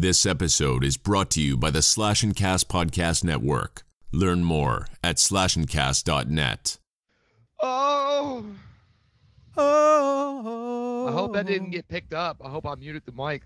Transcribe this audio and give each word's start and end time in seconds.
This 0.00 0.24
episode 0.26 0.84
is 0.84 0.96
brought 0.96 1.28
to 1.30 1.40
you 1.40 1.56
by 1.56 1.70
the 1.72 1.82
Slash 1.82 2.22
and 2.22 2.36
Cast 2.36 2.68
Podcast 2.68 3.24
Network. 3.24 3.82
Learn 4.12 4.44
more 4.44 4.86
at 5.02 5.16
slashandcast.net. 5.16 6.78
Oh, 7.60 8.44
Oh. 9.56 11.06
I 11.08 11.10
hope 11.10 11.32
that 11.32 11.46
didn't 11.46 11.70
get 11.70 11.88
picked 11.88 12.14
up. 12.14 12.40
I 12.44 12.48
hope 12.48 12.64
I 12.64 12.76
muted 12.76 13.02
the 13.06 13.10
mic. 13.10 13.42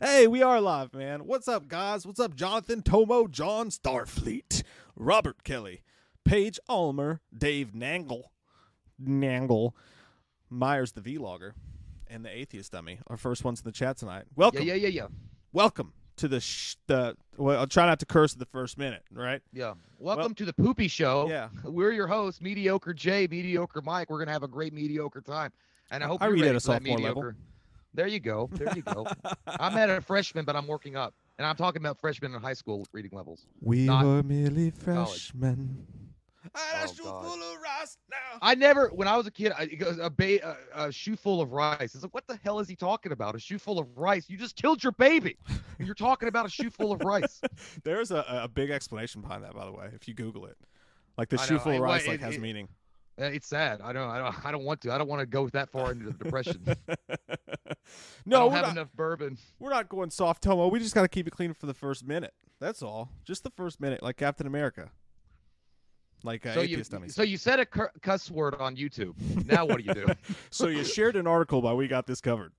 hey, 0.02 0.26
we 0.26 0.42
are 0.42 0.60
live, 0.60 0.92
man. 0.94 1.26
What's 1.26 1.46
up, 1.46 1.68
guys? 1.68 2.04
What's 2.04 2.18
up, 2.18 2.34
Jonathan, 2.34 2.82
Tomo, 2.82 3.28
John, 3.28 3.68
Starfleet, 3.68 4.64
Robert 4.96 5.44
Kelly, 5.44 5.82
Paige 6.24 6.58
Ulmer, 6.68 7.20
Dave 7.32 7.70
Nangle, 7.72 8.24
Nangle, 9.00 9.74
Myers 10.50 10.90
the 10.90 11.02
Vlogger, 11.02 11.52
and 12.10 12.24
the 12.24 12.30
Atheist 12.36 12.72
Dummy. 12.72 12.98
Our 13.08 13.16
first 13.16 13.44
ones 13.44 13.60
in 13.60 13.64
the 13.64 13.72
chat 13.72 13.96
tonight. 13.96 14.24
Welcome, 14.36 14.62
yeah, 14.62 14.74
yeah, 14.74 14.88
yeah, 14.88 15.06
welcome 15.52 15.92
to 16.16 16.28
the 16.28 16.40
sh- 16.40 16.76
the. 16.86 17.16
Well, 17.36 17.58
I'll 17.58 17.66
try 17.66 17.86
not 17.86 17.98
to 18.00 18.06
curse 18.06 18.34
the 18.34 18.46
first 18.46 18.78
minute, 18.78 19.02
right? 19.12 19.42
yeah. 19.52 19.74
Welcome 19.98 20.34
to 20.34 20.44
the 20.44 20.52
Poopy 20.52 20.88
Show. 20.88 21.28
Yeah. 21.28 21.48
We're 21.64 21.92
your 21.92 22.06
hosts, 22.06 22.40
Mediocre 22.40 22.92
Jay, 22.94 23.26
Mediocre 23.30 23.80
Mike. 23.82 24.10
We're 24.10 24.18
gonna 24.18 24.32
have 24.32 24.42
a 24.42 24.48
great 24.48 24.72
mediocre 24.72 25.20
time, 25.20 25.52
and 25.90 26.04
I 26.04 26.06
hope 26.06 26.22
I 26.22 26.26
you're 26.26 26.34
read 26.34 26.42
at 26.42 26.46
ready 26.46 26.56
a 26.56 26.60
for 26.60 26.66
that 26.66 26.82
sophomore 26.82 26.98
level. 26.98 27.22
mediocre. 27.22 27.36
There 27.94 28.06
you 28.08 28.20
go. 28.20 28.48
There 28.52 28.74
you 28.74 28.82
go. 28.82 29.06
I'm 29.46 29.76
at 29.76 29.88
a 29.88 30.00
freshman, 30.00 30.44
but 30.44 30.56
I'm 30.56 30.66
working 30.66 30.96
up, 30.96 31.14
and 31.38 31.46
I'm 31.46 31.56
talking 31.56 31.80
about 31.80 31.98
freshmen 32.00 32.34
in 32.34 32.40
high 32.40 32.54
school 32.54 32.84
reading 32.92 33.12
levels. 33.14 33.46
We 33.60 33.88
were 33.88 34.22
merely 34.22 34.72
college. 34.72 35.32
Freshmen. 36.52 37.06
Oh, 37.08 37.22
God. 37.22 37.54
of 37.56 37.62
rice 37.62 37.96
now. 38.10 38.38
I 38.42 38.54
never, 38.54 38.88
when 38.88 39.08
I 39.08 39.16
was 39.16 39.26
a 39.26 39.30
kid, 39.30 39.52
I, 39.58 39.62
it 39.64 39.76
goes, 39.76 39.98
a, 39.98 40.10
ba- 40.10 40.56
a, 40.74 40.86
a 40.88 40.92
shoe 40.92 41.16
full 41.16 41.40
of 41.40 41.52
rice. 41.52 41.94
It's 41.94 42.02
like, 42.02 42.14
what 42.14 42.26
the 42.26 42.38
hell 42.44 42.58
is 42.60 42.68
he 42.68 42.76
talking 42.76 43.12
about? 43.12 43.34
A 43.34 43.38
shoe 43.38 43.58
full 43.58 43.78
of 43.78 43.86
rice? 43.96 44.28
You 44.28 44.36
just 44.36 44.56
killed 44.56 44.82
your 44.82 44.92
baby, 44.92 45.36
and 45.78 45.86
you're 45.86 45.94
talking 45.94 46.28
about 46.28 46.46
a 46.46 46.50
shoe 46.50 46.70
full 46.70 46.92
of 46.92 47.00
rice. 47.02 47.40
There's 47.84 48.10
a, 48.10 48.24
a 48.28 48.48
big 48.48 48.70
explanation 48.70 49.20
behind 49.20 49.44
that, 49.44 49.54
by 49.54 49.64
the 49.64 49.72
way. 49.72 49.88
If 49.94 50.06
you 50.08 50.14
Google 50.14 50.46
it, 50.46 50.56
like 51.18 51.28
the 51.28 51.40
I 51.40 51.46
shoe 51.46 51.54
know. 51.54 51.60
full 51.60 51.72
of 51.72 51.80
well, 51.80 51.90
rice, 51.90 52.06
like 52.06 52.16
it- 52.16 52.24
has 52.24 52.34
it- 52.36 52.40
meaning. 52.40 52.68
It's 53.16 53.46
sad. 53.46 53.80
I 53.80 53.92
don't. 53.92 54.10
I 54.10 54.18
don't. 54.18 54.44
I 54.46 54.50
don't 54.50 54.64
want 54.64 54.80
to. 54.80 54.92
I 54.92 54.98
don't 54.98 55.06
want 55.06 55.20
to 55.20 55.26
go 55.26 55.48
that 55.50 55.70
far 55.70 55.92
into 55.92 56.06
the 56.06 56.12
depression. 56.24 56.60
I 56.98 57.14
no, 58.26 58.38
don't 58.40 58.50
we're 58.50 58.56
have 58.56 58.64
not, 58.66 58.72
enough 58.72 58.88
bourbon. 58.92 59.38
we're 59.60 59.70
not 59.70 59.88
going 59.88 60.10
soft 60.10 60.42
Tomo. 60.42 60.66
We 60.66 60.80
just 60.80 60.96
got 60.96 61.02
to 61.02 61.08
keep 61.08 61.28
it 61.28 61.30
clean 61.30 61.54
for 61.54 61.66
the 61.66 61.74
first 61.74 62.04
minute. 62.04 62.34
That's 62.58 62.82
all. 62.82 63.10
Just 63.24 63.44
the 63.44 63.50
first 63.50 63.80
minute, 63.80 64.02
like 64.02 64.16
Captain 64.16 64.46
America. 64.48 64.90
Like 66.24 66.46
uh, 66.46 66.54
so 66.54 66.62
you, 66.62 66.82
dummies. 66.82 67.14
so 67.14 67.22
you 67.22 67.36
said 67.36 67.60
a 67.60 67.66
cur- 67.66 67.92
cuss 68.00 68.30
word 68.30 68.54
on 68.54 68.76
YouTube. 68.76 69.14
Now 69.46 69.66
what 69.66 69.78
do 69.78 69.84
you 69.84 69.92
do? 69.92 70.06
so 70.50 70.68
you 70.68 70.82
shared 70.82 71.16
an 71.16 71.26
article 71.26 71.60
by 71.60 71.74
We 71.74 71.86
Got 71.86 72.06
This 72.06 72.22
Covered. 72.22 72.52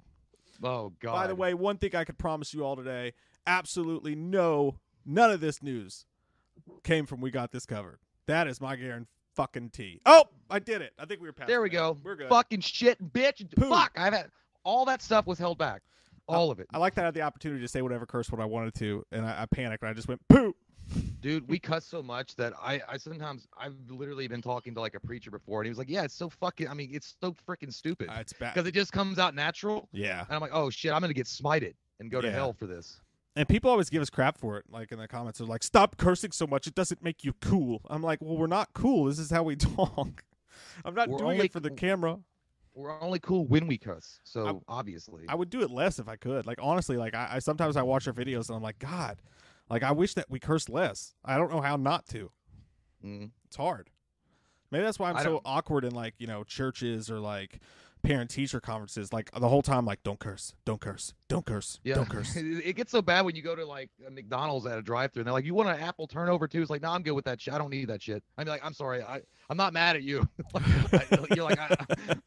oh 0.64 0.94
God. 1.00 1.14
By 1.14 1.28
the 1.28 1.36
way, 1.36 1.56
one 1.56 1.78
thing 1.78 1.96
I 1.96 2.04
could 2.04 2.20
promise 2.20 2.54
you 2.54 2.64
all 2.64 2.76
today: 2.76 3.14
absolutely 3.48 4.16
no, 4.16 4.76
none 5.04 5.32
of 5.32 5.42
this 5.42 5.64
news 5.64 6.06
came 6.84 7.08
from 7.08 7.22
We 7.22 7.32
Got 7.32 7.52
This 7.52 7.66
Covered. 7.66 7.98
That 8.28 8.48
is 8.48 8.62
my 8.62 8.76
guarantee. 8.76 9.10
Fucking 9.36 9.72
T. 9.72 10.00
Oh, 10.06 10.24
I 10.50 10.60
did 10.60 10.82
it. 10.82 10.94
I 10.98 11.04
think 11.04 11.20
we 11.20 11.28
were 11.28 11.34
past. 11.34 11.50
there 11.50 11.62
we 11.62 11.68
that. 11.70 11.76
go. 11.76 11.98
We're 12.06 12.16
good. 12.16 12.30
Fucking 12.30 12.62
shit, 12.62 13.12
bitch. 13.12 13.54
Poo. 13.54 13.68
Fuck. 13.70 13.92
I've 13.98 14.14
had 14.14 14.32
all 14.64 14.86
that 14.86 15.02
stuff 15.02 15.28
was 15.28 15.38
held 15.38 15.58
back. 15.58 15.82
All 16.28 16.50
of 16.52 16.60
it, 16.60 16.68
I 16.74 16.80
like 16.80 16.96
that 16.96 17.02
I 17.02 17.06
had 17.06 17.14
the 17.14 17.22
opportunity 17.22 17.62
to 17.62 17.68
say 17.68 17.84
whatever 17.84 18.06
curse 18.06 18.32
word 18.32 18.42
I 18.42 18.46
wanted 18.46 18.74
to, 18.76 19.06
and 19.12 19.26
I, 19.26 19.44
I 19.44 19.46
panicked 19.46 19.84
and 19.84 19.90
I 19.90 19.94
just 19.94 20.08
went 20.08 20.22
poo. 20.28 20.56
Dude. 21.26 21.50
We 21.50 21.58
cuss 21.58 21.86
so 21.86 22.04
much 22.04 22.36
that 22.36 22.54
I, 22.62 22.80
I 22.88 22.98
sometimes 22.98 23.48
I've 23.60 23.74
literally 23.90 24.28
been 24.28 24.42
talking 24.44 24.76
to 24.76 24.80
like 24.82 24.94
a 24.94 25.00
preacher 25.00 25.32
before, 25.32 25.62
and 25.62 25.66
he 25.66 25.70
was 25.70 25.80
like, 25.80 25.90
"Yeah, 25.90 26.04
it's 26.04 26.14
so 26.14 26.30
fucking. 26.30 26.68
I 26.68 26.74
mean, 26.76 26.92
it's 26.94 27.16
so 27.20 27.34
freaking 27.48 27.74
stupid 27.74 28.10
Uh, 28.10 28.18
it's 28.20 28.34
bad. 28.34 28.54
because 28.54 28.68
it 28.68 28.74
just 28.74 28.92
comes 28.94 29.18
out 29.18 29.34
natural." 29.34 29.90
Yeah, 29.92 30.24
And 30.28 30.36
I'm 30.36 30.42
like, 30.42 30.52
"Oh 30.54 30.70
shit, 30.70 30.94
I'm 30.94 31.02
gonna 31.02 31.14
get 31.14 31.26
smited 31.26 31.74
and 32.00 32.12
go 32.12 32.22
to 32.22 32.32
hell 32.32 32.54
for 32.54 32.68
this." 32.68 33.02
and 33.38 33.50
people 33.50 33.70
always 33.70 33.90
give 33.90 34.02
us 34.02 34.10
crap 34.10 34.38
for 34.38 34.58
it. 34.60 34.66
Like 34.70 34.92
in 34.94 35.00
the 35.00 35.08
comments, 35.10 35.40
they're 35.40 35.48
like, 35.48 35.64
"Stop 35.64 35.98
cursing 35.98 36.32
so 36.32 36.46
much. 36.48 36.68
It 36.68 36.76
doesn't 36.76 37.04
make 37.04 37.24
you 37.24 37.34
cool." 37.42 37.82
I'm 37.90 38.02
like, 38.04 38.20
"Well, 38.22 38.38
we're 38.38 38.48
not 38.48 38.70
cool. 38.74 39.06
This 39.06 39.18
is 39.20 39.30
how 39.32 39.44
we 39.44 39.56
talk. 39.78 40.24
I'm 40.86 40.94
not 40.94 41.10
We're 41.10 41.18
doing 41.18 41.40
it 41.40 41.52
for 41.52 41.60
the 41.60 41.70
cool- 41.70 41.78
camera. 41.78 42.20
We're 42.76 43.02
only 43.02 43.20
cool 43.20 43.46
when 43.48 43.68
we 43.68 43.78
cuss. 43.78 44.20
So 44.26 44.62
obviously, 44.68 45.24
I 45.30 45.36
would 45.36 45.50
do 45.50 45.62
it 45.62 45.72
less 45.72 45.98
if 45.98 46.08
I 46.10 46.18
could. 46.18 46.46
Like 46.46 46.60
honestly, 46.62 46.98
like 46.98 47.16
I, 47.16 47.30
I 47.36 47.40
sometimes 47.40 47.78
I 47.78 47.82
watch 47.84 48.06
our 48.06 48.14
videos 48.14 48.50
and 48.50 48.58
I'm 48.58 48.62
like, 48.62 48.80
God, 48.80 49.18
like 49.70 49.84
I 49.84 49.92
wish 49.92 50.14
that 50.16 50.30
we 50.30 50.40
cursed 50.40 50.70
less. 50.70 51.14
I 51.24 51.38
don't 51.38 51.52
know 51.52 51.62
how 51.62 51.76
not 51.76 52.06
to. 52.08 52.32
Mm. 53.04 53.32
It's 53.48 53.56
hard. 53.56 53.90
Maybe 54.72 54.84
that's 54.84 55.00
why 55.00 55.10
I'm 55.10 55.18
I 55.18 55.24
so 55.24 55.30
don't- 55.34 55.42
awkward 55.46 55.86
in 55.86 55.94
like 55.94 56.16
you 56.18 56.28
know 56.28 56.44
churches 56.44 57.10
or 57.12 57.20
like 57.20 57.60
parent 58.02 58.30
teacher 58.30 58.60
conferences. 58.60 59.12
Like 59.14 59.32
the 59.32 59.48
whole 59.48 59.62
time, 59.62 59.86
like 59.86 60.04
don't 60.04 60.20
curse, 60.20 60.54
don't 60.66 60.80
curse, 60.82 61.14
don't 61.28 61.46
curse, 61.46 61.80
Yeah, 61.84 61.96
don't 61.96 62.10
curse. 62.10 62.36
it, 62.36 62.76
gets 62.76 62.92
so 62.92 63.02
bad 63.02 63.26
when 63.26 63.36
you 63.36 63.42
go 63.42 63.56
to 63.56 63.66
like 63.66 63.90
a 64.06 64.12
McDonald's 64.12 64.66
at 64.68 64.78
a 64.78 64.82
drive-thru 64.82 65.22
and 65.22 65.28
they're 65.28 65.34
like, 65.34 65.46
"You 65.46 65.54
want 65.56 65.70
an 65.70 65.80
apple 65.80 66.06
turnover 66.08 66.48
too?" 66.48 66.62
It's 66.62 66.70
like, 66.70 66.82
"No, 66.82 66.92
I'm 66.92 67.02
good 67.04 67.14
with 67.14 67.26
that 67.26 67.42
shit. 67.42 67.54
I 67.54 67.58
don't 67.58 67.70
need 67.72 67.88
that 67.90 68.02
shit." 68.02 68.24
I'm 68.38 68.46
like, 68.48 68.64
"I'm 68.66 68.74
sorry, 68.74 69.02
I 69.02 69.22
I'm 69.50 69.58
not 69.58 69.74
mad 69.74 69.96
at 69.96 70.04
you." 70.04 70.28
I- 70.56 71.26
you're 71.36 71.46
like, 71.46 71.60
I, 71.60 71.76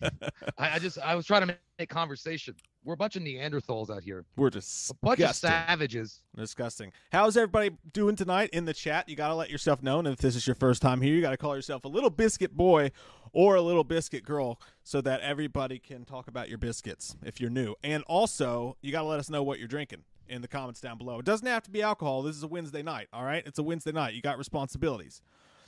I, 0.59 0.71
I 0.75 0.79
just 0.79 0.99
I 0.99 1.15
was 1.15 1.27
trying 1.27 1.47
to 1.47 1.57
make 1.79 1.89
conversation. 1.89 2.55
We're 2.89 2.95
a 2.95 2.97
bunch 2.97 3.17
of 3.17 3.23
Neanderthals 3.23 3.95
out 3.95 4.03
here, 4.03 4.25
We're 4.35 4.49
just 4.49 4.91
a 4.91 4.95
bunch 4.95 5.21
of 5.21 5.37
savages. 5.37 6.23
Disgusting. 6.35 6.91
How's 7.13 7.37
everybody 7.37 7.73
doing 7.93 8.17
tonight 8.17 8.49
in 8.55 8.65
the 8.65 8.73
chat? 8.73 9.11
You 9.11 9.15
got 9.15 9.29
to 9.29 9.35
let 9.35 9.51
yourself 9.51 9.83
know. 9.83 9.99
And 9.99 10.09
if 10.09 10.17
this 10.21 10.35
is 10.35 10.47
your 10.47 10.55
first 10.55 10.81
time 10.81 11.03
here, 11.03 11.15
you 11.15 11.21
got 11.21 11.33
to 11.33 11.37
call 11.37 11.55
yourself 11.55 11.85
a 11.85 11.89
little 11.89 12.09
biscuit 12.09 12.57
boy 12.57 12.91
or 13.35 13.57
a 13.57 13.61
little 13.61 13.85
biscuit 13.85 14.25
girl 14.25 14.59
so 14.85 15.03
that 15.03 15.21
everybody 15.21 15.79
can 15.79 16.07
talk 16.07 16.29
about 16.29 16.49
your 16.49 16.57
biscuits 16.57 17.15
if 17.23 17.43
you're 17.43 17.51
new. 17.51 17.75
And 17.85 18.05
also, 18.05 18.79
you 18.81 18.91
got 18.91 19.03
to 19.03 19.07
let 19.07 19.21
us 19.21 19.29
know 19.29 19.43
what 19.43 19.59
you're 19.59 19.69
drinking 19.69 20.05
in 20.27 20.41
the 20.41 20.49
comments 20.49 20.81
down 20.81 20.97
below. 20.97 21.19
It 21.19 21.27
doesn't 21.27 21.47
have 21.47 21.65
to 21.65 21.71
be 21.71 21.83
alcohol. 21.83 22.23
This 22.23 22.37
is 22.37 22.43
a 22.43 22.49
Wednesday 22.49 22.83
night, 22.83 23.09
all 23.13 23.23
right? 23.23 23.43
It's 23.45 23.59
a 23.59 23.63
Wednesday 23.63 23.93
night. 23.93 24.15
You 24.15 24.23
got 24.23 24.39
responsibilities. 24.39 25.21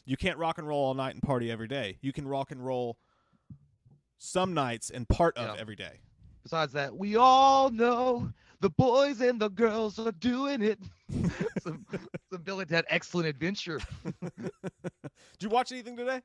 You 0.06 0.16
can't 0.16 0.38
rock 0.38 0.56
and 0.56 0.66
roll 0.66 0.86
all 0.86 0.94
night 0.94 1.12
and 1.12 1.22
party 1.22 1.50
every 1.50 1.68
day. 1.68 1.98
You 2.00 2.14
can 2.14 2.26
rock 2.26 2.50
and 2.50 2.64
roll 2.64 2.96
some 4.16 4.54
nights 4.54 4.88
and 4.88 5.06
part 5.06 5.36
of 5.36 5.54
Yeah. 5.54 5.60
every 5.60 5.76
day. 5.76 6.00
Besides 6.42 6.72
that, 6.72 6.96
we 6.96 7.16
all 7.16 7.70
know 7.70 8.30
the 8.60 8.70
boys 8.70 9.20
and 9.20 9.40
the 9.40 9.50
girls 9.50 9.98
are 9.98 10.06
doing 10.06 10.56
it. 10.62 10.78
some, 11.58 11.84
some 12.30 12.42
Bill 12.42 12.60
and 12.60 12.68
Ted 12.68 12.84
Excellent 12.88 13.26
Adventure. 13.28 13.84
Did 14.30 14.50
you 15.40 15.48
watch 15.48 15.72
anything 15.72 15.96
today? 15.96 16.22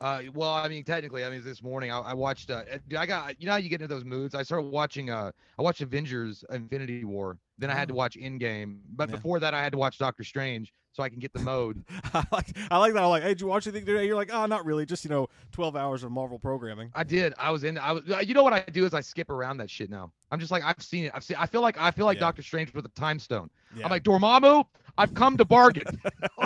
Uh, 0.00 0.22
well, 0.34 0.50
I 0.52 0.68
mean, 0.68 0.84
technically, 0.84 1.24
I 1.24 1.30
mean, 1.30 1.42
this 1.44 1.62
morning 1.62 1.90
I, 1.90 1.98
I 1.98 2.14
watched. 2.14 2.50
Uh, 2.50 2.62
uh, 2.72 2.98
I 2.98 3.06
got 3.06 3.40
you 3.40 3.46
know 3.46 3.52
how 3.52 3.58
you 3.58 3.68
get 3.68 3.80
into 3.80 3.92
those 3.94 4.04
moods. 4.04 4.34
I 4.34 4.42
started 4.42 4.68
watching. 4.68 5.10
Uh, 5.10 5.30
I 5.58 5.62
watched 5.62 5.80
Avengers: 5.80 6.44
Infinity 6.50 7.04
War. 7.04 7.38
Then 7.58 7.70
I 7.70 7.74
had 7.74 7.88
to 7.88 7.94
Oh. 7.94 7.94
watch 7.94 8.16
Endgame. 8.16 8.80
But 8.90 9.10
Yeah. 9.10 9.16
before 9.16 9.38
that, 9.40 9.54
I 9.54 9.62
had 9.62 9.72
to 9.72 9.78
watch 9.78 9.98
Doctor 9.98 10.24
Strange 10.24 10.72
so 10.94 11.02
I 11.02 11.08
can 11.08 11.18
get 11.18 11.32
the 11.32 11.40
mode. 11.40 11.84
I 12.14 12.24
like 12.30 12.56
I 12.70 12.78
like 12.78 12.94
that. 12.94 13.02
I'm 13.02 13.10
like, 13.10 13.22
hey, 13.22 13.30
did 13.30 13.40
you 13.40 13.48
watch 13.48 13.66
anything 13.66 13.84
today? 13.84 14.06
You're 14.06 14.14
like, 14.14 14.32
oh, 14.32 14.46
not 14.46 14.64
really. 14.64 14.86
Just 14.86 15.04
you 15.04 15.10
know, 15.10 15.28
12 15.52 15.74
hours 15.76 16.04
of 16.04 16.12
Marvel 16.12 16.38
programming. 16.38 16.90
I 16.94 17.02
did. 17.02 17.34
I 17.36 17.50
was 17.50 17.64
in. 17.64 17.76
I 17.76 17.92
was. 17.92 18.04
You 18.24 18.32
know 18.32 18.44
what 18.44 18.52
I 18.52 18.60
do 18.60 18.86
is 18.86 18.94
I 18.94 19.00
skip 19.00 19.28
around 19.28 19.58
that 19.58 19.68
shit 19.68 19.90
now. 19.90 20.12
I'm 20.30 20.38
just 20.38 20.52
like 20.52 20.62
I've 20.64 20.80
seen 20.80 21.06
it. 21.06 21.12
I've 21.14 21.24
seen. 21.24 21.36
I 21.38 21.46
feel 21.46 21.60
like 21.60 21.76
I 21.78 21.90
feel 21.90 22.06
like 22.06 22.16
Yeah. 22.16 22.20
Doctor 22.20 22.42
Strange 22.42 22.72
with 22.72 22.86
a 22.86 22.90
time 22.90 23.18
stone. 23.18 23.50
Yeah. 23.76 23.84
I'm 23.84 23.90
like 23.90 24.04
Dormammu. 24.04 24.64
I've 24.96 25.14
come 25.14 25.36
to 25.36 25.44
bargain. 25.44 26.00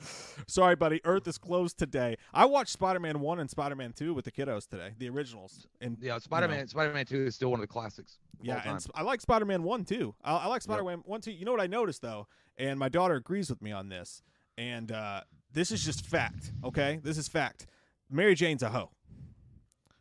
Sorry, 0.46 0.76
buddy. 0.76 1.00
Earth 1.04 1.26
is 1.26 1.38
closed 1.38 1.78
today. 1.78 2.16
I 2.32 2.44
watched 2.44 2.70
Spider-Man 2.70 3.20
one 3.20 3.40
and 3.40 3.50
Spider-Man 3.50 3.92
two 3.92 4.14
with 4.14 4.24
the 4.24 4.32
kiddos 4.32 4.68
today, 4.68 4.92
the 4.98 5.08
originals. 5.08 5.66
And 5.80 5.96
yeah, 6.00 6.18
Spider-Man. 6.18 6.68
Spider-Man 6.68 7.06
Two 7.06 7.26
is 7.26 7.34
still 7.34 7.50
one 7.50 7.60
of 7.60 7.62
the 7.62 7.72
classics. 7.72 8.18
of 8.38 8.46
yeah, 8.46 8.62
and 8.64 8.84
I 8.94 9.02
like 9.02 9.20
Spider-Man 9.20 9.62
one 9.62 9.84
too. 9.84 10.14
I, 10.22 10.36
I 10.36 10.46
like 10.46 10.62
Spider-Man 10.62 11.02
one 11.04 11.20
too. 11.20 11.32
You 11.32 11.44
know 11.44 11.52
what 11.52 11.60
I 11.60 11.66
noticed 11.66 12.02
though, 12.02 12.28
and 12.58 12.78
my 12.78 12.88
daughter 12.88 13.14
agrees 13.14 13.48
with 13.50 13.62
me 13.62 13.72
on 13.72 13.88
this. 13.88 14.22
And 14.56 14.90
uh, 14.92 15.22
this 15.52 15.70
is 15.70 15.84
just 15.84 16.04
fact. 16.04 16.52
Okay, 16.64 17.00
this 17.02 17.16
is 17.16 17.28
fact. 17.28 17.66
Mary 18.10 18.34
Jane's 18.34 18.62
a 18.62 18.68
hoe. 18.70 18.90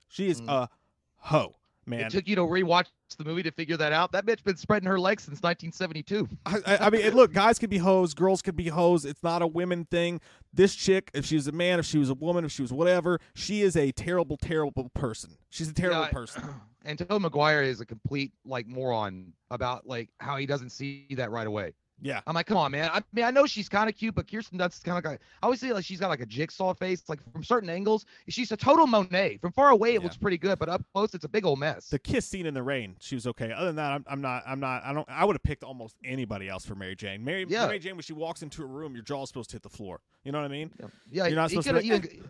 She 0.07 0.29
is 0.29 0.41
Mm. 0.41 0.49
a 0.49 0.69
hoe, 1.17 1.55
man. 1.85 2.01
It 2.01 2.09
took 2.11 2.27
you 2.27 2.35
to 2.37 2.41
rewatch 2.41 2.87
the 3.17 3.23
movie 3.25 3.43
to 3.43 3.51
figure 3.51 3.77
that 3.77 3.91
out. 3.93 4.11
That 4.13 4.25
bitch 4.25 4.43
been 4.43 4.57
spreading 4.57 4.87
her 4.87 4.99
legs 4.99 5.23
since 5.23 5.41
1972. 5.41 6.27
I, 6.45 6.57
I- 6.65 6.77
I 6.87 6.89
mean, 6.89 7.13
look, 7.13 7.33
guys 7.33 7.59
can 7.59 7.69
be 7.69 7.77
hoes, 7.77 8.13
girls 8.13 8.41
can 8.41 8.55
be 8.55 8.67
hoes. 8.69 9.05
It's 9.05 9.21
not 9.23 9.41
a 9.41 9.47
women 9.47 9.85
thing. 9.85 10.19
This 10.53 10.73
chick, 10.75 11.11
if 11.13 11.25
she 11.25 11.35
was 11.35 11.47
a 11.47 11.51
man, 11.51 11.79
if 11.79 11.85
she 11.85 11.97
was 11.97 12.09
a 12.09 12.13
woman, 12.15 12.45
if 12.45 12.51
she 12.51 12.61
was 12.61 12.73
whatever, 12.73 13.19
she 13.35 13.61
is 13.61 13.75
a 13.77 13.91
terrible, 13.91 14.37
terrible 14.37 14.89
person. 14.95 15.37
She's 15.49 15.69
a 15.69 15.73
terrible 15.73 16.01
Yeah, 16.01 16.09
person. 16.09 16.43
and 16.85 16.97
Tobey 16.97 17.19
Maguire 17.19 17.61
is 17.63 17.79
a 17.81 17.85
complete 17.85 18.31
like 18.45 18.65
moron 18.67 19.33
about 19.51 19.85
like 19.87 20.09
how 20.19 20.37
he 20.37 20.45
doesn't 20.45 20.69
see 20.71 21.05
that 21.11 21.31
right 21.31 21.47
away. 21.47 21.73
Yeah. 22.01 22.21
I'm 22.27 22.35
like, 22.35 22.45
come 22.45 22.57
on, 22.57 22.71
man. 22.71 22.91
I 22.93 23.01
mean, 23.11 23.25
I 23.25 23.31
know 23.31 23.45
she's 23.47 23.67
kind 23.67 23.89
of 23.89 23.95
cute, 23.95 24.13
but 24.13 24.29
Kirsten 24.29 24.59
Dunst 24.59 24.73
is 24.73 24.79
kind 24.79 24.97
of 24.97 25.03
like, 25.11 25.19
I 25.41 25.45
always 25.45 25.59
say 25.59 25.73
like 25.73 25.83
she's 25.83 25.99
got 25.99 26.09
like 26.09 26.19
a 26.19 26.25
jigsaw 26.27 26.73
face. 26.75 27.03
Like 27.09 27.19
from 27.33 27.43
certain 27.43 27.69
angles, 27.69 28.05
she's 28.29 28.51
a 28.51 28.57
total 28.57 28.85
Monet. 28.85 29.37
From 29.41 29.51
far 29.51 29.69
away, 29.69 29.89
it 29.89 29.93
Yeah. 29.95 29.99
looks 30.03 30.17
pretty 30.17 30.37
good, 30.37 30.59
but 30.59 30.69
up 30.69 30.83
close, 30.93 31.13
it's 31.15 31.25
a 31.25 31.29
big 31.29 31.45
old 31.45 31.57
mess. 31.59 31.89
The 31.89 31.97
kiss 31.99 32.25
scene 32.27 32.45
in 32.45 32.53
the 32.53 32.61
rain, 32.61 32.95
she 32.99 33.15
was 33.15 33.25
okay. 33.27 33.51
Other 33.51 33.67
than 33.67 33.77
that, 33.77 33.91
I'm, 33.93 34.05
I'm 34.07 34.21
not. 34.21 34.43
I'm 34.45 34.59
not. 34.59 34.83
I 34.85 34.93
don't. 34.93 35.07
I 35.09 35.25
would 35.25 35.35
have 35.35 35.43
picked 35.43 35.63
almost 35.63 35.95
anybody 36.05 36.47
else 36.49 36.65
for 36.65 36.75
Mary 36.75 36.95
Jane. 36.95 37.23
Mary, 37.23 37.45
Yeah. 37.49 37.65
Mary 37.65 37.79
Jane, 37.79 37.95
when 37.95 38.03
she 38.03 38.13
walks 38.13 38.43
into 38.43 38.61
a 38.63 38.67
room, 38.67 38.93
your 38.93 39.03
jaw's 39.03 39.29
supposed 39.29 39.49
to 39.49 39.55
hit 39.55 39.63
the 39.63 39.69
floor. 39.69 39.99
You 40.23 40.31
know 40.31 40.39
what 40.39 40.45
I 40.45 40.49
mean? 40.49 40.71
yeah, 41.11 41.25
you're 41.25 41.35
not 41.35 41.49
supposed 41.49 41.67
to 41.69 41.79
even, 41.79 42.29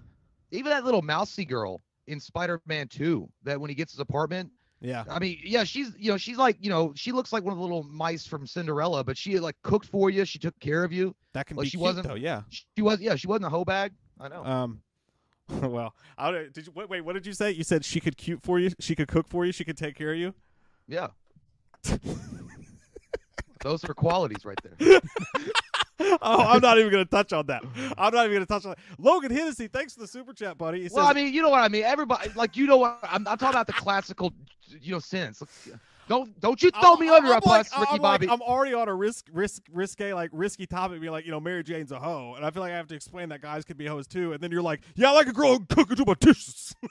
even 0.52 0.70
that 0.70 0.86
little 0.86 1.02
mousy 1.02 1.44
girl 1.46 1.82
in 2.08 2.22
Spider-Man 2.22 2.88
2, 2.88 3.28
that 3.44 3.60
when 3.60 3.70
he 3.70 3.76
gets 3.76 3.92
his 3.92 4.00
apartment, 4.00 4.50
Yeah. 4.80 5.04
I 5.10 5.18
mean, 5.20 5.40
yeah, 5.44 5.64
she's 5.64 5.92
you 5.98 6.12
know 6.12 6.18
she's 6.18 6.38
like 6.38 6.58
you 6.60 6.70
know 6.70 6.94
she 6.96 7.12
looks 7.12 7.34
like 7.34 7.44
one 7.44 7.52
of 7.54 7.58
the 7.58 7.64
little 7.64 7.84
mice 7.84 8.28
from 8.28 8.46
Cinderella, 8.46 9.04
but 9.04 9.18
she 9.18 9.40
like 9.40 9.56
cooked 9.64 9.88
for 9.88 10.10
you. 10.10 10.24
She 10.26 10.38
took 10.40 10.58
care 10.60 10.84
of 10.84 10.92
you. 10.94 11.16
That 11.34 11.48
can 11.48 11.58
Well, 11.58 11.64
be 11.64 11.70
she 11.70 11.78
cute, 11.78 11.82
wasn't- 11.84 12.08
though. 12.08 12.16
Yeah. 12.16 12.44
She 12.50 12.82
was 12.82 13.00
yeah 13.02 13.16
she 13.16 13.28
wasn't 13.28 13.46
a 13.46 13.50
hoe 13.50 13.66
bag. 13.66 13.94
I 14.20 14.28
know. 14.28 14.44
Um. 14.46 14.82
Well, 15.62 15.94
I 16.18 16.32
did 16.32 16.58
you 16.68 16.74
wait, 16.76 16.90
wait? 16.90 17.02
What 17.02 17.14
did 17.14 17.26
you 17.26 17.32
say? 17.34 17.52
You 17.52 17.64
said 17.64 17.86
she 17.86 18.02
could 18.02 18.18
cute 18.18 18.42
for 18.44 18.60
you. 18.60 18.70
She 18.80 18.96
could 18.96 19.08
cook 19.08 19.30
for 19.30 19.46
you. 19.46 19.54
She 19.54 19.64
could 19.64 19.78
take 19.78 19.96
care 19.96 20.12
of 20.12 20.18
you. 20.20 20.34
yeah. 20.88 21.08
Those 23.64 23.84
are 23.86 23.94
qualities 23.94 24.46
right 24.46 24.60
there. 24.62 25.00
oh, 26.22 26.44
I'm 26.44 26.62
not 26.62 26.78
even 26.78 26.92
gonna 26.92 27.06
touch 27.06 27.34
on 27.34 27.46
that. 27.48 27.64
I'm 27.98 28.14
not 28.14 28.26
even 28.26 28.34
gonna 28.36 28.46
touch 28.46 28.66
on 28.66 28.72
that. 28.72 28.80
Logan 29.00 29.32
Hennessy, 29.32 29.68
thanks 29.68 29.94
for 29.94 30.00
the 30.02 30.08
super 30.08 30.34
chat, 30.34 30.58
buddy. 30.58 30.84
He 30.84 30.90
Well, 30.92 31.06
says, 31.06 31.12
I 31.12 31.14
mean, 31.14 31.34
you 31.34 31.42
know 31.42 31.50
what 31.50 31.62
I 31.62 31.68
mean. 31.70 31.84
Everybody, 31.84 32.30
like, 32.36 32.56
you 32.56 32.68
know 32.68 32.78
what 32.78 33.00
I'm, 33.04 33.28
I'm 33.28 33.38
talking 33.38 33.50
about 33.56 33.68
the 33.68 33.74
classical, 33.74 34.34
you 34.82 34.92
know, 34.94 35.00
sense. 35.00 35.42
Don't 36.10 36.40
don't 36.40 36.62
you 36.64 36.72
throw 36.72 36.92
I'm- 36.92 37.00
me 37.02 37.10
under 37.10 37.32
I'm 37.32 37.38
a 37.40 37.42
bus, 37.42 37.70
like, 37.72 37.80
Ricky 37.82 37.92
I'm 37.96 38.02
like- 38.02 38.02
Bobby. 38.02 38.30
I'm 38.30 38.42
already 38.42 38.74
on 38.74 38.88
a 38.88 38.96
risk, 38.96 39.26
risk, 39.34 39.64
risque, 39.74 40.14
like 40.14 40.30
risky 40.32 40.66
topic, 40.66 41.02
being 41.02 41.12
like, 41.12 41.26
you 41.26 41.32
know, 41.32 41.40
Mary 41.42 41.64
Jane's 41.64 41.92
a 41.92 42.00
hoe, 42.00 42.34
and 42.38 42.46
I 42.46 42.52
feel 42.52 42.62
like 42.62 42.72
I 42.72 42.78
have 42.78 42.88
to 42.88 42.96
explain 42.96 43.28
that 43.30 43.42
guys 43.42 43.66
can 43.66 43.76
be 43.76 43.86
hoes 43.88 44.08
too. 44.08 44.32
And 44.34 44.42
then 44.42 44.50
you're 44.52 44.62
like, 44.62 44.82
yeah, 44.96 45.10
I 45.10 45.14
like 45.14 45.28
a 45.28 45.34
girl 45.34 45.54
who 45.58 45.66
cook 45.66 45.90
into 45.90 46.06
my 46.06 46.14
dishes. 46.20 46.74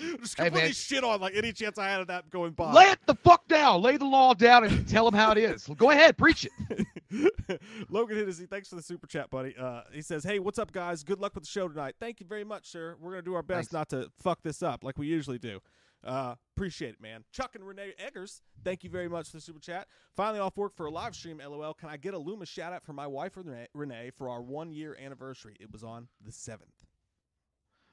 Just 0.00 0.36
Hey, 0.36 0.44
completely 0.46 0.60
man. 0.62 0.72
shit 0.72 1.04
on 1.04 1.20
like 1.20 1.36
any 1.36 1.52
chance 1.52 1.78
I 1.78 1.88
had 1.88 2.00
of 2.00 2.08
that 2.08 2.28
going 2.30 2.50
by. 2.52 2.72
Lay 2.72 2.86
it 2.86 2.98
the 3.06 3.14
fuck 3.14 3.46
down. 3.46 3.82
Lay 3.82 3.96
the 3.96 4.04
law 4.06 4.34
down 4.34 4.64
and 4.64 4.88
tell 4.88 5.04
them 5.08 5.14
how 5.14 5.30
it 5.32 5.38
is. 5.38 5.68
Go 5.76 5.90
ahead, 5.90 6.16
preach 6.16 6.46
it. 6.46 6.86
Logan 7.88 8.16
Hennessy, 8.16 8.46
thanks 8.46 8.68
for 8.68 8.76
the 8.76 8.82
super 8.82 9.06
chat, 9.06 9.30
buddy. 9.30 9.54
Uh, 9.58 9.82
he 9.92 10.02
says, 10.02 10.24
"Hey, 10.24 10.38
what's 10.38 10.58
up, 10.58 10.72
guys? 10.72 11.02
Good 11.02 11.20
luck 11.20 11.34
with 11.34 11.44
the 11.44 11.50
show 11.50 11.68
tonight. 11.68 11.96
Thank 11.98 12.20
you 12.20 12.26
very 12.26 12.44
much, 12.44 12.70
sir. 12.70 12.96
We're 13.00 13.10
gonna 13.10 13.22
do 13.22 13.34
our 13.34 13.42
best 13.42 13.70
Thanks. 13.70 13.72
not 13.72 13.88
to 13.90 14.10
fuck 14.18 14.42
this 14.42 14.62
up 14.62 14.84
like 14.84 14.98
we 14.98 15.06
usually 15.06 15.38
do. 15.38 15.60
Uh, 16.02 16.34
appreciate 16.56 16.94
it, 16.94 17.00
man. 17.00 17.24
Chuck 17.30 17.54
and 17.54 17.66
Renee 17.66 17.92
Eggers, 17.98 18.40
thank 18.64 18.82
you 18.84 18.90
very 18.90 19.08
much 19.08 19.28
for 19.28 19.36
the 19.36 19.40
super 19.42 19.60
chat. 19.60 19.86
Finally 20.16 20.40
off 20.40 20.56
work 20.56 20.74
for 20.74 20.86
a 20.86 20.90
live 20.90 21.14
stream. 21.14 21.40
LOL. 21.44 21.74
Can 21.74 21.90
I 21.90 21.96
get 21.96 22.14
a 22.14 22.18
Luma 22.18 22.46
shout 22.46 22.72
out 22.72 22.84
for 22.84 22.94
my 22.94 23.06
wife 23.06 23.36
Renee, 23.36 23.66
Renee 23.74 24.10
for 24.16 24.28
our 24.30 24.40
one 24.40 24.72
year 24.72 24.96
anniversary? 25.02 25.56
It 25.60 25.70
was 25.70 25.84
on 25.84 26.08
the 26.24 26.32
seventh. 26.32 26.86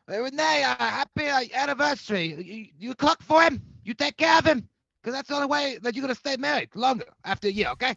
Hey, 0.07 0.19
Renee, 0.19 0.63
uh, 0.63 0.75
happy 0.77 1.27
uh, 1.27 1.41
anniversary. 1.53 2.33
You, 2.41 2.67
you 2.77 2.95
cook 2.95 3.21
for 3.21 3.41
him. 3.43 3.61
You 3.83 3.93
take 3.93 4.15
care 4.15 4.37
of 4.37 4.45
him. 4.45 4.69
Because 5.01 5.13
that's 5.13 5.29
the 5.29 5.35
only 5.35 5.47
way 5.47 5.77
that 5.81 5.95
you're 5.95 6.01
going 6.01 6.13
to 6.13 6.19
stay 6.19 6.37
married 6.37 6.69
longer 6.75 7.05
after 7.23 7.47
a 7.47 7.51
year, 7.51 7.69
okay? 7.69 7.95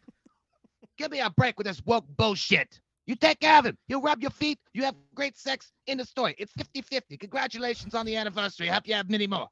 Give 1.00 1.10
me 1.10 1.20
a 1.20 1.30
break 1.30 1.56
with 1.56 1.66
this 1.66 1.80
woke 1.86 2.04
bullshit. 2.18 2.78
You 3.06 3.16
take 3.16 3.40
care 3.40 3.58
of 3.58 3.64
him. 3.64 3.78
He'll 3.88 4.02
rub 4.02 4.20
your 4.20 4.30
feet. 4.32 4.58
You 4.74 4.82
have 4.82 4.94
great 5.14 5.34
sex 5.34 5.72
in 5.86 5.96
the 5.96 6.04
story. 6.04 6.34
It's 6.36 6.52
50 6.52 6.82
50. 6.82 7.16
Congratulations 7.16 7.94
on 7.94 8.04
the 8.04 8.16
anniversary. 8.16 8.68
I 8.68 8.74
Hope 8.74 8.86
you 8.86 8.92
have 8.92 9.08
many 9.08 9.26
more. 9.26 9.48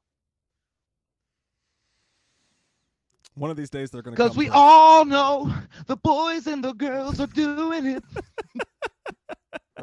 One 3.33 3.49
of 3.49 3.57
these 3.57 3.71
days 3.71 3.89
they're 3.89 4.03
gonna. 4.03 4.15
Because 4.15 4.37
we 4.37 4.45
to- 4.45 4.53
all 4.53 5.05
know 5.05 5.51
the 5.87 5.97
boys 5.97 6.45
and 6.45 6.63
the 6.63 6.73
girls 6.73 7.19
are 7.19 7.25
doing 7.25 7.87
it. 7.87 8.03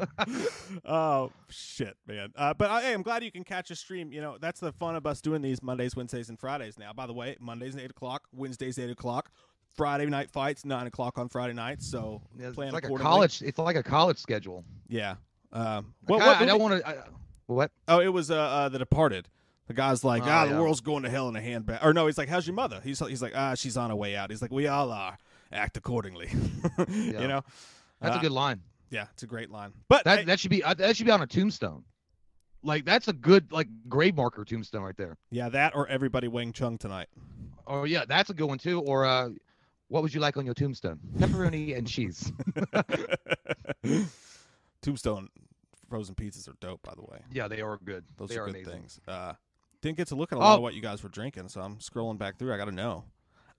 oh 0.85 1.31
shit, 1.49 1.97
man! 2.07 2.31
Uh, 2.35 2.53
but 2.53 2.69
uh, 2.69 2.79
hey, 2.79 2.93
I'm 2.93 3.01
glad 3.01 3.23
you 3.23 3.31
can 3.31 3.43
catch 3.43 3.71
a 3.71 3.75
stream. 3.75 4.11
You 4.11 4.21
know 4.21 4.37
that's 4.39 4.59
the 4.59 4.71
fun 4.73 4.95
of 4.95 5.05
us 5.05 5.21
doing 5.21 5.41
these 5.41 5.61
Mondays, 5.61 5.95
Wednesdays, 5.95 6.29
and 6.29 6.39
Fridays. 6.39 6.77
Now, 6.77 6.93
by 6.93 7.07
the 7.07 7.13
way, 7.13 7.35
Mondays 7.39 7.75
eight 7.75 7.91
o'clock, 7.91 8.23
Wednesdays 8.31 8.77
eight 8.79 8.89
o'clock, 8.89 9.31
Friday 9.77 10.05
night 10.07 10.29
fights 10.31 10.65
nine 10.65 10.87
o'clock 10.87 11.17
on 11.17 11.29
Friday 11.29 11.53
nights. 11.53 11.85
So 11.87 12.21
It's 12.37 12.55
plan 12.55 12.73
like 12.73 12.83
a 12.89 12.95
college. 12.95 13.41
It's 13.41 13.57
like 13.59 13.75
a 13.75 13.83
college 13.83 14.17
schedule. 14.17 14.65
Yeah. 14.89 15.15
Um, 15.53 15.93
I 16.07 16.11
what, 16.11 16.17
kinda- 16.19 16.25
what 16.25 16.41
I 16.41 16.45
don't 16.45 16.61
want 16.61 16.83
to. 16.85 17.03
What? 17.45 17.71
Oh, 17.87 18.01
it 18.01 18.09
was 18.09 18.29
uh, 18.29 18.35
uh, 18.35 18.69
The 18.69 18.79
Departed. 18.79 19.29
The 19.67 19.73
guy's 19.73 20.03
like, 20.03 20.23
Oh, 20.23 20.29
ah, 20.29 20.45
the 20.45 20.51
yeah. 20.51 20.59
world's 20.59 20.81
going 20.81 21.03
to 21.03 21.09
hell 21.09 21.29
in 21.29 21.35
a 21.35 21.41
handbag. 21.41 21.79
Or 21.83 21.93
no, 21.93 22.05
he's 22.07 22.17
like, 22.17 22.27
how's 22.29 22.45
your 22.47 22.55
mother? 22.55 22.81
He's 22.83 22.99
he's 22.99 23.21
like, 23.21 23.33
ah, 23.35 23.53
she's 23.55 23.77
on 23.77 23.89
her 23.89 23.95
way 23.95 24.15
out. 24.15 24.29
He's 24.31 24.41
like, 24.41 24.51
we 24.51 24.67
all 24.67 24.91
are. 24.91 25.17
Act 25.51 25.77
accordingly. 25.77 26.29
Yeah. 26.89 27.21
You 27.21 27.27
know. 27.27 27.41
That's 28.01 28.15
Uh, 28.15 28.19
a 28.19 28.21
good 28.21 28.31
line. 28.31 28.61
Yeah, 28.89 29.05
it's 29.13 29.23
a 29.23 29.27
great 29.27 29.49
line. 29.49 29.71
But 29.89 30.03
That 30.05 30.19
hey, 30.19 30.25
that 30.25 30.39
should 30.39 30.51
be 30.51 30.63
uh, 30.63 30.73
that 30.75 30.95
should 30.95 31.05
be 31.05 31.11
on 31.11 31.21
a 31.21 31.27
tombstone. 31.27 31.83
Like 32.63 32.85
that's 32.85 33.07
a 33.07 33.13
good 33.13 33.51
like 33.51 33.67
grave 33.87 34.15
marker 34.15 34.43
tombstone 34.45 34.83
right 34.83 34.95
there. 34.97 35.17
yeah, 35.31 35.49
that 35.49 35.75
or 35.75 35.87
everybody 35.87 36.27
Wang 36.27 36.51
Chung 36.53 36.77
tonight. 36.77 37.07
Oh 37.65 37.83
yeah, 37.83 38.03
that's 38.07 38.29
a 38.29 38.33
good 38.33 38.47
one 38.47 38.57
too. 38.57 38.81
Or 38.81 39.05
uh, 39.05 39.29
what 39.89 40.03
would 40.03 40.13
you 40.13 40.19
like 40.19 40.37
on 40.37 40.45
your 40.45 40.53
tombstone? 40.55 40.99
Pepperoni 41.17 41.77
and 41.77 41.87
cheese. 41.87 42.31
Tombstone 44.81 45.29
frozen 45.89 46.15
pizzas 46.15 46.47
are 46.49 46.55
dope, 46.59 46.81
by 46.83 46.93
the 46.95 47.01
way. 47.03 47.19
Yeah, 47.31 47.47
they 47.47 47.61
are 47.61 47.77
good. 47.83 48.03
Those 48.17 48.29
they 48.29 48.37
are, 48.37 48.43
are 48.43 48.45
good 48.47 48.55
amazing. 48.55 48.73
things. 48.73 48.99
Uh, 49.07 49.33
didn't 49.81 49.97
get 49.97 50.07
to 50.09 50.15
look 50.15 50.31
at 50.31 50.37
a 50.37 50.39
lot 50.39 50.53
Oh. 50.53 50.55
of 50.57 50.61
what 50.61 50.73
you 50.73 50.81
guys 50.81 51.01
were 51.03 51.09
drinking, 51.09 51.49
so 51.49 51.61
I'm 51.61 51.77
scrolling 51.77 52.17
back 52.17 52.37
through. 52.37 52.53
I 52.53 52.57
got 52.57 52.65
to 52.65 52.71
know. 52.71 53.05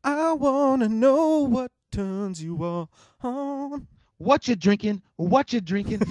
I 0.05 0.33
want 0.33 0.83
to 0.83 0.89
know 0.89 1.41
what 1.41 1.73
turns 1.91 2.43
you 2.43 2.57
on. 3.23 3.87
What 4.19 4.49
you 4.49 4.57
drinking? 4.57 5.03
What 5.17 5.53
you 5.53 5.61
drinking? 5.61 6.03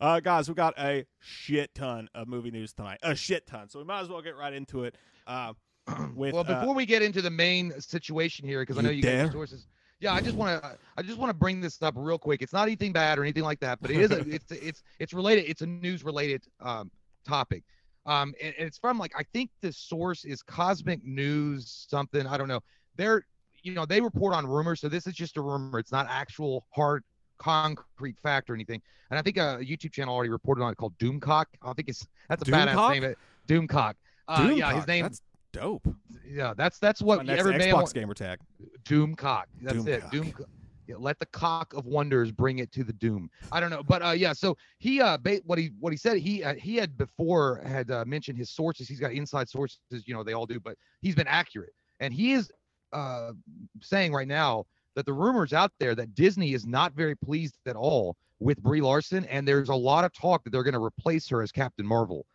uh, 0.00 0.20
guys, 0.20 0.48
we 0.48 0.54
got 0.54 0.78
a 0.78 1.06
shit 1.18 1.74
ton 1.74 2.08
of 2.14 2.28
movie 2.28 2.50
news 2.50 2.72
tonight. 2.72 2.98
A 3.02 3.14
shit 3.14 3.46
ton. 3.46 3.68
So 3.68 3.78
we 3.78 3.84
might 3.84 4.00
as 4.00 4.08
well 4.08 4.20
get 4.22 4.36
right 4.36 4.52
into 4.52 4.84
it. 4.84 4.96
Uh, 5.26 5.54
with, 6.14 6.34
well, 6.34 6.44
uh, 6.46 6.60
before 6.60 6.74
we 6.74 6.86
get 6.86 7.02
into 7.02 7.22
the 7.22 7.30
main 7.30 7.78
situation 7.80 8.46
here, 8.46 8.60
because 8.60 8.78
I 8.78 8.82
know 8.82 8.90
you 8.90 9.02
got 9.02 9.08
dare? 9.10 9.22
your 9.24 9.32
sources. 9.32 9.66
Yeah, 10.00 10.12
I 10.14 10.20
just 10.20 10.36
want 10.36 10.60
to 10.60 10.78
I 10.96 11.02
just 11.02 11.18
want 11.18 11.30
to 11.30 11.34
bring 11.34 11.60
this 11.60 11.80
up 11.80 11.94
real 11.96 12.18
quick. 12.18 12.42
It's 12.42 12.52
not 12.52 12.62
anything 12.62 12.92
bad 12.92 13.18
or 13.18 13.22
anything 13.22 13.44
like 13.44 13.60
that, 13.60 13.80
but 13.80 13.90
it 13.90 14.00
is 14.00 14.10
a, 14.10 14.18
it's 14.28 14.50
it's 14.50 14.82
it's 14.98 15.12
related. 15.12 15.48
It's 15.48 15.62
a 15.62 15.66
news 15.66 16.04
related 16.04 16.42
um, 16.60 16.90
topic. 17.26 17.62
Um, 18.04 18.34
and, 18.42 18.52
and 18.58 18.66
it's 18.66 18.78
from 18.78 18.98
like 18.98 19.12
I 19.16 19.22
think 19.32 19.50
the 19.60 19.72
source 19.72 20.24
is 20.24 20.42
Cosmic 20.42 21.04
News 21.04 21.86
something. 21.88 22.26
I 22.26 22.36
don't 22.36 22.48
know. 22.48 22.60
They're 22.96 23.24
you 23.62 23.74
know 23.74 23.86
they 23.86 24.00
report 24.00 24.34
on 24.34 24.44
rumors, 24.44 24.80
so 24.80 24.88
this 24.88 25.06
is 25.06 25.14
just 25.14 25.36
a 25.36 25.40
rumor. 25.40 25.78
It's 25.78 25.92
not 25.92 26.08
actual 26.10 26.66
hard 26.70 27.04
concrete 27.38 28.16
fact 28.22 28.50
or 28.50 28.54
anything. 28.54 28.82
And 29.10 29.18
I 29.18 29.22
think 29.22 29.36
a 29.36 29.60
YouTube 29.62 29.92
channel 29.92 30.14
already 30.14 30.30
reported 30.30 30.62
on 30.62 30.72
it 30.72 30.76
called 30.76 30.96
Doomcock. 30.98 31.44
I 31.62 31.72
think 31.74 31.88
it's 31.88 32.06
that's 32.28 32.42
a 32.42 32.50
Doomcock? 32.50 32.74
badass 32.74 33.00
name. 33.00 33.14
Doomcock. 33.46 33.94
Uh, 34.26 34.52
yeah, 34.54 34.74
his 34.74 34.86
name. 34.86 35.02
That's 35.02 35.22
dope. 35.52 35.86
Yeah, 36.26 36.54
that's 36.56 36.78
that's 36.78 37.02
what 37.02 37.24
next 37.26 37.40
every 37.40 37.54
Xbox 37.54 37.72
wa- 37.72 37.86
gamer 37.86 38.14
tag. 38.14 38.38
Doomcock. 38.84 39.44
That's 39.60 39.86
it. 39.86 40.02
Doomcock. 40.04 40.10
Doom. 40.10 40.46
Yeah, 40.88 40.96
let 40.98 41.18
the 41.20 41.26
cock 41.26 41.74
of 41.74 41.86
wonders 41.86 42.32
bring 42.32 42.58
it 42.58 42.72
to 42.72 42.82
the 42.82 42.92
doom. 42.92 43.30
I 43.52 43.60
don't 43.60 43.70
know, 43.70 43.84
but 43.84 44.04
uh, 44.04 44.10
yeah. 44.10 44.32
So 44.32 44.56
he 44.78 45.00
uh, 45.00 45.16
ba- 45.16 45.40
what 45.44 45.58
he 45.58 45.70
what 45.78 45.92
he 45.92 45.96
said 45.96 46.18
he 46.18 46.42
uh, 46.42 46.54
he 46.54 46.76
had 46.76 46.98
before 46.98 47.62
had 47.64 47.90
uh, 47.90 48.04
mentioned 48.04 48.36
his 48.36 48.50
sources. 48.50 48.88
He's 48.88 48.98
got 48.98 49.12
inside 49.12 49.48
sources, 49.48 49.78
you 50.06 50.12
know, 50.12 50.24
they 50.24 50.32
all 50.32 50.46
do, 50.46 50.58
but 50.58 50.76
he's 51.00 51.14
been 51.14 51.28
accurate, 51.28 51.72
and 52.00 52.12
he 52.12 52.32
is 52.32 52.50
uh 52.92 53.32
saying 53.80 54.12
right 54.12 54.28
now 54.28 54.66
that 54.96 55.06
the 55.06 55.12
rumors 55.12 55.52
out 55.52 55.72
there 55.78 55.94
that 55.94 56.14
Disney 56.14 56.52
is 56.52 56.66
not 56.66 56.92
very 56.94 57.14
pleased 57.14 57.56
at 57.66 57.76
all 57.76 58.16
with 58.40 58.60
Brie 58.62 58.80
Larson, 58.80 59.24
and 59.26 59.46
there's 59.46 59.68
a 59.68 59.74
lot 59.74 60.04
of 60.04 60.12
talk 60.12 60.42
that 60.44 60.50
they're 60.50 60.64
going 60.64 60.74
to 60.74 60.82
replace 60.82 61.28
her 61.28 61.42
as 61.42 61.52
Captain 61.52 61.86
Marvel. 61.86 62.26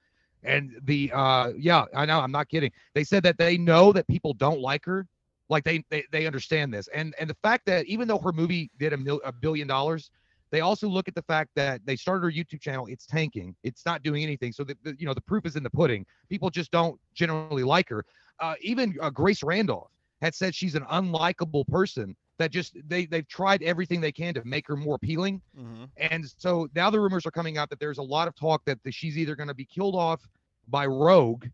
And 0.48 0.76
the 0.84 1.12
uh 1.14 1.52
yeah, 1.58 1.86
I 1.96 2.06
know, 2.06 2.20
I'm 2.20 2.32
not 2.32 2.50
kidding. 2.50 2.72
They 2.94 3.04
said 3.04 3.24
that 3.24 3.38
they 3.38 3.58
know 3.58 3.92
that 3.92 4.08
people 4.08 4.34
don't 4.34 4.62
like 4.62 4.86
her, 4.86 5.06
like 5.50 5.64
they 5.64 5.84
they, 5.90 6.04
they 6.12 6.26
understand 6.26 6.74
this, 6.74 6.88
and 6.94 7.14
and 7.20 7.30
the 7.30 7.38
fact 7.44 7.66
that 7.66 7.86
even 7.86 8.08
though 8.08 8.20
her 8.20 8.32
movie 8.32 8.72
did 8.80 8.94
a, 8.94 8.98
mil- 8.98 9.22
a 9.26 9.32
billion 9.32 9.68
dollars, 9.68 10.10
they 10.52 10.62
also 10.62 10.88
look 10.88 11.08
at 11.08 11.16
the 11.16 11.22
fact 11.22 11.52
that 11.56 11.86
they 11.86 11.96
started 11.96 12.24
her 12.24 12.32
YouTube 12.32 12.62
channel. 12.62 12.88
It's 12.88 13.06
tanking. 13.06 13.56
It's 13.64 13.86
not 13.86 14.04
doing 14.04 14.24
anything. 14.24 14.52
So 14.52 14.64
the, 14.64 14.78
the 14.84 14.96
you 14.98 15.06
know 15.06 15.14
the 15.14 15.22
proof 15.22 15.46
is 15.46 15.56
in 15.56 15.64
the 15.64 15.70
pudding. 15.70 16.06
People 16.30 16.50
just 16.50 16.72
don't 16.72 17.00
generally 17.14 17.64
like 17.64 17.90
her. 17.90 18.06
Uh, 18.40 18.56
even 18.62 18.96
uh, 19.02 19.10
Grace 19.10 19.44
Randolph 19.44 19.92
had 20.22 20.34
said 20.34 20.56
she's 20.56 20.76
an 20.76 20.84
unlikable 20.84 21.68
person. 21.68 22.16
That 22.40 22.52
just 22.52 22.78
they 22.88 23.08
they've 23.08 23.28
tried 23.28 23.64
everything 23.64 24.00
they 24.00 24.12
can 24.12 24.34
to 24.36 24.44
make 24.46 24.68
her 24.68 24.76
more 24.76 24.96
appealing. 24.96 25.42
Mm-hmm. 25.60 25.86
And 25.98 26.32
so 26.38 26.70
now 26.76 26.92
the 26.92 27.00
rumors 27.00 27.26
are 27.26 27.32
coming 27.32 27.58
out 27.58 27.70
that 27.72 27.80
there's 27.80 27.98
a 27.98 28.04
lot 28.04 28.28
of 28.28 28.36
talk 28.36 28.64
that 28.66 28.78
the, 28.84 28.92
she's 28.92 29.18
either 29.18 29.36
going 29.36 29.48
to 29.48 29.56
be 29.56 29.66
killed 29.66 29.96
off 29.96 30.22
by 30.68 30.86
Rogue, 30.86 31.46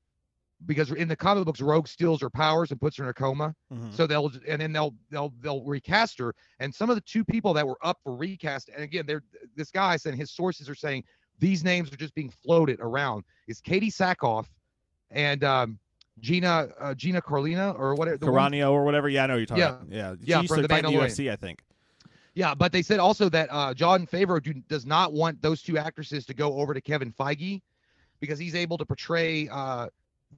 because 0.66 0.92
in 0.92 1.08
the 1.08 1.16
comic 1.16 1.46
books, 1.46 1.62
Rogue 1.62 1.88
steals 1.88 2.22
her 2.22 2.30
powers 2.30 2.72
and 2.72 2.80
puts 2.80 2.98
her 2.98 3.04
in 3.04 3.10
a 3.10 3.14
coma. 3.14 3.54
Mm-hmm. 3.72 3.92
So 3.92 4.08
they'll 4.08 4.32
and 4.48 4.62
then 4.62 4.72
they'll 4.72 4.96
they'll 5.10 5.34
they'll 5.42 5.64
recast 5.64 6.18
her. 6.20 6.34
And 6.60 6.74
some 6.74 6.90
of 6.90 6.96
the 6.96 7.02
two 7.02 7.24
people 7.26 7.54
that 7.54 7.68
were 7.68 7.78
up 7.84 8.00
for 8.04 8.16
recast, 8.16 8.70
and 8.74 8.84
again, 8.84 9.06
they're 9.06 9.24
this 9.56 9.72
guy 9.72 9.98
said 9.98 10.16
his 10.16 10.32
sources 10.32 10.70
are 10.70 10.76
saying 10.76 11.04
these 11.40 11.64
names 11.64 11.92
are 11.92 11.98
just 11.98 12.16
being 12.16 12.30
floated 12.30 12.80
around. 12.80 13.24
Is 13.48 13.62
Katee 13.62 13.92
Sackhoff 13.94 14.46
and 15.12 15.44
um, 15.44 15.80
Gina 16.20 16.70
uh, 16.80 16.94
Gina 16.94 17.22
Carlina 17.22 17.72
or 17.72 17.96
whatever. 17.96 18.18
Caranio 18.20 18.72
or 18.72 18.84
whatever. 18.86 19.10
Yeah, 19.10 19.24
I 19.24 19.28
know 19.28 19.36
you're 19.36 19.46
talking 19.46 19.62
Yeah. 19.62 19.70
about. 19.70 19.88
Yeah, 19.90 20.16
Yeah, 20.22 20.38
she 20.38 20.42
used 20.44 20.48
from 20.54 20.62
to 20.62 20.68
the 20.68 20.70
fight 20.70 20.84
UFC, 20.86 21.32
I 21.32 21.36
think. 21.36 21.62
Yeah, 22.36 22.56
but 22.56 22.72
they 22.72 22.82
said 22.82 23.00
also 23.00 23.30
that 23.30 23.48
uh, 23.52 23.74
Jon 23.76 24.08
Favreau 24.08 24.42
do, 24.42 24.54
does 24.68 24.86
not 24.88 25.14
want 25.14 25.40
those 25.42 25.62
two 25.62 25.78
actresses 25.78 26.26
to 26.26 26.34
go 26.34 26.56
over 26.60 26.74
to 26.74 26.82
Kevin 26.82 27.12
Feige 27.12 27.62
because 28.24 28.40
he's 28.40 28.56
able 28.56 28.78
to 28.78 28.86
portray 28.86 29.50
uh, 29.50 29.86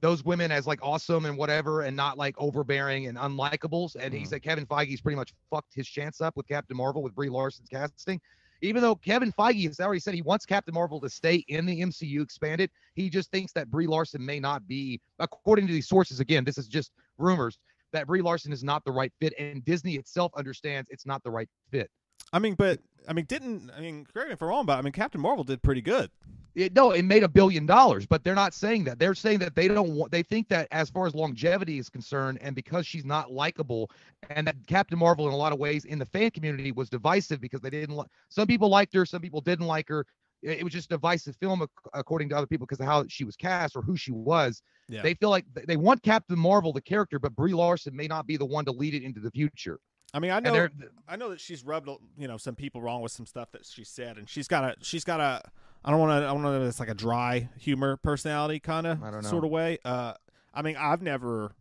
those 0.00 0.24
women 0.24 0.50
as 0.50 0.66
like 0.66 0.80
awesome 0.82 1.24
and 1.24 1.38
whatever 1.38 1.82
and 1.82 1.96
not 1.96 2.18
like 2.18 2.34
overbearing 2.36 3.06
and 3.06 3.16
unlikables. 3.16 3.94
And 3.94 4.12
he 4.12 4.22
Mhm. 4.22 4.26
said 4.26 4.42
Kevin 4.42 4.66
Feige's 4.66 5.00
pretty 5.00 5.14
much 5.14 5.32
fucked 5.50 5.72
his 5.72 5.86
chance 5.86 6.20
up 6.20 6.36
with 6.36 6.48
Captain 6.48 6.76
Marvel 6.76 7.00
with 7.00 7.14
Brie 7.14 7.28
Larson's 7.28 7.68
casting. 7.68 8.20
Even 8.60 8.82
though 8.82 8.96
Kevin 8.96 9.30
Feige 9.30 9.68
has 9.68 9.78
already 9.78 10.00
said 10.00 10.14
he 10.14 10.22
wants 10.22 10.44
Captain 10.44 10.74
Marvel 10.74 11.00
to 11.00 11.08
stay 11.08 11.44
in 11.46 11.64
the 11.64 11.80
MCU 11.80 12.22
expanded, 12.22 12.72
he 12.94 13.08
just 13.08 13.30
thinks 13.30 13.52
that 13.52 13.70
Brie 13.70 13.86
Larson 13.86 14.24
may 14.26 14.40
not 14.40 14.66
be, 14.66 15.00
according 15.20 15.68
to 15.68 15.72
these 15.72 15.86
sources, 15.88 16.18
again, 16.18 16.42
this 16.42 16.58
is 16.58 16.66
just 16.66 16.90
rumors, 17.18 17.60
that 17.92 18.08
Brie 18.08 18.20
Larson 18.20 18.52
is 18.52 18.64
not 18.64 18.84
the 18.84 18.90
right 18.90 19.12
fit. 19.20 19.32
And 19.38 19.64
Disney 19.64 19.94
itself 19.94 20.32
understands 20.36 20.88
it's 20.90 21.06
not 21.06 21.22
the 21.22 21.30
right 21.30 21.48
fit. 21.70 21.88
I 22.32 22.38
mean, 22.38 22.54
but 22.54 22.80
I 23.08 23.12
mean, 23.12 23.24
didn't 23.26 23.70
I 23.76 23.80
mean? 23.80 24.06
Correct 24.12 24.28
me 24.28 24.34
if 24.34 24.42
I'm 24.42 24.48
wrong, 24.48 24.66
but 24.66 24.78
I 24.78 24.82
mean, 24.82 24.92
Captain 24.92 25.20
Marvel 25.20 25.44
did 25.44 25.62
pretty 25.62 25.80
good. 25.80 26.10
It, 26.54 26.74
no, 26.74 26.92
it 26.92 27.04
made 27.04 27.22
a 27.22 27.28
billion 27.28 27.66
dollars, 27.66 28.06
but 28.06 28.24
they're 28.24 28.34
not 28.34 28.54
saying 28.54 28.84
that. 28.84 28.98
They're 28.98 29.14
saying 29.14 29.40
that 29.40 29.54
they 29.54 29.68
don't 29.68 29.90
want. 29.94 30.10
They 30.10 30.22
think 30.22 30.48
that 30.48 30.68
as 30.70 30.88
far 30.88 31.06
as 31.06 31.14
longevity 31.14 31.78
is 31.78 31.90
concerned, 31.90 32.38
and 32.40 32.56
because 32.56 32.86
she's 32.86 33.04
not 33.04 33.30
likable, 33.30 33.90
and 34.30 34.46
that 34.46 34.56
Captain 34.66 34.98
Marvel 34.98 35.28
in 35.28 35.34
a 35.34 35.36
lot 35.36 35.52
of 35.52 35.58
ways 35.58 35.84
in 35.84 35.98
the 35.98 36.06
fan 36.06 36.30
community 36.30 36.72
was 36.72 36.88
divisive 36.88 37.42
because 37.42 37.60
they 37.60 37.70
didn't. 37.70 37.96
Li- 37.96 38.06
some 38.30 38.46
people 38.46 38.70
liked 38.70 38.94
her, 38.94 39.04
some 39.04 39.20
people 39.20 39.42
didn't 39.42 39.66
like 39.66 39.86
her. 39.88 40.06
It, 40.42 40.60
it 40.60 40.64
was 40.64 40.72
just 40.72 40.86
a 40.86 40.94
divisive 40.94 41.36
film 41.36 41.60
ac- 41.60 41.90
according 41.92 42.30
to 42.30 42.36
other 42.36 42.46
people 42.46 42.66
because 42.66 42.80
of 42.80 42.86
how 42.86 43.04
she 43.06 43.24
was 43.24 43.36
cast 43.36 43.76
or 43.76 43.82
who 43.82 43.96
she 43.96 44.12
was. 44.12 44.62
Yeah. 44.88 45.02
They 45.02 45.12
feel 45.12 45.30
like 45.30 45.44
they 45.52 45.76
want 45.76 46.02
Captain 46.02 46.38
Marvel 46.38 46.72
the 46.72 46.80
character, 46.80 47.18
but 47.18 47.36
Brie 47.36 47.52
Larson 47.52 47.94
may 47.94 48.06
not 48.06 48.26
be 48.26 48.38
the 48.38 48.46
one 48.46 48.64
to 48.64 48.72
lead 48.72 48.94
it 48.94 49.02
into 49.02 49.20
the 49.20 49.30
future. 49.30 49.78
I 50.14 50.18
mean, 50.18 50.30
I 50.30 50.40
know, 50.40 50.68
I 51.08 51.16
know 51.16 51.30
that 51.30 51.40
she's 51.40 51.64
rubbed 51.64 51.88
you 52.16 52.28
know 52.28 52.36
some 52.36 52.54
people 52.54 52.80
wrong 52.80 53.02
with 53.02 53.12
some 53.12 53.26
stuff 53.26 53.50
that 53.52 53.66
she 53.66 53.84
said, 53.84 54.16
and 54.16 54.28
she's 54.28 54.48
got 54.48 54.64
a, 54.64 54.76
she's 54.82 55.04
got 55.04 55.20
a, 55.20 55.42
I 55.84 55.90
don't 55.90 56.00
want 56.00 56.22
to, 56.22 56.28
I 56.28 56.32
don't 56.32 56.42
know, 56.42 56.62
it's 56.64 56.80
like 56.80 56.88
a 56.88 56.94
dry 56.94 57.48
humor 57.58 57.96
personality 57.96 58.60
kind 58.60 58.86
of 58.86 59.02
I 59.02 59.10
don't 59.10 59.22
know. 59.22 59.28
sort 59.28 59.44
of 59.44 59.50
way. 59.50 59.78
Uh, 59.84 60.14
I 60.54 60.62
mean, 60.62 60.76
I've 60.76 61.02
never 61.02 61.52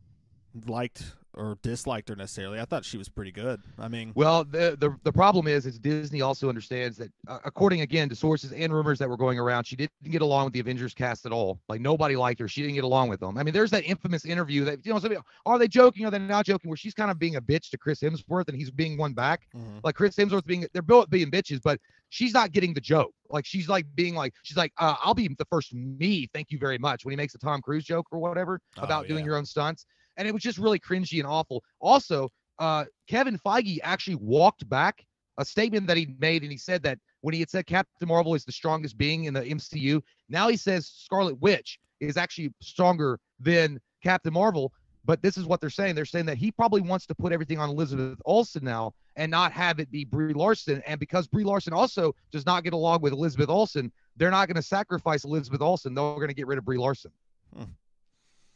liked 0.65 1.03
or 1.35 1.57
disliked 1.61 2.09
her 2.09 2.15
necessarily. 2.15 2.59
I 2.59 2.65
thought 2.65 2.83
she 2.85 2.97
was 2.97 3.09
pretty 3.09 3.31
good. 3.31 3.61
I 3.77 3.87
mean, 3.87 4.11
Well, 4.15 4.43
the 4.43 4.77
the, 4.79 4.95
the 5.03 5.11
problem 5.11 5.47
is, 5.47 5.65
is 5.65 5.77
Disney 5.79 6.21
also 6.21 6.49
understands 6.49 6.97
that, 6.97 7.11
uh, 7.27 7.39
according 7.45 7.81
again 7.81 8.09
to 8.09 8.15
sources 8.15 8.51
and 8.51 8.73
rumors 8.73 8.99
that 8.99 9.09
were 9.09 9.17
going 9.17 9.39
around, 9.39 9.65
she 9.65 9.75
didn't 9.75 9.91
get 10.09 10.21
along 10.21 10.45
with 10.45 10.53
the 10.53 10.59
Avengers 10.59 10.93
cast 10.93 11.25
at 11.25 11.31
all. 11.31 11.59
Like 11.69 11.81
nobody 11.81 12.15
liked 12.15 12.39
her. 12.39 12.47
She 12.47 12.61
didn't 12.61 12.75
get 12.75 12.83
along 12.83 13.09
with 13.09 13.19
them. 13.19 13.37
I 13.37 13.43
mean, 13.43 13.53
there's 13.53 13.71
that 13.71 13.83
infamous 13.83 14.25
interview 14.25 14.63
that 14.65 14.85
you 14.85 14.93
know, 14.93 14.99
some 14.99 15.09
people, 15.09 15.25
are 15.45 15.59
they 15.59 15.67
joking? 15.67 16.05
Are 16.05 16.11
they 16.11 16.19
not 16.19 16.45
joking? 16.45 16.69
Where 16.69 16.77
she's 16.77 16.93
kind 16.93 17.11
of 17.11 17.19
being 17.19 17.35
a 17.35 17.41
bitch 17.41 17.69
to 17.71 17.77
Chris 17.77 17.99
Hemsworth 18.01 18.47
and 18.47 18.57
he's 18.57 18.71
being 18.71 18.97
one 18.97 19.13
back. 19.13 19.47
mhm. 19.55 19.79
Like 19.83 19.95
Chris 19.95 20.15
Hemsworth 20.15 20.45
being, 20.45 20.65
they're 20.73 20.81
both 20.81 21.09
being 21.09 21.29
bitches, 21.29 21.61
but 21.63 21.79
she's 22.09 22.33
not 22.33 22.51
getting 22.51 22.73
the 22.73 22.81
joke. 22.81 23.11
Like 23.29 23.45
she's 23.45 23.67
like 23.67 23.85
being 23.95 24.15
like, 24.15 24.33
she's 24.43 24.57
like, 24.57 24.71
uh, 24.77 24.95
I'll 25.03 25.13
be 25.13 25.27
the 25.27 25.45
first 25.45 25.73
me. 25.73 26.29
Thank 26.33 26.51
you 26.51 26.59
very 26.59 26.77
much. 26.77 27.03
When 27.03 27.11
he 27.11 27.17
makes 27.17 27.35
a 27.35 27.39
Tom 27.39 27.61
Cruise 27.61 27.83
joke 27.83 28.07
or 28.11 28.19
whatever 28.19 28.59
Oh, 28.77 28.83
about 28.83 29.07
doing 29.07 29.25
your 29.25 29.35
own 29.37 29.45
stunts, 29.45 29.85
and 30.17 30.27
it 30.27 30.33
was 30.33 30.43
just 30.43 30.57
really 30.57 30.79
cringy 30.79 31.19
and 31.19 31.27
awful. 31.27 31.63
Also, 31.79 32.29
uh, 32.59 32.85
Kevin 33.07 33.37
Feige 33.37 33.79
actually 33.83 34.15
walked 34.15 34.67
back 34.69 35.05
a 35.37 35.45
statement 35.45 35.87
that 35.87 35.97
he 35.97 36.15
made, 36.19 36.43
and 36.43 36.51
he 36.51 36.57
said 36.57 36.81
that 36.83 36.99
when 37.21 37.33
he 37.33 37.39
had 37.39 37.49
said 37.49 37.65
Captain 37.65 38.07
Marvel 38.07 38.35
is 38.35 38.45
the 38.45 38.51
strongest 38.51 38.97
being 38.97 39.25
in 39.25 39.33
the 39.33 39.41
MCU, 39.41 40.01
now 40.29 40.47
he 40.47 40.57
says 40.57 40.87
Scarlet 40.87 41.39
Witch 41.41 41.79
is 41.99 42.17
actually 42.17 42.53
stronger 42.61 43.19
than 43.39 43.79
Captain 44.03 44.33
Marvel. 44.33 44.71
But 45.03 45.21
this 45.21 45.37
is 45.37 45.45
what 45.45 45.61
they're 45.61 45.69
saying. 45.69 45.93
They're 45.93 46.05
saying 46.05 46.25
that 46.25 46.37
he 46.37 46.51
probably 46.51 46.81
wants 46.81 47.05
to 47.07 47.15
put 47.15 47.31
everything 47.31 47.59
on 47.59 47.69
Elizabeth 47.69 48.19
Olsen 48.25 48.63
now 48.63 48.93
and 49.15 49.29
not 49.29 49.51
have 49.51 49.79
it 49.79 49.91
be 49.91 50.03
Brie 50.03 50.33
Larson. 50.33 50.81
And 50.87 50.99
because 50.99 51.27
Brie 51.27 51.43
Larson 51.43 51.73
also 51.73 52.15
does 52.31 52.45
not 52.45 52.63
get 52.63 52.73
along 52.73 53.01
with 53.01 53.13
Elizabeth 53.13 53.49
Olsen, 53.49 53.91
they're 54.17 54.31
not 54.31 54.47
going 54.47 54.55
to 54.55 54.63
sacrifice 54.63 55.23
Elizabeth 55.23 55.61
Olsen. 55.61 55.93
They're 55.93 56.15
going 56.15 56.29
to 56.29 56.33
get 56.33 56.47
rid 56.47 56.57
of 56.57 56.65
Brie 56.65 56.79
Larson. 56.79 57.11
Hmm. 57.55 57.65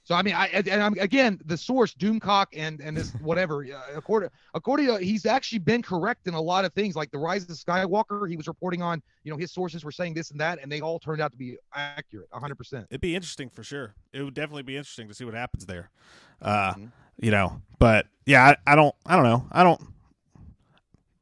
So 0.10 0.16
I 0.16 0.24
mean, 0.24 0.34
I 0.34 0.48
and 0.48 0.82
I'm 0.82 0.98
again 0.98 1.40
the 1.46 1.56
source 1.56 1.94
Doomcock 1.94 2.48
and 2.58 2.82
and 2.82 2.98
this 2.98 3.12
whatever. 3.22 3.64
uh, 3.64 3.96
according 3.96 4.32
according 4.56 4.88
to 4.88 4.98
he's 4.98 5.28
actually 5.28 5.60
been 5.60 5.84
correct 5.84 6.26
in 6.28 6.34
a 6.34 6.42
lot 6.42 6.66
of 6.66 6.74
things, 6.74 6.96
like 6.96 7.12
the 7.12 7.20
Rise 7.20 7.44
of 7.44 7.50
Skywalker. 7.50 8.28
He 8.28 8.36
was 8.36 8.48
reporting 8.48 8.82
on, 8.82 9.04
you 9.24 9.32
know, 9.32 9.38
his 9.38 9.52
sources 9.52 9.86
were 9.86 9.92
saying 9.92 10.16
this 10.16 10.32
and 10.32 10.42
that, 10.42 10.58
and 10.64 10.72
they 10.72 10.82
all 10.82 10.98
turned 10.98 11.22
out 11.22 11.30
to 11.34 11.38
be 11.38 11.58
accurate, 11.76 12.26
100. 12.32 12.56
percent 12.56 12.88
it'd 12.90 13.02
be 13.02 13.16
interesting 13.16 13.52
for 13.52 13.62
sure. 13.62 13.94
It 14.12 14.24
would 14.24 14.34
definitely 14.34 14.64
be 14.64 14.78
interesting 14.78 15.08
to 15.10 15.14
see 15.14 15.26
what 15.26 15.36
happens 15.36 15.68
there. 15.68 15.92
Uh, 16.42 16.74
Mhm. 16.74 16.92
you 17.22 17.30
know, 17.30 17.62
but 17.78 18.08
yeah, 18.26 18.44
I, 18.66 18.72
I 18.72 18.76
don't, 18.76 18.96
I 19.06 19.16
don't 19.16 19.26
know, 19.26 19.46
I 19.52 19.62
don't. 19.62 19.80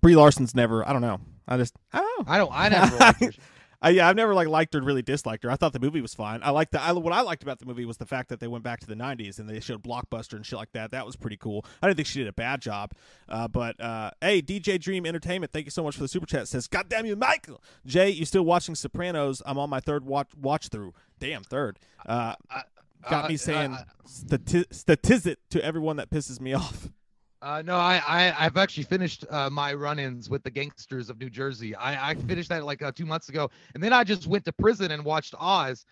Brie 0.01 0.15
Larson's 0.15 0.55
never, 0.55 0.87
I 0.87 0.93
don't 0.93 1.01
know. 1.01 1.19
I 1.45 1.57
just, 1.57 1.73
I 1.91 1.97
don't 1.99 2.25
know. 2.25 2.31
I 2.33 2.37
don't. 2.37 2.51
I 2.53 2.69
never. 3.19 3.31
Uh, 3.83 3.89
yeah, 3.89 4.09
I've 4.09 4.15
never 4.15 4.33
like 4.33 4.47
liked 4.47 4.73
or 4.73 4.81
really 4.81 5.03
disliked 5.03 5.43
her. 5.43 5.51
I 5.51 5.55
thought 5.55 5.71
the 5.71 5.79
movie 5.79 6.01
was 6.01 6.15
fine. 6.15 6.41
I 6.41 6.49
liked 6.49 6.71
the 6.71 6.81
I, 6.81 6.91
what 6.93 7.13
I 7.13 7.21
liked 7.21 7.43
about 7.43 7.59
the 7.59 7.65
movie 7.67 7.85
was 7.85 7.97
the 7.97 8.07
fact 8.07 8.29
that 8.29 8.39
they 8.39 8.47
went 8.47 8.63
back 8.63 8.79
to 8.79 8.87
the 8.87 8.95
'90s 8.95 9.37
and 9.37 9.47
they 9.47 9.59
showed 9.59 9.83
Blockbuster 9.83 10.33
and 10.33 10.43
shit 10.45 10.57
like 10.57 10.71
that. 10.71 10.91
That 10.91 11.05
was 11.05 11.15
pretty 11.15 11.37
cool. 11.37 11.63
I 11.81 11.87
didn't 11.87 11.97
think 11.97 12.07
she 12.07 12.19
did 12.19 12.27
a 12.27 12.33
bad 12.33 12.59
job. 12.61 12.93
Uh, 13.29 13.47
but 13.47 13.79
uh, 13.79 14.11
hey, 14.19 14.41
DJ 14.41 14.79
Dream 14.79 15.05
Entertainment, 15.05 15.51
thank 15.53 15.65
you 15.65 15.71
so 15.71 15.83
much 15.83 15.95
for 15.95 16.01
the 16.01 16.07
super 16.07 16.25
chat. 16.25 16.47
Says, 16.47 16.67
God 16.67 16.89
damn 16.89 17.05
you, 17.05 17.15
Michael 17.15 17.61
Jay, 17.85 18.09
you 18.09 18.25
still 18.25 18.43
watching 18.43 18.73
Sopranos? 18.73 19.43
I'm 19.45 19.59
on 19.59 19.69
my 19.69 19.79
third 19.79 20.05
watch 20.05 20.29
watch 20.39 20.69
through. 20.69 20.93
Damn, 21.19 21.43
third. 21.43 21.77
Uh, 22.05 22.33
got 23.09 23.29
me 23.29 23.37
saying 23.37 23.77
stati- 24.07 24.73
statistics 24.73 25.41
to 25.51 25.63
everyone 25.63 25.97
that 25.97 26.09
pisses 26.09 26.41
me 26.41 26.53
off. 26.55 26.89
Uh, 27.41 27.61
no, 27.63 27.75
I, 27.75 28.01
I 28.07 28.45
I've 28.45 28.57
actually 28.57 28.83
finished 28.83 29.23
uh, 29.29 29.49
my 29.49 29.73
run-ins 29.73 30.29
with 30.29 30.41
the 30.43 30.49
gangsters 30.49 31.09
of 31.09 31.19
New 31.19 31.29
Jersey. 31.29 31.75
I, 31.75 32.11
I 32.11 32.15
finished 32.15 32.49
that 32.49 32.65
like 32.65 32.81
uh, 32.81 32.91
two 32.91 33.05
months 33.05 33.29
ago, 33.29 33.49
and 33.75 33.83
then 33.83 33.93
I 33.93 34.03
just 34.03 34.25
went 34.25 34.43
to 34.45 34.53
prison 34.53 34.89
and 34.91 35.05
watched 35.05 35.35
Oz, 35.39 35.85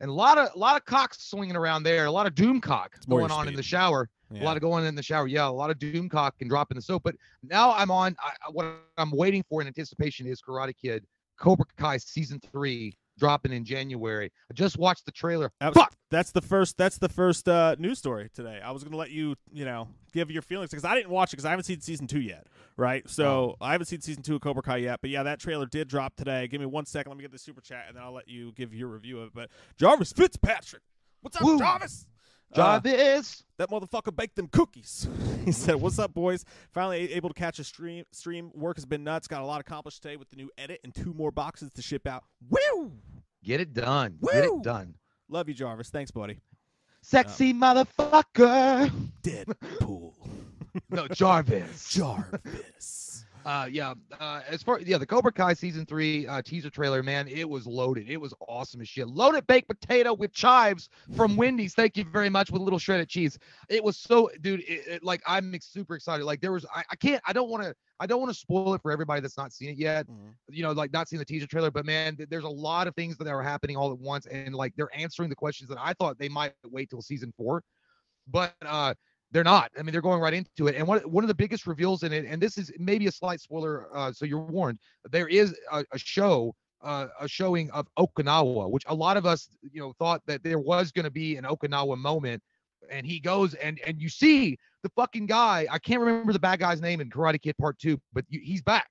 and 0.00 0.08
a 0.08 0.12
lot 0.12 0.38
of 0.38 0.50
a 0.54 0.58
lot 0.58 0.76
of 0.76 0.84
cocks 0.84 1.20
swinging 1.28 1.56
around 1.56 1.82
there, 1.82 2.04
a 2.06 2.10
lot 2.10 2.26
of 2.26 2.34
doom 2.36 2.60
cock 2.60 2.96
going 3.08 3.32
on 3.32 3.48
in 3.48 3.54
the 3.54 3.62
shower, 3.64 4.08
Yeah. 4.30 4.42
a 4.42 4.44
lot 4.44 4.56
of 4.56 4.60
going 4.62 4.84
in 4.84 4.94
the 4.94 5.02
shower. 5.02 5.26
Yeah, 5.26 5.48
a 5.48 5.50
lot 5.50 5.70
of 5.70 5.78
doom 5.80 6.08
cock 6.08 6.36
and 6.40 6.48
dropping 6.48 6.76
the 6.76 6.82
soap. 6.82 7.02
But 7.04 7.16
now 7.42 7.72
I'm 7.72 7.90
on. 7.90 8.14
I- 8.22 8.50
what 8.52 8.66
I'm 8.96 9.10
waiting 9.10 9.42
for 9.48 9.60
in 9.60 9.66
anticipation 9.66 10.26
is 10.28 10.40
Karate 10.40 10.74
Kid, 10.80 11.04
Cobra 11.36 11.66
Kai 11.76 11.96
season 11.96 12.40
three 12.52 12.94
dropping 13.22 13.52
in 13.52 13.64
January. 13.64 14.32
I 14.50 14.54
just 14.54 14.76
watched 14.78 15.06
the 15.06 15.12
trailer. 15.12 15.52
That 15.60 15.68
was- 15.68 15.76
Fuck. 15.76 15.94
That's 16.10 16.32
the 16.32 16.42
first. 16.42 16.76
That's 16.76 16.98
the 16.98 17.08
first 17.08 17.48
uh, 17.48 17.76
news 17.78 17.98
story 17.98 18.28
today. 18.34 18.60
I 18.62 18.72
was 18.72 18.82
gonna 18.84 18.96
let 18.98 19.10
you, 19.10 19.34
you 19.50 19.64
know, 19.64 19.88
give 20.12 20.30
your 20.30 20.42
feelings 20.42 20.70
because 20.70 20.84
I 20.84 20.94
didn't 20.94 21.08
watch 21.10 21.30
it 21.30 21.36
because 21.36 21.46
I 21.46 21.50
haven't 21.50 21.64
seen 21.64 21.80
season 21.80 22.06
two 22.06 22.20
yet, 22.20 22.48
right? 22.76 23.08
So 23.08 23.56
I 23.62 23.72
haven't 23.72 23.86
seen 23.86 24.00
season 24.02 24.22
two 24.22 24.34
of 24.34 24.42
Cobra 24.42 24.62
Kai 24.62 24.78
yet. 24.78 25.00
But 25.00 25.08
yeah, 25.10 25.22
that 25.22 25.38
trailer 25.40 25.64
did 25.64 25.88
drop 25.88 26.14
today. 26.16 26.48
Give 26.48 26.60
me 26.60 26.66
one 26.66 26.84
second. 26.84 27.10
Let 27.10 27.16
me 27.16 27.22
get 27.22 27.32
the 27.32 27.38
super 27.38 27.60
chat 27.62 27.84
and 27.88 27.96
then 27.96 28.02
I'll 28.02 28.12
let 28.12 28.28
you 28.28 28.52
give 28.52 28.74
your 28.74 28.88
review 28.88 29.20
of 29.20 29.28
it. 29.28 29.34
But 29.34 29.50
Jarvis 29.78 30.12
Fitzpatrick, 30.12 30.82
what's 31.22 31.36
up, 31.36 31.44
Woo. 31.44 31.58
Jarvis? 31.58 32.06
Uh, 32.52 32.78
Jarvis. 32.80 33.44
that 33.56 33.70
motherfucker 33.70 34.14
baked 34.14 34.36
them 34.36 34.48
cookies. 34.48 35.08
he 35.46 35.52
said, 35.52 35.76
"What's 35.76 35.98
up, 35.98 36.12
boys? 36.12 36.44
Finally 36.74 37.14
able 37.14 37.30
to 37.30 37.34
catch 37.34 37.58
a 37.58 37.64
stream. 37.64 38.04
Stream 38.12 38.50
work 38.54 38.76
has 38.76 38.84
been 38.84 39.02
nuts. 39.02 39.28
Got 39.28 39.40
a 39.40 39.46
lot 39.46 39.62
accomplished 39.62 40.02
today 40.02 40.18
with 40.18 40.28
the 40.28 40.36
new 40.36 40.50
edit 40.58 40.80
and 40.84 40.94
two 40.94 41.14
more 41.14 41.30
boxes 41.30 41.70
to 41.72 41.80
ship 41.80 42.06
out. 42.06 42.24
Woo! 42.50 42.92
Get 43.44 43.60
it 43.60 43.72
done. 43.74 44.18
Get 44.32 44.44
it 44.44 44.62
done. 44.62 44.94
Love 45.28 45.48
you, 45.48 45.54
Jarvis. 45.54 45.90
Thanks, 45.90 46.10
buddy. 46.10 46.38
Sexy 47.02 47.52
motherfucker. 47.52 48.90
Deadpool. 49.22 50.12
No, 50.88 51.06
Jarvis. 51.06 51.90
Jarvis. 51.90 53.26
Uh, 53.44 53.66
yeah. 53.70 53.92
Uh, 54.18 54.40
as 54.48 54.62
far 54.62 54.80
yeah, 54.80 54.96
the 54.96 55.04
Cobra 55.04 55.30
Kai 55.30 55.52
season 55.52 55.84
three 55.84 56.26
uh, 56.26 56.40
teaser 56.40 56.70
trailer, 56.70 57.02
man, 57.02 57.28
it 57.28 57.46
was 57.46 57.66
loaded. 57.66 58.08
It 58.08 58.16
was 58.16 58.32
awesome 58.48 58.80
as 58.80 58.88
shit. 58.88 59.06
Loaded 59.08 59.46
baked 59.46 59.68
potato 59.68 60.14
with 60.14 60.32
chives 60.32 60.88
from 61.14 61.36
Wendy's. 61.36 61.74
Thank 61.74 61.98
you 61.98 62.04
very 62.04 62.30
much 62.30 62.50
with 62.50 62.62
a 62.62 62.64
little 62.64 62.78
shredded 62.78 63.10
cheese. 63.10 63.38
It 63.68 63.84
was 63.84 63.98
so, 63.98 64.30
dude. 64.40 64.60
It, 64.60 64.86
it- 64.86 65.04
like 65.04 65.20
I'm 65.26 65.54
super 65.60 65.94
excited. 65.94 66.24
Like 66.24 66.40
there 66.40 66.52
was, 66.52 66.64
I, 66.74 66.84
I 66.90 66.96
can't, 66.96 67.20
I 67.26 67.34
don't 67.34 67.50
want 67.50 67.64
to, 67.64 67.74
I 68.02 68.06
don't 68.06 68.20
want 68.20 68.32
to 68.32 68.38
spoil 68.38 68.74
it 68.74 68.82
for 68.82 68.90
everybody 68.90 69.20
that's 69.20 69.38
not 69.38 69.52
seen 69.52 69.70
it 69.70 69.76
yet. 69.78 70.06
You 70.48 70.62
know, 70.64 70.72
like 70.72 70.92
not 70.92 71.08
seen 71.08 71.20
the 71.20 71.24
teaser 71.24 71.46
trailer, 71.46 71.70
but 71.70 71.86
man, 71.86 72.16
th- 72.16 72.28
there's 72.28 72.44
a 72.44 72.48
lot 72.48 72.88
of 72.88 72.94
things 72.96 73.16
that 73.18 73.28
are 73.28 73.42
happening 73.42 73.76
all 73.76 73.92
at 73.92 73.98
once, 73.98 74.26
and 74.26 74.54
like 74.54 74.72
they're 74.76 74.94
answering 74.94 75.28
the 75.30 75.36
questions 75.36 75.68
that 75.70 75.78
I 75.80 75.92
thought 75.94 76.18
they 76.18 76.28
might 76.28 76.52
wait 76.64 76.90
till 76.90 77.02
season 77.02 77.32
four, 77.36 77.62
but 78.26 78.54
uh 78.66 78.94
they're 79.32 79.44
not. 79.44 79.70
I 79.78 79.82
mean, 79.82 79.92
they're 79.92 80.02
going 80.02 80.20
right 80.20 80.34
into 80.34 80.66
it. 80.68 80.76
And 80.76 80.86
one 80.86 81.00
one 81.00 81.24
of 81.24 81.28
the 81.28 81.34
biggest 81.34 81.66
reveals 81.66 82.02
in 82.02 82.12
it, 82.12 82.26
and 82.26 82.40
this 82.40 82.58
is 82.58 82.70
maybe 82.78 83.06
a 83.06 83.12
slight 83.12 83.40
spoiler, 83.40 83.88
uh, 83.96 84.12
so 84.12 84.26
you're 84.26 84.40
warned. 84.40 84.78
There 85.10 85.28
is 85.28 85.56
a, 85.72 85.84
a 85.92 85.98
show, 85.98 86.54
uh, 86.82 87.06
a 87.18 87.28
showing 87.28 87.70
of 87.70 87.86
Okinawa, 87.98 88.70
which 88.70 88.84
a 88.88 88.94
lot 88.94 89.16
of 89.16 89.24
us, 89.24 89.48
you 89.62 89.80
know, 89.80 89.94
thought 89.98 90.20
that 90.26 90.42
there 90.44 90.58
was 90.58 90.92
going 90.92 91.04
to 91.04 91.10
be 91.10 91.36
an 91.36 91.44
Okinawa 91.44 91.96
moment. 91.96 92.42
And 92.90 93.06
he 93.06 93.20
goes 93.20 93.54
and 93.54 93.80
and 93.86 94.00
you 94.00 94.08
see 94.08 94.58
the 94.82 94.90
fucking 94.96 95.26
guy. 95.26 95.66
I 95.70 95.78
can't 95.78 96.00
remember 96.00 96.32
the 96.32 96.38
bad 96.38 96.58
guy's 96.58 96.80
name 96.80 97.00
in 97.00 97.10
Karate 97.10 97.40
Kid 97.40 97.56
Part 97.58 97.78
Two, 97.78 98.00
but 98.12 98.24
you, 98.28 98.40
he's 98.42 98.62
back. 98.62 98.88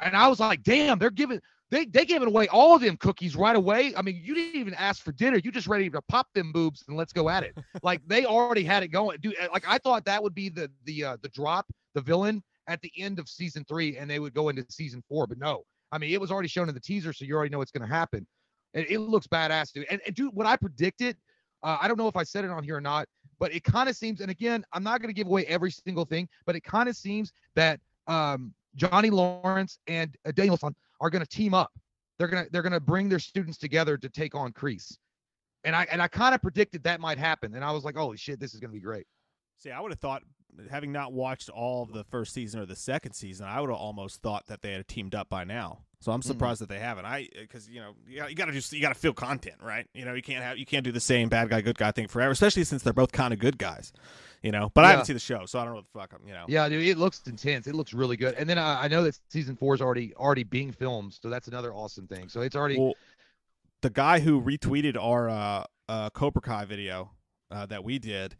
And 0.00 0.16
I 0.16 0.28
was 0.28 0.40
like, 0.40 0.62
damn, 0.62 0.98
they're 0.98 1.10
giving 1.10 1.40
they 1.70 1.86
they 1.86 2.04
giving 2.04 2.28
away 2.28 2.48
all 2.48 2.74
of 2.74 2.82
them 2.82 2.96
cookies 2.96 3.34
right 3.34 3.56
away. 3.56 3.94
I 3.96 4.02
mean, 4.02 4.20
you 4.22 4.34
didn't 4.34 4.60
even 4.60 4.74
ask 4.74 5.02
for 5.02 5.12
dinner. 5.12 5.38
You 5.42 5.50
just 5.50 5.66
ready 5.66 5.88
to 5.88 6.02
pop 6.02 6.28
them 6.34 6.52
boobs 6.52 6.84
and 6.86 6.96
let's 6.96 7.12
go 7.12 7.28
at 7.28 7.44
it. 7.44 7.56
like 7.82 8.00
they 8.06 8.26
already 8.26 8.62
had 8.62 8.82
it 8.82 8.88
going. 8.88 9.18
Dude, 9.20 9.36
like 9.52 9.64
I 9.66 9.78
thought 9.78 10.04
that 10.04 10.22
would 10.22 10.34
be 10.34 10.48
the 10.48 10.70
the 10.84 11.04
uh, 11.04 11.16
the 11.22 11.28
drop, 11.30 11.66
the 11.94 12.02
villain 12.02 12.42
at 12.68 12.80
the 12.82 12.92
end 12.98 13.18
of 13.18 13.28
season 13.28 13.64
three, 13.64 13.96
and 13.96 14.08
they 14.08 14.18
would 14.18 14.34
go 14.34 14.50
into 14.50 14.64
season 14.68 15.02
four. 15.08 15.26
But 15.26 15.38
no, 15.38 15.64
I 15.90 15.98
mean, 15.98 16.12
it 16.12 16.20
was 16.20 16.30
already 16.30 16.48
shown 16.48 16.68
in 16.68 16.74
the 16.74 16.80
teaser, 16.80 17.12
so 17.12 17.24
you 17.24 17.34
already 17.34 17.50
know 17.50 17.58
what's 17.58 17.70
going 17.70 17.88
to 17.88 17.94
happen. 17.94 18.26
And 18.74 18.86
it 18.88 18.98
looks 18.98 19.26
badass, 19.26 19.72
dude. 19.72 19.86
And, 19.90 20.00
and 20.06 20.14
dude, 20.14 20.34
what 20.34 20.46
I 20.46 20.56
predicted, 20.56 21.16
uh, 21.62 21.78
I 21.80 21.88
don't 21.88 21.98
know 21.98 22.08
if 22.08 22.16
I 22.16 22.22
said 22.22 22.44
it 22.44 22.50
on 22.50 22.64
here 22.64 22.76
or 22.76 22.80
not, 22.80 23.06
but 23.38 23.54
it 23.54 23.64
kind 23.64 23.88
of 23.88 23.96
seems, 23.96 24.20
and 24.20 24.30
again, 24.30 24.64
I'm 24.72 24.82
not 24.82 25.00
going 25.00 25.08
to 25.08 25.14
give 25.14 25.26
away 25.26 25.44
every 25.46 25.70
single 25.70 26.04
thing, 26.04 26.28
but 26.46 26.56
it 26.56 26.62
kind 26.62 26.88
of 26.88 26.96
seems 26.96 27.32
that 27.54 27.80
um, 28.06 28.52
Johnny 28.76 29.10
Lawrence 29.10 29.78
and 29.86 30.16
uh, 30.26 30.32
Daniel-san 30.32 30.74
are 31.00 31.10
going 31.10 31.24
to 31.24 31.28
team 31.28 31.54
up. 31.54 31.70
They're 32.18 32.28
gonna 32.28 32.46
they're 32.52 32.62
gonna 32.62 32.78
bring 32.78 33.08
their 33.08 33.18
students 33.18 33.58
together 33.58 33.96
to 33.96 34.08
take 34.08 34.34
on 34.36 34.52
Kreese. 34.52 34.96
And 35.64 35.74
I 35.74 35.86
and 35.90 36.00
I 36.00 36.06
kind 36.06 36.34
of 36.34 36.42
predicted 36.42 36.84
that 36.84 37.00
might 37.00 37.18
happen, 37.18 37.54
and 37.54 37.64
I 37.64 37.72
was 37.72 37.84
like, 37.84 37.96
holy 37.96 38.16
shit, 38.16 38.38
this 38.38 38.54
is 38.54 38.60
gonna 38.60 38.72
be 38.72 38.80
great. 38.80 39.06
See, 39.62 39.70
I 39.70 39.80
would 39.80 39.92
have 39.92 40.00
thought, 40.00 40.22
having 40.70 40.90
not 40.90 41.12
watched 41.12 41.48
all 41.48 41.84
of 41.84 41.92
the 41.92 42.02
first 42.02 42.34
season 42.34 42.60
or 42.60 42.66
the 42.66 42.74
second 42.74 43.12
season, 43.12 43.46
I 43.46 43.60
would 43.60 43.70
have 43.70 43.78
almost 43.78 44.20
thought 44.20 44.46
that 44.48 44.60
they 44.60 44.72
had 44.72 44.88
teamed 44.88 45.14
up 45.14 45.28
by 45.28 45.44
now. 45.44 45.82
So 46.00 46.10
I'm 46.10 46.20
surprised 46.20 46.60
that 46.62 46.68
they 46.68 46.80
haven't. 46.80 47.04
I 47.04 47.28
because 47.32 47.68
you 47.70 47.80
know 47.80 47.94
you 48.08 48.34
got 48.34 48.46
to 48.46 48.52
just 48.52 48.72
you 48.72 48.80
got 48.80 48.88
to 48.88 48.96
feel 48.96 49.12
content, 49.12 49.54
right? 49.62 49.86
You 49.94 50.04
know 50.04 50.14
you 50.14 50.22
can't 50.22 50.42
have 50.42 50.58
you 50.58 50.66
can't 50.66 50.82
do 50.82 50.90
the 50.90 50.98
same 50.98 51.28
bad 51.28 51.48
guy 51.48 51.60
good 51.60 51.78
guy 51.78 51.92
thing 51.92 52.08
forever, 52.08 52.32
especially 52.32 52.64
since 52.64 52.82
they're 52.82 52.92
both 52.92 53.12
kind 53.12 53.32
of 53.32 53.38
good 53.38 53.56
guys. 53.56 53.92
You 54.42 54.50
know, 54.50 54.72
but 54.74 54.82
I 54.84 54.88
Yeah. 54.88 54.90
haven't 54.90 55.06
seen 55.06 55.14
the 55.14 55.20
show, 55.20 55.46
so 55.46 55.60
I 55.60 55.62
don't 55.64 55.74
know 55.74 55.76
what 55.76 55.84
the 55.92 55.98
fuck 56.00 56.12
I'm. 56.20 56.26
You 56.26 56.34
know, 56.34 56.46
Yeah, 56.48 56.68
dude, 56.68 56.84
it 56.84 56.98
looks 56.98 57.22
intense. 57.26 57.68
It 57.68 57.76
looks 57.76 57.94
really 57.94 58.16
good. 58.16 58.34
And 58.34 58.50
then 58.50 58.58
uh, 58.58 58.78
I 58.80 58.88
know 58.88 59.04
that 59.04 59.16
season 59.28 59.54
four 59.54 59.76
is 59.76 59.80
already 59.80 60.12
already 60.16 60.42
being 60.42 60.72
filmed, 60.72 61.12
so 61.22 61.30
that's 61.30 61.46
another 61.46 61.72
awesome 61.72 62.08
thing. 62.08 62.28
So 62.28 62.40
it's 62.40 62.56
already 62.56 62.80
Well, 62.80 62.94
the 63.82 63.90
guy 63.90 64.18
who 64.18 64.42
retweeted 64.42 64.96
our 65.00 65.28
uh, 65.28 65.64
uh, 65.88 66.10
Cobra 66.10 66.42
Kai 66.42 66.64
video 66.64 67.12
uh, 67.52 67.66
that 67.66 67.84
we 67.84 68.00
did 68.00 68.34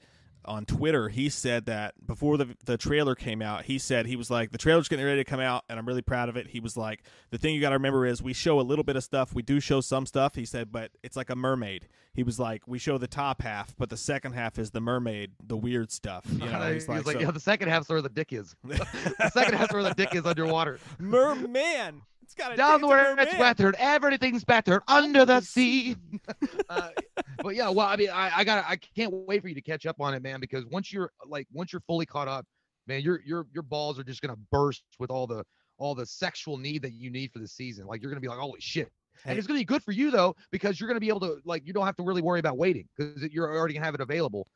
on 0.44 0.64
Twitter, 0.64 1.08
he 1.08 1.28
said 1.28 1.66
that 1.66 1.94
before 2.06 2.36
the 2.36 2.56
the 2.64 2.76
trailer 2.76 3.14
came 3.14 3.42
out, 3.42 3.64
he 3.64 3.78
said 3.78 4.06
he 4.06 4.16
was 4.16 4.30
like, 4.30 4.50
the 4.50 4.58
trailer's 4.58 4.88
getting 4.88 5.04
ready 5.04 5.22
to 5.22 5.24
come 5.28 5.40
out, 5.40 5.64
and 5.68 5.78
I'm 5.78 5.86
really 5.86 6.02
proud 6.02 6.28
of 6.28 6.36
it. 6.36 6.48
He 6.48 6.60
was 6.60 6.76
like, 6.76 7.02
the 7.30 7.38
thing 7.38 7.54
you 7.54 7.60
got 7.60 7.70
to 7.70 7.76
remember 7.76 8.06
is 8.06 8.22
we 8.22 8.32
show 8.32 8.60
a 8.60 8.62
little 8.62 8.84
bit 8.84 8.96
of 8.96 9.04
stuff, 9.04 9.34
we 9.34 9.42
do 9.42 9.60
show 9.60 9.80
some 9.80 10.06
stuff. 10.06 10.34
He 10.34 10.44
said, 10.44 10.72
but 10.72 10.90
it's 11.02 11.16
like 11.16 11.30
a 11.30 11.36
mermaid. 11.36 11.88
He 12.14 12.22
was 12.22 12.38
like, 12.38 12.62
we 12.66 12.78
show 12.78 12.98
the 12.98 13.06
top 13.06 13.40
half, 13.42 13.74
but 13.78 13.88
the 13.88 13.96
second 13.96 14.32
half 14.32 14.58
is 14.58 14.70
the 14.70 14.80
mermaid, 14.80 15.30
the 15.42 15.56
weird 15.56 15.90
stuff. 15.90 16.26
You 16.30 16.38
know, 16.40 16.72
he's 16.72 16.82
he's 16.86 16.88
like, 16.88 17.06
like, 17.06 17.16
so- 17.16 17.20
yeah, 17.22 17.30
the 17.30 17.40
second 17.40 17.68
half's 17.68 17.88
where 17.88 18.02
the 18.02 18.08
dick 18.10 18.32
is. 18.32 18.54
the 18.64 19.30
second 19.32 19.54
half's 19.54 19.72
where 19.72 19.82
the 19.82 19.94
dick 19.94 20.14
is 20.14 20.26
underwater. 20.26 20.78
merman. 20.98 22.02
It's 22.22 22.34
got 22.34 22.52
a 22.52 22.56
Down 22.56 22.76
it's 22.76 22.84
a 22.84 22.86
where 22.86 23.12
it's 23.18 23.32
merman. 23.32 23.38
weathered, 23.40 23.74
everything's 23.78 24.44
battered 24.44 24.82
under 24.88 25.24
the 25.24 25.40
sea. 25.40 25.96
uh, 26.68 26.90
but 27.42 27.54
yeah, 27.56 27.68
well, 27.68 27.86
I 27.88 27.96
mean, 27.96 28.10
I, 28.10 28.30
I 28.38 28.44
got, 28.44 28.64
I 28.66 28.76
can't 28.96 29.12
wait 29.12 29.42
for 29.42 29.48
you 29.48 29.54
to 29.54 29.60
catch 29.62 29.86
up 29.86 30.00
on 30.00 30.14
it, 30.14 30.22
man. 30.22 30.40
Because 30.40 30.64
once 30.66 30.92
you're 30.92 31.10
like, 31.26 31.46
once 31.52 31.72
you're 31.72 31.82
fully 31.86 32.06
caught 32.06 32.28
up, 32.28 32.46
man, 32.86 33.00
your 33.02 33.20
your 33.24 33.46
your 33.52 33.62
balls 33.62 33.98
are 33.98 34.04
just 34.04 34.22
gonna 34.22 34.38
burst 34.50 34.84
with 34.98 35.10
all 35.10 35.26
the 35.26 35.44
all 35.78 35.94
the 35.94 36.06
sexual 36.06 36.56
need 36.58 36.82
that 36.82 36.92
you 36.92 37.10
need 37.10 37.32
for 37.32 37.38
the 37.40 37.48
season. 37.48 37.86
Like 37.86 38.00
you're 38.02 38.10
gonna 38.10 38.20
be 38.20 38.28
like, 38.28 38.38
holy 38.38 38.60
shit. 38.60 38.90
And 39.24 39.32
Hey. 39.34 39.38
it's 39.38 39.46
gonna 39.46 39.58
be 39.60 39.64
good 39.64 39.82
for 39.82 39.92
you 39.92 40.10
though, 40.10 40.34
because 40.50 40.80
you're 40.80 40.88
gonna 40.88 41.00
be 41.00 41.08
able 41.08 41.20
to 41.20 41.38
like, 41.44 41.66
you 41.66 41.72
don't 41.72 41.84
have 41.86 41.96
to 41.96 42.02
really 42.02 42.22
worry 42.22 42.40
about 42.40 42.56
waiting 42.56 42.88
because 42.96 43.22
you're 43.32 43.54
already 43.54 43.74
gonna 43.74 43.84
have 43.84 43.94
it 43.94 44.00
available 44.00 44.46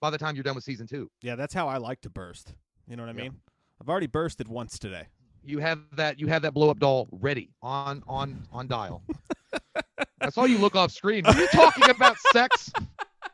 by 0.00 0.10
the 0.10 0.16
time 0.18 0.34
you're 0.36 0.42
done 0.44 0.54
with 0.54 0.64
season 0.64 0.86
two. 0.86 1.10
Yeah, 1.22 1.34
that's 1.36 1.52
how 1.52 1.68
I 1.68 1.76
like 1.78 2.00
to 2.02 2.10
burst. 2.10 2.54
You 2.88 2.96
know 2.96 3.02
what 3.04 3.10
I 3.14 3.18
Yeah. 3.18 3.28
mean? 3.30 3.40
I've 3.80 3.88
already 3.90 4.06
bursted 4.06 4.48
once 4.48 4.78
today. 4.78 5.08
You 5.46 5.58
have 5.58 5.80
that 5.92 6.18
you 6.18 6.26
have 6.26 6.42
that 6.42 6.54
blow 6.54 6.70
up 6.70 6.78
doll 6.78 7.08
ready 7.12 7.50
on 7.62 8.02
on 8.06 8.46
on 8.52 8.66
dial. 8.66 9.02
I 10.20 10.30
saw 10.30 10.44
you 10.44 10.58
look 10.58 10.74
off 10.74 10.90
screen. 10.90 11.24
Were 11.24 11.34
you 11.34 11.48
talking 11.48 11.88
about 11.88 12.16
sex? 12.32 12.72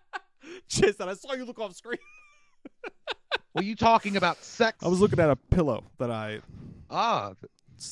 Jason, 0.68 1.08
I 1.08 1.14
saw 1.14 1.34
you 1.34 1.44
look 1.44 1.58
off 1.58 1.74
screen. 1.74 1.98
Were 3.54 3.62
you 3.62 3.76
talking 3.76 4.16
about 4.16 4.42
sex? 4.42 4.78
I 4.82 4.88
was 4.88 5.00
looking 5.00 5.20
at 5.20 5.30
a 5.30 5.36
pillow 5.36 5.84
that 5.98 6.10
I 6.10 6.40
ah. 6.90 7.32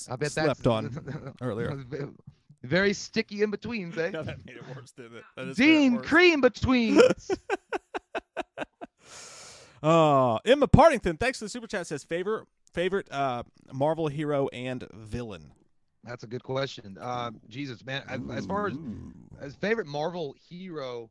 I 0.09 0.16
bet 0.16 0.33
slept 0.33 0.66
on 0.66 1.35
earlier. 1.40 1.85
Very 2.62 2.92
sticky 2.92 3.42
in 3.42 3.51
betweens, 3.51 3.97
eh? 3.99 4.11
No, 4.11 4.23
that 4.23 4.44
made 4.44 4.57
it 4.57 4.77
worse, 4.77 4.92
didn't 4.92 5.16
it? 5.16 5.25
That 5.37 5.47
just 5.47 5.59
made 5.59 5.64
it 5.64 5.68
Dean 5.68 5.99
cream 5.99 6.40
betweens. 6.42 7.31
Uh, 9.83 10.38
Emma 10.45 10.69
Partington, 10.69 11.16
thanks 11.16 11.38
for 11.38 11.45
the 11.47 11.49
super 11.49 11.66
chat. 11.66 11.87
Says 11.87 12.05
favorite 12.05 12.47
favorite 12.73 13.11
uh 13.11 13.43
Marvel 13.73 14.09
hero 14.09 14.49
and 14.49 14.87
villain. 14.93 15.51
That's 16.05 16.25
a 16.25 16.27
good 16.27 16.43
question. 16.43 16.97
Uh, 17.01 17.31
Jesus, 17.49 17.85
man. 17.85 18.03
As, 18.09 18.21
as 18.33 18.47
far 18.47 18.69
as 18.69 18.75
as 19.40 19.55
favorite 19.55 19.87
Marvel 19.87 20.35
hero, 20.49 21.11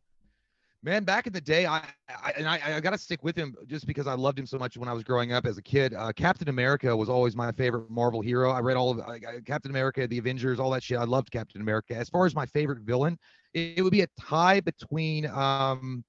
man, 0.82 1.04
back 1.04 1.28
in 1.28 1.34
the 1.34 1.42
day, 1.42 1.66
I, 1.66 1.84
I 2.10 2.34
and 2.38 2.48
I, 2.48 2.60
I 2.78 2.80
got 2.80 2.92
to 2.92 2.98
stick 2.98 3.24
with 3.24 3.36
him 3.36 3.56
just 3.68 3.86
because 3.86 4.08
I 4.08 4.14
loved 4.14 4.40
him 4.40 4.46
so 4.46 4.58
much 4.58 4.78
when 4.78 4.90
I 4.90 4.94
was 4.94 5.04
growing 5.04 5.32
up 5.32 5.46
as 5.46 5.58
a 5.58 5.62
kid. 5.62 5.94
Uh, 5.94 6.12
Captain 6.12 6.50
America 6.50 6.96
was 6.96 7.10
always 7.10 7.36
my 7.36 7.52
favorite 7.52 7.90
Marvel 7.90 8.22
hero. 8.22 8.52
I 8.52 8.60
read 8.62 8.78
all 8.78 8.92
of 8.92 9.00
I- 9.02 9.20
Captain 9.46 9.72
America, 9.72 10.08
the 10.08 10.18
Avengers, 10.18 10.60
all 10.60 10.72
that 10.72 10.84
shit. 10.84 10.98
I 10.98 11.04
loved 11.04 11.32
Captain 11.32 11.62
America. 11.62 11.96
As 11.96 12.10
far 12.10 12.26
as 12.26 12.34
my 12.34 12.46
favorite 12.48 12.80
villain, 12.80 13.18
it, 13.54 13.78
it 13.78 13.82
would 13.84 13.92
be 13.92 14.02
a 14.02 14.08
tie 14.20 14.60
between. 14.60 15.26
Um, 15.28 16.04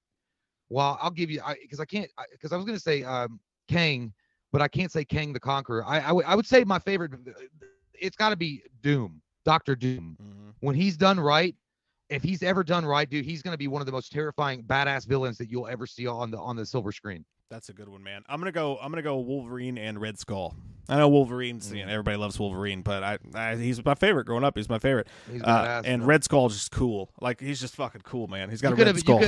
well, 0.71 0.99
I'll 1.03 1.11
give 1.11 1.31
you 1.31 1.43
because 1.61 1.81
I, 1.81 1.85
can't 1.85 2.09
because 2.33 2.53
I, 2.53 2.57
was 2.57 2.65
gonna 2.65 2.79
say 2.79 3.03
um, 3.03 3.39
Kang, 3.69 4.13
but 4.53 4.63
I 4.63 4.69
can't 4.69 4.91
say 4.91 5.05
Kang 5.05 5.33
the 5.33 5.41
Conqueror. 5.41 5.85
I 5.87 6.01
I 6.01 6.35
would- 6.35 6.47
say 6.47 6.65
my 6.65 6.79
favorite. 6.79 7.13
It's 7.95 8.17
got 8.17 8.31
to 8.31 8.37
be 8.37 8.63
Doom, 8.83 9.21
Doctor 9.45 9.77
Doom 9.77 10.17
Mhm. 10.23 10.55
when 10.61 10.75
he's 10.75 10.97
done 10.97 11.21
right, 11.21 11.55
if 12.09 12.23
he's 12.23 12.43
ever 12.43 12.65
done 12.65 12.85
right, 12.87 13.09
dude, 13.09 13.25
he's 13.27 13.43
gonna 13.43 13.59
be 13.59 13.69
one 13.69 13.83
of 13.83 13.87
the 13.87 13.93
most 13.93 14.11
terrifying, 14.11 14.63
badass 14.63 15.07
villains 15.07 15.37
that 15.39 15.51
you'll 15.51 15.67
ever 15.69 15.87
see 15.87 16.07
on 16.07 16.31
the 16.31 16.39
on 16.39 16.57
the 16.57 16.65
silver 16.65 16.93
screen. 16.93 17.25
That's 17.51 17.69
a 17.69 17.73
good 17.73 17.89
one, 17.89 18.03
man. 18.05 18.23
I'm 18.29 18.39
gonna 18.41 18.53
go. 18.53 18.79
I'm 18.81 18.93
gonna 18.93 19.03
go 19.03 19.19
Wolverine 19.19 19.77
and 19.77 20.01
Red 20.01 20.19
Skull. 20.21 20.55
I 20.89 20.97
know 20.99 21.09
Wolverine's. 21.09 21.71
Mm. 21.73 21.77
You 21.79 21.87
know, 21.87 21.93
everybody 21.93 22.17
loves 22.17 22.39
Wolverine, 22.39 22.83
but 22.83 23.03
I, 23.03 23.19
I 23.35 23.57
he's 23.57 23.85
my 23.85 23.97
favorite 23.97 24.25
growing 24.27 24.45
up. 24.45 24.57
He's 24.57 24.69
my 24.69 24.79
favorite. 24.79 25.09
He's 25.31 25.43
Uh, 25.43 25.83
and. 25.85 26.07
Red 26.07 26.23
Skull's 26.23 26.55
just 26.55 26.71
cool. 26.71 27.11
Like 27.21 27.41
he's 27.41 27.61
just 27.61 27.75
fucking 27.75 28.03
cool, 28.03 28.29
man. 28.29 28.51
He's 28.51 28.61
got 28.61 28.69
you 28.71 28.75
a 28.75 28.79
red 28.79 28.87
have 28.87 29.01
skull. 29.01 29.21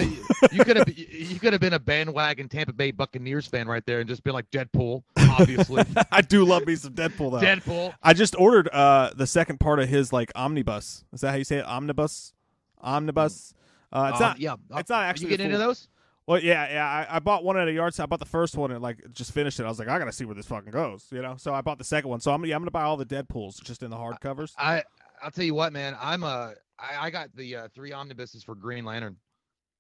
you 0.52 0.64
could 0.64 0.76
have 0.76 0.88
you 0.96 1.40
could 1.40 1.52
have 1.52 1.60
been 1.60 1.72
a 1.72 1.80
bandwagon 1.80 2.48
Tampa 2.48 2.72
Bay 2.72 2.92
Buccaneers 2.92 3.46
fan 3.48 3.66
right 3.66 3.84
there 3.86 3.98
and 3.98 4.08
just 4.08 4.22
been 4.22 4.34
like 4.34 4.48
Deadpool, 4.52 5.02
obviously. 5.18 5.82
I 6.12 6.20
do 6.22 6.44
love 6.44 6.64
me 6.64 6.76
some 6.76 6.94
Deadpool 6.94 7.32
though. 7.32 7.44
Deadpool. 7.44 7.92
I 8.04 8.12
just 8.12 8.36
ordered 8.38 8.68
uh 8.68 9.10
the 9.16 9.26
second 9.26 9.58
part 9.58 9.80
of 9.80 9.88
his 9.88 10.12
like 10.12 10.30
omnibus. 10.36 11.04
Is 11.12 11.22
that 11.22 11.30
how 11.30 11.36
you 11.36 11.44
say 11.44 11.58
it? 11.58 11.64
Omnibus, 11.66 12.34
omnibus. 12.80 13.52
Uh, 13.92 14.10
it's 14.12 14.20
Um, 14.22 14.28
not. 14.28 14.40
yeah. 14.40 14.54
It's 14.76 14.88
not 14.90 15.02
actually. 15.04 15.24
you 15.24 15.30
getting 15.30 15.46
into 15.46 15.58
those? 15.58 15.88
Well, 16.26 16.38
yeah, 16.40 16.70
yeah. 16.72 17.06
I, 17.10 17.16
I 17.16 17.18
bought 17.18 17.42
one 17.44 17.56
at 17.58 17.66
a 17.68 17.72
yard 17.72 17.94
sale. 17.94 18.04
I 18.04 18.06
bought 18.06 18.20
the 18.20 18.24
first 18.26 18.56
one 18.56 18.70
and 18.70 18.80
like 18.80 18.98
just 19.12 19.32
finished 19.32 19.58
it. 19.58 19.64
I 19.64 19.68
was 19.68 19.78
like, 19.78 19.88
I 19.88 19.98
gotta 19.98 20.12
see 20.12 20.24
where 20.24 20.34
this 20.34 20.46
fucking 20.46 20.70
goes, 20.70 21.06
you 21.10 21.20
know. 21.20 21.34
So 21.36 21.52
I 21.52 21.60
bought 21.62 21.78
the 21.78 21.84
second 21.84 22.10
one. 22.10 22.20
So 22.20 22.32
I'm 22.32 22.44
yeah, 22.44 22.54
I'm 22.54 22.62
gonna 22.62 22.70
buy 22.70 22.82
all 22.82 22.96
the 22.96 23.06
Deadpool's 23.06 23.56
just 23.58 23.82
in 23.82 23.90
the 23.90 23.96
hardcovers. 23.96 24.52
I 24.56 24.84
I'll 25.22 25.30
tell 25.32 25.44
you 25.44 25.54
what, 25.54 25.72
man. 25.72 25.96
I'm 26.00 26.22
a 26.22 26.54
I, 26.78 27.06
I 27.06 27.10
got 27.10 27.34
the 27.34 27.56
uh, 27.56 27.68
three 27.74 27.92
omnibuses 27.92 28.44
for 28.44 28.54
Green 28.54 28.84
Lantern. 28.84 29.16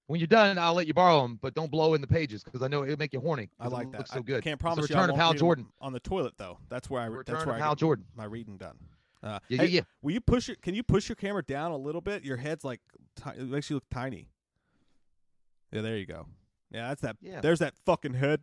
When 0.08 0.18
you're 0.18 0.26
done, 0.26 0.58
I'll 0.58 0.74
let 0.74 0.88
you 0.88 0.94
borrow 0.94 1.22
them, 1.22 1.38
but 1.40 1.54
don't 1.54 1.70
blow 1.70 1.94
in 1.94 2.00
the 2.00 2.06
pages 2.08 2.42
because 2.42 2.60
I 2.60 2.66
know 2.68 2.82
it'll 2.82 2.98
make 2.98 3.12
you 3.12 3.20
horny. 3.20 3.48
I 3.60 3.68
like 3.68 3.90
that. 3.92 3.98
Looks 3.98 4.10
so 4.10 4.18
I 4.18 4.22
good. 4.22 4.42
can't 4.42 4.54
It's 4.54 4.58
the 4.58 4.62
promise 4.62 4.90
you. 4.90 4.96
Return 4.96 5.10
I 5.10 5.12
of 5.12 5.18
Hal 5.18 5.34
Jordan. 5.34 5.66
on 5.80 5.92
the 5.92 6.00
toilet 6.00 6.34
though. 6.36 6.58
That's 6.68 6.90
where 6.90 7.00
I. 7.02 7.06
Return 7.06 7.24
that's 7.34 7.42
of 7.42 7.46
where 7.46 7.56
I 7.56 7.60
Hal 7.60 7.76
Jordan. 7.76 8.04
my 8.16 8.24
reading 8.24 8.56
done. 8.56 8.76
Uh, 9.22 9.38
Yeah, 9.48 9.58
hey, 9.58 9.64
yeah, 9.66 9.70
yeah. 9.76 9.80
Will 10.02 10.10
you 10.12 10.20
push 10.20 10.48
it? 10.48 10.60
Can 10.60 10.74
you 10.74 10.82
push 10.82 11.08
your 11.08 11.14
camera 11.16 11.44
down 11.44 11.70
a 11.70 11.76
little 11.76 12.00
bit? 12.00 12.24
Your 12.24 12.36
head's 12.36 12.64
like 12.64 12.80
ti- 13.16 13.30
it 13.38 13.48
makes 13.48 13.70
you 13.70 13.76
look 13.76 13.84
tiny. 13.90 14.28
Yeah, 15.72 15.80
there 15.80 15.96
you 15.96 16.06
go. 16.06 16.26
Yeah, 16.70 16.88
that's 16.88 17.02
that. 17.02 17.16
Yeah. 17.20 17.40
There's 17.40 17.58
that 17.60 17.74
fucking 17.84 18.14
hood. 18.14 18.42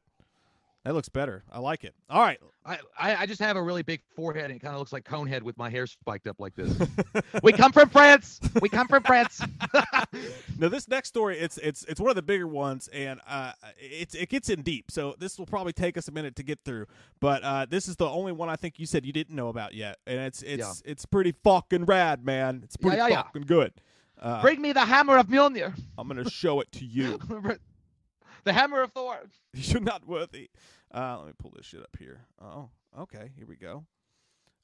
That 0.85 0.93
looks 0.93 1.09
better. 1.09 1.43
I 1.51 1.59
like 1.59 1.83
it. 1.83 1.93
All 2.09 2.21
right. 2.21 2.39
I, 2.65 2.79
I 2.97 3.15
I 3.17 3.25
just 3.25 3.41
have 3.41 3.57
a 3.57 3.61
really 3.61 3.83
big 3.83 4.01
forehead 4.15 4.45
and 4.45 4.55
it 4.55 4.59
kind 4.59 4.73
of 4.73 4.79
looks 4.79 4.93
like 4.93 5.03
Conehead 5.03 5.41
with 5.41 5.57
my 5.57 5.69
hair 5.69 5.85
spiked 5.85 6.25
up 6.25 6.39
like 6.39 6.55
this. 6.55 6.73
we 7.43 7.51
come 7.51 7.73
from 7.73 7.89
France. 7.89 8.39
We 8.61 8.69
come 8.69 8.87
from 8.87 9.03
France. 9.03 9.41
Now 10.57 10.67
this 10.67 10.89
next 10.89 11.07
story, 11.07 11.39
it's 11.39 11.57
it's 11.59 11.85
it's 11.85 12.01
one 12.01 12.09
of 12.09 12.17
the 12.17 12.21
bigger 12.21 12.47
ones, 12.47 12.89
and 12.91 13.21
uh, 13.25 13.53
it's 13.77 14.13
it 14.13 14.27
gets 14.27 14.49
in 14.49 14.61
deep. 14.61 14.91
So 14.91 15.15
this 15.17 15.39
will 15.39 15.45
probably 15.45 15.71
take 15.71 15.97
us 15.97 16.09
a 16.09 16.11
minute 16.11 16.35
to 16.35 16.43
get 16.43 16.59
through. 16.65 16.87
But 17.21 17.43
uh, 17.43 17.65
this 17.69 17.87
is 17.87 17.95
the 17.95 18.09
only 18.09 18.33
one 18.33 18.49
I 18.49 18.57
think 18.57 18.77
you 18.77 18.85
said 18.85 19.05
you 19.05 19.13
didn't 19.13 19.35
know 19.35 19.47
about 19.47 19.73
yet, 19.73 19.99
and 20.05 20.19
it's 20.19 20.41
it's 20.41 20.81
it's 20.85 21.05
pretty 21.05 21.33
fucking 21.43 21.85
rad, 21.85 22.25
man. 22.25 22.59
It's 22.65 22.75
pretty 22.75 22.97
yeah, 22.97 23.07
yeah. 23.07 23.23
fucking 23.23 23.43
good. 23.43 23.73
Uh, 24.19 24.41
Bring 24.41 24.61
me 24.61 24.73
the 24.73 24.85
hammer 24.85 25.17
of 25.17 25.27
Mjolnir. 25.27 25.73
I'm 25.97 26.07
gonna 26.07 26.29
show 26.29 26.59
it 26.59 26.71
to 26.73 26.85
you. 26.85 27.19
the 28.43 28.53
hammer 28.53 28.81
of 28.81 28.91
Thor. 28.91 29.17
You're 29.53 29.81
not 29.81 30.05
worthy. 30.07 30.49
Uh, 30.93 31.17
let 31.19 31.27
me 31.27 31.33
pull 31.37 31.53
this 31.55 31.65
shit 31.65 31.81
up 31.81 31.95
here. 31.97 32.21
Oh, 32.41 32.69
okay. 32.99 33.31
Here 33.37 33.45
we 33.47 33.55
go. 33.55 33.85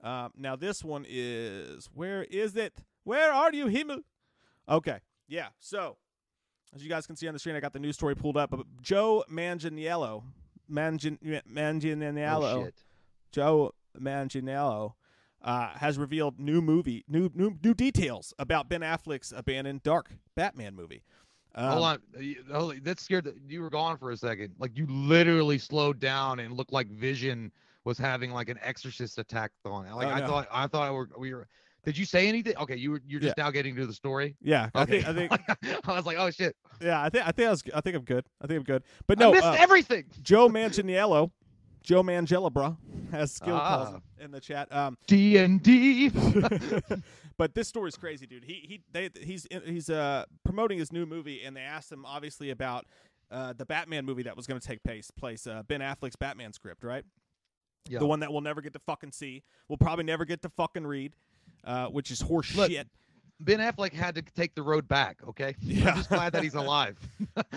Um, 0.04 0.32
now 0.36 0.56
this 0.56 0.84
one 0.84 1.06
is 1.08 1.90
where 1.94 2.24
is 2.26 2.56
it? 2.58 2.74
Where 3.04 3.32
are 3.32 3.54
you, 3.54 3.68
Himmel? 3.68 4.02
Okay, 4.68 5.00
yeah. 5.28 5.48
So 5.60 5.98
as 6.74 6.84
you 6.84 6.90
guys 6.90 7.08
can 7.08 7.16
see 7.16 7.28
on 7.28 7.34
the 7.34 7.40
screen, 7.40 7.56
I 7.56 7.60
got 7.60 7.72
the 7.74 7.80
news 7.80 7.96
story 7.96 8.16
pulled 8.16 8.36
up. 8.38 8.50
But 8.50 8.66
Joe 8.82 9.24
Manganiello, 9.32 10.24
Mangin, 10.70 11.18
Oh, 11.26 11.40
Manganiello, 11.50 12.66
shit. 12.66 12.84
Joe 13.32 13.72
Manganiello, 13.98 14.94
uh, 15.46 15.70
has 15.78 15.98
revealed 15.98 16.40
new 16.40 16.62
movie, 16.62 17.06
new 17.08 17.30
new 17.34 17.58
new 17.64 17.74
details 17.74 18.34
about 18.40 18.68
Ben 18.68 18.82
Affleck's 18.82 19.32
abandoned 19.36 19.84
Dark 19.84 20.10
Batman 20.36 20.76
movie. 20.76 21.04
Um, 21.58 21.72
Hold 21.72 21.84
on, 21.86 21.98
Uh, 22.18 22.54
hold 22.60 22.72
on. 22.74 22.82
That 22.84 23.00
scared. 23.00 23.24
The, 23.24 23.36
you 23.48 23.62
were 23.62 23.70
gone 23.70 23.98
for 23.98 24.12
a 24.12 24.18
second. 24.18 24.56
Like 24.60 24.78
you 24.78 24.86
literally 24.88 25.58
slowed 25.58 26.02
down 26.02 26.40
and 26.40 26.54
looked 26.58 26.74
like 26.74 26.88
Vision 26.90 27.50
was 27.86 27.98
having 27.98 28.32
like 28.32 28.50
an 28.50 28.60
exorcist 28.62 29.18
attack 29.20 29.52
on. 29.64 29.86
it. 29.86 29.94
Like 29.96 30.08
Oh, 30.08 30.12
I 30.12 30.20
no. 30.20 30.28
thought. 30.28 30.48
I 30.52 30.68
thought 30.68 30.92
we 30.92 30.98
were, 30.98 31.10
we 31.18 31.34
were. 31.34 31.48
Did 31.86 31.98
you 31.98 32.04
say 32.06 32.28
anything? 32.28 32.58
Okay, 32.58 32.76
you 32.76 32.92
were. 32.92 33.02
You're 33.08 33.22
just 33.22 33.38
now 33.38 33.52
getting 33.52 33.76
to 33.76 33.86
the 33.86 33.94
story. 33.94 34.36
Yeah, 34.42 34.70
I 34.74 34.82
Okay. 34.82 35.02
think 35.04 35.32
I 35.32 35.38
think 35.64 35.88
I 35.88 35.94
was 35.96 36.06
like, 36.06 36.18
oh 36.20 36.32
shit. 36.32 36.56
yeah, 36.82 37.02
I 37.02 37.10
think 37.10 37.26
I 37.28 37.32
think 37.32 37.48
I, 37.48 37.52
was, 37.52 37.64
I 37.76 37.80
think 37.82 37.96
I'm 37.96 38.04
good. 38.04 38.26
I 38.42 38.48
think 38.48 38.58
I'm 38.58 38.64
good. 38.64 38.84
But 39.08 39.20
I 39.22 39.26
no, 39.26 39.32
missed 39.32 39.44
uh, 39.46 39.56
everything. 39.60 40.06
Joe 40.24 40.50
Manganiello, 40.50 41.30
Joe 41.86 42.04
Mangella, 42.04 42.52
bro, 42.52 42.78
as 43.14 43.32
Skill 43.32 43.58
calls 43.60 43.88
Ah. 43.90 43.96
him 43.96 44.02
in 44.20 44.32
the 44.32 44.40
chat. 44.42 44.74
Um, 44.74 44.98
D 45.08 45.38
and 45.38 45.62
D. 45.62 46.10
but 47.38 47.54
this 47.54 47.68
story's 47.68 47.96
crazy, 47.96 48.26
dude. 48.26 48.44
He 48.44 48.54
he 48.68 48.82
they, 48.92 49.10
he's 49.22 49.48
he's 49.66 49.90
uh 49.90 50.26
promoting 50.44 50.78
his 50.80 50.92
new 50.92 51.06
movie, 51.06 51.44
and 51.44 51.56
they 51.56 51.62
asked 51.62 51.92
him 51.92 52.06
obviously 52.06 52.50
about 52.50 52.86
uh 53.32 53.54
the 53.54 53.66
Batman 53.66 54.06
movie 54.06 54.24
that 54.24 54.36
was 54.36 54.48
going 54.48 54.60
to 54.60 54.68
take 54.68 54.84
place 54.84 55.12
place 55.12 55.48
uh, 55.48 55.64
Ben 55.68 55.82
Affleck's 55.82 56.16
Batman 56.16 56.54
script, 56.54 56.84
right? 56.84 57.04
Yeah. 57.88 58.00
The 58.00 58.08
one 58.08 58.20
that 58.22 58.32
we'll 58.32 58.42
never 58.42 58.62
get 58.62 58.74
to 58.74 58.80
fucking 58.80 59.12
see. 59.12 59.44
We'll 59.70 59.78
probably 59.78 60.06
never 60.06 60.26
get 60.26 60.42
to 60.42 60.50
fucking 60.50 60.88
read, 60.88 61.14
uh, 61.64 61.86
which 61.88 62.10
is 62.10 62.20
horse 62.20 62.56
Look, 62.56 62.72
shit. 62.72 62.88
Ben 63.40 63.60
Affleck 63.60 63.94
had 63.94 64.16
to 64.16 64.22
take 64.24 64.56
the 64.56 64.64
road 64.64 64.88
back. 64.88 65.18
Okay. 65.28 65.54
Yeah. 65.62 65.90
I'm 65.92 65.98
just 65.98 66.10
glad 66.10 66.34
that 66.34 66.42
he's 66.42 66.56
alive. 66.56 66.98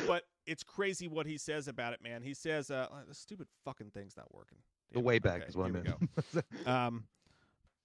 but 0.06 0.24
it's 0.48 0.64
crazy 0.64 1.06
what 1.08 1.26
he 1.26 1.38
says 1.38 1.68
about 1.68 1.92
it, 1.92 2.02
man. 2.02 2.22
He 2.22 2.34
says, 2.34 2.70
uh, 2.70 2.88
the 3.06 3.14
stupid 3.14 3.46
fucking 3.64 3.90
thing's 3.90 4.16
not 4.16 4.32
working. 4.34 4.58
The 4.90 4.94
Damn 4.94 5.02
it. 5.02 5.06
way 5.06 5.18
back 5.18 5.36
Okay, 5.42 5.48
is 5.48 5.56
what 5.56 5.66
I 5.66 5.70
meant. 5.70 5.88
Um, 6.66 7.04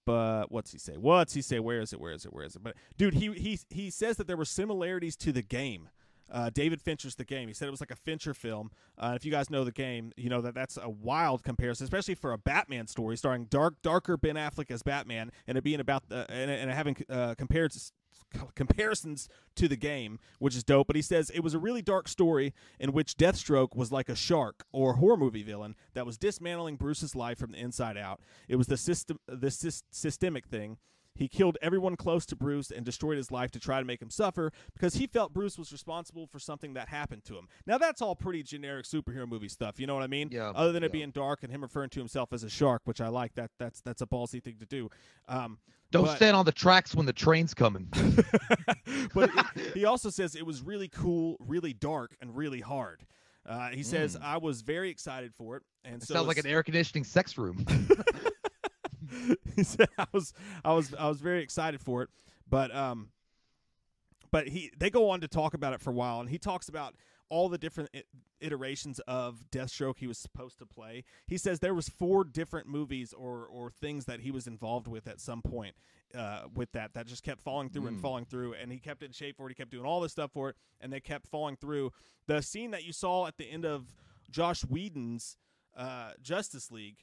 but 0.06 0.52
what's 0.52 0.72
he 0.72 0.78
say? 0.80 0.94
What's 0.98 1.34
he 1.34 1.42
say? 1.42 1.60
Where 1.60 1.80
is 1.80 1.94
it? 1.94 2.00
Where 2.00 2.12
is 2.12 2.26
it? 2.26 2.34
Where 2.34 2.44
is 2.44 2.56
it? 2.56 2.64
But 2.64 2.76
dude, 2.98 3.14
he 3.14 3.32
he 3.34 3.60
he 3.70 3.90
says 3.90 4.18
that 4.18 4.28
there 4.28 4.36
were 4.38 4.46
similarities 4.46 5.16
to 5.18 5.32
the 5.32 5.42
game. 5.42 5.90
Uh, 6.32 6.50
David 6.50 6.82
Fincher's 6.82 7.16
The 7.16 7.26
Game. 7.26 7.48
He 7.48 7.54
said 7.54 7.68
it 7.68 7.72
was 7.72 7.82
like 7.82 7.92
a 7.92 7.96
Fincher 7.96 8.34
film. 8.34 8.72
Uh, 8.98 9.14
if 9.16 9.24
you 9.24 9.30
guys 9.32 9.50
know 9.52 9.64
the 9.64 9.72
game, 9.72 10.12
you 10.18 10.30
know 10.30 10.42
that 10.42 10.56
that's 10.56 10.78
a 10.82 10.90
wild 10.90 11.44
comparison, 11.44 11.84
especially 11.84 12.16
for 12.16 12.32
a 12.32 12.38
Batman 12.38 12.88
story 12.88 13.18
starring 13.18 13.46
dark, 13.46 13.76
darker 13.84 14.18
Ben 14.18 14.36
Affleck 14.36 14.72
as 14.72 14.82
Batman, 14.82 15.32
and 15.48 15.58
it 15.58 15.64
being 15.64 15.80
about 15.80 16.08
the 16.10 16.26
and, 16.32 16.50
and 16.50 16.72
having 16.72 16.98
uh, 17.10 17.36
compared 17.38 17.72
comparisons 18.56 19.28
to 19.56 19.68
the 19.68 19.76
game, 19.76 20.20
which 20.40 20.56
is 20.56 20.64
dope. 20.64 20.88
But 20.88 20.96
he 20.96 21.02
says 21.02 21.30
it 21.30 21.42
was 21.42 21.54
a 21.54 21.60
really 21.60 21.82
dark 21.82 22.08
story 22.08 22.54
in 22.80 22.92
which 22.92 23.16
Deathstroke 23.16 23.76
was 23.76 23.92
like 23.92 24.10
a 24.10 24.16
shark 24.16 24.64
or 24.72 24.94
horror 24.96 25.18
movie 25.18 25.44
villain 25.44 25.76
that 25.94 26.06
was 26.06 26.18
dismantling 26.18 26.76
Bruce's 26.76 27.16
life 27.16 27.38
from 27.38 27.52
the 27.52 27.60
inside 27.60 27.98
out. 27.98 28.20
It 28.48 28.56
was 28.56 28.68
the 28.68 28.78
system, 28.78 29.20
the 29.28 29.48
sys- 29.48 29.84
systemic 29.92 30.48
thing. 30.48 30.78
He 31.16 31.28
killed 31.28 31.60
everyone 31.62 31.96
close 31.96 32.26
to 32.26 32.36
Bruce 32.36 32.72
and 32.72 32.84
destroyed 32.84 33.18
his 33.18 33.30
life 33.30 33.52
to 33.52 33.60
try 33.60 33.78
to 33.80 33.86
make 33.86 34.02
him 34.02 34.10
suffer 34.10 34.52
because 34.74 34.96
he 34.96 35.06
felt 35.06 35.32
Bruce 35.32 35.60
was 35.60 35.72
responsible 35.72 36.26
for 36.26 36.40
something 36.40 36.74
that 36.74 36.88
happened 36.88 37.24
to 37.26 37.38
him. 37.38 37.48
Now 37.68 37.78
that's 37.78 38.02
all 38.02 38.16
pretty 38.16 38.42
generic 38.42 38.86
superhero 38.88 39.28
movie 39.28 39.48
stuff, 39.48 39.80
you 39.80 39.86
know 39.86 39.94
what 39.94 40.02
I 40.02 40.08
mean? 40.08 40.30
Yeah, 40.32 40.50
Other 40.56 40.72
than 40.72 40.84
it 40.84 40.92
being 40.92 41.12
dark 41.12 41.44
and 41.44 41.52
him 41.52 41.62
referring 41.62 41.92
to 41.92 42.00
himself 42.00 42.34
as 42.34 42.44
a 42.44 42.50
shark, 42.50 42.82
which 42.86 43.00
I 43.00 43.10
like. 43.10 43.36
That 43.36 43.52
that's 43.60 43.80
that's 43.80 44.02
a 44.02 44.08
ballsy 44.08 44.42
thing 44.44 44.56
to 44.60 44.66
do. 44.66 44.90
Um, 45.28 45.60
Don't 45.94 46.06
but- 46.06 46.16
stand 46.16 46.36
on 46.36 46.44
the 46.44 46.52
tracks 46.52 46.96
when 46.96 47.06
the 47.06 47.14
train's 47.14 47.54
coming. 47.54 47.88
but 49.14 49.30
it- 49.56 49.74
he 49.76 49.86
also 49.86 50.10
says 50.10 50.34
it 50.36 50.46
was 50.46 50.62
really 50.62 50.88
cool, 50.88 51.38
really 51.40 51.72
dark, 51.72 52.18
and 52.20 52.36
really 52.36 52.62
hard. 52.62 53.06
Uh, 53.46 53.70
he 53.70 53.84
says 53.84 54.18
I 54.22 54.38
was 54.38 54.62
very 54.62 54.90
excited 54.90 55.36
for 55.36 55.58
it, 55.58 55.64
and 55.86 56.02
It 56.02 56.08
so 56.08 56.16
sounds 56.16 56.28
like 56.28 56.38
an 56.38 56.48
air 56.48 56.64
conditioning 56.64 57.04
sex 57.04 57.38
room. 57.38 57.66
he 59.56 59.64
said 59.64 59.88
I 59.98 60.08
was 60.12 60.34
I 60.66 60.74
was 60.74 60.94
I 60.96 61.08
was 61.10 61.20
very 61.22 61.44
excited 61.44 61.82
for 61.82 62.02
it, 62.04 62.10
but 62.50 62.74
um, 62.74 63.10
but 64.32 64.48
he 64.48 64.72
they 64.78 64.90
go 64.90 65.10
on 65.10 65.22
to 65.22 65.28
talk 65.28 65.54
about 65.54 65.74
it 65.74 65.82
for 65.82 65.92
a 65.92 65.94
while, 65.94 66.22
and 66.22 66.30
he 66.30 66.38
talks 66.40 66.70
about 66.70 66.96
all 67.30 67.50
the 67.50 67.58
different 67.58 67.90
iterations 68.40 69.00
of 69.08 69.46
Deathstroke 69.52 69.98
he 69.98 70.08
was 70.08 70.18
supposed 70.18 70.60
to 70.60 70.66
play. 70.66 71.04
He 71.28 71.38
says 71.38 71.60
there 71.60 71.74
was 71.74 71.90
four 71.90 72.24
different 72.24 72.68
movies 72.68 73.14
or 73.14 73.46
or 73.46 73.70
things 73.72 74.06
that 74.06 74.20
he 74.22 74.32
was 74.32 74.48
involved 74.48 74.88
with 74.88 75.08
at 75.08 75.20
some 75.20 75.42
point 75.42 75.76
uh, 76.16 76.44
with 76.54 76.72
that 76.74 76.94
that 76.94 77.08
just 77.08 77.24
kept 77.24 77.42
falling 77.42 77.70
through 77.70 77.88
and 77.88 77.98
Mm. 77.98 78.02
falling 78.02 78.26
through, 78.26 78.54
and 78.54 78.72
he 78.72 78.78
kept 78.80 79.02
it 79.02 79.08
in 79.08 79.12
shape 79.14 79.38
for 79.38 79.48
it. 79.48 79.50
He 79.50 79.56
kept 79.56 79.72
doing 79.72 79.86
all 79.86 80.00
this 80.02 80.12
stuff 80.12 80.32
for 80.32 80.50
it, 80.50 80.56
and 80.82 80.92
they 80.94 81.00
kept 81.00 81.28
falling 81.28 81.56
through. 81.56 81.92
The 82.28 82.42
scene 82.42 82.72
that 82.72 82.84
you 82.84 82.94
saw 82.94 83.26
at 83.28 83.38
the 83.38 83.50
end 83.50 83.66
of 83.66 83.86
Josh 84.30 84.62
Whedon's 84.62 85.38
uh, 85.76 86.12
Justice 86.22 86.72
League 86.72 86.98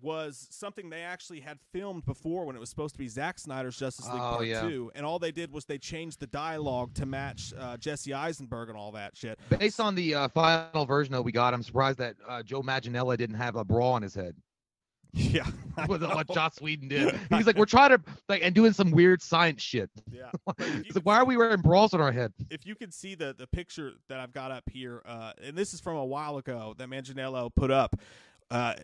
was 0.00 0.48
something 0.50 0.90
they 0.90 1.02
actually 1.02 1.40
had 1.40 1.58
filmed 1.72 2.04
before 2.04 2.44
when 2.46 2.56
it 2.56 2.58
was 2.58 2.70
supposed 2.70 2.94
to 2.94 2.98
be 2.98 3.08
Zack 3.08 3.38
Snyder's 3.38 3.76
Justice 3.76 4.06
League 4.06 4.16
Oh, 4.16 4.34
Part 4.36 4.46
yeah. 4.46 4.62
2. 4.62 4.92
And 4.94 5.06
all 5.06 5.18
they 5.18 5.30
did 5.30 5.52
was 5.52 5.64
they 5.64 5.78
changed 5.78 6.18
the 6.20 6.26
dialogue 6.26 6.94
to 6.94 7.06
match 7.06 7.52
uh, 7.58 7.76
Jesse 7.76 8.12
Eisenberg 8.12 8.68
and 8.68 8.76
all 8.76 8.92
that 8.92 9.16
shit. 9.16 9.38
Based 9.58 9.78
on 9.80 9.94
the 9.94 10.14
uh, 10.14 10.28
final 10.28 10.86
version 10.86 11.12
that 11.12 11.22
we 11.22 11.30
got, 11.32 11.54
I'm 11.54 11.62
surprised 11.62 11.98
that 11.98 12.16
uh, 12.28 12.42
Joe 12.42 12.62
Manganiello 12.62 13.16
didn't 13.16 13.36
have 13.36 13.56
a 13.56 13.64
bra 13.64 13.92
on 13.92 14.02
his 14.02 14.14
head. 14.14 14.34
Yeah. 15.14 15.46
With 15.88 16.02
what. 16.02 16.26
Joss 16.32 16.58
Whedon 16.62 16.88
did. 16.88 17.14
He's 17.30 17.46
like, 17.46 17.56
we're 17.56 17.66
trying 17.66 17.90
to 17.90 18.00
like 18.30 18.40
and 18.42 18.54
doing 18.54 18.72
some 18.72 18.90
weird 18.90 19.20
science 19.20 19.60
shit. 19.60 19.90
Yeah. 20.10 20.30
But 20.46 20.54
if 20.58 20.74
you 20.74 20.82
He's 20.84 20.94
like, 20.94 21.04
why 21.04 21.18
are 21.18 21.26
we 21.26 21.36
wearing 21.36 21.60
bras 21.60 21.92
on 21.92 22.00
our 22.00 22.12
head? 22.12 22.32
if 22.48 22.64
you 22.64 22.74
could 22.74 22.94
see 22.94 23.14
the 23.14 23.34
the 23.36 23.46
picture 23.46 23.92
that 24.08 24.20
I've 24.20 24.32
got 24.32 24.50
up 24.50 24.64
here, 24.70 25.02
uh, 25.04 25.32
and 25.44 25.54
this 25.54 25.74
is 25.74 25.80
from 25.80 25.96
a 25.96 26.04
while 26.04 26.38
ago 26.38 26.74
that 26.78 26.88
Manganiello 26.88 27.54
put 27.54 27.70
up, 27.70 27.94
uh, 28.52 28.74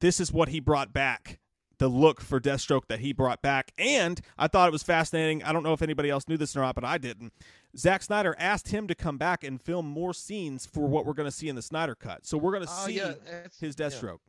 this 0.00 0.20
is 0.20 0.32
what 0.32 0.48
he 0.48 0.60
brought 0.60 0.92
back. 0.92 1.38
The 1.78 1.88
look 1.88 2.22
for 2.22 2.40
Deathstroke 2.40 2.86
that 2.88 3.00
he 3.00 3.12
brought 3.12 3.42
back, 3.42 3.70
and 3.76 4.18
I 4.38 4.48
thought 4.48 4.66
it 4.66 4.72
was 4.72 4.82
fascinating. 4.82 5.42
I 5.42 5.52
don't 5.52 5.62
know 5.62 5.74
if 5.74 5.82
anybody 5.82 6.08
else 6.08 6.26
knew 6.26 6.38
this 6.38 6.56
or 6.56 6.60
not, 6.60 6.74
but 6.74 6.84
I 6.84 6.96
didn't. 6.96 7.34
Zack 7.76 8.02
Snyder 8.02 8.34
asked 8.38 8.68
him 8.68 8.88
to 8.88 8.94
come 8.94 9.18
back 9.18 9.44
and 9.44 9.60
film 9.60 9.84
more 9.84 10.14
scenes 10.14 10.64
for 10.64 10.86
what 10.88 11.04
we're 11.04 11.12
going 11.12 11.28
to 11.28 11.36
see 11.36 11.50
in 11.50 11.54
the 11.56 11.60
Snyder 11.60 11.94
cut. 11.94 12.24
So 12.24 12.38
we're 12.38 12.52
going 12.52 12.64
to 12.64 12.72
Oh, 12.72 12.86
see 12.86 12.94
yeah, 12.94 13.12
his 13.60 13.74
yeah. 13.78 13.86
Deathstroke. 13.88 14.20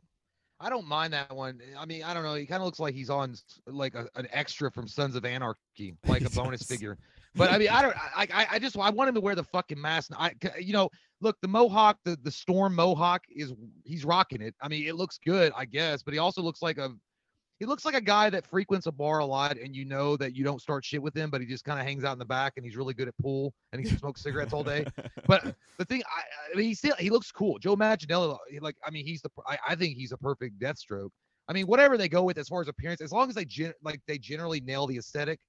I 0.60 0.68
don't 0.68 0.86
mind 0.86 1.14
that 1.14 1.34
one. 1.34 1.60
I 1.78 1.86
mean, 1.86 2.02
I 2.02 2.12
don't 2.12 2.22
know. 2.24 2.34
He 2.34 2.44
kind 2.44 2.60
of 2.60 2.66
looks 2.66 2.80
like 2.80 2.94
he's 2.94 3.08
on 3.08 3.34
like 3.66 3.94
a, 3.94 4.08
an 4.16 4.26
extra 4.30 4.70
from 4.70 4.86
Sons 4.86 5.14
of 5.16 5.24
Anarchy, 5.24 5.94
like 6.06 6.26
a 6.26 6.30
bonus 6.34 6.64
figure. 6.64 6.98
But 7.38 7.50
I 7.52 7.58
mean, 7.58 7.68
I 7.68 7.82
don't. 7.82 7.96
I, 7.96 8.26
I, 8.34 8.46
I 8.52 8.58
just 8.58 8.76
I 8.76 8.90
want 8.90 9.08
him 9.08 9.14
to 9.14 9.20
wear 9.20 9.34
the 9.34 9.44
fucking 9.44 9.80
mask. 9.80 10.10
I, 10.18 10.32
you 10.58 10.72
know, 10.72 10.90
look, 11.20 11.36
the 11.40 11.48
mohawk, 11.48 11.98
the 12.04 12.18
the 12.22 12.30
storm 12.30 12.74
mohawk 12.74 13.22
is 13.30 13.52
he's 13.84 14.04
rocking 14.04 14.42
it. 14.42 14.54
I 14.60 14.68
mean, 14.68 14.86
it 14.86 14.96
looks 14.96 15.18
good, 15.24 15.52
I 15.56 15.64
guess, 15.64 16.02
but 16.02 16.12
he 16.12 16.18
also 16.18 16.42
looks 16.42 16.62
like 16.62 16.78
a 16.78 16.90
he 17.58 17.66
looks 17.66 17.84
like 17.84 17.94
a 17.94 18.00
guy 18.00 18.30
that 18.30 18.46
frequents 18.46 18.86
a 18.86 18.92
bar 18.92 19.18
a 19.18 19.26
lot, 19.26 19.56
and 19.56 19.74
you 19.74 19.84
know 19.84 20.16
that 20.16 20.34
you 20.36 20.44
don't 20.44 20.60
start 20.60 20.84
shit 20.84 21.02
with 21.02 21.16
him, 21.16 21.28
but 21.28 21.40
he 21.40 21.46
just 21.46 21.64
kind 21.64 21.80
of 21.80 21.86
hangs 21.86 22.04
out 22.04 22.12
in 22.12 22.18
the 22.18 22.24
back, 22.24 22.52
and 22.56 22.64
he's 22.64 22.76
really 22.76 22.94
good 22.94 23.08
at 23.08 23.18
pool, 23.18 23.52
and 23.72 23.84
he 23.84 23.96
smokes 23.96 24.22
cigarettes 24.22 24.52
all 24.52 24.64
day. 24.64 24.86
But 25.26 25.54
the 25.76 25.84
thing, 25.84 26.02
I, 26.06 26.22
I 26.52 26.56
mean, 26.56 26.68
he 26.68 26.74
still 26.74 26.94
he 26.98 27.10
looks 27.10 27.30
cool. 27.30 27.58
Joe 27.58 27.76
Manganiello, 27.76 28.38
like, 28.60 28.76
I 28.86 28.90
mean, 28.90 29.04
he's 29.04 29.20
the 29.20 29.30
I, 29.46 29.58
I 29.68 29.74
think 29.74 29.96
he's 29.96 30.12
a 30.12 30.16
perfect 30.16 30.58
Deathstroke. 30.58 31.10
I 31.48 31.52
mean, 31.52 31.66
whatever 31.66 31.96
they 31.96 32.08
go 32.08 32.22
with 32.22 32.38
as 32.38 32.48
far 32.48 32.60
as 32.60 32.68
appearance, 32.68 33.00
as 33.00 33.12
long 33.12 33.28
as 33.28 33.34
they 33.34 33.44
gen, 33.44 33.72
like 33.82 34.00
they 34.06 34.18
generally 34.18 34.60
nail 34.60 34.86
the 34.86 34.96
aesthetic, 34.96 35.40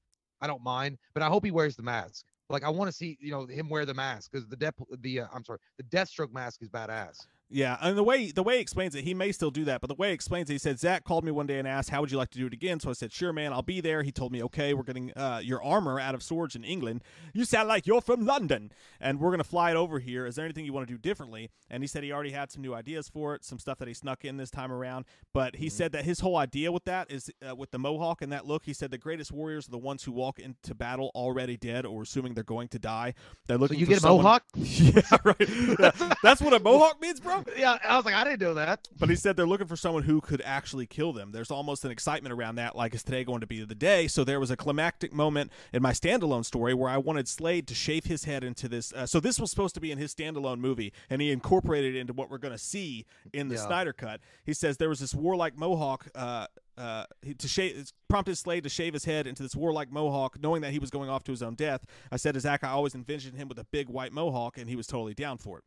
I 0.41 0.47
don't 0.47 0.63
mind. 0.63 0.97
But 1.13 1.23
I 1.23 1.27
hope 1.27 1.45
he 1.45 1.51
wears 1.51 1.75
the 1.75 1.83
mask. 1.83 2.25
Like 2.49 2.63
I 2.63 2.69
want 2.69 2.89
to 2.89 2.95
see, 2.95 3.17
you 3.21 3.31
know, 3.31 3.45
him 3.45 3.69
wear 3.69 3.85
the 3.85 3.93
mask 3.93 4.31
because 4.31 4.47
the 4.47 4.55
dep 4.55 4.75
the 5.01 5.21
uh, 5.21 5.27
I'm 5.33 5.43
sorry, 5.43 5.59
the 5.77 5.83
Deathstroke 5.83 6.33
mask 6.33 6.61
is 6.61 6.69
badass. 6.69 7.17
Yeah, 7.51 7.77
and 7.81 7.97
the 7.97 8.03
way 8.03 8.31
the 8.31 8.43
way 8.43 8.55
he 8.55 8.61
explains 8.61 8.93
it, 8.93 9.03
he 9.03 9.15
may 9.15 9.31
still 9.31 9.49
do 9.49 9.65
that, 9.65 9.81
but 9.81 9.87
the 9.87 9.95
way 9.95 10.09
he 10.09 10.13
explains 10.13 10.49
it, 10.51 10.53
he 10.53 10.59
said 10.59 10.79
Zack 10.79 11.03
called 11.03 11.23
me 11.23 11.31
one 11.31 11.47
day 11.47 11.57
and 11.57 11.67
asked, 11.67 11.89
"How 11.89 11.99
would 11.99 12.11
you 12.11 12.17
like 12.17 12.29
to 12.31 12.37
do 12.37 12.45
it 12.45 12.53
again?" 12.53 12.79
So 12.79 12.91
I 12.91 12.93
said, 12.93 13.11
"Sure, 13.11 13.33
man, 13.33 13.53
I'll 13.53 13.63
be 13.63 13.81
there." 13.81 14.03
He 14.03 14.11
told 14.11 14.31
me, 14.31 14.43
"Okay, 14.43 14.75
we're 14.75 14.83
getting 14.83 15.11
uh, 15.17 15.41
your 15.43 15.63
armor 15.63 15.99
out 15.99 16.13
of 16.13 16.21
storage 16.21 16.55
in 16.55 16.63
England. 16.63 17.01
You 17.33 17.45
sound 17.45 17.67
like 17.67 17.87
you're 17.87 18.01
from 18.01 18.23
London, 18.23 18.71
and 19.01 19.19
we're 19.19 19.31
gonna 19.31 19.43
fly 19.43 19.71
it 19.71 19.75
over 19.75 19.97
here. 19.97 20.27
Is 20.27 20.35
there 20.35 20.45
anything 20.45 20.63
you 20.63 20.73
want 20.73 20.87
to 20.87 20.93
do 20.93 20.99
differently?" 20.99 21.49
And 21.71 21.81
he 21.81 21.87
said 21.87 22.03
he 22.03 22.11
already 22.11 22.31
had 22.31 22.51
some 22.51 22.61
new 22.61 22.75
ideas 22.75 23.09
for 23.09 23.33
it, 23.33 23.43
some 23.43 23.57
stuff 23.57 23.79
that 23.79 23.87
he 23.87 23.95
snuck 23.95 24.23
in 24.23 24.37
this 24.37 24.51
time 24.51 24.71
around. 24.71 25.05
But 25.33 25.55
he 25.55 25.69
said 25.69 25.91
that 25.93 26.05
his 26.05 26.19
whole 26.19 26.37
idea 26.37 26.71
with 26.71 26.85
that 26.85 27.09
is 27.09 27.31
uh, 27.47 27.55
with 27.55 27.71
the 27.71 27.79
mohawk 27.79 28.21
and 28.21 28.31
that 28.31 28.45
look. 28.45 28.65
He 28.65 28.73
said 28.73 28.91
the 28.91 28.99
greatest 28.99 29.31
warriors 29.31 29.67
are 29.67 29.71
the 29.71 29.77
ones 29.79 30.03
who 30.03 30.11
walk 30.11 30.37
into 30.37 30.75
battle 30.75 31.09
already 31.15 31.57
dead 31.57 31.83
or 31.87 32.03
assuming 32.03 32.35
they're 32.35 32.43
going 32.43 32.67
to 32.69 32.79
die. 32.79 33.15
They're 33.47 33.57
So 33.57 33.61
looking 33.61 33.79
you 33.79 33.85
for 33.87 33.93
get 33.93 34.03
a 34.03 34.07
mohawk? 34.07 34.43
yeah, 34.55 35.01
right. 35.23 35.49
Yeah, 35.79 35.91
That's 36.23 36.41
what 36.41 36.53
a 36.53 36.59
mohawk 36.59 37.01
means, 37.01 37.19
bro. 37.19 37.38
Yeah, 37.57 37.77
I 37.83 37.95
was 37.97 38.05
like, 38.05 38.15
I 38.15 38.23
didn't 38.23 38.41
know 38.41 38.53
that. 38.53 38.87
But 38.97 39.09
he 39.09 39.15
said 39.15 39.35
they're 39.35 39.47
looking 39.47 39.67
for 39.67 39.75
someone 39.75 40.03
who 40.03 40.21
could 40.21 40.41
actually 40.45 40.85
kill 40.85 41.11
them. 41.13 41.31
There's 41.31 41.51
almost 41.51 41.83
an 41.85 41.91
excitement 41.91 42.33
around 42.33 42.55
that, 42.55 42.75
like 42.75 42.93
is 42.93 43.03
today 43.03 43.23
going 43.23 43.41
to 43.41 43.47
be 43.47 43.63
the 43.63 43.75
day? 43.75 44.07
So 44.07 44.23
there 44.23 44.39
was 44.39 44.51
a 44.51 44.57
climactic 44.57 45.13
moment 45.13 45.51
in 45.73 45.81
my 45.81 45.91
standalone 45.91 46.45
story 46.45 46.73
where 46.73 46.89
I 46.89 46.97
wanted 46.97 47.27
Slade 47.27 47.67
to 47.67 47.75
shave 47.75 48.05
his 48.05 48.23
head 48.23 48.43
into 48.43 48.67
this. 48.69 48.93
Uh, 48.93 49.05
so 49.05 49.19
this 49.19 49.39
was 49.39 49.49
supposed 49.49 49.75
to 49.75 49.81
be 49.81 49.91
in 49.91 49.97
his 49.97 50.13
standalone 50.13 50.59
movie, 50.59 50.93
and 51.09 51.21
he 51.21 51.31
incorporated 51.31 51.95
it 51.95 51.99
into 51.99 52.13
what 52.13 52.29
we're 52.29 52.37
going 52.37 52.53
to 52.53 52.57
see 52.57 53.05
in 53.33 53.49
the 53.49 53.55
Yeah. 53.55 53.65
Snyder 53.67 53.93
cut. 53.93 54.21
He 54.45 54.53
says 54.53 54.77
there 54.77 54.89
was 54.89 54.99
this 54.99 55.13
warlike 55.13 55.57
mohawk. 55.57 56.07
Uh, 56.15 56.47
uh, 56.77 57.03
to 57.37 57.47
shave, 57.49 57.91
prompted 58.07 58.37
Slade 58.37 58.63
to 58.63 58.69
shave 58.69 58.93
his 58.93 59.03
head 59.03 59.27
into 59.27 59.43
this 59.43 59.53
warlike 59.53 59.91
mohawk, 59.91 60.41
knowing 60.41 60.61
that 60.61 60.71
he 60.71 60.79
was 60.79 60.89
going 60.89 61.09
off 61.09 61.25
to 61.25 61.31
his 61.31 61.43
own 61.43 61.55
death. 61.55 61.85
I 62.09 62.15
said 62.15 62.35
to 62.35 62.39
Zack, 62.39 62.63
I 62.63 62.69
always 62.69 62.95
envisioned 62.95 63.35
him 63.35 63.49
with 63.49 63.59
a 63.59 63.65
big 63.65 63.89
white 63.89 64.13
mohawk, 64.13 64.57
and 64.57 64.69
he 64.69 64.77
was 64.77 64.87
totally 64.87 65.13
down 65.13 65.39
for 65.39 65.57
it. 65.57 65.65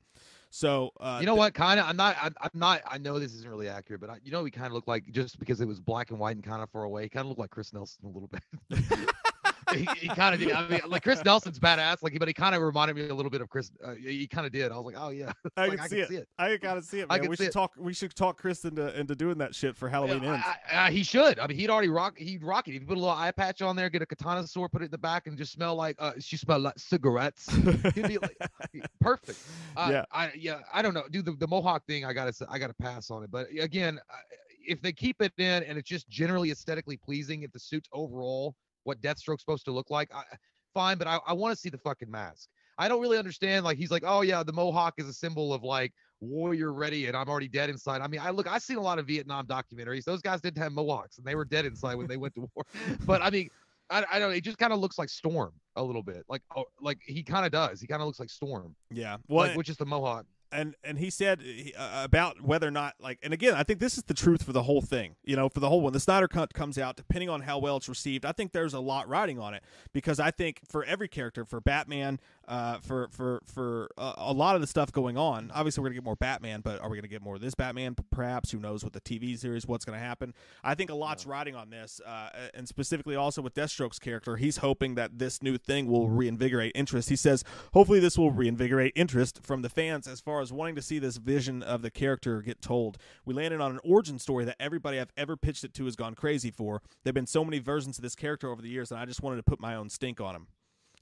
So 0.55 0.91
uh, 1.01 1.17
you 1.19 1.25
know 1.25 1.35
what? 1.35 1.55
Kind 1.55 1.81
of. 1.81 1.87
I'm 1.87 1.97
not. 1.97 2.15
I'm, 2.21 2.35
I'm 2.39 2.51
not. 2.53 2.83
I 2.87 2.99
know 2.99 3.19
this 3.19 3.33
isn't 3.33 3.49
really 3.49 3.71
accurate, 3.71 4.03
but 4.03 4.11
I, 4.11 4.19
you 4.23 4.31
know, 4.31 4.43
we 4.43 4.51
kind 4.51 4.67
of 4.67 4.75
looked 4.75 4.87
like 4.87 5.11
just 5.11 5.39
because 5.39 5.63
it 5.63 5.67
was 5.67 5.81
black 5.81 6.11
and 6.11 6.19
white 6.19 6.37
and 6.37 6.45
kind 6.45 6.63
of 6.63 6.69
far 6.69 6.83
away. 6.83 7.09
Kind 7.09 7.23
of 7.23 7.29
looked 7.29 7.41
like 7.41 7.49
Chris 7.49 7.73
Nelson 7.73 8.05
a 8.05 8.09
little 8.09 8.29
bit. 8.29 8.43
he, 9.75 9.87
he 9.97 10.09
kind 10.09 10.35
of 10.35 10.41
did. 10.41 10.53
I 10.53 10.69
mean, 10.69 10.81
like 10.89 11.03
Chris 11.03 11.25
Nelson's 11.25 11.59
badass, 11.59 12.03
like, 12.03 12.19
but 12.19 12.29
he 12.29 12.35
kind 12.35 12.55
of 12.55 12.63
reminded 12.63 12.97
me 12.97 13.09
a 13.09 13.15
little 13.15 13.31
bit 13.31 13.41
of 13.41 13.49
Chris. 13.49 13.71
Uh, 13.85 13.95
he 13.95 14.27
kind 14.27 14.47
of 14.47 14.53
did. 14.53 14.71
I 14.73 14.77
was 14.77 14.87
like, 14.87 14.95
oh 14.99 15.11
yeah, 15.11 15.33
I 15.57 15.67
like, 15.67 15.79
can 15.79 15.89
see 15.89 16.01
it. 16.01 16.09
see 16.09 16.17
it. 16.17 16.29
I 16.39 16.57
gotta 16.57 16.83
see 16.83 17.01
it. 17.01 17.07
I 17.11 17.15
Man. 17.15 17.21
can 17.23 17.31
We 17.31 17.37
see 17.37 17.45
should 17.45 17.51
it. 17.51 17.53
talk. 17.53 17.73
We 17.79 17.93
should 17.95 18.15
talk 18.15 18.39
Chris 18.39 18.65
into 18.65 18.99
into 18.99 19.15
doing 19.15 19.39
that 19.39 19.55
shit 19.55 19.77
for 19.77 19.89
Halloween 19.89 20.23
Yeah, 20.23 20.35
ends. 20.35 20.45
I- 20.73 20.87
I- 20.87 20.91
he 20.91 21.03
should. 21.03 21.39
I 21.39 21.47
mean, 21.47 21.57
he'd 21.59 21.71
already 21.71 21.89
rock. 21.89 22.17
He'd 22.19 22.43
rock 22.45 22.69
it. 22.69 22.73
He'd 22.73 22.87
put 22.87 22.97
a 22.97 23.01
little 23.01 23.15
eye 23.15 23.31
patch 23.33 23.63
on 23.63 23.77
there, 23.77 23.89
get 23.91 24.03
a 24.03 24.07
katana 24.07 24.47
sword, 24.47 24.73
put 24.73 24.83
it 24.83 24.87
in 24.87 24.91
the 24.91 24.99
back, 24.99 25.27
and 25.27 25.37
just 25.37 25.53
smell 25.53 25.75
like 25.75 25.97
uh, 25.99 26.13
she 26.19 26.37
smelled 26.37 26.63
like 26.63 26.79
cigarettes. 26.79 27.51
He'd 27.95 28.09
be 28.09 28.19
like 28.19 28.37
perfect. 29.01 29.39
Uh, 29.77 29.89
Yeah. 29.91 30.05
I 30.13 30.33
yeah. 30.37 30.59
I 30.73 30.83
don't 30.83 30.95
know, 30.95 31.05
dude. 31.11 31.25
The, 31.25 31.33
the 31.33 31.49
mohawk 31.49 31.85
thing, 31.87 32.05
I 32.05 32.13
gotta 32.13 32.33
I 32.49 32.59
gotta 32.59 32.75
pass 32.75 33.11
on 33.11 33.23
it. 33.25 33.31
But 33.31 33.49
again, 33.59 33.99
I- 34.11 34.15
if 34.65 34.81
they 34.81 34.93
keep 34.93 35.21
it 35.21 35.33
in 35.39 35.65
and 35.65 35.77
it's 35.77 35.89
just 35.89 36.09
generally 36.09 36.53
aesthetically 36.53 36.97
pleasing, 36.97 37.43
if 37.43 37.51
the 37.51 37.59
suit's 37.59 37.89
overall 37.93 38.55
what 38.85 39.01
Deathstroke's 39.01 39.43
supposed 39.43 39.65
to 39.67 39.73
look 39.73 39.91
like, 39.91 40.11
I, 40.15 40.23
fine. 40.75 40.99
But 40.99 41.07
I, 41.07 41.19
I 41.27 41.33
want 41.33 41.55
to 41.55 41.61
see 41.61 41.69
the 41.69 41.79
fucking 41.79 42.11
mask. 42.11 42.49
I 42.79 42.89
don't 42.89 43.01
really 43.01 43.19
understand. 43.19 43.65
Like 43.65 43.79
he's 43.79 43.91
like, 43.91 44.03
oh 44.07 44.23
yeah, 44.23 44.43
the 44.43 44.53
mohawk 44.53 44.95
is 44.99 45.07
a 45.07 45.13
symbol 45.13 45.53
of 45.53 45.63
like 45.63 45.93
warrior 46.21 46.73
ready, 46.73 47.07
and 47.07 47.17
I'm 47.17 47.29
already 47.29 47.49
dead 47.49 47.71
inside. 47.71 48.01
I 48.01 48.07
mean, 48.07 48.21
I 48.21 48.31
look, 48.31 48.47
I've 48.47 48.63
seen 48.63 48.79
a 48.79 48.83
lot 48.83 48.99
of 48.99 49.07
Vietnam 49.07 49.47
documentaries. 49.47 50.05
Those 50.05 50.23
guys 50.23 50.41
didn't 50.41 50.63
have 50.63 50.73
mohawks, 50.73 51.19
and 51.19 51.27
they 51.27 51.35
were 51.35 51.45
dead 51.45 51.67
inside 51.67 51.97
when 51.97 52.07
they 52.07 52.17
went 52.17 52.35
to 52.35 52.49
war. 52.55 52.65
But 53.07 53.23
I 53.23 53.31
mean, 53.31 53.51
I, 53.91 54.05
I 54.11 54.19
don't. 54.19 54.31
know, 54.31 54.37
It 54.37 54.45
just 54.45 54.59
kind 54.59 54.73
of 54.73 54.79
looks 54.79 54.99
like 54.99 55.11
Storm 55.11 55.53
a 55.77 55.83
little 55.83 56.03
bit. 56.03 56.25
Like 56.29 56.43
oh, 56.57 56.65
like 56.81 56.99
he 57.05 57.23
kind 57.23 57.45
of 57.45 57.53
does. 57.53 57.81
He 57.81 57.87
kind 57.87 58.01
of 58.01 58.07
looks 58.07 58.21
like 58.21 58.31
Storm, 58.31 58.75
yeah. 58.91 59.19
What? 59.27 59.49
like 59.49 59.57
which 59.57 59.69
is 59.69 59.77
the 59.77 59.87
mohawk. 59.87 60.25
And 60.53 60.75
and 60.85 60.99
he 60.99 61.11
said 61.11 61.43
uh, 61.77 62.03
about 62.05 62.41
whether 62.43 62.69
or 62.69 62.71
not 62.71 62.95
like 63.01 63.19
and 63.23 63.33
again 63.33 63.55
i 63.55 63.63
think 63.63 63.81
this 63.81 63.97
is 63.97 64.05
the 64.05 64.15
truth 64.15 64.43
for 64.43 64.53
the 64.53 64.63
whole 64.63 64.83
thing 64.83 65.17
you 65.25 65.37
know 65.37 65.49
for 65.49 65.61
the 65.61 65.69
whole 65.69 65.81
one. 65.81 65.93
The 65.93 66.01
snyder 66.01 66.29
cut 66.29 66.55
comes 66.55 66.79
out 66.79 66.97
depending 66.97 67.29
on 67.29 67.43
how 67.43 67.59
well 67.59 67.77
it's 67.77 67.89
received. 67.89 68.25
I 68.25 68.33
think 68.33 68.53
there's 68.53 68.75
a 68.75 68.81
lot 68.81 69.09
riding 69.09 69.39
on 69.39 69.55
it 69.55 69.63
because 69.93 70.21
i 70.21 70.31
think 70.31 70.61
for 70.69 70.85
every 70.85 71.09
character 71.09 71.45
for 71.45 71.61
batman 71.61 72.21
uh, 72.49 72.79
for 72.81 73.09
for 73.11 73.41
for 73.47 73.91
uh, 73.97 74.15
a 74.17 74.33
lot 74.33 74.55
of 74.55 74.61
the 74.61 74.67
stuff 74.67 74.93
going 74.93 75.17
on. 75.17 75.51
Obviously 75.55 75.83
we're 75.83 75.89
gonna 75.89 75.95
get 75.95 76.05
more 76.05 76.17
batman 76.17 76.61
but 76.61 76.81
are 76.81 76.89
we 76.89 76.97
gonna 76.97 77.09
get 77.09 77.23
more 77.23 77.37
of 77.37 77.41
this 77.41 77.55
batman? 77.55 77.97
Perhaps. 78.11 78.51
Who 78.51 78.59
knows 78.59 78.85
with 78.85 78.93
the 78.93 79.01
tv 79.01 79.39
series 79.39 79.67
what's 79.67 79.85
gonna 79.85 79.99
happen? 79.99 80.35
I 80.63 80.75
think 80.75 80.91
a 80.91 80.95
lot's 80.95 81.27
riding 81.27 81.55
on 81.55 81.71
this 81.71 82.01
uh, 82.05 82.31
and 82.55 82.67
specifically 82.69 83.17
also 83.17 83.43
with 83.43 83.55
deathstroke's 83.55 83.99
character. 83.99 84.37
He's 84.37 84.59
hoping 84.59 84.95
that 84.97 85.19
this 85.19 85.43
new 85.43 85.59
thing 85.59 85.87
will 85.87 86.09
reinvigorate 86.09 86.73
interest. 86.75 87.09
He 87.09 87.17
says 87.17 87.45
hopefully 87.73 88.01
this 88.01 88.19
will 88.19 88.31
reinvigorate 88.31 88.93
interest 88.95 89.41
from 89.43 89.63
the 89.63 89.69
fans 89.69 90.07
as 90.07 90.21
far 90.21 90.41
as 90.41 90.53
wanting 90.53 90.75
to 90.77 90.83
see 90.83 90.99
this 90.99 91.17
vision 91.17 91.63
of 91.63 91.83
the 91.83 91.91
character 91.91 92.43
get 92.43 92.61
told. 92.61 92.99
We 93.25 93.35
landed 93.35 93.61
on 93.61 93.73
an 93.73 93.81
origin 93.85 94.19
story 94.19 94.45
that 94.45 94.57
everybody 94.61 94.99
I've 94.99 95.13
ever 95.17 95.37
pitched 95.37 95.65
it 95.65 95.75
to 95.75 95.85
has 95.85 95.97
gone 95.97 96.15
crazy 96.15 96.51
for. 96.51 96.83
There've 97.03 97.15
been 97.15 97.27
so 97.27 97.45
many 97.45 97.59
versions 97.59 97.99
of 97.99 98.03
this 98.03 98.15
character 98.15 98.51
over 98.51 98.63
the 98.63 98.69
years, 98.69 98.91
and 98.91 99.01
I 99.01 99.05
just 99.05 99.23
wanted 99.23 99.37
to 99.37 99.43
put 99.43 99.61
my 99.61 99.75
own 99.75 99.89
stink 99.89 100.21
on 100.21 100.35
him. 100.35 100.47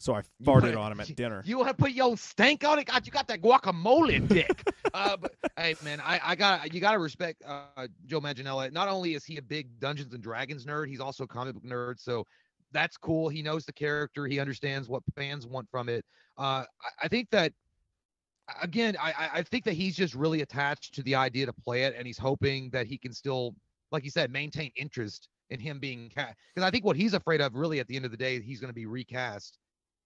So 0.00 0.14
I 0.14 0.22
farted 0.42 0.78
on 0.78 0.92
him 0.92 1.00
at 1.00 1.14
dinner. 1.14 1.42
You 1.44 1.58
want 1.58 1.68
to 1.68 1.74
put 1.74 1.92
your 1.92 2.06
own 2.06 2.16
stank 2.16 2.64
on 2.64 2.78
it? 2.78 2.86
God, 2.86 3.04
you 3.04 3.12
got 3.12 3.28
that 3.28 3.42
guacamole 3.42 4.26
dick. 4.26 4.66
uh, 4.94 5.18
but 5.18 5.34
hey, 5.58 5.76
man, 5.84 6.00
I, 6.00 6.18
I 6.24 6.34
got 6.34 6.72
you 6.72 6.80
got 6.80 6.92
to 6.92 6.98
respect 6.98 7.42
uh, 7.46 7.86
Joe 8.06 8.18
Manganiello. 8.18 8.72
Not 8.72 8.88
only 8.88 9.12
is 9.14 9.26
he 9.26 9.36
a 9.36 9.42
big 9.42 9.78
Dungeons 9.78 10.14
and 10.14 10.22
Dragons 10.22 10.64
nerd, 10.64 10.88
he's 10.88 11.00
also 11.00 11.24
a 11.24 11.26
comic 11.26 11.52
book 11.52 11.64
nerd. 11.64 12.00
So 12.00 12.26
that's 12.72 12.96
cool. 12.96 13.28
He 13.28 13.42
knows 13.42 13.66
the 13.66 13.74
character. 13.74 14.26
He 14.26 14.40
understands 14.40 14.88
what 14.88 15.02
fans 15.14 15.46
want 15.46 15.68
from 15.70 15.90
it. 15.90 16.02
Uh, 16.38 16.64
I, 16.82 17.04
I 17.04 17.08
think 17.08 17.28
that 17.32 17.52
again, 18.62 18.96
I, 18.98 19.12
I- 19.12 19.30
I 19.34 19.42
think 19.42 19.64
that 19.64 19.74
he's 19.74 19.94
just 19.96 20.14
really 20.14 20.40
attached 20.40 20.94
to 20.94 21.02
the 21.02 21.14
idea 21.14 21.44
to 21.44 21.52
play 21.52 21.82
it, 21.84 21.94
and 21.96 22.06
he's 22.06 22.18
hoping 22.18 22.70
that 22.70 22.86
he 22.86 22.96
can 22.96 23.12
still, 23.12 23.54
like 23.92 24.04
you 24.04 24.10
said, 24.10 24.30
maintain 24.32 24.72
interest 24.76 25.28
in 25.50 25.60
him 25.60 25.78
being 25.78 26.08
cast. 26.08 26.36
Because 26.54 26.66
I 26.66 26.70
think 26.70 26.84
what 26.86 26.96
he's 26.96 27.12
afraid 27.12 27.40
of, 27.40 27.54
really, 27.54 27.80
at 27.80 27.86
the 27.88 27.96
end 27.96 28.06
of 28.06 28.10
the 28.10 28.16
day, 28.16 28.40
he's 28.40 28.60
going 28.60 28.70
to 28.70 28.74
be 28.74 28.86
recast, 28.86 29.58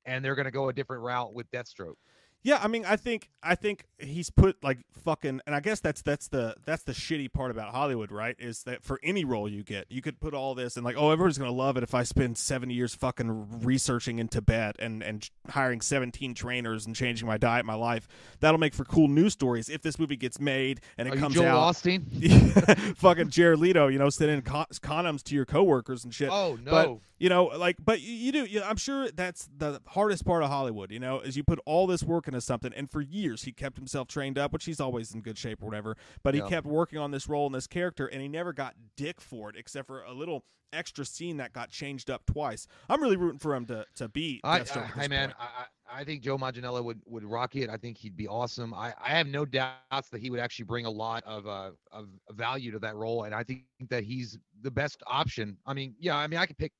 and 0.06 0.24
they're 0.24 0.34
going 0.34 0.44
to 0.44 0.50
go 0.50 0.68
a 0.68 0.72
different 0.72 1.02
route 1.02 1.34
with 1.34 1.50
Deathstroke. 1.50 1.96
Yeah, 2.44 2.60
I 2.62 2.68
mean, 2.68 2.84
I 2.84 2.96
think 2.96 3.30
I 3.42 3.54
think 3.54 3.86
he's 3.98 4.28
put 4.28 4.62
like 4.62 4.80
fucking, 5.02 5.40
and 5.46 5.56
I 5.56 5.60
guess 5.60 5.80
that's 5.80 6.02
that's 6.02 6.28
the 6.28 6.54
that's 6.66 6.82
the 6.82 6.92
shitty 6.92 7.32
part 7.32 7.50
about 7.50 7.72
Hollywood, 7.72 8.12
right? 8.12 8.36
Is 8.38 8.64
that 8.64 8.84
for 8.84 9.00
any 9.02 9.24
role 9.24 9.48
you 9.48 9.62
get, 9.62 9.86
you 9.88 10.02
could 10.02 10.20
put 10.20 10.34
all 10.34 10.54
this 10.54 10.76
and 10.76 10.84
like, 10.84 10.94
oh, 10.98 11.10
everyone's 11.10 11.38
gonna 11.38 11.50
love 11.50 11.78
it 11.78 11.82
if 11.82 11.94
I 11.94 12.02
spend 12.02 12.36
seven 12.36 12.68
years 12.68 12.94
fucking 12.94 13.62
researching 13.62 14.18
in 14.18 14.28
Tibet 14.28 14.76
and 14.78 15.02
and 15.02 15.28
hiring 15.48 15.80
seventeen 15.80 16.34
trainers 16.34 16.84
and 16.84 16.94
changing 16.94 17.26
my 17.26 17.38
diet, 17.38 17.64
my 17.64 17.74
life. 17.74 18.06
That'll 18.40 18.60
make 18.60 18.74
for 18.74 18.84
cool 18.84 19.08
news 19.08 19.32
stories 19.32 19.70
if 19.70 19.80
this 19.80 19.98
movie 19.98 20.16
gets 20.16 20.38
made 20.38 20.82
and 20.98 21.08
it 21.08 21.12
Are 21.12 21.14
you 21.14 21.22
comes 21.22 21.34
Joel 21.36 21.46
out. 21.46 21.74
Osteen? 21.74 22.96
fucking 22.98 23.30
Jared 23.30 23.58
Leto, 23.58 23.88
you 23.88 23.98
know, 23.98 24.10
sending 24.10 24.42
con- 24.42 24.66
condoms 24.82 25.22
to 25.24 25.34
your 25.34 25.46
coworkers 25.46 26.04
and 26.04 26.12
shit. 26.12 26.28
Oh 26.30 26.58
no. 26.62 26.70
But 26.70 26.98
you 27.18 27.30
know, 27.30 27.44
like, 27.44 27.76
but 27.82 28.02
you, 28.02 28.12
you 28.12 28.32
do. 28.32 28.44
You 28.44 28.60
know, 28.60 28.66
I'm 28.66 28.76
sure 28.76 29.10
that's 29.10 29.48
the 29.56 29.80
hardest 29.86 30.26
part 30.26 30.42
of 30.42 30.50
Hollywood. 30.50 30.90
You 30.90 30.98
know, 31.00 31.20
is 31.20 31.36
you 31.38 31.44
put 31.44 31.58
all 31.64 31.86
this 31.86 32.02
work 32.02 32.28
into 32.34 32.40
something, 32.40 32.72
and 32.74 32.90
for 32.90 33.00
years 33.00 33.44
he 33.44 33.52
kept 33.52 33.76
himself 33.76 34.08
trained 34.08 34.38
up, 34.38 34.52
which 34.52 34.64
he's 34.64 34.80
always 34.80 35.14
in 35.14 35.20
good 35.22 35.38
shape 35.38 35.62
or 35.62 35.66
whatever. 35.66 35.96
But 36.22 36.34
he 36.34 36.40
Yeah. 36.40 36.48
kept 36.48 36.66
working 36.66 36.98
on 36.98 37.10
this 37.10 37.28
role 37.28 37.46
and 37.46 37.54
this 37.54 37.66
character, 37.66 38.06
and 38.06 38.20
he 38.20 38.28
never 38.28 38.52
got 38.52 38.74
dick 38.96 39.20
for 39.20 39.48
it, 39.50 39.56
except 39.56 39.86
for 39.86 40.02
a 40.02 40.12
little 40.12 40.44
extra 40.72 41.04
scene 41.04 41.36
that 41.36 41.52
got 41.52 41.70
changed 41.70 42.10
up 42.10 42.26
twice. 42.26 42.66
I'm 42.88 43.00
really 43.00 43.16
rooting 43.16 43.38
for 43.38 43.54
him 43.54 43.64
to 43.66 43.86
to 43.94 44.08
beat 44.08 44.40
I. 44.44 44.60
I, 44.60 44.64
hey 44.98 45.08
man. 45.08 45.32
I, 45.38 45.44
I 45.44 45.66
I 46.00 46.02
think 46.04 46.22
Joe 46.22 46.36
Manganiello 46.36 46.82
would 46.82 47.00
would 47.06 47.24
rock 47.24 47.54
it. 47.56 47.70
I 47.70 47.76
think 47.76 47.98
he'd 47.98 48.16
be 48.16 48.26
awesome. 48.26 48.74
I, 48.74 48.94
I 49.00 49.10
have 49.10 49.26
no 49.28 49.44
doubts 49.44 50.08
that 50.10 50.20
he 50.20 50.30
would 50.30 50.40
actually 50.40 50.64
bring 50.64 50.86
a 50.86 50.90
lot 50.90 51.22
of 51.24 51.46
uh 51.46 51.72
of 51.92 52.08
value 52.32 52.72
to 52.72 52.78
that 52.80 52.96
role, 52.96 53.24
and 53.24 53.34
I 53.34 53.44
think 53.44 53.64
that 53.90 54.02
he's 54.02 54.38
the 54.62 54.70
best 54.70 55.02
option. 55.06 55.56
I 55.66 55.74
mean, 55.74 55.94
yeah, 55.98 56.16
I 56.16 56.26
mean, 56.26 56.40
I 56.40 56.46
could 56.46 56.58
pick 56.58 56.72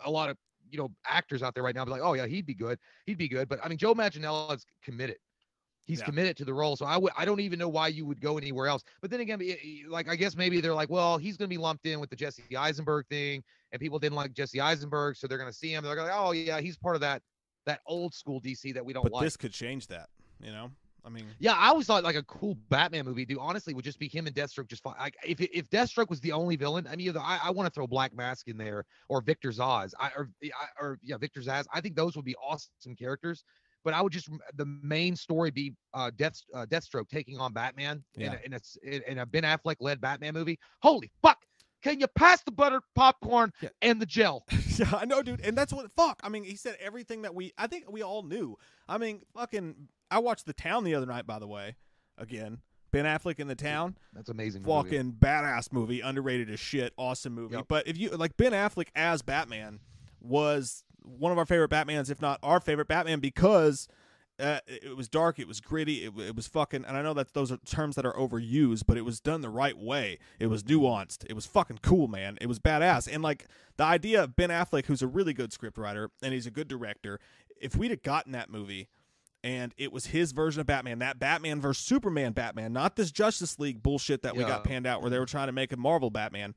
a 0.00 0.10
lot 0.10 0.28
of 0.28 0.36
you 0.70 0.78
know 0.78 0.90
actors 1.06 1.42
out 1.42 1.54
there 1.54 1.62
right 1.62 1.74
now, 1.74 1.84
be 1.84 1.90
like, 1.90 2.02
oh 2.02 2.14
yeah, 2.14 2.26
he'd 2.26 2.46
be 2.46 2.54
good, 2.54 2.78
he'd 3.06 3.18
be 3.18 3.28
good. 3.28 3.48
But 3.48 3.60
I 3.64 3.68
mean, 3.68 3.78
Joe 3.78 3.94
Manganiello 3.94 4.54
is 4.54 4.64
committed. 4.82 5.16
He's 5.86 6.00
Yeah. 6.00 6.04
committed 6.04 6.36
to 6.36 6.44
the 6.44 6.52
role, 6.52 6.76
so 6.76 6.84
I 6.84 6.98
would 6.98 7.12
I 7.16 7.24
don't 7.24 7.40
even 7.40 7.58
know 7.58 7.68
why 7.70 7.88
you 7.88 8.04
would 8.04 8.20
go 8.20 8.36
anywhere 8.36 8.66
else. 8.66 8.82
But 9.00 9.10
then 9.10 9.20
again, 9.20 9.40
i- 9.40 9.58
eh, 9.62 9.82
like 9.88 10.06
I 10.08 10.16
guess 10.16 10.36
maybe 10.36 10.60
they're 10.60 10.74
like, 10.74 10.90
well, 10.90 11.16
he's 11.16 11.36
going 11.38 11.48
to 11.48 11.54
be 11.54 11.56
lumped 11.58 11.86
in 11.86 11.98
with 11.98 12.10
the 12.10 12.16
Jesse 12.16 12.54
Eisenberg 12.56 13.06
thing, 13.08 13.42
and 13.72 13.80
people 13.80 13.98
didn't 13.98 14.16
like 14.16 14.32
Jesse 14.34 14.60
Eisenberg, 14.60 15.16
so 15.16 15.26
they're 15.26 15.38
going 15.38 15.50
to 15.50 15.56
see 15.56 15.72
him. 15.72 15.82
They're 15.82 15.96
like, 15.96 16.12
oh 16.12 16.32
yeah, 16.32 16.60
he's 16.60 16.76
part 16.76 16.94
of 16.94 17.00
that 17.00 17.22
that 17.64 17.80
old 17.86 18.12
school 18.14 18.40
DC 18.40 18.72
that 18.74 18.84
we 18.84 18.92
don't 18.92 19.02
but 19.04 19.12
like. 19.12 19.24
this 19.24 19.36
could 19.36 19.52
change 19.52 19.86
that. 19.86 20.08
You 20.42 20.52
know, 20.52 20.70
I 21.08 21.10
mean, 21.10 21.24
Yeah, 21.38 21.54
I 21.54 21.68
always 21.68 21.86
thought 21.86 22.04
like 22.04 22.16
a 22.16 22.22
cool 22.24 22.56
Batman 22.68 23.06
movie, 23.06 23.24
dude. 23.24 23.38
Honestly, 23.40 23.72
would 23.72 23.84
just 23.84 23.98
be 23.98 24.08
him 24.08 24.26
and 24.26 24.36
Deathstroke 24.36 24.68
just 24.68 24.82
fine. 24.82 24.94
Like, 24.98 25.16
if 25.26 25.40
if 25.40 25.70
Deathstroke 25.70 26.10
was 26.10 26.20
the 26.20 26.32
only 26.32 26.56
villain, 26.56 26.86
I 26.86 26.96
mean, 26.96 27.08
either 27.08 27.20
I, 27.20 27.40
I 27.44 27.50
want 27.50 27.66
to 27.66 27.70
throw 27.70 27.86
Black 27.86 28.14
Mask 28.14 28.46
in 28.48 28.58
there 28.58 28.84
or 29.08 29.22
Victor 29.22 29.48
Zsasz, 29.50 29.92
I 29.98 30.10
or 30.16 30.28
I, 30.44 30.66
or 30.80 30.98
yeah, 31.02 31.16
Victor 31.16 31.40
Zsasz. 31.40 31.64
I 31.72 31.80
think 31.80 31.96
those 31.96 32.14
would 32.16 32.26
be 32.26 32.36
awesome 32.36 32.94
characters. 32.98 33.44
But 33.84 33.94
I 33.94 34.02
would 34.02 34.12
just 34.12 34.28
the 34.56 34.66
main 34.82 35.16
story 35.16 35.50
be 35.50 35.72
uh, 35.94 36.10
Death 36.16 36.42
uh, 36.54 36.66
Deathstroke 36.66 37.08
taking 37.08 37.38
on 37.38 37.52
Batman 37.54 38.04
in, 38.16 38.32
a, 38.32 38.38
in 38.44 38.52
a 38.52 39.10
in 39.10 39.18
a 39.20 39.24
Ben 39.26 39.44
Affleck 39.44 39.76
led 39.80 40.00
Batman 40.00 40.34
movie. 40.34 40.58
Holy 40.82 41.10
fuck! 41.22 41.38
Can 41.82 42.00
you 42.00 42.08
pass 42.08 42.42
the 42.42 42.50
butter 42.50 42.80
popcorn 42.94 43.52
Yeah. 43.62 43.68
and 43.82 44.02
the 44.02 44.06
gel? 44.06 44.44
yeah, 44.76 44.90
I 44.92 45.04
know, 45.04 45.22
dude, 45.22 45.40
and 45.40 45.56
that's 45.56 45.72
what. 45.72 45.90
Fuck, 45.96 46.20
I 46.22 46.28
mean, 46.28 46.44
he 46.44 46.56
said 46.56 46.76
everything 46.80 47.22
that 47.22 47.34
we. 47.34 47.52
I 47.56 47.66
think 47.68 47.90
we 47.90 48.02
all 48.02 48.22
knew. 48.24 48.56
I 48.88 48.98
mean, 48.98 49.22
fucking. 49.34 49.74
I 50.10 50.18
watched 50.18 50.46
The 50.46 50.52
Town 50.52 50.84
the 50.84 50.94
other 50.94 51.06
night, 51.06 51.26
by 51.26 51.38
the 51.38 51.46
way. 51.46 51.76
Again, 52.16 52.58
Ben 52.90 53.04
Affleck 53.04 53.38
in 53.38 53.48
The 53.48 53.54
Town. 53.54 53.96
That's 54.12 54.28
amazing. 54.28 54.62
movie. 54.62 54.72
fucking 54.72 55.12
badass 55.20 55.72
movie, 55.72 56.00
underrated 56.00 56.50
as 56.50 56.60
shit, 56.60 56.92
awesome 56.96 57.34
movie. 57.34 57.56
Yep. 57.56 57.66
But 57.68 57.86
if 57.86 57.98
you 57.98 58.10
like 58.10 58.36
Ben 58.36 58.52
Affleck 58.52 58.88
as 58.94 59.22
Batman 59.22 59.80
was 60.20 60.84
one 61.02 61.32
of 61.32 61.38
our 61.38 61.46
favorite 61.46 61.70
Batmans, 61.70 62.10
if 62.10 62.20
not 62.20 62.38
our 62.42 62.60
favorite 62.60 62.88
Batman, 62.88 63.20
because 63.20 63.88
uh, 64.40 64.60
it 64.66 64.96
was 64.96 65.08
dark, 65.08 65.38
it 65.38 65.48
was 65.48 65.60
gritty, 65.60 66.04
it, 66.04 66.12
it 66.18 66.36
was 66.36 66.46
fucking. 66.46 66.84
And 66.84 66.96
I 66.96 67.02
know 67.02 67.14
that 67.14 67.34
those 67.34 67.52
are 67.52 67.58
terms 67.58 67.96
that 67.96 68.06
are 68.06 68.14
overused, 68.14 68.84
but 68.86 68.96
it 68.96 69.04
was 69.04 69.20
done 69.20 69.40
the 69.40 69.50
right 69.50 69.76
way. 69.76 70.18
It 70.38 70.46
was 70.46 70.62
nuanced. 70.62 71.26
It 71.28 71.34
was 71.34 71.46
fucking 71.46 71.80
cool, 71.82 72.08
man. 72.08 72.38
It 72.40 72.46
was 72.46 72.58
badass. 72.58 73.08
And 73.12 73.22
like 73.22 73.46
the 73.76 73.84
idea 73.84 74.22
of 74.22 74.36
Ben 74.36 74.50
Affleck, 74.50 74.86
who's 74.86 75.02
a 75.02 75.06
really 75.08 75.32
good 75.32 75.50
scriptwriter 75.50 76.08
and 76.22 76.32
he's 76.32 76.46
a 76.46 76.50
good 76.50 76.68
director, 76.68 77.20
if 77.60 77.76
we'd 77.76 77.90
have 77.90 78.02
gotten 78.02 78.32
that 78.32 78.50
movie 78.50 78.88
and 79.44 79.72
it 79.76 79.92
was 79.92 80.06
his 80.06 80.32
version 80.32 80.60
of 80.60 80.66
Batman, 80.66 80.98
that 80.98 81.18
Batman 81.18 81.60
versus 81.60 81.84
Superman 81.84 82.32
Batman, 82.32 82.72
not 82.72 82.96
this 82.96 83.10
Justice 83.10 83.58
League 83.58 83.82
bullshit 83.82 84.22
that 84.22 84.36
we 84.36 84.42
got 84.48 84.64
panned 84.64 84.86
out 84.86 85.00
where 85.00 85.10
they 85.10 85.18
were 85.18 85.26
trying 85.26 85.46
to 85.48 85.52
make 85.52 85.72
a 85.72 85.76
Marvel 85.76 86.10
Batman. 86.10 86.54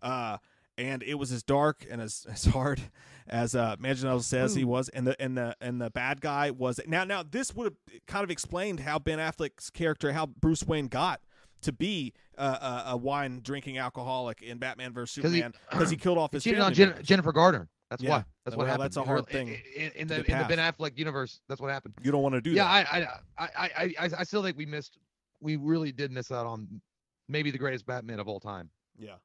Uh, 0.00 0.38
and 0.78 1.02
it 1.02 1.14
was 1.14 1.30
as 1.32 1.42
dark 1.42 1.84
and 1.90 2.00
as, 2.00 2.26
as 2.32 2.46
hard 2.46 2.80
as 3.28 3.54
uh, 3.54 3.76
Manganiello 3.76 4.22
says 4.22 4.54
he 4.54 4.64
was, 4.64 4.88
and 4.88 5.06
the 5.06 5.20
and 5.22 5.36
the 5.36 5.54
and 5.60 5.80
the 5.80 5.90
bad 5.90 6.20
guy 6.20 6.50
was 6.50 6.80
now. 6.86 7.04
Now 7.04 7.22
this 7.22 7.54
would 7.54 7.64
have 7.64 8.00
kind 8.06 8.24
of 8.24 8.30
explained 8.30 8.80
how 8.80 8.98
Ben 8.98 9.18
Affleck's 9.18 9.70
character, 9.70 10.12
how 10.12 10.26
Bruce 10.26 10.64
Wayne 10.64 10.88
got 10.88 11.20
to 11.60 11.72
be 11.72 12.12
uh, 12.36 12.82
a, 12.86 12.90
a 12.92 12.96
wine 12.96 13.40
drinking 13.42 13.78
alcoholic 13.78 14.42
in 14.42 14.58
Batman 14.58 14.92
versus 14.92 15.14
Superman 15.14 15.52
because 15.70 15.90
he 15.90 15.96
killed 15.96 16.18
off 16.18 16.32
He 16.32 16.36
his 16.36 16.44
cheated 16.44 16.60
on 16.60 16.74
Jen- 16.74 16.96
Jennifer 17.02 17.32
Gardner. 17.32 17.68
That's 17.92 18.02
Yeah. 18.02 18.08
why. 18.10 18.24
That's 18.46 18.56
what 18.56 18.64
Well, 18.64 18.66
happened. 18.68 18.84
that's 18.84 18.96
a 18.96 19.00
In 19.00 19.06
hard 19.06 19.26
thing 19.28 19.48
in, 19.76 19.92
in 19.92 20.08
to 20.08 20.14
the 20.14 20.32
in 20.32 20.38
the 20.38 20.44
Ben. 20.44 20.56
Affleck 20.58 20.96
universe. 20.96 21.42
That's 21.46 21.60
what 21.60 21.70
happened. 21.70 21.92
You 22.02 22.10
don't 22.10 22.22
want 22.22 22.34
to 22.34 22.40
do 22.40 22.52
yeah, 22.52 22.64
that. 22.84 22.90
I, 22.90 22.98
I, 22.98 23.44
I, 23.44 23.48
I, 23.76 23.94
I, 24.06 24.10
I 24.20 24.24
still 24.24 24.42
think 24.42 24.56
we 24.56 24.64
missed. 24.64 24.96
We 25.40 25.56
really 25.56 25.92
did 25.92 26.10
miss 26.10 26.30
out 26.32 26.46
on 26.46 26.80
maybe 27.28 27.50
the 27.50 27.58
greatest 27.58 27.84
Batman 27.84 28.18
of 28.18 28.28
all 28.28 28.40
time 28.40 28.70
yeah. 28.98 29.16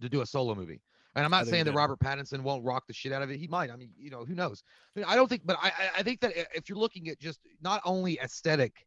to 0.00 0.08
do 0.08 0.22
a 0.22 0.26
solo 0.26 0.54
movie. 0.54 0.80
And 1.14 1.26
I'm 1.26 1.30
not 1.30 1.46
saying 1.46 1.66
that. 1.66 1.74
Robert 1.74 1.98
Pattinson 1.98 2.40
won't 2.40 2.64
rock 2.64 2.86
the 2.86 2.94
shit 2.94 3.12
out 3.12 3.20
of 3.20 3.30
it. 3.30 3.36
He 3.36 3.46
might. 3.48 3.70
I 3.70 3.76
mean, 3.76 3.90
you 3.98 4.08
know, 4.10 4.24
who 4.24 4.34
knows? 4.34 4.62
I, 5.06 5.14
don't 5.14 5.28
think, 5.28 5.42
but 5.44 5.58
I, 5.62 5.70
I- 5.98 6.02
think 6.02 6.20
that 6.22 6.32
if 6.56 6.70
you're 6.70 6.78
looking 6.78 7.08
at 7.10 7.20
just 7.20 7.40
not 7.60 7.82
only 7.84 8.18
aesthetic, 8.22 8.86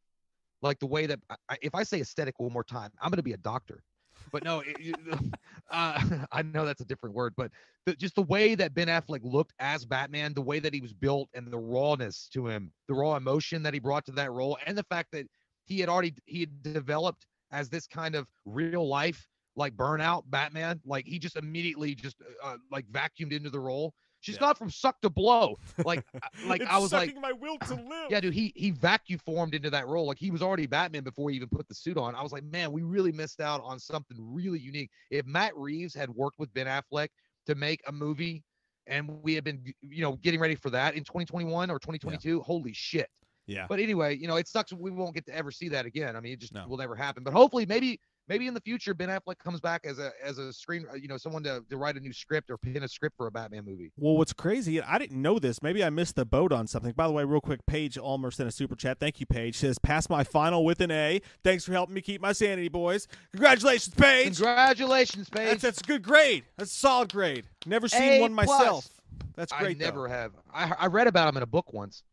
like 0.64 0.80
the 0.80 0.88
way 0.88 1.06
that 1.06 1.20
I, 1.50 1.58
if 1.62 1.76
I 1.76 1.84
say 1.84 2.02
aesthetic 2.02 2.40
one 2.40 2.52
more 2.52 2.64
time, 2.64 2.90
I'm 3.00 3.12
going 3.12 3.18
to 3.18 3.24
be 3.24 3.34
a 3.34 3.38
doctor. 3.38 3.84
But 4.32 4.44
no, 4.44 4.62
it, 4.66 4.96
uh, 5.72 6.02
I 6.32 6.42
know 6.42 6.66
that's 6.66 6.82
a 6.82 6.86
different 6.86 7.16
word, 7.16 7.34
but 7.38 7.52
the, 7.86 7.96
just 7.96 8.16
the 8.16 8.22
way 8.24 8.56
that 8.56 8.74
Ben 8.74 8.88
Affleck 8.88 9.22
looked 9.24 9.54
as 9.60 9.86
Batman, 9.86 10.34
the 10.34 10.42
way 10.42 10.60
that 10.60 10.74
he 10.74 10.82
was 10.82 10.94
built, 10.94 11.30
and 11.34 11.52
the 11.52 11.58
rawness 11.58 12.30
to 12.34 12.48
him, 12.48 12.72
the 12.88 12.94
raw 12.94 13.16
emotion 13.16 13.64
that 13.64 13.74
he 13.74 13.80
brought 13.80 14.06
to 14.06 14.12
that 14.14 14.32
role, 14.32 14.58
and 14.66 14.78
the 14.78 14.84
fact 14.84 15.12
that 15.14 15.28
he 15.66 15.80
had 15.80 15.90
already 15.90 16.14
he 16.26 16.42
had 16.42 16.64
developed 16.64 17.26
as 17.52 17.70
this 17.70 17.88
kind 17.88 18.16
of 18.16 18.30
real 18.46 18.88
life 18.88 19.28
like 19.56 19.76
burnout 19.76 20.24
Batman, 20.28 20.80
like 20.86 21.06
he 21.06 21.20
just 21.20 21.36
immediately 21.36 21.96
just 21.96 22.18
uh, 22.44 22.58
like 22.72 22.86
vacuumed 22.92 23.32
into 23.34 23.50
the 23.50 23.60
role. 23.60 23.94
She's 24.20 24.36
Yeah. 24.36 24.40
gone 24.42 24.56
from 24.56 24.70
suck 24.72 25.00
to 25.02 25.10
blow. 25.10 25.58
Like 25.86 26.04
like 26.48 26.62
I 26.64 26.78
was 26.80 26.92
like, 26.92 27.16
my 27.20 27.32
will 27.32 27.58
to 27.60 27.76
live. 27.90 28.08
yeah, 28.10 28.20
dude, 28.20 28.34
he 28.34 28.52
he 28.56 28.72
vacuum 28.72 29.20
formed 29.26 29.54
into 29.54 29.70
that 29.70 29.88
role. 29.88 30.06
Like 30.08 30.18
he 30.20 30.32
was 30.32 30.42
already 30.42 30.66
Batman 30.66 31.04
before 31.04 31.30
he 31.30 31.36
even 31.36 31.50
put 31.50 31.68
the 31.68 31.76
suit 31.76 31.98
on. 31.98 32.16
I 32.16 32.22
was 32.24 32.32
like, 32.32 32.44
man, 32.44 32.72
we 32.72 32.82
really 32.84 33.12
missed 33.12 33.40
out 33.42 33.62
on 33.64 33.80
something 33.80 34.18
really 34.20 34.60
unique. 34.60 34.90
If 35.12 35.26
Matt 35.26 35.56
Reeves 35.56 35.94
had 35.94 36.10
worked 36.10 36.40
with 36.40 36.54
Ben 36.54 36.68
Affleck 36.68 37.10
to 37.46 37.56
make 37.56 37.82
a 37.88 37.92
movie, 37.92 38.44
and 38.88 39.22
we 39.22 39.34
had 39.36 39.44
been, 39.44 39.64
you 39.82 40.02
know, 40.02 40.14
getting 40.18 40.40
ready 40.40 40.56
for 40.56 40.70
that 40.72 40.96
in 40.96 41.04
2021 41.04 41.70
or 41.70 41.78
2022, 41.80 42.42
holy 42.42 42.74
shit. 42.74 43.08
Yeah. 43.46 43.66
But 43.70 43.80
anyway, 43.80 44.18
you 44.18 44.28
know, 44.28 44.36
it 44.36 44.48
sucks. 44.48 44.74
We 44.74 44.92
won't 44.92 45.14
get 45.16 45.26
to 45.28 45.36
ever 45.36 45.52
see 45.52 45.70
that 45.70 45.86
again. 45.86 46.16
I 46.18 46.20
mean, 46.20 46.34
it 46.34 46.40
just 46.40 46.54
No. 46.54 46.68
will 46.68 46.78
never 46.78 46.96
happen. 46.96 47.24
But 47.24 47.34
hopefully, 47.34 47.66
maybe 47.66 48.00
maybe 48.28 48.48
in 48.48 48.54
the 48.54 48.62
future, 48.62 48.94
Ben 48.94 49.10
Affleck 49.10 49.38
comes 49.40 49.60
back 49.60 49.86
as 49.86 50.00
a 50.00 50.12
as 50.24 50.38
a 50.38 50.52
screen, 50.54 50.86
uh, 50.92 50.96
you 50.96 51.08
know, 51.08 51.18
someone 51.18 51.44
to, 51.44 51.64
to 51.70 51.78
write 51.78 51.96
a 51.96 52.00
new 52.00 52.14
script 52.14 52.50
or 52.50 52.58
pin 52.58 52.84
a 52.84 52.88
script 52.88 53.18
for 53.18 53.28
a 53.28 53.32
Batman 53.32 53.66
movie. 53.66 53.92
Well, 53.98 54.16
what's 54.18 54.34
crazy, 54.34 54.82
I 54.82 54.98
didn't 54.98 55.22
know 55.22 55.40
this. 55.40 55.62
Maybe 55.62 55.84
I 55.84 55.90
missed 55.90 56.16
the 56.16 56.26
boat 56.26 56.52
on 56.52 56.68
something. 56.68 56.92
By 56.94 57.08
the 57.08 57.14
way, 57.14 57.24
real 57.24 57.42
quick, 57.42 57.66
Paige 57.66 57.98
Almer 57.98 58.32
sent 58.32 58.50
a 58.50 58.52
super 58.52 58.76
chat. 58.76 59.00
Thank 59.00 59.20
you, 59.20 59.26
Paige. 59.26 59.58
Says, 59.58 59.80
pass 59.80 60.10
my 60.10 60.24
final 60.24 60.64
with 60.66 60.82
an 60.82 60.92
A. 60.92 61.22
Thanks 61.44 61.66
for 61.66 61.72
helping 61.72 61.96
me 61.96 62.02
keep 62.02 62.22
my 62.22 62.34
sanity, 62.34 62.70
boys. 62.70 63.08
Congratulations, 63.32 63.96
Paige. 63.96 64.38
Congratulations, 64.38 65.30
Paige. 65.30 65.48
That's, 65.50 65.62
that's 65.62 65.82
a 65.82 65.84
good 65.84 66.04
grade. 66.04 66.44
That's 66.58 66.72
a 66.72 66.76
solid 66.76 67.12
grade. 67.12 67.46
Never 67.66 67.88
seen 67.88 68.02
A 68.02 68.22
one 68.22 68.34
plus. 68.34 68.48
myself. 68.48 68.88
That's 69.36 69.54
I 69.54 69.60
great. 69.60 69.80
though. 69.80 69.86
never 69.86 70.08
have. 70.08 70.32
I 70.54 70.74
I 70.80 70.88
read 70.88 71.08
about 71.08 71.28
them 71.28 71.38
in 71.38 71.44
a 71.44 71.48
book 71.48 71.72
once. 71.74 72.04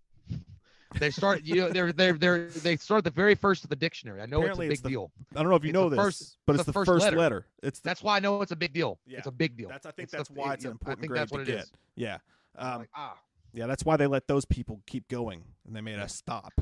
They 0.98 1.10
start, 1.10 1.42
you 1.44 1.56
know, 1.56 1.68
they're 1.70 1.92
they're 1.92 2.12
they're 2.14 2.48
they 2.48 2.76
start 2.76 3.04
the 3.04 3.10
very 3.10 3.34
first 3.34 3.64
of 3.64 3.70
the 3.70 3.76
dictionary. 3.76 4.20
I 4.22 4.26
know 4.26 4.38
Apparently 4.38 4.66
it's 4.66 4.74
it's 4.74 4.80
a 4.80 4.82
big 4.84 4.84
the 4.84 4.88
deal. 4.90 5.12
I 5.34 5.40
don't 5.42 5.50
know 5.50 5.56
if 5.56 5.64
you 5.64 5.70
It's 5.70 5.74
know 5.74 5.88
this, 5.88 5.98
first- 5.98 6.36
but 6.46 6.52
the 6.54 6.58
it's 6.60 6.66
the 6.66 6.72
first 6.72 6.86
first 6.88 7.04
letter. 7.04 7.16
letter. 7.16 7.46
It's 7.62 7.80
the, 7.80 7.88
That's 7.88 8.02
why 8.02 8.16
I 8.16 8.20
know 8.20 8.40
it's 8.42 8.52
a 8.52 8.56
big 8.56 8.72
deal. 8.72 8.98
Yeah. 9.06 9.18
It's 9.18 9.26
a 9.26 9.32
big 9.32 9.56
deal. 9.56 9.68
that's 9.68 9.86
I 9.86 9.90
think 9.90 10.04
It's 10.04 10.12
the 10.12 10.18
that's 10.18 10.30
f- 10.30 10.36
why 10.36 10.52
it's 10.54 10.64
an 10.64 10.70
know, 10.70 10.72
I 10.72 10.74
important 10.74 11.00
think 11.00 11.10
grade 11.10 11.20
that's 11.22 11.32
what 11.32 11.38
to 11.38 11.42
it 11.52 11.54
get. 11.56 11.62
is. 11.64 11.72
Yeah. 11.96 12.18
Um, 12.56 12.78
like, 12.80 12.90
ah, 12.94 13.16
yeah, 13.52 13.66
that's 13.66 13.84
why 13.84 13.96
they 13.96 14.06
let 14.06 14.26
those 14.28 14.44
people 14.44 14.80
keep 14.86 15.08
going 15.08 15.42
and 15.66 15.74
they 15.74 15.80
made 15.80 15.98
us 15.98 16.14
stop. 16.14 16.52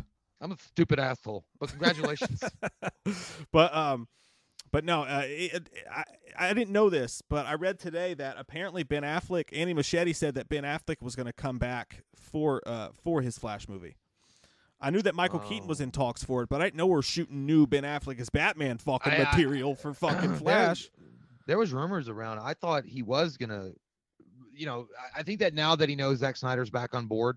I'm 0.40 0.52
a 0.52 0.56
stupid 0.58 0.98
asshole. 0.98 1.44
But 1.60 1.68
congratulations. 1.70 2.42
but 3.52 3.74
um 3.74 4.08
but 4.70 4.84
no 4.84 5.02
uh, 5.02 5.22
it, 5.26 5.54
it- 5.54 5.68
I, 5.90 6.04
I 6.38 6.54
didn't 6.54 6.70
know 6.72 6.88
this 6.88 7.22
but 7.28 7.46
i 7.46 7.54
read 7.54 7.78
today 7.78 8.14
that 8.14 8.36
apparently 8.38 8.82
ben 8.84 9.02
affleck 9.02 9.44
andy 9.52 9.74
Muschietti 9.74 10.14
said 10.16 10.34
that 10.36 10.48
ben 10.48 10.62
affleck 10.64 11.02
was 11.02 11.14
going 11.14 11.26
to 11.26 11.32
come 11.32 11.58
back 11.58 12.02
for 12.16 12.62
uh 12.66 12.88
for 13.02 13.20
his 13.22 13.36
flash 13.38 13.68
movie 13.68 13.96
i 14.82 14.90
knew 14.90 15.00
that 15.02 15.14
michael 15.14 15.38
keaton 15.38 15.66
was 15.68 15.80
Oh. 15.80 15.84
in 15.84 15.90
talks 15.90 16.22
for 16.24 16.42
it 16.42 16.48
but 16.48 16.60
i 16.60 16.64
didn't 16.64 16.76
know 16.76 16.86
we're 16.86 17.02
shooting 17.02 17.46
new 17.46 17.66
ben 17.66 17.84
affleck 17.84 18.20
as 18.20 18.28
batman 18.30 18.78
fucking 18.78 19.12
I- 19.12 19.16
I- 19.16 19.24
material 19.24 19.74
for 19.74 19.94
fucking 20.04 20.34
flash 20.36 20.90
There 21.46 21.58
was 21.58 21.72
rumors 21.72 22.08
around. 22.08 22.38
I 22.38 22.54
thought 22.54 22.84
he 22.84 23.02
was 23.02 23.36
gonna, 23.36 23.72
you 24.54 24.64
know, 24.64 24.86
I- 25.16 25.20
I 25.20 25.22
think 25.24 25.40
that 25.40 25.54
now 25.54 25.74
that 25.74 25.88
he 25.88 25.96
knows 25.96 26.18
Zack 26.18 26.36
Snyder's 26.36 26.70
back 26.70 26.94
on 26.94 27.06
board, 27.06 27.36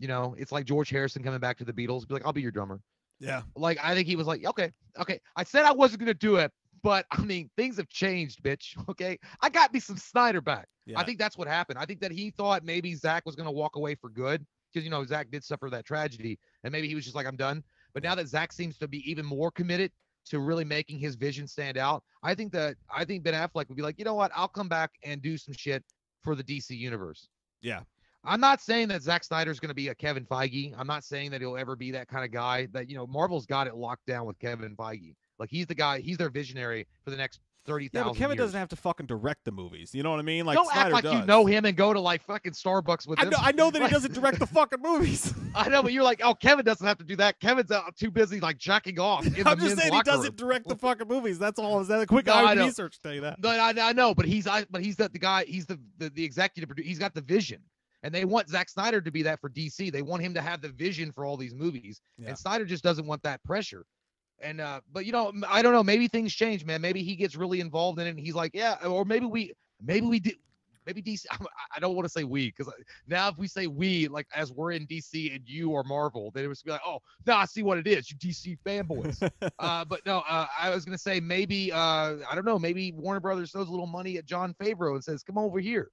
you 0.00 0.08
know, 0.08 0.34
it's 0.36 0.50
like 0.50 0.64
George 0.64 0.90
Harrison 0.90 1.22
coming 1.22 1.38
back 1.38 1.56
to 1.58 1.64
the 1.64 1.72
Beatles. 1.72 2.06
Be 2.08 2.14
like, 2.14 2.26
I'll 2.26 2.32
be 2.32 2.42
your 2.42 2.50
drummer. 2.50 2.80
yeah 3.20 3.42
Like 3.54 3.78
I 3.80 3.94
think 3.94 4.08
he 4.08 4.16
was 4.16 4.26
like, 4.26 4.44
okay, 4.44 4.72
okay. 4.98 5.20
I 5.36 5.44
said 5.44 5.64
I 5.64 5.70
wasn't 5.72 6.00
gonna 6.00 6.14
do 6.14 6.34
it, 6.36 6.50
but 6.82 7.06
I 7.12 7.22
mean, 7.22 7.48
things 7.56 7.76
have 7.76 7.88
changed, 7.88 8.42
bitch. 8.42 8.74
Okay, 8.90 9.18
I 9.40 9.48
got 9.50 9.72
me 9.72 9.78
some 9.78 9.96
Snyder 9.96 10.40
back. 10.40 10.66
yeah 10.84 10.98
I 10.98 11.04
think 11.04 11.18
that's 11.20 11.38
what 11.38 11.46
happened. 11.46 11.78
I 11.78 11.84
think 11.86 12.00
that 12.00 12.10
he 12.10 12.30
thought 12.32 12.64
maybe 12.64 12.92
Zack 12.96 13.24
was 13.24 13.36
gonna 13.36 13.52
walk 13.52 13.76
away 13.76 13.94
for 13.94 14.10
good 14.10 14.44
because 14.72 14.84
you 14.84 14.90
know 14.90 15.04
Zack 15.04 15.30
did 15.30 15.44
suffer 15.44 15.70
that 15.70 15.84
tragedy, 15.84 16.38
and 16.64 16.72
maybe 16.72 16.88
he 16.88 16.94
was 16.94 17.04
just 17.04 17.16
like, 17.16 17.26
I'm 17.26 17.36
done. 17.36 17.62
But 17.94 18.02
now 18.02 18.14
that 18.14 18.28
Zack 18.28 18.52
seems 18.52 18.78
to 18.78 18.88
be 18.88 19.08
even 19.10 19.26
more 19.26 19.50
committed 19.50 19.92
to 20.26 20.38
really 20.38 20.64
making 20.64 20.98
his 20.98 21.14
vision 21.14 21.46
stand 21.46 21.76
out, 21.76 22.02
I 22.22 22.34
think 22.34 22.52
that 22.52 22.76
I 22.94 23.04
think 23.04 23.22
Ben 23.22 23.34
Affleck 23.34 23.68
would 23.68 23.76
be 23.76 23.82
like, 23.82 23.98
you 23.98 24.04
know 24.04 24.14
what, 24.14 24.30
I'll 24.34 24.48
come 24.48 24.68
back 24.68 24.92
and 25.04 25.20
do 25.20 25.36
some 25.36 25.54
shit 25.54 25.84
for 26.22 26.34
the 26.34 26.44
DC 26.44 26.70
universe. 26.70 27.28
yeah 27.60 27.80
I'm 28.24 28.40
not 28.40 28.60
saying 28.60 28.88
that 28.88 29.02
Zack 29.02 29.24
Snyder's 29.24 29.58
going 29.58 29.70
to 29.70 29.74
be 29.74 29.88
a 29.88 29.94
Kevin 29.94 30.24
Feige. 30.24 30.72
I'm 30.78 30.86
not 30.86 31.02
saying 31.02 31.32
that 31.32 31.40
he'll 31.40 31.56
ever 31.56 31.74
be 31.74 31.90
that 31.90 32.06
kind 32.06 32.24
of 32.24 32.30
guy. 32.30 32.68
That 32.72 32.88
you 32.88 32.96
know, 32.96 33.06
Marvel's 33.06 33.46
got 33.46 33.66
it 33.66 33.74
locked 33.74 34.06
down 34.06 34.26
with 34.26 34.38
Kevin 34.38 34.76
Feige. 34.76 35.14
Like 35.38 35.50
he's 35.50 35.66
the 35.66 35.74
guy. 35.74 35.98
He's 36.00 36.18
their 36.18 36.30
visionary 36.30 36.86
for 37.04 37.10
the 37.10 37.16
next 37.16 37.40
thirty 37.64 37.88
yeah 37.92 38.04
but 38.04 38.14
kevin 38.16 38.36
years. 38.36 38.46
doesn't 38.46 38.58
have 38.58 38.68
to 38.68 38.76
fucking 38.76 39.06
direct 39.06 39.44
the 39.44 39.52
movies 39.52 39.94
you 39.94 40.02
know 40.02 40.10
what 40.10 40.18
i 40.18 40.22
mean 40.22 40.44
like 40.44 40.56
Don't 40.56 40.66
Snyder 40.72 40.80
act 40.86 40.92
like 40.92 41.04
does. 41.04 41.14
you 41.20 41.26
know 41.26 41.46
him 41.46 41.64
and 41.64 41.76
go 41.76 41.92
to 41.92 42.00
like 42.00 42.22
fucking 42.24 42.52
Starbucks 42.52 43.06
with 43.06 43.18
I 43.20 43.24
him. 43.24 43.30
know, 43.30 43.38
I 43.40 43.52
know 43.52 43.70
that 43.70 43.82
he 43.82 43.88
doesn't 43.92 44.14
direct 44.14 44.38
the 44.38 44.46
fucking 44.58 44.80
movies. 44.82 45.32
I 45.54 45.68
know, 45.68 45.82
but 45.82 45.92
you're 45.92 46.02
like, 46.02 46.20
oh, 46.24 46.34
Kevin 46.34 46.64
doesn't 46.64 46.86
have 46.86 46.98
to 46.98 47.04
do 47.04 47.14
that. 47.16 47.38
Kevin's 47.40 47.70
uh, 47.70 47.82
too 47.96 48.10
busy 48.10 48.40
like 48.40 48.56
jacking 48.58 48.98
off. 48.98 49.26
In 49.26 49.46
I'm 49.46 49.58
the 49.58 49.66
just 49.66 49.78
saying 49.80 49.92
he 49.92 50.02
doesn't 50.02 50.40
room. 50.40 50.48
direct 50.48 50.68
the 50.68 50.76
fucking 50.76 51.06
movies. 51.08 51.38
That's 51.38 51.58
all. 51.58 51.80
Is 51.80 51.88
that 51.88 52.00
a 52.00 52.06
quick 52.06 52.26
No, 52.26 52.32
I 52.34 52.52
eye 52.52 52.54
know. 52.54 52.64
research 52.66 52.98
tell 53.02 53.12
you 53.14 53.20
that? 53.22 53.40
No, 53.42 53.50
I, 53.50 53.74
I 53.80 53.92
know, 53.92 54.14
but 54.14 54.24
he's 54.26 54.46
I, 54.46 54.64
but 54.70 54.82
he's 54.82 54.96
the, 54.96 55.08
the 55.08 55.18
guy. 55.18 55.44
He's 55.46 55.66
the, 55.66 55.78
the 55.98 56.08
the 56.10 56.24
executive 56.24 56.68
producer. 56.68 56.88
He's 56.88 56.98
got 56.98 57.14
the 57.14 57.20
vision, 57.20 57.60
and 58.02 58.14
they 58.14 58.24
want 58.24 58.48
Zack 58.48 58.68
Snyder 58.70 59.00
to 59.00 59.10
be 59.10 59.22
that 59.22 59.40
for 59.40 59.50
DC. 59.50 59.92
They 59.92 60.02
want 60.02 60.22
him 60.22 60.32
to 60.34 60.40
have 60.42 60.60
the 60.62 60.68
vision 60.70 61.12
for 61.12 61.24
all 61.24 61.36
these 61.36 61.54
movies, 61.54 62.00
Yeah. 62.18 62.28
and 62.30 62.38
Snyder 62.38 62.64
just 62.64 62.82
doesn't 62.82 63.06
want 63.06 63.22
that 63.24 63.42
pressure. 63.44 63.84
And 64.42 64.60
uh, 64.60 64.80
but 64.92 65.06
you 65.06 65.12
know, 65.12 65.32
I 65.48 65.62
don't 65.62 65.72
know. 65.72 65.82
Maybe 65.84 66.08
things 66.08 66.34
change, 66.34 66.64
man. 66.64 66.80
Maybe 66.80 67.02
he 67.02 67.16
gets 67.16 67.36
really 67.36 67.60
involved 67.60 67.98
in 68.00 68.06
it, 68.06 68.10
and 68.10 68.18
he's 68.18 68.34
like, 68.34 68.50
yeah, 68.54 68.76
or 68.84 69.04
maybe 69.04 69.26
we, 69.26 69.52
maybe 69.80 70.06
we 70.06 70.18
did. 70.20 70.34
Maybe 70.84 71.00
DC. 71.00 71.26
I- 71.30 71.78
don't 71.78 71.94
want 71.94 72.04
to 72.06 72.12
say 72.12 72.24
we 72.24 72.50
because 72.50 72.72
now 73.06 73.28
if 73.28 73.38
we 73.38 73.46
say 73.48 73.66
we, 73.68 74.08
like 74.08 74.26
as 74.34 74.52
we're 74.52 74.72
in 74.72 74.86
DC 74.86 75.34
and 75.34 75.42
you 75.46 75.74
are 75.76 75.84
Marvel, 75.84 76.30
then 76.34 76.44
it 76.44 76.48
was 76.48 76.62
be 76.62 76.72
like, 76.72 76.80
oh, 76.84 76.98
now 77.26 77.38
I 77.38 77.44
see 77.44 77.62
what 77.62 77.78
it 77.78 77.86
is. 77.86 78.10
You 78.10 78.16
DC 78.16 78.58
fanboys. 78.66 79.22
uh, 79.58 79.84
but 79.84 80.04
no, 80.06 80.22
uh, 80.28 80.46
I 80.60 80.70
was 80.70 80.84
gonna 80.84 80.98
say 80.98 81.20
maybe 81.20 81.70
uh, 81.72 82.16
I 82.28 82.34
don't 82.34 82.44
know. 82.44 82.58
Maybe 82.58 82.92
Warner 82.92 83.20
Brothers 83.20 83.52
throws 83.52 83.68
a 83.68 83.70
little 83.70 83.86
money 83.86 84.18
at 84.18 84.26
Jon 84.26 84.54
Favreau 84.60 84.94
and 84.94 85.04
says, 85.04 85.22
"Come 85.22 85.38
over 85.38 85.60
here, 85.60 85.90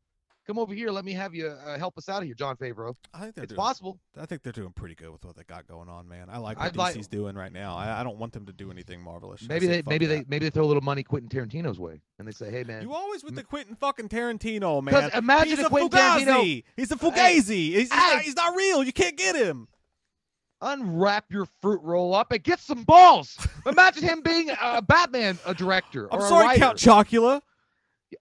come 0.50 0.58
over 0.60 0.74
here. 0.74 0.90
Let 0.90 1.06
me 1.06 1.14
have 1.14 1.36
you 1.36 1.48
uh, 1.48 1.78
help 1.78 1.98
us 1.98 2.10
out 2.10 2.22
of 2.22 2.26
here, 2.26 2.34
Jon 2.34 2.56
Favreau." 2.58 2.96
I 3.14 3.20
think 3.22 3.36
they're 3.36 3.44
It's 3.44 3.52
doing. 3.54 3.58
possible. 3.58 4.00
I 4.20 4.26
think 4.26 4.42
they're 4.42 4.52
doing 4.52 4.72
pretty 4.74 4.96
good 4.96 5.12
with 5.12 5.24
what 5.24 5.36
they 5.36 5.44
got 5.44 5.68
going 5.68 5.88
on, 5.90 6.08
man. 6.10 6.28
I 6.30 6.38
like 6.40 6.58
what 6.58 6.66
I'd 6.68 6.76
like- 6.76 6.96
DC's 6.96 7.08
doing 7.08 7.36
right 7.36 7.52
now. 7.54 7.76
I, 7.76 8.02
I 8.02 8.04
don't 8.04 8.18
want 8.18 8.34
them 8.34 8.46
to 8.48 8.54
do 8.54 8.72
anything 8.72 9.02
marvelous. 9.02 9.48
Maybe 9.48 9.68
they, 9.68 9.84
maybe 9.86 10.06
they, 10.08 10.26
maybe 10.28 10.46
they 10.46 10.50
throw 10.50 10.64
a 10.64 10.66
little 10.66 10.82
money 10.84 11.04
Quentin 11.04 11.30
Tarantino's 11.30 11.80
way, 11.80 12.02
and 12.18 12.28
they 12.28 12.32
say, 12.32 12.50
"Hey, 12.50 12.64
man." 12.64 12.82
You 12.82 12.94
always 12.94 13.24
with 13.24 13.36
the 13.36 13.44
Quentin 13.44 13.76
fucking 13.76 14.10
Tarantino, 14.10 14.82
man. 14.82 15.12
imagine 15.14 15.58
he's 15.58 15.66
a 15.66 15.70
Quentin 15.70 15.90
Fugazi. 16.00 16.26
Tarantino- 16.26 16.64
He's 16.76 16.92
a 16.92 16.96
Fugazi. 16.96 17.30
he's, 17.36 17.48
he's, 17.48 17.94
Hey. 17.94 18.14
not, 18.16 18.22
he's 18.24 18.36
not 18.36 18.56
real. 18.56 18.84
You 18.84 18.94
can't 18.94 19.18
get 19.18 19.36
him. 19.36 19.68
unwrap 20.62 21.26
your 21.32 21.46
fruit 21.62 21.82
roll 21.84 22.14
up 22.14 22.32
and 22.32 22.44
get 22.44 22.60
some 22.60 22.84
balls. 22.84 23.38
Imagine 23.66 24.04
him 24.04 24.22
being 24.22 24.50
a 24.62 24.82
Batman, 24.82 25.38
a 25.46 25.54
director. 25.54 26.12
I'm 26.14 26.22
sorry. 26.22 26.58
Count 26.58 26.78
Chocula. 26.78 27.42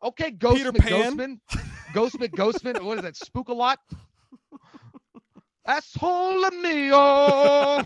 Okay, 0.02 0.30
Ghostman, 0.32 0.54
Peter 0.56 0.72
Pan. 0.72 1.40
Ghostman, 1.94 2.30
Ghostman. 2.30 2.82
What 2.82 2.98
is 2.98 3.02
that? 3.04 3.16
Spook 3.16 3.48
a 3.48 3.52
lot. 3.52 3.78
Asshole 5.66 6.50
mio. 6.62 6.94
oh, 6.96 7.82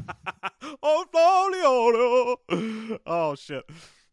Folio. 2.49 3.01
Oh 3.07 3.35
shit. 3.35 3.65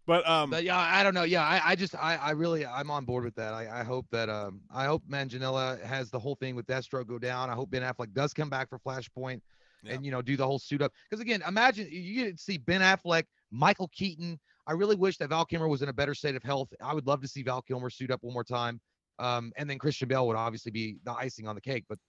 But 0.07 0.27
um, 0.27 0.49
But 0.49 0.63
yeah, 0.63 0.77
I 0.77 1.03
don't 1.03 1.13
know. 1.13 1.21
Yeah, 1.23 1.43
I, 1.43 1.61
I 1.63 1.75
just, 1.75 1.93
I, 1.95 2.15
I 2.15 2.31
really, 2.31 2.65
I'm 2.65 2.89
on 2.89 3.05
board 3.05 3.23
with 3.25 3.35
that. 3.35 3.53
I, 3.53 3.81
I 3.81 3.83
hope 3.83 4.07
that, 4.11 4.27
um, 4.27 4.61
I 4.73 4.85
hope 4.85 5.03
Manganiello 5.07 5.79
has 5.83 6.09
the 6.09 6.17
whole 6.17 6.33
thing 6.35 6.55
with 6.55 6.65
Deathstroke 6.65 7.07
go 7.07 7.19
down. 7.19 7.51
I 7.51 7.53
hope 7.53 7.69
Ben 7.69 7.83
Affleck 7.83 8.11
does 8.13 8.33
come 8.33 8.49
back 8.49 8.69
for 8.69 8.79
Flashpoint, 8.79 9.41
Yeah. 9.83 9.93
and 9.93 10.03
you 10.05 10.09
know, 10.11 10.23
do 10.23 10.35
the 10.35 10.45
whole 10.47 10.57
suit 10.57 10.81
up. 10.81 10.91
Because 11.07 11.21
again, 11.21 11.43
imagine 11.47 11.87
you 11.91 12.23
get 12.25 12.37
to 12.37 12.43
see 12.43 12.57
Ben 12.57 12.81
Affleck, 12.81 13.25
Michael 13.51 13.89
Keaton. 13.89 14.39
I 14.65 14.71
really 14.71 14.95
wish 14.95 15.17
that 15.17 15.29
Val 15.29 15.45
Kilmer 15.45 15.67
was 15.67 15.83
in 15.83 15.89
a 15.89 15.93
better 15.93 16.15
state 16.15 16.35
of 16.35 16.41
health. 16.41 16.69
I 16.83 16.95
would 16.95 17.05
love 17.05 17.21
to 17.21 17.27
see 17.27 17.43
Val 17.43 17.61
Kilmer 17.61 17.91
suit 17.91 18.09
up 18.09 18.23
one 18.23 18.33
more 18.33 18.43
time. 18.43 18.81
Um, 19.19 19.51
and 19.57 19.69
then 19.69 19.77
Christian 19.77 20.07
Bale 20.07 20.25
would 20.27 20.35
obviously 20.37 20.71
be 20.71 20.97
the 21.03 21.11
icing 21.13 21.47
on 21.47 21.55
the 21.55 21.61
cake. 21.61 21.85
But 21.87 21.99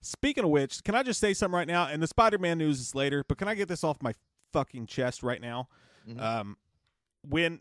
Speaking 0.00 0.44
of 0.44 0.50
which, 0.50 0.84
can 0.84 0.94
I 0.94 1.02
just 1.02 1.18
say 1.18 1.32
something 1.32 1.54
right 1.56 1.66
now? 1.68 1.86
And 1.86 2.02
the 2.02 2.06
Spider-Man 2.06 2.58
news 2.58 2.78
is 2.78 2.94
later, 2.94 3.24
but 3.26 3.38
can 3.38 3.48
I 3.48 3.54
get 3.54 3.68
this 3.68 3.82
off 3.82 4.02
my 4.02 4.12
fucking 4.52 4.86
chest 4.86 5.22
right 5.22 5.40
now? 5.40 5.68
Mhm. 6.06 6.20
Um, 6.20 6.58
when 7.22 7.60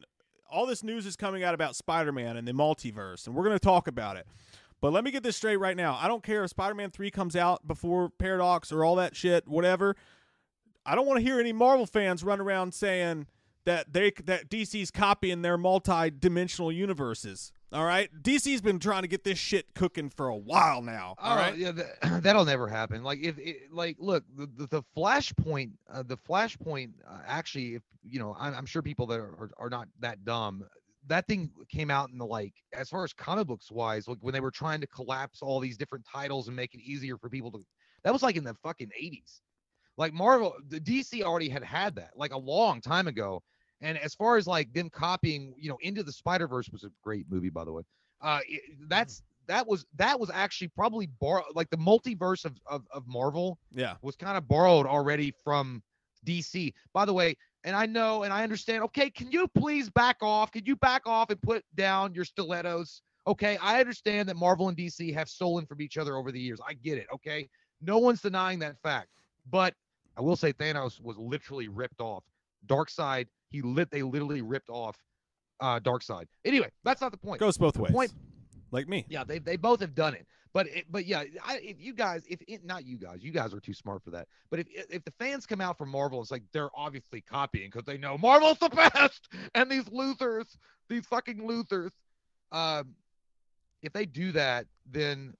all 0.49 0.65
this 0.65 0.83
news 0.83 1.05
is 1.05 1.15
coming 1.15 1.41
out 1.43 1.53
about 1.53 1.73
Spider-Man 1.75 2.35
and 2.35 2.45
the 2.45 2.51
multiverse, 2.51 3.27
and 3.27 3.35
we're 3.35 3.45
going 3.45 3.55
to 3.55 3.63
talk 3.63 3.87
about 3.87 4.17
it, 4.17 4.27
But 4.81 4.91
let 4.91 5.05
me 5.05 5.11
get 5.11 5.23
this 5.23 5.37
straight 5.37 5.55
right 5.55 5.77
now. 5.77 5.97
I 6.01 6.09
don't 6.09 6.21
care 6.23 6.43
if 6.43 6.49
Spider-Man 6.49 6.91
3 6.91 7.09
comes 7.09 7.37
out 7.37 7.65
before 7.65 8.09
Paradox 8.09 8.69
or 8.69 8.83
all 8.83 8.97
that 8.97 9.15
shit, 9.15 9.47
whatever. 9.47 9.95
I 10.85 10.95
don't 10.95 11.07
want 11.07 11.19
to 11.19 11.23
hear 11.23 11.39
any 11.39 11.53
Marvel 11.53 11.85
fans 11.85 12.21
run 12.21 12.41
around 12.41 12.73
saying 12.73 13.27
that 13.63 13.93
they 13.93 14.11
that 14.25 14.49
DC's 14.49 14.91
copying 14.91 15.41
their 15.41 15.57
multi-dimensional 15.57 16.69
universes. 16.73 17.53
All 17.73 17.85
right? 17.85 18.09
DC's 18.21 18.61
been 18.61 18.77
trying 18.79 19.01
to 19.01 19.07
get 19.07 19.23
this 19.23 19.39
shit 19.39 19.73
cooking 19.73 20.09
for 20.09 20.27
a 20.27 20.35
while 20.35 20.81
now. 20.83 21.15
All 21.17 21.33
Oh, 21.33 21.35
right? 21.39 21.57
yeah, 21.57 21.71
that, 21.71 22.21
that'll 22.23 22.45
never 22.45 22.67
happen. 22.67 23.03
Like 23.03 23.19
if, 23.19 23.37
it, 23.39 23.73
like, 23.73 23.97
look, 23.99 24.23
the 24.37 24.45
the, 24.45 24.67
the 24.67 24.83
Flashpoint, 24.95 25.71
uh, 25.91 26.03
the 26.03 26.17
Flashpoint, 26.17 26.91
uh, 27.09 27.19
actually, 27.25 27.75
if 27.75 27.81
you 28.03 28.19
know, 28.19 28.35
I'm, 28.39 28.53
I'm 28.53 28.65
sure 28.65 28.81
people 28.81 29.07
that 29.07 29.19
are, 29.19 29.33
are 29.39 29.49
are 29.57 29.69
not 29.69 29.87
that 29.99 30.23
dumb. 30.23 30.63
That 31.07 31.27
thing 31.27 31.49
came 31.69 31.89
out 31.91 32.11
in 32.11 32.17
the 32.17 32.25
like, 32.25 32.53
as 32.73 32.89
far 32.89 33.03
as 33.03 33.11
comic 33.11 33.47
books 33.47 33.71
wise, 33.71 34.07
like 34.07 34.19
when 34.21 34.33
they 34.33 34.39
were 34.39 34.51
trying 34.51 34.79
to 34.81 34.87
collapse 34.87 35.41
all 35.41 35.59
these 35.59 35.75
different 35.75 36.05
titles 36.05 36.47
and 36.47 36.55
make 36.55 36.73
it 36.75 36.81
easier 36.81 37.17
for 37.17 37.29
people 37.29 37.51
to. 37.51 37.59
That 38.03 38.13
was 38.13 38.21
like 38.23 38.35
in 38.37 38.43
the 38.43 38.53
fucking 38.63 38.89
80s. 39.01 39.39
Like 39.97 40.13
Marvel, 40.13 40.53
the 40.69 40.79
DC 40.79 41.21
already 41.23 41.49
had 41.49 41.63
had 41.63 41.95
that 41.95 42.11
like 42.15 42.33
a 42.33 42.37
long 42.37 42.81
time 42.81 43.07
ago. 43.07 43.41
And 43.83 43.97
as 43.99 44.15
far 44.15 44.37
as 44.37 44.47
like 44.47 44.73
them 44.73 44.89
copying, 44.89 45.53
you 45.57 45.69
know, 45.69 45.77
Into 45.81 46.01
the 46.03 46.11
Spider 46.11 46.47
Verse 46.47 46.69
was 46.69 46.83
a 46.83 46.89
great 47.03 47.25
movie, 47.29 47.49
by 47.49 47.65
the 47.65 47.71
way. 47.71 47.83
Uh, 48.21 48.39
it, 48.47 48.61
that's 48.87 49.21
that 49.47 49.67
was 49.67 49.85
that 49.97 50.17
was 50.17 50.31
actually 50.33 50.69
probably 50.69 51.07
borrowed 51.19 51.43
like 51.53 51.69
the 51.69 51.77
multiverse 51.77 52.45
of, 52.45 52.53
of 52.65 52.87
of 52.93 53.05
Marvel 53.05 53.59
Yeah. 53.75 53.95
was 54.01 54.15
kind 54.15 54.37
of 54.37 54.47
borrowed 54.47 54.85
already 54.87 55.33
from 55.43 55.83
DC. 56.25 56.73
By 56.93 57.03
the 57.03 57.13
way, 57.13 57.35
and 57.65 57.75
I 57.75 57.85
know 57.85 58.23
and 58.23 58.31
I 58.33 58.43
understand. 58.43 58.83
Okay, 58.85 59.09
can 59.09 59.29
you 59.31 59.47
please 59.49 59.89
back 59.89 60.17
off? 60.21 60.51
Can 60.51 60.65
you 60.65 60.77
back 60.77 61.01
off 61.05 61.29
and 61.29 61.41
put 61.41 61.65
down 61.75 62.13
your 62.13 62.23
stilettos? 62.25 63.01
Okay, 63.27 63.57
I 63.61 63.81
understand 63.81 64.29
that 64.29 64.37
Marvel 64.37 64.69
and 64.69 64.77
DC 64.77 65.13
have 65.13 65.27
stolen 65.29 65.65
from 65.65 65.81
each 65.81 65.97
other 65.97 66.15
over 66.15 66.31
the 66.31 66.39
years. 66.39 66.59
I 66.65 66.73
get 66.73 66.97
it. 66.97 67.07
Okay, 67.13 67.49
no 67.81 67.97
one's 67.97 68.21
denying 68.21 68.59
that 68.59 68.77
fact. 68.81 69.09
But 69.51 69.73
I 70.15 70.21
will 70.21 70.35
say 70.37 70.53
Thanos 70.53 71.01
was 71.01 71.17
literally 71.17 71.67
ripped 71.67 71.99
off. 71.99 72.23
Darkseid, 72.67 73.27
he 73.53 73.61
lit. 73.61 73.89
They 73.89 74.01
literally 74.03 74.41
ripped 74.41 74.69
off 74.69 74.97
uh 75.61 75.79
Darkseid. 75.79 76.25
Anyway, 76.43 76.69
that's 76.83 76.99
not 76.99 77.11
the 77.13 77.17
point. 77.17 77.39
Goes 77.39 77.57
both 77.57 77.77
ways. 77.77 77.93
point- 77.93 78.11
like 78.71 78.89
me. 78.89 79.05
Yeah, 79.07 79.23
they 79.23 79.39
they 79.39 79.55
both 79.55 79.79
have 79.79 79.95
done 79.95 80.15
it. 80.15 80.25
But 80.53 80.67
it, 80.67 80.85
but 80.89 81.05
yeah, 81.05 81.23
I, 81.43 81.57
if 81.63 81.79
you 81.79 81.93
guys, 81.93 82.23
if 82.27 82.39
it, 82.47 82.63
not 82.63 82.85
you 82.85 82.97
guys, 82.97 83.19
you 83.21 83.31
guys 83.31 83.53
are 83.53 83.59
too 83.59 83.73
smart 83.73 84.03
for 84.03 84.11
that. 84.11 84.27
But 84.51 84.59
if 84.59 84.67
if 84.89 85.03
the 85.05 85.13
fans 85.19 85.45
come 85.45 85.61
out 85.61 85.77
from 85.77 85.89
Marvel, 85.89 86.21
it's 86.21 86.31
like 86.31 86.43
they're 86.51 86.69
obviously 86.75 87.21
copying 87.21 87.69
because 87.71 87.85
they 87.85 87.97
know 87.97 88.17
Marvel's 88.17 88.59
the 88.59 88.69
best, 88.93 89.29
and 89.55 89.69
these 89.69 89.87
losers, 89.91 90.57
these 90.89 91.05
fucking 91.05 91.45
losers, 91.47 91.91
um, 92.51 92.93
if 93.81 93.93
they 93.93 94.05
do 94.05 94.31
that, 94.33 94.65
then 94.91 95.33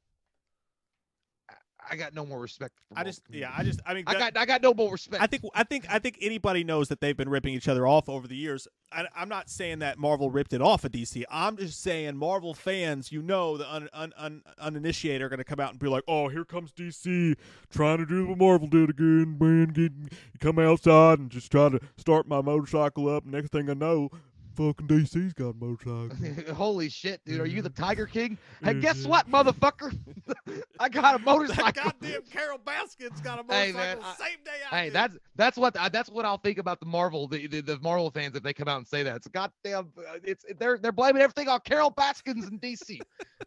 I- 1.90 1.96
got 1.96 2.14
no 2.14 2.26
more 2.26 2.40
respect. 2.40 2.74
I 2.96 3.04
just 3.04 3.22
yeah. 3.30 3.52
I 3.56 3.64
just 3.64 3.80
I 3.86 3.94
mean 3.94 4.04
I 4.08 4.14
got 4.14 4.38
I 4.38 4.46
got 4.46 4.62
no 4.62 4.74
more 4.74 4.92
respect. 4.92 5.22
I 5.22 5.28
think 5.28 5.44
I 5.54 5.64
think 5.64 5.86
I 5.90 6.00
think 6.00 6.18
anybody 6.22 6.64
knows 6.64 6.90
that 6.90 7.02
they've 7.02 7.16
been 7.16 7.30
ripping 7.30 7.54
each 7.54 7.68
other 7.68 7.88
off 7.88 8.10
over 8.10 8.28
the 8.28 8.36
years. 8.36 8.68
I, 8.92 9.08
I'm 9.16 9.30
not 9.30 9.50
saying 9.50 9.80
that 9.80 9.98
Marvel 9.98 10.30
ripped 10.30 10.54
it 10.54 10.62
off 10.62 10.84
of 10.84 10.92
DC. 10.92 11.24
I'm 11.30 11.58
just 11.58 11.82
saying 11.82 12.16
Marvel 12.16 12.54
fans, 12.54 13.12
you 13.12 13.22
know, 13.24 13.58
the 13.58 13.74
un, 13.74 13.90
un, 13.92 14.14
un, 14.18 14.44
uninitiated 14.60 15.24
are 15.24 15.30
going 15.30 15.40
to 15.40 15.44
come 15.44 15.60
out 15.60 15.72
and 15.72 15.80
be 15.80 15.88
like, 15.88 16.04
"Oh, 16.08 16.28
here 16.28 16.46
comes 16.46 16.72
DC 16.72 17.36
trying 17.72 17.98
to 17.98 18.06
do 18.06 18.28
what 18.28 18.38
Marvel 18.38 18.68
did 18.68 18.90
again, 18.92 19.38
man. 19.40 19.68
Get, 19.68 19.92
come 20.40 20.60
outside 20.60 21.20
and 21.20 21.30
just 21.30 21.52
try 21.52 21.70
to 21.70 21.80
start 21.98 22.28
my 22.28 22.42
motorcycle 22.42 23.10
up. 23.10 23.26
Next 23.26 23.52
thing 23.52 23.70
I 23.70 23.74
know, 23.74 24.10
fucking 24.56 24.88
DC's 24.88 25.34
got 25.34 25.50
a 25.50 25.54
motorcycle." 25.54 26.54
Holy 26.56 26.90
shit, 26.90 27.22
dude! 27.26 27.40
Are 27.42 27.46
you 27.46 27.62
the. 27.62 27.74
Tiger 27.74 28.06
King? 28.06 28.38
Hey, 28.64 28.76
guess 28.76 29.06
what, 29.06 29.28
motherfucker? 29.30 29.98
I 30.80 30.90
got 30.90 31.16
a 31.16 31.20
motorcycle. 31.26 31.64
that 31.66 31.76
goddamn 31.76 32.22
Carole 32.32 32.60
Baskin's 32.60 33.20
got 33.22 33.40
a 33.40 33.44
Hey, 33.54 33.72
motorcycle 33.72 34.02
man, 34.04 34.14
I- 34.20 34.24
same 34.24 34.38
day 34.46 34.52
I 34.72 34.76
Hey, 34.78 34.84
did. 34.86 34.94
that's 34.94 35.18
that's 35.36 35.58
what 35.58 35.78
I- 35.78 35.90
that's 35.90 36.10
what 36.10 36.24
I'll 36.24 36.38
think 36.38 36.60
about 36.60 36.80
the 36.80 36.86
Marvel 36.86 37.28
the, 37.28 37.48
the, 37.48 37.62
the 37.62 37.80
Marvel 37.80 38.12
fans 38.12 38.36
if 38.36 38.44
they 38.44 38.54
come 38.54 38.68
out 38.68 38.78
and 38.78 38.88
say 38.88 39.02
that. 39.04 39.16
It's 39.18 39.28
goddamn 39.28 39.92
uh, 39.98 40.20
it's 40.24 40.46
they're 40.60 40.78
they're 40.78 40.92
blaming 40.92 41.22
everything 41.24 41.48
on 41.50 41.60
Carole 41.62 41.90
Baskins 41.90 42.46
and 42.46 42.62
DC. 42.62 43.00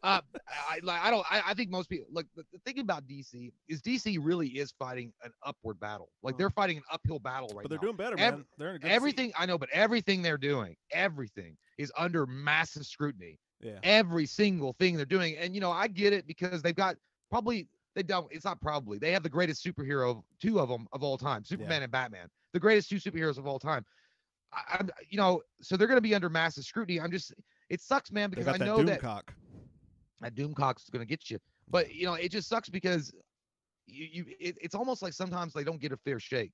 uh, 0.02 0.20
I 0.68 0.80
like 0.82 1.00
I 1.02 1.10
don't 1.10 1.24
I, 1.30 1.42
I 1.48 1.54
think 1.54 1.70
most 1.70 1.88
people 1.88 2.06
like 2.12 2.26
the, 2.34 2.44
the 2.52 2.58
thing 2.66 2.80
about 2.80 3.06
DC 3.06 3.52
is 3.68 3.80
DC 3.80 4.18
really 4.20 4.48
is 4.48 4.72
fighting 4.78 5.12
an 5.24 5.30
upward 5.44 5.78
battle. 5.78 6.10
Like 6.22 6.36
they're 6.36 6.50
fighting 6.50 6.78
an 6.78 6.82
uphill 6.90 7.20
battle 7.20 7.48
right 7.54 7.62
but 7.62 7.68
they're 7.70 7.78
now. 7.78 7.82
doing 7.82 7.96
better, 7.96 8.16
man. 8.16 8.44
They're 8.58 8.70
in 8.70 8.76
a 8.76 8.78
good 8.80 8.88
seat. 8.88 8.92
everything 8.92 9.32
I 9.38 9.46
know, 9.46 9.56
but 9.56 9.68
everything 9.72 10.22
they're 10.22 10.36
doing, 10.38 10.74
everything 10.96 11.56
is 11.78 11.92
under 11.96 12.26
massive 12.26 12.86
scrutiny 12.86 13.38
Yeah. 13.62 13.78
every 13.82 14.26
single 14.26 14.72
thing 14.74 14.96
they're 14.96 15.06
doing. 15.06 15.36
And 15.36 15.54
you 15.54 15.60
know, 15.60 15.70
I 15.70 15.88
get 15.88 16.12
it 16.12 16.26
because 16.26 16.62
they've 16.62 16.74
got 16.74 16.96
probably 17.30 17.68
they 17.94 18.02
don't. 18.02 18.30
It's 18.32 18.44
not 18.44 18.60
probably 18.60 18.98
they 18.98 19.12
have 19.12 19.22
the 19.22 19.30
greatest 19.30 19.64
superhero, 19.64 20.22
two 20.40 20.58
of 20.60 20.68
them 20.68 20.86
of 20.92 21.02
all 21.02 21.16
time, 21.18 21.44
Superman 21.44 21.82
and 21.82 21.92
Batman, 21.92 22.28
the 22.52 22.60
greatest 22.60 22.88
two 22.90 22.96
superheroes 22.96 23.38
of 23.38 23.46
all 23.46 23.58
time. 23.58 23.84
I, 24.52 24.76
I'm, 24.78 24.90
you 25.08 25.16
know, 25.16 25.42
so 25.60 25.76
they're 25.76 25.88
going 25.88 25.98
to 25.98 26.02
be 26.02 26.14
under 26.14 26.28
massive 26.28 26.64
scrutiny. 26.64 27.00
I'm 27.00 27.10
just, 27.10 27.34
it 27.68 27.80
sucks, 27.80 28.12
man, 28.12 28.30
because 28.30 28.48
I 28.48 28.58
that 28.58 28.66
know 28.66 28.82
that 28.82 29.00
Doomcock. 29.00 29.22
that 30.20 30.34
Doomcock's 30.34 30.90
going 30.90 31.00
to 31.00 31.06
get 31.06 31.30
you. 31.30 31.38
But 31.68 31.94
you 31.94 32.06
know, 32.06 32.14
it 32.14 32.30
just 32.30 32.48
sucks 32.48 32.68
because 32.68 33.12
you, 33.86 34.06
you 34.12 34.24
it, 34.38 34.56
it's 34.60 34.74
almost 34.74 35.02
like 35.02 35.12
sometimes 35.12 35.52
they 35.52 35.64
don't 35.64 35.80
get 35.80 35.92
a 35.92 35.96
fair 35.96 36.20
shake. 36.20 36.52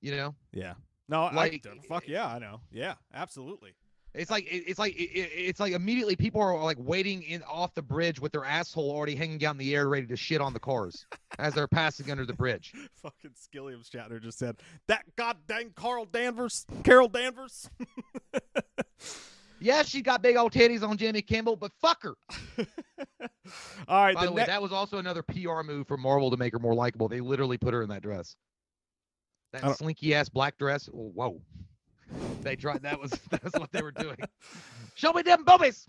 You 0.00 0.12
know, 0.16 0.34
Yeah. 0.52 0.74
No, 1.08 1.30
Like, 1.32 1.66
I, 1.66 1.86
fuck 1.86 2.06
yeah, 2.06 2.26
I 2.26 2.38
know. 2.38 2.60
Yeah, 2.70 2.94
absolutely. 3.14 3.74
It's 4.14 4.30
like 4.30 4.46
it's 4.50 4.78
like 4.78 4.94
it- 4.96 5.10
it- 5.14 5.30
it's 5.34 5.60
like 5.60 5.74
immediately 5.74 6.16
people 6.16 6.40
are 6.40 6.60
like 6.62 6.78
waiting 6.80 7.22
in 7.22 7.42
off 7.44 7.74
the 7.74 7.82
bridge 7.82 8.18
with 8.20 8.32
their 8.32 8.44
asshole 8.44 8.90
already 8.90 9.14
hanging 9.14 9.44
out 9.44 9.52
in 9.52 9.58
the 9.58 9.74
air, 9.74 9.88
ready 9.88 10.06
to 10.06 10.16
shit 10.16 10.40
on 10.40 10.52
the 10.54 10.58
cars 10.58 11.06
as 11.38 11.54
they're 11.54 11.68
passing 11.68 12.10
under 12.10 12.24
the 12.24 12.32
bridge. 12.32 12.72
Fucking 13.02 13.32
Skilliam 13.32 13.88
Shatner 13.88 14.20
just 14.20 14.38
said 14.38 14.56
that 14.88 15.04
goddamn 15.16 15.72
Carl 15.76 16.06
Danvers, 16.06 16.64
Carol 16.84 17.08
Danvers. 17.08 17.68
Yeah, 19.60 19.82
she 19.82 20.02
got 20.02 20.22
big 20.22 20.36
old 20.36 20.52
titties 20.52 20.88
on 20.88 20.96
Jimmy 20.96 21.20
Kimmel, 21.20 21.56
but 21.56 21.72
fuck 21.80 22.04
her. 22.04 22.14
All 23.88 24.04
right, 24.04 24.14
By 24.14 24.20
the, 24.20 24.26
the 24.28 24.32
way, 24.32 24.36
next 24.42 24.48
that 24.50 24.62
was 24.62 24.70
also 24.72 24.98
another 24.98 25.22
PR 25.24 25.62
move 25.64 25.88
for 25.88 25.96
Marvel 25.96 26.30
to 26.30 26.36
make 26.36 26.52
her 26.52 26.60
more 26.60 26.74
likable. 26.74 27.08
They 27.08 27.20
literally 27.20 27.58
put 27.58 27.74
her 27.74 27.82
in 27.82 27.88
that 27.88 28.02
dress, 28.02 28.36
that 29.52 29.76
slinky 29.76 30.14
ass 30.14 30.28
black 30.28 30.58
dress. 30.58 30.86
Whoa, 30.92 31.40
they 32.42 32.56
tried. 32.56 32.82
That 32.82 33.00
was 33.00 33.10
that's 33.30 33.58
what 33.58 33.72
they 33.72 33.82
were 33.82 33.92
doing. 33.92 34.16
Show 34.94 35.12
me 35.12 35.22
them 35.22 35.44
boobies. 35.44 35.86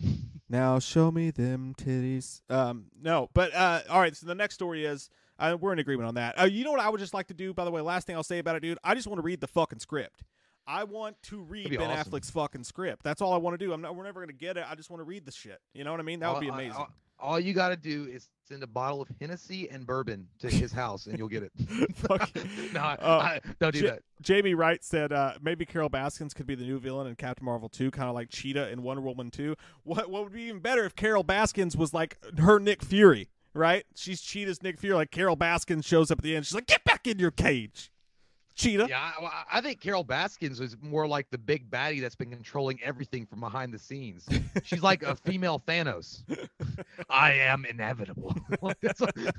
now 0.49 0.79
show 0.79 1.11
me 1.11 1.31
them 1.31 1.73
titties. 1.77 2.41
Um, 2.49 2.85
no, 3.01 3.29
but 3.33 3.53
uh, 3.53 3.81
all 3.89 3.99
right. 3.99 4.15
So 4.15 4.27
the 4.27 4.35
next 4.35 4.55
story 4.55 4.85
is 4.85 5.09
uh, 5.39 5.57
we're 5.59 5.73
in 5.73 5.79
agreement 5.79 6.07
on 6.07 6.15
that. 6.15 6.39
Uh, 6.39 6.45
you 6.45 6.63
know 6.63 6.71
what 6.71 6.79
I 6.79 6.89
would 6.89 6.99
just 6.99 7.13
like 7.13 7.27
to 7.27 7.33
do? 7.33 7.53
By 7.53 7.65
the 7.65 7.71
way, 7.71 7.81
last 7.81 8.07
thing 8.07 8.15
I'll 8.15 8.23
say 8.23 8.39
about 8.39 8.55
it, 8.55 8.61
dude. 8.61 8.77
I 8.83 8.95
just 8.95 9.07
want 9.07 9.19
to 9.19 9.23
read 9.23 9.41
the 9.41 9.47
fucking 9.47 9.79
script. 9.79 10.23
I 10.67 10.83
want 10.83 11.15
to 11.23 11.41
read 11.41 11.69
be 11.69 11.77
Ben 11.77 11.89
awesome. 11.89 12.11
Affleck's 12.11 12.29
fucking 12.29 12.63
script. 12.63 13.03
That's 13.03 13.21
all 13.21 13.33
I 13.33 13.37
want 13.37 13.57
to 13.59 13.65
do. 13.65 13.73
I'm 13.73 13.81
not. 13.81 13.95
We're 13.95 14.03
never 14.03 14.19
gonna 14.19 14.33
get 14.33 14.57
it. 14.57 14.65
I 14.69 14.75
just 14.75 14.89
want 14.89 14.99
to 14.99 15.05
read 15.05 15.25
the 15.25 15.31
shit. 15.31 15.59
You 15.73 15.83
know 15.83 15.91
what 15.91 15.99
I 15.99 16.03
mean? 16.03 16.19
That 16.19 16.31
would 16.31 16.41
be 16.41 16.49
All- 16.49 16.55
amazing. 16.55 16.73
All, 16.77 16.89
all 17.19 17.39
you 17.39 17.53
got 17.53 17.69
to 17.69 17.75
do 17.75 18.05
is 18.05 18.29
send 18.49 18.63
a 18.63 18.67
bottle 18.67 19.01
of 19.01 19.07
Hennessy 19.21 19.69
and 19.69 19.85
bourbon 19.85 20.27
to 20.39 20.49
his 20.49 20.71
house, 20.71 21.05
and 21.05 21.17
you'll 21.19 21.27
get 21.27 21.43
it. 21.43 21.51
No, 22.73 22.79
I- 22.81 22.95
Uh, 22.95 23.07
I- 23.19 23.41
don't 23.59 23.73
do 23.73 23.79
Ja- 23.81 23.91
that. 23.91 24.01
Jamie 24.21 24.53
Wright 24.53 24.83
said 24.83 25.13
uh, 25.13 25.33
maybe 25.41 25.65
Carole 25.65 25.89
Baskins 25.89 26.33
could 26.33 26.45
be 26.47 26.55
the 26.55 26.63
new 26.65 26.79
villain 26.79 27.07
in 27.07 27.15
Captain 27.15 27.45
Marvel 27.45 27.69
2, 27.69 27.91
kind 27.91 28.09
of 28.09 28.15
like 28.15 28.29
Cheetah 28.29 28.69
in 28.69 28.81
Wonder 28.83 29.01
Woman 29.01 29.29
2. 29.31 29.55
What 29.83 30.09
what 30.09 30.23
would 30.23 30.33
be 30.33 30.43
even 30.43 30.59
better 30.59 30.83
if 30.83 30.95
Carole 30.95 31.23
Baskins 31.23 31.77
was 31.77 31.93
like 31.93 32.17
her 32.37 32.59
Nick 32.59 32.81
Fury, 32.83 33.29
right? 33.53 33.85
She's 33.95 34.21
Cheetah's 34.21 34.61
Nick 34.63 34.79
Fury. 34.79 34.95
Like 34.95 35.11
Carole 35.11 35.35
Baskins 35.35 35.85
shows 35.85 36.11
up 36.11 36.19
at 36.19 36.23
the 36.23 36.35
end. 36.35 36.45
She's 36.45 36.55
like, 36.55 36.67
"Get 36.67 36.83
back 36.83 37.07
in 37.07 37.19
your 37.19 37.31
cage, 37.31 37.91
Cheetah." 38.59 38.87
Yeah, 38.89 39.11
I, 39.21 39.43
I 39.53 39.61
think 39.61 39.79
Carole 39.79 40.03
Baskins 40.03 40.59
is 40.59 40.75
more 40.81 41.07
like 41.07 41.29
the 41.31 41.37
big 41.37 41.69
baddie 41.71 42.01
that's 42.01 42.15
been 42.15 42.29
controlling 42.29 42.79
everything 42.83 43.25
from 43.25 43.39
behind 43.39 43.73
the 43.73 43.79
scenes. 43.79 44.27
She's 44.63 44.83
like 44.83 45.01
a 45.03 45.15
female 45.15 45.59
Thanos. 45.65 46.23
I 47.09 47.33
am 47.33 47.65
inevitable. 47.65 48.35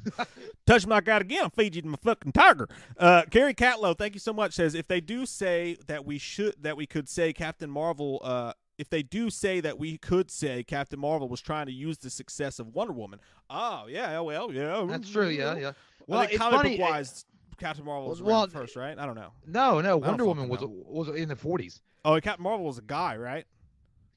Touch 0.67 0.87
my 0.87 1.01
god 1.01 1.23
again, 1.23 1.43
I'll 1.45 1.51
feed 1.51 1.75
you 1.77 1.83
to 1.83 1.89
my 1.89 1.99
fucking 2.03 2.33
tiger. 2.33 2.69
Uh, 2.99 3.23
Gary 3.31 3.55
Catlow, 3.55 3.97
thank 3.97 4.15
you 4.15 4.21
so 4.21 4.33
much. 4.33 4.55
Says 4.55 4.75
if 4.75 4.89
they 4.89 5.01
do 5.01 5.27
say 5.27 5.77
that 5.87 6.05
we 6.05 6.19
should 6.19 6.55
that 6.63 6.77
we 6.77 6.87
could 6.87 7.09
say 7.09 7.33
Captain 7.33 7.71
Marvel, 7.71 8.21
uh, 8.23 8.53
if 8.79 8.89
they 8.89 9.03
do 9.03 9.31
say 9.31 9.61
that 9.61 9.79
we 9.79 9.99
could 9.99 10.31
say 10.31 10.63
Captain 10.63 10.99
Marvel 10.99 11.29
was 11.29 11.41
trying 11.41 11.67
to 11.67 11.73
use 11.73 11.99
the 11.99 12.11
success 12.11 12.59
of 12.59 12.75
Wonder 12.75 12.93
Woman. 12.93 13.21
Oh 13.49 13.87
yeah, 13.89 14.19
well 14.21 14.53
yeah, 14.53 14.85
that's 14.89 15.11
true. 15.11 15.29
Yeah, 15.29 15.57
yeah. 15.57 15.63
Well, 15.63 15.75
Well, 16.07 16.19
I 16.21 16.23
think 16.27 16.33
it's 16.33 16.43
comic 16.43 16.57
funny. 16.57 16.79
book 16.79 16.89
wise, 16.89 17.25
Captain 17.61 17.85
Marvel 17.85 18.09
was 18.09 18.23
Well, 18.23 18.49
first, 18.49 18.75
right? 18.75 18.99
I 18.99 19.07
don't 19.07 19.15
know. 19.15 19.33
No, 19.47 19.81
no. 19.81 19.99
Wonder 19.99 20.25
Woman 20.25 20.49
was 20.49 20.63
know. 20.63 20.73
was 20.87 21.09
in 21.09 21.29
the 21.29 21.37
40s. 21.37 21.81
Oh, 22.05 22.19
Captain 22.21 22.43
Marvel 22.43 22.65
was 22.67 22.79
a 22.79 22.83
guy, 22.83 23.17
right? 23.17 23.45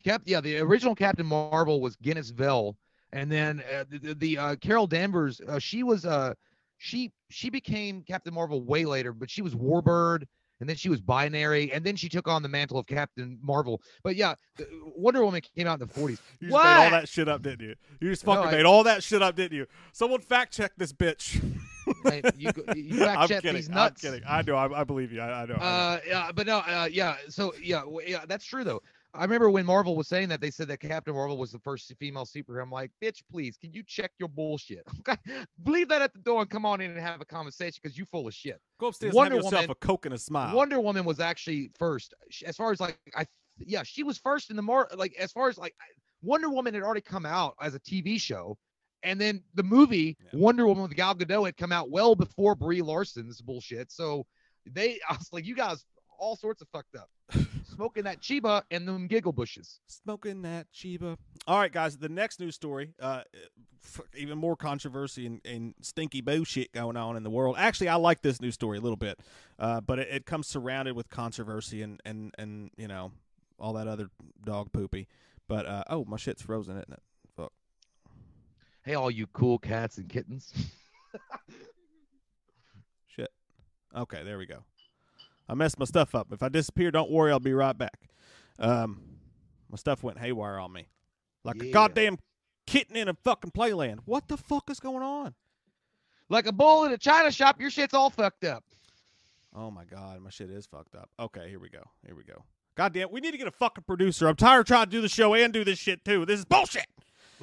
Cap, 0.03 0.21
yeah, 0.25 0.41
the 0.41 0.57
original 0.59 0.95
Captain 0.95 1.25
Marvel 1.25 1.79
was 1.81 1.95
Genis-Vell, 1.97 2.77
and 3.11 3.31
then 3.31 3.61
uh, 3.73 3.83
the, 3.89 4.13
the, 4.15 4.37
uh, 4.37 4.55
Carol 4.57 4.87
Danvers, 4.87 5.39
uh, 5.47 5.59
she 5.59 5.83
was 5.83 6.05
uh, 6.05 6.33
she 6.77 7.11
she 7.29 7.49
became 7.49 8.01
Captain 8.01 8.33
Marvel 8.33 8.61
way 8.63 8.85
later, 8.85 9.13
but 9.13 9.29
she 9.29 9.41
was 9.41 9.55
Warbird, 9.55 10.23
and 10.59 10.67
then 10.67 10.75
she 10.75 10.89
was 10.89 10.99
binary, 10.99 11.71
and 11.71 11.85
then 11.85 11.95
she 11.95 12.09
took 12.09 12.27
on 12.27 12.41
the 12.43 12.49
mantle 12.49 12.77
of 12.77 12.85
Captain 12.85 13.37
Marvel. 13.41 13.81
But 14.03 14.15
yeah, 14.17 14.35
Wonder 14.95 15.23
Woman 15.23 15.41
came 15.55 15.67
out 15.67 15.81
in 15.81 15.87
the 15.87 15.93
40s. 15.93 16.19
You 16.39 16.47
just 16.47 16.51
what? 16.51 16.63
made 16.65 16.83
all 16.85 16.91
that 16.91 17.07
shit 17.07 17.29
up, 17.29 17.41
didn't 17.41 17.61
you? 17.67 17.75
You 18.01 18.09
just 18.09 18.25
No, 18.25 18.43
I- 18.43 18.51
made 18.51 18.65
all 18.65 18.83
that 18.83 19.03
shit 19.03 19.21
up, 19.21 19.35
didn't 19.35 19.57
you? 19.57 19.67
Someone 19.93 20.19
fact 20.21 20.53
check 20.53 20.73
this 20.77 20.91
bitch. 20.91 21.41
You, 22.37 22.51
you 22.75 22.97
fact 22.99 23.17
I'm 23.19 23.27
check 23.27 23.41
kidding. 23.41 23.55
these 23.55 23.69
I'm 23.73 23.93
kidding. 23.93 24.21
I 24.27 24.41
know. 24.41 24.55
I, 24.55 24.81
I 24.81 24.83
believe 24.83 25.11
you. 25.11 25.21
I, 25.21 25.43
I 25.43 25.45
know. 25.45 25.55
I 25.55 25.57
know. 25.57 25.63
Uh, 25.63 25.99
yeah, 26.07 26.31
but 26.33 26.47
no, 26.47 26.57
uh, 26.59 26.87
yeah. 26.91 27.15
So 27.29 27.53
yeah, 27.61 27.81
w- 27.81 28.07
yeah, 28.07 28.25
that's 28.27 28.45
true 28.45 28.63
though. 28.63 28.81
I 29.15 29.21
remember 29.21 29.51
when 29.51 29.63
Marvel 29.65 29.95
was 29.95 30.07
saying 30.07 30.29
that 30.29 30.41
they 30.41 30.49
said 30.49 30.67
that 30.69 30.79
Captain 30.79 31.13
Marvel 31.13 31.37
was 31.37 31.51
the 31.51 31.59
first 31.59 31.93
female 31.99 32.25
superhero. 32.25 32.63
I'm 32.63 32.71
like, 32.71 32.89
bitch, 33.01 33.21
please, 33.31 33.57
can 33.57 33.71
you 33.71 33.83
check 33.85 34.11
your 34.19 34.29
bullshit? 34.29 34.87
Okay, 35.07 35.17
leave 35.65 35.89
that 35.89 36.01
at 36.01 36.13
the 36.13 36.19
door 36.19 36.41
and 36.41 36.49
come 36.49 36.65
on 36.65 36.81
in 36.81 36.91
and 36.91 36.99
have 36.99 37.21
a 37.21 37.25
conversation 37.25 37.79
because 37.83 37.97
you 37.97 38.05
full 38.05 38.27
of 38.27 38.33
shit. 38.33 38.59
Go 38.79 38.87
upstairs 38.87 39.13
Wonder 39.13 39.35
and 39.35 39.43
have 39.43 39.51
yourself 39.51 39.61
Woman- 39.63 39.77
a 39.81 39.85
coke 39.85 40.05
and 40.05 40.15
a 40.15 40.17
smile. 40.17 40.55
Wonder 40.55 40.79
Woman 40.79 41.05
was 41.05 41.19
actually 41.19 41.69
first, 41.77 42.13
as 42.45 42.55
far 42.55 42.71
as 42.71 42.79
like 42.79 42.97
I, 43.15 43.25
yeah, 43.59 43.83
she 43.83 44.01
was 44.03 44.17
first 44.17 44.49
in 44.49 44.55
the 44.55 44.61
more 44.61 44.87
like 44.95 45.13
as 45.19 45.31
far 45.31 45.49
as 45.49 45.57
like 45.57 45.75
Wonder 46.23 46.49
Woman 46.49 46.73
had 46.73 46.83
already 46.83 47.01
come 47.01 47.25
out 47.25 47.55
as 47.61 47.75
a 47.75 47.79
TV 47.79 48.19
show, 48.19 48.57
and 49.03 49.19
then 49.19 49.43
the 49.53 49.63
movie 49.63 50.17
Yeah. 50.31 50.39
Wonder 50.39 50.67
Woman 50.67 50.83
with 50.83 50.95
Gal 50.95 51.15
Gadot 51.15 51.45
had 51.45 51.57
come 51.57 51.71
out 51.71 51.89
well 51.89 52.15
before 52.15 52.55
Brie 52.55 52.81
Larson's 52.81 53.41
bullshit. 53.41 53.91
So 53.91 54.25
they, 54.65 54.99
I 55.09 55.13
was 55.13 55.29
like, 55.31 55.45
you 55.45 55.55
guys 55.55 55.85
all 56.19 56.35
sorts 56.35 56.61
of 56.61 56.69
fucked 56.69 56.95
up, 56.95 57.09
smoking 57.65 58.03
that 58.03 58.21
Chiba 58.21 58.63
and 58.71 58.87
them 58.87 59.07
giggle 59.07 59.33
bushes. 59.33 59.79
Smoking 59.87 60.41
that 60.43 60.67
Chiba. 60.73 61.17
All 61.47 61.59
right, 61.59 61.71
guys. 61.71 61.97
The 61.97 62.07
next 62.07 62.39
news 62.39 62.55
story, 62.55 62.93
uh, 63.01 63.23
even 64.15 64.37
more 64.37 64.55
controversy 64.55 65.25
and, 65.25 65.41
and 65.43 65.73
stinky 65.81 66.21
bullshit 66.21 66.71
going 66.71 66.95
on 66.95 67.17
in 67.17 67.23
the 67.23 67.29
world. 67.29 67.55
Actually, 67.57 67.89
I 67.89 67.95
like 67.95 68.21
this 68.21 68.39
news 68.39 68.53
story 68.53 68.77
a 68.77 68.81
little 68.81 68.95
bit, 68.97 69.19
uh, 69.59 69.81
but 69.81 69.99
it, 69.99 70.07
it 70.09 70.25
comes 70.25 70.47
surrounded 70.47 70.95
with 70.95 71.09
controversy 71.09 71.81
and, 71.81 71.99
and, 72.05 72.33
and 72.37 72.69
you 72.77 72.87
know 72.87 73.11
all 73.59 73.73
that 73.73 73.87
other 73.87 74.09
dog 74.43 74.71
poopy. 74.71 75.07
But 75.47 75.65
uh, 75.65 75.83
oh, 75.89 76.05
my 76.05 76.17
shit's 76.17 76.41
frozen, 76.41 76.77
isn't 76.77 76.93
it? 76.93 77.01
Hey, 78.83 78.95
all 78.95 79.09
you 79.09 79.27
cool 79.27 79.59
cats 79.59 79.97
and 79.97 80.09
kittens. 80.09 80.53
Shit. 83.07 83.31
Okay, 83.95 84.23
there 84.23 84.37
we 84.37 84.45
go. 84.45 84.63
I 85.47 85.53
messed 85.55 85.79
my 85.79 85.85
stuff 85.85 86.15
up. 86.15 86.27
If 86.31 86.43
I 86.43 86.49
disappear, 86.49 86.91
don't 86.91 87.11
worry, 87.11 87.31
I'll 87.31 87.39
be 87.39 87.53
right 87.53 87.77
back. 87.77 87.99
Um, 88.59 89.01
my 89.69 89.77
stuff 89.77 90.03
went 90.03 90.19
haywire 90.19 90.59
on 90.59 90.71
me, 90.71 90.87
like 91.43 91.61
a 91.61 91.71
goddamn 91.71 92.17
kitten 92.67 92.95
in 92.95 93.07
a 93.07 93.13
fucking 93.23 93.51
playland. 93.51 93.99
What 94.05 94.27
the 94.27 94.37
fuck 94.37 94.69
is 94.69 94.79
going 94.79 95.03
on? 95.03 95.33
like 96.29 96.47
a 96.47 96.51
bull 96.51 96.83
in 96.85 96.91
a 96.91 96.97
china 96.97 97.31
shop, 97.31 97.61
your 97.61 97.69
shit's 97.69 97.93
all 97.93 98.09
fucked 98.09 98.43
up. 98.43 98.63
Oh 99.55 99.69
my 99.69 99.85
god, 99.85 100.19
my 100.21 100.29
shit 100.29 100.49
is 100.49 100.65
fucked 100.65 100.95
up. 100.95 101.09
Okay, 101.19 101.47
here 101.49 101.59
we 101.59 101.69
go. 101.69 101.83
Here 102.05 102.15
we 102.15 102.23
go. 102.23 102.43
God 102.75 102.93
damn, 102.93 103.11
we 103.11 103.21
need 103.21 103.31
to 103.31 103.37
get 103.37 103.47
a 103.47 103.51
fucking 103.51 103.83
producer. 103.85 104.27
I'm 104.27 104.35
tired 104.35 104.61
of 104.61 104.65
trying 104.65 104.85
to 104.85 104.91
do 104.91 105.01
the 105.01 105.09
show 105.09 105.35
and 105.35 105.53
do 105.53 105.63
this 105.63 105.77
shit 105.77 106.03
too. 106.03 106.25
This 106.25 106.39
is 106.39 106.45
bullshit. 106.45 106.87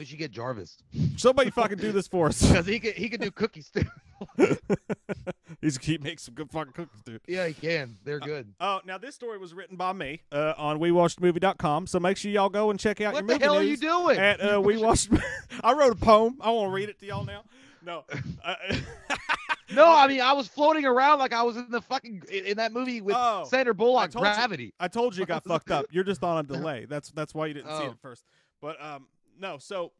We 0.00 0.06
should 0.06 0.18
get 0.18 0.30
Jarvis 0.30 0.78
Somebody 1.18 1.50
fucking 1.60 1.76
do 1.76 1.92
this 1.92 2.08
for 2.08 2.28
us. 2.28 2.40
because 2.40 2.64
he 2.64 2.80
could 2.80 2.94
he 2.94 3.10
could 3.10 3.20
do 3.20 3.30
cookies 3.30 3.70
too. 3.70 3.84
He's 5.60 5.76
keep 5.76 6.02
making 6.02 6.16
some 6.18 6.32
good 6.32 6.50
fucking 6.50 6.72
cookies, 6.72 7.02
dude. 7.04 7.20
yeah, 7.28 7.46
he 7.46 7.52
can. 7.52 7.98
They're 8.02 8.18
good. 8.18 8.54
Oh, 8.60 8.80
now 8.86 8.96
this 8.96 9.14
story 9.14 9.36
was 9.36 9.52
written 9.52 9.76
by 9.76 9.92
me 9.92 10.22
uh, 10.32 10.54
on 10.56 10.78
WeWatchedMovie.com, 10.80 11.86
so 11.86 12.00
make 12.00 12.16
sure 12.16 12.30
y'all 12.30 12.48
go 12.48 12.70
and 12.70 12.80
check 12.80 13.02
out 13.02 13.12
What 13.12 13.24
your 13.24 13.26
the 13.26 13.32
movie 13.34 13.44
hell 13.44 13.56
are 13.56 13.62
you 13.62 13.76
doing? 13.76 14.16
At 14.18 14.40
uh, 14.40 14.58
We 14.64 14.78
Watched. 14.78 15.10
I 15.62 15.74
wrote 15.74 15.92
a 15.92 15.96
poem. 15.96 16.38
I 16.40 16.50
want 16.50 16.70
to 16.70 16.72
read 16.74 16.88
it 16.88 16.98
to 17.00 17.06
y'all 17.06 17.26
now. 17.26 17.42
No. 17.84 18.04
Uh, 18.42 18.54
No, 19.74 19.86
I 19.94 20.08
mean 20.08 20.20
I 20.22 20.32
was 20.32 20.48
floating 20.48 20.84
around 20.86 21.18
like 21.20 21.32
I 21.34 21.42
was 21.42 21.56
in 21.58 21.70
the 21.70 21.80
fucking 21.82 22.22
in, 22.32 22.56
that 22.56 22.72
movie 22.72 23.02
with 23.02 23.14
Oh, 23.18 23.44
Sandra 23.48 23.74
Bullock, 23.74 24.14
you. 24.14 24.20
Gravity. 24.20 24.72
I 24.80 24.88
told 24.88 25.14
you 25.16 25.22
it 25.24 25.28
got 25.28 25.44
fucked 25.44 25.70
up. 25.70 25.84
You're 25.90 26.04
just 26.04 26.24
on 26.24 26.38
a 26.38 26.42
delay. 26.42 26.86
That's 26.88 27.10
that's 27.10 27.34
why 27.34 27.46
you 27.46 27.54
didn't 27.54 27.68
see 27.76 27.84
it 27.84 27.88
Oh. 27.88 27.90
at 27.90 28.00
first. 28.00 28.24
But 28.62 28.82
um, 28.84 29.06
no. 29.40 29.58
So, 29.58 29.92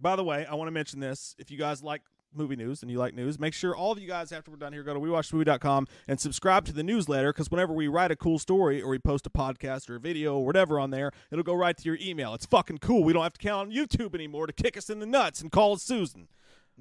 by 0.00 0.16
the 0.16 0.24
way, 0.24 0.46
I 0.46 0.54
want 0.54 0.68
to 0.68 0.72
mention 0.72 1.00
this. 1.00 1.34
If 1.38 1.50
you 1.50 1.58
guys 1.58 1.82
like 1.82 2.02
movie 2.34 2.56
news 2.56 2.82
and 2.82 2.90
you 2.90 2.98
like 2.98 3.14
news, 3.14 3.38
make 3.38 3.54
sure 3.54 3.74
all 3.74 3.90
of 3.90 3.98
you 3.98 4.06
guys 4.06 4.30
after 4.32 4.50
we're 4.50 4.56
done 4.56 4.72
here 4.72 4.82
go 4.82 4.94
to 4.94 5.00
WeWatchMovie.com 5.00 5.88
and 6.06 6.20
subscribe 6.20 6.64
to 6.66 6.72
the 6.72 6.82
newsletter 6.82 7.32
because 7.32 7.50
whenever 7.50 7.72
we 7.72 7.88
write 7.88 8.10
a 8.10 8.16
cool 8.16 8.38
story 8.38 8.80
or 8.80 8.90
we 8.90 8.98
post 8.98 9.26
a 9.26 9.30
podcast 9.30 9.90
or 9.90 9.96
a 9.96 10.00
video 10.00 10.36
or 10.36 10.46
whatever 10.46 10.78
on 10.78 10.90
there, 10.90 11.10
it'll 11.30 11.42
go 11.44 11.54
right 11.54 11.76
to 11.76 11.84
your 11.84 11.98
email. 12.00 12.34
It's 12.34 12.46
fucking 12.46 12.78
cool. 12.78 13.02
We 13.02 13.12
don't 13.12 13.22
have 13.22 13.32
to 13.32 13.40
count 13.40 13.68
on 13.68 13.74
YouTube 13.74 14.14
anymore 14.14 14.46
to 14.46 14.52
kick 14.52 14.76
us 14.76 14.88
in 14.90 15.00
the 15.00 15.06
nuts 15.06 15.40
and 15.40 15.50
call 15.50 15.74
us 15.74 15.82
Susan. 15.82 16.28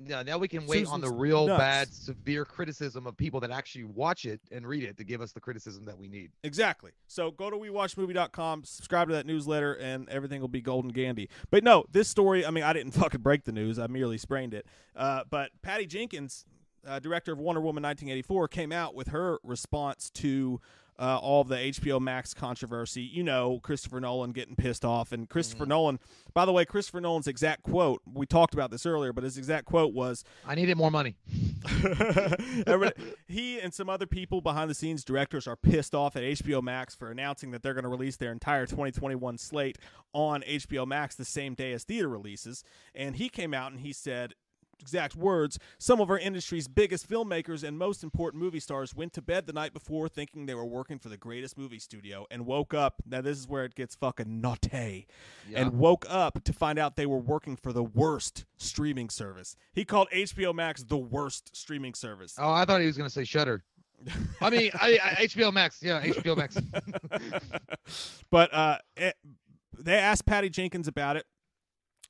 Yeah, 0.06 0.24
now 0.24 0.38
we 0.38 0.47
can 0.47 0.66
wait 0.66 0.88
on 0.88 1.02
the 1.02 1.12
real 1.12 1.47
nuts. 1.47 1.60
bad, 1.60 1.93
severe 1.93 2.45
criticism 2.45 3.08
of 3.08 3.18
people 3.18 3.39
that 3.41 3.52
actually 3.52 3.86
watch 3.86 4.26
it 4.26 4.39
and 4.52 4.66
read 4.66 4.84
it 4.84 4.97
to 4.97 5.04
give 5.04 5.22
us 5.22 5.32
the 5.32 5.39
criticism 5.39 5.86
that 5.86 5.97
we 5.97 6.08
need. 6.08 6.32
Exactly. 6.43 6.91
So 7.08 7.32
go 7.32 7.50
to 7.50 7.58
WeWatchMovie.com, 7.58 8.64
subscribe 8.64 9.10
to 9.10 9.16
that 9.16 9.26
newsletter, 9.26 9.74
and 9.74 10.08
everything 10.10 10.41
will 10.41 10.47
be 10.47 10.62
golden 10.62 10.91
gandy. 10.91 11.30
But 11.52 11.64
no, 11.64 11.86
this 11.91 12.08
story, 12.08 12.45
I 12.45 12.52
mean, 12.52 12.64
I 12.64 12.74
didn't 12.74 12.91
fucking 12.93 13.22
break 13.22 13.43
the 13.43 13.52
news. 13.52 13.80
I 13.80 13.88
merely 13.88 14.18
sprained 14.18 14.54
it. 14.54 14.66
Uh, 14.95 15.24
but 15.30 15.52
Patty 15.62 15.86
Jenkins, 15.86 16.45
uh, 16.88 17.00
director 17.00 17.32
of 17.32 17.39
Wonder 17.39 17.62
Woman 17.62 17.84
1984, 17.84 18.47
came 18.47 18.72
out 18.72 18.95
with 18.95 19.10
her 19.10 19.39
response 19.43 20.10
to 20.12 20.62
uh, 21.00 21.18
all 21.18 21.41
of 21.41 21.47
the 21.47 21.56
HBO 21.56 22.00
Max 22.02 22.34
controversy. 22.34 23.02
You 23.02 23.24
know, 23.24 23.60
Christopher 23.64 24.02
Nolan 24.02 24.32
getting 24.32 24.56
pissed 24.56 24.84
off. 24.84 25.12
And 25.12 25.30
Christopher 25.30 25.66
Nolan, 25.66 26.00
by 26.34 26.45
the 26.45 26.52
way, 26.52 26.66
Christopher 26.66 27.00
Nolan's 27.00 27.28
exact 27.28 27.64
quote, 27.64 28.02
we 28.12 28.26
talked 28.26 28.54
about 28.54 28.70
this 28.70 28.86
earlier, 28.86 29.14
but 29.14 29.24
his 29.24 29.38
exact 29.38 29.66
quote 29.66 29.93
was, 29.93 30.26
I 30.45 30.56
needed 30.56 30.78
more 30.78 30.91
money. 30.91 31.16
He 33.28 33.60
and 33.60 33.74
some 33.74 33.89
other 33.89 34.06
people 34.06 34.41
behind 34.41 34.70
the 34.70 34.76
scenes 34.76 35.04
directors 35.04 35.47
are 35.47 35.56
pissed 35.56 35.95
off 35.95 36.16
at 36.16 36.24
HBO 36.24 36.62
Max 36.62 36.95
for 36.95 37.12
announcing 37.12 37.52
that 37.52 37.64
they're 37.64 37.74
going 37.74 37.84
to 37.84 37.89
release 37.89 38.18
their 38.18 38.32
entire 38.32 38.66
2021 38.66 39.38
slate 39.38 39.78
on 40.14 40.41
HBO 40.41 40.86
Max 40.86 41.16
the 41.16 41.26
same 41.26 41.54
day 41.54 41.72
as 41.72 41.84
theater 41.84 42.10
releases. 42.10 42.64
And 42.93 43.16
he 43.16 43.30
came 43.30 43.54
out 43.54 43.72
and 43.72 43.82
he 43.82 43.93
said, 43.93 44.34
exact 44.80 45.15
words, 45.15 45.59
some 45.77 45.99
of 46.01 46.09
our 46.09 46.17
industry's 46.17 46.67
biggest 46.67 47.09
filmmakers 47.09 47.63
and 47.63 47.77
most 47.77 48.03
important 48.03 48.41
movie 48.41 48.59
stars 48.59 48.95
went 48.95 49.13
to 49.13 49.21
bed 49.21 49.45
the 49.45 49.53
night 49.53 49.73
before 49.73 50.07
thinking 50.09 50.45
they 50.45 50.55
were 50.55 50.65
working 50.65 50.99
for 50.99 51.09
the 51.09 51.17
greatest 51.17 51.57
movie 51.57 51.80
studio 51.80 52.25
and 52.32 52.45
woke 52.45 52.73
up. 52.73 53.01
Now, 53.05 53.21
this 53.21 53.38
is 53.38 53.47
where 53.47 53.65
it 53.65 53.75
gets 53.75 53.95
fucking 53.95 54.41
naughty 54.41 55.07
Yeah. 55.49 55.61
and 55.61 55.73
woke 55.73 56.05
up 56.09 56.43
to 56.43 56.53
find 56.53 56.80
out 56.80 56.95
they 56.95 57.05
were 57.05 57.19
working 57.19 57.55
for 57.55 57.73
the 57.73 57.84
worst 57.84 58.45
streaming 58.57 59.09
service. 59.09 59.55
He 59.73 59.86
called 59.86 60.07
HBO 60.13 60.53
Max 60.53 60.84
the 60.84 60.97
worst 60.97 61.55
streaming 61.55 61.93
service. 61.93 62.36
Oh, 62.38 62.51
I 62.51 62.65
thought 62.65 62.82
he 62.82 62.88
was 62.88 62.97
gonna 62.97 63.09
say 63.09 63.23
Shutter. 63.23 63.63
I 64.39 64.49
mean, 64.49 64.71
I, 64.75 64.97
I, 65.03 65.09
HBO 65.25 65.51
Max. 65.51 65.80
Yeah, 65.82 66.01
HBO 66.01 66.38
Max. 66.38 66.57
but 68.32 68.53
uh, 68.53 68.77
it, 68.95 69.15
they 69.77 69.95
asked 69.95 70.25
Patty 70.25 70.49
Jenkins 70.49 70.88
about 70.88 71.17
it 71.17 71.25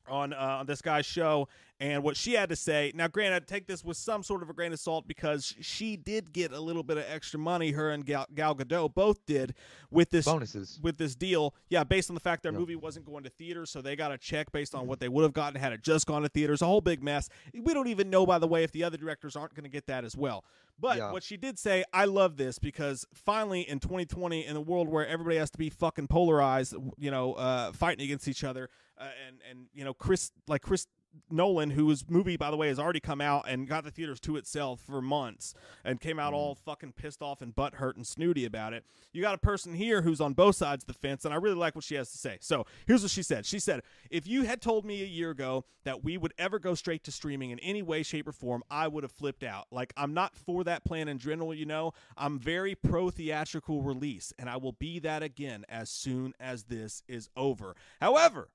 on 0.10 0.34
uh, 0.34 0.58
on 0.60 0.66
this 0.66 0.82
guy's 0.82 1.06
show, 1.06 1.48
and 1.80 2.04
what 2.04 2.18
she 2.18 2.34
had 2.34 2.50
to 2.50 2.56
say. 2.56 2.92
Now, 2.96 3.08
granted, 3.08 3.48
take 3.48 3.68
this 3.68 3.84
with 3.84 3.96
some 3.98 4.24
sort 4.24 4.42
of 4.44 4.50
a 4.50 4.54
grain 4.54 4.74
of 4.74 4.80
salt 4.80 5.08
because 5.08 5.56
she 5.62 5.96
did 5.96 6.34
get 6.34 6.52
a 6.52 6.60
little 6.60 6.84
bit 6.84 6.98
of 6.98 7.06
extra 7.08 7.40
money. 7.40 7.72
Her 7.72 7.92
and 7.92 8.06
Gal, 8.06 8.26
Gal 8.36 8.56
Gadot 8.56 8.94
both 8.94 9.26
did 9.26 9.54
with 9.92 10.10
this 10.10 10.26
Bonuses. 10.26 10.80
with 10.82 10.98
this 10.98 11.16
deal. 11.16 11.54
Yeah, 11.70 11.84
based 11.84 12.10
on 12.10 12.16
the 12.16 12.20
fact 12.20 12.44
their 12.44 12.52
Yep. 12.52 12.60
movie 12.60 12.76
wasn't 12.76 13.06
going 13.06 13.24
to 13.24 13.30
theaters, 13.30 13.70
so 13.70 13.82
they 13.82 13.96
got 13.96 14.12
a 14.12 14.18
check 14.18 14.52
based 14.52 14.76
on 14.76 14.88
what 14.88 15.00
they 15.00 15.08
would 15.10 15.24
have 15.24 15.34
gotten 15.34 15.60
had 15.60 15.72
it 15.74 15.82
just 15.84 16.06
gone 16.08 16.24
to 16.24 16.30
theaters. 16.30 16.62
A 16.62 16.66
whole 16.66 16.82
big 16.82 17.02
mess. 17.04 17.30
We 17.54 17.74
don't 17.74 17.88
even 17.88 18.10
know, 18.10 18.26
by 18.26 18.40
the 18.40 18.48
way, 18.48 18.64
if 18.64 18.72
the 18.72 18.84
other 18.84 18.98
directors 18.98 19.36
aren't 19.36 19.54
going 19.54 19.64
to 19.64 19.70
get 19.70 19.86
that 19.88 20.04
as 20.04 20.16
well. 20.18 20.44
But 20.82 20.98
Yeah. 20.98 21.12
what 21.12 21.24
she 21.24 21.36
did 21.36 21.60
say, 21.60 21.84
I 21.92 22.06
love 22.06 22.38
this 22.38 22.58
because 22.58 23.06
finally 23.14 23.62
in 23.62 23.80
2020, 23.80 24.46
in 24.46 24.56
a 24.56 24.62
world 24.62 24.88
where 24.88 25.06
everybody 25.06 25.36
has 25.38 25.50
to 25.52 25.58
be 25.58 25.70
fucking 25.70 26.08
polarized, 26.08 26.74
you 26.98 27.12
know, 27.12 27.34
uh, 27.34 27.74
fighting 27.74 28.06
against 28.06 28.28
each 28.30 28.46
other, 28.46 28.70
uh, 29.00 29.10
and 29.28 29.38
and 29.50 29.68
you 29.74 29.84
know, 29.84 29.94
Chris 29.94 30.32
like 30.48 30.62
Chris 30.62 30.88
Nolan, 31.30 31.72
whose 31.72 32.08
movie, 32.10 32.38
by 32.38 32.52
the 32.52 32.58
way, 32.58 32.68
has 32.68 32.80
already 32.80 33.00
come 33.00 33.22
out 33.22 33.46
and 33.48 33.68
got 33.68 33.84
the 33.84 33.92
theaters 33.92 34.20
to 34.22 34.36
itself 34.38 34.80
for 34.80 35.02
months 35.02 35.54
and 35.84 36.00
came 36.00 36.20
out 36.20 36.34
all 36.34 36.56
fucking 36.56 36.94
pissed 36.94 37.22
off 37.22 37.42
and 37.42 37.56
butt 37.56 37.76
hurt 37.76 37.96
and 37.96 38.06
snooty 38.06 38.46
about 38.46 38.74
it. 38.74 38.86
You 39.12 39.22
got 39.22 39.36
a 39.36 39.40
person 39.40 39.74
here 39.74 40.02
who's 40.02 40.22
on 40.22 40.34
both 40.34 40.56
sides 40.56 40.84
of 40.84 40.88
the 40.88 40.94
fence, 40.94 41.26
and 41.26 41.34
I 41.34 41.38
really 41.38 41.56
like 41.56 41.76
what 41.76 41.84
she 41.84 41.96
has 41.96 42.12
to 42.12 42.18
say. 42.18 42.38
So 42.42 42.66
here's 42.88 43.02
what 43.02 43.12
she 43.12 43.24
said 43.24 43.46
She 43.46 43.60
said, 43.60 43.82
If 44.10 44.28
you 44.28 44.44
had 44.44 44.62
told 44.62 44.86
me 44.86 45.02
a 45.02 45.08
year 45.08 45.32
ago 45.32 45.66
that 45.84 46.04
we 46.04 46.18
would 46.18 46.34
ever 46.38 46.60
go 46.60 46.74
straight 46.76 47.04
to 47.06 47.12
streaming 47.12 47.52
in 47.52 47.60
any 47.60 47.82
way, 47.82 48.04
shape, 48.04 48.28
or 48.28 48.32
form, 48.32 48.64
I 48.70 48.88
would 48.88 49.04
have 49.04 49.12
flipped 49.12 49.44
out. 49.44 49.68
Like, 49.72 49.94
I'm 49.98 50.14
not 50.14 50.36
for 50.36 50.64
that 50.64 50.84
plan 50.84 51.08
in 51.08 51.18
general, 51.18 51.54
you 51.54 51.66
know. 51.66 51.94
I'm 52.18 52.40
very 52.40 52.76
pro 52.76 53.10
theatrical 53.10 53.82
release, 53.82 54.34
and 54.38 54.50
I 54.50 54.58
will 54.58 54.74
be 54.74 55.00
that 55.00 55.24
again 55.24 55.66
as 55.70 55.90
soon 55.90 56.34
as 56.40 56.64
this 56.64 57.04
is 57.08 57.30
over. 57.36 57.76
However, 58.02 58.50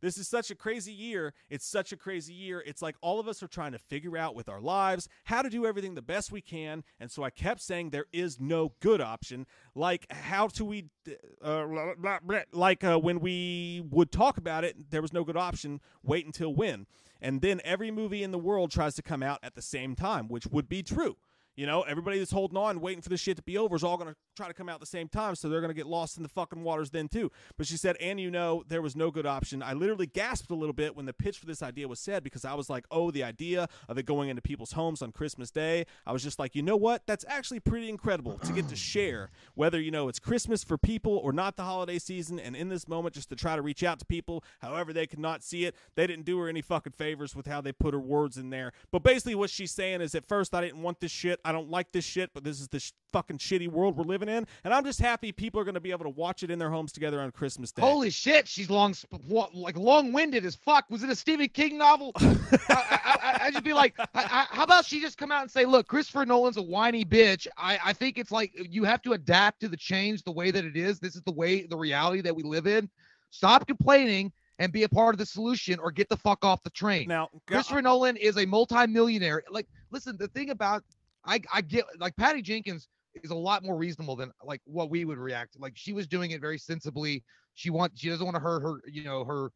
this 0.00 0.18
is 0.18 0.28
such 0.28 0.50
a 0.50 0.54
crazy 0.54 0.92
year. 0.92 1.34
It's 1.48 1.66
such 1.66 1.92
a 1.92 1.96
crazy 1.96 2.34
year. 2.34 2.62
It's 2.66 2.82
like 2.82 2.96
all 3.00 3.18
of 3.18 3.28
us 3.28 3.42
are 3.42 3.48
trying 3.48 3.72
to 3.72 3.78
figure 3.78 4.16
out 4.16 4.34
with 4.34 4.48
our 4.48 4.60
lives 4.60 5.08
how 5.24 5.42
to 5.42 5.50
do 5.50 5.66
everything 5.66 5.94
the 5.94 6.02
best 6.02 6.32
we 6.32 6.40
can. 6.40 6.84
And 7.00 7.10
so 7.10 7.22
I 7.22 7.30
kept 7.30 7.60
saying 7.60 7.90
there 7.90 8.06
is 8.12 8.38
no 8.40 8.72
good 8.80 9.00
option. 9.00 9.46
Like 9.74 10.06
how 10.10 10.48
do 10.48 10.64
we, 10.64 10.86
uh, 11.42 11.64
blah, 11.66 11.94
blah, 11.98 12.18
blah, 12.22 12.40
like 12.52 12.84
uh, 12.84 12.98
when 12.98 13.20
we 13.20 13.82
would 13.90 14.12
talk 14.12 14.38
about 14.38 14.64
it, 14.64 14.90
there 14.90 15.02
was 15.02 15.12
no 15.12 15.24
good 15.24 15.36
option. 15.36 15.80
Wait 16.02 16.26
until 16.26 16.54
when. 16.54 16.86
And 17.20 17.40
then 17.40 17.60
every 17.64 17.90
movie 17.90 18.22
in 18.22 18.30
the 18.30 18.38
world 18.38 18.70
tries 18.70 18.94
to 18.96 19.02
come 19.02 19.22
out 19.22 19.38
at 19.42 19.54
the 19.54 19.62
same 19.62 19.94
time, 19.94 20.28
which 20.28 20.46
would 20.46 20.68
be 20.68 20.82
true. 20.82 21.16
You 21.56 21.66
know, 21.66 21.82
everybody 21.82 22.18
that's 22.18 22.30
holding 22.30 22.58
on, 22.58 22.80
waiting 22.80 23.00
for 23.00 23.08
this 23.08 23.20
shit 23.20 23.36
to 23.36 23.42
be 23.42 23.56
over, 23.56 23.74
is 23.76 23.82
all 23.82 23.96
going 23.96 24.10
to 24.10 24.16
try 24.36 24.46
to 24.46 24.54
come 24.54 24.68
out 24.68 24.74
at 24.74 24.80
the 24.80 24.86
same 24.86 25.08
time, 25.08 25.34
so 25.34 25.48
they're 25.48 25.62
going 25.62 25.70
to 25.70 25.74
get 25.74 25.86
lost 25.86 26.18
in 26.18 26.22
the 26.22 26.28
fucking 26.28 26.62
waters 26.62 26.90
then 26.90 27.08
too. 27.08 27.32
But 27.56 27.66
she 27.66 27.78
said, 27.78 27.96
and 27.98 28.20
you 28.20 28.30
know, 28.30 28.62
there 28.68 28.82
was 28.82 28.94
no 28.94 29.10
good 29.10 29.24
option. 29.24 29.62
I 29.62 29.72
literally 29.72 30.06
gasped 30.06 30.50
a 30.50 30.54
little 30.54 30.74
bit 30.74 30.94
when 30.94 31.06
the 31.06 31.14
pitch 31.14 31.38
for 31.38 31.46
this 31.46 31.62
idea 31.62 31.88
was 31.88 31.98
said 31.98 32.22
because 32.22 32.44
I 32.44 32.52
was 32.52 32.68
like, 32.68 32.84
oh, 32.90 33.10
the 33.10 33.24
idea 33.24 33.68
of 33.88 33.96
it 33.96 34.04
going 34.04 34.28
into 34.28 34.42
people's 34.42 34.72
homes 34.72 35.00
on 35.00 35.12
Christmas 35.12 35.50
Day. 35.50 35.86
I 36.06 36.12
was 36.12 36.22
just 36.22 36.38
like, 36.38 36.54
you 36.54 36.62
know 36.62 36.76
what? 36.76 37.06
That's 37.06 37.24
actually 37.26 37.60
pretty 37.60 37.88
incredible 37.88 38.38
to 38.38 38.52
get 38.52 38.68
to 38.68 38.76
share, 38.86 39.30
whether 39.54 39.80
you 39.80 39.90
know 39.90 40.08
it's 40.08 40.18
Christmas 40.18 40.62
for 40.62 40.76
people 40.76 41.16
or 41.16 41.32
not 41.32 41.56
the 41.56 41.64
holiday 41.64 41.98
season, 41.98 42.38
and 42.38 42.54
in 42.54 42.68
this 42.68 42.86
moment, 42.86 43.14
just 43.14 43.30
to 43.30 43.36
try 43.36 43.56
to 43.56 43.62
reach 43.62 43.82
out 43.82 43.98
to 44.00 44.04
people, 44.04 44.44
however 44.60 44.92
they 44.92 45.06
could 45.06 45.18
not 45.18 45.42
see 45.42 45.64
it. 45.64 45.74
They 45.94 46.06
didn't 46.06 46.26
do 46.26 46.38
her 46.40 46.48
any 46.48 46.60
fucking 46.60 46.92
favors 46.92 47.34
with 47.34 47.46
how 47.46 47.62
they 47.62 47.72
put 47.72 47.94
her 47.94 48.00
words 48.00 48.36
in 48.36 48.50
there. 48.50 48.72
But 48.92 49.02
basically, 49.02 49.34
what 49.34 49.48
she's 49.48 49.72
saying 49.72 50.02
is, 50.02 50.14
at 50.14 50.26
first, 50.26 50.54
I 50.54 50.60
didn't 50.60 50.82
want 50.82 51.00
this 51.00 51.10
shit. 51.10 51.40
I 51.46 51.52
don't 51.52 51.70
like 51.70 51.92
this 51.92 52.04
shit, 52.04 52.30
but 52.34 52.42
this 52.42 52.60
is 52.60 52.66
the 52.66 52.80
sh- 52.80 52.90
fucking 53.12 53.38
shitty 53.38 53.68
world 53.68 53.96
we're 53.96 54.02
living 54.02 54.28
in, 54.28 54.48
and 54.64 54.74
I'm 54.74 54.84
just 54.84 55.00
happy 55.00 55.30
people 55.30 55.60
are 55.60 55.64
going 55.64 55.74
to 55.74 55.80
be 55.80 55.92
able 55.92 56.02
to 56.02 56.10
watch 56.10 56.42
it 56.42 56.50
in 56.50 56.58
their 56.58 56.70
homes 56.70 56.90
together 56.90 57.20
on 57.20 57.30
Christmas 57.30 57.70
Day. 57.70 57.82
Holy 57.82 58.10
shit, 58.10 58.48
she's 58.48 58.68
long, 58.68 58.96
like 59.54 59.76
long-winded 59.76 60.44
as 60.44 60.56
fuck. 60.56 60.86
Was 60.90 61.04
it 61.04 61.10
a 61.10 61.14
Stephen 61.14 61.48
King 61.48 61.78
novel? 61.78 62.10
I, 62.18 63.38
I 63.42 63.50
just 63.52 63.62
be 63.62 63.72
like, 63.72 63.94
I, 63.98 64.06
I, 64.14 64.46
how 64.50 64.64
about 64.64 64.84
she 64.84 65.00
just 65.00 65.18
come 65.18 65.30
out 65.30 65.42
and 65.42 65.50
say, 65.50 65.64
look, 65.64 65.86
Christopher 65.86 66.26
Nolan's 66.26 66.56
a 66.56 66.62
whiny 66.62 67.04
bitch. 67.04 67.46
I, 67.56 67.78
I 67.84 67.92
think 67.92 68.18
it's 68.18 68.32
like 68.32 68.52
you 68.54 68.82
have 68.82 69.00
to 69.02 69.12
adapt 69.12 69.60
to 69.60 69.68
the 69.68 69.76
change 69.76 70.24
the 70.24 70.32
way 70.32 70.50
that 70.50 70.64
it 70.64 70.76
is. 70.76 70.98
This 70.98 71.14
is 71.14 71.22
the 71.22 71.32
way, 71.32 71.64
the 71.66 71.76
reality 71.76 72.22
that 72.22 72.34
we 72.34 72.42
live 72.42 72.66
in. 72.66 72.90
Stop 73.30 73.68
complaining 73.68 74.32
and 74.58 74.72
be 74.72 74.84
a 74.84 74.88
part 74.88 75.14
of 75.14 75.18
the 75.18 75.26
solution, 75.26 75.78
or 75.78 75.90
get 75.90 76.08
the 76.08 76.16
fuck 76.16 76.44
off 76.44 76.62
the 76.62 76.70
train. 76.70 77.08
Now, 77.08 77.28
Christopher 77.46 77.82
Nolan 77.82 78.16
is 78.16 78.38
a 78.38 78.46
multi-millionaire. 78.46 79.42
Like, 79.50 79.66
listen, 79.90 80.16
the 80.16 80.28
thing 80.28 80.50
about 80.50 80.82
I 81.26 81.40
I 81.52 81.60
get 81.60 81.84
like 81.98 82.16
Patty 82.16 82.42
Jenkins 82.42 82.88
is 83.14 83.30
a 83.30 83.34
lot 83.34 83.64
more 83.64 83.76
reasonable 83.76 84.16
than 84.16 84.30
like 84.44 84.60
what 84.64 84.90
we 84.90 85.04
would 85.04 85.18
react. 85.18 85.58
Like 85.58 85.72
she 85.76 85.92
was 85.92 86.06
doing 86.06 86.32
it 86.32 86.40
very 86.40 86.58
sensibly. 86.58 87.22
She 87.54 87.70
wants 87.70 88.00
she 88.00 88.08
doesn't 88.08 88.24
want 88.24 88.36
to 88.36 88.40
hurt 88.40 88.62
her, 88.62 88.80
you 88.86 89.04
know, 89.04 89.24
her 89.24 89.50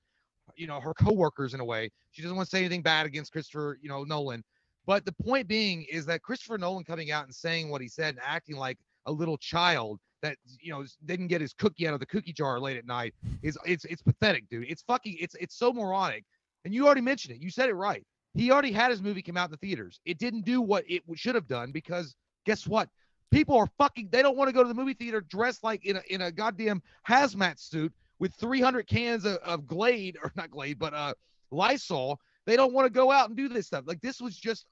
you 0.56 0.66
know, 0.66 0.80
her 0.80 0.94
coworkers 0.94 1.54
in 1.54 1.60
a 1.60 1.64
way. 1.64 1.90
She 2.10 2.22
doesn't 2.22 2.36
want 2.36 2.48
to 2.48 2.56
say 2.56 2.60
anything 2.60 2.82
bad 2.82 3.06
against 3.06 3.32
Christopher, 3.32 3.78
you 3.80 3.88
know, 3.88 4.04
Nolan. 4.04 4.42
But 4.86 5.04
the 5.04 5.12
point 5.12 5.46
being 5.46 5.86
is 5.90 6.06
that 6.06 6.22
Christopher 6.22 6.58
Nolan 6.58 6.84
coming 6.84 7.10
out 7.10 7.24
and 7.24 7.34
saying 7.34 7.68
what 7.70 7.80
he 7.80 7.88
said 7.88 8.14
and 8.14 8.24
acting 8.26 8.56
like 8.56 8.78
a 9.06 9.12
little 9.12 9.38
child 9.38 10.00
that 10.22 10.36
you 10.60 10.72
know 10.72 10.84
didn't 11.06 11.28
get 11.28 11.40
his 11.40 11.54
cookie 11.54 11.86
out 11.86 11.94
of 11.94 12.00
the 12.00 12.06
cookie 12.06 12.32
jar 12.32 12.60
late 12.60 12.76
at 12.76 12.86
night 12.86 13.14
is 13.42 13.56
it's 13.64 13.84
it's 13.84 14.02
pathetic, 14.02 14.48
dude. 14.48 14.66
It's 14.68 14.82
fucking 14.82 15.16
it's 15.20 15.34
it's 15.36 15.56
so 15.56 15.72
moronic. 15.72 16.24
And 16.64 16.74
you 16.74 16.86
already 16.86 17.00
mentioned 17.00 17.34
it. 17.34 17.42
You 17.42 17.50
said 17.50 17.68
it 17.68 17.74
right. 17.74 18.04
He 18.34 18.50
already 18.50 18.72
had 18.72 18.90
his 18.90 19.02
movie 19.02 19.22
come 19.22 19.36
out 19.36 19.46
in 19.46 19.50
the 19.52 19.56
theaters. 19.56 20.00
It 20.04 20.18
didn't 20.18 20.44
do 20.44 20.60
what 20.60 20.84
it 20.88 21.02
should 21.14 21.34
have 21.34 21.48
done 21.48 21.72
because 21.72 22.14
guess 22.46 22.66
what? 22.66 22.88
People 23.30 23.56
are 23.56 23.68
fucking. 23.78 24.08
They 24.10 24.22
don't 24.22 24.36
want 24.36 24.48
to 24.48 24.52
go 24.52 24.62
to 24.62 24.68
the 24.68 24.74
movie 24.74 24.94
theater 24.94 25.20
dressed 25.20 25.62
like 25.62 25.84
in 25.84 25.96
a 25.96 26.02
in 26.08 26.22
a 26.22 26.32
goddamn 26.32 26.82
hazmat 27.08 27.58
suit 27.58 27.92
with 28.18 28.34
300 28.34 28.86
cans 28.86 29.24
of, 29.24 29.36
of 29.38 29.66
Glade 29.66 30.16
or 30.22 30.32
not 30.36 30.50
Glade, 30.50 30.78
but 30.78 30.94
uh 30.94 31.14
Lysol. 31.50 32.20
They 32.46 32.56
don't 32.56 32.72
want 32.72 32.86
to 32.86 32.90
go 32.90 33.10
out 33.10 33.28
and 33.28 33.36
do 33.36 33.48
this 33.48 33.66
stuff. 33.66 33.84
Like 33.86 34.00
this 34.00 34.20
was 34.20 34.36
just, 34.36 34.66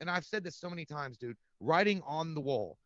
and 0.00 0.10
I've 0.10 0.24
said 0.24 0.44
this 0.44 0.56
so 0.56 0.68
many 0.68 0.84
times, 0.84 1.16
dude. 1.16 1.36
Writing 1.60 2.02
on 2.06 2.34
the 2.34 2.40
wall. 2.40 2.78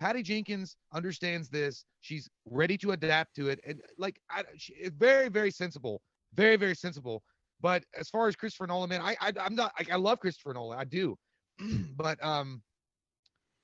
Patty 0.00 0.22
Jenkins 0.22 0.76
understands 0.92 1.48
this. 1.48 1.84
She's 2.00 2.28
ready 2.44 2.76
to 2.78 2.92
adapt 2.92 3.36
to 3.36 3.48
it, 3.48 3.60
and 3.66 3.80
like, 3.96 4.20
I, 4.28 4.42
she, 4.56 4.74
very, 4.90 5.28
very 5.28 5.50
sensible, 5.50 6.02
very, 6.34 6.56
very 6.56 6.74
sensible. 6.74 7.22
But 7.64 7.82
as 7.98 8.10
far 8.10 8.28
as 8.28 8.36
Christopher 8.36 8.66
Nolan, 8.66 8.90
man, 8.90 9.00
I, 9.00 9.16
I 9.22 9.32
I'm 9.40 9.54
not. 9.54 9.72
I, 9.78 9.94
I 9.94 9.96
love 9.96 10.20
Christopher 10.20 10.52
Nolan, 10.52 10.78
I 10.78 10.84
do, 10.84 11.16
but 11.96 12.22
um, 12.22 12.60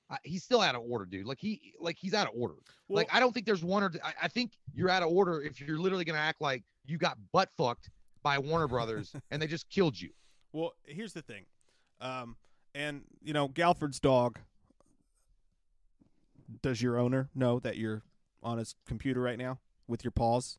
I, 0.09 0.17
he's 0.23 0.43
still 0.43 0.59
out 0.59 0.73
of 0.73 0.81
order, 0.81 1.05
dude. 1.05 1.27
Like 1.27 1.37
he, 1.39 1.75
like 1.79 1.97
he's 1.99 2.15
out 2.15 2.25
of 2.25 2.33
order. 2.35 2.55
Well- 2.87 2.97
like 2.97 3.13
I 3.13 3.19
don't 3.19 3.31
think 3.31 3.45
there's 3.45 3.63
one 3.63 3.83
or 3.83 3.91
I, 4.03 4.13
I 4.23 4.27
think 4.27 4.53
you're 4.73 4.89
out 4.89 5.03
of 5.03 5.09
order 5.09 5.43
if 5.43 5.61
you're 5.61 5.77
literally 5.77 6.03
gonna 6.03 6.17
act 6.17 6.41
like 6.41 6.63
you 6.83 6.97
got 6.97 7.15
butt 7.31 7.49
fucked 7.55 7.91
by 8.23 8.39
Warner 8.39 8.67
Brothers 8.67 9.13
and 9.29 9.39
they 9.39 9.45
just 9.45 9.69
killed 9.69 10.01
you. 10.01 10.09
Well, 10.51 10.73
here's 10.83 11.13
the 11.13 11.21
thing, 11.21 11.45
um, 12.01 12.37
and 12.73 13.03
you 13.21 13.33
know, 13.33 13.49
Galford's 13.49 13.99
dog. 13.99 14.39
Does 16.63 16.81
your 16.81 16.97
owner 16.97 17.29
know 17.35 17.59
that 17.59 17.77
you're 17.77 18.01
on 18.41 18.57
his 18.57 18.73
computer 18.87 19.21
right 19.21 19.37
now 19.37 19.59
with 19.87 20.03
your 20.03 20.09
paws? 20.09 20.57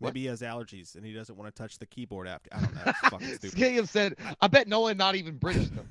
What? 0.00 0.08
Maybe 0.08 0.20
he 0.22 0.26
has 0.26 0.40
allergies 0.42 0.96
and 0.96 1.04
he 1.04 1.12
doesn't 1.12 1.36
want 1.36 1.54
to 1.54 1.62
touch 1.62 1.78
the 1.78 1.86
keyboard 1.86 2.26
after. 2.26 2.50
I 2.52 2.60
don't 2.60 2.74
know. 2.74 2.80
It's 2.86 2.98
fucking 3.00 3.28
stupid. 3.36 3.58
Skilliam 3.58 3.86
said, 3.88 4.16
"I 4.40 4.48
bet 4.48 4.66
Nolan 4.66 4.96
not 4.96 5.14
even 5.14 5.36
British 5.36 5.68
though." 5.68 5.84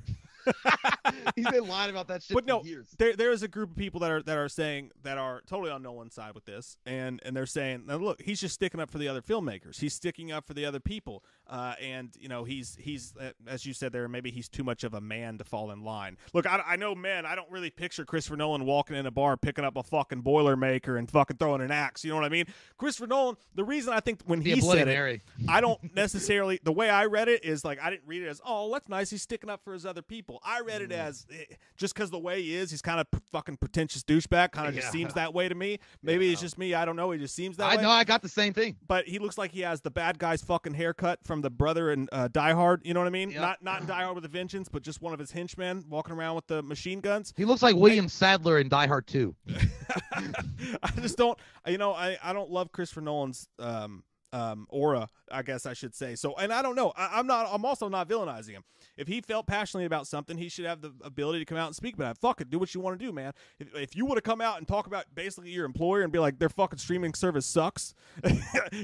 He's 1.36 1.48
been 1.50 1.68
lying 1.68 1.90
about 1.92 2.08
that 2.08 2.24
shit 2.24 2.34
But 2.34 2.44
for 2.44 2.48
no, 2.48 2.64
years. 2.64 2.88
there 2.98 3.16
there 3.16 3.32
is 3.32 3.44
a 3.44 3.48
group 3.48 3.72
of 3.72 3.76
people 3.76 4.00
that 4.02 4.12
are 4.12 4.24
that 4.24 4.38
are 4.38 4.50
saying 4.50 4.92
that 5.04 5.18
are 5.18 5.42
totally 5.48 5.72
on 5.72 5.84
Nolan's 5.84 6.14
side 6.16 6.34
with 6.34 6.46
this, 6.46 6.78
and 6.86 7.22
and 7.24 7.36
they're 7.36 7.46
saying, 7.46 7.86
now 7.86 7.98
look, 7.98 8.22
he's 8.22 8.40
just 8.40 8.56
sticking 8.56 8.80
up 8.80 8.90
for 8.90 8.98
the 8.98 9.08
other 9.08 9.22
filmmakers. 9.22 9.80
He's 9.80 9.94
sticking 9.94 10.32
up 10.32 10.48
for 10.48 10.54
the 10.54 10.66
other 10.66 10.80
people, 10.80 11.24
uh, 11.50 11.74
and 11.82 12.10
you 12.20 12.30
know 12.30 12.44
he's 12.44 12.78
he's 12.80 13.14
uh, 13.20 13.32
as 13.48 13.66
you 13.66 13.74
said 13.74 13.92
there, 13.92 14.08
maybe 14.08 14.30
he's 14.32 14.48
too 14.48 14.64
much 14.64 14.84
of 14.84 14.94
a 14.94 15.02
man 15.02 15.38
to 15.40 15.44
fall 15.44 15.72
in 15.72 15.84
line. 15.84 16.18
Look, 16.34 16.46
I, 16.46 16.62
I 16.66 16.76
know, 16.76 16.94
men. 16.96 17.26
I 17.26 17.36
don't 17.36 17.50
really 17.50 17.70
picture 17.72 18.06
Christopher 18.06 18.38
Nolan 18.38 18.66
walking 18.66 18.96
in 18.96 19.06
a 19.06 19.12
bar 19.12 19.36
picking 19.38 19.66
up 19.66 19.76
a 19.76 19.84
fucking 19.84 20.22
Boilermaker 20.24 20.98
and 20.98 21.10
fucking 21.10 21.38
throwing 21.38 21.62
an 21.62 21.72
axe. 21.72 22.04
You 22.06 22.12
know 22.12 22.18
what 22.18 22.26
I 22.26 22.30
mean? 22.30 22.46
Christopher 22.78 23.08
Nolan. 23.08 23.36
The 23.56 23.64
reason 23.64 23.94
I 23.94 24.00
think 24.00 24.22
when 24.26 24.42
he 24.42 24.62
said 24.62 24.88
it, 24.88 25.22
I 25.48 25.60
don't 25.62 25.80
necessarily 25.96 26.60
the 26.64 26.72
way 26.72 26.90
I 26.90 27.06
read 27.06 27.28
it 27.28 27.44
is 27.44 27.66
like 27.66 27.80
I 27.82 27.90
didn't 27.90 28.08
read 28.08 28.22
it 28.24 28.28
as 28.28 28.40
oh 28.46 28.72
that's 28.72 28.88
nice 28.88 29.10
he's 29.10 29.22
sticking 29.24 29.50
up 29.50 29.64
for 29.64 29.74
his 29.74 29.86
other 29.86 30.02
people. 30.02 30.40
I 30.44 30.62
read 30.62 30.82
Mm. 30.82 30.86
it 30.86 30.92
as 30.94 31.26
eh, 31.32 31.56
just 31.78 31.94
because 31.94 32.10
the 32.12 32.20
way 32.20 32.42
he 32.42 32.56
is 32.56 32.72
he's 32.72 32.82
kind 32.82 33.00
of 33.02 33.10
p- 33.12 33.20
fucking 33.32 33.58
pretentious 33.58 34.04
douchebag. 34.04 34.52
Kind 34.52 34.68
of 34.70 34.76
just 34.76 34.92
seems 34.92 35.14
that 35.16 35.34
way 35.34 35.50
to 35.50 35.56
me. 35.56 35.80
Maybe 36.04 36.32
it's 36.32 36.42
Yeah. 36.42 36.46
just 36.46 36.58
me. 36.58 36.74
I 36.74 36.86
don't 36.86 36.96
know. 36.96 37.12
He 37.12 37.20
just 37.20 37.36
seems 37.36 37.58
that 37.58 37.68
way. 37.68 37.74
I 37.74 37.76
way. 37.78 37.84
know. 37.84 37.90
I 37.90 38.04
got 38.04 38.22
the 38.22 38.30
same 38.30 38.54
thing. 38.54 38.78
But 38.88 39.08
he 39.08 39.20
looks 39.20 39.38
like 39.38 39.52
he 39.52 39.62
has 39.62 39.82
the 39.82 39.92
bad 39.92 40.20
guy's 40.20 40.42
fucking 40.42 40.74
haircut 40.76 41.20
from 41.24 41.39
the 41.42 41.50
brother 41.50 41.92
in 41.92 42.08
uh, 42.12 42.28
Die 42.28 42.54
Hard. 42.54 42.82
You 42.84 42.94
know 42.94 43.00
what 43.00 43.08
I 43.08 43.12
mean? 43.12 43.32
Yep. 43.32 43.42
Not 43.42 43.64
not 43.64 43.82
in 43.82 43.88
Die 43.88 44.04
Hard 44.04 44.16
with 44.16 44.26
a 44.26 44.30
Vengeance, 44.30 44.70
but 44.70 44.82
just 44.82 45.02
one 45.02 45.14
of 45.14 45.20
his 45.20 45.32
henchmen 45.32 45.84
walking 45.90 46.14
around 46.14 46.36
with 46.36 46.48
the 46.48 46.62
machine 46.64 47.00
guns. 47.00 47.34
He 47.38 47.46
looks 47.46 47.62
like 47.62 47.76
William 47.76 48.08
Sadler 48.08 48.60
in 48.60 48.70
Die 48.70 48.88
Hard 48.88 49.08
2. 49.08 49.36
I 50.14 50.92
just 51.02 51.18
don't. 51.18 51.38
You 51.68 51.78
know, 51.78 51.94
I 51.94 52.18
I 52.24 52.34
don't 52.34 52.50
love 52.50 52.72
Christopher 52.72 53.02
Nolan's 53.02 53.48
um 53.60 54.04
um 54.34 54.68
aura. 54.70 55.10
I 55.32 55.44
guess 55.44 55.66
I 55.68 55.74
should 55.74 55.94
say. 55.94 56.16
So, 56.16 56.36
and 56.38 56.52
I 56.52 56.62
don't 56.64 56.76
know. 56.76 56.92
I, 56.98 57.20
I'm 57.20 57.28
not. 57.28 57.48
I'm 57.52 57.64
also 57.66 57.88
not 57.88 58.10
villainizing 58.10 58.52
him. 58.52 58.64
If 58.98 59.08
he 59.08 59.22
felt 59.22 59.46
passionately 59.46 59.86
about 59.86 60.08
something, 60.08 60.38
he 60.38 60.50
should 60.50 60.66
have 60.66 60.82
the 60.82 60.92
ability 61.04 61.40
to 61.40 61.46
come 61.46 61.58
out 61.58 61.68
and 61.68 61.76
speak 61.76 61.96
about 61.96 62.16
it. 62.16 62.18
Fuck 62.20 62.42
it, 62.42 62.50
do 62.50 62.58
what 62.58 62.74
you 62.74 62.82
want 62.82 63.00
to 63.00 63.06
do, 63.06 63.12
man. 63.12 63.34
If, 63.60 63.76
if 63.76 63.96
you 63.96 64.06
would 64.06 64.18
have 64.18 64.24
come 64.24 64.42
out 64.42 64.58
and 64.58 64.68
talk 64.68 64.88
about 64.88 65.06
basically 65.14 65.52
your 65.52 65.66
employer 65.66 66.02
and 66.02 66.12
be 66.12 66.20
like, 66.20 66.40
their 66.40 66.50
fucking 66.50 66.80
streaming 66.80 67.14
service 67.14 67.46
sucks, 67.46 67.94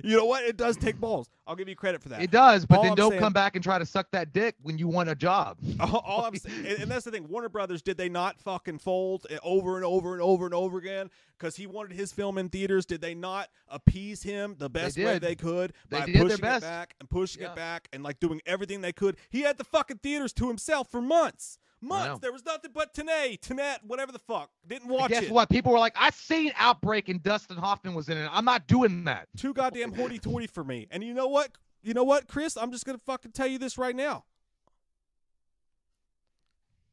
you 0.03 0.15
know 0.17 0.25
what? 0.25 0.43
It 0.43 0.57
does 0.57 0.77
take 0.77 0.99
balls. 0.99 1.29
I'll 1.47 1.55
give 1.55 1.67
you 1.69 1.75
credit 1.75 2.01
for 2.01 2.09
that. 2.09 2.21
It 2.21 2.31
does, 2.31 2.65
but 2.65 2.77
All 2.77 2.83
then 2.83 2.91
I'm 2.91 2.95
don't 2.95 3.11
saying- 3.11 3.21
come 3.21 3.33
back 3.33 3.55
and 3.55 3.63
try 3.63 3.79
to 3.79 3.85
suck 3.85 4.11
that 4.11 4.33
dick 4.33 4.55
when 4.61 4.77
you 4.77 4.87
want 4.87 5.09
a 5.09 5.15
job. 5.15 5.57
All, 5.79 5.97
all 6.05 6.25
I'm 6.25 6.35
saying, 6.35 6.65
and, 6.65 6.79
and 6.83 6.91
that's 6.91 7.05
the 7.05 7.11
thing. 7.11 7.27
Warner 7.27 7.49
Brothers 7.49 7.81
did 7.81 7.97
they 7.97 8.09
not 8.09 8.39
fucking 8.39 8.79
fold 8.79 9.25
over 9.43 9.75
and 9.75 9.85
over 9.85 10.13
and 10.13 10.21
over 10.21 10.45
and 10.45 10.53
over 10.53 10.77
again 10.77 11.09
because 11.37 11.55
he 11.55 11.67
wanted 11.67 11.95
his 11.95 12.11
film 12.11 12.37
in 12.37 12.49
theaters? 12.49 12.85
Did 12.85 13.01
they 13.01 13.13
not 13.13 13.49
appease 13.67 14.23
him 14.23 14.55
the 14.57 14.69
best 14.69 14.97
way 14.97 15.13
did. 15.19 15.21
They 15.35 15.43
could 15.43 15.73
They 15.89 15.99
by 15.99 16.05
pushing 16.05 16.45
it 16.45 16.61
back 16.61 16.95
and 16.99 17.09
pushing 17.09 17.41
Yeah. 17.43 17.51
it 17.51 17.55
back 17.55 17.87
and 17.93 18.03
like 18.03 18.19
doing 18.19 18.41
everything 18.45 18.81
they 18.81 18.93
could? 18.93 19.17
He 19.29 19.41
had 19.41 19.57
the 19.57 19.63
fucking 19.63 19.99
theaters 19.99 20.33
to 20.33 20.47
himself 20.47 20.89
for 20.89 21.01
months. 21.01 21.57
Months. 21.81 22.21
There 22.21 22.31
was 22.31 22.43
nothing 22.45 22.71
but 22.73 22.93
Tanae, 22.95 23.39
Tanet, 23.39 23.83
whatever 23.83 24.11
the 24.11 24.19
fuck. 24.19 24.49
Didn't 24.65 24.87
watch 24.87 25.09
Guess 25.09 25.19
it. 25.19 25.21
Guess 25.25 25.31
what? 25.31 25.49
People 25.49 25.71
were 25.71 25.77
like, 25.77 25.93
"I 25.95 26.09
seen 26.09 26.51
Outbreak 26.57 27.09
and 27.09 27.21
Dustin 27.21 27.57
Hoffman 27.57 27.93
was 27.93 28.09
in 28.09 28.17
it. 28.17 28.27
I'm 28.31 28.45
not 28.45 28.65
doing 28.65 29.03
that." 29.03 29.27
Too 29.37 29.53
goddamn 29.53 29.93
hoity-toity 29.93 30.47
for 30.47 30.63
me. 30.63 30.87
And 30.89 31.03
you 31.03 31.13
know 31.13 31.27
what? 31.27 31.51
You 31.83 31.93
know 31.93 32.03
what, 32.03 32.27
Chris? 32.27 32.57
I'm 32.57 32.71
just 32.71 32.85
gonna 32.85 32.97
fucking 32.97 33.33
tell 33.33 33.45
you 33.45 33.59
this 33.59 33.77
right 33.77 33.95
now. 33.95 34.23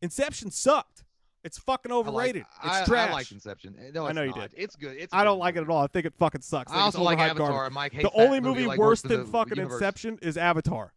Inception 0.03 0.51
sucked. 0.51 1.05
It's 1.45 1.59
fucking 1.59 1.91
I 1.91 1.97
like- 1.97 2.07
overrated. 2.07 2.45
I, 2.63 2.81
it's 2.81 2.89
trash. 2.89 3.11
I 3.11 3.13
like 3.13 3.33
Inception. 3.33 3.75
Eh, 3.79 3.91
no, 3.93 4.05
I 4.07 4.11
it's 4.11 4.15
know 4.17 4.23
you 4.23 4.33
did. 4.33 4.55
It's 4.57 4.77
good. 4.77 4.97
It's. 4.97 5.13
I 5.13 5.19
good 5.21 5.25
don't 5.25 5.39
like 5.39 5.57
it 5.57 5.63
at 5.63 5.69
all. 5.69 5.83
I 5.83 5.87
think 5.89 6.07
it 6.07 6.15
fucking 6.19 6.41
sucks. 6.43 6.71
I 6.73 6.81
also 6.81 7.03
like 7.03 7.19
Avatar. 7.19 7.49
garbage. 7.51 7.75
Mike 7.75 7.93
hates 7.93 8.09
The 8.09 8.21
only 8.21 8.41
movie 8.41 8.67
like, 8.67 8.79
worse 8.79 9.03
than 9.03 9.27
fucking 9.27 9.57
universe. 9.57 9.75
Inception 9.81 10.19
is 10.23 10.37
Avatar. 10.37 10.93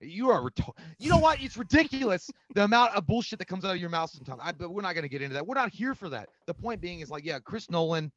You 0.00 0.30
are. 0.30 0.42
Reto- 0.42 0.76
you 0.98 1.10
know 1.10 1.18
what? 1.18 1.40
It's 1.40 1.56
ridiculous 1.56 2.28
the 2.54 2.64
amount 2.64 2.94
of 2.94 3.06
bullshit 3.06 3.38
that 3.38 3.46
comes 3.46 3.64
out 3.64 3.70
of 3.74 3.80
your 3.80 3.88
mouth 3.90 4.10
sometimes. 4.10 4.40
I, 4.42 4.52
but 4.52 4.70
we're 4.70 4.82
not 4.82 4.94
going 4.94 5.04
to 5.04 5.08
get 5.08 5.22
into 5.22 5.34
that. 5.34 5.46
We're 5.46 5.54
not 5.54 5.72
here 5.72 5.94
for 5.94 6.08
that. 6.10 6.28
The 6.46 6.54
point 6.54 6.80
being 6.80 7.00
is 7.00 7.08
like, 7.10 7.24
yeah, 7.24 7.38
Chris 7.38 7.70
Nolan, 7.70 8.10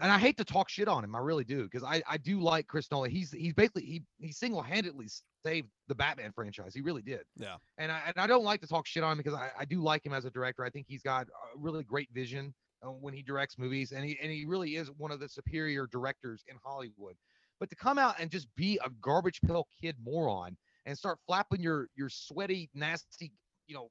and 0.00 0.10
I 0.10 0.18
hate 0.18 0.36
to 0.38 0.44
talk 0.44 0.68
shit 0.68 0.88
on 0.88 1.04
him. 1.04 1.14
I 1.14 1.20
really 1.20 1.44
do 1.44 1.64
because 1.64 1.84
I, 1.84 2.02
I 2.08 2.16
do 2.16 2.40
like 2.40 2.66
Chris 2.66 2.90
Nolan. 2.90 3.10
He's 3.10 3.30
he's 3.30 3.54
basically 3.54 3.84
he 3.84 4.02
he 4.18 4.32
single 4.32 4.60
handedly 4.60 5.08
saved 5.44 5.68
the 5.88 5.94
Batman 5.94 6.32
franchise. 6.32 6.74
He 6.74 6.80
really 6.80 7.02
did. 7.02 7.20
Yeah. 7.36 7.56
And 7.78 7.92
I 7.92 8.00
and 8.06 8.14
I 8.16 8.26
don't 8.26 8.44
like 8.44 8.60
to 8.62 8.66
talk 8.66 8.86
shit 8.86 9.04
on 9.04 9.12
him 9.12 9.18
because 9.18 9.34
I, 9.34 9.50
I 9.58 9.64
do 9.64 9.80
like 9.80 10.04
him 10.04 10.12
as 10.12 10.24
a 10.24 10.30
director. 10.30 10.64
I 10.64 10.70
think 10.70 10.86
he's 10.88 11.02
got 11.02 11.26
a 11.26 11.58
really 11.58 11.84
great 11.84 12.08
vision 12.12 12.52
uh, 12.82 12.88
when 12.88 13.14
he 13.14 13.22
directs 13.22 13.56
movies, 13.56 13.92
and 13.92 14.04
he 14.04 14.18
and 14.20 14.32
he 14.32 14.44
really 14.44 14.76
is 14.76 14.90
one 14.98 15.12
of 15.12 15.20
the 15.20 15.28
superior 15.28 15.86
directors 15.86 16.42
in 16.48 16.56
Hollywood. 16.62 17.14
But 17.60 17.70
to 17.70 17.76
come 17.76 17.98
out 17.98 18.16
and 18.18 18.30
just 18.30 18.48
be 18.56 18.78
a 18.84 18.90
garbage 19.00 19.40
pill 19.46 19.68
kid 19.80 19.96
moron 20.02 20.56
and 20.86 20.98
start 20.98 21.18
flapping 21.26 21.60
your 21.60 21.88
your 21.94 22.08
sweaty, 22.08 22.68
nasty, 22.74 23.32
you 23.68 23.76
know, 23.76 23.90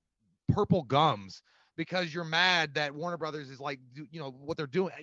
purple 0.50 0.84
gums 0.84 1.42
because 1.78 2.14
you're 2.14 2.26
mad 2.26 2.74
that 2.76 2.94
Warner 2.94 3.18
Brothers 3.18 3.50
is 3.50 3.60
like, 3.60 3.80
you 4.12 4.20
know, 4.20 4.32
what 4.32 4.58
they're 4.58 4.68
doing. 4.68 4.94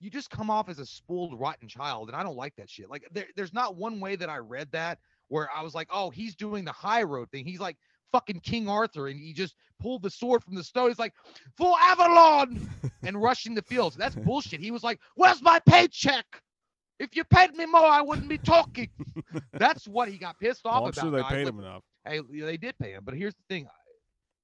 You, 0.00 0.10
just 0.10 0.30
come 0.30 0.50
off 0.50 0.68
as 0.68 0.78
a 0.78 0.86
spoiled, 0.86 1.38
rotten 1.38 1.68
child, 1.68 2.08
and 2.08 2.16
I 2.16 2.22
don't 2.22 2.36
like 2.36 2.56
that 2.56 2.70
shit. 2.70 2.88
Like, 2.88 3.06
there, 3.12 3.26
there's 3.36 3.52
not 3.52 3.76
one 3.76 4.00
way 4.00 4.16
that 4.16 4.28
I 4.28 4.38
read 4.38 4.72
that 4.72 4.98
where 5.28 5.48
I 5.54 5.62
was 5.62 5.74
like, 5.74 5.88
oh, 5.92 6.10
he's 6.10 6.34
doing 6.34 6.64
the 6.64 6.72
high 6.72 7.02
road 7.02 7.30
thing. 7.30 7.44
He's 7.44 7.60
like 7.60 7.76
fucking 8.12 8.40
King 8.40 8.68
Arthur, 8.68 9.08
and 9.08 9.20
he 9.20 9.32
just 9.32 9.54
pulled 9.78 10.02
the 10.02 10.10
sword 10.10 10.42
from 10.42 10.54
the 10.54 10.64
stone. 10.64 10.88
He's 10.88 10.98
like, 10.98 11.14
for 11.56 11.74
Avalon, 11.80 12.68
and 13.02 13.20
rushing 13.20 13.54
the 13.54 13.62
fields. 13.62 13.96
That's 13.96 14.14
bullshit. 14.14 14.60
He 14.60 14.70
was 14.70 14.82
like, 14.82 15.00
where's 15.14 15.42
my 15.42 15.60
paycheck? 15.60 16.26
If 16.98 17.16
you 17.16 17.24
paid 17.24 17.54
me 17.54 17.64
more, 17.66 17.84
I 17.84 18.02
wouldn't 18.02 18.28
be 18.28 18.38
talking. 18.38 18.90
That's 19.54 19.88
what 19.88 20.08
he 20.08 20.18
got 20.18 20.38
pissed 20.38 20.62
oh, 20.66 20.70
off 20.70 20.74
Well, 20.74 20.84
I'm 20.84 20.88
about. 20.90 21.00
sure 21.00 21.10
they 21.10 21.22
guys. 21.22 21.30
paid 21.30 21.48
him 21.48 21.58
enough. 21.58 21.82
Hey, 22.04 22.20
they 22.30 22.56
did 22.56 22.78
pay 22.78 22.92
him, 22.92 23.02
but 23.04 23.14
here's 23.14 23.34
the 23.34 23.42
thing: 23.48 23.66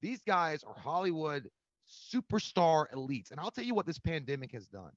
these 0.02 0.20
guys 0.26 0.62
are 0.64 0.74
Hollywood 0.74 1.48
superstar 1.88 2.86
elites, 2.94 3.30
and 3.30 3.40
I'll 3.40 3.50
tell 3.50 3.64
you 3.64 3.74
what 3.74 3.86
this 3.86 3.98
pandemic 3.98 4.52
has 4.52 4.66
done. 4.66 4.90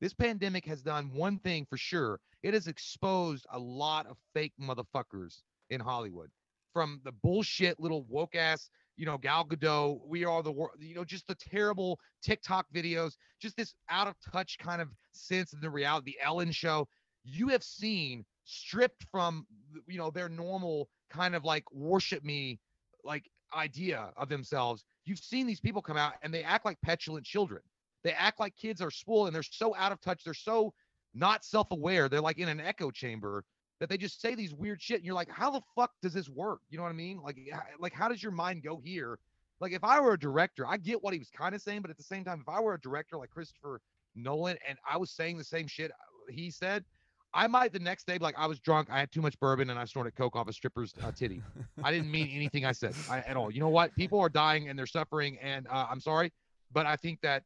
This 0.00 0.14
pandemic 0.14 0.64
has 0.66 0.82
done 0.82 1.12
one 1.12 1.38
thing 1.38 1.66
for 1.68 1.76
sure: 1.76 2.20
it 2.42 2.54
has 2.54 2.66
exposed 2.66 3.46
a 3.52 3.58
lot 3.58 4.06
of 4.06 4.16
fake 4.34 4.54
motherfuckers 4.60 5.42
in 5.68 5.80
Hollywood, 5.80 6.30
from 6.72 7.00
the 7.04 7.12
bullshit 7.12 7.78
little 7.78 8.04
woke 8.08 8.34
ass, 8.34 8.70
you 8.96 9.06
know, 9.06 9.18
Gal 9.18 9.44
Gadot, 9.46 10.00
we 10.06 10.24
are 10.24 10.42
the 10.42 10.52
world, 10.52 10.72
you 10.78 10.94
know, 10.94 11.04
just 11.04 11.26
the 11.26 11.34
terrible 11.34 11.98
TikTok 12.22 12.66
videos, 12.74 13.14
just 13.40 13.56
this 13.56 13.74
out 13.88 14.06
of 14.06 14.14
touch 14.32 14.58
kind 14.58 14.82
of 14.82 14.88
sense 15.12 15.52
of 15.52 15.60
the 15.60 15.70
reality, 15.70 16.12
the 16.12 16.24
Ellen 16.24 16.52
show. 16.52 16.86
You 17.24 17.48
have 17.48 17.62
seen 17.62 18.24
stripped 18.44 19.04
from, 19.10 19.46
you 19.86 19.98
know, 19.98 20.10
their 20.10 20.28
normal 20.28 20.88
kind 21.10 21.34
of 21.34 21.44
like 21.44 21.64
worship 21.72 22.24
me 22.24 22.58
like 23.04 23.24
idea 23.54 24.10
of 24.16 24.28
themselves. 24.28 24.84
You've 25.04 25.18
seen 25.18 25.46
these 25.46 25.60
people 25.60 25.82
come 25.82 25.96
out 25.96 26.14
and 26.22 26.32
they 26.32 26.42
act 26.42 26.64
like 26.64 26.78
petulant 26.82 27.24
children. 27.24 27.62
They 28.02 28.12
act 28.12 28.40
like 28.40 28.56
kids 28.56 28.80
are 28.80 28.90
spoiled 28.90 29.28
and 29.28 29.34
they're 29.34 29.42
so 29.42 29.74
out 29.76 29.92
of 29.92 30.00
touch. 30.00 30.24
They're 30.24 30.34
so 30.34 30.72
not 31.14 31.44
self-aware. 31.44 32.08
They're 32.08 32.20
like 32.20 32.38
in 32.38 32.48
an 32.48 32.60
echo 32.60 32.90
chamber 32.90 33.44
that 33.80 33.88
they 33.88 33.96
just 33.96 34.20
say 34.20 34.34
these 34.34 34.54
weird 34.54 34.80
shit. 34.80 34.98
And 34.98 35.04
you're 35.04 35.14
like, 35.14 35.30
how 35.30 35.50
the 35.50 35.60
fuck 35.74 35.92
does 36.02 36.12
this 36.12 36.28
work? 36.28 36.60
You 36.70 36.78
know 36.78 36.84
what 36.84 36.90
I 36.90 36.94
mean? 36.94 37.20
Like, 37.22 37.38
like 37.78 37.92
how 37.92 38.08
does 38.08 38.22
your 38.22 38.32
mind 38.32 38.62
go 38.62 38.80
here? 38.84 39.18
Like 39.60 39.72
if 39.72 39.84
I 39.84 40.00
were 40.00 40.14
a 40.14 40.18
director, 40.18 40.66
I 40.66 40.76
get 40.76 41.02
what 41.02 41.12
he 41.12 41.18
was 41.18 41.30
kind 41.30 41.54
of 41.54 41.60
saying, 41.60 41.82
but 41.82 41.90
at 41.90 41.96
the 41.96 42.02
same 42.02 42.24
time, 42.24 42.40
if 42.40 42.48
I 42.48 42.60
were 42.60 42.74
a 42.74 42.80
director 42.80 43.16
like 43.16 43.30
Christopher 43.30 43.80
Nolan 44.14 44.56
and 44.66 44.78
I 44.90 44.96
was 44.96 45.10
saying 45.10 45.38
the 45.38 45.44
same 45.44 45.66
shit 45.66 45.92
he 46.30 46.50
said, 46.50 46.84
I 47.32 47.46
might 47.46 47.72
the 47.72 47.78
next 47.78 48.06
day 48.06 48.18
like, 48.18 48.34
I 48.36 48.46
was 48.46 48.58
drunk, 48.58 48.88
I 48.90 48.98
had 48.98 49.12
too 49.12 49.22
much 49.22 49.38
bourbon, 49.38 49.70
and 49.70 49.78
I 49.78 49.84
snorted 49.84 50.16
coke 50.16 50.34
off 50.34 50.48
a 50.48 50.52
stripper's 50.52 50.94
uh, 51.02 51.12
titty. 51.12 51.42
I 51.82 51.92
didn't 51.92 52.10
mean 52.10 52.28
anything 52.34 52.64
I 52.64 52.72
said 52.72 52.94
I, 53.08 53.18
at 53.20 53.36
all. 53.36 53.50
You 53.50 53.60
know 53.60 53.68
what? 53.68 53.94
People 53.94 54.18
are 54.20 54.28
dying 54.28 54.68
and 54.68 54.78
they're 54.78 54.86
suffering, 54.86 55.38
and 55.40 55.66
uh, 55.68 55.86
I'm 55.88 56.00
sorry, 56.00 56.32
but 56.72 56.86
I 56.86 56.96
think 56.96 57.20
that 57.22 57.44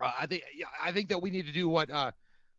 uh, 0.00 0.12
I 0.20 0.26
think 0.26 0.42
I 0.82 0.92
think 0.92 1.08
that 1.08 1.20
we 1.20 1.30
need 1.30 1.46
to 1.46 1.52
do 1.52 1.68
what 1.68 1.90
uh, 1.90 2.12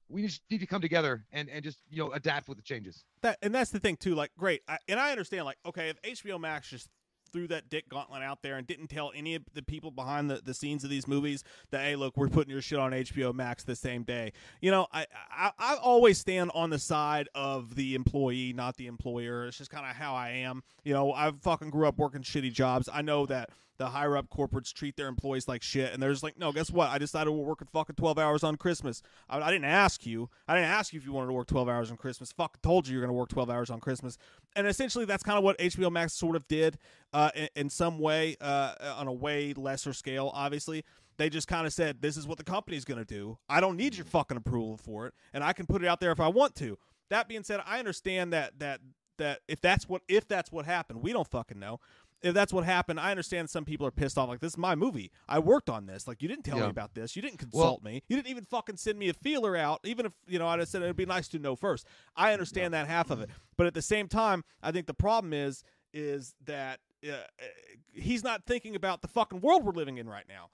we 0.09 0.23
just 0.23 0.41
need 0.49 0.59
to 0.59 0.67
come 0.67 0.81
together 0.81 1.25
and 1.31 1.49
and 1.49 1.63
just 1.63 1.79
you 1.89 2.03
know 2.03 2.11
adapt 2.11 2.47
with 2.47 2.57
the 2.57 2.63
changes. 2.63 3.03
That 3.21 3.37
and 3.41 3.53
that's 3.53 3.71
the 3.71 3.79
thing 3.79 3.97
too. 3.97 4.15
Like, 4.15 4.31
great, 4.37 4.61
I, 4.67 4.77
and 4.87 4.99
I 4.99 5.11
understand. 5.11 5.45
Like, 5.45 5.57
okay, 5.65 5.89
if 5.89 6.19
HBO 6.19 6.39
Max 6.39 6.69
just 6.69 6.89
threw 7.33 7.47
that 7.47 7.67
dick 7.67 7.89
gauntlet 7.89 8.21
out 8.21 8.43
there 8.43 8.57
and 8.57 8.67
didn't 8.67 8.87
tell 8.87 9.11
any 9.15 9.33
of 9.33 9.41
the 9.55 9.63
people 9.63 9.89
behind 9.89 10.29
the, 10.29 10.39
the 10.45 10.53
scenes 10.53 10.83
of 10.83 10.89
these 10.91 11.07
movies 11.07 11.43
that 11.71 11.81
hey, 11.81 11.95
look, 11.95 12.15
we're 12.15 12.29
putting 12.29 12.51
your 12.51 12.61
shit 12.61 12.77
on 12.77 12.91
HBO 12.91 13.33
Max 13.33 13.63
the 13.63 13.75
same 13.75 14.03
day. 14.03 14.31
You 14.61 14.71
know, 14.71 14.87
I 14.93 15.07
I, 15.31 15.51
I 15.57 15.75
always 15.75 16.19
stand 16.19 16.51
on 16.53 16.69
the 16.69 16.79
side 16.79 17.27
of 17.33 17.75
the 17.75 17.95
employee, 17.95 18.53
not 18.53 18.77
the 18.77 18.87
employer. 18.87 19.47
It's 19.47 19.57
just 19.57 19.71
kind 19.71 19.85
of 19.89 19.95
how 19.95 20.13
I 20.15 20.29
am. 20.29 20.61
You 20.83 20.93
know, 20.93 21.11
I 21.11 21.31
fucking 21.41 21.71
grew 21.71 21.87
up 21.87 21.97
working 21.97 22.21
shitty 22.21 22.53
jobs. 22.53 22.87
I 22.91 23.01
know 23.01 23.25
that 23.25 23.49
the 23.77 23.87
higher 23.87 24.15
up 24.15 24.29
corporates 24.29 24.73
treat 24.73 24.95
their 24.95 25.07
employees 25.07 25.47
like 25.47 25.63
shit, 25.63 25.93
and 25.93 26.01
they're 26.01 26.11
just 26.11 26.23
like, 26.23 26.37
no, 26.37 26.51
guess 26.51 26.69
what? 26.69 26.89
I 26.89 26.97
decided 26.97 27.31
we're 27.31 27.43
working 27.43 27.67
fucking 27.71 27.95
twelve 27.95 28.19
hours 28.19 28.43
on 28.43 28.55
Christmas. 28.55 29.01
I, 29.29 29.39
I 29.41 29.51
didn't 29.51 29.65
ask 29.65 30.05
you. 30.05 30.29
I 30.47 30.55
didn't 30.55 30.69
ask 30.69 30.93
you 30.93 30.99
if 30.99 31.05
you 31.05 31.11
wanted 31.11 31.27
to 31.27 31.33
work 31.33 31.47
twelve 31.47 31.67
hours 31.67 31.91
on 31.91 31.97
Christmas. 31.97 32.31
Fuck, 32.31 32.61
told 32.61 32.87
you 32.87 32.93
you're 32.93 33.01
gonna 33.01 33.13
work 33.13 33.29
twelve 33.29 33.49
hours 33.49 33.69
on 33.69 33.79
Christmas. 33.79 34.17
And 34.55 34.67
essentially, 34.67 35.05
that's 35.05 35.23
kind 35.23 35.37
of 35.37 35.43
what 35.43 35.57
HBO 35.57 35.91
Max 35.91 36.13
sort 36.13 36.35
of 36.35 36.47
did, 36.47 36.77
uh, 37.13 37.31
in, 37.35 37.49
in 37.55 37.69
some 37.69 37.99
way, 37.99 38.37
uh, 38.39 38.75
on 38.97 39.07
a 39.07 39.13
way 39.13 39.53
lesser 39.53 39.93
scale. 39.93 40.31
Obviously, 40.33 40.83
they 41.17 41.29
just 41.29 41.47
kind 41.47 41.65
of 41.65 41.73
said, 41.73 42.01
this 42.01 42.17
is 42.17 42.27
what 42.27 42.37
the 42.37 42.43
company's 42.43 42.85
gonna 42.85 43.05
do. 43.05 43.37
I 43.49 43.59
don't 43.59 43.77
need 43.77 43.95
your 43.95 44.05
fucking 44.05 44.37
approval 44.37 44.77
for 44.77 45.07
it, 45.07 45.13
and 45.33 45.43
I 45.43 45.53
can 45.53 45.65
put 45.65 45.83
it 45.83 45.87
out 45.87 45.99
there 45.99 46.11
if 46.11 46.19
I 46.19 46.27
want 46.27 46.55
to. 46.55 46.77
That 47.09 47.27
being 47.27 47.43
said, 47.43 47.61
I 47.65 47.79
understand 47.79 48.33
that 48.33 48.59
that 48.59 48.79
that 49.17 49.39
if 49.47 49.61
that's 49.61 49.87
what 49.87 50.01
if 50.07 50.27
that's 50.27 50.51
what 50.51 50.65
happened, 50.65 51.01
we 51.01 51.13
don't 51.13 51.27
fucking 51.27 51.59
know 51.59 51.79
if 52.23 52.33
that's 52.33 52.53
what 52.53 52.63
happened, 52.63 52.99
I 52.99 53.11
understand 53.11 53.49
some 53.49 53.65
people 53.65 53.85
are 53.85 53.91
pissed 53.91 54.17
off. 54.17 54.29
Like, 54.29 54.39
this 54.39 54.53
is 54.53 54.57
my 54.57 54.75
movie. 54.75 55.11
I 55.27 55.39
worked 55.39 55.69
on 55.69 55.85
this. 55.85 56.07
Like, 56.07 56.21
you 56.21 56.27
didn't 56.29 56.45
tell 56.45 56.57
Yeah. 56.57 56.63
me 56.63 56.69
about 56.69 56.95
this. 56.95 57.15
You 57.15 57.21
didn't 57.21 57.37
consult 57.37 57.83
me. 57.83 58.01
You 58.07 58.15
didn't 58.15 58.29
even 58.29 58.45
fucking 58.45 58.77
send 58.77 58.97
me 58.97 59.09
a 59.09 59.13
feeler 59.13 59.55
out. 59.57 59.81
Even 59.83 60.05
if, 60.05 60.13
you 60.25 60.39
know, 60.39 60.47
I'd 60.47 60.59
have 60.59 60.69
said 60.69 60.81
it'd 60.81 60.95
be 60.95 61.05
nice 61.05 61.27
to 61.29 61.39
know 61.39 61.55
first. 61.55 61.85
I 62.15 62.31
understand 62.33 62.73
that 62.73 62.87
half 62.87 63.11
of 63.11 63.19
it. 63.21 63.29
But 63.57 63.67
at 63.67 63.73
the 63.73 63.81
same 63.81 64.07
time, 64.07 64.43
I 64.61 64.71
think 64.71 64.87
the 64.87 64.93
problem 64.93 65.33
is, 65.33 65.63
is 65.93 66.33
that 66.45 66.79
uh, 67.05 67.11
uh, 67.11 67.17
he's 67.91 68.23
not 68.23 68.45
thinking 68.45 68.75
about 68.75 69.01
the 69.01 69.07
fucking 69.09 69.41
world 69.41 69.65
we're 69.65 69.73
living 69.73 69.97
in 69.97 70.07
right 70.07 70.25
now. 70.27 70.49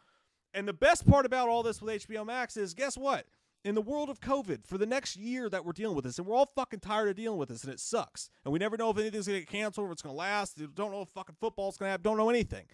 And 0.53 0.67
the 0.67 0.73
best 0.73 1.07
part 1.07 1.27
about 1.27 1.47
all 1.47 1.61
this 1.61 1.79
with 1.81 2.03
HBO 2.07 2.25
Max 2.25 2.57
is 2.57 2.73
guess 2.73 2.97
what? 2.97 3.27
In 3.65 3.75
the 3.75 3.81
world 3.81 4.09
of 4.09 4.21
COVID, 4.21 4.65
for 4.65 4.77
the 4.77 4.85
next 4.85 5.17
year 5.17 5.49
that 5.49 5.65
we're 5.65 5.73
dealing 5.73 5.95
with 5.95 6.05
this, 6.05 6.17
and 6.17 6.25
we're 6.25 6.35
all 6.35 6.49
fucking 6.55 6.79
tired 6.79 7.09
of 7.09 7.15
dealing 7.17 7.37
with 7.37 7.49
this, 7.49 7.63
and 7.65 7.73
it 7.73 7.79
sucks. 7.81 8.29
And 8.45 8.53
we 8.53 8.59
never 8.59 8.77
know 8.77 8.89
if 8.89 8.97
anything's 8.97 9.27
gonna 9.27 9.39
get 9.39 9.49
canceled 9.49 9.85
or 9.85 9.89
if 9.89 9.93
it's 9.93 10.01
gonna 10.01 10.15
last. 10.15 10.57
Don't 10.75 10.91
know 10.91 11.01
if 11.01 11.09
fucking 11.09 11.35
football's 11.41 11.75
gonna 11.77 11.91
happen. 11.91 12.03
Don't 12.03 12.15
know 12.17 12.29
anything. 12.29 12.65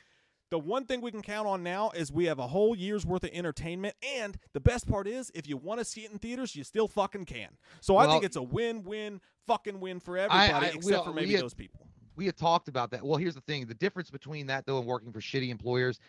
The 0.52 0.60
one 0.60 0.86
thing 0.86 1.02
we 1.02 1.10
can 1.10 1.24
count 1.24 1.48
on 1.48 1.64
now 1.64 1.90
is 1.90 2.12
we 2.12 2.26
have 2.26 2.38
a 2.38 2.46
whole 2.48 2.76
year's 2.76 3.04
worth 3.04 3.24
of 3.24 3.32
entertainment, 3.34 3.96
and 4.16 4.38
the 4.54 4.60
best 4.60 4.88
part 4.88 5.08
is, 5.08 5.32
if 5.34 5.48
you 5.48 5.58
want 5.58 5.80
to 5.80 5.86
see 5.86 6.02
it 6.06 6.12
in 6.12 6.20
theaters, 6.20 6.56
you 6.56 6.64
still 6.64 6.88
fucking 6.88 7.26
can. 7.26 7.58
So 7.82 7.98
I 7.98 8.06
think 8.06 8.24
it's 8.24 8.36
a 8.36 8.44
win-win, 8.44 9.22
fucking 9.48 9.80
win 9.80 10.00
for 10.00 10.20
everybody, 10.20 10.54
I- 10.68 10.70
except 10.70 10.86
well, 10.86 11.04
for 11.04 11.14
maybe 11.14 11.32
had- 11.34 11.42
those 11.42 11.56
people. 11.56 11.90
we 12.16 12.28
had 12.28 12.38
talked 12.38 12.68
about 12.68 12.92
that. 12.92 13.04
Well, 13.04 13.18
here's 13.18 13.34
the 13.34 13.42
thing: 13.42 13.66
the 13.66 13.74
difference 13.74 14.12
between 14.12 14.46
that 14.48 14.68
though 14.68 14.78
and 14.78 14.86
working 14.86 15.12
for 15.12 15.20
shitty 15.20 15.50
employers, 15.50 16.00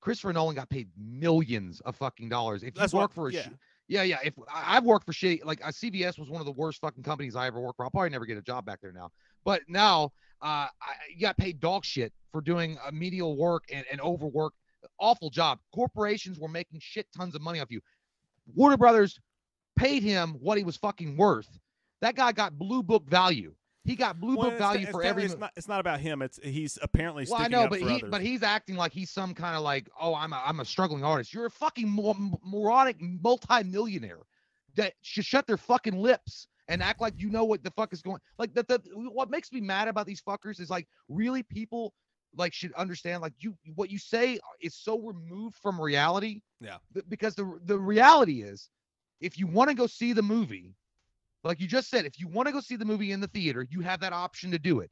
Christopher 0.00 0.32
Nolan 0.32 0.54
got 0.54 0.70
paid 0.70 0.88
millions 0.96 1.80
of 1.80 1.94
fucking 1.94 2.30
dollars. 2.30 2.62
If 2.62 2.74
you 2.74 2.80
That's 2.80 2.94
work 2.94 3.10
what- 3.10 3.12
for 3.12 3.28
a 3.28 3.32
yeah. 3.32 3.48
Yeah, 3.88 4.02
yeah. 4.02 4.18
If 4.24 4.34
I've 4.52 4.84
worked 4.84 5.06
for 5.06 5.12
shitty, 5.12 5.44
like 5.44 5.64
uh, 5.64 5.68
CVS 5.68 6.18
was 6.18 6.30
one 6.30 6.40
of 6.40 6.46
the 6.46 6.52
worst 6.52 6.80
fucking 6.80 7.02
companies 7.02 7.36
I 7.36 7.46
ever 7.46 7.60
worked 7.60 7.76
for. 7.76 7.84
I'll 7.84 7.90
probably 7.90 8.10
never 8.10 8.26
get 8.26 8.38
a 8.38 8.42
job 8.42 8.64
back 8.64 8.80
there 8.80 8.92
now. 8.92 9.10
But 9.44 9.62
now, 9.68 10.12
uh, 10.42 10.68
I 10.80 10.94
you 11.14 11.20
got 11.20 11.36
paid 11.36 11.60
dog 11.60 11.84
shit 11.84 12.12
for 12.32 12.40
doing 12.40 12.78
uh, 12.84 12.90
medial 12.92 13.36
work 13.36 13.64
and, 13.72 13.84
and 13.90 14.00
overwork. 14.00 14.54
Awful 14.98 15.30
job. 15.30 15.58
Corporations 15.74 16.38
were 16.38 16.48
making 16.48 16.80
shit 16.80 17.06
tons 17.16 17.34
of 17.34 17.42
money 17.42 17.60
off 17.60 17.70
you. 17.70 17.80
Warner 18.54 18.76
Brothers 18.76 19.18
paid 19.76 20.02
him 20.02 20.36
what 20.40 20.58
he 20.58 20.64
was 20.64 20.76
fucking 20.76 21.16
worth. 21.16 21.48
That 22.00 22.16
guy 22.16 22.32
got 22.32 22.58
blue 22.58 22.82
book 22.82 23.08
value. 23.08 23.54
He 23.84 23.96
got 23.96 24.18
blue 24.18 24.36
book 24.36 24.54
it's- 24.54 24.58
value 24.58 24.86
for 24.86 25.02
every. 25.02 25.24
It's 25.24 25.36
not, 25.36 25.52
it's 25.56 25.68
not 25.68 25.80
about 25.80 26.00
him. 26.00 26.22
It's 26.22 26.40
he's 26.42 26.78
apparently 26.80 27.26
Well, 27.28 27.40
I 27.40 27.48
know, 27.48 27.68
but 27.68 27.80
he 27.80 27.96
others. 27.96 28.10
but 28.10 28.22
he's 28.22 28.42
acting 28.42 28.76
like 28.76 28.92
he's 28.92 29.10
some 29.10 29.34
kind 29.34 29.56
of 29.56 29.62
like, 29.62 29.88
oh, 30.00 30.14
I'm 30.14 30.32
a 30.32 30.42
I'm 30.44 30.60
a 30.60 30.64
struggling 30.64 31.04
artist. 31.04 31.34
You're 31.34 31.46
a 31.46 31.50
fucking 31.50 31.88
mor- 31.88 32.16
moronic 32.42 32.96
multi-millionaire 33.00 34.22
that 34.76 34.94
should 35.02 35.26
shut 35.26 35.46
their 35.46 35.58
fucking 35.58 35.96
lips 35.96 36.48
and 36.68 36.82
act 36.82 37.00
like 37.00 37.14
you 37.18 37.28
know 37.28 37.44
what 37.44 37.62
the 37.62 37.70
fuck 37.72 37.92
is 37.92 38.00
going. 38.00 38.20
Like 38.38 38.54
that. 38.54 38.68
The, 38.68 38.80
what 38.94 39.30
makes 39.30 39.52
me 39.52 39.60
mad 39.60 39.88
about 39.88 40.06
these 40.06 40.22
fuckers 40.22 40.60
is 40.60 40.70
like 40.70 40.88
really 41.08 41.42
people 41.42 41.92
like 42.36 42.52
should 42.54 42.72
understand 42.72 43.20
like 43.22 43.34
you 43.38 43.54
what 43.74 43.90
you 43.90 43.98
say 43.98 44.38
is 44.62 44.74
so 44.74 44.98
removed 44.98 45.56
from 45.56 45.78
reality. 45.78 46.40
Yeah. 46.58 46.78
Because 47.08 47.34
the 47.34 47.58
the 47.66 47.78
reality 47.78 48.42
is, 48.42 48.70
if 49.20 49.38
you 49.38 49.46
want 49.46 49.68
to 49.68 49.76
go 49.76 49.86
see 49.86 50.14
the 50.14 50.22
movie, 50.22 50.74
like 51.44 51.60
you 51.60 51.66
just 51.66 51.90
said, 51.90 52.06
if 52.06 52.18
you 52.18 52.28
want 52.28 52.46
to 52.48 52.52
go 52.52 52.60
see 52.60 52.76
the 52.76 52.84
movie 52.84 53.12
in 53.12 53.20
the 53.20 53.28
theater, 53.28 53.66
you 53.70 53.80
have 53.80 54.00
that 54.00 54.12
option 54.12 54.50
to 54.50 54.58
do 54.58 54.80
it. 54.80 54.90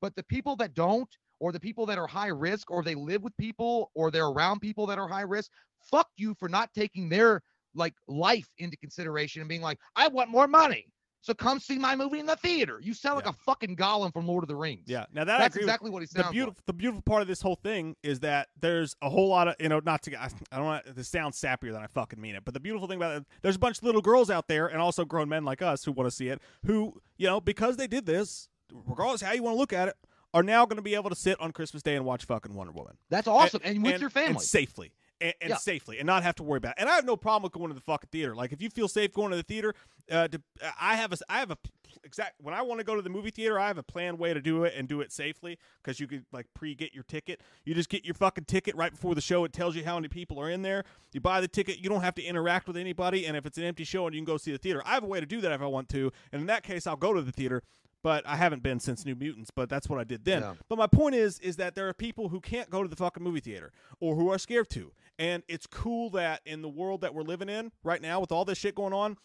But 0.00 0.14
the 0.16 0.24
people 0.24 0.56
that 0.56 0.74
don't, 0.74 1.08
or 1.40 1.52
the 1.52 1.60
people 1.60 1.86
that 1.86 1.98
are 1.98 2.06
high 2.06 2.28
risk, 2.28 2.70
or 2.70 2.82
they 2.82 2.94
live 2.94 3.22
with 3.22 3.36
people, 3.36 3.90
or 3.94 4.10
they're 4.10 4.26
around 4.26 4.60
people 4.60 4.86
that 4.86 4.98
are 4.98 5.08
high 5.08 5.22
risk, 5.22 5.50
fuck 5.90 6.08
you 6.16 6.34
for 6.34 6.48
not 6.48 6.70
taking 6.74 7.08
their 7.08 7.42
like 7.74 7.94
life 8.06 8.48
into 8.58 8.76
consideration 8.76 9.40
and 9.40 9.48
being 9.48 9.62
like, 9.62 9.78
I 9.96 10.08
want 10.08 10.30
more 10.30 10.46
money. 10.46 10.91
So 11.22 11.32
come 11.34 11.60
see 11.60 11.78
my 11.78 11.94
movie 11.96 12.18
in 12.18 12.26
the 12.26 12.34
theater. 12.36 12.80
You 12.82 12.92
sound 12.94 13.14
like 13.16 13.24
Yeah. 13.26 13.30
a 13.30 13.44
fucking 13.44 13.76
Gollum 13.76 14.12
from 14.12 14.26
Lord 14.26 14.42
of 14.44 14.48
the 14.48 14.56
Rings. 14.56 14.82
yeah. 14.86 15.06
Now 15.12 15.24
that 15.24 15.38
that's 15.38 15.54
agree 15.54 15.64
with- 15.64 15.68
exactly 15.70 15.90
what 15.90 16.02
he 16.02 16.06
sounds 16.06 16.26
the 16.26 16.32
beautiful 16.32 16.60
the 16.66 16.72
beautiful 16.72 17.00
part 17.02 17.22
of 17.22 17.28
this 17.28 17.40
whole 17.40 17.54
thing 17.54 17.96
is 18.02 18.20
that 18.20 18.48
there's 18.60 18.96
a 19.00 19.08
whole 19.08 19.28
lot 19.28 19.46
of 19.48 19.54
you 19.60 19.68
know 19.68 19.80
not 19.84 20.02
to 20.02 20.20
I, 20.20 20.28
I 20.50 20.56
don't 20.56 20.64
want 20.66 20.94
this 20.96 21.08
sounds 21.08 21.40
sappier 21.40 21.72
than 21.72 21.82
I 21.82 21.86
fucking 21.86 22.20
mean 22.20 22.34
it 22.34 22.44
but 22.44 22.54
the 22.54 22.60
beautiful 22.60 22.88
thing 22.88 22.96
about 22.98 23.16
it 23.18 23.24
there's 23.40 23.56
a 23.56 23.60
bunch 23.60 23.78
of 23.78 23.84
little 23.84 24.02
girls 24.02 24.30
out 24.30 24.48
there 24.48 24.66
and 24.66 24.80
also 24.80 25.04
grown 25.04 25.28
men 25.28 25.44
like 25.44 25.62
us 25.62 25.84
who 25.84 25.92
want 25.92 26.08
to 26.08 26.14
see 26.14 26.28
it 26.28 26.42
who 26.66 27.00
you 27.16 27.28
know 27.28 27.40
because 27.40 27.76
they 27.76 27.86
did 27.86 28.04
this 28.04 28.48
regardless 28.72 29.20
how 29.22 29.32
you 29.32 29.42
want 29.44 29.54
to 29.54 29.58
look 29.58 29.72
at 29.72 29.86
it 29.88 29.94
are 30.34 30.42
now 30.42 30.64
going 30.64 30.76
to 30.76 30.82
be 30.82 30.94
able 30.94 31.10
to 31.10 31.14
sit 31.16 31.38
on 31.40 31.52
Christmas 31.52 31.82
Day 31.82 31.94
and 31.94 32.04
watch 32.06 32.24
fucking 32.24 32.54
Wonder 32.54 32.72
Woman 32.72 32.96
That's 33.10 33.28
awesome. 33.28 33.60
And, 33.62 33.82
with 33.84 34.00
your 34.00 34.08
family. 34.10 34.30
and 34.30 34.40
safely. 34.40 34.92
And, 35.22 35.34
and 35.40 35.50
Yeah. 35.50 35.56
safely, 35.56 35.98
and 35.98 36.06
not 36.06 36.24
have 36.24 36.34
to 36.36 36.42
worry 36.42 36.58
about. 36.58 36.70
It. 36.72 36.80
And 36.80 36.88
I 36.88 36.96
have 36.96 37.04
no 37.04 37.16
problem 37.16 37.44
with 37.44 37.52
going 37.52 37.68
to 37.68 37.74
the 37.74 37.80
fucking 37.80 38.08
theater. 38.10 38.34
Like 38.34 38.52
if 38.52 38.60
you 38.60 38.68
feel 38.70 38.88
safe 38.88 39.12
going 39.12 39.30
to 39.30 39.36
the 39.36 39.42
theater, 39.44 39.72
uh, 40.10 40.26
to, 40.28 40.42
I 40.80 40.96
have 40.96 41.12
a 41.12 41.16
I 41.28 41.38
have 41.38 41.52
a 41.52 41.58
exact 42.04 42.40
when 42.40 42.54
I 42.54 42.62
want 42.62 42.80
to 42.80 42.84
go 42.84 42.96
to 42.96 43.02
the 43.02 43.10
movie 43.10 43.30
theater, 43.30 43.58
I 43.58 43.68
have 43.68 43.78
a 43.78 43.82
planned 43.82 44.18
way 44.18 44.34
to 44.34 44.40
do 44.40 44.64
it 44.64 44.74
and 44.76 44.88
do 44.88 45.00
it 45.00 45.12
safely 45.12 45.58
because 45.82 46.00
you 46.00 46.06
could 46.08 46.24
like 46.32 46.46
pre-get 46.54 46.92
your 46.92 47.04
ticket. 47.04 47.40
You 47.64 47.74
just 47.74 47.88
get 47.88 48.04
your 48.04 48.14
fucking 48.14 48.46
ticket 48.46 48.74
right 48.74 48.90
before 48.90 49.14
the 49.14 49.20
show. 49.20 49.44
It 49.44 49.52
tells 49.52 49.76
you 49.76 49.84
how 49.84 49.94
many 49.94 50.08
people 50.08 50.40
are 50.40 50.50
in 50.50 50.62
there. 50.62 50.82
You 51.12 51.20
buy 51.20 51.40
the 51.40 51.48
ticket. 51.48 51.78
You 51.78 51.88
don't 51.88 52.02
have 52.02 52.16
to 52.16 52.22
interact 52.22 52.66
with 52.66 52.76
anybody. 52.76 53.26
And 53.26 53.36
if 53.36 53.46
it's 53.46 53.58
an 53.58 53.64
empty 53.64 53.84
show 53.84 54.06
and 54.06 54.14
you 54.14 54.20
can 54.20 54.24
go 54.26 54.36
see 54.38 54.50
the 54.50 54.58
theater, 54.58 54.82
I 54.84 54.94
have 54.94 55.04
a 55.04 55.06
way 55.06 55.20
to 55.20 55.26
do 55.26 55.40
that 55.42 55.52
if 55.52 55.62
I 55.62 55.66
want 55.66 55.88
to. 55.90 56.10
And 56.32 56.40
in 56.40 56.46
that 56.48 56.64
case, 56.64 56.86
I'll 56.86 56.96
go 56.96 57.12
to 57.12 57.22
the 57.22 57.32
theater. 57.32 57.62
But 58.02 58.26
I 58.26 58.34
haven't 58.34 58.64
been 58.64 58.80
since 58.80 59.04
New 59.04 59.14
Mutants. 59.14 59.52
But 59.54 59.68
that's 59.68 59.88
what 59.88 60.00
I 60.00 60.04
did 60.04 60.24
then. 60.24 60.42
Yeah. 60.42 60.54
But 60.68 60.76
my 60.76 60.88
point 60.88 61.14
is, 61.14 61.38
is 61.38 61.54
that 61.58 61.76
there 61.76 61.88
are 61.88 61.92
people 61.94 62.30
who 62.30 62.40
can't 62.40 62.68
go 62.68 62.82
to 62.82 62.88
the 62.88 62.96
fucking 62.96 63.22
movie 63.22 63.38
theater 63.38 63.70
or 64.00 64.16
who 64.16 64.28
are 64.32 64.38
scared 64.38 64.70
to. 64.70 64.90
And 65.22 65.44
it's 65.46 65.68
cool 65.68 66.10
that 66.10 66.40
in 66.44 66.62
the 66.62 66.68
world 66.68 67.02
that 67.02 67.14
we're 67.14 67.22
living 67.22 67.48
in 67.48 67.70
right 67.84 68.02
now, 68.02 68.18
with 68.18 68.32
all 68.32 68.44
this 68.44 68.58
shit 68.58 68.74
going 68.74 68.92
on, 68.92 69.16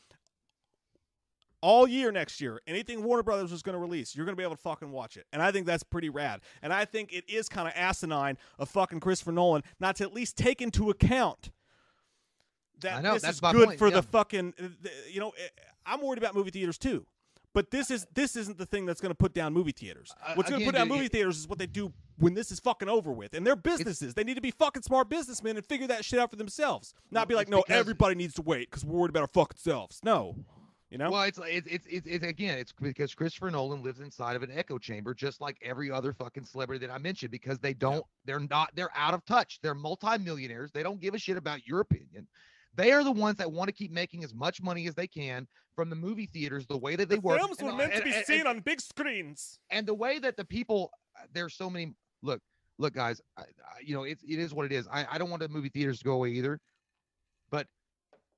all 1.60 1.88
year 1.88 2.12
next 2.12 2.40
year, 2.40 2.62
anything 2.68 3.04
Warner 3.04 3.24
Brothers 3.24 3.52
is 3.52 3.64
going 3.64 3.74
to 3.74 3.80
release, 3.80 4.16
you're 4.16 4.24
going 4.24 4.36
to 4.36 4.40
be 4.40 4.44
able 4.44 4.56
to 4.56 4.62
fucking 4.62 4.92
watch 4.92 5.18
it. 5.18 5.26
And 5.34 5.42
I 5.42 5.52
think 5.52 5.66
that's 5.66 5.82
pretty 5.82 6.10
rad. 6.10 6.42
And 6.62 6.72
I 6.72 6.86
think 6.86 7.14
it 7.14 7.28
is 7.28 7.50
kind 7.50 7.68
of 7.68 7.74
asinine 7.76 8.38
of 8.60 8.70
fucking 8.70 9.00
Christopher 9.00 9.32
Nolan 9.32 9.64
not 9.80 9.96
to 9.96 10.04
at 10.04 10.14
least 10.14 10.38
take 10.38 10.62
into 10.62 10.92
account 10.92 11.50
that 12.82 13.02
know, 13.02 13.14
this 13.14 13.24
that's 13.24 13.38
is 13.38 13.42
good 13.42 13.66
point, 13.66 13.80
for 13.80 13.88
yeah. 13.88 13.96
the 13.96 14.04
fucking. 14.04 14.54
You 15.10 15.20
know, 15.20 15.30
eh, 15.30 15.48
I'm 15.84 16.02
worried 16.02 16.20
about 16.20 16.36
movie 16.36 16.52
theaters 16.52 16.78
too. 16.78 17.08
But 17.58 17.72
this 17.72 17.90
is 17.90 18.06
this 18.14 18.36
isn't 18.36 18.60
the 18.60 18.68
thing 18.68 18.86
that's 18.86 19.02
going 19.02 19.10
to 19.10 19.16
put 19.16 19.34
down 19.34 19.52
movie 19.52 19.72
theaters. 19.72 20.14
What's 20.36 20.48
going 20.48 20.60
to 20.60 20.66
put 20.68 20.76
down 20.76 20.88
movie 20.88 21.06
it- 21.06 21.12
theaters 21.12 21.40
is 21.40 21.48
what 21.48 21.58
they 21.58 21.66
do 21.66 21.92
when 22.20 22.36
this 22.36 22.52
is 22.52 22.60
fucking 22.60 22.88
over 22.88 23.12
with. 23.12 23.34
And 23.34 23.48
they're 23.48 23.56
businesses. 23.56 24.14
They 24.14 24.24
need 24.24 24.36
to 24.36 24.42
be 24.42 24.52
fucking 24.52 24.84
smart 24.84 25.10
businessmen 25.10 25.58
and 25.58 25.66
figure 25.66 25.88
that 25.88 26.06
shit 26.06 26.20
out 26.20 26.30
for 26.30 26.36
themselves. 26.36 26.94
Not 27.10 27.28
be 27.28 27.34
like, 27.34 27.50
no, 27.50 27.64
everybody 27.68 28.14
needs 28.14 28.36
to 28.36 28.44
wait 28.44 28.70
because 28.70 28.86
we're 28.86 29.00
worried 29.00 29.10
about 29.10 29.22
our 29.22 29.28
fucking 29.28 29.58
selves. 29.58 30.02
No, 30.04 30.36
you 30.92 31.00
know. 31.00 31.10
Well, 31.10 31.24
it's 31.24 31.40
it's 31.46 31.66
it's 31.68 31.88
it's, 31.90 32.06
it's 32.06 32.24
again, 32.24 32.60
it's 32.60 32.74
because 32.74 33.16
Christopher 33.16 33.50
Nolan 33.50 33.82
lives 33.82 34.02
inside 34.02 34.36
of 34.36 34.44
an 34.44 34.52
echo 34.54 34.78
chamber, 34.78 35.16
just 35.16 35.42
like 35.42 35.58
every 35.64 35.90
other 35.90 36.14
fucking 36.14 36.46
celebrity 36.46 36.86
that 36.86 36.94
I 36.94 37.00
mentioned. 37.00 37.32
Because 37.32 37.58
they 37.58 37.74
don't, 37.74 38.06
they're 38.26 38.40
not, 38.40 38.70
they're 38.76 38.96
out 38.96 39.16
of 39.16 39.26
touch. 39.26 39.62
They're 39.64 39.74
multimillionaires. 39.74 40.72
They 40.72 40.84
don't 40.84 41.02
give 41.02 41.16
a 41.16 41.18
shit 41.18 41.38
about 41.38 41.66
your 41.66 41.80
opinion. 41.80 42.28
They 42.78 42.92
are 42.94 43.04
the 43.04 43.12
ones 43.12 43.38
that 43.40 43.52
want 43.52 43.68
to 43.68 43.74
keep 43.74 43.92
making 43.92 44.24
as 44.24 44.34
much 44.34 44.62
money 44.62 44.88
as 44.88 44.96
they 44.96 45.08
can 45.08 45.48
from 45.76 45.90
the 45.90 45.96
movie 45.96 46.28
theaters, 46.28 46.66
the 46.68 46.78
way 46.78 46.96
that 46.96 47.10
they 47.10 47.16
the 47.16 47.22
work. 47.22 47.40
films 47.40 47.58
and- 47.60 47.68
were 47.68 47.74
meant 47.76 47.94
to 47.96 48.04
be 48.04 48.14
and- 48.14 48.26
seen 48.26 48.40
and- 48.42 48.48
on 48.48 48.60
big 48.62 48.80
screens. 48.80 49.60
and 49.72 49.86
the 49.86 49.94
way 49.94 50.20
that 50.20 50.38
the 50.38 50.46
people 50.46 50.92
uh, 51.20 51.26
there's 51.34 51.56
so 51.56 51.70
many 51.70 51.94
look 52.22 52.40
look 52.78 52.94
guys 52.94 53.20
I, 53.38 53.42
I, 53.42 53.46
you 53.84 53.96
know 53.96 54.04
it's 54.04 54.24
it 54.24 54.40
is 54.40 54.54
what 54.54 54.66
it 54.66 54.72
is 54.72 54.88
I, 54.92 55.06
I 55.12 55.18
don't 55.18 55.30
want 55.32 55.42
the 55.42 55.50
movie 55.50 55.70
theaters 55.70 55.98
to 56.00 56.06
go 56.06 56.14
away 56.14 56.30
either 56.32 56.60
but 57.50 57.68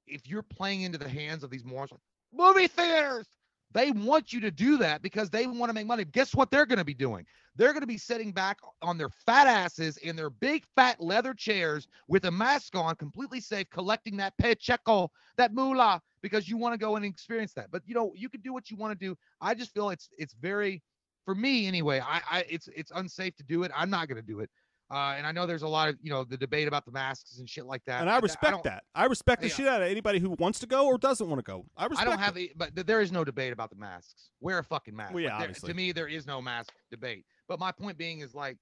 if 0.08 0.28
you're 0.28 0.42
playing 0.44 0.82
into 0.84 0.98
the 0.98 1.10
hands 1.10 1.44
of 1.44 1.50
these 1.50 1.66
morons 1.66 1.92
like 1.92 2.00
movie 2.34 2.68
theaters 2.68 3.28
they 3.72 3.92
want 3.92 4.34
you 4.34 4.42
to 4.42 4.52
do 4.52 4.78
that 4.78 5.02
because 5.02 5.30
they 5.30 5.46
want 5.46 5.70
to 5.70 5.74
make 5.74 5.86
money. 5.86 6.04
Guess 6.06 6.34
what 6.34 6.50
they're 6.50 6.66
going 6.66 6.80
to 6.80 6.86
be 6.86 6.94
doing? 6.94 7.26
They're 7.56 7.74
going 7.74 7.82
to 7.82 7.88
be 7.88 7.98
sitting 7.98 8.32
back 8.32 8.58
on 8.82 8.98
their 8.98 9.10
fat 9.10 9.48
asses 9.48 9.98
in 9.98 10.16
their 10.16 10.30
big 10.30 10.64
fat 10.76 11.00
leather 11.00 11.34
chairs 11.34 11.88
with 12.08 12.26
a 12.26 12.32
mask 12.32 12.76
on 12.76 12.96
completely 12.96 13.42
safe 13.42 13.70
collecting 13.70 14.18
that 14.18 14.38
paycheck 14.38 14.82
that 15.38 15.54
moolah 15.54 16.02
because 16.22 16.50
you 16.50 16.58
want 16.58 16.74
to 16.74 16.78
go 16.78 16.96
and 16.96 17.06
experience 17.06 17.54
that. 17.54 17.70
But 17.72 17.84
you 17.86 17.94
know 17.94 18.12
you 18.16 18.30
can 18.30 18.42
do 18.42 18.54
what 18.54 18.72
you 18.72 18.78
want 18.78 18.98
to 18.98 19.06
do. 19.06 19.18
I 19.42 19.54
just 19.54 19.74
feel 19.74 19.90
it's 19.90 20.10
it's 20.18 20.34
very 20.34 20.82
for 21.26 21.36
me 21.36 21.68
anyway 21.68 22.00
i 22.00 22.22
i 22.32 22.46
it's 22.50 22.70
it's 22.76 22.92
unsafe 22.96 23.36
to 23.38 23.44
do 23.44 23.64
it. 23.64 23.72
I'm 23.76 23.90
not 23.90 24.08
going 24.08 24.22
to 24.22 24.28
do 24.28 24.40
it 24.40 24.50
uh 24.92 25.14
and 25.18 25.28
i 25.28 25.32
know 25.32 25.46
there's 25.46 25.62
a 25.62 25.68
lot 25.68 25.88
of 25.90 25.98
you 26.02 26.10
know 26.10 26.24
the 26.24 26.38
debate 26.38 26.68
about 26.68 26.86
the 26.86 26.92
masks 26.92 27.38
and 27.38 27.48
shit 27.50 27.66
like 27.66 27.84
that 27.86 28.02
And 28.02 28.10
I 28.10 28.18
respect 28.20 28.52
don't- 28.54 28.64
that. 28.64 28.84
I 28.96 29.06
respect 29.06 29.42
the 29.42 29.48
Yeah. 29.48 29.54
shit 29.54 29.68
out 29.68 29.82
of 29.82 29.88
anybody 29.90 30.20
who 30.20 30.32
wants 30.40 30.60
to 30.60 30.68
go 30.68 30.88
or 30.88 30.98
doesn't 30.98 31.28
want 31.30 31.40
to 31.40 31.44
go. 31.44 31.66
I 31.78 31.86
respect. 31.86 32.08
I 32.08 32.10
don't 32.10 32.20
have 32.20 32.38
it. 32.38 32.52
a, 32.52 32.58
but 32.58 32.88
there 32.88 33.02
is 33.02 33.12
no 33.12 33.24
debate 33.24 33.54
about 33.54 33.70
the 33.70 33.76
masks. 33.76 34.30
Wear 34.42 34.58
a 34.60 34.64
fucking 34.64 34.96
mask. 34.96 35.14
Well, 35.14 35.22
yeah, 35.24 35.30
Like, 35.32 35.40
there- 35.40 35.48
obviously. 35.50 35.68
To 35.70 35.74
me, 35.76 35.92
there 35.92 36.08
is 36.08 36.26
no 36.26 36.42
mask 36.42 36.72
debate. 36.92 37.26
But 37.48 37.60
my 37.60 37.72
point 37.72 37.98
being 37.98 38.20
is 38.22 38.34
like, 38.34 38.58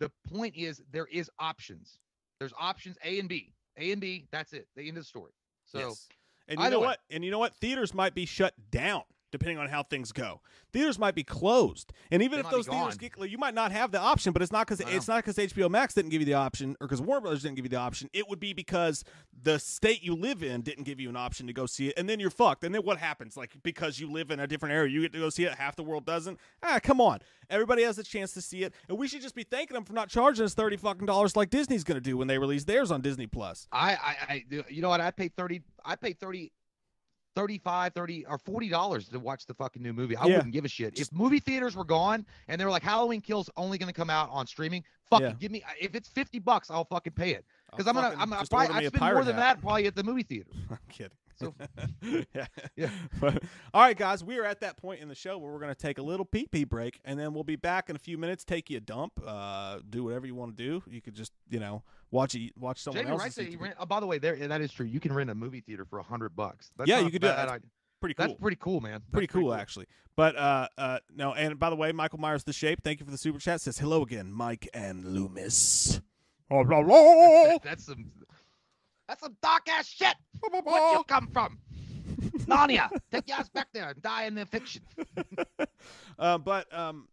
the 0.00 0.10
point 0.32 0.54
is 0.56 0.80
there 0.90 1.06
is 1.06 1.30
options. 1.38 1.98
There's 2.40 2.52
options 2.58 2.96
A 3.04 3.18
and 3.18 3.28
B. 3.28 3.52
A 3.78 3.92
and 3.92 4.00
B. 4.00 4.26
That's 4.32 4.52
it. 4.52 4.66
The 4.76 4.82
end 4.88 4.96
of 4.96 5.02
the 5.04 5.08
story. 5.08 5.32
So 5.66 5.78
Yes. 5.80 6.06
And 6.48 6.58
you 6.60 6.70
know 6.70 6.80
way. 6.80 6.86
what? 6.86 7.00
And 7.10 7.24
you 7.24 7.30
know 7.30 7.38
what? 7.38 7.54
Theaters 7.56 7.92
might 7.92 8.14
be 8.14 8.24
shut 8.26 8.54
down 8.70 9.02
depending 9.30 9.58
on 9.58 9.68
how 9.68 9.82
things 9.82 10.12
go. 10.12 10.40
Theaters 10.72 10.98
might 10.98 11.14
be 11.14 11.24
closed, 11.24 11.92
and 12.10 12.22
even 12.22 12.40
They 12.40 12.46
if 12.46 12.50
those 12.50 12.66
theaters 12.66 12.96
get, 12.96 13.12
you 13.30 13.38
might 13.38 13.54
not 13.54 13.72
have 13.72 13.90
the 13.90 14.00
option. 14.00 14.32
But 14.32 14.42
it's 14.42 14.52
not 14.52 14.66
because 14.66 14.80
it's 14.80 15.08
not 15.08 15.24
because 15.24 15.36
HBO 15.36 15.70
Max 15.70 15.94
didn't 15.94 16.10
give 16.10 16.20
you 16.20 16.26
the 16.26 16.34
option, 16.34 16.76
or 16.80 16.86
because 16.86 17.00
Warner 17.00 17.22
Brothers 17.22 17.42
didn't 17.42 17.56
give 17.56 17.64
you 17.64 17.70
the 17.70 17.76
option. 17.76 18.10
It 18.12 18.28
would 18.28 18.40
be 18.40 18.52
because 18.52 19.04
the 19.42 19.58
state 19.58 20.02
you 20.02 20.14
live 20.14 20.42
in 20.42 20.62
didn't 20.62 20.84
give 20.84 21.00
you 21.00 21.08
an 21.08 21.16
option 21.16 21.46
to 21.46 21.52
go 21.52 21.66
see 21.66 21.88
it, 21.88 21.94
and 21.96 22.08
then 22.08 22.20
you're 22.20 22.30
fucked. 22.30 22.64
And 22.64 22.74
then 22.74 22.82
what 22.82 22.98
happens? 22.98 23.36
Like 23.36 23.56
because 23.62 23.98
you 23.98 24.10
live 24.10 24.30
in 24.30 24.40
a 24.40 24.46
different 24.46 24.74
area, 24.74 24.90
you 24.90 25.02
get 25.02 25.12
to 25.12 25.18
go 25.18 25.30
see 25.30 25.44
it. 25.44 25.54
Half 25.54 25.76
the 25.76 25.82
world 25.82 26.04
doesn't. 26.04 26.38
Ah, 26.62 26.78
come 26.82 27.00
on. 27.00 27.20
Everybody 27.50 27.82
has 27.84 27.98
a 27.98 28.02
chance 28.02 28.32
to 28.32 28.42
see 28.42 28.62
it, 28.62 28.74
and 28.88 28.98
we 28.98 29.08
should 29.08 29.22
just 29.22 29.34
be 29.34 29.42
thanking 29.44 29.74
them 29.74 29.84
for 29.84 29.94
not 29.94 30.08
charging 30.10 30.44
us 30.44 30.54
thirty 30.54 30.76
fucking 30.76 31.06
dollars 31.06 31.34
like 31.34 31.50
Disney's 31.50 31.84
going 31.84 31.96
to 31.96 32.00
do 32.00 32.16
when 32.16 32.28
they 32.28 32.38
release 32.38 32.64
theirs 32.64 32.90
on 32.90 33.00
Disney 33.00 33.26
Plus. 33.26 33.66
I, 33.72 33.92
I, 33.92 34.16
I, 34.28 34.44
you 34.68 34.82
know 34.82 34.90
what? 34.90 35.00
I 35.00 35.10
pay 35.10 35.28
30, 35.28 35.62
I 35.84 35.96
pay 35.96 36.12
30, 36.12 36.52
35, 37.38 37.94
30 37.94 38.26
or 38.26 38.36
40 38.36 38.68
dollars 38.68 39.08
to 39.10 39.18
watch 39.20 39.46
the 39.46 39.54
fucking 39.54 39.80
new 39.80 39.92
movie. 39.92 40.16
I 40.16 40.26
Yeah. 40.26 40.36
wouldn't 40.38 40.52
give 40.52 40.64
a 40.64 40.68
shit. 40.68 40.98
If 40.98 41.12
movie 41.12 41.38
theaters 41.38 41.76
were 41.76 41.84
gone 41.84 42.26
and 42.48 42.60
they 42.60 42.64
were 42.64 42.70
like 42.70 42.82
Halloween 42.82 43.20
Kills 43.20 43.48
only 43.56 43.78
going 43.78 43.86
to 43.86 43.92
come 43.92 44.10
out 44.10 44.28
on 44.32 44.44
streaming, 44.48 44.82
fuck 45.08 45.20
Yeah. 45.20 45.32
Give 45.38 45.52
me, 45.52 45.62
uh, 45.62 45.68
if 45.80 45.94
it's 45.94 46.08
50 46.08 46.40
bucks, 46.40 46.68
I'll 46.68 46.84
fucking 46.84 47.12
pay 47.12 47.30
it. 47.34 47.44
Because 47.70 47.86
I'm 47.86 47.94
gonna, 47.94 48.08
I'm 48.18 48.30
gonna 48.30 48.40
just 48.40 48.50
probably, 48.50 48.66
order 48.68 48.80
me 48.80 48.86
I 48.86 48.88
spend 48.88 49.00
more 49.00 49.10
pirate 49.12 49.24
than 49.26 49.34
hat. 49.36 49.40
that 49.56 49.60
probably 49.60 49.86
at 49.86 49.94
the 49.94 50.02
movie 50.02 50.24
theater. 50.24 50.50
I'm 50.70 50.78
kidding. 50.90 51.12
So- 51.38 51.54
yeah. 52.34 52.46
Yeah. 52.76 52.90
But, 53.20 53.42
all 53.74 53.82
right, 53.82 53.96
guys, 53.96 54.22
we 54.24 54.38
are 54.38 54.44
at 54.44 54.60
that 54.60 54.76
point 54.76 55.00
in 55.00 55.08
the 55.08 55.14
show 55.14 55.38
where 55.38 55.52
we're 55.52 55.60
going 55.60 55.74
to 55.74 55.80
take 55.80 55.98
a 55.98 56.02
little 56.02 56.24
pee 56.24 56.46
pee 56.46 56.64
break, 56.64 57.00
and 57.04 57.18
then 57.18 57.34
we'll 57.34 57.44
be 57.44 57.56
back 57.56 57.88
in 57.90 57.96
a 57.96 57.98
few 57.98 58.18
minutes. 58.18 58.44
Take 58.44 58.70
you 58.70 58.78
a 58.78 58.80
dump, 58.80 59.12
uh, 59.26 59.78
do 59.88 60.04
whatever 60.04 60.26
you 60.26 60.34
want 60.34 60.56
to 60.56 60.62
do. 60.62 60.82
You 60.90 61.00
could 61.00 61.14
just, 61.14 61.32
you 61.48 61.60
know, 61.60 61.82
watch 62.10 62.34
it, 62.34 62.52
watch 62.58 62.80
someone 62.80 63.02
Jamie 63.04 63.12
else. 63.12 63.38
Wright 63.38 63.48
he 63.48 63.56
rent, 63.56 63.74
oh, 63.78 63.86
by 63.86 64.00
the 64.00 64.06
way, 64.06 64.18
there 64.18 64.36
that 64.36 64.60
is 64.60 64.72
true. 64.72 64.86
You 64.86 65.00
can 65.00 65.12
rent 65.12 65.30
a 65.30 65.34
movie 65.34 65.60
theater 65.60 65.84
for 65.84 65.98
a 65.98 66.02
hundred 66.02 66.30
bucks. 66.36 66.70
That's 66.76 66.88
Yeah, 66.88 67.00
you 67.00 67.06
a 67.06 67.10
could 67.10 67.22
do 67.22 67.28
that. 67.28 67.36
bad 67.36 67.48
That's 67.48 67.52
idea. 67.56 67.70
pretty 68.00 68.14
cool. 68.14 68.26
That's 68.28 68.40
pretty 68.40 68.56
cool, 68.60 68.80
man. 68.80 68.92
That's 68.92 69.10
pretty 69.12 69.26
cool, 69.28 69.54
actually. 69.54 69.86
But 70.16 70.34
uh, 70.36 70.68
uh, 70.76 70.98
no, 71.14 71.32
and 71.34 71.58
by 71.58 71.70
the 71.70 71.76
way, 71.76 71.92
Michael 71.92 72.18
Myers 72.18 72.42
the 72.42 72.52
Shape, 72.52 72.82
thank 72.82 72.98
you 72.98 73.06
for 73.06 73.12
the 73.12 73.18
super 73.18 73.38
chat. 73.38 73.60
Says 73.60 73.78
hello 73.78 74.02
again, 74.02 74.32
Mike 74.32 74.68
and 74.74 75.04
Loomis. 75.04 76.00
Oh, 76.50 76.64
blah, 76.64 76.82
blah. 76.82 77.58
That's 77.62 77.84
some, 77.84 78.10
that's 79.08 79.20
some 79.22 79.36
dark 79.42 79.68
ass 79.68 79.86
shit. 79.86 80.14
Where'd 80.50 80.64
you 80.66 81.04
come 81.08 81.28
from? 81.32 81.58
Narnia, 82.46 82.88
take 83.12 83.28
your 83.28 83.38
ass 83.38 83.48
back 83.48 83.68
there 83.72 83.90
and 83.90 84.02
die 84.02 84.24
in 84.24 84.34
the 84.34 84.46
fiction. 84.46 84.82
uh, 86.18 86.38
but 86.38 86.72
um, 86.76 87.08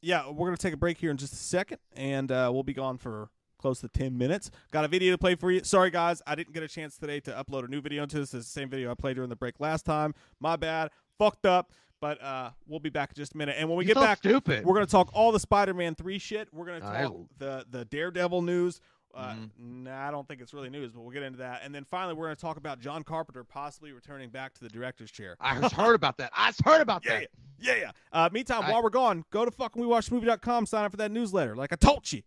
yeah, 0.00 0.28
we're 0.30 0.46
gonna 0.46 0.56
take 0.56 0.74
a 0.74 0.78
break 0.78 0.98
here 0.98 1.10
in 1.10 1.16
just 1.16 1.32
a 1.32 1.36
second, 1.36 1.78
and 1.94 2.30
uh, 2.30 2.50
we'll 2.52 2.62
be 2.62 2.72
gone 2.74 2.96
for 2.98 3.28
close 3.58 3.80
to 3.80 3.88
ten 3.88 4.16
minutes. 4.16 4.50
Got 4.70 4.84
a 4.84 4.88
video 4.88 5.12
to 5.12 5.18
play 5.18 5.34
for 5.34 5.50
you. 5.50 5.62
Sorry, 5.64 5.90
guys, 5.90 6.22
I 6.26 6.34
didn't 6.34 6.54
get 6.54 6.62
a 6.62 6.68
chance 6.68 6.96
today 6.96 7.20
to 7.20 7.32
upload 7.32 7.64
a 7.64 7.68
new 7.68 7.80
video 7.80 8.02
into 8.04 8.18
this. 8.18 8.32
It's 8.34 8.46
the 8.46 8.60
same 8.60 8.70
video 8.70 8.90
I 8.90 8.94
played 8.94 9.16
during 9.16 9.30
the 9.30 9.36
break 9.36 9.60
last 9.60 9.84
time. 9.84 10.14
My 10.40 10.56
bad. 10.56 10.90
Fucked 11.18 11.46
up. 11.46 11.72
But 12.00 12.22
uh, 12.22 12.48
we'll 12.66 12.80
be 12.80 12.88
back 12.88 13.10
in 13.10 13.16
just 13.16 13.34
a 13.34 13.36
minute. 13.36 13.56
And 13.58 13.68
when 13.68 13.76
we 13.76 13.84
You're 13.84 13.92
get 13.94 14.00
so 14.00 14.06
back, 14.06 14.18
stupid. 14.18 14.64
we're 14.64 14.72
gonna 14.72 14.86
talk 14.86 15.10
all 15.12 15.32
the 15.32 15.38
Spider-Man 15.40 15.94
three 15.96 16.18
shit. 16.18 16.48
We're 16.50 16.64
gonna 16.64 16.88
I- 16.90 17.02
talk 17.02 17.14
the 17.36 17.66
the 17.70 17.84
Daredevil 17.84 18.40
news. 18.40 18.80
Uh, 19.12 19.34
Mhm. 19.34 19.50
Nah, 19.58 20.06
I 20.06 20.10
don't 20.12 20.26
think 20.28 20.40
it's 20.40 20.54
really 20.54 20.70
news, 20.70 20.92
but 20.92 21.00
we'll 21.00 21.10
get 21.10 21.24
into 21.24 21.38
that. 21.38 21.62
And 21.64 21.74
then 21.74 21.84
finally, 21.84 22.14
we're 22.14 22.26
going 22.26 22.36
to 22.36 22.40
talk 22.40 22.56
about 22.58 22.78
John 22.78 23.02
Carpenter 23.02 23.42
possibly 23.42 23.90
returning 23.92 24.30
back 24.30 24.54
to 24.54 24.60
the 24.60 24.68
director's 24.68 25.10
chair. 25.10 25.36
I 25.40 25.60
just 25.60 25.74
heard 25.74 25.94
about 25.94 26.18
that. 26.18 26.30
I 26.32 26.50
just 26.50 26.62
heard 26.64 26.80
about 26.80 27.04
Yeah, 27.04 27.20
that. 27.20 27.28
yeah, 27.58 27.74
yeah. 27.74 27.90
Uh, 28.12 28.28
meantime, 28.32 28.62
I- 28.62 28.70
while 28.70 28.82
we're 28.84 28.90
gone, 28.90 29.24
go 29.30 29.44
to 29.44 29.50
fucking 29.50 29.82
WeWatchMovie.com, 29.82 30.66
sign 30.66 30.84
up 30.84 30.92
for 30.92 30.96
that 30.98 31.10
newsletter. 31.10 31.56
Like 31.56 31.72
I 31.72 31.76
told 31.76 32.10
you. 32.12 32.22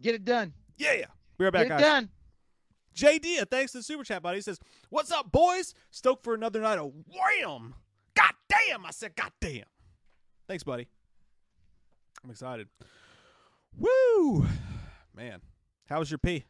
Get 0.00 0.16
it 0.16 0.24
done. 0.24 0.54
Yeah, 0.76 0.94
yeah. 0.94 1.04
Be 1.38 1.44
right 1.44 1.52
back, 1.52 1.68
Get 1.68 1.78
it 1.78 1.80
guys. 1.80 1.80
done. 1.82 2.10
JD, 2.96 3.48
thanks 3.48 3.72
to 3.72 3.78
the 3.78 3.84
super 3.84 4.02
chat, 4.04 4.22
buddy. 4.22 4.38
He 4.38 4.42
says, 4.42 4.58
"What's 4.90 5.10
up, 5.12 5.30
boys? 5.32 5.74
Stoked 5.90 6.22
for 6.24 6.34
another 6.34 6.60
night 6.60 6.78
of 6.78 6.92
wham! 7.06 7.74
God 8.14 8.32
damn!" 8.48 8.84
I 8.86 8.90
said, 8.90 9.14
"God 9.16 9.32
damn!" 9.40 9.64
Thanks, 10.48 10.62
buddy. 10.64 10.86
I'm 12.22 12.30
excited. 12.30 12.68
Woo, 13.76 14.46
man. 15.14 15.40
How 15.88 15.98
was 15.98 16.10
your 16.10 16.18
pee? 16.18 16.44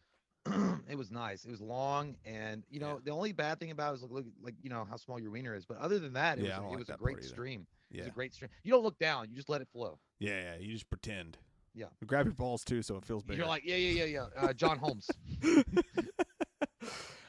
it 0.89 0.97
was 0.97 1.11
nice. 1.11 1.45
It 1.45 1.51
was 1.51 1.61
long, 1.61 2.17
and 2.27 2.65
you 2.71 2.79
know 2.79 3.01
the 3.03 3.11
only 3.11 3.33
bad 3.33 3.59
thing 3.59 3.71
about 3.71 3.89
it 3.89 3.93
was 3.93 4.03
look, 4.03 4.13
look 4.13 4.25
like 4.43 4.55
you 4.63 4.69
know 4.71 4.87
how 4.89 4.97
small 4.97 5.19
your 5.19 5.31
wiener 5.31 5.55
is. 5.55 5.65
But 5.65 5.79
other 5.79 5.99
than 5.99 6.13
that, 6.15 6.39
it 6.39 6.45
Yeah, 6.45 6.59
was, 6.61 6.67
it 6.67 6.71
like 6.71 6.79
was 6.81 6.89
a 6.91 6.97
great 6.99 7.25
stream. 7.25 7.67
It 7.91 7.97
Yeah, 7.97 8.03
was 8.03 8.09
a 8.09 8.15
great 8.15 8.35
stream. 8.35 8.51
You 8.63 8.73
don't 8.73 8.83
look 8.85 8.99
down. 8.99 9.29
You 9.31 9.37
just 9.37 9.49
let 9.49 9.61
it 9.63 9.69
flow. 9.73 9.99
yeah, 10.19 10.41
yeah. 10.41 10.57
You 10.61 10.73
just 10.73 10.89
pretend. 10.91 11.39
Yeah. 11.75 11.87
Grab 12.07 12.27
your 12.27 12.35
balls 12.35 12.63
too, 12.63 12.83
so 12.83 12.97
it 12.97 13.05
feels 13.05 13.25
bigger. 13.25 13.39
You're 13.39 13.49
like, 13.49 13.65
yeah, 13.65 13.75
yeah, 13.77 14.05
yeah, 14.05 14.27
yeah. 14.37 14.43
Uh, 14.49 14.53
John 14.53 14.79
Holmes. 14.79 15.11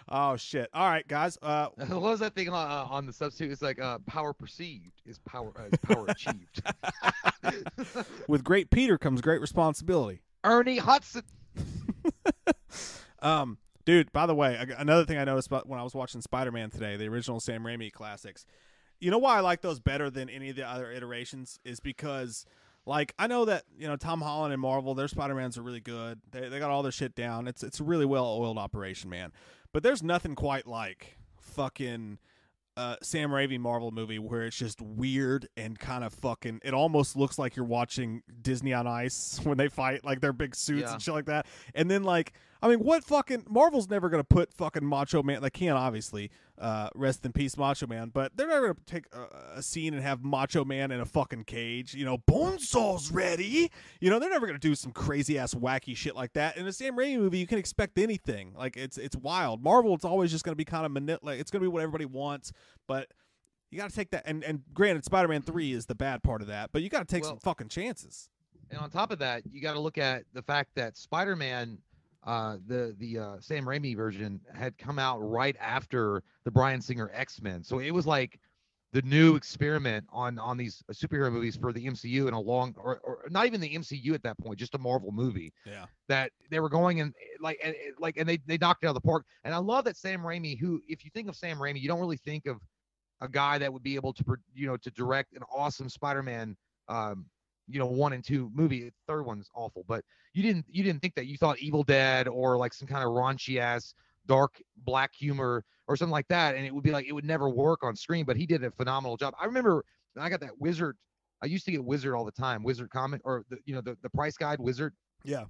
oh 0.10 0.36
shit! 0.36 0.70
All 0.74 0.88
right, 0.88 1.08
guys. 1.08 1.38
Uh, 1.41 1.70
what 1.88 2.01
was 2.01 2.20
that 2.20 2.36
thing 2.36 2.49
on, 2.49 2.72
uh, 2.72 2.86
on 2.89 3.06
the 3.06 3.14
substitute? 3.14 3.51
It's 3.51 3.62
like 3.62 3.80
uh, 3.80 3.99
power 4.06 4.34
perceived 4.34 5.01
is 5.06 5.20
power 5.20 5.51
uh, 5.58 5.64
is 5.72 5.80
power 5.82 6.06
achieved. 6.08 6.62
with 8.28 8.43
great 8.43 8.70
Peter 8.70 8.97
comes 8.97 9.22
great 9.22 9.41
responsibility. 9.41 10.22
Ernie 10.43 10.78
Hudson. 10.78 11.24
Um, 13.26 13.58
dude. 13.86 14.12
By 14.12 14.28
the 14.28 14.36
way, 14.36 14.56
another 14.78 15.03
thing 15.03 15.18
I 15.18 15.24
noticed 15.24 15.47
about 15.47 15.68
when 15.68 15.80
I 15.80 15.84
was 15.84 15.95
watching 15.95 16.22
Spider-Man 16.22 16.70
today, 16.70 16.95
the 16.95 17.08
original 17.08 17.39
Sam 17.39 17.64
Raimi 17.64 17.91
classics, 17.91 18.45
You 18.99 19.10
know 19.10 19.18
why 19.18 19.38
I 19.38 19.39
like 19.39 19.62
those 19.62 19.80
better 19.80 20.12
than 20.12 20.30
any 20.30 20.51
of 20.51 20.56
the 20.56 20.68
other 20.68 20.91
iterations 20.91 21.60
is 21.66 21.80
because 21.80 22.45
like 22.86 23.16
I 23.18 23.26
know 23.26 23.45
that 23.45 23.64
you 23.78 23.88
know 23.88 23.95
Tom 23.95 24.22
Holland 24.22 24.53
and 24.53 24.62
Marvel, 24.62 24.93
their 24.93 25.08
Spider 25.08 25.34
Mans 25.34 25.58
are 25.58 25.64
really 25.64 25.80
good. 25.80 26.22
They 26.32 26.49
they 26.49 26.60
got 26.60 26.70
all 26.70 26.84
their 26.84 26.91
shit 26.91 27.16
down. 27.16 27.47
It's 27.47 27.64
it's 27.64 27.80
a 27.80 27.84
really 27.84 28.06
well 28.06 28.26
oiled 28.26 28.60
operation, 28.60 29.10
man. 29.10 29.32
But 29.74 29.82
there's 29.82 30.03
nothing 30.03 30.36
quite 30.36 30.68
like 30.68 31.18
fucking 31.39 32.20
uh, 32.78 32.96
Sam 33.02 33.30
Raimi 33.30 33.60
Marvel 33.60 33.92
movie 33.92 34.20
where 34.20 34.44
it's 34.44 34.58
just 34.58 34.82
weird 34.82 35.48
and 35.56 35.78
kind 35.80 36.04
of 36.04 36.14
fucking. 36.14 36.62
It 36.64 36.74
almost 36.74 37.16
looks 37.16 37.40
like 37.40 37.56
you're 37.56 37.66
watching 37.66 38.22
Disney 38.42 38.74
on 38.74 38.86
Ice 38.88 39.40
when 39.44 39.58
they 39.58 39.70
fight, 39.70 40.04
like 40.04 40.22
their 40.22 40.34
big 40.34 40.56
suits 40.56 40.82
Yeah. 40.84 40.94
and 40.94 41.02
shit 41.02 41.14
like 41.14 41.26
that. 41.26 41.46
And 41.74 41.90
then 41.90 42.04
like, 42.04 42.34
I 42.62 42.68
mean, 42.70 42.80
what 42.80 43.03
fucking 43.03 43.45
Marvel's 43.49 43.89
never 43.89 44.10
gonna 44.10 44.24
put 44.24 44.53
fucking 44.53 44.86
Macho 44.86 45.22
Man. 45.24 45.41
They 45.41 45.49
can't 45.49 45.78
obviously. 45.78 46.32
Uh, 46.58 46.88
rest 46.95 47.26
in 47.26 47.34
peace, 47.34 47.58
Macho 47.58 47.86
Man. 47.86 48.10
But 48.14 48.38
they're 48.38 48.47
never 48.47 48.68
gonna 48.68 48.80
take 48.86 49.08
a, 49.12 49.58
a 49.58 49.62
scene 49.62 49.93
and 49.93 50.01
have 50.01 50.24
Macho 50.24 50.64
Man 50.64 50.89
in 50.89 51.01
a 51.01 51.06
fucking 51.06 51.43
cage. 51.43 51.93
You 51.93 52.06
know, 52.06 52.20
Bonesaw's 52.20 53.12
ready. 53.12 53.70
You 53.99 54.10
know, 54.10 54.20
they're 54.20 54.30
never 54.30 54.47
gonna 54.47 54.58
do 54.58 54.74
some 54.74 54.93
crazy 54.93 55.38
ass 55.38 55.53
wacky 55.53 55.97
shit 55.97 56.16
like 56.16 56.32
that. 56.34 56.56
In 56.56 56.66
a 56.66 56.72
Sam 56.72 56.95
Raimi 56.95 57.18
movie, 57.18 57.39
you 57.39 57.47
can 57.47 57.58
expect 57.58 57.97
anything. 57.97 58.53
Like 58.58 58.78
it's 58.78 58.97
it's 58.97 59.18
wild. 59.18 59.62
Marvel, 59.62 59.93
it's 59.95 60.06
always 60.06 60.32
just 60.32 60.45
gonna 60.45 60.56
be 60.56 60.64
kind 60.64 60.86
of 60.86 60.93
mani- 60.93 61.18
like 61.22 61.41
it's 61.41 61.51
gonna 61.51 61.62
be 61.64 61.68
what 61.68 61.82
everybody 61.84 62.06
wants, 62.06 62.53
but. 62.88 63.10
You 63.72 63.82
got 63.82 63.89
to 63.89 63.95
take 63.95 64.12
that, 64.12 64.24
and 64.26 64.41
and 64.43 64.62
granted, 64.74 65.03
Spider-Man 65.03 65.41
Three 65.41 65.74
is 65.74 65.86
the 65.88 65.95
bad 65.95 66.24
part 66.24 66.41
of 66.41 66.47
that, 66.47 66.70
but 66.72 66.82
you 66.82 66.88
got 66.88 66.99
to 66.99 67.14
take 67.14 67.26
some 67.26 67.39
fucking 67.39 67.68
chances. 67.68 68.30
And 68.70 68.80
on 68.80 68.89
top 68.89 69.12
of 69.12 69.20
that, 69.20 69.41
you 69.51 69.60
got 69.60 69.74
to 69.74 69.80
look 69.80 69.97
at 69.97 70.24
the 70.34 70.41
fact 70.41 70.70
that 70.76 70.95
Spider-Man, 70.95 71.80
uh, 72.26 72.58
the 72.68 72.96
the 73.00 73.20
uh, 73.20 73.36
Sam 73.40 73.66
Raimi 73.66 73.96
version, 73.96 74.42
had 74.54 74.78
come 74.78 75.00
out 75.00 75.20
right 75.20 75.56
after 75.60 76.24
the 76.44 76.52
Bryan 76.52 76.82
Singer 76.82 77.12
X-Men, 77.14 77.64
so 77.64 77.80
it 77.80 77.92
was 77.92 78.06
like 78.08 78.40
the 78.94 79.02
new 79.04 79.36
experiment 79.36 80.06
on 80.10 80.40
on 80.40 80.58
these 80.58 80.84
superhero 80.92 81.32
movies 81.32 81.56
for 81.56 81.74
the 81.74 81.86
MCU 81.86 82.28
in 82.28 82.34
a 82.34 82.40
long, 82.40 82.74
or, 82.78 83.00
or 83.00 83.26
not 83.30 83.46
even 83.46 83.60
the 83.62 83.74
MCU 83.76 84.14
at 84.14 84.24
that 84.24 84.38
point, 84.40 84.58
just 84.58 84.76
a 84.76 84.80
Marvel 84.80 85.12
movie 85.12 85.54
Yeah, 85.66 85.86
that 86.08 86.32
they 86.50 86.60
were 86.60 86.70
going 86.70 87.02
and 87.02 87.14
like 87.40 87.60
and, 87.64 87.76
and- 87.76 87.96
like 88.00 88.18
and 88.18 88.28
they 88.28 88.38
they 88.46 88.58
knocked 88.58 88.84
it 88.84 88.88
out 88.88 88.96
of 88.96 89.02
the 89.04 89.08
park. 89.08 89.26
And 89.44 89.54
I 89.54 89.58
love 89.58 89.86
that 89.86 89.98
Sam 89.98 90.22
Raimi, 90.22 90.58
who 90.60 90.82
if 90.88 91.04
you 91.06 91.12
think 91.12 91.28
of 91.30 91.36
Sam 91.36 91.58
Raimi, 91.58 91.82
you 91.82 91.88
don't 91.88 92.00
really 92.00 92.18
think 92.18 92.46
of 92.48 92.62
a 93.22 93.30
guy 93.30 93.58
that 93.58 93.72
would 93.72 93.84
be 93.84 93.96
able 93.96 94.14
to 94.14 94.24
you 94.54 94.68
know 94.68 94.78
to 94.78 94.92
direct 94.92 95.34
an 95.34 95.44
awesome 95.54 95.90
Spider-Man 95.90 96.56
um 96.88 97.26
you 97.68 97.80
know 97.80 97.86
one 97.86 98.13
and 98.13 98.24
two 98.24 98.51
movie. 98.53 98.86
The 98.86 98.91
third 99.07 99.24
one's 99.24 99.49
awful, 99.55 99.84
but 99.88 100.03
you 100.34 100.43
didn't 100.43 100.66
you 100.70 100.84
didn't 100.84 101.01
think 101.01 101.16
that. 101.16 101.28
You 101.28 101.38
thought 101.38 101.59
Evil 101.59 101.84
Dead 101.84 102.28
or 102.28 102.57
like 102.57 102.74
some 102.74 102.88
kind 102.88 103.03
of 103.03 103.09
raunchy 103.09 103.59
ass 103.59 103.93
dark 104.28 104.61
black 104.78 105.13
humor 105.13 105.63
or 105.88 105.95
something 105.95 106.11
like 106.11 106.28
that, 106.30 106.55
and 106.55 106.66
it 106.66 106.74
would 106.74 106.84
be 106.84 106.91
like 106.91 107.07
it 107.07 107.13
would 107.13 107.26
never 107.26 107.49
work 107.49 107.84
on 107.84 107.95
screen. 107.95 108.26
But 108.26 108.38
he 108.38 108.45
did 108.45 108.63
a 108.63 108.72
phenomenal 108.72 109.18
job. 109.18 109.34
I 109.39 109.45
remember 109.45 109.84
I 110.20 110.30
got 110.30 110.39
that 110.41 110.59
Wizard. 110.59 110.97
I 111.43 111.47
used 111.47 111.66
to 111.66 111.72
get 111.72 111.84
Wizard 111.84 112.13
all 112.16 112.26
the 112.26 112.32
time. 112.32 112.63
Wizard 112.63 112.89
comment 112.89 113.22
or 113.26 113.43
the 113.49 113.57
you 113.66 113.76
know 113.76 113.82
the 113.82 113.97
the 114.01 114.09
price 114.09 114.38
guide 114.38 114.59
Wizard 114.59 114.93
yeah, 115.26 115.45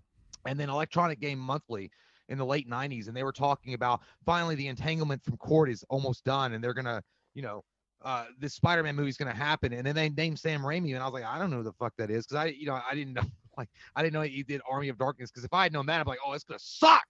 and 0.45 0.59
then 0.59 0.69
Electronic 0.69 1.19
Game 1.19 1.39
Monthly 1.39 1.91
in 2.29 2.37
the 2.37 2.45
late 2.45 2.67
90s, 2.67 3.07
and 3.07 3.15
they 3.15 3.23
were 3.23 3.33
talking 3.33 3.73
about 3.75 4.01
finally 4.25 4.55
the 4.55 4.67
entanglement 4.67 5.23
from 5.23 5.37
court 5.37 5.69
is 5.69 5.83
almost 5.89 6.23
done, 6.23 6.53
and 6.53 6.63
they're 6.63 6.73
gonna, 6.73 7.03
you 7.35 7.41
know, 7.41 7.63
uh, 8.03 8.25
this 8.39 8.53
Spider-Man 8.53 8.95
movie 8.95 9.09
is 9.09 9.17
gonna 9.17 9.33
happen, 9.33 9.73
and 9.73 9.85
then 9.85 9.95
they 9.95 10.09
named 10.09 10.39
Sam 10.39 10.61
Raimi, 10.61 10.93
and 10.93 11.01
I 11.01 11.05
was 11.05 11.13
like, 11.13 11.23
I 11.23 11.37
don't 11.39 11.49
know 11.49 11.57
who 11.57 11.63
the 11.63 11.73
fuck 11.73 11.93
that 11.97 12.09
is, 12.09 12.25
because 12.25 12.37
I, 12.37 12.45
you 12.47 12.65
know, 12.67 12.79
I 12.89 12.93
didn't 12.95 13.13
know, 13.13 13.23
like, 13.57 13.69
I 13.95 14.01
didn't 14.03 14.13
know 14.13 14.21
he 14.21 14.43
did 14.43 14.61
Army 14.69 14.89
of 14.89 14.97
Darkness, 14.97 15.31
because 15.31 15.43
if 15.43 15.53
I 15.53 15.63
had 15.63 15.73
known 15.73 15.85
that, 15.87 16.01
I'm 16.01 16.07
like, 16.07 16.19
oh, 16.25 16.33
it's 16.33 16.43
gonna 16.43 16.59
suck. 16.59 17.05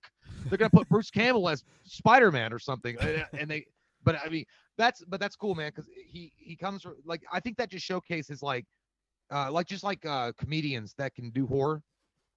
They're 0.49 0.57
gonna 0.57 0.69
put 0.69 0.87
Bruce 0.89 1.09
Campbell 1.11 1.49
as 1.49 1.63
Spider-Man 1.83 2.53
or 2.53 2.59
something, 2.59 2.95
and, 2.99 3.25
and 3.37 3.49
they, 3.49 3.65
but 4.03 4.17
I 4.23 4.29
mean, 4.29 4.45
that's, 4.77 5.03
but 5.07 5.19
that's 5.19 5.35
cool, 5.35 5.55
man, 5.55 5.71
because 5.75 5.89
he 6.11 6.31
he 6.37 6.55
comes 6.55 6.83
from 6.83 6.95
like, 7.05 7.23
I 7.31 7.39
think 7.39 7.57
that 7.57 7.69
just 7.69 7.85
showcases 7.85 8.41
like, 8.43 8.65
uh, 9.31 9.51
like 9.51 9.67
just 9.67 9.83
like 9.83 10.05
uh 10.05 10.31
comedians 10.37 10.93
that 10.97 11.13
can 11.15 11.31
do 11.31 11.47
horror 11.47 11.81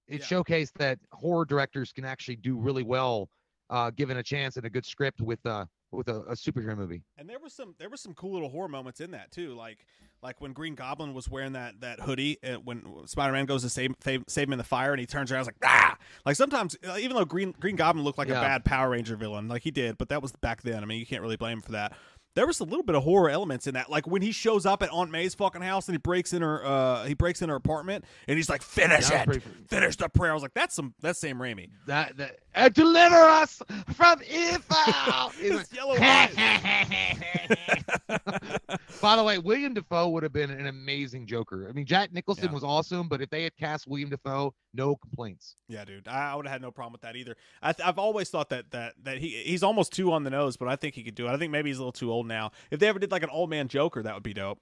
it 0.07 0.21
Yeah. 0.21 0.25
showcased 0.25 0.73
that 0.79 0.97
horror 1.11 1.45
directors 1.45 1.91
can 1.93 2.03
actually 2.03 2.37
do 2.37 2.57
really 2.57 2.81
well 2.81 3.29
uh, 3.69 3.91
given 3.91 4.17
a 4.17 4.23
chance 4.23 4.57
and 4.57 4.65
a 4.65 4.69
good 4.69 4.85
script 4.85 5.21
with 5.21 5.39
uh 5.45 5.65
with 5.91 6.07
a, 6.07 6.21
a 6.21 6.33
superhero 6.33 6.77
movie. 6.77 7.03
and 7.17 7.29
there 7.29 7.39
was 7.39 7.53
some 7.53 7.75
there 7.79 7.89
was 7.89 8.01
some 8.01 8.13
cool 8.13 8.33
little 8.33 8.49
horror 8.49 8.67
moments 8.67 8.99
in 8.99 9.11
that 9.11 9.31
too, 9.31 9.55
like 9.55 9.85
like 10.21 10.41
when 10.41 10.51
Green 10.53 10.75
Goblin 10.75 11.13
was 11.13 11.29
wearing 11.29 11.53
that 11.53 11.81
that 11.81 12.01
hoodie, 12.01 12.37
uh, 12.43 12.55
when 12.55 12.83
Spider-Man 13.05 13.45
goes 13.45 13.63
to 13.63 13.69
save 13.69 13.93
save, 14.03 14.23
save 14.27 14.47
him 14.47 14.53
in 14.53 14.57
the 14.57 14.63
fire, 14.65 14.91
and 14.91 14.99
he 14.99 15.05
turns 15.05 15.31
around, 15.31 15.45
like 15.45 15.55
ah, 15.63 15.97
like 16.25 16.35
sometimes 16.35 16.77
uh, 16.87 16.97
even 16.99 17.15
though 17.15 17.25
Green 17.25 17.53
Green 17.59 17.75
Goblin 17.75 18.03
looked 18.03 18.17
like 18.17 18.29
a 18.29 18.33
bad 18.33 18.65
Power 18.65 18.89
Ranger 18.89 19.15
villain, 19.15 19.47
like 19.47 19.63
he 19.63 19.71
did, 19.71 19.97
but 19.97 20.09
that 20.09 20.21
was 20.21 20.31
back 20.33 20.61
then. 20.61 20.83
I 20.83 20.85
mean, 20.85 20.99
you 20.99 21.05
can't 21.05 21.21
really 21.21 21.37
blame 21.37 21.57
him 21.57 21.61
for 21.61 21.71
that. 21.73 21.93
There 22.35 22.47
was 22.47 22.59
a 22.59 22.63
little 22.63 22.83
bit 22.83 22.95
of 22.95 23.03
horror 23.03 23.29
elements 23.29 23.67
in 23.67 23.73
that, 23.73 23.89
like 23.89 24.07
when 24.07 24.21
he 24.21 24.31
shows 24.31 24.65
up 24.65 24.81
at 24.83 24.89
Aunt 24.91 25.11
May's 25.11 25.33
fucking 25.35 25.61
house 25.61 25.87
and 25.87 25.93
he 25.95 25.97
breaks 25.97 26.31
in 26.31 26.41
her, 26.41 26.65
uh, 26.65 27.03
he 27.05 27.13
breaks 27.13 27.41
in 27.41 27.49
her 27.49 27.55
apartment 27.55 28.05
and 28.27 28.37
he's 28.37 28.49
like, 28.49 28.61
"Finish 28.61 29.09
it, 29.11 29.25
pretty- 29.25 29.41
finish 29.67 29.95
the 29.97 30.07
prayer." 30.09 30.31
I 30.31 30.33
was 30.35 30.43
like, 30.43 30.53
"That's 30.53 30.75
some, 30.75 30.93
that's 31.01 31.19
Sam 31.19 31.39
Raimi." 31.39 31.69
That 31.87 32.15
that 32.17 32.73
deliver 32.73 33.15
us 33.15 33.61
from 33.93 34.21
evil. 34.29 34.59
His 35.39 35.71
yellow 35.73 35.97
By 39.01 39.15
the 39.15 39.23
way, 39.23 39.37
William 39.37 39.73
Dafoe 39.73 40.09
would 40.09 40.23
have 40.23 40.33
been 40.33 40.49
an 40.51 40.67
amazing 40.67 41.25
Joker. 41.25 41.67
I 41.69 41.71
mean, 41.71 41.85
Jack 41.85 42.11
Nicholson 42.13 42.45
Yeah. 42.45 42.51
was 42.53 42.63
awesome, 42.63 43.07
but 43.07 43.21
if 43.21 43.29
they 43.29 43.43
had 43.43 43.55
cast 43.55 43.87
William 43.87 44.09
Dafoe, 44.09 44.53
no 44.73 44.95
complaints. 44.95 45.55
Yeah, 45.67 45.85
dude, 45.85 46.07
I, 46.07 46.31
I 46.31 46.35
would 46.35 46.45
have 46.45 46.51
had 46.53 46.61
no 46.61 46.71
problem 46.71 46.91
with 46.91 47.01
that 47.01 47.15
either. 47.15 47.35
I 47.61 47.71
th- 47.73 47.87
I've 47.87 47.99
always 47.99 48.29
thought 48.29 48.49
that 48.49 48.71
that 48.71 48.93
that 49.03 49.17
he 49.19 49.29
he's 49.29 49.63
almost 49.63 49.93
too 49.93 50.11
on 50.11 50.23
the 50.23 50.29
nose, 50.29 50.57
but 50.57 50.67
I 50.67 50.75
think 50.75 50.95
he 50.95 51.03
could 51.03 51.15
do 51.15 51.27
it. 51.27 51.31
I 51.31 51.37
think 51.37 51.51
maybe 51.51 51.69
he's 51.69 51.77
a 51.77 51.81
little 51.81 51.91
too 51.91 52.11
old 52.11 52.27
now. 52.29 52.51
If 52.71 52.79
they 52.79 52.87
ever 52.87 52.99
did 52.99 53.11
like 53.11 53.23
an 53.23 53.29
old 53.29 53.49
man 53.49 53.67
Joker, 53.67 54.01
that 54.03 54.13
would 54.13 54.23
be 54.23 54.33
dope. 54.33 54.59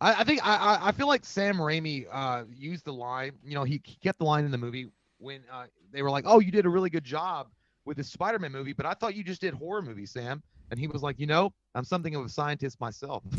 I, 0.00 0.20
I 0.20 0.24
think 0.24 0.46
I, 0.46 0.78
I 0.82 0.92
feel 0.92 1.08
like 1.08 1.24
Sam 1.24 1.56
Raimi 1.56 2.06
uh 2.12 2.44
used 2.54 2.84
the 2.84 2.92
line. 2.92 3.32
You 3.42 3.54
know, 3.54 3.64
he, 3.64 3.80
he 3.84 3.96
kept 4.02 4.18
the 4.18 4.24
line 4.24 4.44
in 4.44 4.50
the 4.50 4.58
movie 4.58 4.90
when 5.18 5.40
uh, 5.50 5.64
they 5.90 6.02
were 6.02 6.10
like, 6.10 6.24
"Oh, 6.26 6.40
you 6.40 6.50
did 6.50 6.66
a 6.66 6.68
really 6.68 6.90
good 6.90 7.04
job 7.04 7.48
with 7.86 7.96
the 7.96 8.04
Spider-Man 8.04 8.52
movie, 8.52 8.74
but 8.74 8.84
I 8.84 8.92
thought 8.92 9.14
you 9.14 9.24
just 9.24 9.40
did 9.40 9.54
horror 9.54 9.80
movies, 9.80 10.10
Sam." 10.10 10.42
And 10.70 10.78
he 10.78 10.86
was 10.88 11.02
like, 11.02 11.18
"You 11.18 11.26
know, 11.26 11.54
I'm 11.74 11.84
something 11.84 12.14
of 12.14 12.24
a 12.24 12.28
scientist 12.28 12.78
myself." 12.80 13.22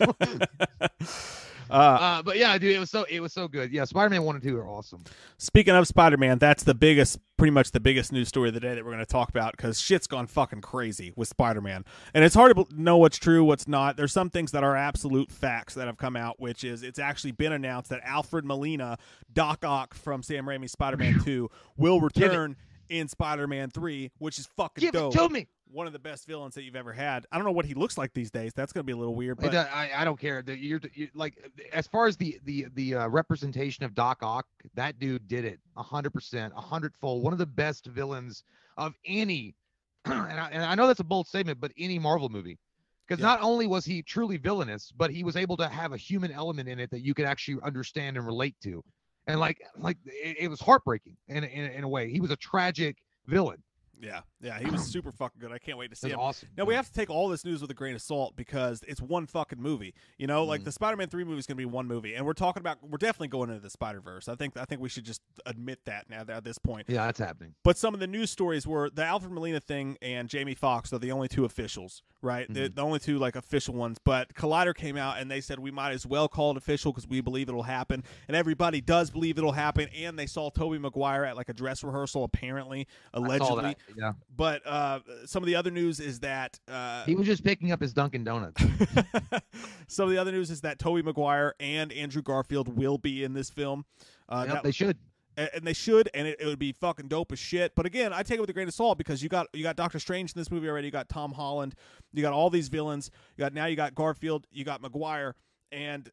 uh, 1.70 1.74
uh, 1.74 2.22
but 2.22 2.36
yeah, 2.36 2.56
dude, 2.58 2.74
it 2.74 2.78
was 2.78 2.90
so 2.90 3.04
it 3.08 3.20
was 3.20 3.32
so 3.32 3.48
good. 3.48 3.72
Yeah, 3.72 3.84
Spider-Man 3.84 4.22
one 4.22 4.36
and 4.36 4.42
two 4.42 4.56
are 4.58 4.68
awesome. 4.68 5.04
speaking 5.38 5.74
of 5.74 5.86
Spider 5.86 6.16
Man, 6.16 6.38
that's 6.38 6.62
the 6.62 6.74
biggest, 6.74 7.18
pretty 7.36 7.50
much 7.52 7.70
the 7.70 7.80
biggest 7.80 8.12
news 8.12 8.28
story 8.28 8.48
of 8.48 8.54
the 8.54 8.60
day 8.60 8.74
that 8.74 8.84
we're 8.84 8.92
going 8.92 9.04
to 9.04 9.10
talk 9.10 9.28
about 9.28 9.56
because 9.56 9.80
shit's 9.80 10.06
gone 10.06 10.26
fucking 10.26 10.60
crazy 10.60 11.12
with 11.16 11.28
Spider 11.28 11.60
Man, 11.60 11.84
and 12.14 12.24
it's 12.24 12.34
hard 12.34 12.56
to 12.56 12.66
know 12.70 12.96
what's 12.96 13.18
true, 13.18 13.44
what's 13.44 13.68
not. 13.68 13.96
There's 13.96 14.12
some 14.12 14.30
things 14.30 14.52
that 14.52 14.64
are 14.64 14.76
absolute 14.76 15.30
facts 15.30 15.74
that 15.74 15.86
have 15.86 15.96
come 15.96 16.16
out, 16.16 16.40
which 16.40 16.64
is 16.64 16.82
it's 16.82 16.98
actually 16.98 17.32
been 17.32 17.52
announced 17.52 17.90
that 17.90 18.00
Alfred 18.04 18.44
Molina, 18.44 18.98
Doc 19.32 19.64
Ock 19.64 19.94
from 19.94 20.22
Sam 20.22 20.46
Raimi's 20.46 20.72
Spider 20.72 20.96
Man 20.96 21.20
Two, 21.24 21.50
will 21.76 22.00
return 22.00 22.56
in 22.88 23.08
Spider 23.08 23.46
Man 23.46 23.70
Three, 23.70 24.10
which 24.18 24.38
is 24.38 24.46
fucking 24.56 24.82
Give 24.82 24.92
dope. 24.92 25.14
it 25.14 25.18
to 25.18 25.28
me. 25.28 25.46
One 25.72 25.86
of 25.86 25.92
the 25.92 25.98
best 25.98 26.26
villains 26.26 26.54
that 26.54 26.62
you've 26.62 26.76
ever 26.76 26.92
had. 26.92 27.26
I 27.30 27.36
don't 27.36 27.44
know 27.44 27.52
what 27.52 27.64
he 27.64 27.74
looks 27.74 27.96
like 27.96 28.12
these 28.12 28.30
days. 28.30 28.52
That's 28.54 28.72
gonna 28.72 28.84
be 28.84 28.92
a 28.92 28.96
little 28.96 29.14
weird, 29.14 29.38
but 29.38 29.54
I, 29.54 29.90
I 29.96 30.04
don't 30.04 30.18
care. 30.18 30.42
You're, 30.46 30.80
you 30.94 31.08
like 31.14 31.34
as 31.72 31.86
far 31.86 32.06
as 32.06 32.16
the 32.16 32.38
the 32.44 32.66
the 32.74 32.94
uh, 32.96 33.08
representation 33.08 33.84
of 33.84 33.94
Doc 33.94 34.18
Ock, 34.22 34.46
that 34.74 34.98
dude 34.98 35.26
did 35.28 35.44
it 35.44 35.60
a 35.76 35.82
hundred 35.82 36.12
percent, 36.12 36.52
a 36.56 36.60
hundredfold. 36.60 37.22
One 37.22 37.32
of 37.32 37.38
the 37.38 37.46
best 37.46 37.86
villains 37.86 38.42
of 38.76 38.94
any, 39.04 39.54
and 40.04 40.14
I, 40.40 40.48
and 40.52 40.62
I 40.62 40.74
know 40.74 40.86
that's 40.86 41.00
a 41.00 41.04
bold 41.04 41.26
statement, 41.26 41.60
but 41.60 41.72
any 41.78 41.98
Marvel 41.98 42.28
movie, 42.28 42.58
because 43.06 43.20
Yeah. 43.20 43.28
not 43.28 43.42
only 43.42 43.66
was 43.66 43.84
he 43.84 44.02
truly 44.02 44.36
villainous, 44.36 44.92
but 44.96 45.10
he 45.10 45.24
was 45.24 45.36
able 45.36 45.56
to 45.58 45.68
have 45.68 45.92
a 45.92 45.96
human 45.96 46.30
element 46.32 46.68
in 46.68 46.78
it 46.80 46.90
that 46.90 47.00
you 47.00 47.14
could 47.14 47.26
actually 47.26 47.58
understand 47.62 48.16
and 48.16 48.26
relate 48.26 48.56
to, 48.62 48.82
and 49.26 49.38
like 49.40 49.60
like 49.78 49.98
it, 50.04 50.36
it 50.40 50.48
was 50.48 50.60
heartbreaking 50.60 51.16
in, 51.28 51.44
in 51.44 51.70
in 51.72 51.84
a 51.84 51.88
way. 51.88 52.10
He 52.10 52.20
was 52.20 52.30
a 52.30 52.36
tragic 52.36 52.96
villain. 53.26 53.62
Yeah, 54.02 54.20
yeah, 54.40 54.58
he 54.58 54.70
was 54.70 54.82
super 54.84 55.12
fucking 55.12 55.40
good. 55.40 55.52
I 55.52 55.58
can't 55.58 55.76
wait 55.78 55.90
to 55.90 55.96
see 55.96 56.08
It 56.08 56.12
him. 56.14 56.20
awesome. 56.20 56.48
Now 56.56 56.64
we 56.64 56.74
have 56.74 56.86
to 56.86 56.92
take 56.92 57.10
all 57.10 57.28
this 57.28 57.44
news 57.44 57.60
with 57.60 57.70
a 57.70 57.74
grain 57.74 57.94
of 57.94 58.02
salt 58.02 58.34
because 58.36 58.82
it's 58.88 59.00
one 59.02 59.26
fucking 59.26 59.60
movie. 59.60 59.94
You 60.18 60.26
know, 60.26 60.44
like 60.44 60.62
Mhm. 60.62 60.64
the 60.64 60.72
Spider-Man 60.72 61.08
three 61.08 61.24
movie 61.24 61.38
is 61.38 61.46
going 61.46 61.56
to 61.56 61.60
be 61.60 61.64
one 61.66 61.86
movie, 61.86 62.14
and 62.14 62.24
we're 62.24 62.32
talking 62.32 62.60
about 62.60 62.82
we're 62.82 62.98
definitely 62.98 63.28
going 63.28 63.50
into 63.50 63.60
the 63.62 63.70
Spider 63.70 64.00
Verse. 64.00 64.28
I 64.28 64.34
think 64.36 64.56
I 64.56 64.64
think 64.64 64.80
we 64.80 64.88
should 64.88 65.04
just 65.04 65.20
admit 65.46 65.84
that 65.84 66.08
now 66.08 66.24
at 66.28 66.44
this 66.44 66.58
point. 66.58 66.86
Yeah, 66.88 67.06
that's 67.06 67.18
happening. 67.18 67.54
But 67.62 67.76
some 67.76 67.92
of 67.94 68.00
the 68.00 68.06
news 68.06 68.30
stories 68.30 68.66
were 68.66 68.88
the 68.90 69.04
Alfred 69.04 69.32
Molina 69.32 69.60
thing 69.60 69.98
and 70.00 70.28
Jamie 70.28 70.54
Foxx 70.54 70.92
are 70.92 70.98
the 70.98 71.12
only 71.12 71.28
two 71.28 71.44
officials, 71.44 72.02
right? 72.22 72.46
The, 72.52 72.70
Mhm. 72.70 72.74
the 72.74 72.82
only 72.82 72.98
two 73.00 73.18
like 73.18 73.36
official 73.36 73.74
ones. 73.74 73.98
But 74.02 74.34
Collider 74.34 74.74
came 74.74 74.96
out 74.96 75.18
and 75.18 75.30
they 75.30 75.40
said 75.40 75.58
we 75.58 75.70
might 75.70 75.92
as 75.92 76.06
well 76.06 76.28
call 76.28 76.52
it 76.52 76.56
official 76.56 76.92
because 76.92 77.06
we 77.06 77.20
believe 77.20 77.48
it'll 77.48 77.64
happen, 77.64 78.02
and 78.28 78.36
everybody 78.36 78.80
does 78.80 79.10
believe 79.10 79.36
it'll 79.36 79.52
happen. 79.52 79.88
And 79.94 80.18
they 80.18 80.26
saw 80.26 80.48
Tobey 80.50 80.78
Maguire 80.78 81.24
at 81.24 81.36
like 81.36 81.48
a 81.48 81.52
dress 81.54 81.84
rehearsal, 81.84 82.24
apparently, 82.24 82.86
allegedly. 83.12 83.76
Yeah, 83.96 84.12
But 84.34 84.66
uh, 84.66 85.00
some 85.26 85.42
of 85.42 85.46
the 85.46 85.56
other 85.56 85.70
news 85.70 86.00
is 86.00 86.20
that 86.20 86.58
uh, 86.68 87.04
he 87.04 87.14
was 87.14 87.26
just 87.26 87.44
picking 87.44 87.72
up 87.72 87.80
his 87.80 87.92
Dunkin' 87.92 88.24
Donuts. 88.24 88.62
some 89.88 90.04
of 90.04 90.10
the 90.10 90.18
other 90.18 90.32
news 90.32 90.50
is 90.50 90.60
that 90.62 90.78
Tobey 90.78 91.02
Maguire 91.02 91.54
and 91.60 91.92
Andrew 91.92 92.22
Garfield 92.22 92.76
will 92.76 92.98
be 92.98 93.24
in 93.24 93.32
this 93.32 93.50
film. 93.50 93.84
Uh, 94.28 94.44
Yep, 94.46 94.54
that- 94.54 94.62
they 94.64 94.72
should. 94.72 94.96
And 95.36 95.64
they 95.64 95.72
should, 95.72 96.10
and 96.12 96.26
it, 96.26 96.38
it 96.40 96.44
would 96.46 96.58
be 96.58 96.72
fucking 96.72 97.08
dope 97.08 97.32
as 97.32 97.38
shit. 97.38 97.74
But 97.74 97.86
again, 97.86 98.12
I 98.12 98.22
take 98.22 98.36
it 98.38 98.40
with 98.42 98.50
a 98.50 98.52
grain 98.52 98.68
of 98.68 98.74
salt 98.74 98.98
because 98.98 99.22
you 99.22 99.30
got 99.30 99.46
you 99.54 99.62
got 99.62 99.74
Doctor 99.74 99.98
Strange 99.98 100.32
in 100.34 100.38
this 100.38 100.50
movie 100.50 100.68
already. 100.68 100.88
You 100.88 100.90
got 100.90 101.08
Tom 101.08 101.32
Holland. 101.32 101.74
You 102.12 102.20
got 102.20 102.34
all 102.34 102.50
these 102.50 102.68
villains. 102.68 103.10
You 103.36 103.44
got 103.44 103.54
now 103.54 103.64
you 103.64 103.76
got 103.76 103.94
Garfield. 103.94 104.46
You 104.50 104.64
got 104.64 104.82
Maguire. 104.82 105.36
And 105.72 106.10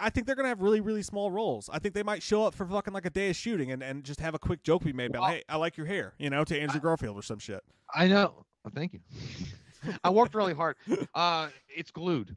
I 0.00 0.10
think 0.10 0.26
they're 0.26 0.36
gonna 0.36 0.48
have 0.48 0.60
really, 0.60 0.80
really 0.80 1.02
small 1.02 1.30
roles. 1.30 1.70
I 1.72 1.78
think 1.78 1.94
they 1.94 2.02
might 2.02 2.22
show 2.22 2.44
up 2.44 2.54
for 2.54 2.66
fucking 2.66 2.92
like 2.92 3.06
a 3.06 3.10
day 3.10 3.30
of 3.30 3.36
shooting 3.36 3.72
and, 3.72 3.82
and 3.82 4.04
just 4.04 4.20
have 4.20 4.34
a 4.34 4.38
quick 4.38 4.62
joke 4.62 4.84
be 4.84 4.92
made 4.92 5.10
about, 5.10 5.22
Well- 5.22 5.30
"Hey, 5.30 5.42
I 5.48 5.56
like 5.56 5.76
your 5.76 5.86
hair," 5.86 6.14
you 6.18 6.28
know, 6.30 6.44
to 6.44 6.58
Andrew 6.60 6.80
Garfield 6.80 7.16
or 7.16 7.22
some 7.22 7.38
shit. 7.38 7.62
I 7.94 8.06
know. 8.08 8.44
Oh, 8.66 8.70
thank 8.74 8.92
you. 8.92 9.00
I 10.04 10.10
worked 10.10 10.34
really 10.34 10.52
hard. 10.54 10.76
Uh, 11.14 11.48
it's 11.68 11.90
glued. 11.90 12.36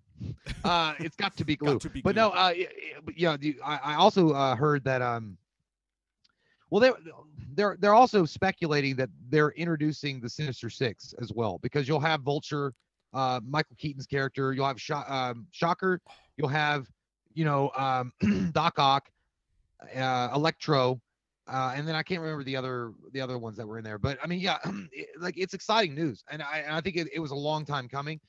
Uh, 0.63 0.93
it's 0.99 1.15
got 1.15 1.35
to 1.37 1.43
be 1.43 1.55
glued. 1.57 1.81
to 1.81 1.89
be 1.89 2.01
but 2.01 2.15
no, 2.15 2.29
uh, 2.29 2.53
y- 2.55 2.67
y- 2.69 2.99
but 3.03 3.17
yeah, 3.17 3.35
I, 3.65 3.79
I 3.83 3.95
also 3.95 4.29
uh, 4.29 4.55
heard 4.55 4.83
that 4.85 5.01
um, 5.01 5.37
well, 6.69 6.79
they're 6.79 6.93
they're 7.55 7.77
they're 7.79 7.93
also 7.95 8.23
speculating 8.25 8.95
that 8.95 9.09
they're 9.29 9.49
introducing 9.51 10.21
the 10.21 10.29
Sinister 10.29 10.69
Six 10.69 11.13
as 11.21 11.33
well 11.33 11.57
because 11.61 11.87
you'll 11.87 11.99
have 11.99 12.21
Vulture, 12.21 12.73
uh, 13.13 13.39
Michael 13.45 13.75
Keaton's 13.77 14.05
character, 14.07 14.53
you'll 14.53 14.67
have 14.67 14.79
Sho- 14.79 15.03
um, 15.07 15.47
Shocker, 15.51 15.99
you'll 16.37 16.47
have 16.47 16.87
you 17.33 17.45
know 17.45 17.71
um, 17.75 18.11
Doc 18.51 18.77
Ock, 18.77 19.09
uh, 19.95 20.29
Electro, 20.33 20.99
uh, 21.47 21.73
and 21.75 21.87
then 21.87 21.95
I 21.95 22.03
can't 22.03 22.21
remember 22.21 22.43
the 22.43 22.55
other 22.55 22.93
the 23.13 23.21
other 23.21 23.37
ones 23.37 23.57
that 23.57 23.67
were 23.67 23.77
in 23.77 23.83
there. 23.83 23.97
But 23.97 24.17
I 24.23 24.27
mean, 24.27 24.39
yeah, 24.39 24.57
it, 24.91 25.09
like 25.19 25.35
it's 25.37 25.53
exciting 25.53 25.95
news, 25.95 26.23
and 26.29 26.41
I 26.41 26.59
and 26.59 26.75
I 26.75 26.81
think 26.81 26.95
it, 26.97 27.07
it 27.13 27.19
was 27.19 27.31
a 27.31 27.35
long 27.35 27.65
time 27.65 27.87
coming. 27.87 28.19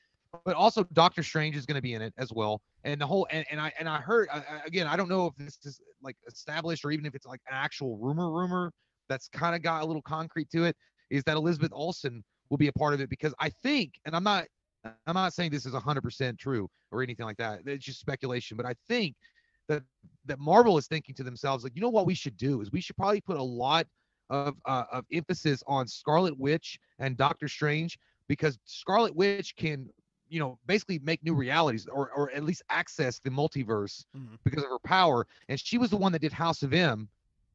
But 0.46 0.56
also, 0.56 0.84
Doctor 0.94 1.22
Strange 1.22 1.56
is 1.56 1.66
going 1.66 1.74
to 1.74 1.82
be 1.82 1.92
in 1.92 2.00
it 2.00 2.14
as 2.16 2.32
well, 2.32 2.62
and 2.84 3.00
the 3.00 3.06
whole 3.06 3.26
and, 3.30 3.44
and 3.50 3.60
I 3.60 3.72
and 3.78 3.88
I 3.88 3.98
heard 3.98 4.28
I- 4.32 4.62
again, 4.66 4.86
I 4.86 4.96
don't 4.96 5.08
know 5.08 5.26
if 5.26 5.36
this 5.36 5.58
is 5.64 5.80
like 6.02 6.16
established 6.26 6.84
or 6.84 6.90
even 6.90 7.04
if 7.06 7.14
it's 7.14 7.26
like 7.26 7.40
an 7.48 7.54
actual 7.54 7.98
rumor 7.98 8.30
rumor 8.30 8.72
that's 9.08 9.28
kind 9.28 9.54
of 9.54 9.62
got 9.62 9.82
a 9.82 9.84
little 9.84 10.02
concrete 10.02 10.50
to 10.50 10.64
it. 10.64 10.76
Is 11.10 11.22
that 11.24 11.36
Elizabeth 11.36 11.70
Olsen 11.74 12.24
will 12.48 12.56
be 12.56 12.68
a 12.68 12.72
part 12.72 12.94
of 12.94 13.00
it 13.02 13.10
because 13.10 13.34
I 13.38 13.50
think, 13.62 13.92
and 14.06 14.16
I'm 14.16 14.24
not 14.24 14.46
I'm 14.84 15.14
not 15.14 15.32
saying 15.32 15.50
this 15.50 15.66
is 15.66 15.74
100% 15.74 16.38
true 16.38 16.68
or 16.90 17.02
anything 17.02 17.26
like 17.26 17.36
that. 17.38 17.60
It's 17.66 17.84
just 17.84 18.00
speculation, 18.00 18.56
but 18.56 18.66
I 18.66 18.74
think 18.88 19.14
that 19.68 19.82
that 20.26 20.38
Marvel 20.38 20.76
is 20.78 20.86
thinking 20.86 21.14
to 21.16 21.22
themselves 21.22 21.62
like, 21.64 21.74
you 21.76 21.82
know 21.82 21.88
what 21.88 22.06
we 22.06 22.14
should 22.14 22.36
do 22.36 22.60
is 22.60 22.72
we 22.72 22.80
should 22.80 22.96
probably 22.96 23.20
put 23.20 23.36
a 23.36 23.42
lot 23.42 23.86
of 24.30 24.56
uh, 24.64 24.84
of 24.90 25.04
emphasis 25.12 25.62
on 25.66 25.86
Scarlet 25.86 26.36
Witch 26.38 26.78
and 26.98 27.16
Doctor 27.16 27.48
Strange 27.48 27.98
because 28.28 28.58
Scarlet 28.64 29.14
Witch 29.14 29.54
can 29.56 29.88
you 30.28 30.40
know 30.40 30.58
basically 30.66 30.98
make 31.00 31.22
new 31.22 31.34
realities 31.34 31.86
or 31.86 32.10
or 32.12 32.30
at 32.32 32.42
least 32.42 32.62
access 32.70 33.18
the 33.20 33.30
multiverse 33.30 34.04
Mhm. 34.16 34.38
because 34.44 34.62
of 34.62 34.70
her 34.70 34.78
power 34.78 35.26
and 35.48 35.60
she 35.60 35.76
was 35.76 35.90
the 35.90 35.96
one 35.96 36.12
that 36.12 36.20
did 36.22 36.32
House 36.32 36.62
of 36.62 36.72
M 36.72 37.08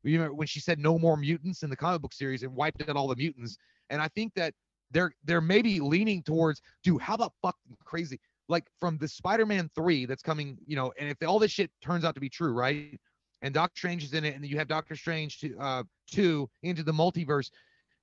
you 0.04 0.20
know 0.20 0.32
when 0.32 0.46
she 0.48 0.60
said 0.60 0.78
no 0.78 1.00
more 1.00 1.18
mutants 1.18 1.64
in 1.64 1.70
the 1.70 1.76
comic 1.76 2.02
book 2.02 2.14
series 2.14 2.44
and 2.44 2.56
wiped 2.56 2.88
out 2.88 2.96
all 2.96 3.08
the 3.08 3.16
mutants 3.16 3.58
and 3.90 4.02
I 4.02 4.08
think 4.10 4.34
that 4.36 4.54
they're 4.92 5.12
they're 5.26 5.42
maybe 5.42 5.80
leaning 5.80 6.22
towards 6.24 6.62
dude 6.84 7.02
how 7.02 7.16
about 7.16 7.34
fucking 7.42 7.78
crazy 7.84 8.20
like 8.50 8.66
from 8.80 8.98
the 8.98 9.08
Spider-Man 9.08 9.70
3 9.76 10.06
that's 10.06 10.24
coming 10.24 10.58
you 10.66 10.76
know 10.76 10.94
and 11.00 11.10
if 11.10 11.18
all 11.28 11.40
this 11.40 11.52
shit 11.52 11.72
turns 11.82 12.06
out 12.06 12.16
to 12.16 12.22
be 12.22 12.30
true 12.30 12.54
right 12.54 13.00
and 13.42 13.54
Doctor 13.54 13.78
Strange 13.78 14.04
is 14.04 14.14
in 14.14 14.26
it 14.26 14.36
and 14.36 14.46
you 14.46 14.58
have 14.58 14.68
Doctor 14.68 14.96
Strange 14.96 15.40
to 15.40 15.58
uh 15.60 15.84
2 16.12 16.50
into 16.64 16.84
the 16.84 16.94
multiverse 16.94 17.50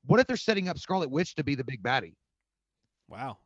what 0.07 0.21
if 0.21 0.27
they're 0.27 0.37
setting 0.37 0.69
up 0.69 0.79
Scarlet 0.79 1.11
Witch 1.11 1.35
to 1.35 1.45
be 1.45 1.55
the 1.55 1.65
big 1.65 1.83
baddie 1.83 2.15
Wow. 3.09 3.39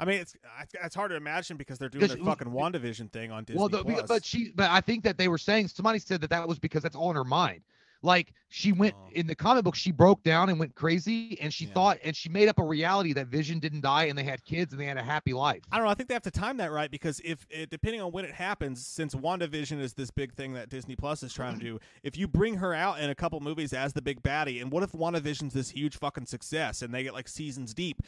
I 0.00 0.04
mean, 0.04 0.20
it's 0.20 0.34
it's 0.82 0.94
hard 0.94 1.10
to 1.10 1.16
imagine 1.16 1.56
because 1.56 1.78
they're 1.78 1.88
doing 1.88 2.08
their 2.08 2.16
fucking 2.16 2.48
WandaVision 2.48 3.12
thing 3.12 3.30
on 3.30 3.44
Disney 3.44 3.60
well, 3.60 3.68
the, 3.68 4.04
but 4.08 4.24
she, 4.24 4.50
but 4.54 4.68
I 4.68 4.80
think 4.80 5.04
that 5.04 5.16
they 5.16 5.28
were 5.28 5.38
saying 5.38 5.68
somebody 5.68 6.00
said 6.00 6.20
that 6.22 6.30
that 6.30 6.48
was 6.48 6.58
because 6.58 6.82
that's 6.82 6.96
all 6.96 7.10
in 7.10 7.16
her 7.16 7.24
mind. 7.24 7.62
Like 8.02 8.32
she 8.48 8.72
went 8.72 8.94
Oh. 8.96 9.10
in 9.14 9.26
the 9.26 9.34
comic 9.34 9.64
book, 9.64 9.74
she 9.74 9.92
broke 9.92 10.22
down 10.22 10.48
and 10.50 10.58
went 10.58 10.74
crazy, 10.74 11.38
and 11.40 11.52
she 11.54 11.64
Yeah. 11.66 11.72
thought, 11.72 11.98
and 12.04 12.14
she 12.14 12.28
made 12.28 12.48
up 12.48 12.58
a 12.58 12.64
reality 12.64 13.12
that 13.14 13.28
Vision 13.28 13.58
didn't 13.60 13.80
die, 13.82 14.04
and 14.04 14.18
they 14.18 14.24
had 14.24 14.44
kids, 14.44 14.72
and 14.72 14.80
they 14.80 14.86
had 14.86 14.96
a 14.98 15.02
happy 15.02 15.32
life. 15.32 15.62
I 15.70 15.76
don't 15.76 15.86
know. 15.86 15.90
I 15.90 15.94
think 15.94 16.08
they 16.08 16.14
have 16.14 16.22
to 16.24 16.30
time 16.30 16.56
that 16.58 16.70
right 16.72 16.90
because 16.90 17.20
if 17.24 17.46
it, 17.48 17.70
depending 17.70 18.00
on 18.02 18.12
when 18.12 18.24
it 18.24 18.32
happens, 18.32 18.84
since 18.86 19.14
WandaVision 19.14 19.80
is 19.80 19.94
this 19.94 20.10
big 20.10 20.34
thing 20.34 20.52
that 20.54 20.68
Disney 20.68 20.96
Plus 20.96 21.22
is 21.22 21.32
trying 21.32 21.58
to 21.58 21.64
do, 21.64 21.78
if 22.02 22.16
you 22.18 22.26
bring 22.28 22.56
her 22.56 22.74
out 22.74 23.00
in 23.00 23.08
a 23.08 23.14
couple 23.14 23.40
movies 23.40 23.72
as 23.72 23.92
the 23.92 24.02
big 24.02 24.22
baddie, 24.22 24.60
and 24.60 24.70
what 24.70 24.82
if 24.82 24.92
WandaVision's 24.92 25.54
this 25.54 25.70
huge 25.70 25.96
fucking 25.96 26.26
success 26.26 26.82
and 26.82 26.92
they 26.92 27.02
get 27.04 27.14
like 27.14 27.28
seasons 27.28 27.72
deep? 27.72 28.02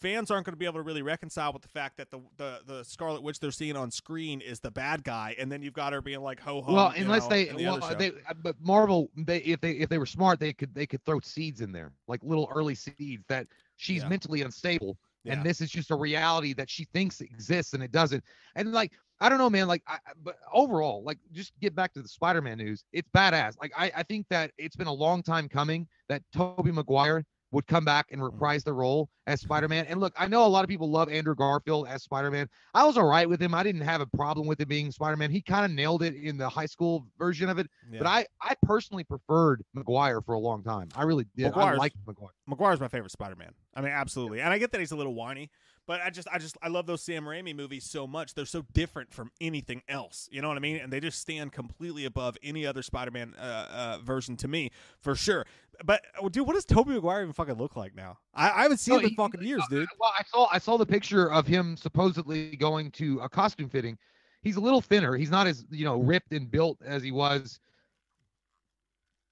Fans 0.00 0.30
aren't 0.30 0.46
going 0.46 0.52
to 0.52 0.58
be 0.58 0.64
able 0.64 0.74
to 0.78 0.82
really 0.82 1.02
reconcile 1.02 1.52
with 1.52 1.62
the 1.62 1.68
fact 1.68 1.96
that 1.96 2.10
the, 2.10 2.20
the 2.36 2.60
the 2.66 2.84
Scarlet 2.84 3.22
Witch 3.22 3.40
they're 3.40 3.50
seeing 3.50 3.76
on 3.76 3.90
screen 3.90 4.40
is 4.40 4.60
the 4.60 4.70
bad 4.70 5.04
guy, 5.04 5.34
and 5.38 5.50
then 5.50 5.62
you've 5.62 5.74
got 5.74 5.92
her 5.92 6.00
being 6.02 6.20
like 6.20 6.40
ho 6.40 6.62
ho. 6.62 6.72
well, 6.74 6.92
unless 6.96 7.24
know, 7.24 7.28
they, 7.30 7.44
the 7.46 7.64
well, 7.64 7.96
they, 7.98 8.08
uh, 8.08 8.34
but 8.42 8.56
Marvel, 8.60 9.10
they 9.16 9.38
if 9.38 9.60
they 9.60 9.72
if 9.72 9.88
they 9.88 9.98
were 9.98 10.06
smart, 10.06 10.40
they 10.40 10.52
could 10.52 10.74
they 10.74 10.86
could 10.86 11.04
throw 11.04 11.20
seeds 11.20 11.60
in 11.60 11.72
there, 11.72 11.92
like 12.08 12.20
little 12.22 12.50
early 12.54 12.74
seeds 12.74 13.24
that 13.28 13.46
she's 13.76 14.02
Yeah. 14.02 14.08
mentally 14.08 14.42
unstable, 14.42 14.96
Yeah. 15.24 15.34
and 15.34 15.44
this 15.44 15.60
is 15.60 15.70
just 15.70 15.90
a 15.90 15.96
reality 15.96 16.52
that 16.54 16.68
she 16.68 16.84
thinks 16.84 17.20
exists 17.20 17.72
and 17.74 17.82
it 17.82 17.92
doesn't. 17.92 18.22
And 18.56 18.72
like 18.72 18.92
I 19.20 19.28
don't 19.28 19.38
know, 19.38 19.48
man. 19.48 19.68
Like, 19.68 19.82
I, 19.86 19.98
but 20.22 20.36
overall, 20.52 21.02
like, 21.04 21.18
just 21.32 21.52
get 21.60 21.74
back 21.74 21.92
to 21.94 22.02
the 22.02 22.08
Spider-Man 22.08 22.58
news. 22.58 22.84
It's 22.92 23.08
badass. 23.14 23.54
Like, 23.60 23.72
I, 23.76 23.90
I 23.96 24.02
think 24.02 24.26
that 24.28 24.50
it's 24.58 24.74
been 24.74 24.88
a 24.88 24.92
long 24.92 25.22
time 25.22 25.48
coming 25.48 25.86
that 26.08 26.22
Tobey 26.34 26.72
Maguire 26.72 27.24
would 27.50 27.66
come 27.66 27.84
back 27.84 28.06
and 28.10 28.20
mm-hmm. 28.20 28.32
reprise 28.32 28.64
the 28.64 28.72
role 28.72 29.08
as 29.26 29.40
mm-hmm. 29.40 29.46
Spider-Man. 29.46 29.86
And 29.86 30.00
look, 30.00 30.12
I 30.18 30.26
know 30.26 30.44
a 30.44 30.48
lot 30.48 30.64
of 30.64 30.68
people 30.68 30.90
love 30.90 31.08
Andrew 31.08 31.34
Garfield 31.34 31.86
as 31.88 32.02
Spider-Man. 32.02 32.48
I 32.74 32.84
was 32.84 32.96
all 32.96 33.06
right 33.06 33.28
with 33.28 33.40
him. 33.40 33.54
I 33.54 33.62
didn't 33.62 33.82
have 33.82 34.00
a 34.00 34.06
problem 34.06 34.46
with 34.46 34.60
it 34.60 34.68
being 34.68 34.90
Spider-Man. 34.90 35.30
He 35.30 35.40
kind 35.40 35.64
of 35.64 35.70
nailed 35.70 36.02
it 36.02 36.14
in 36.14 36.36
the 36.36 36.48
high 36.48 36.66
school 36.66 37.06
version 37.18 37.48
of 37.48 37.58
it. 37.58 37.68
Yeah. 37.90 37.98
But 37.98 38.08
I, 38.08 38.26
I 38.42 38.54
personally 38.64 39.04
preferred 39.04 39.62
Maguire 39.74 40.20
for 40.20 40.34
a 40.34 40.40
long 40.40 40.62
time. 40.62 40.88
I 40.96 41.04
really 41.04 41.26
did. 41.36 41.46
I 41.46 41.48
Maguire's- 41.50 41.78
liked 41.78 41.96
Maguire. 42.06 42.30
Maguire's 42.46 42.80
my 42.80 42.88
favorite 42.88 43.12
Spider-Man. 43.12 43.52
I 43.74 43.80
mean, 43.80 43.92
absolutely. 43.92 44.40
And 44.40 44.52
I 44.52 44.58
get 44.58 44.72
that 44.72 44.80
he's 44.80 44.92
a 44.92 44.96
little 44.96 45.14
whiny, 45.14 45.50
but 45.86 46.00
I 46.00 46.10
just, 46.10 46.28
I 46.32 46.38
just, 46.38 46.56
I 46.62 46.68
love 46.68 46.86
those 46.86 47.02
Sam 47.02 47.24
Raimi 47.24 47.54
movies 47.54 47.84
so 47.84 48.06
much. 48.06 48.34
They're 48.34 48.46
so 48.46 48.64
different 48.72 49.12
from 49.12 49.30
anything 49.40 49.82
else. 49.88 50.28
You 50.32 50.42
know 50.42 50.48
what 50.48 50.56
I 50.56 50.60
mean? 50.60 50.76
And 50.76 50.92
they 50.92 51.00
just 51.00 51.20
stand 51.20 51.52
completely 51.52 52.04
above 52.04 52.36
any 52.42 52.66
other 52.66 52.82
Spider-Man 52.82 53.34
uh, 53.38 53.42
uh, 53.42 53.98
version 54.02 54.36
to 54.38 54.48
me, 54.48 54.70
for 55.00 55.14
sure. 55.14 55.44
But 55.84 56.02
uh, 56.22 56.28
dude, 56.28 56.46
what 56.46 56.54
does 56.54 56.64
Tobey 56.64 56.92
Maguire 56.92 57.22
even 57.22 57.32
fucking 57.32 57.56
look 57.56 57.76
like 57.76 57.94
now? 57.94 58.18
I, 58.32 58.50
I 58.50 58.62
haven't 58.62 58.78
seen 58.78 58.94
No, 58.94 58.98
him 59.00 59.04
in 59.04 59.10
he- 59.10 59.16
fucking 59.16 59.42
years, 59.42 59.62
dude. 59.68 59.88
Well, 59.98 60.12
I 60.18 60.22
saw 60.24 60.48
I 60.52 60.58
saw 60.58 60.76
the 60.76 60.86
picture 60.86 61.30
of 61.32 61.46
him 61.46 61.76
supposedly 61.76 62.54
going 62.56 62.90
to 62.92 63.18
a 63.20 63.28
costume 63.28 63.68
fitting. 63.68 63.98
He's 64.42 64.56
a 64.56 64.60
little 64.60 64.80
thinner. 64.80 65.16
He's 65.16 65.30
not 65.30 65.46
as 65.46 65.64
you 65.70 65.84
know 65.84 65.96
ripped 65.96 66.32
and 66.32 66.48
built 66.50 66.78
as 66.84 67.02
he 67.02 67.10
was 67.10 67.58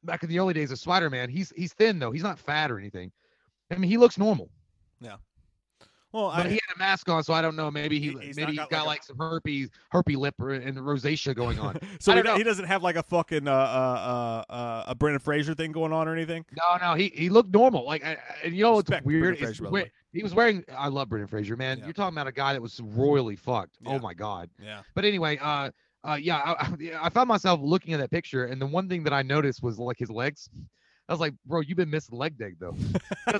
back 0.05 0.23
in 0.25 0.29
the 0.29 0.39
early 0.39 0.53
days 0.55 0.73
of 0.73 0.79
Spider-Man. 0.81 1.29
He's 1.29 1.53
he's 1.57 1.73
thin 1.73 1.99
though. 1.99 2.11
He's 2.11 2.23
not 2.25 2.39
fat 2.39 2.71
or 2.73 2.79
anything. 2.79 3.13
I 3.71 3.77
mean, 3.77 3.89
he 3.91 3.97
looks 3.97 4.19
normal, 4.19 4.51
Well, 6.13 6.31
but 6.37 6.47
I, 6.47 6.49
he 6.49 6.55
had 6.55 6.75
a 6.77 6.79
mask 6.79 7.09
on, 7.09 7.25
so 7.25 7.33
I 7.33 7.41
don't 7.41 7.57
know. 7.57 7.71
Maybe 7.71 7.99
he, 7.99 8.09
he's 8.21 8.37
maybe 8.37 8.43
not 8.43 8.49
he's 8.51 8.59
got 8.59 8.71
got 8.71 8.87
like 8.87 8.87
like, 8.87 9.03
some 9.05 9.17
herpes 9.19 9.71
herpes 9.91 10.17
lip 10.17 10.35
or, 10.41 10.51
and 10.51 10.77
rosacea 10.77 11.35
going 11.35 11.59
on. 11.59 11.79
so 12.01 12.13
he, 12.13 12.39
he 12.39 12.43
doesn't 12.43 12.67
have 12.67 12.83
like 12.83 12.97
a 12.97 13.03
fucking 13.03 13.49
uh, 13.49 13.53
uh, 13.53 13.55
uh, 14.49 14.53
uh, 14.53 14.85
a 14.89 14.95
Brendan 14.95 15.21
Fraser 15.21 15.55
thing 15.55 15.73
going 15.73 15.93
on 15.93 16.09
or 16.09 16.13
anything. 16.15 16.45
No, 16.57 16.77
no, 16.87 16.95
he 16.95 17.09
he 17.15 17.29
looked 17.31 17.53
normal. 17.53 17.85
Like, 17.87 18.05
I, 18.05 18.19
and 18.45 18.55
you 18.55 18.63
know 18.63 18.73
what's 18.75 18.91
Respect 18.91 19.07
weird? 19.07 19.39
Fraser, 19.39 19.65
by 19.65 19.71
the 19.71 19.91
he 20.13 20.23
was 20.23 20.35
wearing. 20.35 20.65
I 20.77 20.89
love 20.89 21.09
Brendan 21.09 21.29
Fraser, 21.29 21.57
man. 21.57 21.79
Yeah. 21.79 21.85
You're 21.85 21.95
talking 21.95 22.15
about 22.15 22.27
a 22.27 22.33
guy 22.33 22.53
that 22.53 22.61
was 22.61 22.79
royally 22.81 23.37
fucked. 23.37 23.79
Yeah. 23.81 23.93
Oh 23.93 23.99
my 23.99 24.13
god. 24.13 24.51
Yeah. 24.63 24.83
But 24.95 25.07
anyway, 25.07 25.39
uh, 25.41 25.71
uh, 26.05 26.19
yeah, 26.21 26.37
I, 26.39 26.53
I- 26.53 27.07
I 27.07 27.09
found 27.09 27.29
myself 27.29 27.61
looking 27.63 27.95
at 27.95 28.01
that 28.01 28.11
picture, 28.11 28.47
and 28.47 28.61
the 28.61 28.67
one 28.67 28.89
thing 28.89 29.05
that 29.05 29.13
I 29.13 29.23
noticed 29.23 29.63
was 29.63 29.79
like 29.79 29.99
his 29.99 30.11
legs. 30.11 30.49
I 31.09 31.13
was 31.13 31.21
like, 31.21 31.35
bro, 31.45 31.61
you've 31.61 31.77
been 31.77 31.91
missing 31.91 32.17
leg 32.17 32.39
day 32.39 32.53
though, 32.59 32.77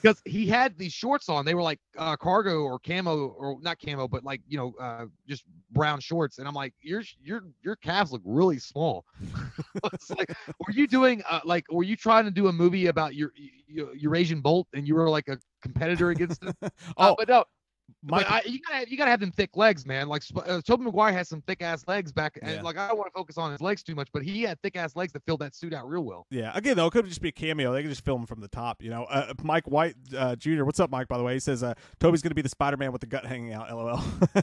because 0.00 0.20
he 0.24 0.46
had 0.46 0.78
these 0.78 0.92
shorts 0.92 1.28
on. 1.28 1.44
They 1.44 1.54
were 1.54 1.62
like 1.62 1.80
uh, 1.98 2.16
cargo 2.16 2.62
or 2.62 2.78
camo 2.78 3.28
or 3.28 3.58
not 3.60 3.78
camo, 3.84 4.08
but 4.08 4.24
like 4.24 4.40
you 4.48 4.58
know, 4.58 4.74
uh, 4.80 5.06
just 5.28 5.44
brown 5.70 6.00
shorts. 6.00 6.38
And 6.38 6.46
I'm 6.48 6.54
like, 6.54 6.74
your 6.80 7.02
your 7.22 7.42
your 7.62 7.76
calves 7.76 8.12
look 8.12 8.22
really 8.24 8.58
small. 8.58 9.04
it's 9.92 10.10
like, 10.10 10.32
were 10.58 10.72
you 10.72 10.86
doing 10.86 11.22
uh, 11.28 11.40
like, 11.44 11.64
were 11.70 11.82
you 11.84 11.96
trying 11.96 12.24
to 12.24 12.30
do 12.30 12.48
a 12.48 12.52
movie 12.52 12.86
about 12.86 13.14
your, 13.14 13.32
your 13.68 13.94
Usain 13.94 14.42
Bolt, 14.42 14.68
and 14.74 14.86
you 14.86 14.94
were 14.94 15.08
like 15.08 15.28
a 15.28 15.38
competitor 15.62 16.10
against 16.10 16.42
him? 16.42 16.52
Uh, 16.96 17.12
Oh, 17.12 17.14
but 17.16 17.28
no, 17.28 17.44
my, 18.02 18.24
I, 18.28 18.42
you 18.46 18.60
gotta 18.60 18.78
have, 18.80 18.88
you 18.88 18.96
gotta 18.96 19.10
have 19.10 19.20
them 19.20 19.30
thick 19.32 19.56
legs, 19.56 19.86
man. 19.86 20.08
Like 20.08 20.22
Sp- 20.24 20.44
uh, 20.46 20.60
Tobey 20.62 20.84
Maguire 20.84 21.12
has 21.12 21.28
some 21.28 21.40
thick 21.42 21.62
ass 21.62 21.84
legs 21.86 22.12
back, 22.12 22.38
and 22.42 22.56
Yeah. 22.56 22.62
like 22.62 22.76
I 22.76 22.88
don't 22.88 22.98
want 22.98 23.08
to 23.12 23.18
focus 23.18 23.38
on 23.38 23.52
his 23.52 23.60
legs 23.60 23.82
too 23.82 23.94
much, 23.94 24.08
but 24.12 24.22
he 24.22 24.42
had 24.42 24.60
thick 24.62 24.76
ass 24.76 24.96
legs 24.96 25.12
that 25.12 25.24
filled 25.26 25.40
that 25.40 25.54
suit 25.54 25.72
out 25.72 25.88
real 25.88 26.04
well. 26.04 26.26
Yeah, 26.30 26.52
again 26.54 26.76
though, 26.76 26.86
it 26.86 26.90
could 26.92 27.06
just 27.06 27.20
be 27.22 27.28
a 27.28 27.32
cameo. 27.32 27.72
They 27.72 27.82
could 27.82 27.90
just 27.90 28.04
film 28.04 28.26
from 28.26 28.40
the 28.40 28.48
top, 28.48 28.82
you 28.82 28.90
know. 28.90 29.04
Uh, 29.04 29.32
Mike 29.42 29.66
White 29.68 29.96
uh, 30.16 30.36
Jr. 30.36 30.64
What's 30.64 30.80
up, 30.80 30.90
Mike? 30.90 31.08
By 31.08 31.18
the 31.18 31.24
way, 31.24 31.34
he 31.34 31.40
says 31.40 31.62
uh, 31.62 31.74
Tobey's 31.98 32.22
going 32.22 32.30
to 32.30 32.34
be 32.34 32.42
the 32.42 32.48
Spider-Man 32.48 32.92
with 32.92 33.00
the 33.00 33.06
gut 33.06 33.26
hanging 33.26 33.52
out. 33.52 33.70
LOL. 33.70 33.96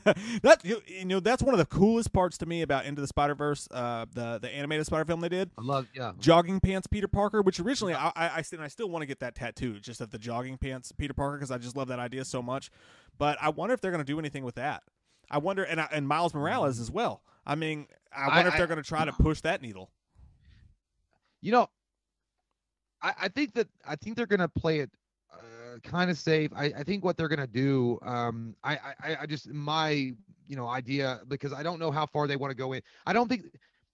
that 0.44 0.60
you, 0.64 0.82
you 0.88 1.06
know 1.06 1.20
that's 1.20 1.44
one 1.44 1.54
of 1.54 1.60
the 1.60 1.66
coolest 1.66 2.14
parts 2.14 2.38
to 2.40 2.46
me 2.46 2.62
about 2.62 2.86
Into 2.86 3.02
the 3.02 3.08
Spider 3.08 3.36
Verse, 3.36 3.68
uh, 3.72 4.06
the 4.14 4.40
the 4.42 4.50
animated 4.50 4.86
Spider 4.86 5.06
film 5.06 5.22
they 5.22 5.30
did. 5.30 5.52
I 5.58 5.62
love, 5.62 5.88
yeah. 5.94 6.14
Jogging 6.20 6.60
pants 6.60 6.88
Peter 6.88 7.08
Parker, 7.08 7.42
which 7.42 7.60
originally 7.60 7.94
I 7.94 8.12
I, 8.16 8.32
I, 8.38 8.42
still, 8.42 8.62
I 8.62 8.68
still 8.68 8.90
want 8.90 9.02
to 9.04 9.06
get 9.06 9.20
that 9.20 9.36
tattoo, 9.36 9.80
just 9.80 10.02
of 10.02 10.12
the 10.12 10.18
jogging 10.18 10.58
pants 10.58 10.92
Peter 10.92 11.14
Parker, 11.14 11.38
because 11.38 11.52
I 11.52 11.58
just 11.58 11.76
love 11.76 11.88
that 11.90 12.00
idea 12.00 12.26
so 12.26 12.42
much. 12.42 12.70
But 13.18 13.38
I 13.42 13.50
wonder 13.50 13.74
if 13.74 13.82
they're 13.82 13.92
going 13.92 14.04
to 14.04 14.12
do 14.12 14.20
anything 14.20 14.44
with 14.44 14.56
that. 14.56 14.84
I 15.30 15.40
wonder, 15.40 15.64
and 15.64 15.82
I, 15.82 15.88
and 15.92 16.08
Miles 16.08 16.34
Morales 16.34 16.80
as 16.80 16.90
well. 16.92 17.22
I 17.46 17.56
mean, 17.56 17.88
I 18.16 18.26
I- 18.26 18.36
wonder 18.36 18.50
if 18.50 18.58
they're 18.58 18.68
going 18.68 18.82
to 18.82 18.88
try 18.88 19.06
to 19.06 19.12
push 19.20 19.42
that 19.42 19.62
needle. 19.62 19.92
You 21.42 21.52
know, 21.52 21.70
I, 23.02 23.14
I 23.24 23.28
think 23.28 23.54
that 23.54 23.68
I 23.88 23.96
think 23.96 24.16
they're 24.18 24.26
gonna 24.26 24.48
play 24.48 24.80
it 24.80 24.90
uh, 25.32 25.78
kind 25.84 26.10
of 26.10 26.18
safe. 26.18 26.52
I, 26.56 26.66
I 26.78 26.84
think 26.84 27.04
what 27.06 27.16
they're 27.16 27.28
gonna 27.28 27.46
do. 27.48 28.00
Um, 28.02 28.56
I, 28.64 28.80
I 29.04 29.18
I 29.22 29.26
just 29.28 29.48
my 29.50 29.92
you 30.48 30.56
know 30.56 30.68
idea 30.68 31.22
because 31.28 31.54
I 31.54 31.62
don't 31.64 31.80
know 31.80 31.92
how 31.92 32.06
far 32.06 32.28
they 32.28 32.36
want 32.36 32.52
to 32.52 32.56
go 32.56 32.74
in. 32.74 32.82
I 33.06 33.14
don't 33.14 33.28
think 33.28 33.44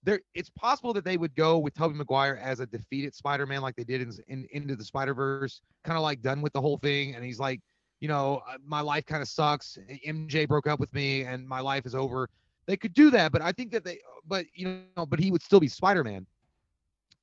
there. 0.02 0.20
It's 0.34 0.50
possible 0.50 0.92
that 0.94 1.04
they 1.04 1.16
would 1.16 1.34
go 1.34 1.58
with 1.58 1.74
Tobey 1.74 1.94
Maguire 1.94 2.40
as 2.42 2.60
a 2.60 2.66
defeated 2.66 3.14
Spider-Man, 3.14 3.60
like 3.60 3.76
they 3.76 3.84
did 3.84 4.00
in, 4.00 4.12
in 4.28 4.48
Into 4.52 4.74
the 4.76 4.84
Spider-Verse, 4.84 5.60
kind 5.84 5.96
of 5.98 6.02
like 6.02 6.22
done 6.22 6.40
with 6.40 6.52
the 6.54 6.60
whole 6.60 6.78
thing, 6.78 7.14
and 7.14 7.24
he's 7.24 7.38
like, 7.38 7.60
you 8.04 8.08
know, 8.08 8.42
uh, 8.46 8.58
my 8.66 8.82
life 8.82 9.06
kind 9.06 9.22
of 9.22 9.28
sucks. 9.28 9.78
MJ 10.06 10.46
broke 10.46 10.66
up 10.66 10.78
with 10.78 10.92
me, 10.92 11.22
and 11.22 11.48
my 11.48 11.60
life 11.60 11.86
is 11.86 11.94
over. 11.94 12.28
They 12.66 12.76
could 12.76 12.92
do 12.92 13.08
that, 13.08 13.32
but 13.32 13.40
I 13.40 13.50
think 13.50 13.72
that 13.72 13.82
they, 13.82 13.98
but 14.28 14.44
you 14.52 14.82
know, 14.94 15.06
but 15.06 15.18
he 15.18 15.30
would 15.30 15.40
still 15.40 15.58
be 15.58 15.68
Spider-Man. 15.68 16.26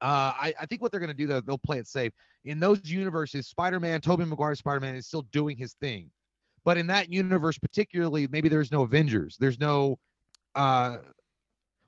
Uh, 0.01 0.33
I, 0.41 0.53
I 0.59 0.65
think 0.65 0.81
what 0.81 0.89
they're 0.89 0.99
going 0.99 1.11
to 1.11 1.13
do 1.13 1.27
though, 1.27 1.39
they'll 1.39 1.59
play 1.59 1.77
it 1.77 1.87
safe. 1.87 2.13
In 2.45 2.59
those 2.59 2.81
universes, 2.83 3.45
Spider-Man, 3.45 4.01
Tobey 4.01 4.25
Maguire 4.25 4.55
Spider-Man 4.55 4.95
is 4.95 5.05
still 5.05 5.21
doing 5.31 5.55
his 5.55 5.73
thing, 5.73 6.09
but 6.65 6.79
in 6.79 6.87
that 6.87 7.11
universe, 7.11 7.59
particularly, 7.59 8.27
maybe 8.31 8.49
there's 8.49 8.71
no 8.71 8.81
Avengers. 8.81 9.37
There's 9.39 9.59
no. 9.59 9.99
Uh, 10.55 10.97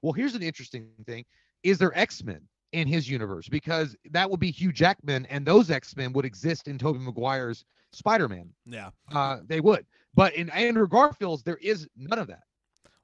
well, 0.04 0.14
here's 0.14 0.36
an 0.36 0.44
interesting 0.44 0.90
thing: 1.08 1.26
is 1.64 1.80
there 1.80 1.98
X-Men 1.98 2.42
in 2.74 2.88
his 2.88 3.10
universe? 3.10 3.50
Because 3.50 3.96
that 4.12 4.30
would 4.30 4.40
be 4.40 4.52
Hugh 4.52 4.72
Jackman, 4.72 5.26
and 5.32 5.48
those 5.48 5.72
X-Men 5.72 6.14
would 6.14 6.26
exist 6.26 6.68
in 6.68 6.78
Tobey 6.78 7.00
Maguire's 7.00 7.66
Spider-Man. 7.94 8.50
Yeah. 8.66 8.90
Uh, 9.14 9.38
they 9.46 9.62
would, 9.62 9.86
but 10.14 10.34
in 10.36 10.50
Andrew 10.50 10.88
Garfield's, 10.88 11.44
there 11.44 11.60
is 11.62 11.88
none 11.96 12.20
of 12.20 12.28
that. 12.28 12.44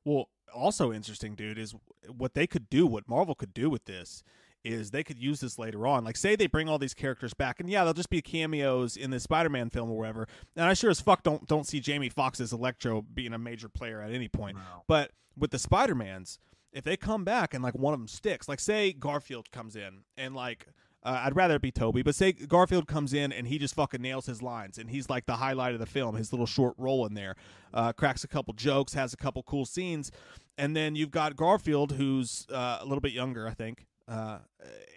Well, 0.04 0.30
also 0.54 0.92
interesting, 0.92 1.36
dude, 1.36 1.58
is 1.58 1.76
what 2.18 2.34
they 2.34 2.48
could 2.48 2.70
do, 2.70 2.88
what 2.88 3.08
Marvel 3.08 3.36
could 3.36 3.54
do 3.54 3.70
with 3.70 3.86
this 3.86 4.24
is 4.64 4.92
they 4.92 5.04
could 5.04 5.20
use 5.20 5.40
this 5.40 5.58
later 5.58 5.88
on. 5.88 6.04
Like, 6.04 6.18
say 6.18 6.36
they 6.36 6.48
bring 6.48 6.68
all 6.68 6.78
these 6.78 6.94
characters 6.94 7.34
back, 7.34 7.60
and 7.60 7.70
yeah, 7.70 7.84
they'll 7.84 7.94
just 7.94 8.10
be 8.10 8.22
cameos 8.22 8.98
in 8.98 9.10
the 9.10 9.20
Spider-Man 9.20 9.70
film 9.70 9.90
or 9.90 9.98
whatever. 9.98 10.28
And 10.56 10.66
I 10.66 10.74
sure 10.74 10.90
as 10.90 11.00
fuck 11.00 11.24
don't 11.24 11.48
don't 11.48 11.66
see 11.66 11.80
Jamie 11.80 12.10
Foxx's 12.10 12.52
Electro 12.52 13.02
being 13.02 13.34
a 13.34 13.38
major 13.38 13.70
player 13.70 14.02
at 14.02 14.12
any 14.12 14.28
point. 14.28 14.58
No. 14.58 14.84
But 14.88 15.12
with 15.38 15.52
the 15.52 15.60
Spider-Mans, 15.60 16.40
if 16.74 16.84
they 16.84 16.98
come 16.98 17.24
back 17.24 17.54
and 17.54 17.64
like 17.64 17.76
one 17.76 17.94
of 17.94 18.00
them 18.00 18.08
sticks, 18.08 18.50
like 18.50 18.60
say 18.60 18.92
Garfield 18.92 19.52
comes 19.52 19.76
in 19.76 20.04
and 20.18 20.36
like. 20.36 20.68
Uh, 21.02 21.22
I'd 21.24 21.36
rather 21.36 21.56
it 21.56 21.62
be 21.62 21.72
Tobey, 21.72 22.02
but 22.02 22.14
say 22.14 22.34
Garfield 22.34 22.88
comes 22.88 23.14
in 23.14 23.32
and 23.32 23.48
he 23.48 23.58
just 23.58 23.74
fucking 23.74 24.02
nails 24.02 24.26
his 24.26 24.42
lines, 24.42 24.78
and 24.78 24.90
he's 24.90 25.10
like 25.10 25.26
the 25.26 25.38
highlight 25.38 25.74
of 25.74 25.80
the 25.80 25.86
film. 25.86 26.16
His 26.16 26.34
little 26.34 26.46
short 26.46 26.76
role 26.78 27.06
in 27.06 27.14
there, 27.14 27.36
uh, 27.74 27.94
cracks 27.94 28.24
a 28.24 28.28
couple 28.28 28.54
jokes, 28.54 28.94
has 28.94 29.14
a 29.14 29.18
couple 29.18 29.42
cool 29.44 29.66
scenes, 29.66 30.12
and 30.58 30.76
then 30.76 30.96
you've 30.96 31.12
got 31.12 31.38
Garfield, 31.38 31.94
who's 31.94 32.46
uh, 32.52 32.80
a 32.82 32.84
little 32.84 33.00
bit 33.00 33.14
younger, 33.14 33.48
I 33.48 33.54
think. 33.54 33.86
Uh, 34.10 34.40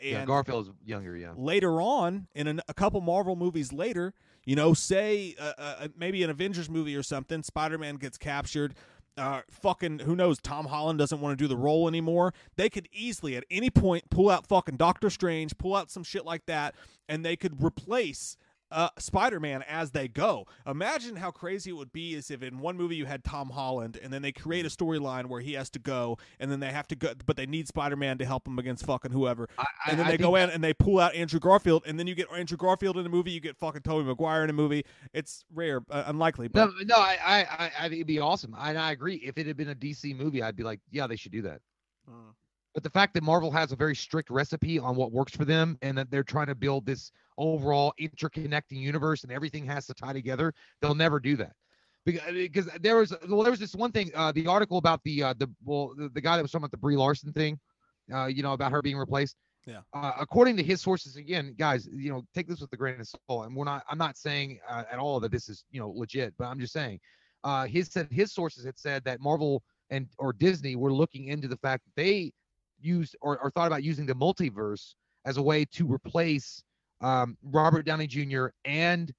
and 0.02 0.10
yeah, 0.10 0.24
Garfield's 0.24 0.70
younger. 0.84 1.16
Yeah. 1.16 1.34
later 1.36 1.80
on, 1.80 2.26
in 2.34 2.46
an, 2.48 2.60
a 2.66 2.74
couple 2.74 3.00
Marvel 3.00 3.36
movies 3.36 3.72
later, 3.72 4.14
you 4.44 4.56
know, 4.56 4.74
say 4.74 5.36
uh, 5.38 5.52
uh, 5.56 5.88
maybe 5.96 6.22
an 6.24 6.30
Avengers 6.30 6.68
movie 6.68 6.96
or 6.96 7.02
something, 7.02 7.42
Spider 7.42 7.78
Man 7.78 7.96
gets 7.96 8.18
captured. 8.18 8.74
Uh, 9.16 9.42
fucking 9.50 10.00
who 10.00 10.16
knows? 10.16 10.40
Tom 10.40 10.66
Holland 10.66 10.98
doesn't 10.98 11.20
want 11.20 11.38
to 11.38 11.42
do 11.42 11.46
the 11.46 11.56
role 11.56 11.86
anymore. 11.86 12.32
They 12.56 12.70
could 12.70 12.88
easily 12.92 13.36
at 13.36 13.44
any 13.50 13.68
point 13.68 14.08
pull 14.08 14.30
out 14.30 14.46
fucking 14.46 14.76
Doctor 14.76 15.10
Strange, 15.10 15.56
pull 15.58 15.76
out 15.76 15.90
some 15.90 16.02
shit 16.02 16.24
like 16.24 16.46
that, 16.46 16.74
and 17.08 17.24
they 17.24 17.36
could 17.36 17.62
replace 17.62 18.36
uh, 18.72 18.88
Spider-Man 18.98 19.62
as 19.68 19.90
they 19.90 20.08
go. 20.08 20.46
Imagine 20.66 21.16
how 21.16 21.30
crazy 21.30 21.70
it 21.70 21.74
would 21.74 21.92
be 21.92 22.14
is 22.14 22.30
if 22.30 22.42
in 22.42 22.58
one 22.58 22.76
movie 22.76 22.96
you 22.96 23.06
had 23.06 23.22
Tom 23.22 23.50
Holland 23.50 23.98
and 24.02 24.12
then 24.12 24.22
they 24.22 24.32
create 24.32 24.66
a 24.66 24.68
storyline 24.68 25.26
where 25.26 25.40
he 25.40 25.52
has 25.52 25.70
to 25.70 25.78
go 25.78 26.18
and 26.40 26.50
then 26.50 26.60
they 26.60 26.70
have 26.70 26.88
to 26.88 26.96
go, 26.96 27.12
but 27.26 27.36
they 27.36 27.46
need 27.46 27.68
Spider-Man 27.68 28.18
to 28.18 28.24
help 28.24 28.46
him 28.46 28.58
against 28.58 28.86
fucking 28.86 29.12
whoever. 29.12 29.48
I, 29.58 29.64
and 29.88 29.98
then 29.98 30.06
I 30.06 30.10
they 30.10 30.16
think 30.16 30.22
go 30.22 30.36
in 30.36 30.50
and 30.50 30.64
they 30.64 30.74
pull 30.74 30.98
out 30.98 31.14
Andrew 31.14 31.40
Garfield 31.40 31.82
and 31.86 31.98
then 31.98 32.06
you 32.06 32.14
get 32.14 32.26
Andrew 32.32 32.56
Garfield 32.56 32.96
in 32.96 33.06
a 33.06 33.10
movie, 33.10 33.30
you 33.30 33.40
get 33.40 33.56
fucking 33.56 33.82
Tobey 33.82 34.04
Maguire 34.04 34.44
in 34.44 34.50
a 34.50 34.54
movie. 34.54 34.84
It's 35.12 35.44
rare, 35.54 35.82
uh, 35.90 36.04
unlikely, 36.06 36.48
but 36.48 36.66
No, 36.66 36.72
no, 36.84 36.96
I, 36.96 37.18
I, 37.24 37.38
I, 37.40 37.72
I, 37.80 37.86
it'd 37.86 38.06
be 38.06 38.18
awesome. 38.18 38.54
I, 38.56 38.74
I 38.74 38.92
agree. 38.92 39.16
If 39.16 39.38
it 39.38 39.46
had 39.46 39.56
been 39.56 39.70
a 39.70 39.74
DC 39.74 40.16
movie, 40.16 40.42
I'd 40.42 40.56
be 40.56 40.62
like, 40.62 40.80
yeah, 40.90 41.06
they 41.06 41.16
should 41.16 41.32
do 41.32 41.42
that. 41.42 41.60
Mm. 42.08 42.32
But 42.74 42.82
the 42.82 42.90
fact 42.90 43.14
that 43.14 43.22
Marvel 43.22 43.50
has 43.50 43.72
a 43.72 43.76
very 43.76 43.94
strict 43.94 44.30
recipe 44.30 44.78
on 44.78 44.96
what 44.96 45.12
works 45.12 45.36
for 45.36 45.44
them, 45.44 45.76
and 45.82 45.98
that 45.98 46.10
they're 46.10 46.22
trying 46.22 46.46
to 46.46 46.54
build 46.54 46.86
this 46.86 47.12
overall 47.42 47.92
interconnecting 48.00 48.78
universe, 48.92 49.24
and 49.24 49.32
everything 49.32 49.66
has 49.66 49.86
to 49.86 49.94
tie 49.94 50.12
together, 50.12 50.54
they'll 50.80 50.94
never 51.06 51.18
do 51.20 51.34
that. 51.36 51.52
Because, 52.04 52.32
because 52.32 52.68
there 52.80 52.96
was 52.96 53.14
well, 53.28 53.42
there 53.42 53.50
was 53.50 53.60
this 53.60 53.74
one 53.74 53.92
thing, 53.92 54.10
uh, 54.14 54.32
the 54.32 54.46
article 54.46 54.78
about 54.78 55.00
the 55.04 55.22
uh, 55.22 55.34
the 55.36 55.48
well, 55.64 55.92
the, 55.96 56.08
the 56.08 56.20
guy 56.20 56.36
that 56.36 56.42
was 56.42 56.50
talking 56.50 56.64
about 56.64 56.70
the 56.72 56.84
Brie 56.84 56.96
Larson 56.96 57.32
thing, 57.32 57.58
uh, 58.12 58.26
you 58.26 58.42
know, 58.42 58.54
about 58.54 58.72
her 58.72 58.82
being 58.82 58.96
replaced. 58.96 59.36
Yeah. 59.66 59.82
Uh, 59.94 60.12
according 60.18 60.56
to 60.56 60.62
his 60.62 60.80
sources, 60.80 61.16
again, 61.16 61.54
guys, 61.56 61.88
you 61.92 62.10
know, 62.10 62.22
take 62.34 62.48
this 62.48 62.60
with 62.60 62.72
a 62.72 62.76
grain 62.76 63.00
of 63.00 63.06
salt. 63.06 63.46
And 63.46 63.54
we're 63.54 63.64
not, 63.64 63.84
I'm 63.88 63.98
not 63.98 64.16
saying 64.16 64.58
uh, 64.68 64.82
at 64.90 64.98
all 64.98 65.20
that 65.20 65.30
this 65.30 65.48
is, 65.48 65.64
you 65.70 65.80
know, 65.80 65.90
legit, 65.90 66.34
but 66.36 66.46
I'm 66.46 66.58
just 66.58 66.72
saying, 66.72 66.98
uh, 67.44 67.66
his 67.66 67.86
said 67.88 68.08
his 68.10 68.32
sources 68.32 68.64
had 68.64 68.76
said 68.76 69.04
that 69.04 69.20
Marvel 69.20 69.62
and 69.90 70.08
or 70.18 70.32
Disney 70.32 70.74
were 70.74 70.92
looking 70.92 71.28
into 71.28 71.46
the 71.46 71.58
fact 71.58 71.84
that 71.84 72.02
they 72.02 72.32
used 72.80 73.14
or, 73.20 73.38
or 73.38 73.50
thought 73.52 73.68
about 73.68 73.84
using 73.84 74.06
the 74.06 74.14
multiverse 74.14 74.94
as 75.24 75.36
a 75.36 75.42
way 75.42 75.64
to 75.66 75.86
replace 75.86 76.64
um, 77.02 77.36
Robert 77.42 77.84
Downey 77.84 78.06
Jr. 78.06 78.46
and 78.64 79.12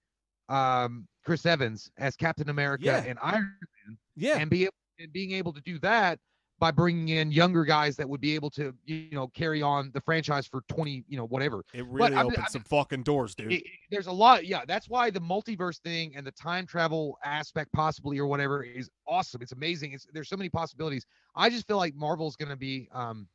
um, 0.49 1.07
Chris 1.25 1.45
Evans 1.45 1.89
as 1.97 2.15
Captain 2.15 2.49
America 2.49 2.85
Yeah. 2.85 3.03
and 3.05 3.17
Iron 3.21 3.55
Man. 3.87 3.97
yeah, 4.15 4.37
and 4.37 4.49
be 4.49 4.67
and 4.99 5.11
being 5.13 5.31
able 5.31 5.53
to 5.53 5.61
do 5.61 5.79
that 5.79 6.19
by 6.59 6.69
bringing 6.71 7.09
in 7.09 7.31
younger 7.31 7.65
guys 7.65 7.95
that 7.97 8.07
would 8.07 8.21
be 8.21 8.35
able 8.35 8.49
to 8.51 8.73
you 8.85 9.09
know 9.11 9.27
carry 9.29 9.61
on 9.61 9.89
the 9.93 9.99
franchise 10.01 10.45
for 10.47 10.61
20 10.69 11.03
you 11.09 11.17
know 11.17 11.25
whatever 11.25 11.63
it 11.73 11.85
really 11.87 12.15
I'm- 12.15 12.27
opened 12.27 12.43
I'm- 12.43 12.51
some 12.51 12.61
fucking 12.63 13.03
doors, 13.03 13.33
dude. 13.35 13.51
it- 13.51 13.63
it- 13.65 13.71
there's 13.89 14.07
a 14.07 14.11
lot 14.11 14.45
yeah 14.45 14.61
that's 14.67 14.87
why 14.87 15.09
the 15.09 15.19
multiverse 15.19 15.79
thing 15.81 16.15
and 16.15 16.25
the 16.25 16.31
time 16.31 16.65
travel 16.67 17.17
aspect 17.23 17.71
possibly 17.73 18.19
or 18.19 18.27
whatever 18.27 18.63
is 18.63 18.89
awesome 19.07 19.41
it's 19.41 19.51
amazing 19.51 19.93
it's 19.93 20.05
there's 20.13 20.29
so 20.29 20.37
many 20.37 20.47
possibilities 20.49 21.05
i 21.35 21.49
just 21.49 21.67
feel 21.67 21.77
like 21.77 21.95
marvel's 21.95 22.35
going 22.35 22.49
to 22.49 22.55
be 22.55 22.87
um 22.93 23.27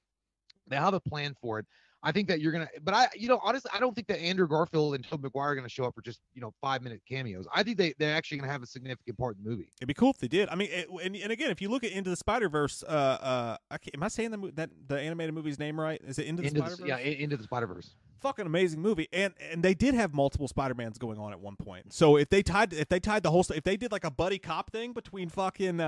they 0.69 0.77
have 0.77 0.95
a 0.95 1.01
plan 1.01 1.35
for 1.41 1.59
it 1.59 1.67
i 2.03 2.13
think 2.13 2.29
that 2.29 2.41
you're 2.41 2.53
going 2.53 2.67
to 2.67 2.81
but 2.83 2.95
i 2.95 3.07
you 3.17 3.29
know 3.29 3.41
honestly 3.43 3.71
i 3.75 3.81
don't 3.81 3.95
think 3.95 4.07
that 4.07 4.21
andrew 4.21 4.47
garfield 4.47 4.95
and 4.95 5.05
tobey 5.05 5.25
maguire 5.25 5.51
are 5.51 5.55
going 5.55 5.65
to 5.67 5.71
show 5.71 5.85
up 5.85 5.95
for 5.95 6.03
just 6.03 6.21
you 6.35 6.41
know 6.41 6.53
five 6.61 6.83
minute 6.83 7.01
cameos 7.09 7.47
i 7.55 7.63
think 7.63 7.77
they, 7.77 7.95
they're 7.99 8.15
actually 8.15 8.39
going 8.39 8.49
to 8.49 8.53
have 8.53 8.63
a 8.63 8.67
significant 8.67 9.17
part 9.19 9.37
in 9.37 9.45
the 9.45 9.51
movie 9.51 9.69
It'd 9.81 9.89
be 9.89 9.95
cool 9.95 10.11
if 10.11 10.19
they 10.19 10.29
did. 10.29 10.49
I 10.49 10.55
mean, 10.55 10.69
it, 10.73 10.89
and, 11.03 11.15
and 11.17 11.33
again, 11.33 11.51
if 11.51 11.61
you 11.63 11.69
look 11.69 11.85
at 11.85 11.93
Into 11.93 12.11
the 12.11 12.17
Spider 12.17 12.49
Verse, 12.49 12.83
uh, 12.83 12.91
uh, 12.91 13.57
I 13.71 13.77
am 13.95 14.03
I 14.03 14.09
saying 14.09 14.31
the 14.31 14.53
that 14.55 14.71
the 14.87 14.99
animated 15.01 15.35
movie's 15.35 15.59
name 15.59 15.81
right? 15.81 16.01
Is 16.05 16.19
it 16.19 16.27
Into 16.27 16.43
the 16.43 16.49
Spider 16.51 16.77
Verse? 16.77 16.81
yeah 16.87 16.97
into 16.99 17.37
the 17.37 17.45
spider-verse 17.45 17.95
fucking 18.21 18.47
amazing 18.47 18.81
movie 18.81 19.09
and 19.13 19.35
and 19.51 19.63
they 19.63 19.75
did 19.75 19.95
have 19.95 20.13
multiple 20.15 20.49
spider-mans 20.49 20.99
going 20.99 21.19
on 21.19 21.33
at 21.33 21.41
one 21.41 21.57
point 21.57 21.93
so 21.93 22.17
if 22.17 22.29
they 22.31 22.43
tied 22.43 22.73
if 22.73 22.89
they 22.89 23.01
tied 23.01 23.23
the 23.23 23.31
whole 23.31 23.43
st- 23.43 23.59
if 23.59 23.65
they 23.65 23.77
did 23.77 23.93
like 23.93 24.05
a 24.05 24.11
buddy 24.11 24.39
cop 24.39 24.71
thing 24.73 24.93
between 24.93 25.29
fucking 25.29 25.81
uh 25.81 25.85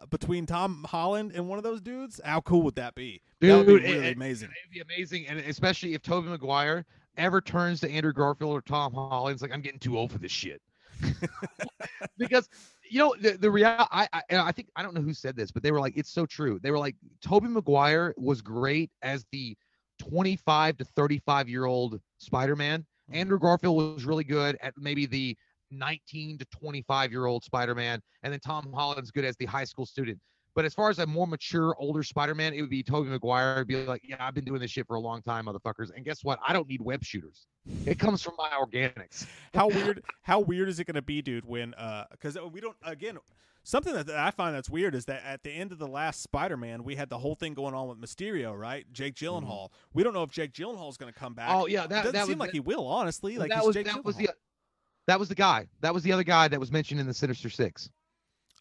uh 0.00 0.06
between 0.06 0.46
tom 0.46 0.84
holland 0.88 1.32
and 1.34 1.48
one 1.48 1.58
of 1.58 1.64
those 1.64 1.80
dudes 1.80 2.20
how 2.24 2.40
cool 2.40 2.62
would 2.62 2.74
that 2.74 2.94
be 2.94 3.20
that 3.40 3.56
would 3.56 3.66
Dude, 3.66 3.82
be 3.82 3.92
really 3.92 4.08
it- 4.08 4.16
amazing 4.16 4.48
It'd 4.62 4.72
be 4.72 4.80
amazing, 4.80 5.26
and 5.26 5.38
especially 5.40 5.94
if 5.94 6.02
Tobey 6.02 6.28
Maguire 6.28 6.84
ever 7.16 7.40
turns 7.40 7.80
to 7.80 7.90
Andrew 7.90 8.12
Garfield 8.12 8.52
or 8.52 8.60
Tom 8.62 8.92
Holland, 8.92 9.34
it's 9.34 9.42
like 9.42 9.52
I'm 9.52 9.60
getting 9.60 9.78
too 9.80 9.98
old 9.98 10.12
for 10.12 10.18
this 10.18 10.30
shit. 10.32 10.60
because 12.18 12.48
you 12.88 12.98
know 12.98 13.14
the 13.20 13.32
the 13.32 13.50
real 13.50 13.66
I, 13.66 14.08
I 14.12 14.22
I 14.30 14.52
think 14.52 14.68
I 14.76 14.82
don't 14.82 14.94
know 14.94 15.00
who 15.00 15.14
said 15.14 15.36
this, 15.36 15.50
but 15.50 15.62
they 15.62 15.72
were 15.72 15.80
like 15.80 15.96
it's 15.96 16.10
so 16.10 16.26
true. 16.26 16.58
They 16.62 16.70
were 16.70 16.78
like 16.78 16.96
Tobey 17.20 17.48
Maguire 17.48 18.14
was 18.16 18.42
great 18.42 18.90
as 19.02 19.24
the 19.32 19.56
25 20.00 20.78
to 20.78 20.84
35 20.84 21.48
year 21.48 21.64
old 21.66 22.00
Spider-Man. 22.18 22.86
Mhm. 23.10 23.16
Andrew 23.16 23.38
Garfield 23.38 23.76
was 23.76 24.04
really 24.04 24.24
good 24.24 24.56
at 24.62 24.74
maybe 24.76 25.06
the 25.06 25.36
19 25.70 26.38
to 26.38 26.44
25 26.46 27.12
year 27.12 27.26
old 27.26 27.44
Spider-Man, 27.44 28.00
and 28.22 28.32
then 28.32 28.40
Tom 28.40 28.72
Holland's 28.72 29.10
good 29.10 29.24
as 29.24 29.36
the 29.36 29.46
high 29.46 29.64
school 29.64 29.86
student. 29.86 30.18
But 30.56 30.64
as 30.64 30.74
far 30.74 30.90
as 30.90 30.98
a 30.98 31.06
more 31.06 31.28
mature, 31.28 31.76
older 31.78 32.02
Spider-Man, 32.02 32.54
it 32.54 32.60
would 32.60 32.70
be 32.70 32.82
Tobey 32.82 33.08
Maguire. 33.08 33.52
It'd 33.54 33.68
be 33.68 33.76
like, 33.84 34.02
yeah, 34.02 34.16
I've 34.18 34.34
been 34.34 34.44
doing 34.44 34.60
this 34.60 34.72
shit 34.72 34.84
for 34.86 34.96
a 34.96 35.00
long 35.00 35.22
time, 35.22 35.46
motherfuckers. 35.46 35.90
And 35.94 36.04
guess 36.04 36.24
what? 36.24 36.40
I 36.46 36.52
don't 36.52 36.68
need 36.68 36.80
web 36.82 37.04
shooters. 37.04 37.46
It 37.86 38.00
comes 38.00 38.20
from 38.20 38.34
my 38.36 38.50
organics. 38.60 39.26
how 39.54 39.68
weird 39.68 40.02
how 40.22 40.40
weird 40.40 40.68
is 40.68 40.80
it 40.80 40.86
going 40.86 40.94
to 40.96 41.02
be 41.02 41.22
dude 41.22 41.44
when 41.44 41.74
uh 41.74 42.06
because 42.10 42.36
we 42.52 42.60
don't 42.60 42.76
again 42.82 43.16
something 43.62 43.92
that, 43.92 44.08
i 44.10 44.30
find 44.30 44.54
that's 44.54 44.70
weird 44.70 44.94
is 44.94 45.04
that 45.04 45.22
at 45.24 45.42
the 45.42 45.50
end 45.50 45.72
of 45.72 45.78
the 45.78 45.86
last 45.86 46.22
spider-man 46.22 46.82
we 46.82 46.96
had 46.96 47.10
the 47.10 47.18
whole 47.18 47.34
thing 47.34 47.52
going 47.54 47.74
on 47.74 47.88
with 47.88 48.00
mysterio 48.00 48.58
right 48.58 48.86
jake 48.92 49.14
gyllenhaal 49.14 49.68
we 49.92 50.02
don't 50.02 50.14
know 50.14 50.22
if 50.22 50.30
jake 50.30 50.52
gyllenhaal 50.52 50.88
is 50.90 50.96
going 50.96 51.12
to 51.12 51.18
come 51.18 51.34
back 51.34 51.50
Mm-hmm. 51.50 51.60
Oh 51.60 51.66
yeah, 51.66 51.84
it 51.84 51.90
that 51.90 51.96
doesn't 52.04 52.12
that 52.12 52.26
seem 52.26 52.38
was 52.38 52.46
like 52.46 52.52
he 52.52 52.60
will 52.60 52.86
honestly 52.86 53.36
like 53.38 53.50
that 53.50 53.58
he's 53.58 53.66
was 53.66 53.74
Jake 53.74 53.86
that 53.86 54.04
was 54.04 54.16
the 54.16 54.28
that 55.06 55.18
was 55.18 55.28
the 55.28 55.34
guy. 55.34 55.66
That 55.80 55.92
was 55.92 56.02
the 56.04 56.12
other 56.12 56.22
guy 56.22 56.46
that 56.48 56.60
was 56.60 56.70
mentioned 56.70 57.00
in 57.00 57.06
the 57.06 57.14
Sinister 57.14 57.50
Six. 57.50 57.90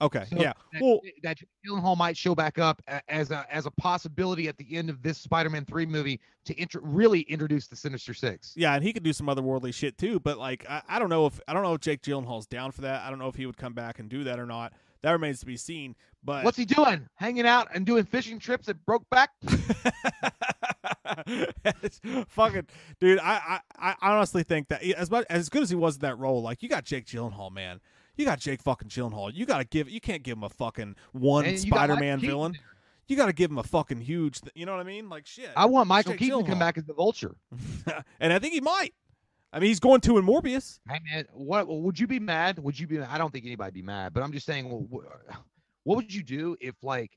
okay 0.01 0.26
So 0.30 0.38
yeah 0.39 0.53
that, 0.73 0.81
well 0.81 0.99
that 1.21 1.38
Jake 1.38 1.49
Gyllenhaal 1.67 1.97
might 1.97 2.17
show 2.17 2.34
back 2.34 2.57
up 2.57 2.81
as 3.07 3.30
a 3.31 3.45
as 3.51 3.65
a 3.67 3.71
possibility 3.71 4.47
at 4.47 4.57
the 4.57 4.76
end 4.76 4.89
of 4.89 5.03
this 5.03 5.17
Spider-Man 5.19 5.65
three 5.65 5.85
movie 5.85 6.19
to 6.45 6.80
really 6.81 7.21
introduce 7.21 7.67
the 7.67 7.76
Sinister 7.76 8.13
Six. 8.13 8.53
Yeah, 8.55 8.73
and 8.73 8.84
he 8.84 8.91
could 8.93 9.03
do 9.03 9.13
some 9.13 9.27
otherworldly 9.27 9.73
shit 9.73 9.97
too. 9.97 10.19
But 10.19 10.39
like, 10.39 10.65
I, 10.67 10.81
I 10.88 10.99
don't 10.99 11.09
know 11.09 11.27
if 11.27 11.39
I 11.47 11.53
don't 11.53 11.63
know 11.63 11.73
if 11.73 11.81
Jake 11.81 12.01
Gyllenhaal's 12.01 12.47
down 12.47 12.71
for 12.71 12.81
that. 12.81 13.03
I 13.03 13.09
don't 13.09 13.19
know 13.19 13.27
if 13.27 13.35
he 13.35 13.45
would 13.45 13.57
come 13.57 13.73
back 13.73 13.99
and 13.99 14.09
do 14.09 14.23
that 14.23 14.39
or 14.39 14.45
not. 14.45 14.73
That 15.01 15.11
remains 15.11 15.39
to 15.39 15.45
be 15.45 15.57
seen. 15.57 15.95
But 16.23 16.43
What's 16.43 16.57
he 16.57 16.65
doing? 16.65 17.07
Hanging 17.15 17.47
out 17.47 17.69
and 17.73 17.85
doing 17.85 18.03
fishing 18.03 18.39
trips 18.39 18.67
at 18.67 18.77
Brokeback? 18.85 19.27
Fucking 22.27 22.67
dude. 22.99 23.19
I, 23.19 23.61
I 23.77 23.95
I 24.01 24.13
honestly 24.13 24.43
think 24.43 24.67
that 24.67 24.84
as 24.84 25.09
much 25.09 25.26
as 25.30 25.49
good 25.49 25.63
as 25.63 25.69
he 25.69 25.76
was 25.76 25.95
in 25.95 26.01
that 26.01 26.17
role, 26.17 26.41
like 26.41 26.61
you 26.61 26.69
got 26.69 26.84
Jake 26.84 27.05
Gyllenhaal, 27.05 27.51
man. 27.51 27.80
You 28.17 28.26
got 28.26 28.39
Jake 28.39 28.61
fucking 28.61 28.89
Gyllenhaal. 28.89 29.34
You 29.34 29.45
got 29.45 29.59
to 29.59 29.63
give. 29.63 29.89
You 29.89 30.01
can't 30.01 30.23
give 30.23 30.38
him 30.38 30.43
a 30.43 30.49
fucking 30.49 30.95
one 31.13 31.45
And 31.45 31.57
you 31.57 31.71
got 31.71 31.88
Michael 31.88 31.95
Spider-Man 31.95 32.19
villain. 32.19 32.57
You 33.07 33.15
got 33.15 33.27
to 33.27 33.34
give 33.34 33.49
him 33.49 33.57
a 33.57 33.63
fucking 33.63 34.01
huge. 34.01 34.41
Th- 34.41 34.51
you 34.55 34.65
know 34.65 34.73
what 34.73 34.81
I 34.81 34.84
mean? 34.84 35.07
Like 35.07 35.26
shit. 35.26 35.51
I 35.55 35.65
want 35.67 35.88
Michael 35.88 36.13
Jake 36.13 36.19
Keaton 36.19 36.43
to 36.43 36.49
come 36.49 36.59
back 36.59 36.77
as 36.77 36.84
the 36.84 36.93
Vulture. 36.93 37.38
and 38.19 38.34
I 38.34 38.39
think 38.39 38.53
he 38.53 38.59
might. 38.59 38.93
I 39.51 39.59
mean, 39.59 39.69
he's 39.69 39.80
going 39.80 40.01
to 40.01 40.17
in 40.17 40.26
Morbius. 40.26 40.80
Hey 40.88 40.99
man, 41.11 41.26
what 41.34 41.67
would 41.67 41.99
you 41.99 42.07
be 42.07 42.19
mad? 42.19 42.59
Would 42.59 42.80
you 42.80 42.88
be? 42.88 42.99
I 42.99 43.17
don't 43.17 43.31
think 43.31 43.45
anybody'd 43.45 43.73
be 43.73 43.81
mad, 43.81 44.13
but 44.13 44.21
I'm 44.21 44.31
just 44.31 44.45
saying, 44.45 44.69
well, 44.69 44.88
what 45.84 45.95
would 45.95 46.13
you 46.13 46.23
do 46.23 46.55
if 46.61 46.76
like 46.84 47.11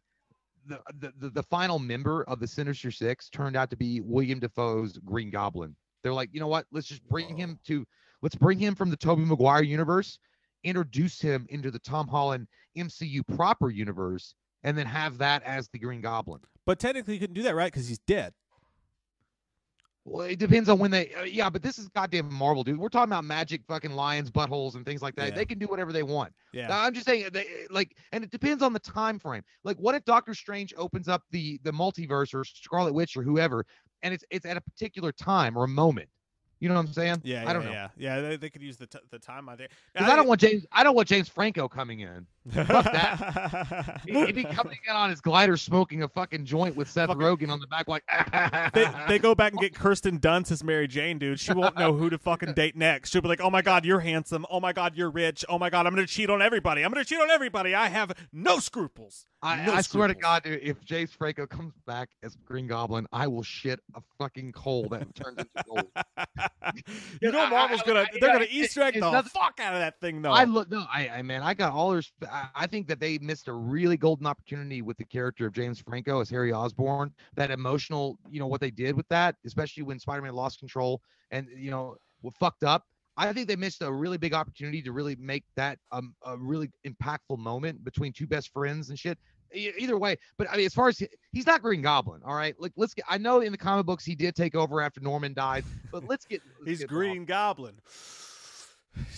the, 0.66 0.80
the 1.18 1.30
the 1.30 1.42
final 1.42 1.78
member 1.78 2.24
of 2.24 2.40
the 2.40 2.46
Sinister 2.46 2.90
Six 2.90 3.28
turned 3.28 3.56
out 3.56 3.70
to 3.70 3.76
be 3.76 4.00
William 4.00 4.38
Dafoe's 4.40 4.98
Green 4.98 5.30
Goblin? 5.30 5.76
They're 6.02 6.14
like, 6.14 6.30
you 6.32 6.40
know 6.40 6.48
what? 6.48 6.66
Let's 6.72 6.86
just 6.86 7.06
bring 7.09 7.36
him 7.36 7.59
to, 7.66 7.84
let's 8.22 8.34
bring 8.34 8.59
him 8.59 8.74
from 8.74 8.90
the 8.90 8.96
Tobey 8.96 9.24
Maguire 9.24 9.62
universe, 9.62 10.18
introduce 10.64 11.20
him 11.20 11.46
into 11.50 11.70
the 11.70 11.78
Tom 11.78 12.09
Holland 12.09 12.48
MCU 12.76 13.22
proper 13.36 13.70
universe, 13.70 14.34
and 14.64 14.76
then 14.76 14.86
have 14.86 15.18
that 15.18 15.42
as 15.44 15.68
the 15.68 15.78
Green 15.78 16.00
Goblin. 16.00 16.40
But 16.66 16.78
technically, 16.78 17.14
you 17.14 17.20
couldn't 17.20 17.34
do 17.34 17.42
that, 17.42 17.54
right? 17.54 17.72
Because 17.72 17.88
he's 17.88 18.00
dead. 18.00 18.32
Well, 20.05 20.27
it 20.27 20.39
depends 20.39 20.69
on 20.69 20.79
when 20.79 20.91
they. 20.91 21.15
Uh, 21.15 21.23
yeah, 21.23 21.49
but 21.49 21.62
this 21.62 21.79
is 21.79 21.89
goddamn 21.89 22.33
Marvel, 22.33 22.65
dude. 22.65 22.79
We're 22.79 22.89
talking 22.89 23.12
about 23.12 23.24
magic, 23.24 23.62
fucking 23.69 23.93
lions, 23.93 24.31
buttholes, 24.33 24.74
and 24.74 24.85
things 24.85 25.01
like 25.01 25.15
that. 25.15 25.29
Yeah. 25.29 25.35
They 25.37 25.45
can 25.45 25.59
do 25.59 25.66
whatever 25.66 25.93
they 25.93 26.03
want. 26.03 26.33
Yeah. 26.53 26.69
I'm 26.70 26.93
just 26.93 27.07
saying, 27.07 27.29
they, 27.33 27.47
like, 27.70 27.97
and 28.11 28.24
it 28.24 28.31
depends 28.31 28.65
on 28.65 28.73
the 28.73 28.81
time 28.81 29.20
frame. 29.20 29.43
Like, 29.62 29.77
what 29.77 29.95
if 29.95 30.05
Doctor 30.05 30.35
Strange 30.35 30.74
opens 30.77 31.07
up 31.07 31.23
the 31.31 31.61
the 31.62 31.73
multiverse 31.73 32.35
or 32.35 32.45
Scarlet 32.45 32.95
Witch 32.95 33.16
or 33.16 33.23
whoever, 33.23 33.65
and 34.03 34.12
it's 34.12 34.24
it's 34.31 34.45
at 34.45 34.57
a 34.57 34.61
particular 34.61 35.12
time 35.12 35.57
or 35.57 35.65
a 35.65 35.69
moment? 35.69 36.09
You 36.59 36.69
know 36.69 36.77
what 36.77 36.87
I'm 36.87 36.93
saying? 36.93 37.23
Yeah, 37.24 37.45
I 37.45 37.53
don't 37.53 37.62
yeah, 37.62 37.69
know. 37.69 37.74
yeah, 37.74 37.89
yeah. 37.97 38.20
They, 38.20 38.37
they 38.37 38.51
could 38.51 38.62
use 38.62 38.77
the 38.77 38.87
t- 38.87 38.99
the 39.11 39.19
time. 39.19 39.49
I 39.49 39.57
think. 39.57 39.70
Because 39.93 40.09
I 40.09 40.15
don't 40.15 40.29
want 40.29 40.41
James. 40.41 40.65
I 40.70 40.85
don't 40.85 40.95
want 40.95 41.09
James 41.09 41.29
Franco 41.29 41.69
coming 41.69 42.01
in. 42.01 42.27
Fuck 42.51 42.85
that. 42.85 44.01
He- 44.06 44.27
He'd 44.27 44.35
be 44.35 44.44
coming 44.44 44.78
in 44.89 44.94
on 44.94 45.10
his 45.10 45.20
glider, 45.20 45.56
smoking 45.56 46.02
a 46.02 46.09
fucking 46.09 46.44
joint 46.44 46.74
with 46.77 46.90
Seth 46.90 47.09
Fucking- 47.09 47.23
Rogen 47.23 47.51
on 47.51 47.60
the 47.60 47.66
back, 47.66 47.89
like. 47.89 48.02
they, 48.74 48.89
they 49.09 49.19
go 49.19 49.35
back 49.35 49.52
and 49.52 49.60
get 49.60 49.74
Kirsten 49.74 50.19
Dunst 50.19 50.51
as 50.52 50.62
Mary 50.64 50.89
Jane, 50.89 51.19
dude. 51.19 51.39
She 51.40 51.52
won't 51.52 51.77
know 51.78 51.93
who 51.93 52.10
to 52.10 52.19
fucking 52.19 52.55
date 52.55 52.77
next. 52.77 53.10
She'll 53.10 53.23
be 53.23 53.28
like, 53.28 53.40
"Oh 53.40 53.51
my 53.51 53.62
god, 53.62 53.85
you're 53.85 54.01
handsome. 54.01 54.44
Oh 54.51 54.60
my 54.60 54.73
god, 54.73 54.97
you're 54.97 55.10
rich. 55.10 55.44
Oh 55.48 55.59
my 55.59 55.70
god, 55.70 55.86
I'm 55.86 55.94
gonna 55.94 56.06
cheat 56.06 56.31
on 56.31 56.43
everybody. 56.43 56.82
I'm 56.82 56.93
gonna 56.93 57.05
cheat 57.05 57.20
on 57.20 57.31
everybody. 57.31 57.74
I 57.74 57.89
have 57.89 58.12
no 58.32 58.59
scruples." 58.59 59.27
I, 59.44 59.64
No 59.66 59.73
I 59.74 59.81
swear 59.81 60.06
to. 60.06 60.14
God, 60.14 60.44
dude, 60.44 60.60
if 60.62 60.81
James 60.85 61.10
Franco 61.12 61.47
comes 61.48 61.74
back 61.85 62.10
as 62.23 62.36
Green 62.44 62.69
Goblin, 62.69 63.09
I 63.12 63.27
will 63.27 63.43
shit 63.43 63.81
a 63.97 64.01
fucking 64.19 64.52
coal 64.52 64.86
that 64.90 65.12
turns 65.16 65.39
into 65.39 65.51
gold. 65.66 65.86
you 67.20 67.32
know 67.32 67.40
I- 67.40 67.47
I- 67.47 67.51
Marvel's 67.51 67.82
going 67.82 68.05
to, 68.06 68.20
they're 68.20 68.32
gonna 68.32 68.44
it- 68.44 68.52
Easter 68.52 68.82
egg 68.82 68.94
it's 68.97 69.05
the 69.05 69.10
nothing- 69.10 69.31
fuck 69.31 69.59
out 69.60 69.74
of 69.74 69.81
that 69.81 69.98
thing 70.01 70.23
though. 70.23 70.31
I 70.31 70.44
look 70.44 70.70
no, 70.70 70.85
I, 70.93 71.09
I 71.09 71.23
man, 71.23 71.43
I 71.43 71.55
got 71.55 71.73
all 71.73 71.90
their. 71.90 72.02
sp- 72.06 72.31
I, 72.32 72.48
I 72.54 72.66
think 72.66 72.88
that 72.88 72.98
they 73.00 73.18
missed 73.18 73.48
a 73.48 73.52
really 73.52 73.96
golden 73.96 74.26
opportunity 74.26 74.82
with 74.82 74.96
the 74.96 75.04
character 75.04 75.46
of 75.46 75.52
James 75.52 75.80
Franco 75.80 76.20
as 76.20 76.30
Harry 76.30 76.52
Osborn. 76.52 77.12
That 77.36 77.50
emotional, 77.50 78.18
you 78.30 78.40
know, 78.40 78.46
what 78.46 78.60
they 78.60 78.70
did 78.70 78.96
with 78.96 79.09
that, 79.09 79.36
especially 79.44 79.82
when 79.82 79.98
Spider-Man 79.98 80.34
lost 80.34 80.59
control 80.59 81.00
and 81.30 81.46
you 81.56 81.70
know, 81.70 81.96
were 82.22 82.30
fucked 82.32 82.64
up. 82.64 82.84
I 83.16 83.32
think 83.34 83.46
they 83.46 83.56
missed 83.56 83.82
a 83.82 83.92
really 83.92 84.16
big 84.16 84.32
opportunity 84.32 84.80
to 84.82 84.92
really 84.92 85.16
make 85.16 85.44
that 85.56 85.78
um, 85.92 86.14
a 86.24 86.36
really 86.38 86.70
impactful 86.86 87.38
moment 87.38 87.84
between 87.84 88.12
two 88.12 88.26
best 88.26 88.50
friends 88.52 88.88
and 88.88 88.98
shit. 88.98 89.18
E- 89.54 89.70
Either 89.78 89.98
way, 89.98 90.16
but 90.38 90.48
I 90.50 90.56
mean, 90.56 90.64
as 90.64 90.72
far 90.72 90.88
as 90.88 90.98
he- 90.98 91.09
he's 91.32 91.46
not 91.46 91.60
Green 91.60 91.82
Goblin, 91.82 92.22
all 92.24 92.34
right. 92.34 92.54
Like, 92.59 92.72
let's 92.76 92.94
get. 92.94 93.04
I 93.06 93.18
know 93.18 93.40
in 93.40 93.52
the 93.52 93.59
comic 93.59 93.84
books 93.84 94.02
he 94.02 94.14
did 94.14 94.34
take 94.34 94.54
over 94.54 94.80
after 94.80 95.00
Norman 95.00 95.34
died, 95.34 95.64
but 95.90 96.04
let's 96.09 96.24
get. 96.24 96.40
let's 96.60 96.70
He's 96.70 96.78
get 96.78 96.88
Green 96.88 97.26
Goblin. 97.26 97.74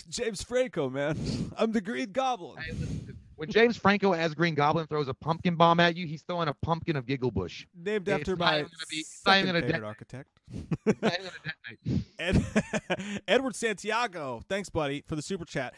James 0.09 0.41
Franco, 0.43 0.89
man. 0.89 1.17
I'm 1.57 1.71
the 1.71 1.81
Green 1.81 2.11
Goblin. 2.11 2.57
Hey, 2.61 2.71
listen, 2.73 3.17
when 3.35 3.49
James 3.49 3.75
Franco 3.77 4.13
as 4.13 4.33
Green 4.33 4.55
Goblin 4.55 4.87
throws 4.87 5.07
a 5.07 5.13
pumpkin 5.13 5.55
bomb 5.55 5.79
at 5.79 5.97
you, 5.97 6.07
he's 6.07 6.21
throwing 6.21 6.47
a 6.47 6.53
pumpkin 6.53 6.95
of 6.95 7.05
Giggle 7.05 7.31
Bush. 7.31 7.65
Named 7.75 8.07
after 8.07 8.35
my 8.35 8.61
gonna 8.61 8.69
be- 8.89 8.97
it's 8.97 9.21
not 9.25 9.37
even 9.37 9.47
second 9.47 9.61
favorite 9.61 9.79
de- 9.79 9.85
architect. 9.85 10.29
It's 10.85 11.01
not 11.01 11.17
gonna 11.17 11.31
detonate. 11.83 12.05
Ed, 13.09 13.21
Edward 13.27 13.55
Santiago, 13.55 14.41
thanks, 14.47 14.69
buddy, 14.69 15.03
for 15.07 15.15
the 15.15 15.21
super 15.21 15.45
chat. 15.45 15.73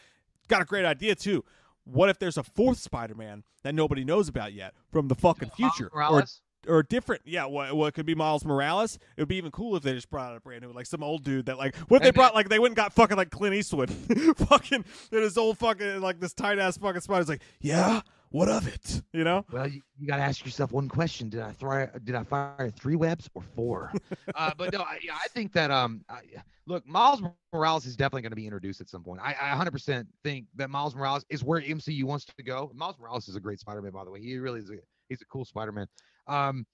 Got 0.46 0.62
a 0.62 0.64
great 0.64 0.84
idea 0.84 1.14
too. 1.14 1.44
What 1.84 2.10
if 2.10 2.18
there's 2.18 2.36
a 2.36 2.42
fourth 2.42 2.78
Spider-Man 2.78 3.44
that 3.62 3.74
nobody 3.74 4.04
knows 4.04 4.28
about 4.28 4.52
yet 4.52 4.74
from 4.92 5.08
the 5.08 5.14
fucking 5.14 5.50
future, 5.50 5.88
or? 6.10 6.24
Or 6.66 6.82
different? 6.82 7.22
Yeah, 7.24 7.46
what, 7.46 7.74
what 7.76 7.94
could 7.94 8.06
be 8.06 8.14
Miles 8.14 8.44
Morales? 8.44 8.98
It 9.16 9.22
would 9.22 9.28
be 9.28 9.36
even 9.36 9.50
cool 9.50 9.76
if 9.76 9.82
they 9.82 9.94
just 9.94 10.10
brought 10.10 10.30
out 10.30 10.36
a 10.36 10.40
brand 10.40 10.62
new, 10.62 10.72
like 10.72 10.86
some 10.86 11.02
old 11.02 11.24
dude 11.24 11.46
that 11.46 11.58
like. 11.58 11.76
What 11.88 11.98
if 11.98 12.02
they 12.02 12.10
brought 12.10 12.34
like 12.34 12.48
they 12.48 12.58
went 12.58 12.70
and 12.70 12.76
got 12.76 12.92
fucking 12.92 13.16
like 13.16 13.30
Clint 13.30 13.54
Eastwood, 13.54 13.90
fucking 14.36 14.84
and 15.12 15.22
his 15.22 15.38
old 15.38 15.58
fucking 15.58 16.00
like 16.00 16.20
this 16.20 16.34
tight 16.34 16.58
ass 16.58 16.78
fucking 16.78 17.00
Spider's 17.00 17.28
like, 17.28 17.42
yeah, 17.60 18.00
what 18.30 18.48
of 18.48 18.66
it? 18.66 19.02
You 19.12 19.24
know? 19.24 19.44
Well, 19.50 19.66
you, 19.66 19.80
you 19.98 20.06
got 20.06 20.16
to 20.16 20.22
ask 20.22 20.44
yourself 20.44 20.72
one 20.72 20.88
question: 20.88 21.28
Did 21.28 21.40
I 21.40 21.52
throw? 21.52 21.86
Did 22.04 22.14
I 22.14 22.24
fire 22.24 22.70
three 22.78 22.96
webs 22.96 23.28
or 23.34 23.42
four? 23.54 23.92
uh, 24.34 24.52
but 24.56 24.72
no, 24.72 24.80
I, 24.80 24.98
I 25.12 25.28
think 25.28 25.52
that 25.52 25.70
um, 25.70 26.04
I, 26.08 26.20
look, 26.66 26.86
Miles 26.86 27.22
Morales 27.52 27.86
is 27.86 27.96
definitely 27.96 28.22
going 28.22 28.32
to 28.32 28.36
be 28.36 28.44
introduced 28.44 28.80
at 28.80 28.88
some 28.88 29.02
point. 29.02 29.20
I, 29.22 29.34
I 29.40 29.56
100% 29.56 30.06
think 30.22 30.46
that 30.56 30.70
Miles 30.70 30.94
Morales 30.94 31.24
is 31.30 31.42
where 31.42 31.60
MCU 31.60 32.04
wants 32.04 32.26
to 32.26 32.42
go. 32.42 32.70
Miles 32.74 32.96
Morales 32.98 33.28
is 33.28 33.36
a 33.36 33.40
great 33.40 33.60
Spider-Man, 33.60 33.92
by 33.92 34.04
the 34.04 34.10
way. 34.10 34.20
He 34.20 34.36
really 34.38 34.60
is. 34.60 34.70
A, 34.70 34.74
he's 35.08 35.22
a 35.22 35.26
cool 35.26 35.44
Spider-Man. 35.44 35.86
Um, 36.28 36.66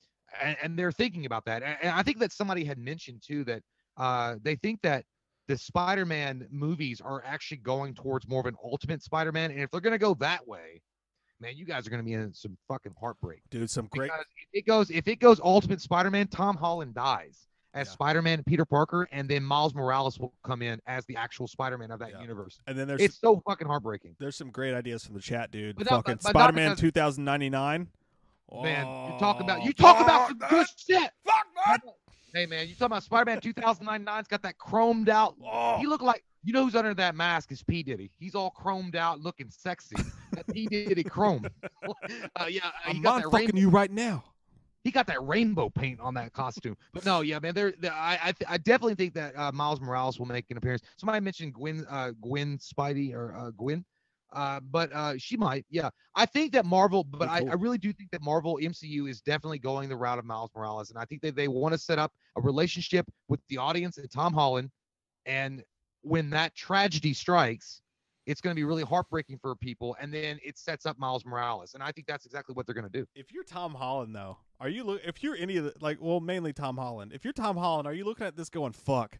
and, 0.42 0.56
and 0.62 0.78
they're 0.78 0.92
thinking 0.92 1.26
about 1.26 1.44
that. 1.46 1.62
And, 1.62 1.90
I 1.90 2.02
think 2.02 2.18
that 2.18 2.32
somebody 2.32 2.64
had 2.64 2.78
mentioned 2.78 3.22
too 3.24 3.44
that 3.44 3.62
uh, 3.96 4.36
they 4.42 4.56
think 4.56 4.80
that 4.82 5.04
the 5.46 5.56
Spider-Man 5.56 6.46
movies 6.50 7.00
are 7.00 7.22
actually 7.24 7.58
going 7.58 7.94
towards 7.94 8.26
more 8.26 8.40
of 8.40 8.46
an 8.46 8.56
Ultimate 8.64 9.02
Spider-Man, 9.02 9.50
and 9.50 9.60
if 9.60 9.70
they're 9.70 9.80
going 9.80 9.92
to 9.92 9.98
go 9.98 10.14
that 10.14 10.46
way, 10.48 10.80
man, 11.40 11.52
you 11.56 11.64
guys 11.66 11.86
are 11.86 11.90
going 11.90 12.00
to 12.02 12.04
be 12.04 12.14
in 12.14 12.32
some 12.32 12.56
fucking 12.66 12.94
heartbreak. 12.98 13.42
Dude, 13.50 13.68
some 13.70 13.86
great. 13.90 14.10
Because 14.10 14.24
if 14.40 14.48
it 14.54 14.66
goes 14.66 14.90
if 14.90 15.06
it 15.08 15.16
goes 15.20 15.40
Ultimate 15.40 15.80
Spider-Man, 15.80 16.28
Tom 16.28 16.56
Holland 16.56 16.94
dies 16.94 17.46
as 17.74 17.88
Yeah. 17.88 17.92
Spider-Man 17.92 18.38
and 18.38 18.46
Peter 18.46 18.64
Parker, 18.64 19.06
and 19.12 19.28
then 19.28 19.42
Miles 19.44 19.74
Morales 19.74 20.18
will 20.18 20.32
come 20.44 20.62
in 20.62 20.80
as 20.86 21.04
the 21.06 21.16
actual 21.16 21.46
Spider-Man 21.46 21.90
of 21.90 21.98
that 21.98 22.10
Yeah. 22.12 22.20
universe. 22.22 22.60
And 22.66 22.78
then 22.78 22.88
there's 22.88 23.02
It's 23.02 23.18
so 23.20 23.42
fucking 23.46 23.66
heartbreaking. 23.66 24.16
there's 24.18 24.36
some 24.36 24.50
great 24.50 24.74
ideas 24.74 25.04
from 25.04 25.14
the 25.14 25.20
chat, 25.20 25.50
dude. 25.50 25.76
But 25.76 25.88
fucking 25.88 26.14
but 26.22 26.24
not 26.24 26.30
Spider-Man 26.30 26.70
because- 26.70 26.80
2099. 26.80 27.88
Man, 28.52 28.86
you 29.12 29.18
talk 29.18 29.40
about 29.40 29.60
Oh, 29.60 29.64
you 29.64 29.72
talk 29.72 30.00
about 30.00 30.28
some 30.28 30.38
that. 30.38 30.50
good 30.50 30.66
shit. 30.76 31.10
Fuck 31.24 31.46
that. 31.66 31.80
Hey 32.32 32.46
man, 32.46 32.66
you 32.68 32.74
talking 32.74 32.86
about 32.86 33.02
Spider-Man 33.04 33.40
2099's 33.40 34.28
got 34.28 34.42
that 34.42 34.58
chromed 34.58 35.08
out. 35.08 35.34
Oh. 35.44 35.78
He 35.78 35.86
look 35.86 36.02
like 36.02 36.24
you 36.44 36.52
know 36.52 36.64
who's 36.64 36.74
under 36.74 36.92
that 36.94 37.14
mask 37.14 37.50
is 37.52 37.62
P 37.62 37.82
Diddy. 37.82 38.10
He's 38.18 38.34
all 38.34 38.52
chromed 38.52 38.94
out, 38.96 39.20
looking 39.20 39.50
sexy. 39.50 39.96
that 40.32 40.46
P 40.52 40.66
Diddy 40.66 41.02
chrome. 41.04 41.44
uh, 41.84 42.46
yeah, 42.48 42.60
uh, 42.66 42.70
he 42.86 42.96
I'm 42.98 43.02
got 43.02 43.12
mind 43.14 43.24
that 43.24 43.30
fucking 43.30 43.46
rainbow 43.46 43.58
you 43.60 43.70
right 43.70 43.90
now. 43.90 44.24
he 44.84 44.90
got 44.90 45.06
that 45.06 45.22
rainbow 45.26 45.70
paint 45.70 46.00
on 46.00 46.14
that 46.14 46.32
costume. 46.32 46.76
But 46.92 47.04
no, 47.06 47.22
yeah, 47.22 47.38
man, 47.38 47.54
there, 47.54 47.72
there- 47.78 47.92
I, 47.92 48.18
I, 48.22 48.32
th- 48.32 48.48
I 48.50 48.58
definitely 48.58 48.96
think 48.96 49.14
that 49.14 49.36
uh, 49.38 49.52
Miles 49.52 49.80
Morales 49.80 50.18
will 50.18 50.26
make 50.26 50.44
an 50.50 50.56
appearance. 50.58 50.82
Somebody 50.96 51.20
mentioned 51.20 51.54
Gwen, 51.54 51.86
uh, 51.88 52.10
Gwen 52.20 52.58
Spidey 52.58 53.14
or 53.14 53.34
uh, 53.34 53.50
Gwen, 53.56 53.84
uh, 54.34 54.60
but 54.70 54.92
uh, 54.92 55.14
she 55.16 55.36
might. 55.36 55.64
Yeah, 55.70 55.90
I 56.14 56.26
think 56.26 56.52
that 56.52 56.64
Marvel, 56.64 57.04
but 57.04 57.28
I. 57.28 57.44
I 57.50 57.54
really 57.54 57.78
do 57.78 57.92
think 57.92 58.10
that 58.10 58.22
Marvel 58.22 58.58
MCU 58.60 59.08
is 59.08 59.20
definitely 59.20 59.58
going 59.58 59.88
the 59.88 59.96
route 59.96 60.18
of 60.18 60.24
Miles 60.24 60.50
Morales, 60.56 60.90
and 60.90 60.98
I 60.98 61.04
think 61.04 61.22
that 61.22 61.36
they 61.36 61.48
want 61.48 61.72
to 61.72 61.78
set 61.78 61.98
up 61.98 62.12
a 62.36 62.40
relationship 62.40 63.06
with 63.28 63.40
the 63.48 63.58
audience 63.58 63.98
and 63.98 64.10
Tom 64.10 64.34
Holland, 64.34 64.70
and 65.26 65.62
when 66.02 66.30
that 66.30 66.54
tragedy 66.54 67.14
strikes. 67.14 67.80
It's 68.26 68.40
going 68.40 68.56
to 68.56 68.58
be 68.58 68.64
really 68.64 68.84
heartbreaking 68.84 69.36
for 69.36 69.54
people, 69.54 69.94
and 70.00 70.10
then 70.10 70.38
it 70.42 70.56
sets 70.56 70.86
up 70.86 70.98
Miles 70.98 71.26
Morales, 71.26 71.74
and 71.74 71.82
I 71.82 71.92
think 71.92 72.06
that's 72.06 72.24
exactly 72.24 72.54
what 72.54 72.64
they're 72.64 72.74
going 72.74 72.90
to 72.90 72.98
do. 72.98 73.04
If 73.14 73.30
you're 73.30 73.44
Tom 73.44 73.74
Holland, 73.74 74.16
though, 74.16 74.38
are 74.60 74.68
you 74.70 74.82
look? 74.82 75.02
If 75.04 75.22
you're 75.22 75.36
any 75.36 75.58
of 75.58 75.64
the 75.64 75.74
like, 75.82 75.98
well, 76.00 76.20
mainly 76.20 76.54
Tom 76.54 76.78
Holland. 76.78 77.12
If 77.12 77.22
you're 77.22 77.34
Tom 77.34 77.58
Holland, 77.58 77.86
are 77.86 77.92
you 77.92 78.06
looking 78.06 78.26
at 78.26 78.34
this 78.34 78.48
going, 78.48 78.72
"Fuck"? 78.72 79.18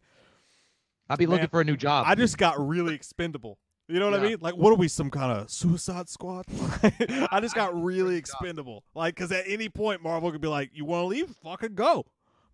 I'd 1.09 1.19
be 1.19 1.27
looking 1.27 1.41
Man, 1.41 1.49
for 1.49 1.61
a 1.61 1.63
new 1.63 1.77
job. 1.77 2.05
I 2.07 2.15
just 2.15 2.37
got 2.37 2.59
really 2.59 2.95
expendable. 2.95 3.59
You 3.87 3.99
know 3.99 4.09
what 4.09 4.19
I 4.19 4.23
mean? 4.23 4.37
Like, 4.41 4.55
what 4.55 4.71
are 4.71 4.77
we, 4.77 4.87
some 4.87 5.11
kind 5.11 5.31
of 5.31 5.49
Suicide 5.49 6.09
Squad? 6.09 6.45
I 7.31 7.39
just 7.39 7.53
got 7.53 7.79
really 7.79 8.15
expendable. 8.15 8.83
Like, 8.95 9.13
because 9.15 9.31
at 9.31 9.43
any 9.47 9.69
point, 9.69 10.01
Marvel 10.01 10.31
could 10.31 10.41
be 10.41 10.47
like, 10.47 10.71
"You 10.73 10.85
want 10.85 11.03
to 11.03 11.07
leave? 11.07 11.29
Fucking 11.43 11.75
go, 11.75 12.05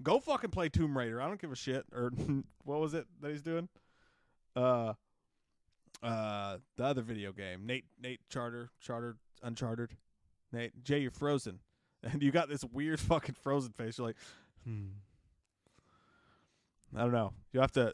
go, 0.03 0.19
fucking 0.19 0.49
play 0.49 0.67
Tomb 0.67 0.97
Raider. 0.97 1.21
I 1.21 1.27
don't 1.27 1.39
give 1.39 1.51
a 1.51 1.55
shit." 1.55 1.85
Or 1.95 2.11
what 2.65 2.81
was 2.81 2.93
it 2.93 3.05
that 3.21 3.31
he's 3.31 3.41
doing? 3.41 3.69
Uh, 4.57 4.93
uh, 6.03 6.57
the 6.75 6.83
other 6.83 7.01
video 7.01 7.31
game, 7.31 7.65
Nate, 7.65 7.85
Nate 8.01 8.19
Charter, 8.29 8.69
Charter, 8.81 9.15
Uncharted. 9.41 9.91
Nate, 10.51 10.83
Jay, 10.83 10.99
you're 10.99 11.11
frozen, 11.11 11.59
and 12.03 12.21
you 12.21 12.31
got 12.31 12.49
this 12.49 12.65
weird 12.65 12.99
fucking 12.99 13.35
frozen 13.41 13.71
face. 13.71 13.97
You're 13.97 14.07
like, 14.07 14.17
hmm. 14.65 14.87
I 16.93 17.03
don't 17.03 17.13
know. 17.13 17.31
You 17.53 17.61
have 17.61 17.71
to 17.73 17.93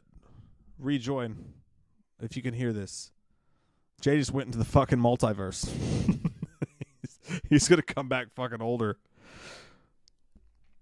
rejoin 0.80 1.54
if 2.20 2.36
you 2.36 2.42
can 2.42 2.56
hear 2.56 2.74
this. 2.74 3.12
Jay 4.02 4.18
just 4.18 4.32
went 4.32 4.48
into 4.48 4.58
the 4.58 4.66
fucking 4.66 5.00
multiverse. 5.00 5.68
he's, 7.02 7.42
he's 7.50 7.68
gonna 7.68 7.82
come 7.82 8.08
back 8.08 8.28
fucking 8.36 8.62
older. 8.62 8.98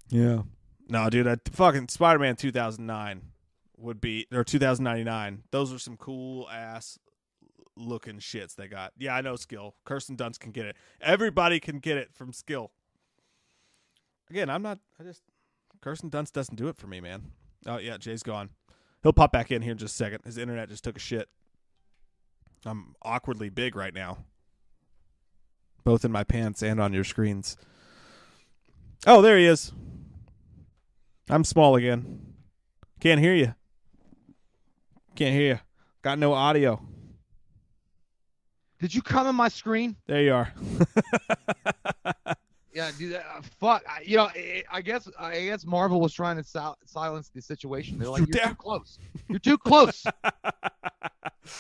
Yeah. 0.10 0.44
No, 0.88 1.10
dude, 1.10 1.26
that 1.26 1.50
fucking 1.50 1.88
Spider-Man 1.88 2.36
2009 2.36 3.22
would 3.78 4.00
be 4.00 4.28
or 4.32 4.44
2099. 4.44 5.44
Those 5.52 5.74
are 5.74 5.80
some 5.80 5.98
cool 5.98 6.50
ass 6.50 7.00
looking 7.76 8.20
shits 8.20 8.56
they 8.56 8.68
got. 8.68 8.94
Yeah, 8.98 9.16
I 9.16 9.22
know 9.22 9.36
skill. 9.36 9.76
Kirsten 9.86 10.16
Dunst 10.16 10.40
can 10.40 10.52
get 10.52 10.66
it. 10.66 10.76
Everybody 11.02 11.60
can 11.60 11.80
get 11.80 11.98
it 11.98 12.14
from 12.14 12.34
skill. 12.34 12.72
Again, 14.30 14.50
I'm 14.50 14.62
not. 14.62 14.80
I 15.00 15.04
just 15.04 15.24
Kirsten 15.82 16.10
Dunst 16.10 16.34
doesn't 16.34 16.56
do 16.56 16.68
it 16.68 16.78
for 16.78 16.88
me, 16.88 17.00
man. 17.00 17.32
Oh 17.66 17.78
yeah, 17.78 17.98
Jay's 17.98 18.24
gone. 18.24 18.50
He'll 19.04 19.14
pop 19.14 19.32
back 19.32 19.52
in 19.52 19.62
here 19.62 19.74
in 19.74 19.78
just 19.78 19.94
a 19.96 19.98
second. 19.98 20.20
His 20.26 20.38
internet 20.38 20.70
just 20.70 20.84
took 20.84 20.98
a 20.98 21.00
shit. 21.00 21.30
I'm 22.66 22.96
awkwardly 23.02 23.50
big 23.50 23.76
right 23.76 23.94
now, 23.94 24.26
both 25.84 26.04
in 26.04 26.12
my 26.12 26.24
pants 26.24 26.64
and 26.64 26.80
on 26.80 26.94
your 26.94 27.04
screens. 27.04 27.58
Oh, 29.06 29.22
there 29.22 29.38
he 29.38 29.46
is. 29.46 29.72
I'm 31.30 31.44
small 31.44 31.76
again. 31.76 32.34
Can't 33.00 33.20
hear 33.20 33.34
you. 33.34 33.54
Can't 35.16 35.34
hear 35.34 35.54
you. 35.54 35.60
Got 36.02 36.20
no 36.20 36.34
audio. 36.34 36.82
Did 38.80 38.94
you 38.94 39.02
come 39.02 39.28
in 39.28 39.36
my 39.36 39.50
screen? 39.50 39.96
There 40.08 40.22
you 40.22 40.34
are. 40.34 40.54
Yeah, 42.76 42.92
dude. 42.98 43.16
Uh, 43.16 43.22
fuck. 43.58 43.84
I, 43.90 44.02
you 44.02 44.18
know, 44.18 44.26
I, 44.26 44.64
I 44.70 44.82
guess 44.82 45.08
I 45.18 45.46
guess 45.46 45.66
Marvel 45.66 46.02
was 46.02 46.14
trying 46.14 46.36
to 46.36 46.44
sil- 46.44 46.76
silence 46.86 47.32
the 47.34 47.42
situation. 47.42 47.98
They're 47.98 48.10
like, 48.10 48.28
you're, 48.28 48.48
too 48.48 48.56
close. 48.56 49.00
You're 49.30 49.40
too 49.40 49.58
close. 49.58 50.04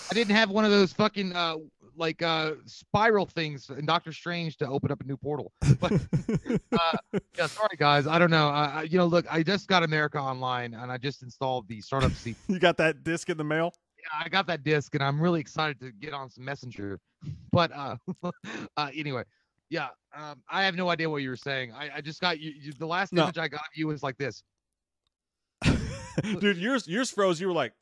I 0.09 0.13
didn't 0.13 0.35
have 0.35 0.49
one 0.49 0.65
of 0.65 0.71
those 0.71 0.93
fucking 0.93 1.35
uh 1.35 1.57
like 1.97 2.21
uh 2.21 2.53
spiral 2.65 3.25
things 3.25 3.69
in 3.69 3.85
Doctor 3.85 4.11
Strange 4.11 4.57
to 4.57 4.67
open 4.67 4.91
up 4.91 5.01
a 5.01 5.05
new 5.05 5.17
portal. 5.17 5.53
But 5.79 5.93
uh, 5.93 6.97
yeah, 7.37 7.47
sorry 7.47 7.75
guys. 7.77 8.05
I 8.07 8.19
don't 8.19 8.31
know. 8.31 8.49
I, 8.49 8.83
you 8.83 8.97
know, 8.97 9.05
look, 9.05 9.25
I 9.31 9.43
just 9.43 9.67
got 9.67 9.83
America 9.83 10.17
Online 10.19 10.73
and 10.73 10.91
I 10.91 10.97
just 10.97 11.23
installed 11.23 11.67
the 11.67 11.81
startup 11.81 12.11
seat. 12.11 12.37
you 12.47 12.59
got 12.59 12.77
that 12.77 13.03
disc 13.03 13.29
in 13.29 13.37
the 13.37 13.43
mail? 13.43 13.73
Yeah, 13.97 14.23
I 14.25 14.29
got 14.29 14.45
that 14.47 14.63
disc 14.63 14.93
and 14.95 15.03
I'm 15.03 15.19
really 15.21 15.39
excited 15.39 15.79
to 15.79 15.91
get 15.91 16.13
on 16.13 16.29
some 16.29 16.45
Messenger. 16.45 16.99
But 17.51 17.71
uh, 17.71 17.95
uh 18.77 18.89
anyway, 18.93 19.23
yeah, 19.69 19.87
um, 20.15 20.43
I 20.49 20.63
have 20.63 20.75
no 20.75 20.89
idea 20.89 21.09
what 21.09 21.23
you 21.23 21.29
were 21.29 21.37
saying. 21.37 21.71
I, 21.71 21.89
I 21.95 22.01
just 22.01 22.21
got 22.21 22.39
you, 22.39 22.51
you. 22.51 22.71
The 22.73 22.85
last 22.85 23.13
No. 23.13 23.23
image 23.23 23.37
I 23.39 23.47
got 23.47 23.61
of 23.61 23.67
you 23.75 23.87
was 23.87 24.03
like 24.03 24.17
this. 24.17 24.43
Dude, 26.39 26.57
yours 26.57 26.87
yours 26.87 27.09
froze. 27.09 27.41
You 27.41 27.47
were 27.47 27.53
like, 27.53 27.73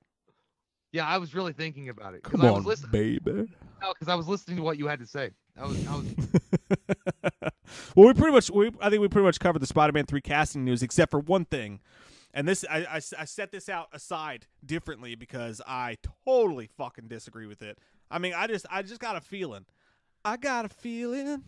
Yeah, 0.93 1.05
I 1.05 1.17
was 1.17 1.35
really 1.35 1.51
thinking 1.53 1.89
about 1.89 2.13
it. 2.13 2.23
"Come 2.23 2.41
I 2.41 2.51
was 2.51 2.59
on, 2.59 2.63
listening. 2.63 2.91
baby." 2.91 3.51
No, 3.81 3.91
because 3.93 4.07
I 4.07 4.15
was 4.15 4.27
listening 4.29 4.57
to 4.57 4.63
what 4.63 4.77
you 4.77 4.87
had 4.87 4.99
to 4.99 5.05
say. 5.05 5.31
I 5.59 5.65
was, 5.65 5.87
I 5.87 5.95
was. 5.95 6.05
well, 7.95 8.07
we 8.07 8.13
pretty 8.13 8.31
much 8.31 8.49
we 8.51 8.71
I 8.81 8.89
think 8.89 9.01
we 9.01 9.07
pretty 9.07 9.25
much 9.25 9.39
covered 9.39 9.59
the 9.59 9.67
Spider-Man 9.67 10.05
3 10.05 10.21
casting 10.21 10.63
news 10.63 10.81
except 10.83 11.11
for 11.11 11.19
one 11.19 11.45
thing. 11.45 11.79
And 12.33 12.47
this 12.47 12.65
I, 12.69 12.77
I, 12.85 12.95
I 12.95 13.25
set 13.25 13.51
this 13.51 13.69
out 13.69 13.89
aside 13.93 14.47
differently 14.65 15.15
because 15.15 15.61
I 15.67 15.97
totally 16.25 16.67
fucking 16.77 17.07
disagree 17.07 17.45
with 17.47 17.61
it. 17.61 17.77
I 18.09 18.19
mean, 18.19 18.33
I 18.35 18.47
just 18.47 18.65
I 18.71 18.81
just 18.83 18.99
got 19.01 19.15
a 19.15 19.21
feeling. 19.21 19.65
I 20.25 20.37
got 20.37 20.65
a 20.65 20.69
feeling 20.69 21.43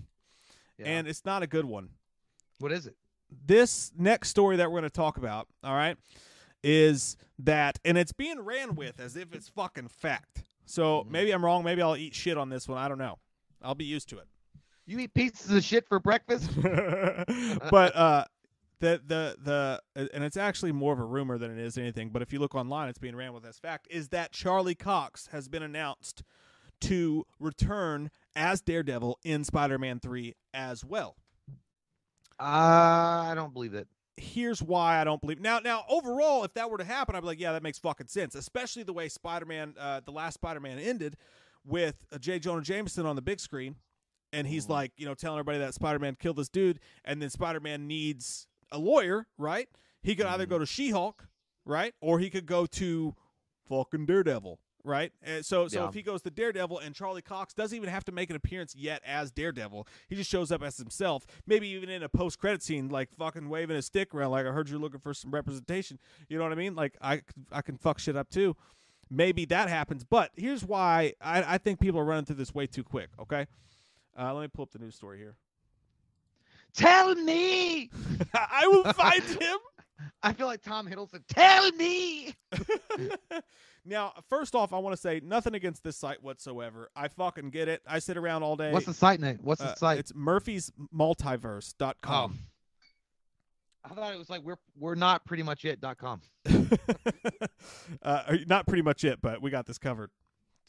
Yeah. 0.77 0.85
and 0.87 1.07
it's 1.07 1.23
not 1.25 1.41
a 1.43 1.47
good 1.47 1.65
one. 1.65 1.89
what 2.59 2.71
is 2.71 2.85
it? 2.87 2.95
this 3.45 3.91
next 3.97 4.29
story 4.29 4.57
that 4.57 4.69
we're 4.71 4.79
going 4.79 4.89
to 4.89 4.95
talk 4.95 5.17
about, 5.17 5.47
all 5.63 5.73
right, 5.73 5.97
is 6.65 7.15
that, 7.39 7.79
and 7.85 7.97
it's 7.97 8.11
being 8.11 8.39
ran 8.39 8.75
with 8.75 8.99
as 8.99 9.15
if 9.15 9.33
it's 9.33 9.47
fucking 9.49 9.87
fact. 9.89 10.43
So 10.65 11.03
Mhm. 11.03 11.09
maybe 11.11 11.31
I'm 11.31 11.45
wrong. 11.45 11.63
Maybe 11.63 11.81
I'll 11.81 11.95
eat 11.95 12.15
shit 12.15 12.37
on 12.37 12.49
this 12.49 12.67
one. 12.67 12.77
I 12.79 12.87
don't 12.87 12.97
know. 12.97 13.19
I'll 13.61 13.75
be 13.75 13.85
used 13.85 14.09
to 14.09 14.17
it. 14.17 14.27
You 14.87 14.97
eat 14.99 15.13
pieces 15.13 15.51
of 15.51 15.63
shit 15.63 15.87
for 15.87 15.99
breakfast? 15.99 16.49
but 17.69 17.95
uh, 17.95 18.25
the 18.79 19.01
the 19.05 19.35
the 19.95 20.09
and 20.13 20.23
it's 20.23 20.37
actually 20.37 20.71
more 20.71 20.91
of 20.93 20.99
a 20.99 21.03
rumor 21.05 21.37
than 21.37 21.51
it 21.51 21.59
is 21.59 21.77
anything. 21.77 22.09
But 22.09 22.21
if 22.21 22.33
you 22.33 22.39
look 22.39 22.55
online, 22.55 22.89
it's 22.89 22.99
being 22.99 23.15
ran 23.15 23.33
with 23.33 23.45
as 23.45 23.59
fact. 23.59 23.87
Is 23.91 24.09
that 24.09 24.31
Charlie 24.31 24.75
Cox 24.75 25.27
has 25.27 25.47
been 25.47 25.63
announced 25.63 26.23
to 26.81 27.25
return 27.39 28.09
as 28.35 28.61
Daredevil 28.61 29.19
in 29.23 29.43
Spider-Man 29.43 29.99
Three 29.99 30.35
as 30.53 30.83
well. 30.83 31.15
Uh, 32.39 32.43
I 32.43 33.33
don't 33.35 33.53
believe 33.53 33.73
it. 33.73 33.87
Here's 34.17 34.61
why 34.61 34.99
I 34.99 35.03
don't 35.03 35.19
believe. 35.21 35.39
Now, 35.39 35.59
now 35.59 35.83
overall, 35.89 36.43
if 36.43 36.53
that 36.53 36.69
were 36.69 36.77
to 36.77 36.83
happen, 36.83 37.15
I'd 37.15 37.21
be 37.21 37.25
like, 37.27 37.39
yeah, 37.39 37.51
that 37.53 37.63
makes 37.63 37.79
fucking 37.79 38.07
sense. 38.07 38.35
Especially 38.35 38.83
the 38.83 38.93
way 38.93 39.09
Spider-Man, 39.09 39.75
uh, 39.79 40.01
the 40.05 40.11
last 40.11 40.35
Spider-Man 40.35 40.79
ended 40.79 41.17
with 41.65 41.95
uh, 42.11 42.17
J. 42.17 42.39
Jonah 42.39 42.61
Jameson 42.61 43.05
on 43.05 43.15
the 43.15 43.21
big 43.21 43.39
screen, 43.39 43.75
and 44.31 44.47
he's 44.47 44.67
Mhm. 44.67 44.69
like, 44.69 44.91
you 44.97 45.05
know, 45.05 45.15
telling 45.15 45.39
everybody 45.39 45.59
that 45.59 45.73
Spider-Man 45.73 46.15
killed 46.15 46.37
this 46.37 46.49
dude, 46.49 46.79
and 47.03 47.21
then 47.21 47.29
Spider-Man 47.29 47.87
needs 47.87 48.47
a 48.71 48.77
lawyer, 48.77 49.27
right? 49.37 49.67
He 50.01 50.15
could 50.15 50.27
either 50.27 50.45
go 50.45 50.59
to 50.59 50.65
She-Hulk, 50.65 51.27
right, 51.65 51.93
or 51.99 52.19
he 52.19 52.29
could 52.29 52.45
go 52.45 52.65
to 52.67 53.15
fucking 53.67 54.05
Daredevil. 54.05 54.59
Right, 54.87 55.11
and 55.23 55.43
so 55.43 55.67
so 55.67 55.81
Yeah. 55.81 55.87
if 55.87 55.95
he 55.95 56.03
goes 56.03 56.21
to 56.21 56.29
Daredevil 56.29 56.77
and 56.77 56.93
Charlie 56.93 57.23
Cox 57.23 57.55
doesn't 57.55 57.75
even 57.75 57.89
have 57.89 58.05
to 58.05 58.11
make 58.11 58.29
an 58.29 58.35
appearance 58.35 58.75
yet 58.75 59.01
as 59.03 59.31
Daredevil, 59.31 59.87
he 60.07 60.15
just 60.15 60.29
shows 60.29 60.51
up 60.51 60.61
as 60.61 60.77
himself. 60.77 61.25
Maybe 61.47 61.67
even 61.69 61.89
in 61.89 62.03
a 62.03 62.07
post 62.09 62.37
credit 62.37 62.61
scene, 62.61 62.89
like 62.89 63.09
fucking 63.17 63.49
waving 63.49 63.75
a 63.77 63.81
stick 63.81 64.13
around, 64.13 64.29
like 64.29 64.45
I 64.45 64.51
heard 64.51 64.69
you're 64.69 64.77
looking 64.77 64.99
for 64.99 65.11
some 65.15 65.31
representation. 65.31 65.97
You 66.29 66.37
know 66.37 66.43
what 66.43 66.51
I 66.51 66.55
mean? 66.55 66.75
Like 66.75 66.95
I 67.01 67.23
I 67.51 67.63
can 67.63 67.77
fuck 67.77 67.97
shit 67.97 68.15
up 68.15 68.29
too. 68.29 68.55
Maybe 69.09 69.45
that 69.45 69.69
happens, 69.69 70.03
but 70.03 70.29
here's 70.35 70.63
why 70.63 71.13
I, 71.19 71.55
I 71.55 71.57
think 71.57 71.79
people 71.79 71.99
are 71.99 72.05
running 72.05 72.25
through 72.25 72.35
this 72.35 72.53
way 72.53 72.67
too 72.67 72.83
quick. 72.83 73.09
Okay, 73.19 73.47
uh, 74.19 74.35
let 74.35 74.41
me 74.43 74.47
pull 74.49 74.63
up 74.63 74.71
the 74.71 74.77
news 74.79 74.93
story 74.93 75.17
here. 75.17 75.35
Tell 76.75 77.15
me. 77.15 77.89
I 78.35 78.67
will 78.67 78.83
find 78.93 79.23
him. 79.41 79.57
I 80.21 80.33
feel 80.33 80.47
like 80.47 80.61
Tom 80.61 80.87
Hiddleston. 80.87 81.23
Tell 81.27 81.71
me. 81.71 82.33
now, 83.85 84.13
first 84.29 84.55
off, 84.55 84.73
I 84.73 84.77
want 84.79 84.93
to 84.95 85.01
say 85.01 85.21
nothing 85.23 85.55
against 85.55 85.83
this 85.83 85.97
site 85.97 86.21
whatsoever. 86.21 86.89
I 86.95 87.07
fucking 87.07 87.49
get 87.51 87.67
it. 87.67 87.81
I 87.87 87.99
sit 87.99 88.17
around 88.17 88.43
all 88.43 88.55
day. 88.55 88.71
What's 88.71 88.85
the 88.85 88.93
site 88.93 89.19
name? 89.19 89.39
What's 89.41 89.61
the 89.61 89.69
Uh, 89.69 89.75
site? 89.75 89.99
It's 89.99 90.13
murphy's 90.13 90.71
murphysmultiverse.com. 90.93 92.39
I 93.83 93.89
thought 93.89 94.13
it 94.13 94.17
was 94.17 94.29
like 94.31 94.41
we're 94.41 94.57
we're 94.75 94.95
not 94.95 95.25
pretty 95.25 95.43
much 95.43 95.63
it.com. 95.63 96.21
uh, 98.01 98.37
not 98.47 98.65
pretty 98.65 98.81
much 98.81 99.03
it, 99.03 99.19
but 99.21 99.41
we 99.43 99.51
got 99.51 99.67
this 99.67 99.77
covered. 99.77 100.09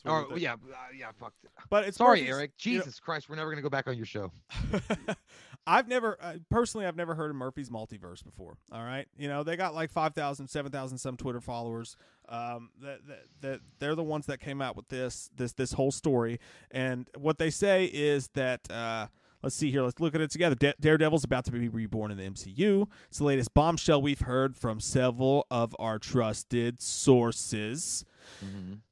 Or 0.05 0.27
yeah, 0.37 0.53
uh, 0.55 0.57
yeah. 0.97 1.11
Fuck. 1.19 1.33
but 1.71 1.85
it's 1.87 1.97
Sorry, 1.97 2.29
Eric. 2.29 2.53
you 2.63 2.75
know- 2.79 2.85
Jesus 2.85 3.01
Christ, 3.01 3.29
we're 3.29 3.37
never 3.37 3.51
gonna 3.51 3.63
go 3.63 3.71
back 3.71 3.89
on 3.89 3.97
your 3.97 4.07
show. 4.07 4.31
I've 5.67 5.89
never 5.89 6.17
uh, 6.21 6.35
personally 6.49 6.87
I've 6.87 6.97
never 6.97 7.15
heard 7.15 7.31
of 7.31 7.37
Murphy's 7.37 7.71
Multiverse 7.71 8.23
before. 8.25 8.57
All 8.71 8.85
right, 8.85 9.07
you 9.19 9.27
know 9.29 9.43
they 9.43 9.57
got 9.57 9.75
like 9.75 9.91
5,000, 9.91 10.47
7,000 10.47 10.99
some 10.99 11.17
Twitter 11.17 11.41
followers. 11.41 11.97
Um, 12.29 12.71
that, 12.83 13.07
that 13.07 13.23
that 13.41 13.61
they're 13.79 13.95
the 13.95 14.03
ones 14.05 14.27
that 14.27 14.39
came 14.41 14.61
out 14.61 14.77
with 14.77 14.89
this 14.89 15.31
this 15.35 15.53
this 15.53 15.73
whole 15.73 15.91
story. 15.93 16.39
And 16.71 17.09
what 17.17 17.39
they 17.39 17.51
say 17.51 17.87
is 17.87 18.29
that 18.35 18.71
uh, 18.71 19.07
let's 19.47 19.55
see 19.57 19.71
here, 19.71 19.83
let's 19.83 20.01
look 20.01 20.15
at 20.17 20.21
it 20.21 20.31
together. 20.31 20.57
Da- 20.57 20.75
Daredevil's 20.81 21.23
about 21.23 21.45
to 21.45 21.53
be 21.53 21.69
reborn 21.69 22.11
in 22.11 22.17
the 22.17 22.25
MCU. 22.25 22.89
It's 23.09 23.19
the 23.19 23.25
latest 23.25 23.55
bombshell 23.55 24.03
we've 24.03 24.21
heard 24.23 24.57
from 24.57 24.81
several 24.81 25.47
of 25.53 25.75
our 25.79 25.99
trusted 26.01 26.83
sources. 26.83 28.05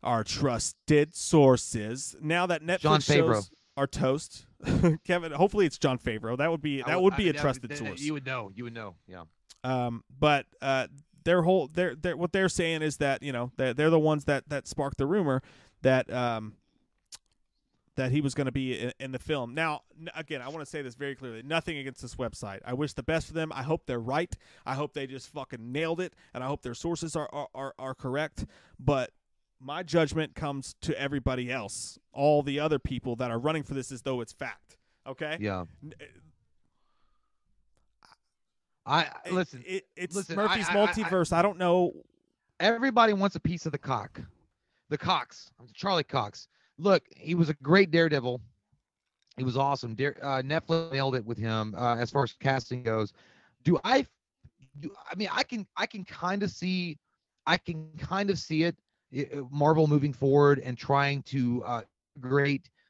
Our 0.05 0.23
trusted 0.23 1.15
sources. 1.17 2.15
Now 2.21 2.47
that 2.47 2.63
Netflix 2.63 2.81
Jon 2.81 3.01
Favreau. 3.01 3.35
shows 3.35 3.51
our 3.77 3.89
toast, 3.89 4.47
Kevin. 5.05 5.33
Hopefully, 5.33 5.67
it's 5.67 5.77
Jon 5.77 5.99
Favreau. 5.99 6.39
That 6.39 6.53
would 6.53 6.63
be 6.63 6.83
that 6.83 6.97
would- 7.03 7.03
would 7.03 7.17
be 7.17 7.27
I- 7.27 7.31
a 7.31 7.33
trusted 7.33 7.71
that- 7.71 7.79
source. 7.79 8.01
You 8.01 8.13
would 8.13 8.25
know. 8.25 8.53
You 8.55 8.63
would 8.65 8.75
know. 8.75 8.95
Yeah. 9.09 9.25
Um, 9.65 10.05
but 10.21 10.47
uh, 10.63 10.87
their 11.25 11.43
whole 11.43 11.67
their 11.67 11.97
their 11.97 12.17
what 12.17 12.33
they're 12.33 12.49
saying 12.49 12.83
is 12.83 12.99
that 12.99 13.23
you 13.25 13.33
know 13.33 13.51
they're, 13.57 13.75
they're 13.75 13.91
the 13.91 13.99
ones 13.99 14.27
that 14.27 14.49
that 14.51 14.69
sparked 14.69 14.99
the 14.99 15.07
rumor 15.07 15.43
that 15.83 16.13
um 16.13 16.53
that 17.97 18.11
he 18.11 18.21
was 18.21 18.35
going 18.35 18.47
to 18.47 18.53
be 18.53 18.79
in, 18.79 18.93
in 18.99 19.13
the 19.13 19.19
film. 19.19 19.55
Now, 19.55 19.83
n- 19.99 20.09
again, 20.17 20.43
I 20.43 20.49
want 20.49 20.61
to 20.61 20.67
say 20.67 20.83
this 20.83 20.95
very 20.95 21.15
clearly: 21.15 21.43
nothing 21.43 21.79
against 21.79 22.03
this 22.03 22.17
website. 22.17 22.61
I 22.65 22.73
wish 22.75 22.93
the 22.95 23.03
best 23.03 23.27
for 23.29 23.33
them. 23.35 23.53
I 23.55 23.63
hope 23.63 23.87
they're 23.87 23.99
right. 24.01 24.35
I 24.67 24.75
hope 24.75 24.95
they 24.95 25.07
just 25.07 25.29
fucking 25.33 25.73
nailed 25.73 26.01
it, 26.01 26.15
and 26.33 26.43
I 26.43 26.47
hope 26.47 26.63
their 26.63 26.75
sources 26.75 27.15
are 27.17 27.29
are 27.33 27.49
are, 27.55 27.75
are 27.79 27.95
correct. 27.95 28.47
But 28.79 29.11
my 29.61 29.83
judgment 29.83 30.35
comes 30.35 30.75
to 30.83 31.01
everybody 31.01 31.51
else, 31.51 31.99
all 32.13 32.43
the 32.43 32.61
other 32.61 32.79
people 32.79 33.17
that 33.17 33.31
are 33.31 33.39
running 33.39 33.63
for 33.63 33.75
this 33.75 33.91
as 33.93 34.03
though 34.03 34.21
it's 34.21 34.33
fact. 34.33 34.77
Okay. 35.07 35.37
Yeah. 35.41 35.65
N- 35.83 35.95
eh, 36.01 36.05
I 38.87 39.03
it- 39.25 39.33
listen. 39.33 39.63
It, 39.67 39.85
it's 39.97 40.15
listen, 40.17 40.37
Murphy's 40.37 40.69
I- 40.69 40.73
I- 40.79 40.83
I- 40.83 40.87
multiverse. 40.87 41.33
I 41.33 41.43
don't 41.43 41.59
know. 41.59 41.93
everybody 42.61 43.13
wants 43.13 43.35
a 43.37 43.41
piece 43.41 43.67
of 43.67 43.73
the 43.73 43.79
cock. 43.79 44.21
The 44.91 44.99
Cox, 44.99 45.51
Charlie 45.73 46.05
Cox. 46.05 46.47
Look, 46.79 47.03
he 47.17 47.35
was 47.35 47.49
a 47.49 47.55
great 47.55 47.91
Daredevil. 47.91 48.41
He 49.37 49.45
was 49.45 49.57
awesome. 49.57 49.95
Dare, 49.95 50.17
uh, 50.23 50.43
Netflix 50.43 50.93
nailed 50.93 51.17
it 51.17 51.25
with 51.25 51.39
him 51.39 51.75
uh, 51.77 51.97
as 51.97 52.11
far 52.11 52.23
as 52.25 52.33
casting 52.33 52.83
goes. 52.83 53.13
Do 53.65 53.79
I? 53.85 54.07
Do, 54.81 54.91
I 55.11 55.15
mean, 55.17 55.29
I 55.33 55.43
can 55.43 55.67
I 55.77 55.87
can 55.87 56.05
kind 56.05 56.43
of 56.43 56.51
see, 56.51 56.99
I 57.47 57.57
can 57.57 57.91
kind 57.99 58.31
of 58.31 58.39
see 58.39 58.65
it. 58.65 58.77
i- 59.17 59.29
uh, 59.37 59.43
Marvel 59.51 59.87
moving 59.87 60.13
forward 60.13 60.61
and 60.61 60.77
trying 60.77 61.23
to 61.25 61.63
uh, 61.65 61.83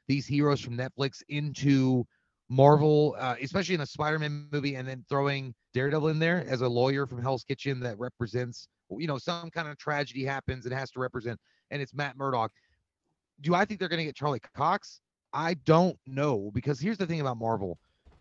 these 0.07 0.25
heroes 0.27 0.61
from 0.61 0.77
Netflix 0.77 1.21
into 1.29 2.05
Marvel, 2.49 3.15
uh, 3.19 3.35
especially 3.41 3.73
in 3.75 3.81
a 3.81 3.85
Spider-Man 3.85 4.47
movie, 4.51 4.75
and 4.75 4.87
then 4.87 5.03
throwing 5.09 5.53
Daredevil 5.73 6.09
in 6.09 6.19
there 6.19 6.45
as 6.47 6.61
a 6.61 6.67
lawyer 6.67 7.07
from 7.07 7.21
Hell's 7.21 7.43
Kitchen 7.43 7.79
that 7.79 7.97
represents, 7.97 8.67
you 8.91 9.07
know, 9.07 9.17
some 9.17 9.49
kind 9.49 9.67
of 9.67 9.77
tragedy 9.77 10.23
happens 10.23 10.65
and 10.65 10.73
has 10.73 10.91
to 10.91 10.99
represent, 10.99 11.39
and 11.71 11.81
it's 11.81 11.93
Matt 11.93 12.17
Murdock. 12.17 12.51
Do 13.41 13.53
I 13.53 13.65
think 13.65 13.79
they're 13.79 13.89
going 13.89 13.99
to 13.99 14.05
get 14.05 14.15
Charlie 14.15 14.41
Cox? 14.55 15.01
I 15.33 15.55
don't 15.65 15.97
know 16.07 16.49
because 16.53 16.79
here's 16.79 16.97
the 16.97 17.05
thing 17.05 17.21
about 17.21 17.37
Marvel. 17.37 17.77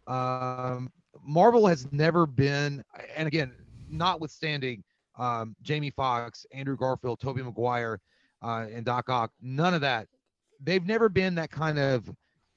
Um, 0.06 0.90
Marvel 1.22 1.66
has 1.66 1.90
never 1.92 2.26
been, 2.26 2.82
and 3.16 3.28
again, 3.28 3.52
notwithstanding 3.88 4.82
um, 5.16 5.54
Jamie 5.62 5.90
Foxx, 5.90 6.44
Andrew 6.52 6.76
Garfield, 6.76 7.20
Tobey 7.20 7.42
Maguire, 7.42 8.00
uh, 8.42 8.66
and 8.72 8.84
Doc 8.84 9.08
Ock, 9.08 9.30
none 9.40 9.74
of 9.74 9.80
that. 9.82 10.08
They've 10.60 10.84
never 10.84 11.08
been 11.08 11.34
that 11.36 11.50
kind 11.50 11.78
of 11.78 12.10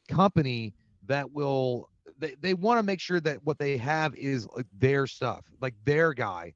company 0.10 0.74
that 1.06 1.32
will. 1.32 1.90
They, 2.20 2.36
they 2.42 2.54
want 2.56 2.80
to 2.80 2.84
make 2.84 3.00
sure 3.00 3.20
that 3.20 3.44
what 3.44 3.60
they 3.60 3.78
have 3.78 4.16
is 4.16 4.48
like 4.56 4.66
their 4.78 5.06
stuff, 5.06 5.46
like 5.62 5.76
their 5.86 6.14
guy. 6.14 6.54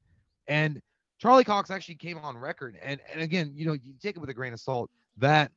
And 0.48 0.80
Charlie 1.18 1.44
Cox 1.44 1.70
actually 1.70 1.94
came 1.94 2.18
on 2.18 2.36
record, 2.36 2.76
and 2.82 3.00
and 3.12 3.22
again, 3.22 3.52
you 3.54 3.66
know, 3.66 3.74
you 3.74 3.94
take 4.02 4.16
it 4.16 4.18
with 4.18 4.30
a 4.30 4.34
grain 4.34 4.52
of 4.52 4.60
salt 4.60 4.90
that 5.18 5.52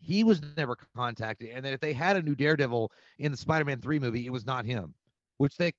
he 0.00 0.24
was 0.24 0.40
never 0.56 0.76
contacted, 0.96 1.50
and 1.50 1.64
that 1.64 1.72
if 1.72 1.80
they 1.80 1.92
had 1.92 2.16
a 2.16 2.22
new 2.22 2.34
Daredevil 2.34 2.90
in 3.18 3.30
the 3.30 3.36
Spider-Man 3.36 3.80
three 3.80 3.98
movie, 3.98 4.26
it 4.26 4.30
was 4.32 4.46
not 4.46 4.64
him, 4.64 4.94
which 5.38 5.56
they 5.56 5.72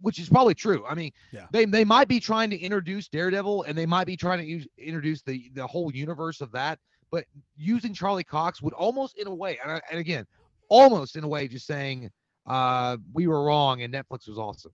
which 0.00 0.20
is 0.20 0.28
probably 0.28 0.54
true. 0.54 0.84
I 0.88 0.94
mean, 0.94 1.10
Yeah. 1.32 1.46
they 1.50 1.64
they 1.64 1.84
might 1.84 2.06
be 2.06 2.20
trying 2.20 2.48
to 2.50 2.58
introduce 2.58 3.08
Daredevil 3.08 3.64
and 3.64 3.76
they 3.76 3.86
might 3.86 4.06
be 4.06 4.16
trying 4.16 4.38
to 4.38 4.44
use, 4.44 4.66
introduce 4.78 5.20
the 5.22 5.50
the 5.54 5.66
whole 5.66 5.92
universe 5.92 6.40
of 6.40 6.52
that, 6.52 6.78
but 7.10 7.24
using 7.56 7.92
Charlie 7.92 8.22
Cox 8.24 8.62
would 8.62 8.72
almost 8.74 9.18
in 9.18 9.26
a 9.26 9.34
way, 9.34 9.58
and, 9.62 9.72
I- 9.72 9.82
and 9.90 9.98
again, 9.98 10.26
almost 10.68 11.16
in 11.16 11.24
a 11.24 11.28
way, 11.28 11.48
just 11.48 11.66
saying 11.66 12.08
uh 12.46 12.98
we 13.12 13.26
were 13.26 13.42
wrong 13.44 13.82
and 13.82 13.92
Netflix 13.92 14.28
was 14.28 14.38
awesome. 14.38 14.72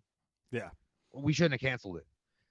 Yeah. 0.52 0.68
we 1.14 1.32
shouldn't 1.32 1.60
have 1.60 1.66
canceled 1.70 1.96
it 1.96 2.06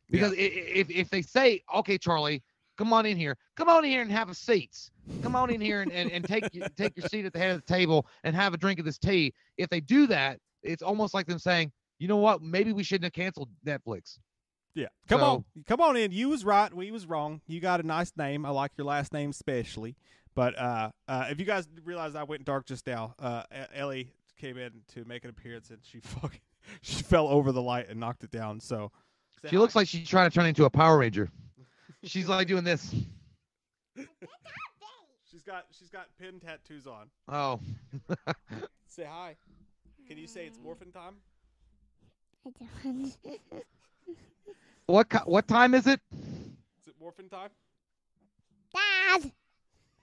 because 0.10 0.32
i- 0.32 0.36
if 0.38 0.90
if 0.90 1.10
they 1.12 1.22
say, 1.22 1.62
okay, 1.76 1.98
Charlie. 2.00 2.42
Come 2.78 2.92
on 2.94 3.06
in 3.06 3.18
here. 3.18 3.38
Come 3.56 3.70
on 3.70 3.86
in 3.86 3.92
here 3.92 4.02
and 4.02 4.12
have 4.12 4.30
a 4.30 4.36
seat. 4.36 4.90
Come 5.22 5.36
on 5.36 5.50
in 5.50 5.62
here 5.62 5.82
and, 5.82 5.92
and, 5.92 6.12
and 6.12 6.26
take 6.26 6.54
your- 6.54 6.68
take 6.78 6.96
your 6.98 7.08
seat 7.08 7.26
at 7.26 7.34
the 7.34 7.40
head 7.40 7.52
of 7.52 7.66
the 7.66 7.74
table 7.74 8.06
and 8.24 8.36
have 8.36 8.54
a 8.54 8.58
drink 8.58 8.80
of 8.80 8.86
this 8.86 8.98
tea. 8.98 9.34
If 9.58 9.70
they 9.70 9.80
do 9.80 10.08
that, 10.08 10.40
it's 10.64 10.82
almost 10.84 11.14
like 11.14 11.28
them 11.28 11.40
saying, 11.40 11.72
you 12.00 12.08
know 12.08 12.18
what? 12.18 12.42
Maybe 12.42 12.74
we 12.74 12.84
shouldn't 12.84 13.06
have 13.06 13.14
canceled 13.14 13.50
Netflix. 13.66 14.20
Yeah. 14.74 14.88
Come 15.08 15.22
So- 15.22 15.26
on. 15.26 15.46
Come 15.68 15.80
on 15.82 15.96
in. 15.96 16.12
You 16.12 16.30
was 16.30 16.44
right. 16.44 16.74
We 16.74 16.92
was 16.92 17.06
wrong. 17.06 17.42
You 17.48 17.60
got 17.62 17.80
a 17.80 17.84
nice 17.84 18.12
name. 18.18 18.46
I 18.46 18.50
like 18.50 18.72
your 18.78 18.86
last 18.88 19.14
name 19.14 19.30
especially. 19.30 19.96
But 20.36 20.58
uh, 20.60 20.90
uh, 21.08 21.28
if 21.30 21.40
you 21.40 21.46
guys 21.46 21.66
realize 21.86 22.14
I 22.16 22.24
went 22.24 22.44
dark 22.44 22.66
just 22.66 22.86
now, 22.88 23.16
uh, 23.20 23.44
Ellie 23.74 24.12
came 24.38 24.58
in 24.58 24.72
to 24.94 25.06
make 25.06 25.24
an 25.24 25.30
appearance 25.30 25.70
and 25.70 25.80
she 25.82 26.00
fucking 26.04 26.42
she 26.82 27.04
fell 27.04 27.28
over 27.30 27.54
the 27.54 27.62
light 27.62 27.88
and 27.90 28.02
knocked 28.02 28.26
it 28.26 28.32
down. 28.32 28.60
So 28.60 28.92
She 29.50 29.58
looks 29.58 29.76
like 29.76 29.88
she's 29.88 30.10
trying 30.10 30.30
to 30.30 30.36
turn 30.36 30.46
into 30.46 30.66
a 30.66 30.70
Power 30.70 30.98
Ranger. 30.98 31.30
She's 32.06 32.30
like 32.30 32.48
doing 32.48 32.64
this. 32.64 32.94
she's 35.32 35.42
got 35.44 35.66
she's 35.72 35.90
got 35.90 36.08
pin 36.20 36.40
tattoos 36.40 36.86
on. 36.86 37.08
Oh, 37.28 37.60
Say 38.88 39.06
hi. 39.10 39.36
Can 40.08 40.18
you 40.18 40.28
say 40.28 40.46
it's 40.46 40.60
morphin 40.64 40.92
time? 40.92 41.16
I 42.46 42.52
don't. 42.84 43.12
what 44.86 45.28
what 45.28 45.48
time 45.48 45.74
is 45.74 45.88
it? 45.88 46.00
Is 46.14 46.88
it 46.88 46.94
morphin 47.00 47.28
time? 47.28 47.50
Dad. 48.74 49.32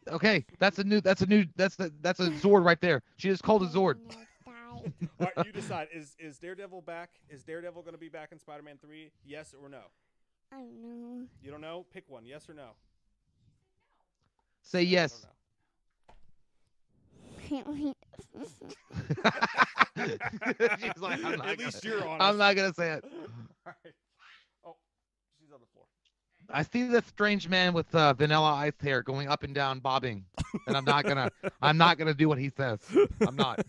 Okay, 0.08 0.44
that's 0.58 0.80
a 0.80 0.84
new 0.84 1.00
that's 1.00 1.22
a 1.22 1.26
new 1.26 1.46
that's 1.56 1.76
the 1.76 1.92
that's 2.00 2.18
a 2.18 2.30
Zord 2.30 2.64
right 2.64 2.80
there. 2.80 3.02
She 3.16 3.28
just 3.28 3.44
called 3.44 3.62
a 3.62 3.66
oh, 3.66 3.68
Zord. 3.68 3.98
All 5.20 5.28
right, 5.36 5.46
you 5.46 5.52
decide. 5.52 5.86
Is 5.94 6.16
is 6.18 6.38
Daredevil 6.38 6.82
back? 6.82 7.10
Is 7.30 7.44
Daredevil 7.44 7.82
going 7.82 7.94
to 7.94 8.00
be 8.00 8.08
back 8.08 8.32
in 8.32 8.40
Spider-Man 8.40 8.78
3? 8.82 9.12
Yes 9.24 9.54
or 9.60 9.68
no? 9.68 9.82
I 10.52 10.56
don't 10.56 10.82
know. 10.82 11.26
You 11.42 11.50
don't 11.50 11.60
know? 11.60 11.86
Pick 11.92 12.04
one. 12.08 12.26
Yes 12.26 12.48
or 12.48 12.54
no? 12.54 12.70
Say 14.62 14.80
I 14.80 14.82
yes. 14.82 15.26
She's 20.78 20.98
like, 20.98 21.24
I'm 21.24 21.36
not 21.36 21.48
At 21.48 21.58
least 21.58 21.82
gonna, 21.82 21.94
you're 21.94 22.06
honest. 22.06 22.22
I'm 22.22 22.36
not 22.38 22.56
gonna 22.56 22.74
say 22.74 22.92
it. 22.92 23.04
All 23.66 23.72
right. 23.84 23.94
Oh, 24.64 24.76
she's 25.40 25.52
on 25.52 25.60
the 25.60 25.66
floor. 25.72 25.86
I 26.50 26.62
see 26.62 26.84
this 26.84 27.06
strange 27.06 27.48
man 27.48 27.72
with 27.72 27.92
uh, 27.94 28.12
vanilla 28.14 28.52
ice 28.54 28.72
hair 28.80 29.02
going 29.02 29.28
up 29.28 29.42
and 29.42 29.54
down, 29.54 29.80
bobbing, 29.80 30.24
and 30.66 30.76
I'm 30.76 30.84
not 30.84 31.04
gonna 31.04 31.30
I'm 31.62 31.78
not 31.78 31.98
gonna 31.98 32.14
do 32.14 32.28
what 32.28 32.38
he 32.38 32.50
says. 32.50 32.80
I'm 33.26 33.36
not. 33.36 33.60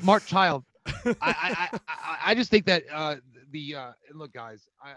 Smart 0.00 0.26
child. 0.26 0.64
I, 0.86 1.04
I, 1.20 1.68
I, 1.72 1.78
I, 1.88 2.18
I 2.26 2.34
just 2.34 2.50
think 2.50 2.66
that 2.66 2.84
uh, 2.92 3.16
the 3.54 3.74
uh, 3.74 3.92
and 4.10 4.18
look, 4.18 4.32
guys. 4.34 4.68
I, 4.82 4.90
I 4.90 4.94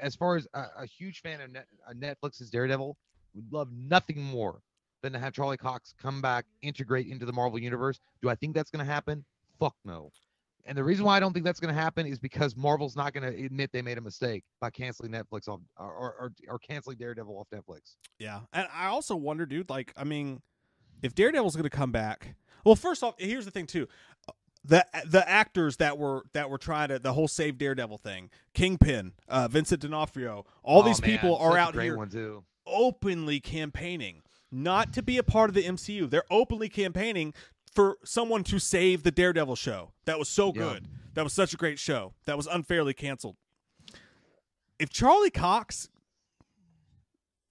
as 0.00 0.14
far 0.14 0.36
as 0.36 0.46
a, 0.54 0.66
a 0.78 0.86
huge 0.86 1.22
fan 1.22 1.40
of 1.40 1.50
Net, 1.50 1.66
uh, 1.88 1.92
Netflix's 1.92 2.50
Daredevil, 2.50 2.96
would 3.34 3.52
love 3.52 3.68
nothing 3.72 4.22
more 4.22 4.60
than 5.02 5.12
to 5.12 5.18
have 5.18 5.32
Charlie 5.32 5.56
Cox 5.56 5.94
come 6.00 6.22
back, 6.22 6.44
integrate 6.62 7.08
into 7.08 7.26
the 7.26 7.32
Marvel 7.32 7.58
universe. 7.58 7.98
Do 8.22 8.28
I 8.30 8.36
think 8.36 8.54
that's 8.54 8.70
going 8.70 8.84
to 8.84 8.90
happen? 8.90 9.24
Fuck 9.58 9.74
no. 9.84 10.12
And 10.66 10.78
the 10.78 10.84
reason 10.84 11.04
why 11.04 11.16
I 11.16 11.20
don't 11.20 11.32
think 11.34 11.44
that's 11.44 11.60
going 11.60 11.74
to 11.74 11.78
happen 11.78 12.06
is 12.06 12.18
because 12.18 12.56
Marvel's 12.56 12.96
not 12.96 13.12
going 13.12 13.30
to 13.30 13.44
admit 13.44 13.70
they 13.72 13.82
made 13.82 13.98
a 13.98 14.00
mistake 14.00 14.44
by 14.60 14.70
canceling 14.70 15.12
Netflix 15.12 15.46
off 15.46 15.60
or, 15.76 15.86
or, 15.86 16.32
or 16.48 16.58
canceling 16.58 16.96
Daredevil 16.96 17.36
off 17.36 17.48
Netflix. 17.50 17.96
Yeah, 18.18 18.40
and 18.52 18.66
I 18.74 18.86
also 18.86 19.14
wonder, 19.14 19.44
dude. 19.44 19.68
Like, 19.68 19.92
I 19.96 20.04
mean, 20.04 20.40
if 21.02 21.14
Daredevil's 21.14 21.54
going 21.54 21.64
to 21.64 21.76
come 21.76 21.92
back, 21.92 22.34
well, 22.64 22.76
first 22.76 23.02
off, 23.02 23.14
here's 23.18 23.44
the 23.44 23.50
thing 23.50 23.66
too. 23.66 23.86
The 24.66 24.86
the 25.06 25.28
actors 25.28 25.76
that 25.76 25.98
were 25.98 26.22
that 26.32 26.48
were 26.48 26.56
trying 26.58 26.88
to 26.88 26.98
the 26.98 27.12
whole 27.12 27.28
save 27.28 27.58
Daredevil 27.58 27.98
thing, 27.98 28.30
Kingpin, 28.54 29.12
uh, 29.28 29.46
Vincent 29.48 29.82
D'Onofrio, 29.82 30.46
all 30.62 30.80
Oh, 30.82 30.84
these 30.86 31.02
man, 31.02 31.10
people 31.10 31.36
are 31.36 31.58
out 31.58 31.74
here 31.74 31.96
openly 32.66 33.40
campaigning 33.40 34.22
not 34.50 34.92
to 34.94 35.02
be 35.02 35.18
a 35.18 35.22
part 35.22 35.50
of 35.50 35.54
the 35.54 35.64
MCU. 35.64 36.08
They're 36.08 36.24
openly 36.30 36.68
campaigning 36.70 37.34
for 37.70 37.98
someone 38.04 38.42
to 38.44 38.58
save 38.58 39.02
the 39.02 39.10
Daredevil 39.10 39.56
show. 39.56 39.92
That 40.06 40.18
was 40.18 40.28
so 40.30 40.46
Yeah. 40.48 40.62
good. 40.62 40.88
That 41.12 41.24
was 41.24 41.32
such 41.34 41.52
a 41.52 41.56
great 41.58 41.78
show. 41.78 42.14
That 42.24 42.36
was 42.36 42.46
unfairly 42.46 42.94
canceled. 42.94 43.36
If 44.78 44.88
Charlie 44.90 45.30
Cox 45.30 45.88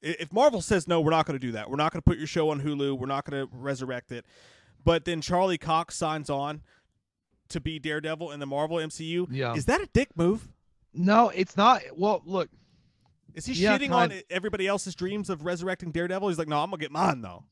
if 0.02 0.34
Marvel 0.34 0.62
says 0.62 0.86
no, 0.88 1.00
we're 1.00 1.12
not 1.12 1.26
going 1.26 1.40
to 1.40 1.46
do 1.48 1.54
that. 1.54 1.70
We're 1.70 1.78
not 1.78 1.94
going 1.94 2.02
to 2.02 2.06
put 2.06 2.18
your 2.18 2.28
show 2.28 2.50
on 2.50 2.62
Hulu. 2.62 2.98
We're 2.98 3.06
not 3.08 3.24
going 3.24 3.48
to 3.48 3.56
resurrect 3.56 4.12
it. 4.12 4.26
But 4.84 5.06
then 5.06 5.22
Charlie 5.22 5.58
Cox 5.58 5.96
signs 5.96 6.30
on 6.30 6.62
to 7.50 7.60
be 7.60 7.80
Daredevil 7.80 8.32
in 8.32 8.40
the 8.40 8.46
Marvel 8.46 8.78
MCU. 8.78 9.28
Yeah. 9.30 9.54
Is 9.54 9.66
that 9.66 9.82
a 9.82 9.88
dick 9.94 10.10
move? 10.16 10.48
No, 10.94 11.30
it's 11.30 11.58
not. 11.58 11.82
Well, 11.96 12.22
look, 12.26 12.50
Is 13.34 13.46
he 13.46 13.54
Yeah, 13.54 13.78
shitting 13.78 13.92
on 13.92 14.14
everybody 14.30 14.68
else's 14.68 14.96
dreams 14.96 15.30
of 15.30 15.44
resurrecting 15.44 15.92
Daredevil? 15.92 16.28
He's 16.30 16.38
like, 16.38 16.48
no, 16.48 16.60
I'm 16.60 16.70
gonna 16.70 16.82
get 16.82 16.92
mine 16.92 17.22
though. 17.22 17.46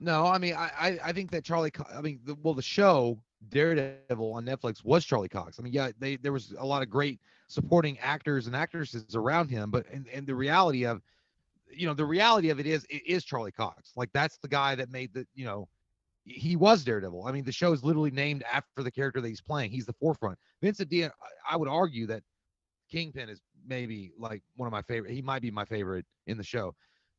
No, 0.00 0.26
I 0.26 0.38
mean, 0.38 0.54
I, 0.54 0.70
I, 0.78 0.98
I 1.04 1.12
think 1.12 1.30
that 1.30 1.44
Charlie, 1.44 1.70
I 1.94 2.00
mean, 2.00 2.18
the, 2.24 2.34
well, 2.42 2.54
the 2.54 2.62
show 2.62 3.20
Daredevil 3.50 4.32
on 4.32 4.44
Netflix 4.44 4.84
was 4.84 5.04
Charlie 5.04 5.28
Cox. 5.28 5.60
I 5.60 5.62
mean, 5.62 5.72
yeah, 5.72 5.90
they 5.98 6.16
there 6.16 6.32
was 6.32 6.54
a 6.58 6.66
lot 6.66 6.82
of 6.82 6.90
great 6.90 7.20
supporting 7.46 7.98
actors 8.00 8.46
and 8.48 8.56
actresses 8.56 9.14
around 9.14 9.48
him, 9.48 9.70
but 9.70 9.86
and, 9.92 10.08
and 10.08 10.26
the 10.26 10.34
reality 10.34 10.84
of, 10.84 11.02
you 11.70 11.86
know, 11.86 11.94
the 11.94 12.04
reality 12.04 12.50
of 12.50 12.58
it 12.58 12.66
is 12.66 12.84
it 12.90 13.02
is 13.06 13.24
Charlie 13.24 13.52
Cox. 13.52 13.92
Like 13.94 14.10
that's 14.12 14.38
the 14.38 14.48
guy 14.48 14.74
that 14.74 14.90
made 14.90 15.14
the, 15.14 15.24
you 15.34 15.44
know, 15.44 15.68
he 16.24 16.56
was 16.56 16.84
Daredevil. 16.84 17.26
I 17.26 17.32
mean, 17.32 17.44
the 17.44 17.52
show 17.52 17.72
is 17.72 17.82
literally 17.82 18.10
named 18.10 18.44
after 18.50 18.82
the 18.82 18.90
character 18.90 19.20
that 19.20 19.28
he's 19.28 19.40
playing. 19.40 19.70
He's 19.70 19.86
the 19.86 19.92
forefront. 19.94 20.38
Vincent 20.62 20.88
D. 20.88 21.04
I 21.04 21.10
I 21.50 21.56
would 21.56 21.68
argue 21.68 22.06
that 22.06 22.22
Kingpin 22.90 23.28
is 23.28 23.40
maybe 23.66 24.12
like 24.18 24.42
one 24.56 24.66
of 24.66 24.72
my 24.72 24.82
favorite. 24.82 25.12
He 25.12 25.22
might 25.22 25.42
be 25.42 25.50
my 25.50 25.64
favorite 25.64 26.06
in 26.26 26.36
the 26.36 26.44
show, 26.44 26.74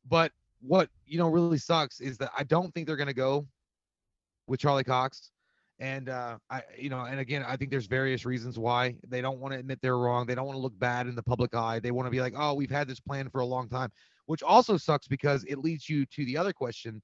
but 0.08 0.32
what 0.60 0.88
you 1.06 1.18
know 1.18 1.28
really 1.28 1.58
sucks 1.58 2.00
is 2.00 2.16
that 2.18 2.30
I 2.36 2.44
don't 2.44 2.72
think 2.72 2.86
they're 2.86 2.96
gonna 2.96 3.12
go 3.12 3.46
with 4.46 4.60
Charlie 4.60 4.84
Cox. 4.84 5.30
And 5.80 6.08
uh 6.08 6.38
I 6.50 6.62
you 6.78 6.88
know, 6.88 7.00
and 7.00 7.20
again, 7.20 7.44
I 7.46 7.56
think 7.56 7.70
there's 7.70 7.86
various 7.86 8.24
reasons 8.24 8.58
why 8.58 8.96
they 9.08 9.20
don't 9.20 9.40
want 9.40 9.52
to 9.52 9.58
admit 9.58 9.80
they're 9.82 9.98
wrong. 9.98 10.24
They 10.24 10.34
don't 10.34 10.46
want 10.46 10.56
to 10.56 10.62
look 10.62 10.78
bad 10.78 11.08
in 11.08 11.14
the 11.14 11.22
public 11.22 11.54
eye. 11.54 11.80
They 11.80 11.90
want 11.90 12.06
to 12.06 12.10
be 12.10 12.20
like, 12.20 12.34
oh, 12.36 12.54
we've 12.54 12.70
had 12.70 12.88
this 12.88 13.00
plan 13.00 13.28
for 13.28 13.40
a 13.40 13.44
long 13.44 13.68
time, 13.68 13.90
which 14.26 14.42
also 14.42 14.76
sucks 14.76 15.08
because 15.08 15.44
it 15.44 15.58
leads 15.58 15.88
you 15.88 16.06
to 16.06 16.24
the 16.24 16.36
other 16.36 16.52
question, 16.52 17.02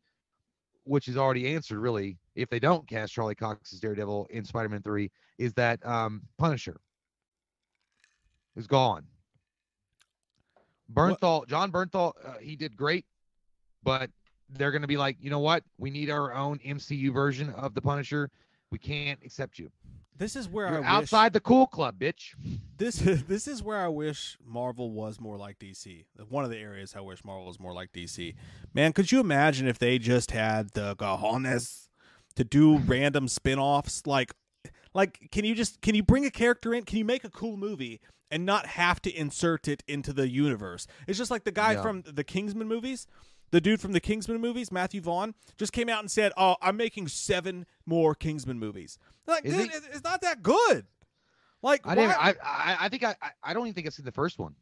which 0.91 1.07
is 1.07 1.17
already 1.17 1.55
answered 1.55 1.79
really. 1.79 2.19
If 2.35 2.49
they 2.51 2.59
don't 2.59 2.87
cast 2.89 3.13
Charlie 3.13 3.37
Cox 3.37 3.73
as 3.73 3.79
Daredevil 3.79 4.27
in 4.31 4.45
Spider-Man 4.45 4.83
3, 4.83 5.09
is 5.39 5.55
that 5.55 5.85
um 5.87 6.23
Punisher 6.37 6.81
is 8.57 8.67
gone. 8.67 9.05
Bernthal, 10.93 11.47
Jon 11.47 11.71
Bernthal, 11.71 12.13
uh, 12.27 12.39
he 12.41 12.57
did 12.57 12.77
great, 12.77 13.07
but 13.85 14.11
they're 14.49 14.73
going 14.73 14.83
to 14.83 14.89
be 14.89 14.97
like, 14.97 15.17
you 15.21 15.31
know 15.31 15.39
what? 15.39 15.63
We 15.79 15.91
need 15.91 16.11
our 16.11 16.35
own 16.35 16.59
MCU 16.59 17.13
version 17.13 17.51
of 17.51 17.75
the 17.75 17.81
Punisher. 17.81 18.29
We 18.73 18.79
can't 18.79 19.21
accept 19.25 19.61
you. 19.61 19.71
This 20.21 20.37
is 20.37 20.51
where 20.51 20.69
You're 20.71 20.85
I 20.85 20.89
outside 20.89 21.33
the 21.33 21.41
cool 21.41 21.67
club, 21.67 21.99
bitch. 21.99 22.35
wish 22.45 22.59
this 22.77 22.97
this 23.29 23.49
is 23.49 23.63
where 23.63 23.79
I 23.79 23.89
wish 23.89 24.37
Marvel 24.45 24.93
was 24.93 25.19
more 25.19 25.39
like 25.39 25.59
DC. 25.59 26.05
One 26.29 26.45
of 26.45 26.51
the 26.51 26.59
areas 26.59 26.95
I 26.95 27.01
wish 27.01 27.25
Marvel 27.25 27.47
was 27.47 27.59
more 27.59 27.73
like 27.73 27.91
DC. 27.93 28.35
Man, 28.75 28.93
could 28.93 29.11
you 29.11 29.19
imagine 29.21 29.67
if 29.67 29.79
they 29.79 29.99
just 29.99 30.31
had 30.31 30.73
the 30.75 30.95
cojones 30.97 31.89
to 32.37 32.45
do 32.45 32.77
random 32.77 33.29
spin-offs 33.29 34.07
like 34.07 34.35
like 34.93 35.31
can 35.33 35.47
you 35.47 35.55
just 35.55 35.81
can 35.81 35.95
you 35.95 36.03
bring 36.03 36.27
a 36.27 36.31
character 36.31 36.75
in? 36.75 36.85
Can 36.85 36.99
you 36.99 37.05
make 37.07 37.25
a 37.25 37.31
cool 37.31 37.57
movie 37.57 38.03
and 38.31 38.45
not 38.45 38.67
have 38.67 39.01
to 39.03 39.11
insert 39.11 39.69
it 39.69 39.83
into 39.89 40.13
the 40.13 40.29
universe? 40.29 40.87
It's 41.07 41.17
just 41.17 41.31
like 41.31 41.45
the 41.45 41.51
guy 41.51 41.73
Yeah. 41.73 41.83
from 41.83 42.03
the 42.03 42.25
Kingsman 42.25 42.69
movies. 42.69 43.07
The 43.51 43.61
dude 43.61 43.81
from 43.81 43.93
the 43.93 44.01
Kingsman 44.01 44.41
movies, 44.41 44.71
Matthew 44.71 45.01
Vaughn, 45.01 45.35
just 45.57 45.73
came 45.73 45.89
out 45.89 46.01
and 46.01 46.11
said, 46.11 46.33
"Oh, 46.37 46.57
I'm 46.63 46.77
making 46.77 47.09
seven 47.09 47.67
more 47.87 48.15
Kingsman 48.15 48.59
movies." 48.59 48.99
Like, 49.27 49.45
Is 49.45 49.55
dude, 49.57 49.71
he? 49.71 49.77
it's 49.93 50.05
not 50.05 50.21
that 50.23 50.43
good. 50.43 50.87
Like, 51.63 51.87
I 51.87 51.95
didn't. 51.95 52.13
I, 52.13 52.35
I 52.45 52.77
I 52.83 52.89
think 52.89 53.03
I 53.05 53.15
I- 53.21 53.31
I 53.43 53.53
don't 53.55 53.67
even 53.67 53.75
think 53.75 53.87
I've 53.87 53.95
seen 53.95 54.05
the 54.07 54.13
first 54.13 54.39
one. 54.39 54.55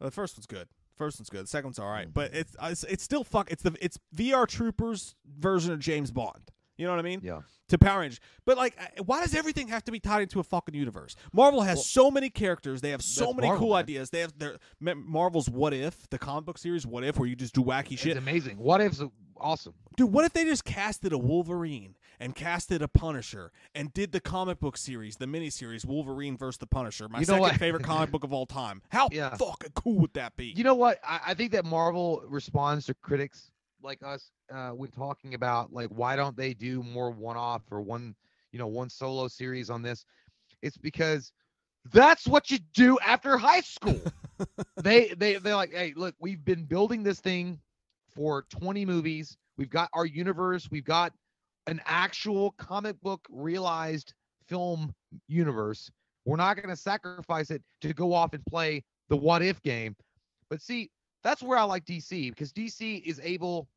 Uh, 0.00 0.06
the 0.06 0.10
first 0.10 0.36
one's 0.36 0.46
good. 0.46 0.68
First 0.96 1.18
one's 1.20 1.30
good. 1.30 1.44
The 1.44 1.48
second 1.48 1.68
one's 1.68 1.78
all 1.78 1.90
right, 1.90 2.06
Mm-hmm. 2.06 2.12
but 2.12 2.34
it's 2.34 2.56
uh, 2.58 2.68
it's, 2.70 2.84
it's 2.84 3.02
still 3.04 3.24
fuck. 3.24 3.50
It's 3.50 3.62
the 3.62 3.76
it's 3.80 3.98
VR 4.16 4.46
Troopers 4.46 5.14
version 5.38 5.72
of 5.72 5.78
James 5.78 6.10
Bond. 6.10 6.50
You 6.80 6.86
know 6.86 6.92
what 6.92 6.98
I 7.00 7.02
mean? 7.02 7.20
Yeah. 7.22 7.40
To 7.68 7.78
Power 7.78 8.00
Rangers, 8.00 8.18
but 8.46 8.56
like, 8.56 8.74
why 9.04 9.20
does 9.20 9.34
everything 9.34 9.68
have 9.68 9.84
to 9.84 9.92
be 9.92 10.00
tied 10.00 10.22
into 10.22 10.40
a 10.40 10.42
fucking 10.42 10.74
universe? 10.74 11.14
Marvel 11.32 11.60
has 11.60 11.76
Well, 11.76 11.82
so 11.84 12.10
many 12.10 12.28
characters. 12.30 12.80
They 12.80 12.90
have 12.90 13.02
so 13.02 13.32
many 13.32 13.46
Marvel, 13.48 13.66
cool 13.66 13.74
man. 13.74 13.80
ideas. 13.84 14.10
They 14.10 14.20
have 14.20 14.36
their 14.38 14.56
Marvel's 14.80 15.48
What 15.48 15.72
If, 15.74 16.08
the 16.10 16.18
comic 16.18 16.46
book 16.46 16.58
series 16.58 16.84
What 16.86 17.04
If, 17.04 17.18
where 17.18 17.28
you 17.28 17.36
just 17.36 17.54
do 17.54 17.62
wacky 17.62 17.96
shit. 17.98 18.16
It's 18.16 18.18
amazing. 18.18 18.56
What 18.56 18.80
if's 18.80 19.02
awesome. 19.36 19.74
Dude, 19.96 20.10
what 20.10 20.24
if 20.24 20.32
they 20.32 20.44
just 20.44 20.64
casted 20.64 21.12
a 21.12 21.18
Wolverine 21.18 21.94
and 22.18 22.34
casted 22.34 22.82
a 22.82 22.88
Punisher 22.88 23.52
and 23.74 23.92
did 23.92 24.10
the 24.12 24.20
comic 24.20 24.58
book 24.58 24.76
series, 24.76 25.16
the 25.16 25.26
miniseries 25.26 25.84
Wolverine 25.86 26.36
versus 26.36 26.58
the 26.58 26.66
Punisher, 26.66 27.08
my 27.08 27.20
You 27.20 27.26
know 27.26 27.34
second 27.34 27.40
what? 27.42 27.56
favorite 27.56 27.84
comic 27.84 28.10
book 28.12 28.24
of 28.24 28.32
all 28.32 28.46
time? 28.46 28.82
How 28.90 29.08
Yeah. 29.12 29.36
fucking 29.36 29.72
cool 29.74 29.98
would 30.00 30.14
that 30.14 30.34
be? 30.36 30.46
You 30.56 30.64
know 30.64 30.74
what? 30.74 30.98
I, 31.04 31.20
I 31.28 31.34
think 31.34 31.52
that 31.52 31.64
Marvel 31.64 32.22
responds 32.26 32.86
to 32.86 32.94
critics 32.94 33.50
like 33.82 34.02
us 34.04 34.30
uh, 34.52 34.70
when 34.70 34.90
talking 34.90 35.34
about 35.34 35.72
like 35.72 35.88
why 35.88 36.16
don't 36.16 36.36
they 36.36 36.54
do 36.54 36.82
more 36.82 37.10
one-off 37.10 37.62
or 37.70 37.80
one, 37.80 38.14
you 38.52 38.58
know, 38.58 38.66
one 38.66 38.88
solo 38.88 39.28
series 39.28 39.70
on 39.70 39.82
this? 39.82 40.04
It's 40.62 40.76
because 40.76 41.32
that's 41.92 42.26
what 42.26 42.50
you 42.50 42.58
do 42.74 42.98
after 43.00 43.36
high 43.38 43.60
school. 43.60 44.00
they 44.76 45.08
they 45.16 45.36
they're 45.36 45.56
like, 45.56 45.72
hey, 45.72 45.92
look, 45.96 46.14
we've 46.18 46.44
been 46.44 46.64
building 46.64 47.02
this 47.02 47.20
thing 47.20 47.58
for 48.14 48.44
20 48.50 48.84
movies. 48.84 49.36
We've 49.56 49.70
got 49.70 49.88
our 49.92 50.06
universe. 50.06 50.68
We've 50.70 50.84
got 50.84 51.12
an 51.66 51.80
actual 51.86 52.52
comic 52.52 53.00
book 53.00 53.26
realized 53.30 54.14
film 54.48 54.94
universe. 55.28 55.90
We're 56.24 56.36
not 56.36 56.56
going 56.56 56.68
to 56.68 56.76
sacrifice 56.76 57.50
it 57.50 57.62
to 57.82 57.94
go 57.94 58.12
off 58.12 58.34
and 58.34 58.44
play 58.46 58.84
the 59.08 59.16
what 59.16 59.42
if 59.42 59.62
game. 59.62 59.96
But 60.48 60.60
see, 60.60 60.90
that's 61.22 61.42
where 61.42 61.58
I 61.58 61.64
like 61.64 61.84
DC 61.84 62.30
because 62.30 62.52
DC 62.52 63.02
is 63.04 63.20
able. 63.22 63.68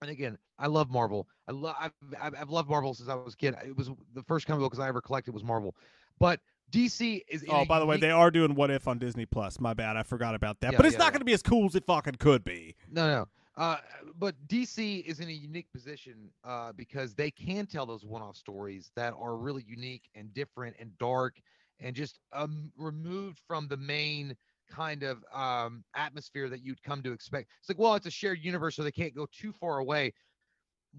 And 0.00 0.10
again, 0.10 0.38
I 0.58 0.68
love 0.68 0.90
Marvel. 0.90 1.28
I 1.48 1.52
love 1.52 1.76
I've, 1.80 1.92
I've 2.20 2.50
loved 2.50 2.68
Marvel 2.68 2.94
since 2.94 3.08
I 3.08 3.14
was 3.14 3.34
a 3.34 3.36
kid. 3.36 3.56
It 3.64 3.76
was 3.76 3.90
the 4.14 4.22
first 4.22 4.46
comic 4.46 4.60
books 4.60 4.78
I 4.78 4.88
ever 4.88 5.00
collected 5.00 5.34
was 5.34 5.44
Marvel. 5.44 5.74
But 6.18 6.40
DC 6.70 7.22
is. 7.28 7.44
Oh, 7.48 7.64
by 7.64 7.78
the 7.78 7.86
way, 7.86 7.96
they 7.96 8.10
are 8.10 8.30
doing 8.30 8.54
What 8.54 8.70
If 8.70 8.86
on 8.88 8.98
Disney 8.98 9.26
Plus. 9.26 9.60
My 9.60 9.74
bad, 9.74 9.96
I 9.96 10.02
forgot 10.02 10.34
about 10.34 10.60
that. 10.60 10.72
Yeah, 10.72 10.76
but 10.76 10.86
it's 10.86 10.94
yeah, 10.94 10.98
not 10.98 11.04
yeah. 11.06 11.10
going 11.10 11.20
to 11.20 11.24
be 11.24 11.32
as 11.32 11.42
cool 11.42 11.66
as 11.66 11.74
it 11.74 11.84
fucking 11.86 12.16
could 12.16 12.44
be. 12.44 12.74
No, 12.90 13.06
no. 13.06 13.28
Uh, 13.56 13.78
but 14.16 14.36
DC 14.46 15.04
is 15.04 15.18
in 15.18 15.28
a 15.28 15.32
unique 15.32 15.66
position 15.72 16.30
uh, 16.44 16.72
because 16.72 17.14
they 17.14 17.28
can 17.28 17.66
tell 17.66 17.86
those 17.86 18.04
one-off 18.04 18.36
stories 18.36 18.92
that 18.94 19.12
are 19.20 19.36
really 19.36 19.64
unique 19.66 20.04
and 20.14 20.32
different 20.32 20.76
and 20.78 20.96
dark 20.98 21.40
and 21.80 21.96
just 21.96 22.20
um, 22.32 22.70
removed 22.76 23.40
from 23.48 23.66
the 23.66 23.76
main 23.76 24.36
kind 24.68 25.02
of 25.02 25.24
um, 25.34 25.84
atmosphere 25.96 26.48
that 26.48 26.62
you'd 26.62 26.82
come 26.82 27.02
to 27.02 27.12
expect. 27.12 27.48
It's 27.60 27.68
like, 27.68 27.78
well, 27.78 27.94
it's 27.94 28.06
a 28.06 28.10
shared 28.10 28.38
universe, 28.42 28.76
so 28.76 28.82
they 28.82 28.92
can't 28.92 29.14
go 29.14 29.26
too 29.32 29.52
far 29.52 29.78
away. 29.78 30.12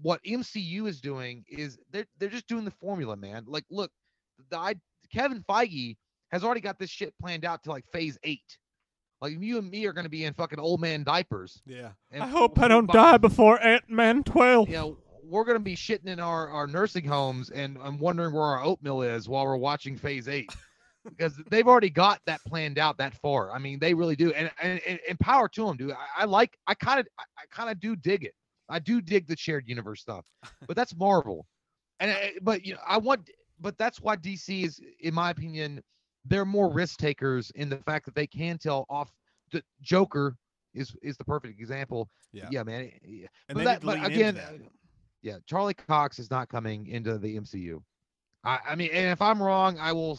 What 0.02 0.22
MCU 0.24 0.86
is 0.86 1.00
doing 1.00 1.44
is 1.48 1.78
they're 1.90 2.06
they're 2.18 2.28
just 2.28 2.46
doing 2.46 2.64
the 2.64 2.70
formula, 2.70 3.16
man. 3.16 3.44
Like, 3.46 3.64
look, 3.70 3.90
the 4.50 4.56
I, 4.56 4.74
Kevin 5.12 5.44
Feige 5.48 5.96
has 6.30 6.44
already 6.44 6.60
got 6.60 6.78
this 6.78 6.90
shit 6.90 7.14
planned 7.20 7.44
out 7.44 7.62
to 7.64 7.70
like 7.70 7.84
phase 7.92 8.18
eight. 8.22 8.58
Like 9.20 9.34
you 9.38 9.58
and 9.58 9.70
me 9.70 9.84
are 9.86 9.92
going 9.92 10.04
to 10.04 10.10
be 10.10 10.24
in 10.24 10.32
fucking 10.32 10.58
old 10.58 10.80
man 10.80 11.02
diapers. 11.02 11.60
Yeah. 11.66 11.90
And 12.10 12.22
I 12.22 12.26
hope 12.26 12.58
I 12.58 12.68
don't 12.68 12.86
bu- 12.86 12.92
die 12.94 13.18
before 13.18 13.62
Ant 13.62 13.88
Man 13.90 14.22
12. 14.22 14.68
You 14.68 14.74
know, 14.74 14.98
we're 15.22 15.44
gonna 15.44 15.60
be 15.60 15.76
shitting 15.76 16.06
in 16.06 16.18
our, 16.18 16.48
our 16.48 16.66
nursing 16.66 17.04
homes 17.04 17.50
and 17.50 17.78
I'm 17.82 17.98
wondering 17.98 18.32
where 18.32 18.42
our 18.42 18.64
oatmeal 18.64 19.02
is 19.02 19.28
while 19.28 19.44
we're 19.44 19.56
watching 19.56 19.96
phase 19.96 20.28
eight. 20.28 20.50
Because 21.08 21.40
they've 21.50 21.66
already 21.66 21.90
got 21.90 22.20
that 22.26 22.40
planned 22.46 22.78
out 22.78 22.98
that 22.98 23.14
far. 23.14 23.52
I 23.52 23.58
mean, 23.58 23.78
they 23.78 23.94
really 23.94 24.16
do. 24.16 24.32
And 24.32 24.50
and, 24.62 24.80
and, 25.08 25.18
power 25.20 25.48
to 25.48 25.66
them, 25.66 25.76
dude. 25.76 25.92
I, 25.92 26.22
I 26.22 26.24
like 26.24 26.56
I 26.66 26.74
kind 26.74 27.00
of 27.00 27.06
I, 27.18 27.22
I 27.38 27.44
kind 27.50 27.70
of 27.70 27.80
do 27.80 27.96
dig 27.96 28.24
it. 28.24 28.34
I 28.68 28.78
do 28.78 29.00
dig 29.00 29.26
the 29.26 29.36
shared 29.36 29.68
universe 29.68 30.00
stuff. 30.00 30.26
But 30.66 30.76
that's 30.76 30.96
Marvel. 30.96 31.46
And 31.98 32.10
I, 32.10 32.32
but 32.42 32.64
you 32.64 32.74
know, 32.74 32.80
I 32.86 32.98
want 32.98 33.28
but 33.60 33.76
that's 33.78 34.00
why 34.00 34.16
DC 34.16 34.64
is 34.64 34.80
in 35.00 35.14
my 35.14 35.30
opinion 35.30 35.82
they're 36.24 36.44
more 36.44 36.70
risk 36.70 36.98
takers 36.98 37.50
in 37.52 37.68
the 37.68 37.78
fact 37.78 38.04
that 38.04 38.14
they 38.14 38.26
can 38.26 38.58
tell 38.58 38.86
off 38.88 39.10
the 39.52 39.62
Joker 39.82 40.36
is 40.74 40.94
is 41.02 41.16
the 41.16 41.24
perfect 41.24 41.58
example. 41.58 42.08
Yeah. 42.32 42.48
Yeah, 42.50 42.62
man. 42.62 42.90
Yeah. 43.04 43.26
And 43.48 43.56
but 43.56 43.64
that, 43.64 43.80
but 43.82 44.04
again, 44.04 44.38
uh, 44.38 44.52
yeah, 45.22 45.38
Charlie 45.46 45.74
Cox 45.74 46.18
is 46.18 46.30
not 46.30 46.48
coming 46.48 46.86
into 46.86 47.18
the 47.18 47.36
MCU. 47.36 47.82
I, 48.44 48.58
I 48.70 48.74
mean, 48.74 48.90
and 48.92 49.10
if 49.12 49.20
I'm 49.20 49.42
wrong, 49.42 49.78
I 49.78 49.92
will, 49.92 50.18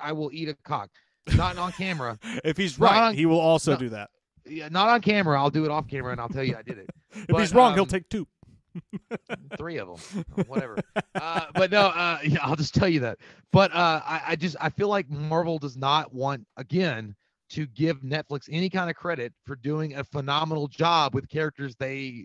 I 0.00 0.12
will 0.12 0.30
eat 0.32 0.48
a 0.48 0.54
cock. 0.64 0.90
Not 1.36 1.56
on 1.58 1.72
camera. 1.72 2.18
If 2.44 2.56
he's 2.56 2.78
Not 2.78 2.90
right, 2.90 3.02
on- 3.08 3.14
he 3.14 3.26
will 3.26 3.40
also 3.40 3.72
no- 3.72 3.78
do 3.78 3.88
that. 3.90 4.10
Yeah, 4.44 4.68
not 4.68 4.88
on 4.88 5.00
camera. 5.00 5.40
I'll 5.40 5.50
do 5.50 5.64
it 5.64 5.70
off 5.70 5.86
camera, 5.86 6.10
and 6.10 6.20
I'll 6.20 6.28
tell 6.28 6.42
you 6.42 6.56
I 6.56 6.62
did 6.62 6.78
it. 6.78 6.90
If 7.14 7.26
But, 7.28 7.40
he's 7.42 7.54
wrong, 7.54 7.74
he'll 7.74 7.82
um, 7.82 7.88
take 7.88 8.08
two. 8.08 8.26
Three 9.58 9.78
of 9.78 9.88
them, 10.12 10.24
whatever. 10.46 10.78
Uh, 11.14 11.44
but 11.54 11.70
no, 11.70 11.82
uh, 11.88 12.18
yeah, 12.24 12.38
I'll 12.42 12.56
just 12.56 12.74
tell 12.74 12.88
you 12.88 13.00
that. 13.00 13.18
But 13.52 13.70
uh, 13.72 14.00
I, 14.04 14.22
I 14.28 14.36
just, 14.36 14.56
I 14.60 14.70
feel 14.70 14.88
like 14.88 15.08
Marvel 15.10 15.58
does 15.58 15.76
not 15.76 16.12
want 16.12 16.46
again 16.56 17.14
to 17.50 17.66
give 17.66 18.00
Netflix 18.00 18.48
any 18.50 18.70
kind 18.70 18.88
of 18.88 18.96
credit 18.96 19.32
for 19.44 19.56
doing 19.56 19.94
a 19.94 20.02
phenomenal 20.04 20.68
job 20.68 21.14
with 21.14 21.28
characters 21.28 21.76
they, 21.76 22.24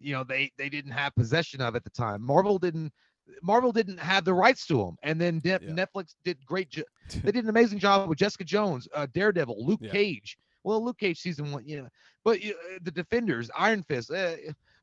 you 0.00 0.12
know, 0.14 0.24
they 0.24 0.50
they 0.56 0.70
didn't 0.70 0.92
have 0.92 1.14
possession 1.14 1.60
of 1.60 1.76
at 1.76 1.84
the 1.84 1.90
time. 1.90 2.22
Marvel 2.22 2.58
didn't. 2.58 2.92
Marvel 3.42 3.72
didn't 3.72 3.98
have 3.98 4.24
the 4.24 4.34
rights 4.34 4.66
to 4.66 4.76
them, 4.78 4.96
and 5.02 5.20
then 5.20 5.38
De- 5.40 5.50
Yeah. 5.50 5.58
Netflix 5.58 6.14
did 6.24 6.44
great. 6.46 6.70
Jo- 6.70 6.82
they 7.24 7.32
did 7.32 7.44
an 7.44 7.50
amazing 7.50 7.78
job 7.78 8.08
with 8.08 8.18
Jessica 8.18 8.44
Jones, 8.44 8.88
uh, 8.94 9.06
Daredevil, 9.12 9.64
Luke 9.64 9.80
Yeah. 9.82 9.90
Cage. 9.90 10.38
Well, 10.64 10.84
Luke 10.84 10.98
Cage 10.98 11.18
season 11.20 11.52
one, 11.52 11.66
you 11.66 11.82
know, 11.82 11.88
but 12.24 12.38
uh, 12.44 12.50
the 12.82 12.90
Defenders, 12.90 13.50
Iron 13.56 13.82
Fist. 13.84 14.10
Uh, 14.10 14.36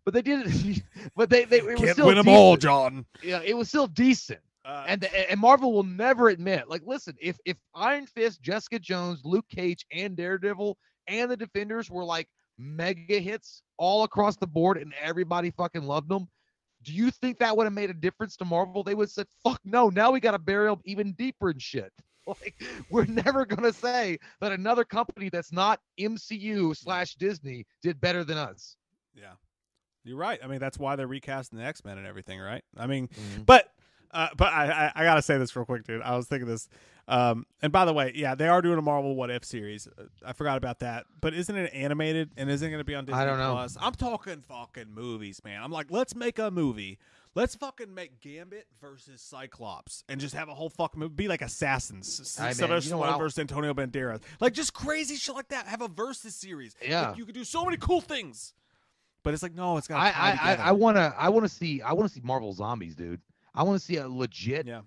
but 0.06 0.14
they 0.14 0.22
did 0.22 0.46
it. 0.48 0.84
but 1.16 1.30
they 1.30 1.46
they 1.46 1.58
it 1.58 1.66
was 1.66 1.80
Can't 1.82 1.92
still 1.94 2.08
win 2.08 2.16
them 2.18 2.30
all. 2.30 2.58
John. 2.58 3.06
Yeah, 3.24 3.42
it 3.44 3.56
was 3.58 3.68
still 3.70 3.88
decent. 3.88 4.40
Uh, 4.64 4.84
And 4.88 5.04
and 5.04 5.40
Marvel 5.40 5.74
will 5.74 5.84
never 5.84 6.30
admit, 6.30 6.70
like, 6.70 6.82
listen, 6.86 7.16
if 7.22 7.38
if 7.46 7.58
Iron 7.76 8.08
Fist, 8.08 8.42
Jessica 8.42 8.80
Jones, 8.80 9.22
Luke 9.24 9.46
Cage, 9.50 9.86
and 9.92 10.16
Daredevil 10.16 10.78
and 11.08 11.30
the 11.30 11.38
Defenders 11.38 11.92
were 11.92 12.04
like 12.04 12.28
mega 12.58 13.20
hits 13.20 13.62
all 13.78 14.04
across 14.06 14.38
the 14.38 14.48
board 14.48 14.78
and 14.78 14.94
everybody 15.00 15.52
fucking 15.52 15.84
loved 15.84 16.10
them, 16.10 16.28
do 16.86 16.94
you 16.94 17.12
think 17.12 17.40
that 17.40 17.58
would 17.58 17.66
have 17.66 17.74
made 17.74 17.90
a 17.90 17.94
difference 17.94 18.38
to 18.38 18.46
Marvel? 18.46 18.84
They 18.84 18.96
would 18.96 19.06
have 19.06 19.12
said, 19.12 19.28
fuck 19.44 19.60
no, 19.66 19.90
now 19.90 20.12
we 20.12 20.20
got 20.22 20.32
to 20.32 20.40
bury 20.40 20.70
them 20.70 20.80
even 20.86 21.12
deeper 21.14 21.50
in 21.50 21.60
shit. 21.60 21.92
Like, 22.28 22.56
we're 22.90 23.06
never 23.06 23.46
gonna 23.46 23.72
say 23.72 24.18
that 24.42 24.52
another 24.52 24.84
company 24.84 25.30
that's 25.30 25.52
not 25.52 25.80
MCU 26.00 26.76
slash 26.76 27.14
Disney 27.18 27.68
did 27.84 28.02
better 28.02 28.24
than 28.24 28.36
us. 28.36 28.78
yeah, 29.14 29.34
you're 30.04 30.18
right. 30.18 30.40
I 30.44 30.48
mean, 30.48 30.58
that's 30.58 30.80
why 30.80 30.96
they're 30.96 31.06
recasting 31.06 31.60
the 31.60 31.66
X 31.66 31.86
Men 31.86 32.00
and 32.00 32.08
everything, 32.08 32.40
right? 32.40 32.64
I 32.78 32.88
mean, 32.88 33.10
Mm-hmm. 33.10 33.44
But 33.44 33.68
uh, 34.10 34.30
but 34.38 34.52
I, 34.52 34.66
I 34.88 34.92
I 34.96 35.04
gotta 35.04 35.22
say 35.22 35.38
this 35.38 35.56
real 35.56 35.66
quick, 35.66 35.84
dude. 35.84 36.02
I 36.02 36.16
was 36.18 36.26
thinking 36.26 36.48
this. 36.48 36.68
Um, 37.08 37.46
and 37.62 37.72
by 37.72 37.86
the 37.86 37.94
way, 37.94 38.12
yeah, 38.16 38.34
they 38.34 38.48
are 38.48 38.62
doing 38.62 38.80
a 38.80 38.82
Marvel 38.82 39.16
What 39.16 39.30
If 39.30 39.46
series. 39.46 39.88
I 40.26 40.34
forgot 40.34 40.58
about 40.58 40.80
that. 40.80 41.06
But 41.22 41.34
isn't 41.36 41.56
it 41.56 41.72
animated 41.74 42.32
and 42.36 42.50
isn't 42.50 42.68
it 42.68 42.72
going 42.72 42.80
to 42.80 42.84
be 42.86 42.96
on 42.96 43.06
Disney 43.06 43.22
I 43.22 43.26
don't 43.26 43.38
know. 43.38 43.54
Plus? 43.54 43.78
I'm 43.80 43.94
talking 43.94 44.42
fucking 44.48 44.92
movies, 44.94 45.40
man. 45.44 45.62
I'm 45.62 45.72
like, 45.72 45.92
let's 45.92 46.16
make 46.16 46.40
a 46.40 46.50
movie. 46.50 46.98
Let's 47.36 47.54
fucking 47.54 47.94
make 47.94 48.22
Gambit 48.22 48.66
versus 48.82 49.22
Cyclops 49.22 50.04
and 50.10 50.20
just 50.22 50.34
have 50.34 50.48
a 50.50 50.54
whole 50.56 50.70
fucking 50.70 51.00
movie. 51.00 51.14
Be 51.14 51.28
like 51.28 51.42
Assassins. 51.42 52.20
S- 52.20 52.38
Hey, 52.38 52.46
man, 52.46 52.54
Sylvester 52.56 52.90
you 52.90 52.96
know 52.96 53.02
Stallone 53.04 53.20
versus 53.20 53.38
Antonio 53.40 53.74
Banderas. 53.74 54.22
Like 54.40 54.54
just 54.54 54.74
crazy 54.74 55.16
shit 55.16 55.36
like 55.36 55.50
that. 55.50 55.68
Have 55.68 55.82
a 55.82 55.88
versus 55.90 56.34
series. 56.34 56.76
Like, 56.82 56.90
Yeah. 56.90 57.14
you 57.16 57.26
could 57.26 57.36
do 57.36 57.44
so 57.44 57.66
many 57.66 57.78
cool 57.78 58.02
things. 58.02 58.54
But 59.22 59.34
it's 59.34 59.44
like, 59.44 59.54
no, 59.54 59.78
it's 59.78 59.88
got 59.88 60.00
I 60.00 60.10
I, 60.12 60.54
I. 60.54 60.56
I 60.56 60.72
wanna 60.72 61.14
I 61.18 61.30
wanna 61.30 61.50
see 61.50 61.82
I 61.82 61.94
wanna 61.94 62.10
see 62.10 62.22
Marvel 62.24 62.54
Zombies, 62.54 62.96
dude. 62.96 63.22
I 63.54 63.64
wanna 63.64 63.80
see 63.80 63.98
a 63.98 64.08
legit 64.08 64.66
yeah. 64.66 64.82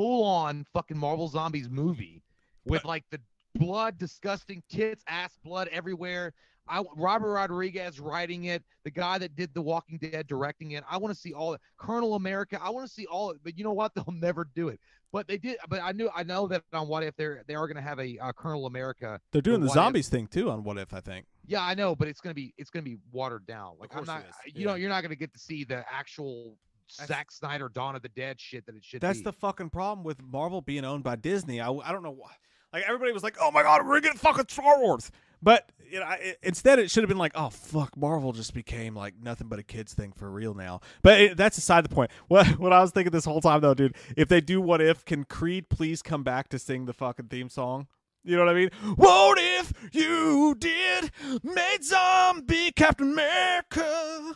Full 0.00 0.24
on 0.24 0.64
fucking 0.72 0.96
Marvel 0.96 1.28
Zombies 1.28 1.68
movie 1.68 2.22
with 2.64 2.84
like 2.86 3.04
the 3.10 3.20
blood, 3.54 3.98
disgusting 3.98 4.62
tits, 4.70 5.04
ass, 5.06 5.36
blood 5.44 5.68
everywhere. 5.70 6.32
I 6.66 6.82
Robert 6.96 7.32
Rodriguez 7.32 8.00
writing 8.00 8.44
it, 8.44 8.62
the 8.84 8.90
guy 8.90 9.18
that 9.18 9.36
did 9.36 9.52
The 9.52 9.60
Walking 9.60 9.98
Dead 9.98 10.26
directing 10.26 10.70
it. 10.70 10.84
I 10.88 10.96
want 10.96 11.14
to 11.14 11.20
see 11.20 11.34
all 11.34 11.52
it. 11.52 11.60
Colonel 11.76 12.14
America. 12.14 12.58
I 12.62 12.70
want 12.70 12.86
to 12.86 12.92
see 12.92 13.06
all 13.06 13.30
it. 13.32 13.38
But 13.44 13.58
you 13.58 13.64
know 13.64 13.72
what? 13.72 13.94
They'll 13.94 14.14
never 14.14 14.48
do 14.54 14.68
it. 14.68 14.80
But 15.12 15.26
they 15.28 15.36
did. 15.36 15.58
But 15.68 15.80
I 15.82 15.92
knew 15.92 16.08
I 16.14 16.22
know 16.22 16.46
that 16.48 16.62
on 16.72 16.88
What 16.88 17.02
If 17.02 17.16
they're 17.16 17.42
they 17.46 17.54
are 17.54 17.66
going 17.66 17.76
to 17.76 17.82
have 17.82 17.98
a 17.98 18.16
uh, 18.18 18.32
Colonel 18.32 18.66
America. 18.66 19.20
They're 19.32 19.42
doing 19.42 19.60
the 19.60 19.66
What 19.66 19.72
If- 19.72 19.82
zombies 19.82 20.08
thing 20.08 20.28
too 20.28 20.50
on 20.50 20.62
What 20.64 20.78
If, 20.78 20.94
I 20.94 21.00
think. 21.00 21.26
Yeah, 21.46 21.62
I 21.62 21.74
know, 21.74 21.94
but 21.94 22.08
it's 22.08 22.20
gonna 22.20 22.34
be 22.34 22.54
it's 22.56 22.70
gonna 22.70 22.84
be 22.84 22.96
watered 23.12 23.44
down. 23.46 23.74
Like 23.78 23.94
I'm 23.94 24.04
not, 24.04 24.22
you 24.46 24.64
know, 24.64 24.76
you're 24.76 24.88
not 24.88 25.02
gonna 25.02 25.16
get 25.16 25.32
to 25.34 25.38
see 25.40 25.64
the 25.64 25.84
actual 25.92 26.56
Zack 26.90 27.30
Snyder 27.30 27.68
Dawn 27.68 27.96
of 27.96 28.02
the 28.02 28.08
Dead 28.08 28.40
shit 28.40 28.66
that 28.66 28.74
it 28.74 28.84
should 28.84 29.00
That's 29.00 29.18
be. 29.18 29.24
the 29.24 29.32
fucking 29.32 29.70
problem 29.70 30.04
with 30.04 30.22
Marvel 30.22 30.60
being 30.60 30.84
owned 30.84 31.04
by 31.04 31.16
Disney. 31.16 31.60
I, 31.60 31.70
I 31.70 31.92
don't 31.92 32.02
know 32.02 32.10
why. 32.10 32.32
Like 32.72 32.84
everybody 32.86 33.12
was 33.12 33.22
like, 33.22 33.36
"Oh 33.40 33.50
my 33.50 33.62
god, 33.62 33.86
we're 33.86 34.00
getting 34.00 34.18
fucking 34.18 34.46
Star 34.48 34.80
Wars," 34.80 35.10
but 35.42 35.70
you 35.90 35.98
know, 35.98 36.06
I, 36.06 36.36
instead 36.42 36.78
it 36.78 36.88
should 36.90 37.02
have 37.02 37.08
been 37.08 37.18
like, 37.18 37.32
"Oh 37.34 37.50
fuck, 37.50 37.96
Marvel 37.96 38.32
just 38.32 38.54
became 38.54 38.94
like 38.94 39.14
nothing 39.20 39.48
but 39.48 39.58
a 39.58 39.64
kids 39.64 39.92
thing 39.92 40.12
for 40.12 40.30
real 40.30 40.54
now." 40.54 40.80
But 41.02 41.20
it, 41.20 41.36
that's 41.36 41.58
aside 41.58 41.84
the 41.84 41.94
point. 41.94 42.12
What 42.28 42.46
what 42.60 42.72
I 42.72 42.80
was 42.80 42.92
thinking 42.92 43.10
this 43.10 43.24
whole 43.24 43.40
time 43.40 43.60
though, 43.60 43.74
dude, 43.74 43.96
if 44.16 44.28
they 44.28 44.40
do 44.40 44.60
what 44.60 44.80
if, 44.80 45.04
can 45.04 45.24
Creed 45.24 45.68
please 45.68 46.00
come 46.00 46.22
back 46.22 46.48
to 46.50 46.58
sing 46.60 46.84
the 46.84 46.92
fucking 46.92 47.26
theme 47.26 47.48
song? 47.48 47.88
You 48.22 48.36
know 48.36 48.44
what 48.44 48.54
I 48.54 48.58
mean? 48.58 48.70
What 48.96 49.38
if 49.40 49.72
you 49.92 50.54
did 50.58 51.10
made 51.42 51.82
zombie 51.82 52.70
Captain 52.72 53.12
America? 53.12 54.34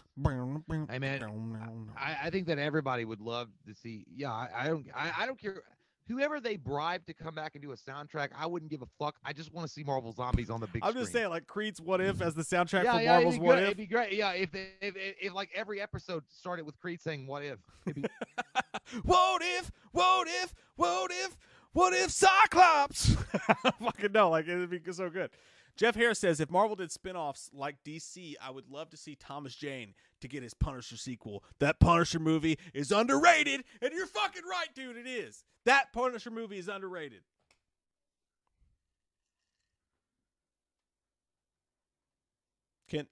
Hey, 0.91 0.99
man, 0.99 1.91
I, 1.97 2.17
I 2.25 2.31
think 2.31 2.47
that 2.47 2.59
everybody 2.59 3.05
would 3.05 3.21
love 3.21 3.49
to 3.67 3.75
see. 3.75 4.07
Yeah, 4.15 4.33
I, 4.33 4.49
I 4.57 4.67
don't. 4.69 4.87
I, 4.95 5.13
I 5.21 5.27
don't 5.27 5.39
care. 5.39 5.63
Whoever 6.09 6.39
they 6.41 6.57
bribe 6.57 7.07
to 7.07 7.15
come 7.15 7.35
back 7.35 7.55
and 7.55 7.63
do 7.63 7.73
a 7.73 7.77
soundtrack, 7.77 8.29
I 8.39 8.47
wouldn't 8.47 8.71
give 8.71 8.83
a 8.83 8.89
fuck. 8.99 9.17
I 9.25 9.33
just 9.33 9.53
want 9.53 9.67
to 9.67 9.73
see 9.73 9.83
Marvel 9.83 10.13
Zombies 10.13 10.51
on 10.51 10.61
the 10.61 10.67
big 10.67 10.83
I'm 10.83 10.91
screen. 10.91 11.03
just 11.05 11.13
saying, 11.13 11.29
like 11.29 11.47
Creed's 11.47 11.81
"What 11.81 12.01
If" 12.01 12.23
as 12.23 12.35
the 12.35 12.43
soundtrack 12.43 12.85
yeah, 12.85 12.97
for 12.97 13.03
yeah, 13.03 13.13
Marvel's 13.13 13.39
"What. 13.39 13.59
If." 13.59 13.65
it'd 13.65 13.77
be 13.77 13.87
great. 13.87 14.13
Yeah, 14.15 14.33
if, 14.33 14.51
they, 14.51 14.69
if, 14.81 14.97
if 14.97 15.15
if 15.21 15.35
like 15.35 15.51
every 15.55 15.81
episode 15.81 16.25
started 16.29 16.65
with 16.65 16.79
Creed 16.79 17.03
saying 17.03 17.27
"What 17.27 17.43
if," 17.43 17.59
be, 17.95 18.05
what 19.03 19.43
if? 19.43 19.71
What 19.93 20.27
if? 20.29 20.55
What 20.77 21.11
if? 21.11 21.37
What 21.75 21.93
if 21.93 22.13
Cyclops? 22.13 23.17
Fucking 23.83 24.13
no, 24.13 24.31
like 24.31 24.47
it'd 24.47 24.71
be 24.71 24.81
so 24.93 25.11
good. 25.11 25.31
Jeff 25.77 25.97
Harris 25.97 26.21
says 26.21 26.39
if 26.39 26.49
Marvel 26.49 26.77
did 26.77 26.93
spin-offs 26.93 27.51
like 27.53 27.83
DC, 27.85 28.35
I 28.41 28.53
would 28.53 28.71
love 28.71 28.91
to 28.91 28.97
see 28.97 29.17
Thomas 29.17 29.57
Jane 29.57 29.93
to 30.21 30.29
get 30.29 30.45
his 30.45 30.55
Punisher 30.55 30.97
sequel. 30.97 31.43
That 31.59 31.81
Punisher 31.81 32.21
movie 32.21 32.59
is 32.73 32.93
underrated, 32.93 33.65
and 33.83 33.93
you're 33.93 34.07
fucking 34.07 34.45
right, 34.49 34.69
dude. 34.73 34.97
It 34.97 35.09
is. 35.09 35.45
That 35.65 35.93
Punisher 35.93 36.31
movie 36.31 36.59
is 36.59 36.69
underrated. 36.69 37.23
Can 42.89 43.09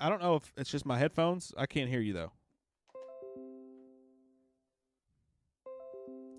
I 0.00 0.08
don't 0.08 0.22
know 0.22 0.36
if 0.36 0.54
it's 0.56 0.70
just 0.70 0.86
my 0.86 0.98
headphones. 0.98 1.52
I 1.58 1.66
can't 1.66 1.90
hear 1.90 2.00
you 2.00 2.14
though. 2.14 2.32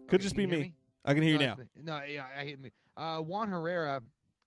Could 0.08 0.22
Okay, 0.22 0.24
just 0.24 0.36
be 0.36 0.44
you 0.44 0.48
me. 0.48 0.77
I 1.08 1.14
can 1.14 1.24
hear 1.24 1.34
you 1.34 1.40
now. 1.40 1.58
No, 1.82 2.02
yeah, 2.08 2.26
I 2.38 2.44
hear 2.44 2.58
me. 2.58 2.72
Uh, 2.98 3.20
Juan 3.20 3.50
Herrera 3.50 4.02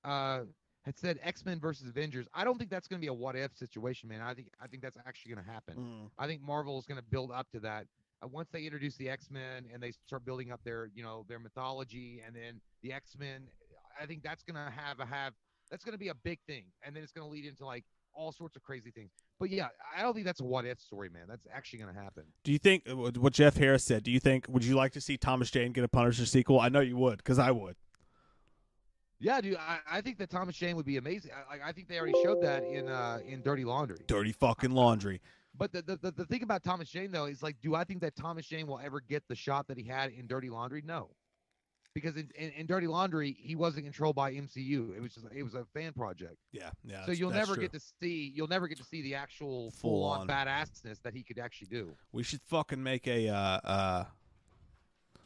uh, 0.05 0.41
had 0.83 0.99
said 0.99 1.19
X 1.23 1.45
Men 1.45 1.59
versus 1.59 1.89
Avengers. 1.89 2.27
I 2.35 2.45
don't 2.45 2.59
think 2.59 2.71
that's 2.71 2.87
going 2.87 3.01
to 3.01 3.05
be 3.05 3.09
a 3.09 3.15
what 3.15 3.35
if 3.35 3.57
situation, 3.57 4.09
man. 4.09 4.21
I 4.21 4.35
think 4.35 4.49
I 4.63 4.67
think 4.67 4.83
that's 4.83 4.99
actually 5.07 5.35
going 5.35 5.45
to 5.47 5.51
happen. 5.51 5.77
Mm. 5.77 6.11
I 6.19 6.27
think 6.27 6.43
Marvel 6.43 6.79
is 6.79 6.85
going 6.85 6.99
to 6.99 7.05
build 7.05 7.33
up 7.33 7.51
to 7.53 7.61
that. 7.61 7.87
Uh, 8.23 8.29
once 8.29 8.51
they 8.53 8.65
introduce 8.65 8.97
the 8.97 9.09
X 9.09 9.31
Men 9.31 9.65
and 9.73 9.83
they 9.83 9.93
start 9.93 10.25
building 10.27 10.53
up 10.53 10.61
their, 10.63 10.91
you 10.95 11.03
know, 11.03 11.25
their 11.29 11.39
mythology, 11.39 12.23
and 12.27 12.37
then 12.37 12.61
the 12.83 12.93
X 12.93 13.17
Men, 13.19 13.49
I 14.01 14.05
think 14.05 14.23
that's 14.23 14.43
going 14.43 14.57
to 14.57 14.71
have 14.71 15.01
a 15.01 15.07
have 15.07 15.33
that's 15.71 15.85
going 15.85 15.95
to 15.95 15.99
be 15.99 16.09
a 16.09 16.15
big 16.15 16.41
thing, 16.47 16.65
and 16.83 16.95
then 16.95 17.03
it's 17.03 17.13
going 17.13 17.27
to 17.27 17.33
lead 17.33 17.47
into 17.47 17.65
like 17.65 17.85
all 18.15 18.33
sorts 18.33 18.57
of 18.57 18.63
crazy 18.63 18.91
things. 18.91 19.11
But 19.39 19.51
yeah, 19.51 19.69
I 19.97 20.03
don't 20.03 20.15
think 20.15 20.27
that's 20.27 20.41
a 20.41 20.45
what 20.45 20.65
if 20.65 20.81
story, 20.81 21.09
man. 21.09 21.25
That's 21.29 21.47
actually 21.53 21.81
going 21.81 21.95
to 21.95 22.01
happen. 22.01 22.25
Do 22.45 22.53
you 22.53 22.59
think 22.59 22.89
uh, 22.89 22.95
what 22.95 23.33
Jeff 23.33 23.57
Harris 23.57 23.85
said? 23.85 24.03
Do 24.03 24.11
you 24.11 24.21
think 24.21 24.47
would 24.49 24.65
you 24.65 24.75
like 24.75 24.93
to 24.93 25.01
see 25.01 25.17
Thomas 25.17 25.51
Jane 25.51 25.73
get 25.73 25.85
a 25.85 25.89
Punisher 25.89 26.27
sequel? 26.27 26.61
I 26.61 26.69
know 26.69 26.81
you 26.81 26.97
would, 26.97 27.19
because 27.19 27.39
I 27.39 27.51
would. 27.51 27.77
Yeah, 29.23 29.41
dude, 29.43 29.57
I, 29.57 29.79
I 29.91 30.01
think 30.01 30.17
that 30.19 30.31
Thomas 30.31 30.57
Jane 30.57 30.77
would 30.77 30.87
be 30.87 30.97
amazing. 30.97 31.33
I, 31.33 31.53
like, 31.53 31.63
I 31.63 31.73
think 31.73 31.89
they 31.89 31.99
already 31.99 32.15
showed 32.23 32.41
that 32.43 32.65
in 32.65 32.89
uh 32.89 33.21
in 33.27 33.43
Dirty 33.43 33.65
Laundry. 33.65 33.99
Dirty 34.07 34.33
fucking 34.33 34.71
laundry. 34.71 35.21
But 35.57 35.73
the 35.73 35.83
the 35.83 36.11
the 36.11 36.25
thing 36.25 36.43
about 36.43 36.65
Thomas 36.65 36.89
Jane 36.89 37.11
though 37.11 37.27
is 37.27 37.43
like, 37.43 37.57
do 37.61 37.75
I 37.75 37.85
think 37.85 38.01
that 38.01 38.17
Thomas 38.17 38.47
Jane 38.47 38.67
will 38.67 38.81
ever 38.83 39.01
get 39.01 39.23
the 39.29 39.35
shot 39.35 39.69
that 39.69 39.77
he 39.77 39.85
had 39.85 40.11
in 40.13 40.27
Dirty 40.27 40.49
Laundry? 40.49 40.83
No, 40.85 41.11
because 42.01 42.17
in, 42.17 42.31
in, 42.35 42.51
in 42.51 42.67
Dirty 42.67 42.87
Laundry 42.87 43.37
he 43.39 43.57
wasn't 43.57 43.85
controlled 43.85 44.17
by 44.17 44.33
MCU. 44.33 44.97
It 44.97 45.01
was 45.01 45.15
just 45.15 45.27
it 45.35 45.43
was 45.43 45.55
a 45.55 45.65
fan 45.75 45.93
project. 45.93 46.37
Yeah, 46.53 46.71
yeah. 46.85 47.05
so 47.07 47.13
you'll 47.13 47.31
never 47.31 47.57
get 47.57 47.73
to 47.73 47.81
see 47.81 48.33
you'll 48.35 48.49
never 48.49 48.69
get 48.69 48.79
to 48.79 48.85
see 48.85 49.03
the 49.03 49.15
actual 49.15 49.71
full 49.73 50.05
on 50.05 50.27
badassness 50.27 51.03
that 51.03 51.15
he 51.15 51.23
could 51.23 51.39
actually 51.39 51.69
do. 51.69 51.95
We 52.13 52.23
should 52.23 52.41
fucking 52.43 52.83
make 52.83 53.07
a. 53.07 53.29
Uh, 53.29 53.35
uh, 53.35 54.05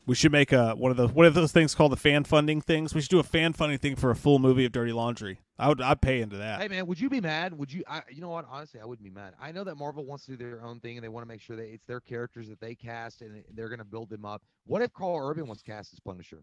we 0.07 0.15
should 0.15 0.33
make 0.33 0.53
a 0.53 0.75
one 0.75 0.91
of 0.91 0.97
the 0.97 1.09
one 1.09 1.27
of 1.27 1.35
those 1.35 1.53
things 1.53 1.75
called 1.75 1.93
the 1.93 1.97
fan 1.97 2.25
funding 2.25 2.61
things. 2.61 2.95
We 2.95 3.01
should 3.01 3.11
do 3.11 3.21
a 3.21 3.25
fan 3.25 3.53
funding 3.53 3.79
thing 3.79 3.97
for 3.97 4.11
a 4.11 4.17
full 4.17 4.39
movie 4.39 4.65
of 4.65 4.73
Dirty 4.73 4.93
Laundry. 4.93 5.41
I 5.59 5.69
would. 5.69 5.81
I'd 5.81 6.01
pay 6.01 6.21
into 6.21 6.37
that. 6.37 6.61
Hey 6.61 6.69
man, 6.69 6.87
would 6.87 7.01
you 7.01 7.09
be 7.09 7.21
mad? 7.21 7.57
Would 7.57 7.73
you? 7.73 7.85
I, 7.89 8.03
you 8.11 8.21
know 8.21 8.29
what? 8.29 8.45
Honestly, 8.51 8.81
I 8.81 8.85
wouldn't 8.85 9.05
be 9.05 9.11
mad. 9.11 9.35
I 9.41 9.53
know 9.53 9.65
that 9.65 9.77
Marvel 9.77 10.05
wants 10.05 10.27
to 10.27 10.33
do 10.33 10.37
their 10.37 10.63
own 10.63 10.81
thing 10.81 10.97
and 10.97 11.05
they 11.05 11.09
want 11.09 11.25
to 11.25 11.29
make 11.29 11.41
sure 11.41 11.57
that 11.57 11.73
it's 11.73 11.87
their 11.87 12.01
characters 12.01 12.49
that 12.49 12.61
they 12.61 12.75
cast 12.75 13.23
and 13.23 13.43
they're 13.55 13.69
going 13.69 13.79
to 13.79 13.85
build 13.85 14.11
them 14.11 14.25
up. 14.25 14.43
What 14.67 14.83
if 14.83 14.93
Karl 14.93 15.29
Urban 15.29 15.47
was 15.47 15.63
cast 15.63 15.93
as 15.93 16.01
Punisher? 16.01 16.43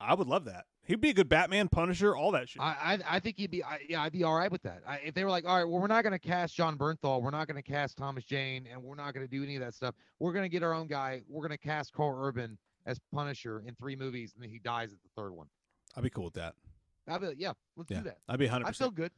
I 0.00 0.14
would 0.14 0.26
love 0.26 0.44
that. 0.44 0.64
He'd 0.84 1.00
be 1.00 1.10
a 1.10 1.14
good 1.14 1.28
Batman, 1.28 1.68
Punisher, 1.68 2.14
all 2.14 2.30
that 2.32 2.48
shit. 2.48 2.62
I, 2.62 3.00
I 3.08 3.16
I 3.16 3.20
think 3.20 3.36
he'd 3.38 3.50
be 3.50 3.64
I, 3.64 3.80
yeah 3.88 4.02
I'd 4.02 4.12
be 4.12 4.22
all 4.24 4.36
right 4.36 4.50
with 4.52 4.62
that. 4.62 4.82
I, 4.86 4.96
if 4.98 5.14
they 5.14 5.24
were 5.24 5.30
like, 5.30 5.44
all 5.44 5.56
right, 5.56 5.64
well 5.64 5.80
we're 5.80 5.86
not 5.88 6.02
going 6.02 6.12
to 6.12 6.18
cast 6.18 6.54
Jon 6.54 6.78
Bernthal, 6.78 7.22
we're 7.22 7.30
not 7.30 7.48
going 7.48 7.60
to 7.60 7.68
cast 7.68 7.96
Thomas 7.96 8.24
Jane, 8.24 8.68
and 8.70 8.82
we're 8.82 8.94
not 8.94 9.12
going 9.14 9.26
to 9.26 9.30
do 9.30 9.42
any 9.42 9.56
of 9.56 9.62
that 9.62 9.74
stuff. 9.74 9.94
We're 10.20 10.32
going 10.32 10.44
to 10.44 10.48
get 10.48 10.62
our 10.62 10.72
own 10.72 10.86
guy. 10.86 11.22
We're 11.28 11.40
going 11.46 11.58
to 11.58 11.64
cast 11.66 11.92
Karl 11.92 12.16
Urban 12.22 12.56
as 12.84 13.00
Punisher 13.12 13.64
in 13.66 13.74
three 13.74 13.96
movies, 13.96 14.32
and 14.34 14.42
then 14.42 14.50
he 14.50 14.58
dies 14.60 14.92
at 14.92 14.98
the 15.02 15.08
third 15.20 15.32
one. 15.32 15.48
I'd 15.96 16.04
be 16.04 16.10
cool 16.10 16.24
with 16.26 16.34
that. 16.34 16.54
I'd 17.08 17.20
be 17.20 17.26
like, 17.28 17.36
yeah, 17.40 17.52
let's 17.76 17.90
Yeah, 17.90 17.98
do 17.98 18.04
that. 18.04 18.18
I'd 18.28 18.38
be 18.38 18.46
hundred 18.46 18.66
I 18.66 18.72
feel 18.72 18.90
percent. 18.92 18.94
good. 18.96 19.10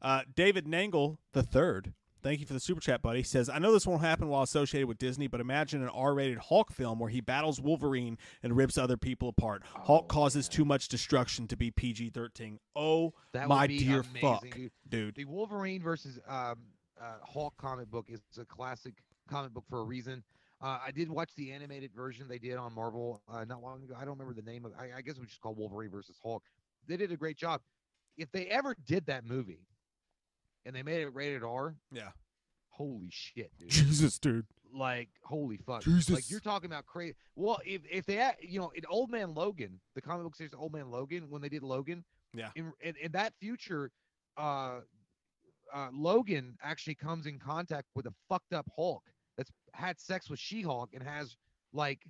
Uh, 0.00 0.22
David 0.34 0.64
Nangle 0.66 1.18
the 1.32 1.42
third. 1.42 1.92
Thank 2.22 2.40
you 2.40 2.46
for 2.46 2.52
the 2.52 2.60
super 2.60 2.80
chat, 2.80 3.02
buddy. 3.02 3.22
Says 3.22 3.48
I 3.48 3.58
know 3.58 3.72
this 3.72 3.86
won't 3.86 4.02
happen 4.02 4.28
while 4.28 4.42
associated 4.42 4.86
with 4.86 4.98
Disney, 4.98 5.26
but 5.26 5.40
imagine 5.40 5.82
an 5.82 5.88
R-rated 5.88 6.38
Hulk 6.38 6.72
film 6.72 6.98
where 6.98 7.10
he 7.10 7.20
battles 7.20 7.60
Wolverine 7.60 8.18
and 8.42 8.56
rips 8.56 8.76
other 8.78 8.96
people 8.96 9.28
apart. 9.28 9.62
Hulk 9.64 10.04
Oh, 10.04 10.06
causes 10.06 10.48
too 10.48 10.64
much 10.64 10.88
destruction 10.88 11.46
to 11.48 11.56
be 11.56 11.70
PG-13. 11.70 12.58
Oh 12.76 13.12
That 13.32 13.48
my 13.48 13.66
dear 13.66 14.00
amazing, 14.00 14.20
fuck, 14.20 14.42
dude. 14.50 14.70
dude. 14.88 15.14
The 15.16 15.24
Wolverine 15.24 15.82
versus 15.82 16.18
um, 16.28 16.56
uh, 17.00 17.14
Hulk 17.22 17.54
comic 17.56 17.90
book 17.90 18.06
is 18.08 18.20
a 18.38 18.44
classic 18.44 18.94
comic 19.28 19.52
book 19.52 19.64
for 19.70 19.80
a 19.80 19.84
reason. 19.84 20.22
Uh, 20.62 20.78
I 20.86 20.90
did 20.90 21.08
watch 21.08 21.30
the 21.36 21.52
animated 21.52 21.90
version 21.94 22.28
they 22.28 22.38
did 22.38 22.56
on 22.58 22.74
Marvel 22.74 23.22
uh, 23.32 23.44
not 23.44 23.62
long 23.62 23.82
ago. 23.82 23.94
I 23.96 24.04
don't 24.04 24.18
remember 24.18 24.34
the 24.34 24.42
name 24.48 24.66
of. 24.66 24.72
I, 24.78 24.98
I 24.98 25.00
guess 25.00 25.14
it 25.16 25.20
was 25.20 25.30
just 25.30 25.40
called 25.40 25.56
Wolverine 25.56 25.90
versus 25.90 26.18
Hulk. 26.22 26.42
They 26.86 26.98
did 26.98 27.10
a 27.12 27.16
great 27.16 27.38
job. 27.38 27.62
If 28.18 28.30
they 28.32 28.44
ever 28.46 28.76
did 28.86 29.06
that 29.06 29.24
movie, 29.24 29.60
and 30.64 30.74
they 30.74 30.82
made 30.82 31.02
it 31.02 31.14
rated 31.14 31.42
R, 31.42 31.74
Yeah. 31.92 32.10
holy 32.70 33.08
shit, 33.10 33.50
dude! 33.58 33.70
Jesus, 33.70 34.18
dude. 34.18 34.46
like 34.72 35.08
holy 35.24 35.56
fuck! 35.58 35.82
Jesus. 35.82 36.10
Like 36.14 36.30
you're 36.30 36.40
talking 36.40 36.70
about 36.70 36.86
crazy. 36.86 37.14
Well, 37.36 37.58
if 37.64 37.82
if 37.90 38.06
they, 38.06 38.16
had- 38.16 38.36
you 38.40 38.60
know, 38.60 38.70
in 38.74 38.82
Old 38.88 39.10
Man 39.10 39.34
Logan, 39.34 39.80
the 39.94 40.00
comic 40.02 40.24
book 40.24 40.36
series 40.36 40.52
Old 40.54 40.72
Man 40.72 40.90
Logan, 40.90 41.28
when 41.28 41.42
they 41.42 41.48
did 41.48 41.62
Logan, 41.62 42.04
Yeah. 42.34 42.50
in 42.56 42.72
in, 42.80 42.94
in 43.02 43.12
that 43.12 43.32
future, 43.40 43.90
uh, 44.36 44.80
uh, 45.72 45.88
Logan 45.92 46.56
actually 46.62 46.94
comes 46.96 47.26
in 47.26 47.38
contact 47.38 47.88
with 47.94 48.06
a 48.06 48.14
fucked 48.28 48.52
up 48.52 48.66
Hulk 48.76 49.02
that's 49.36 49.50
had 49.72 49.98
sex 50.00 50.28
with 50.28 50.38
She-Hulk 50.40 50.90
and 50.94 51.02
has 51.02 51.36
like 51.72 52.04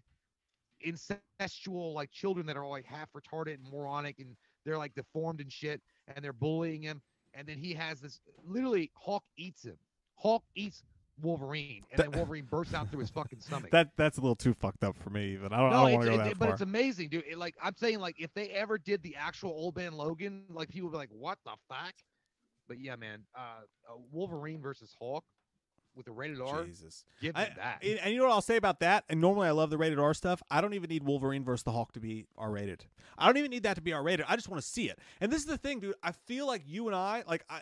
incestual 0.86 1.92
like 1.94 2.10
children 2.10 2.46
that 2.46 2.56
are 2.56 2.66
like 2.66 2.84
half 2.84 3.08
retarded 3.12 3.54
and 3.54 3.70
moronic 3.70 4.18
and 4.18 4.34
they're 4.64 4.78
like 4.78 4.94
deformed 4.94 5.40
and 5.40 5.52
shit 5.52 5.80
and 6.14 6.24
they're 6.24 6.32
bullying 6.32 6.82
him 6.82 7.02
and 7.34 7.46
then 7.46 7.58
he 7.58 7.74
has 7.74 8.00
this 8.00 8.20
literally 8.44 8.90
Hulk 8.94 9.24
eats 9.36 9.64
him. 9.64 9.78
Hulk 10.16 10.44
eats 10.54 10.82
Wolverine 11.22 11.82
and 11.90 11.98
That- 11.98 12.10
then 12.12 12.18
Wolverine 12.18 12.46
bursts 12.46 12.72
out 12.74 12.90
through 12.90 13.00
his 13.00 13.10
fucking 13.10 13.40
stomach. 13.42 13.70
That 13.72 13.90
that's 13.96 14.16
a 14.18 14.20
little 14.20 14.36
too 14.36 14.54
fucked 14.54 14.84
up 14.84 14.96
for 15.02 15.10
me. 15.10 15.32
Even 15.34 15.52
I 15.52 15.58
don't. 15.58 15.66
I 15.66 15.70
no, 15.70 15.82
don't 15.82 15.92
want 15.92 16.02
to 16.04 16.08
go 16.08 16.14
it- 16.14 16.24
that 16.24 16.38
but 16.38 16.44
far. 16.46 16.52
it's 16.54 16.62
amazing, 16.62 17.08
dude. 17.10 17.24
It, 17.30 17.38
like 17.38 17.54
I'm 17.62 17.74
saying, 17.76 18.00
like 18.00 18.16
if 18.18 18.32
they 18.34 18.48
ever 18.50 18.78
did 18.78 19.02
the 19.02 19.16
actual 19.16 19.50
Old 19.50 19.76
Man 19.76 19.92
Logan, 19.92 20.44
like 20.50 20.68
people 20.70 20.88
would 20.88 20.92
be 20.94 20.98
like, 20.98 21.10
"What 21.12 21.38
the 21.44 21.52
fuck?" 21.68 21.94
But 22.68 22.78
yeah, 22.80 22.96
man, 22.96 23.24
uh, 23.36 23.40
uh, 23.88 23.96
Wolverine 24.12 24.60
versus 24.62 24.94
Hulk 24.98 25.24
with 26.00 26.08
a 26.08 26.12
rated 26.12 26.40
R, 26.40 26.64
Jesus. 26.64 27.04
give 27.20 27.34
me 27.36 27.42
I, 27.42 27.44
that. 27.56 27.82
and, 27.82 27.98
and 27.98 28.12
you 28.12 28.18
know 28.18 28.26
what 28.26 28.32
I'll 28.32 28.40
say 28.40 28.56
about 28.56 28.80
that? 28.80 29.04
And 29.10 29.20
normally 29.20 29.48
I 29.48 29.50
love 29.50 29.68
the 29.70 29.76
rated 29.78 29.98
R 29.98 30.14
stuff. 30.14 30.42
I 30.50 30.60
don't 30.60 30.72
even 30.74 30.88
need 30.88 31.02
Wolverine 31.04 31.44
versus 31.44 31.62
the 31.62 31.72
Hulk 31.72 31.92
to 31.92 32.00
be 32.00 32.26
R 32.38 32.50
rated. 32.50 32.86
I 33.18 33.26
don't 33.26 33.36
even 33.36 33.50
need 33.50 33.64
that 33.64 33.74
to 33.74 33.82
be 33.82 33.92
R 33.92 34.02
rated. 34.02 34.24
I 34.28 34.36
just 34.36 34.48
want 34.48 34.62
to 34.62 34.66
see 34.66 34.88
it. 34.88 34.98
And 35.20 35.30
this 35.30 35.40
is 35.40 35.46
the 35.46 35.58
thing, 35.58 35.80
dude. 35.80 35.94
I 36.02 36.12
feel 36.12 36.46
like 36.46 36.62
you 36.66 36.86
and 36.86 36.96
I, 36.96 37.22
like 37.28 37.44
I. 37.50 37.60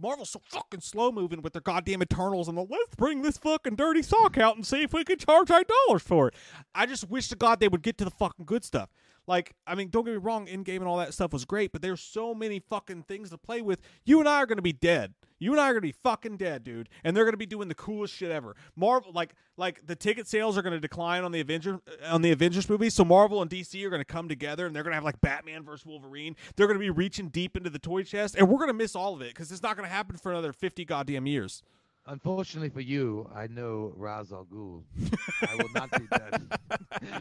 Marvel's 0.00 0.30
so 0.30 0.40
fucking 0.48 0.80
slow 0.80 1.12
moving 1.12 1.42
with 1.42 1.52
their 1.52 1.60
goddamn 1.62 2.02
Eternals 2.02 2.48
and 2.48 2.56
the 2.56 2.62
let's 2.62 2.94
bring 2.96 3.20
this 3.20 3.36
fucking 3.36 3.76
dirty 3.76 4.02
sock 4.02 4.38
out 4.38 4.56
and 4.56 4.66
see 4.66 4.82
if 4.82 4.94
we 4.94 5.04
can 5.04 5.18
charge 5.18 5.50
eight 5.50 5.70
dollars 5.86 6.02
for 6.02 6.28
it. 6.28 6.34
I 6.74 6.86
just 6.86 7.10
wish 7.10 7.28
to 7.28 7.36
God 7.36 7.60
they 7.60 7.68
would 7.68 7.82
get 7.82 7.98
to 7.98 8.04
the 8.04 8.10
fucking 8.10 8.46
good 8.46 8.64
stuff. 8.64 8.88
Like, 9.26 9.54
I 9.66 9.74
mean, 9.74 9.88
don't 9.88 10.04
get 10.04 10.12
me 10.12 10.18
wrong, 10.18 10.46
Endgame 10.46 10.76
and 10.76 10.86
all 10.86 10.98
that 10.98 11.14
stuff 11.14 11.32
was 11.32 11.44
great, 11.44 11.72
but 11.72 11.82
there's 11.82 12.00
so 12.00 12.34
many 12.34 12.60
fucking 12.60 13.04
things 13.04 13.30
to 13.30 13.38
play 13.38 13.62
with. 13.62 13.80
You 14.04 14.20
and 14.20 14.28
I 14.28 14.36
are 14.36 14.46
gonna 14.46 14.62
be 14.62 14.72
dead. 14.72 15.14
You 15.38 15.52
and 15.52 15.60
I 15.60 15.68
are 15.68 15.72
gonna 15.72 15.80
be 15.80 15.92
fucking 15.92 16.36
dead, 16.36 16.62
dude. 16.62 16.88
And 17.02 17.16
they're 17.16 17.24
gonna 17.24 17.36
be 17.36 17.46
doing 17.46 17.68
the 17.68 17.74
coolest 17.74 18.14
shit 18.14 18.30
ever. 18.30 18.54
Marvel, 18.76 19.12
like, 19.12 19.34
like 19.56 19.86
the 19.86 19.96
ticket 19.96 20.26
sales 20.26 20.58
are 20.58 20.62
gonna 20.62 20.80
decline 20.80 21.24
on 21.24 21.32
the 21.32 21.40
Avenger 21.40 21.80
uh, 21.86 22.14
on 22.14 22.22
the 22.22 22.32
Avengers 22.32 22.68
movie. 22.68 22.90
So 22.90 23.04
Marvel 23.04 23.40
and 23.40 23.50
DC 23.50 23.82
are 23.84 23.90
gonna 23.90 24.04
come 24.04 24.28
together, 24.28 24.66
and 24.66 24.74
they're 24.74 24.82
gonna 24.82 24.94
have 24.94 25.04
like 25.04 25.20
Batman 25.20 25.64
versus 25.64 25.86
Wolverine. 25.86 26.36
They're 26.56 26.66
gonna 26.66 26.78
be 26.78 26.90
reaching 26.90 27.28
deep 27.28 27.56
into 27.56 27.70
the 27.70 27.78
toy 27.78 28.02
chest, 28.02 28.36
and 28.36 28.48
we're 28.48 28.60
gonna 28.60 28.72
miss 28.74 28.94
all 28.94 29.14
of 29.14 29.22
it 29.22 29.28
because 29.28 29.50
it's 29.50 29.62
not 29.62 29.76
gonna 29.76 29.88
happen 29.88 30.16
for 30.16 30.30
another 30.30 30.52
fifty 30.52 30.84
goddamn 30.84 31.26
years. 31.26 31.62
Unfortunately 32.06 32.68
for 32.68 32.82
you, 32.82 33.30
I 33.34 33.46
know 33.46 33.92
Ra's 33.96 34.30
al 34.30 34.44
Ghul. 34.44 34.82
I 35.42 35.54
will 35.56 35.70
not 35.74 35.90
do 35.92 36.06
that. 36.10 36.42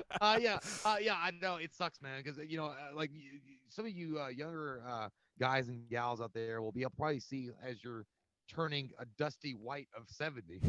uh, 0.21 0.37
yeah, 0.41 0.59
uh, 0.83 0.97
yeah, 0.99 1.15
I 1.15 1.31
know 1.41 1.55
it 1.55 1.73
sucks, 1.73 2.01
man. 2.01 2.21
Because 2.21 2.37
you 2.49 2.57
know, 2.57 2.65
uh, 2.65 2.95
like 2.95 3.09
you, 3.13 3.39
some 3.69 3.85
of 3.85 3.91
you 3.91 4.19
uh, 4.19 4.27
younger 4.27 4.83
uh, 4.85 5.07
guys 5.39 5.69
and 5.69 5.89
gals 5.89 6.19
out 6.19 6.33
there 6.33 6.61
will 6.61 6.73
be 6.73 6.81
able 6.81 6.91
to 6.91 6.97
probably 6.97 7.21
see 7.21 7.49
as 7.65 7.81
you're 7.81 8.05
turning 8.53 8.91
a 8.99 9.05
dusty 9.17 9.53
white 9.53 9.87
of 9.95 10.03
70. 10.09 10.59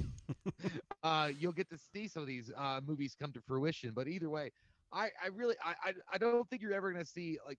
uh, 1.03 1.31
you'll 1.36 1.53
get 1.53 1.69
to 1.70 1.78
see 1.93 2.07
some 2.07 2.23
of 2.23 2.28
these 2.28 2.53
uh, 2.57 2.81
movies 2.86 3.16
come 3.20 3.32
to 3.32 3.41
fruition. 3.41 3.93
But 3.95 4.07
either 4.07 4.31
way, 4.31 4.53
I, 4.93 5.07
I 5.23 5.28
really, 5.35 5.57
I, 5.65 5.74
I, 5.89 5.93
I 6.12 6.19
don't 6.19 6.49
think 6.49 6.62
you're 6.62 6.73
ever 6.73 6.93
gonna 6.93 7.05
see 7.05 7.39
like, 7.47 7.59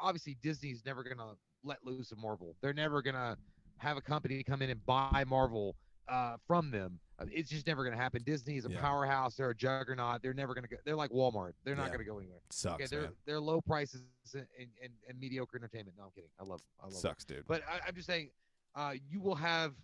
obviously 0.00 0.36
Disney's 0.42 0.82
never 0.84 1.02
gonna 1.02 1.32
let 1.62 1.78
loose 1.82 2.12
of 2.12 2.18
Marvel. 2.18 2.56
They're 2.60 2.74
never 2.74 3.00
gonna 3.00 3.38
have 3.78 3.96
a 3.96 4.02
company 4.02 4.42
come 4.42 4.62
in 4.62 4.70
and 4.70 4.84
buy 4.84 5.24
Marvel 5.26 5.74
uh, 6.08 6.36
from 6.46 6.70
them. 6.70 6.98
It's 7.30 7.48
just 7.48 7.66
never 7.66 7.84
going 7.84 7.96
to 7.96 8.02
happen. 8.02 8.22
Disney 8.24 8.56
is 8.56 8.66
a 8.66 8.70
Yeah. 8.70 8.80
powerhouse. 8.80 9.36
They're 9.36 9.50
a 9.50 9.54
juggernaut. 9.54 10.20
They're 10.20 10.34
never 10.34 10.52
going 10.52 10.64
to 10.64 10.68
go. 10.68 10.76
They're 10.84 10.96
like 10.96 11.10
Walmart. 11.12 11.52
They're 11.64 11.76
not 11.76 11.84
Yeah. 11.84 11.88
going 11.88 11.98
to 12.00 12.04
go 12.04 12.18
anywhere. 12.18 12.40
Sucks, 12.50 12.74
Okay, 12.74 12.86
they're 12.90 13.02
man. 13.02 13.12
they're 13.24 13.40
low 13.40 13.60
prices 13.60 14.02
and, 14.34 14.46
and, 14.82 14.92
and 15.08 15.18
mediocre 15.20 15.56
entertainment. 15.56 15.96
No, 15.96 16.04
I'm 16.04 16.10
kidding. 16.10 16.30
I 16.40 16.44
love 16.44 16.60
I 16.80 16.86
love. 16.86 16.94
it. 16.94 16.98
Sucks, 16.98 17.24
dude. 17.24 17.44
But 17.46 17.62
I, 17.68 17.86
I'm 17.86 17.94
just 17.94 18.08
saying, 18.08 18.30
uh, 18.74 18.94
you 19.08 19.20
will 19.20 19.36
have. 19.36 19.74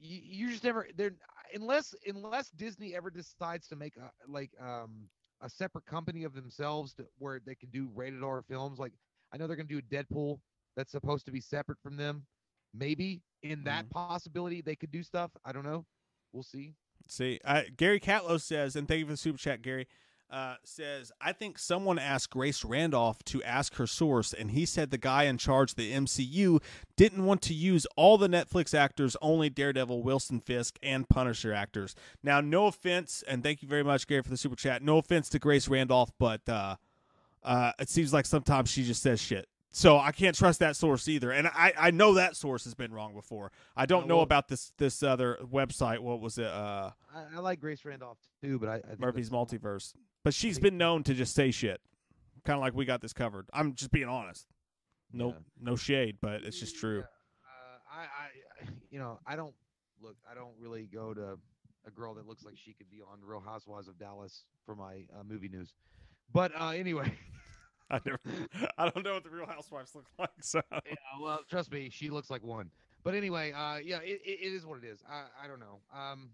You, 0.00 0.20
you 0.22 0.50
just 0.50 0.64
never 0.64 0.88
there 0.96 1.12
unless 1.54 1.94
unless 2.06 2.50
Disney 2.50 2.94
ever 2.96 3.10
decides 3.10 3.68
to 3.68 3.76
make 3.76 3.96
a, 3.96 4.10
like 4.30 4.50
um 4.60 5.08
a 5.40 5.48
separate 5.48 5.86
company 5.86 6.24
of 6.24 6.34
themselves 6.34 6.94
to, 6.94 7.06
where 7.18 7.40
they 7.46 7.54
can 7.54 7.70
do 7.70 7.88
rated 7.94 8.22
R 8.24 8.42
films. 8.48 8.78
Like 8.78 8.92
I 9.32 9.36
know 9.36 9.46
they're 9.46 9.56
going 9.56 9.68
to 9.68 9.80
do 9.80 9.86
a 9.86 9.94
Deadpool 10.04 10.40
that's 10.76 10.90
supposed 10.90 11.24
to 11.26 11.32
be 11.32 11.40
separate 11.40 11.78
from 11.82 11.96
them. 11.96 12.26
Maybe 12.76 13.22
in 13.42 13.64
that 13.64 13.88
possibility 13.90 14.60
they 14.60 14.74
could 14.74 14.90
do 14.90 15.02
stuff. 15.02 15.30
I 15.44 15.52
don't 15.52 15.64
know. 15.64 15.84
We'll 16.32 16.42
see. 16.42 16.74
See, 17.06 17.40
uh, 17.44 17.62
Gary 17.76 18.00
Catlow 18.00 18.40
says, 18.40 18.76
and 18.76 18.88
thank 18.88 19.00
you 19.00 19.06
for 19.06 19.12
the 19.12 19.16
super 19.16 19.38
chat, 19.38 19.62
Gary. 19.62 19.86
Uh, 20.30 20.56
says, 20.64 21.12
I 21.20 21.32
think 21.32 21.58
someone 21.58 21.98
asked 21.98 22.30
Grace 22.30 22.64
Randolph 22.64 23.22
to 23.24 23.42
ask 23.44 23.74
her 23.74 23.86
source, 23.86 24.32
and 24.32 24.50
he 24.50 24.64
said 24.66 24.90
the 24.90 24.98
guy 24.98 25.24
in 25.24 25.38
charge 25.38 25.72
of 25.72 25.76
the 25.76 25.92
MCU 25.92 26.60
didn't 26.96 27.24
want 27.24 27.42
to 27.42 27.54
use 27.54 27.86
all 27.94 28.18
the 28.18 28.26
Netflix 28.26 28.76
actors, 28.76 29.16
only 29.22 29.48
Daredevil, 29.50 30.02
Wilson 30.02 30.40
Fisk, 30.40 30.78
and 30.82 31.08
Punisher 31.08 31.52
actors. 31.52 31.94
Now, 32.22 32.40
no 32.40 32.66
offense, 32.66 33.22
and 33.28 33.44
thank 33.44 33.62
you 33.62 33.68
very 33.68 33.84
much, 33.84 34.06
Gary, 34.08 34.22
for 34.22 34.30
the 34.30 34.36
super 34.36 34.56
chat. 34.56 34.82
No 34.82 34.98
offense 34.98 35.28
to 35.28 35.38
Grace 35.38 35.68
Randolph, 35.68 36.10
but 36.18 36.48
uh, 36.48 36.76
uh, 37.44 37.72
it 37.78 37.90
seems 37.90 38.12
like 38.12 38.26
sometimes 38.26 38.70
she 38.70 38.82
just 38.82 39.02
says 39.02 39.20
shit. 39.20 39.46
So 39.76 39.98
I 39.98 40.12
can't 40.12 40.36
trust 40.36 40.60
that 40.60 40.76
source 40.76 41.08
either, 41.08 41.32
and 41.32 41.48
I, 41.48 41.72
I 41.76 41.90
know 41.90 42.14
that 42.14 42.36
source 42.36 42.62
has 42.62 42.74
been 42.74 42.92
wrong 42.92 43.12
before. 43.12 43.50
I 43.76 43.86
don't 43.86 44.06
know 44.06 44.20
about 44.20 44.46
this 44.46 44.72
this 44.78 45.02
other 45.02 45.36
website. 45.52 45.98
What 45.98 46.20
was 46.20 46.38
it? 46.38 46.46
Uh, 46.46 46.90
I, 47.12 47.24
I 47.34 47.40
like 47.40 47.58
Grace 47.60 47.84
Randolph 47.84 48.18
too, 48.40 48.60
but 48.60 48.68
I, 48.68 48.74
I 48.76 48.80
think 48.80 49.00
Murphy's 49.00 49.30
Multiverse. 49.30 49.94
But 50.22 50.32
she's 50.32 50.60
been 50.60 50.78
known 50.78 51.02
to 51.02 51.12
just 51.12 51.34
say 51.34 51.50
shit, 51.50 51.80
kind 52.44 52.56
of 52.56 52.60
like 52.60 52.72
we 52.74 52.84
got 52.84 53.00
this 53.00 53.12
covered. 53.12 53.48
I'm 53.52 53.74
just 53.74 53.90
being 53.90 54.08
honest. 54.08 54.46
No, 55.12 55.30
Yeah. 55.30 55.34
no 55.60 55.74
shade, 55.74 56.18
but 56.20 56.44
it's 56.44 56.60
just 56.60 56.76
true. 56.78 56.98
Yeah. 56.98 57.02
Uh, 57.96 58.00
I, 58.00 58.02
I, 58.02 58.68
you 58.92 59.00
know, 59.00 59.18
I 59.26 59.34
don't 59.34 59.54
look. 60.00 60.14
I 60.30 60.34
don't 60.34 60.54
really 60.56 60.86
go 60.86 61.12
to 61.14 61.36
a 61.84 61.90
girl 61.90 62.14
that 62.14 62.28
looks 62.28 62.44
like 62.44 62.54
she 62.56 62.74
could 62.74 62.88
be 62.90 63.00
on 63.02 63.18
Real 63.26 63.40
Housewives 63.44 63.88
of 63.88 63.98
Dallas 63.98 64.44
for 64.64 64.76
my 64.76 65.04
uh, 65.12 65.24
movie 65.28 65.48
news. 65.48 65.74
But 66.32 66.52
uh, 66.56 66.68
anyway, 66.68 67.12
I 67.90 68.00
never, 68.04 68.20
I 68.78 68.88
don't 68.88 69.04
know 69.04 69.14
what 69.14 69.24
the 69.24 69.30
Real 69.30 69.46
Housewives 69.46 69.94
look 69.94 70.06
like. 70.18 70.30
So 70.40 70.60
yeah, 70.72 70.94
well, 71.20 71.40
trust 71.48 71.70
me, 71.70 71.90
she 71.90 72.10
looks 72.10 72.30
like 72.30 72.42
one. 72.42 72.70
But 73.02 73.14
anyway, 73.14 73.52
uh, 73.52 73.76
yeah, 73.84 73.98
it, 73.98 74.22
it, 74.24 74.40
is 74.40 74.64
what 74.64 74.78
it 74.82 74.86
is. 74.86 75.02
I, 75.08 75.24
I 75.44 75.46
don't 75.46 75.60
know. 75.60 75.80
Um, 75.94 76.30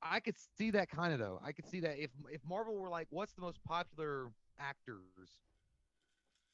I 0.00 0.20
could 0.20 0.36
see 0.56 0.70
that 0.70 0.88
kind 0.88 1.12
of 1.12 1.18
though. 1.18 1.40
I 1.44 1.52
could 1.52 1.66
see 1.68 1.80
that 1.80 1.98
if 1.98 2.10
if 2.30 2.40
Marvel 2.48 2.76
were 2.76 2.88
like, 2.88 3.08
what's 3.10 3.32
the 3.32 3.40
most 3.40 3.62
popular 3.64 4.30
actors? 4.58 4.98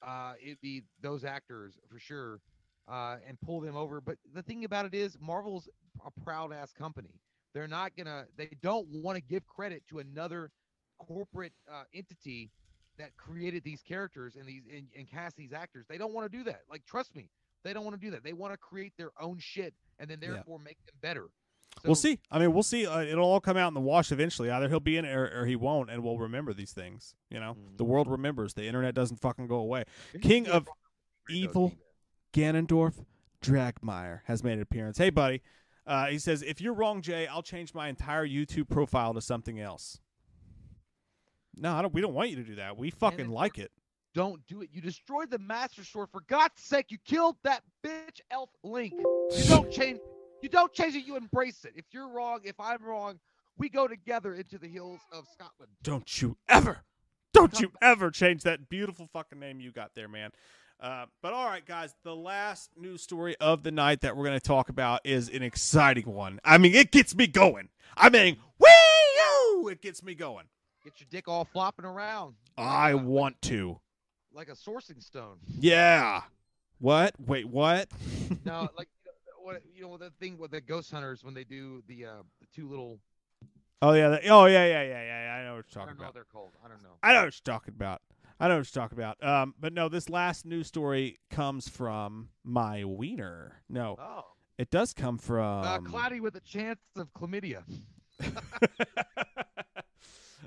Uh, 0.03 0.35
it'd 0.43 0.61
be 0.61 0.83
those 1.03 1.25
actors 1.25 1.79
for 1.91 1.99
sure, 1.99 2.41
uh, 2.89 3.17
and 3.27 3.39
pull 3.41 3.61
them 3.61 3.77
over. 3.77 4.01
But 4.01 4.17
the 4.35 4.43
thing 4.43 4.65
about 4.65 4.87
it 4.87 4.95
is, 4.95 5.17
Marvel's 5.21 5.69
a 6.07 6.11
proud 6.23 6.53
ass 6.53 6.73
company. 6.73 7.21
They're 7.53 7.69
not 7.69 7.97
gonna. 7.97 8.27
They 8.37 8.51
don't 8.63 8.87
want 8.89 9.17
to 9.17 9.23
give 9.23 9.47
credit 9.47 9.83
to 9.91 9.99
another 9.99 10.51
corporate 10.99 11.53
uh, 11.71 11.85
entity 11.95 12.51
that 12.99 13.17
created 13.17 13.63
these 13.65 13.81
characters 13.83 14.37
and 14.37 14.47
these 14.47 14.63
and, 14.75 14.87
and 14.97 15.09
cast 15.11 15.37
these 15.37 15.53
actors. 15.53 15.87
They 15.89 15.99
don't 15.99 16.13
want 16.13 16.31
to 16.31 16.37
do 16.39 16.45
that. 16.45 16.63
Like, 16.71 16.85
trust 16.87 17.15
me, 17.15 17.31
they 17.65 17.73
don't 17.73 17.85
want 17.85 17.99
to 18.01 18.05
do 18.07 18.11
that. 18.13 18.23
They 18.25 18.33
want 18.33 18.53
to 18.53 18.59
create 18.59 18.93
their 18.97 19.11
own 19.21 19.39
shit 19.39 19.75
and 19.99 20.09
then 20.11 20.19
Yeah. 20.21 20.31
therefore 20.35 20.59
make 20.59 20.79
them 20.87 20.95
better. 21.01 21.29
we'll 21.85 21.95
see. 21.95 22.19
I 22.31 22.41
mean, 22.41 22.53
we'll 22.53 22.63
see. 22.65 22.87
Uh, 22.87 23.01
it'll 23.03 23.25
all 23.25 23.41
come 23.41 23.57
out 23.57 23.69
in 23.69 23.75
the 23.75 23.81
wash 23.81 24.11
eventually. 24.11 24.51
Either 24.51 24.69
he'll 24.69 24.81
be 24.81 24.97
in 24.97 25.05
it 25.05 25.15
or, 25.15 25.43
or 25.43 25.47
he 25.47 25.55
won't, 25.55 25.91
and 25.91 26.03
we'll 26.03 26.19
remember 26.19 26.53
these 26.53 26.73
things. 26.73 27.15
You 27.31 27.39
know, 27.39 27.55
Mhm. 27.55 27.77
the 27.77 27.85
world 27.85 28.09
remembers. 28.11 28.55
The 28.55 28.65
internet 28.67 28.95
doesn't 28.95 29.19
fucking 29.21 29.47
go 29.47 29.57
away. 29.57 29.85
If 30.13 30.23
King 30.23 30.49
of 30.49 30.65
see 31.29 31.45
a 31.45 31.47
Ringo 31.47 31.51
Evil 31.51 31.73
Ganondorf 32.33 33.05
Dragmire 33.43 34.21
has 34.25 34.43
made 34.43 34.55
an 34.55 34.63
appearance. 34.63 34.99
Hey, 34.99 35.11
buddy. 35.11 35.43
Uh, 35.87 36.07
he 36.07 36.19
says, 36.19 36.43
if 36.43 36.61
you're 36.61 36.75
wrong, 36.75 37.01
Jay, 37.01 37.27
I'll 37.27 37.43
change 37.43 37.73
my 37.73 37.89
entire 37.89 38.27
YouTube 38.27 38.69
profile 38.69 39.15
to 39.15 39.21
something 39.23 39.59
else. 39.59 40.01
No, 41.61 41.75
I 41.75 41.83
don't. 41.83 41.93
We 41.93 42.01
don't 42.01 42.15
want 42.15 42.31
you 42.31 42.37
to 42.37 42.45
do 42.45 42.57
that. 42.57 42.77
We 42.77 42.91
fucking 42.91 43.29
like 43.29 43.59
it. 43.59 43.71
Don't 44.15 44.45
do 44.47 44.63
it. 44.63 44.71
You 44.73 44.81
destroyed 44.81 45.31
the 45.31 45.39
Master 45.39 45.85
Sword. 45.85 46.09
For 46.11 46.23
God's 46.29 46.61
sake, 46.61 46.87
you 46.91 46.99
killed 47.05 47.37
that 47.45 47.63
bitch 47.85 48.21
elf 48.31 48.51
Link. 48.63 48.95
You 48.97 49.45
don't 49.49 49.71
change. 49.73 50.01
You 50.43 50.49
don't 50.49 50.73
change 50.73 50.95
it. 50.95 51.05
You 51.05 51.17
embrace 51.17 51.65
it. 51.65 51.73
If 51.75 51.87
you're 51.93 52.09
wrong, 52.09 52.41
if 52.45 52.59
I'm 52.61 52.83
wrong, 52.83 53.19
we 53.57 53.69
go 53.69 53.89
together 53.89 54.35
into 54.35 54.59
the 54.59 54.69
hills 54.69 55.01
of 55.13 55.27
Scotland. 55.33 55.73
Don't 55.83 56.23
you 56.23 56.37
ever, 56.49 56.79
don't 57.35 57.59
you 57.61 57.73
ever 57.83 58.11
change 58.11 58.45
that 58.45 58.69
beautiful 58.69 59.09
fucking 59.13 59.39
name 59.39 59.61
you 59.61 59.73
got 59.73 59.95
there, 59.95 60.09
man. 60.09 60.31
Uh, 60.81 61.07
but 61.23 61.33
all 61.33 61.47
right, 61.47 61.67
guys, 61.67 61.93
the 62.05 62.15
last 62.15 62.71
news 62.77 63.03
story 63.03 63.37
of 63.41 63.65
the 63.65 63.73
night 63.73 64.01
that 64.03 64.17
we're 64.17 64.25
going 64.25 64.39
to 64.39 64.47
talk 64.47 64.69
about 64.69 65.01
is 65.05 65.29
an 65.29 65.43
exciting 65.43 66.07
one. 66.07 66.39
I 66.45 66.57
mean, 66.59 66.75
it 66.75 66.93
gets 66.93 67.17
me 67.17 67.27
going. 67.27 67.69
I 67.97 68.11
mean, 68.11 68.37
wee 68.61 68.69
It 69.73 69.83
gets 69.83 70.05
me 70.05 70.15
going. 70.15 70.47
Get 70.89 71.01
your 71.01 71.07
dick 71.11 71.29
all 71.29 71.45
flopping 71.45 71.85
around. 71.85 72.35
I 72.57 72.93
like 72.93 73.05
want 73.05 73.43
to. 73.43 73.79
like 74.33 74.49
a 74.49 74.53
sourcing 74.53 75.03
stone. 75.03 75.37
Yeah. 75.61 76.23
What? 76.79 77.15
Wait, 77.21 77.45
what? 77.47 77.89
No, 78.47 78.71
like 78.79 78.89
you 79.05 79.11
know, 79.27 79.43
what 79.43 79.63
you 79.75 79.83
know 79.83 79.97
the 79.99 80.11
thing 80.19 80.39
with 80.39 80.51
the 80.53 80.63
ghost 80.63 80.91
hunters 80.91 81.23
when 81.23 81.35
they 81.35 81.45
do 81.45 81.83
the 81.89 82.07
uh 82.07 82.23
the 82.41 82.47
two 82.55 82.71
little 82.71 83.01
oh 83.83 83.93
yeah. 83.93 84.09
the- 84.09 84.29
oh 84.29 84.47
yeah, 84.47 84.65
yeah, 84.65 84.83
yeah, 84.83 85.05
yeah. 85.05 85.35
I 85.35 85.45
know 85.45 85.57
what 85.57 85.65
you're 85.75 85.83
I 85.83 85.85
talking 85.85 85.99
about. 85.99 86.07
what 86.07 86.15
they're 86.15 86.25
called. 86.25 86.53
I 86.65 86.69
don't 86.69 86.83
know. 86.83 86.97
I 87.03 87.13
know 87.13 87.25
what 87.25 87.25
you're 87.25 87.55
talking 87.55 87.75
about. 87.75 88.01
I 88.41 88.49
know 88.49 88.57
what 88.57 88.75
you're 88.75 88.83
talking 88.83 88.97
about. 88.99 89.23
Um, 89.23 89.55
but 89.61 89.75
no, 89.75 89.91
this 89.91 90.09
last 90.09 90.47
news 90.47 90.69
story 90.69 91.19
comes 91.31 91.69
from 91.69 92.31
my 92.45 92.85
wiener. 92.85 93.61
No, 93.69 93.97
Oh, 94.01 94.25
it 94.57 94.71
does 94.71 94.95
come 94.95 95.19
from 95.19 95.65
uh, 95.65 95.79
cloudy 95.81 96.21
with 96.21 96.35
a 96.37 96.41
chance 96.41 96.81
of 96.97 97.13
chlamydia. 97.13 97.65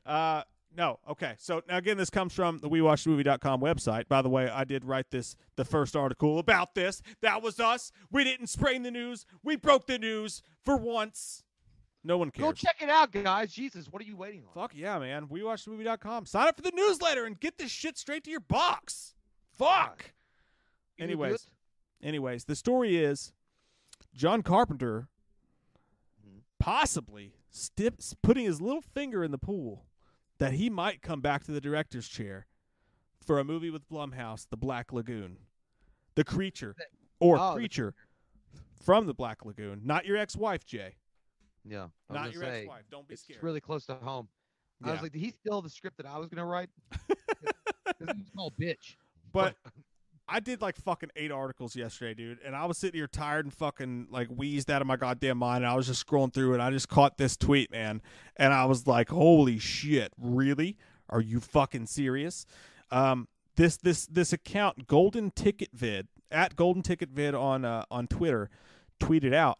uh, 0.06 0.44
no. 0.76 1.00
Okay. 1.10 1.34
So 1.38 1.62
now 1.68 1.78
again, 1.78 1.98
this 1.98 2.10
comes 2.10 2.34
from 2.34 2.60
the 2.60 2.70
WeWatchedAMovie.com 2.70 3.60
website. 3.62 4.08
By 4.08 4.22
the 4.22 4.30
way, 4.30 4.50
I 4.50 4.64
did 4.64 4.86
write 4.86 5.12
this, 5.12 5.36
the 5.58 5.66
first 5.66 5.96
article 5.96 6.40
about 6.40 6.76
this. 6.76 7.02
That 7.22 7.42
was 7.42 7.60
us. 7.60 7.92
We 8.12 8.24
didn't 8.24 8.48
spring 8.48 8.84
the 8.84 8.92
news. 8.92 9.26
We 9.44 9.56
broke 9.58 9.86
the 9.88 10.00
news 10.00 10.42
for 10.64 10.78
once. 10.78 11.44
No 12.04 12.18
one 12.18 12.32
cares. 12.32 12.46
Go 12.48 12.52
check 12.54 12.78
it 12.82 12.90
out, 12.90 13.12
guys. 13.12 13.52
Jesus, 13.52 13.88
what 13.92 14.02
are 14.02 14.06
you 14.06 14.16
waiting 14.16 14.44
on? 14.48 14.54
Fuck 14.54 14.72
yeah, 14.74 14.98
man. 14.98 15.28
WeWatchedAMovie.com. 15.28 16.26
Sign 16.26 16.48
up 16.48 16.56
for 16.56 16.64
the 16.64 16.72
newsletter 16.74 17.26
and 17.26 17.40
get 17.40 17.58
this 17.58 17.70
shit 17.70 17.98
straight 17.98 18.24
to 18.24 18.32
your 18.32 18.40
box. 18.40 19.14
Fuck. 19.58 20.14
You 20.98 21.04
Anyways, 21.04 21.48
anyways, 22.02 22.46
the 22.46 22.56
story 22.56 22.98
is 22.98 23.34
John 24.16 24.42
Carpenter 24.42 25.10
Mhm. 26.26 26.42
possibly 26.60 27.34
stips 27.50 28.16
putting 28.24 28.46
his 28.46 28.62
little 28.62 28.82
finger 28.82 29.24
in 29.24 29.32
the 29.32 29.38
pool 29.38 29.86
that 30.42 30.54
he 30.54 30.72
might 30.72 31.04
come 31.04 31.22
back 31.22 31.44
to 31.44 31.52
the 31.52 31.62
director's 31.62 32.08
chair 32.08 32.48
for 33.24 33.38
a 33.38 33.44
movie 33.44 33.70
with 33.70 33.88
Blumhouse, 33.88 34.48
The 34.50 34.58
Black 34.58 34.92
Lagoon. 34.92 35.38
The 36.16 36.24
creature 36.24 36.76
or 37.20 37.38
Oh, 37.40 37.50
the 37.50 37.54
creature 37.58 37.94
from 38.84 39.06
the 39.06 39.14
Black 39.14 39.46
Lagoon, 39.46 39.82
not 39.86 40.04
your 40.04 40.18
ex-wife, 40.18 40.66
Jay. 40.66 40.96
Yeah, 41.64 41.90
I 42.10 42.14
was 42.14 42.22
Not 42.24 42.34
your 42.34 42.42
say, 42.44 42.60
ex-wife. 42.62 42.84
Don't 42.90 43.08
be 43.08 43.14
It's 43.14 43.22
scared. 43.22 43.44
really 43.44 43.62
close 43.62 43.86
to 43.86 43.94
home. 43.94 44.28
I 44.84 44.92
was 44.94 45.04
like, 45.04 45.12
did 45.12 45.20
he 45.22 45.30
steal 45.30 45.62
the 45.62 45.70
script 45.70 45.98
that 45.98 46.08
I 46.08 46.18
was 46.18 46.28
gonna 46.28 46.46
write? 46.46 46.70
This 48.00 48.10
is 48.18 48.30
called 48.36 48.54
bitch. 48.60 48.96
But 49.32 49.56
I 50.32 50.40
did 50.40 50.62
like 50.62 50.78
fucking 50.78 51.10
eight 51.18 51.30
articles 51.30 51.76
yesterday, 51.76 52.14
dude, 52.14 52.40
and 52.46 52.56
I 52.56 52.66
was 52.66 52.78
sitting 52.78 52.98
here 52.98 53.08
tired 53.08 53.46
and 53.46 53.54
fucking 53.54 54.08
like 54.10 54.30
wheezed 54.30 54.72
out 54.72 54.82
of 54.82 54.88
my 54.88 54.96
goddamn 54.96 55.38
mind. 55.38 55.66
And 55.66 55.72
I 55.72 55.76
was 55.76 55.88
just 55.88 56.08
scrolling 56.08 56.34
through, 56.34 56.54
and 56.54 56.62
I 56.62 56.72
just 56.72 56.88
caught 56.88 57.18
this 57.18 57.36
tweet, 57.36 57.70
man, 57.70 58.02
and 58.38 58.54
I 58.54 58.64
was 58.64 58.88
like, 58.88 59.10
"Holy 59.10 59.60
shit, 59.60 60.14
really? 60.18 60.78
Are 61.10 61.20
you 61.20 61.42
fucking 61.42 61.88
serious?" 61.88 62.46
Um, 62.92 63.28
this 63.58 63.76
this 63.76 64.06
this 64.06 64.32
account, 64.32 64.88
Golden 64.88 65.32
Ticket 65.32 65.70
Vid 65.74 66.08
at 66.32 66.56
Golden 66.56 66.82
Ticket 66.82 67.10
Vid 67.10 67.36
on 67.36 67.66
uh, 67.66 67.84
on 67.92 68.08
Twitter, 68.08 68.50
tweeted 69.02 69.34
out 69.34 69.60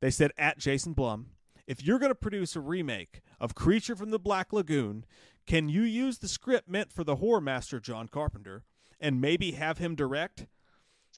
They 0.00 0.10
said 0.10 0.30
at 0.38 0.58
Jason 0.58 0.94
Blum, 0.94 1.26
if 1.66 1.84
you're 1.84 1.98
going 1.98 2.10
to 2.10 2.14
produce 2.14 2.56
a 2.56 2.60
remake 2.60 3.20
of 3.38 3.54
Creature 3.54 3.96
from 3.96 4.10
the 4.10 4.18
Black 4.18 4.54
Lagoon, 4.54 5.04
can 5.46 5.68
you 5.68 5.82
use 5.82 6.18
the 6.18 6.28
script 6.28 6.66
meant 6.66 6.92
for 6.92 7.04
the 7.04 7.16
horror 7.16 7.42
master 7.42 7.78
John 7.78 8.08
Carpenter 8.08 8.64
and 9.00 9.20
maybe 9.20 9.52
have 9.52 9.78
him 9.78 9.94
direct? 9.94 10.46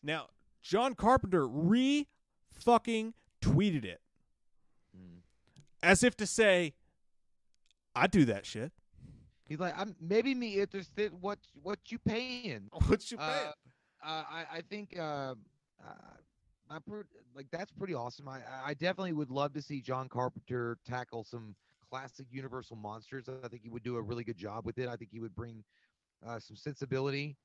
Now, 0.02 0.28
John 0.62 0.94
Carpenter 0.94 1.47
re 1.47 2.07
fucking 2.52 3.15
tweeted 3.40 3.85
it 3.85 4.01
Mm. 4.97 5.20
as 5.82 6.02
if 6.02 6.16
to 6.16 6.27
say, 6.27 6.74
I'd 7.94 8.11
do 8.11 8.24
that 8.27 8.44
shit. 8.44 8.73
He's 9.44 9.59
like, 9.61 9.77
I'm 9.78 9.94
maybe 10.01 10.35
me 10.35 10.61
interested. 10.61 11.12
What 11.20 11.39
what 11.62 11.78
you 11.90 11.98
paying? 11.98 12.69
What 12.86 13.11
you 13.11 13.19
Uh, 13.19 13.28
paying? 13.28 13.52
Uh, 14.02 14.24
I 14.31 14.47
I 14.52 14.61
think 14.62 14.97
uh, 14.98 15.35
uh, 15.85 15.94
I 16.70 16.78
pre- 16.78 17.02
like 17.35 17.51
that's 17.51 17.73
pretty 17.73 17.94
awesome. 17.94 18.28
I 18.28 18.40
I 18.65 18.74
definitely 18.74 19.12
would 19.12 19.31
love 19.31 19.52
to 19.55 19.62
see 19.62 19.81
John 19.81 20.09
Carpenter 20.09 20.78
tackle 20.86 21.24
some 21.24 21.55
classic 21.89 22.27
Universal 22.31 22.77
monsters. 22.77 23.28
I 23.28 23.48
think 23.48 23.62
he 23.62 23.69
would 23.69 23.82
do 23.82 23.97
a 23.97 24.02
really 24.02 24.23
good 24.24 24.36
job 24.36 24.65
with 24.66 24.78
it. 24.78 24.89
I 24.89 24.97
think 24.97 25.11
he 25.11 25.19
would 25.20 25.35
bring 25.35 25.65
uh, 26.27 26.39
some 26.39 26.57
sensibility 26.57 27.36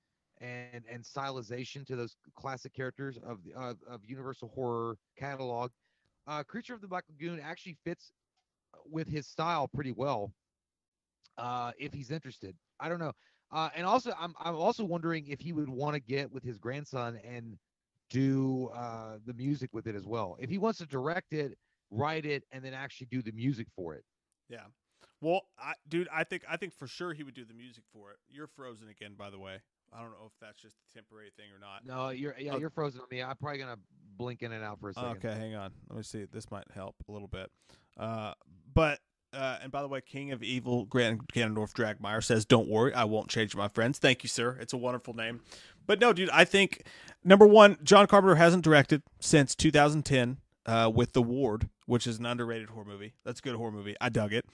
and 0.41 0.83
and 0.91 1.03
stylization 1.03 1.85
to 1.85 1.95
those 1.95 2.15
classic 2.35 2.73
characters 2.73 3.17
of 3.25 3.43
the 3.43 3.53
of, 3.53 3.77
of 3.89 4.01
Universal 4.05 4.51
horror 4.53 4.97
catalog. 5.17 5.71
Uh, 6.27 6.43
Creature 6.43 6.73
of 6.73 6.81
the 6.81 6.87
Black 6.87 7.03
Lagoon 7.09 7.39
actually 7.39 7.77
fits 7.83 8.11
with 8.89 9.07
his 9.07 9.27
style 9.27 9.67
pretty 9.67 9.91
well. 9.91 10.33
Uh, 11.37 11.71
if 11.77 11.93
he's 11.93 12.11
interested, 12.11 12.55
I 12.79 12.89
don't 12.89 12.99
know. 12.99 13.13
Uh, 13.51 13.69
and 13.75 13.85
also, 13.85 14.13
I'm 14.19 14.33
I'm 14.39 14.55
also 14.55 14.83
wondering 14.83 15.27
if 15.27 15.39
he 15.39 15.53
would 15.53 15.69
want 15.69 15.93
to 15.93 15.99
get 15.99 16.31
with 16.31 16.43
his 16.43 16.57
grandson 16.57 17.19
and 17.23 17.57
do 18.09 18.69
uh, 18.75 19.17
the 19.25 19.33
music 19.33 19.69
with 19.73 19.87
it 19.87 19.95
as 19.95 20.05
well. 20.05 20.37
If 20.39 20.49
he 20.49 20.57
wants 20.57 20.79
to 20.79 20.85
direct 20.85 21.33
it, 21.33 21.57
write 21.91 22.25
it, 22.25 22.43
and 22.51 22.63
then 22.63 22.73
actually 22.73 23.07
do 23.07 23.21
the 23.21 23.31
music 23.31 23.67
for 23.75 23.93
it. 23.95 24.03
Yeah. 24.49 24.65
Well, 25.21 25.41
I, 25.57 25.73
dude, 25.87 26.07
I 26.13 26.23
think 26.23 26.43
I 26.49 26.57
think 26.57 26.73
for 26.73 26.87
sure 26.87 27.13
he 27.13 27.23
would 27.23 27.33
do 27.33 27.45
the 27.45 27.53
music 27.53 27.83
for 27.93 28.11
it. 28.11 28.17
You're 28.29 28.47
frozen 28.47 28.89
again, 28.89 29.13
by 29.17 29.29
the 29.29 29.39
way. 29.39 29.59
I 29.95 30.01
don't 30.01 30.11
know 30.11 30.25
if 30.25 30.33
that's 30.41 30.61
just 30.61 30.75
a 30.75 30.93
temporary 30.93 31.31
thing 31.37 31.45
or 31.55 31.59
not. 31.59 31.85
No, 31.85 32.09
you're 32.09 32.35
yeah, 32.37 32.53
Oh. 32.53 32.57
you're 32.59 32.69
frozen 32.69 33.01
on 33.01 33.07
me. 33.09 33.23
I'm 33.23 33.35
probably 33.37 33.59
gonna 33.59 33.77
blink 34.17 34.41
in 34.43 34.51
and 34.51 34.63
out 34.63 34.79
for 34.79 34.89
a 34.89 34.93
second. 34.93 35.09
Okay, 35.25 35.33
hang 35.33 35.55
on. 35.55 35.71
Let 35.89 35.97
me 35.97 36.03
see. 36.03 36.25
This 36.31 36.49
might 36.51 36.65
help 36.73 36.95
a 37.07 37.11
little 37.11 37.27
bit. 37.27 37.49
Uh, 37.97 38.33
but 38.73 38.99
uh, 39.33 39.57
and 39.63 39.71
by 39.71 39.81
the 39.81 39.87
way, 39.87 39.99
King 40.01 40.31
of 40.31 40.41
Evil 40.43 40.85
Grant 40.85 41.27
Ganondorf 41.33 41.73
Dragmire 41.73 42.23
says, 42.23 42.45
"Don't 42.45 42.67
worry, 42.69 42.93
I 42.93 43.03
won't 43.03 43.29
change 43.29 43.55
my 43.55 43.67
friends." 43.67 43.99
Thank 43.99 44.23
you, 44.23 44.29
sir. 44.29 44.57
It's 44.61 44.73
a 44.73 44.77
wonderful 44.77 45.13
name. 45.13 45.41
But 45.85 45.99
no, 45.99 46.13
dude, 46.13 46.29
I 46.29 46.45
think 46.45 46.83
number 47.23 47.45
one, 47.45 47.77
John 47.83 48.07
Carpenter 48.07 48.35
hasn't 48.35 48.63
directed 48.63 49.01
since 49.19 49.53
2010 49.55 50.37
uh, 50.65 50.91
with 50.93 51.13
The 51.13 51.21
Ward, 51.21 51.69
which 51.85 52.07
is 52.07 52.19
an 52.19 52.25
underrated 52.25 52.69
horror 52.69 52.85
movie. 52.85 53.13
That's 53.23 53.39
a 53.39 53.43
good 53.43 53.55
horror 53.55 53.71
movie. 53.71 53.95
I 54.01 54.09
dug 54.09 54.33
it. 54.33 54.45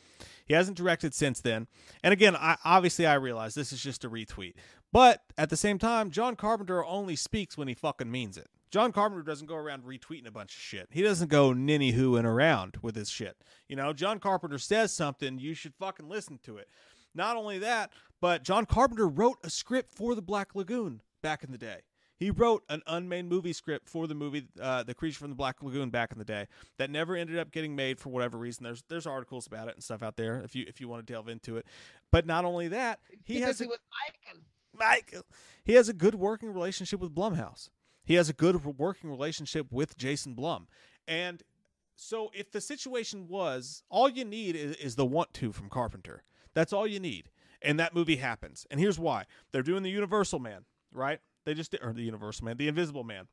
He 0.45 0.53
hasn't 0.53 0.77
directed 0.77 1.13
since 1.13 1.41
then. 1.41 1.67
And 2.03 2.13
again, 2.13 2.35
I 2.35 2.57
obviously 2.65 3.05
I 3.05 3.15
realize 3.15 3.53
this 3.53 3.71
is 3.71 3.81
just 3.81 4.03
a 4.03 4.09
retweet. 4.09 4.55
But 4.91 5.21
at 5.37 5.49
the 5.49 5.57
same 5.57 5.79
time, 5.79 6.11
John 6.11 6.35
Carpenter 6.35 6.83
only 6.83 7.15
speaks 7.15 7.57
when 7.57 7.67
he 7.67 7.73
fucking 7.73 8.11
means 8.11 8.37
it. 8.37 8.47
John 8.71 8.93
Carpenter 8.93 9.23
doesn't 9.23 9.47
go 9.47 9.55
around 9.55 9.83
retweeting 9.83 10.27
a 10.27 10.31
bunch 10.31 10.55
of 10.55 10.61
shit. 10.61 10.87
He 10.91 11.01
doesn't 11.01 11.29
go 11.29 11.51
ninny 11.51 11.91
hooing 11.91 12.25
around 12.25 12.77
with 12.81 12.95
his 12.95 13.09
shit. 13.09 13.35
You 13.67 13.75
know, 13.75 13.91
John 13.91 14.19
Carpenter 14.19 14.57
says 14.57 14.93
something, 14.93 15.39
you 15.39 15.53
should 15.53 15.75
fucking 15.75 16.07
listen 16.07 16.39
to 16.43 16.57
it. 16.57 16.69
Not 17.13 17.35
only 17.35 17.59
that, 17.59 17.91
but 18.21 18.43
John 18.43 18.65
Carpenter 18.65 19.07
wrote 19.07 19.39
a 19.43 19.49
script 19.49 19.91
for 19.91 20.15
the 20.15 20.21
Black 20.21 20.55
Lagoon 20.55 21.01
back 21.21 21.43
in 21.43 21.51
the 21.51 21.57
day. 21.57 21.81
He 22.21 22.29
wrote 22.29 22.63
an 22.69 22.83
unmade 22.85 23.25
movie 23.25 23.51
script 23.51 23.89
for 23.89 24.05
the 24.05 24.13
movie 24.13 24.47
uh, 24.61 24.83
The 24.83 24.93
Creature 24.93 25.17
from 25.17 25.29
the 25.31 25.35
Black 25.35 25.63
Lagoon 25.63 25.89
back 25.89 26.11
in 26.11 26.19
the 26.19 26.23
day 26.23 26.45
that 26.77 26.91
never 26.91 27.15
ended 27.15 27.39
up 27.39 27.51
getting 27.51 27.75
made 27.75 27.99
for 27.99 28.09
whatever 28.09 28.37
reason. 28.37 28.63
There's 28.63 28.83
there's 28.89 29.07
articles 29.07 29.47
about 29.47 29.69
it 29.69 29.73
and 29.73 29.83
stuff 29.83 30.03
out 30.03 30.17
there 30.17 30.39
if 30.43 30.53
you 30.53 30.63
if 30.67 30.79
you 30.79 30.87
want 30.87 31.03
to 31.05 31.11
delve 31.11 31.27
into 31.27 31.57
it. 31.57 31.65
But 32.11 32.27
not 32.27 32.45
only 32.45 32.67
that, 32.67 32.99
he 33.23 33.39
Because 33.39 33.47
has 33.47 33.61
a, 33.61 33.63
it 33.63 33.69
was 33.69 33.79
Michael. 34.05 34.41
Michael. 34.77 35.25
He 35.63 35.73
has 35.73 35.89
a 35.89 35.93
good 35.93 36.13
working 36.13 36.53
relationship 36.53 36.99
with 36.99 37.11
Blumhouse. 37.11 37.69
He 38.03 38.13
has 38.13 38.29
a 38.29 38.33
good 38.33 38.63
working 38.77 39.09
relationship 39.09 39.71
with 39.71 39.97
Jason 39.97 40.35
Blum. 40.35 40.67
And 41.07 41.41
so 41.95 42.29
if 42.35 42.51
the 42.51 42.61
situation 42.61 43.29
was 43.29 43.81
all 43.89 44.07
you 44.07 44.25
need 44.25 44.55
is, 44.55 44.75
is 44.75 44.95
the 44.95 45.07
want 45.07 45.33
to 45.33 45.51
from 45.51 45.69
Carpenter. 45.69 46.21
That's 46.53 46.71
all 46.71 46.85
you 46.85 46.99
need. 46.99 47.31
And 47.63 47.79
that 47.79 47.95
movie 47.95 48.17
happens. 48.17 48.67
And 48.69 48.79
here's 48.79 48.99
why. 48.99 49.25
They're 49.51 49.63
doing 49.63 49.81
the 49.81 49.89
Universal 49.89 50.37
Man, 50.37 50.65
right? 50.93 51.19
They 51.45 51.53
just 51.53 51.71
did, 51.71 51.81
or 51.83 51.93
the 51.93 52.03
Universal 52.03 52.45
Man, 52.45 52.57
the 52.57 52.67
Invisible 52.67 53.03
Man. 53.03 53.27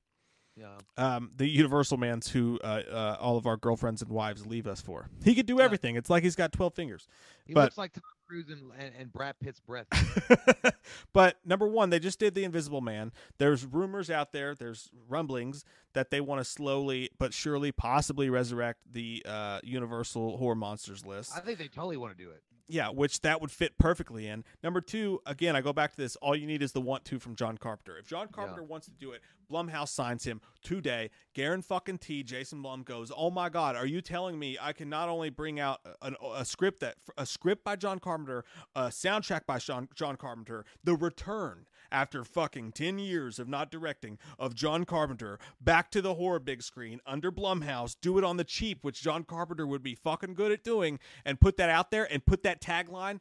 Yeah. 0.57 0.79
Um, 0.97 1.31
the 1.37 1.47
Universal 1.47 1.99
Man's 1.99 2.29
who 2.31 2.59
uh, 2.65 2.83
uh, 2.91 3.17
all 3.21 3.37
of 3.37 3.47
our 3.47 3.57
girlfriends 3.57 4.03
and 4.03 4.11
wives 4.11 4.45
leave 4.45 4.67
us 4.67 4.81
for. 4.81 5.09
He 5.25 5.37
could 5.37 5.47
do 5.47 5.61
everything. 5.61 5.95
It's 5.95 6.11
like 6.11 6.25
he's 6.25 6.35
got 6.35 6.53
12 6.53 6.75
fingers. 6.75 7.07
He 7.47 7.55
But- 7.55 7.65
looks 7.65 7.79
like 7.79 7.93
Tom 7.93 8.03
Cruise 8.29 8.49
and, 8.51 8.73
and, 8.77 8.93
and 8.99 9.13
Brad 9.13 9.37
Pitt's 9.41 9.61
breath. 9.61 9.87
but 11.13 11.37
number 11.45 11.67
one, 11.67 11.91
they 11.91 11.99
just 12.01 12.19
did 12.19 12.35
the 12.35 12.45
Invisible 12.45 12.81
Man. 12.81 13.13
There's 13.39 13.65
rumors 13.65 14.11
out 14.11 14.33
there, 14.33 14.55
there's 14.55 14.91
rumblings 15.09 15.65
that 15.95 16.11
they 16.11 16.21
want 16.21 16.41
to 16.41 16.45
slowly 16.45 17.09
but 17.19 17.33
surely, 17.33 17.71
possibly 17.73 18.29
resurrect 18.29 18.81
the 18.91 19.23
uh, 19.27 19.61
Universal 19.63 20.39
horror 20.39 20.57
monsters 20.57 21.07
list. 21.07 21.33
I 21.37 21.41
think 21.41 21.59
they 21.59 21.69
totally 21.69 21.97
want 21.97 22.17
to 22.19 22.23
do 22.23 22.31
it. 22.31 22.43
Yeah, 22.70 22.90
which 22.90 23.23
that 23.23 23.40
would 23.40 23.51
fit 23.51 23.78
perfectly 23.78 24.28
in. 24.28 24.45
Number 24.62 24.82
two, 24.82 25.20
again, 25.24 25.57
I 25.57 25.62
go 25.62 25.73
back 25.73 25.93
to 25.93 25.97
this. 25.97 26.16
All 26.16 26.36
you 26.36 26.47
need 26.47 26.62
is 26.62 26.73
the 26.73 26.82
want 26.82 27.05
to 27.07 27.19
from 27.19 27.35
John 27.35 27.57
Carpenter. 27.57 27.97
If 27.97 28.07
John 28.07 28.28
Carpenter 28.28 28.62
wants 28.62 28.86
to 28.89 28.93
do 28.93 29.12
it, 29.12 29.23
Blumhouse 29.51 29.89
signs 29.89 30.24
him 30.24 30.43
today. 30.62 31.09
Garen 31.32 31.62
fucking 31.62 31.99
T. 31.99 32.23
Jason 32.23 32.61
Blum 32.61 32.82
goes, 32.82 33.11
"Oh 33.16 33.31
my 33.31 33.49
God, 33.49 33.74
are 33.74 33.86
you 33.86 34.03
telling 34.03 34.39
me 34.39 34.59
I 34.61 34.74
can 34.74 34.90
not 34.90 35.09
only 35.09 35.31
bring 35.31 35.59
out 35.59 35.81
a, 36.03 36.12
a, 36.20 36.40
a 36.40 36.45
script 36.45 36.81
that 36.81 36.97
a 37.16 37.24
script 37.24 37.65
by 37.65 37.74
John 37.74 37.99
Carpenter, 37.99 38.45
a 38.77 38.89
soundtrack 38.89 39.47
by 39.47 39.57
Sean, 39.59 39.89
John 39.95 40.16
Carpenter, 40.16 40.66
the 40.85 40.95
return 40.95 41.66
after 41.90 42.24
fucking 42.24 42.73
ten 42.73 42.98
years 42.98 43.39
of 43.39 43.48
not 43.48 43.70
directing 43.70 44.19
of 44.39 44.55
John 44.55 44.85
Carpenter 44.85 45.39
back 45.60 45.90
to 45.93 46.02
the 46.02 46.15
horror 46.15 46.39
big 46.39 46.62
screen 46.62 47.01
under 47.06 47.32
Blumhouse, 47.32 47.97
do 48.01 48.19
it 48.19 48.24
on 48.24 48.36
the 48.36 48.44
cheap, 48.44 48.82
which 48.82 49.02
John 49.02 49.24
Carpenter 49.24 49.66
would 49.66 49.82
be 49.82 49.94
fucking 49.94 50.35
good 50.35 50.52
at 50.52 50.65
doing, 50.65 50.98
and 51.24 51.40
put 51.40 51.56
that 51.56 51.70
out 51.70 51.90
there 51.90 52.10
and 52.12 52.24
put 52.24 52.43
that 52.43 52.60
tagline." 52.60 53.20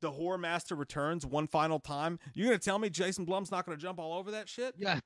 The 0.00 0.12
horror 0.12 0.38
master 0.38 0.76
returns 0.76 1.26
one 1.26 1.48
final 1.48 1.80
time. 1.80 2.20
You're 2.32 2.46
gonna 2.46 2.58
tell 2.58 2.78
me 2.78 2.88
Jason 2.88 3.24
Blum's 3.24 3.50
not 3.50 3.66
gonna 3.66 3.76
jump 3.78 3.98
all 3.98 4.16
over 4.16 4.30
that 4.30 4.48
shit? 4.48 4.74
Yeah. 4.78 5.00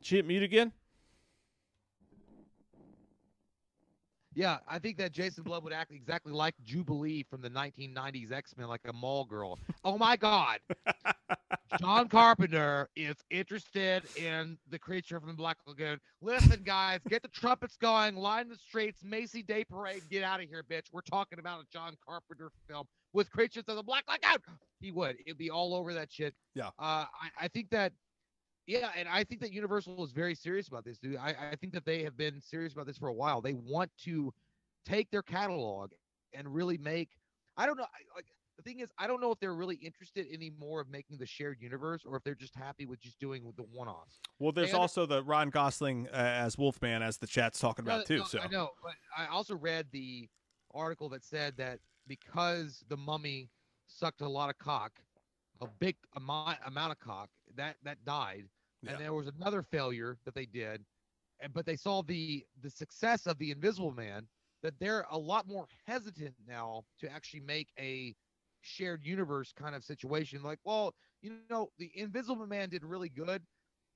She 0.00 0.16
hit 0.16 0.26
mute 0.26 0.42
again? 0.42 0.72
Yeah, 4.36 4.58
I 4.68 4.78
think 4.78 4.98
that 4.98 5.12
Jason 5.12 5.44
Blum 5.44 5.64
would 5.64 5.72
act 5.72 5.90
exactly 5.92 6.30
like 6.30 6.54
Jubilee 6.62 7.24
from 7.28 7.40
the 7.40 7.48
1990s 7.48 8.30
X-Men, 8.30 8.68
like 8.68 8.82
a 8.86 8.92
mall 8.92 9.24
girl. 9.24 9.58
Oh 9.82 9.96
my 9.96 10.14
God, 10.14 10.58
John 11.80 12.06
Carpenter 12.08 12.90
is 12.94 13.16
interested 13.30 14.02
in 14.14 14.58
the 14.68 14.78
creature 14.78 15.18
from 15.20 15.30
the 15.30 15.34
Black 15.36 15.56
Lagoon. 15.66 15.98
Listen, 16.20 16.62
guys, 16.64 17.00
get 17.08 17.22
the 17.22 17.28
trumpets 17.28 17.78
going, 17.78 18.14
line 18.14 18.50
the 18.50 18.56
streets, 18.56 19.02
Macy 19.02 19.42
Day 19.42 19.64
Parade, 19.64 20.02
get 20.10 20.22
out 20.22 20.42
of 20.42 20.50
here, 20.50 20.62
bitch. 20.70 20.92
We're 20.92 21.00
talking 21.00 21.38
about 21.38 21.62
a 21.62 21.64
John 21.72 21.96
Carpenter 22.06 22.50
film 22.68 22.84
with 23.14 23.30
creatures 23.30 23.64
of 23.68 23.76
the 23.76 23.82
Black 23.82 24.04
Lagoon. 24.06 24.42
He 24.80 24.90
would. 24.90 25.16
It'd 25.24 25.38
be 25.38 25.48
all 25.48 25.74
over 25.74 25.94
that 25.94 26.12
shit. 26.12 26.34
Yeah. 26.54 26.68
Uh, 26.78 27.06
I, 27.08 27.30
I 27.40 27.48
think 27.48 27.70
that 27.70 27.94
yeah, 28.66 28.90
and 28.96 29.08
I 29.08 29.24
think 29.24 29.40
that 29.42 29.52
Universal 29.52 30.04
is 30.04 30.12
very 30.12 30.34
serious 30.34 30.68
about 30.68 30.84
this, 30.84 30.98
dude. 30.98 31.16
I, 31.16 31.34
I 31.52 31.56
think 31.56 31.72
that 31.72 31.84
they 31.84 32.02
have 32.02 32.16
been 32.16 32.40
serious 32.40 32.72
about 32.72 32.86
this 32.86 32.98
for 32.98 33.08
a 33.08 33.12
while. 33.14 33.40
They 33.40 33.54
want 33.54 33.90
to 34.04 34.32
take 34.84 35.10
their 35.10 35.22
catalog 35.22 35.92
and 36.32 36.52
really 36.52 36.78
make. 36.78 37.10
I 37.56 37.66
don't 37.66 37.76
know. 37.76 37.84
I- 37.84 38.14
Like 38.16 38.26
the 38.56 38.62
thing 38.62 38.80
is, 38.80 38.88
I 38.98 39.06
don't 39.06 39.20
know 39.20 39.30
if 39.32 39.38
they're 39.38 39.54
really 39.54 39.76
interested 39.76 40.26
anymore 40.32 40.80
of 40.80 40.88
making 40.88 41.18
the 41.18 41.26
shared 41.26 41.58
universe, 41.60 42.02
or 42.06 42.16
if 42.16 42.22
they're 42.24 42.34
just 42.34 42.54
happy 42.54 42.86
with 42.86 42.98
just 43.00 43.18
doing 43.20 43.52
the 43.56 43.62
one-offs. 43.64 44.20
Well, 44.38 44.50
there's 44.52 44.70
under- 44.70 44.80
also 44.80 45.04
the 45.06 45.22
Ryan 45.22 45.50
Gosling 45.50 46.08
uh, 46.08 46.16
as 46.16 46.56
Wolfman, 46.56 47.02
as 47.02 47.18
the 47.18 47.26
chat's 47.26 47.58
talking 47.58 47.84
No, 47.84 47.96
about 47.96 48.06
too. 48.06 48.18
no, 48.18 48.24
so 48.24 48.38
I 48.40 48.48
know, 48.48 48.70
but 48.82 48.92
I 49.16 49.26
also 49.26 49.54
read 49.56 49.86
the 49.92 50.28
article 50.72 51.08
that 51.10 51.22
said 51.24 51.56
that 51.58 51.80
because 52.06 52.82
the 52.88 52.96
mummy 52.96 53.50
sucked 53.88 54.22
a 54.22 54.28
lot 54.28 54.48
of 54.50 54.56
cock, 54.58 54.92
a 55.60 55.66
big 55.78 55.96
amount 56.16 56.58
amount 56.66 56.92
of 56.92 56.98
cock, 56.98 57.28
that 57.56 57.76
that 57.84 58.04
died, 58.06 58.44
Yeah. 58.86 58.92
and 58.92 59.00
there 59.00 59.14
was 59.14 59.26
another 59.28 59.62
failure 59.62 60.18
that 60.24 60.34
they 60.34 60.46
did, 60.46 60.84
and 61.40 61.52
but 61.52 61.66
they 61.66 61.76
saw 61.76 62.02
the 62.02 62.46
the 62.60 62.70
success 62.70 63.26
of 63.26 63.38
the 63.38 63.50
Invisible 63.50 63.92
Man 63.92 64.28
that 64.62 64.78
they're 64.78 65.06
a 65.10 65.18
lot 65.18 65.46
more 65.46 65.66
hesitant 65.86 66.34
now 66.46 66.84
to 66.98 67.10
actually 67.10 67.40
make 67.40 67.68
a 67.78 68.14
shared 68.62 69.04
universe 69.04 69.52
kind 69.52 69.74
of 69.74 69.84
situation. 69.84 70.42
Like, 70.42 70.58
well, 70.64 70.94
you 71.22 71.40
know, 71.50 71.70
the 71.78 71.90
Invisible 71.94 72.46
Man 72.46 72.68
did 72.70 72.84
really 72.84 73.08
good. 73.10 73.42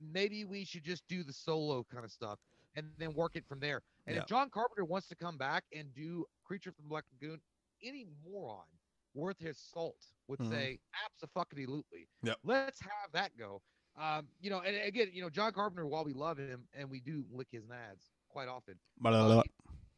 Maybe 0.00 0.44
we 0.44 0.64
should 0.64 0.84
just 0.84 1.06
do 1.08 1.22
the 1.24 1.32
solo 1.32 1.84
kind 1.84 2.04
of 2.04 2.10
stuff 2.12 2.38
and 2.74 2.86
then 2.98 3.12
work 3.14 3.36
it 3.36 3.46
from 3.46 3.58
there. 3.60 3.82
And 4.06 4.16
Yeah. 4.16 4.22
if 4.22 4.26
John 4.28 4.48
Carpenter 4.50 4.84
wants 4.84 5.08
to 5.08 5.16
come 5.16 5.36
back 5.36 5.64
and 5.72 5.92
do 5.94 6.24
Creature 6.44 6.72
from 6.72 6.84
the 6.84 6.88
Black 6.88 7.04
Lagoon, 7.12 7.40
any 7.82 8.04
moron 8.24 8.66
worth 9.14 9.38
his 9.38 9.58
salt 9.58 10.12
would 10.28 10.40
Mhm. 10.40 10.48
say 10.48 10.80
absolutely. 11.22 12.08
Yep. 12.22 12.38
Let's 12.42 12.80
have 12.80 13.12
that 13.12 13.36
go. 13.36 13.62
Um, 13.98 14.28
you 14.40 14.50
know, 14.50 14.60
and 14.60 14.76
again, 14.76 15.08
you 15.12 15.22
know, 15.22 15.30
John 15.30 15.52
Carpenter, 15.52 15.86
while 15.86 16.04
we 16.04 16.12
love 16.12 16.38
him 16.38 16.62
and 16.78 16.90
we 16.90 17.00
do 17.00 17.24
lick 17.32 17.48
his 17.50 17.64
nads 17.64 18.10
quite 18.28 18.48
often, 18.48 18.74
but 19.00 19.12
uh, 19.12 19.42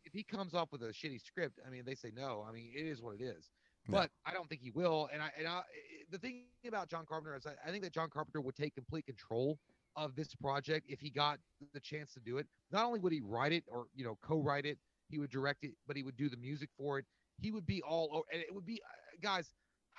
if, 0.04 0.12
he 0.12 0.22
comes 0.22 0.54
up 0.54 0.72
with 0.72 0.82
a 0.82 0.86
shitty 0.86 1.20
script, 1.24 1.60
I 1.66 1.70
mean, 1.70 1.82
they 1.84 1.94
say 1.94 2.10
no. 2.14 2.44
I 2.48 2.52
mean, 2.52 2.72
it 2.74 2.86
is 2.86 3.02
what 3.02 3.14
it 3.14 3.22
is. 3.22 3.50
Yeah. 3.88 4.00
But 4.00 4.10
I 4.26 4.32
don't 4.32 4.48
think 4.48 4.60
he 4.62 4.70
will. 4.70 5.08
And 5.12 5.22
I 5.22 5.30
and 5.38 5.46
I, 5.46 5.62
the 6.10 6.18
thing 6.18 6.44
about 6.66 6.88
John 6.88 7.04
Carpenter 7.06 7.36
is 7.36 7.46
I, 7.46 7.52
I 7.66 7.70
think 7.70 7.82
that 7.84 7.92
John 7.92 8.08
Carpenter 8.10 8.40
would 8.40 8.56
take 8.56 8.74
complete 8.74 9.06
control 9.06 9.58
of 9.96 10.14
this 10.16 10.34
project 10.34 10.86
if 10.88 11.00
he 11.00 11.10
got 11.10 11.38
the 11.74 11.80
chance 11.80 12.12
to 12.14 12.20
do 12.20 12.38
it. 12.38 12.46
Not 12.70 12.84
only 12.84 12.98
would 12.98 13.12
he 13.12 13.20
write 13.20 13.52
it 13.52 13.64
or 13.68 13.86
you 13.94 14.04
know 14.04 14.18
co-write 14.22 14.66
it, 14.66 14.78
he 15.08 15.18
would 15.18 15.30
direct 15.30 15.64
it, 15.64 15.72
but 15.86 15.96
he 15.96 16.02
would 16.02 16.16
do 16.16 16.28
the 16.28 16.36
music 16.36 16.70
for 16.76 16.98
it. 16.98 17.04
He 17.40 17.50
would 17.50 17.66
be 17.66 17.82
all 17.82 18.08
over, 18.12 18.24
and 18.32 18.40
it 18.40 18.54
would 18.54 18.66
be, 18.66 18.80
uh, 18.84 19.16
guys. 19.22 19.52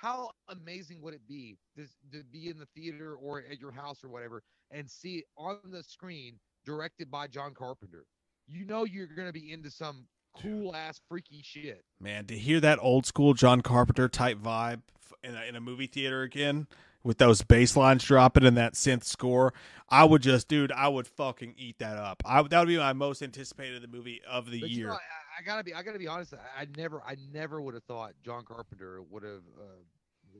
How 0.04 0.32
amazing 0.50 1.00
would 1.00 1.14
it 1.14 1.26
be 1.26 1.56
to, 1.78 1.86
to 2.12 2.22
be 2.30 2.50
in 2.50 2.58
the 2.58 2.66
theater 2.76 3.14
or 3.14 3.42
at 3.50 3.58
your 3.58 3.72
house 3.72 4.04
or 4.04 4.10
whatever 4.10 4.42
and 4.70 4.90
see 4.90 5.16
it 5.16 5.24
on 5.38 5.56
the 5.70 5.82
screen 5.82 6.34
directed 6.66 7.10
by 7.10 7.26
John 7.26 7.54
Carpenter? 7.54 8.04
You 8.46 8.66
know 8.66 8.84
you're 8.84 9.06
gonna 9.06 9.32
be 9.32 9.50
into 9.50 9.70
some 9.70 10.06
cool 10.34 10.76
ass 10.76 11.00
freaky 11.08 11.40
shit. 11.42 11.86
Man, 11.98 12.26
to 12.26 12.34
hear 12.36 12.60
that 12.60 12.78
old 12.82 13.06
school 13.06 13.32
John 13.32 13.62
Carpenter 13.62 14.06
type 14.10 14.36
vibe 14.36 14.82
in 15.22 15.34
a, 15.34 15.42
in 15.44 15.56
a 15.56 15.60
movie 15.60 15.86
theater 15.86 16.20
again 16.20 16.66
with 17.02 17.16
those 17.16 17.40
bass 17.40 17.74
lines 17.74 18.04
dropping 18.04 18.44
and 18.44 18.58
that 18.58 18.74
synth 18.74 19.04
score, 19.04 19.54
I 19.88 20.04
would 20.04 20.20
just, 20.20 20.48
dude, 20.48 20.70
I 20.70 20.88
would 20.88 21.06
fucking 21.06 21.54
eat 21.56 21.78
that 21.78 21.96
up. 21.96 22.22
I 22.26 22.42
that 22.42 22.58
would 22.58 22.68
be 22.68 22.76
my 22.76 22.92
most 22.92 23.22
anticipated 23.22 23.90
movie 23.90 24.20
of 24.30 24.50
the 24.50 24.60
But 24.60 24.68
you 24.68 24.76
year. 24.76 24.88
know, 24.88 24.94
I, 24.94 25.40
I 25.40 25.42
gotta 25.46 25.64
be, 25.64 25.72
I 25.72 25.82
gotta 25.82 25.98
be 25.98 26.08
honest. 26.08 26.34
I, 26.34 26.62
I 26.62 26.66
never, 26.76 27.00
I 27.06 27.16
never 27.32 27.62
would 27.62 27.72
have 27.72 27.84
thought 27.84 28.12
John 28.22 28.44
Carpenter 28.44 29.00
would 29.10 29.22
have 29.22 29.42
uh, 29.58 29.80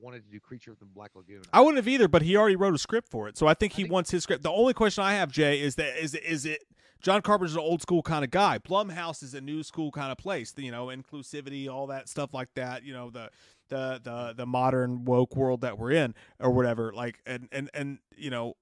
wanted 0.00 0.24
to 0.24 0.30
do 0.30 0.40
Creature 0.40 0.74
from 0.76 0.88
the 0.88 0.94
Black 0.94 1.10
Lagoon. 1.14 1.42
I 1.52 1.60
wouldn't 1.60 1.76
have 1.76 1.88
either, 1.88 2.08
but 2.08 2.22
he 2.22 2.36
already 2.36 2.56
wrote 2.56 2.74
a 2.74 2.78
script 2.78 3.08
for 3.10 3.28
it, 3.28 3.36
so 3.38 3.46
I 3.46 3.54
think 3.54 3.72
I 3.74 3.76
he 3.76 3.82
think- 3.82 3.92
wants 3.92 4.10
his 4.10 4.22
script. 4.22 4.42
The 4.42 4.50
only 4.50 4.74
question 4.74 5.04
I 5.04 5.14
have, 5.14 5.30
Jay, 5.30 5.60
is 5.60 5.74
that 5.76 5.96
is 6.02 6.14
is 6.14 6.44
it 6.46 6.62
John 7.00 7.20
Carpenter's 7.22 7.54
an 7.54 7.60
old 7.60 7.82
school 7.82 8.02
kind 8.02 8.24
of 8.24 8.30
guy. 8.30 8.58
Blumhouse 8.58 9.22
is 9.22 9.34
a 9.34 9.40
new 9.40 9.62
school 9.62 9.90
kind 9.90 10.10
of 10.10 10.18
place. 10.18 10.54
You 10.56 10.70
know, 10.72 10.86
inclusivity, 10.86 11.68
all 11.68 11.86
that 11.88 12.08
stuff 12.08 12.32
like 12.32 12.48
that. 12.54 12.82
You 12.82 12.92
know, 12.94 13.10
the 13.10 13.30
the 13.68 14.00
the 14.02 14.34
the 14.36 14.46
modern 14.46 15.04
woke 15.04 15.36
world 15.36 15.60
that 15.62 15.78
we're 15.78 15.90
in, 15.92 16.14
or 16.40 16.50
whatever. 16.50 16.92
Like, 16.92 17.20
and 17.26 17.48
and 17.52 17.70
and 17.74 17.98
you 18.16 18.30
know. 18.30 18.54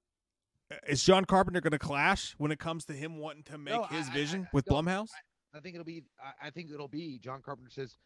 Is 0.89 1.05
John 1.05 1.27
Carpenter 1.27 1.61
going 1.61 1.73
to 1.73 1.79
clash 1.79 2.35
when 2.39 2.51
it 2.51 2.59
comes 2.59 2.87
to 2.87 2.95
him 2.95 3.19
wanting 3.19 3.43
to 3.43 3.59
make 3.59 3.75
No, 3.75 3.83
his 3.85 4.09
I- 4.09 4.13
vision 4.15 4.45
I 4.45 4.49
with 4.55 4.65
Blumhouse? 4.65 5.11
I 5.55 5.61
think 5.61 5.75
it'll 5.75 5.85
be, 5.85 6.03
I, 6.19 6.47
I 6.47 6.51
think 6.51 6.71
it'll 6.73 6.89
be 6.89 7.19
John 7.19 7.43
Carpenter 7.43 7.69
says, 7.71 7.99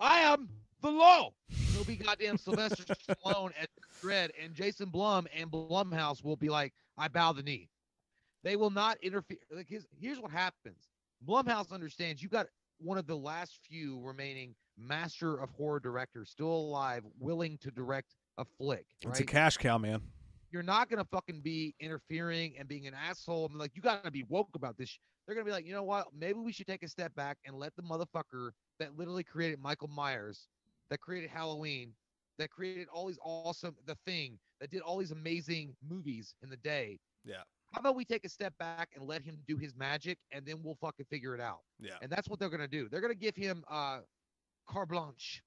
"I 0.00 0.20
am 0.20 0.48
the 0.82 0.90
law." 0.90 1.32
It'll 1.72 1.84
be 1.84 1.96
goddamn 1.96 2.36
Sylvester 2.38 2.84
Stallone 2.94 3.52
at 3.60 3.68
Dredd, 4.02 4.30
and 4.42 4.54
Jason 4.54 4.88
Blum 4.88 5.26
and 5.34 5.50
Blumhouse 5.50 6.24
will 6.24 6.36
be 6.36 6.48
like, 6.48 6.72
"I 6.98 7.08
bow 7.08 7.32
the 7.32 7.42
knee." 7.42 7.68
They 8.42 8.56
will 8.56 8.70
not 8.70 8.96
interfere. 9.02 9.38
Like 9.50 9.68
his, 9.68 9.86
here's 10.00 10.18
what 10.18 10.30
happens. 10.30 10.88
Blumhouse 11.26 11.70
understands 11.72 12.22
you 12.22 12.28
got 12.28 12.46
one 12.78 12.96
of 12.96 13.06
the 13.06 13.16
last 13.16 13.58
few 13.68 14.00
remaining 14.00 14.54
master 14.78 15.36
of 15.36 15.50
horror 15.50 15.80
directors 15.80 16.30
still 16.30 16.48
alive, 16.50 17.04
willing 17.18 17.58
to 17.58 17.70
direct 17.70 18.14
a 18.38 18.44
flick. 18.44 18.86
It's 19.02 19.20
a 19.20 19.24
cash 19.24 19.58
cow, 19.58 19.76
man. 19.76 20.00
you're 20.50 20.62
not 20.62 20.88
gonna 20.88 21.04
fucking 21.04 21.40
be 21.42 21.74
interfering 21.78 22.54
and 22.58 22.66
being 22.66 22.86
an 22.86 22.94
asshole. 22.94 23.44
I'm 23.46 23.58
like, 23.58 23.72
you 23.76 23.82
gotta 23.82 24.10
be 24.10 24.24
woke 24.24 24.48
about 24.54 24.76
this. 24.78 24.98
They're 25.30 25.36
gonna 25.36 25.46
be 25.46 25.52
like, 25.52 25.64
you 25.64 25.72
know 25.72 25.84
what? 25.84 26.08
Maybe 26.12 26.40
we 26.40 26.50
should 26.50 26.66
take 26.66 26.82
a 26.82 26.88
step 26.88 27.14
back 27.14 27.38
and 27.46 27.54
let 27.56 27.76
the 27.76 27.82
motherfucker 27.82 28.50
that 28.80 28.98
literally 28.98 29.22
created 29.22 29.60
Michael 29.62 29.86
Myers, 29.86 30.48
that 30.90 31.00
created 31.00 31.30
Halloween, 31.30 31.92
that 32.38 32.50
created 32.50 32.88
all 32.92 33.06
these 33.06 33.20
awesome, 33.22 33.76
the 33.86 33.96
thing 34.04 34.40
that 34.60 34.72
did 34.72 34.80
all 34.80 34.98
these 34.98 35.12
amazing 35.12 35.76
movies 35.88 36.34
in 36.42 36.50
the 36.50 36.56
day. 36.56 36.98
Yeah. 37.24 37.42
How 37.72 37.78
about 37.78 37.94
we 37.94 38.04
take 38.04 38.24
a 38.24 38.28
step 38.28 38.54
back 38.58 38.88
and 38.96 39.06
let 39.06 39.22
him 39.22 39.38
do 39.46 39.56
his 39.56 39.72
magic, 39.76 40.18
and 40.32 40.44
then 40.44 40.56
we'll 40.64 40.78
fucking 40.80 41.06
figure 41.08 41.32
it 41.32 41.40
out. 41.40 41.60
Yeah. 41.78 41.92
And 42.02 42.10
that's 42.10 42.28
what 42.28 42.40
they're 42.40 42.50
gonna 42.50 42.66
do. 42.66 42.88
They're 42.88 43.00
gonna 43.00 43.14
give 43.14 43.36
him 43.36 43.62
uh, 43.70 44.00
carte 44.68 44.88
blanche, 44.88 45.44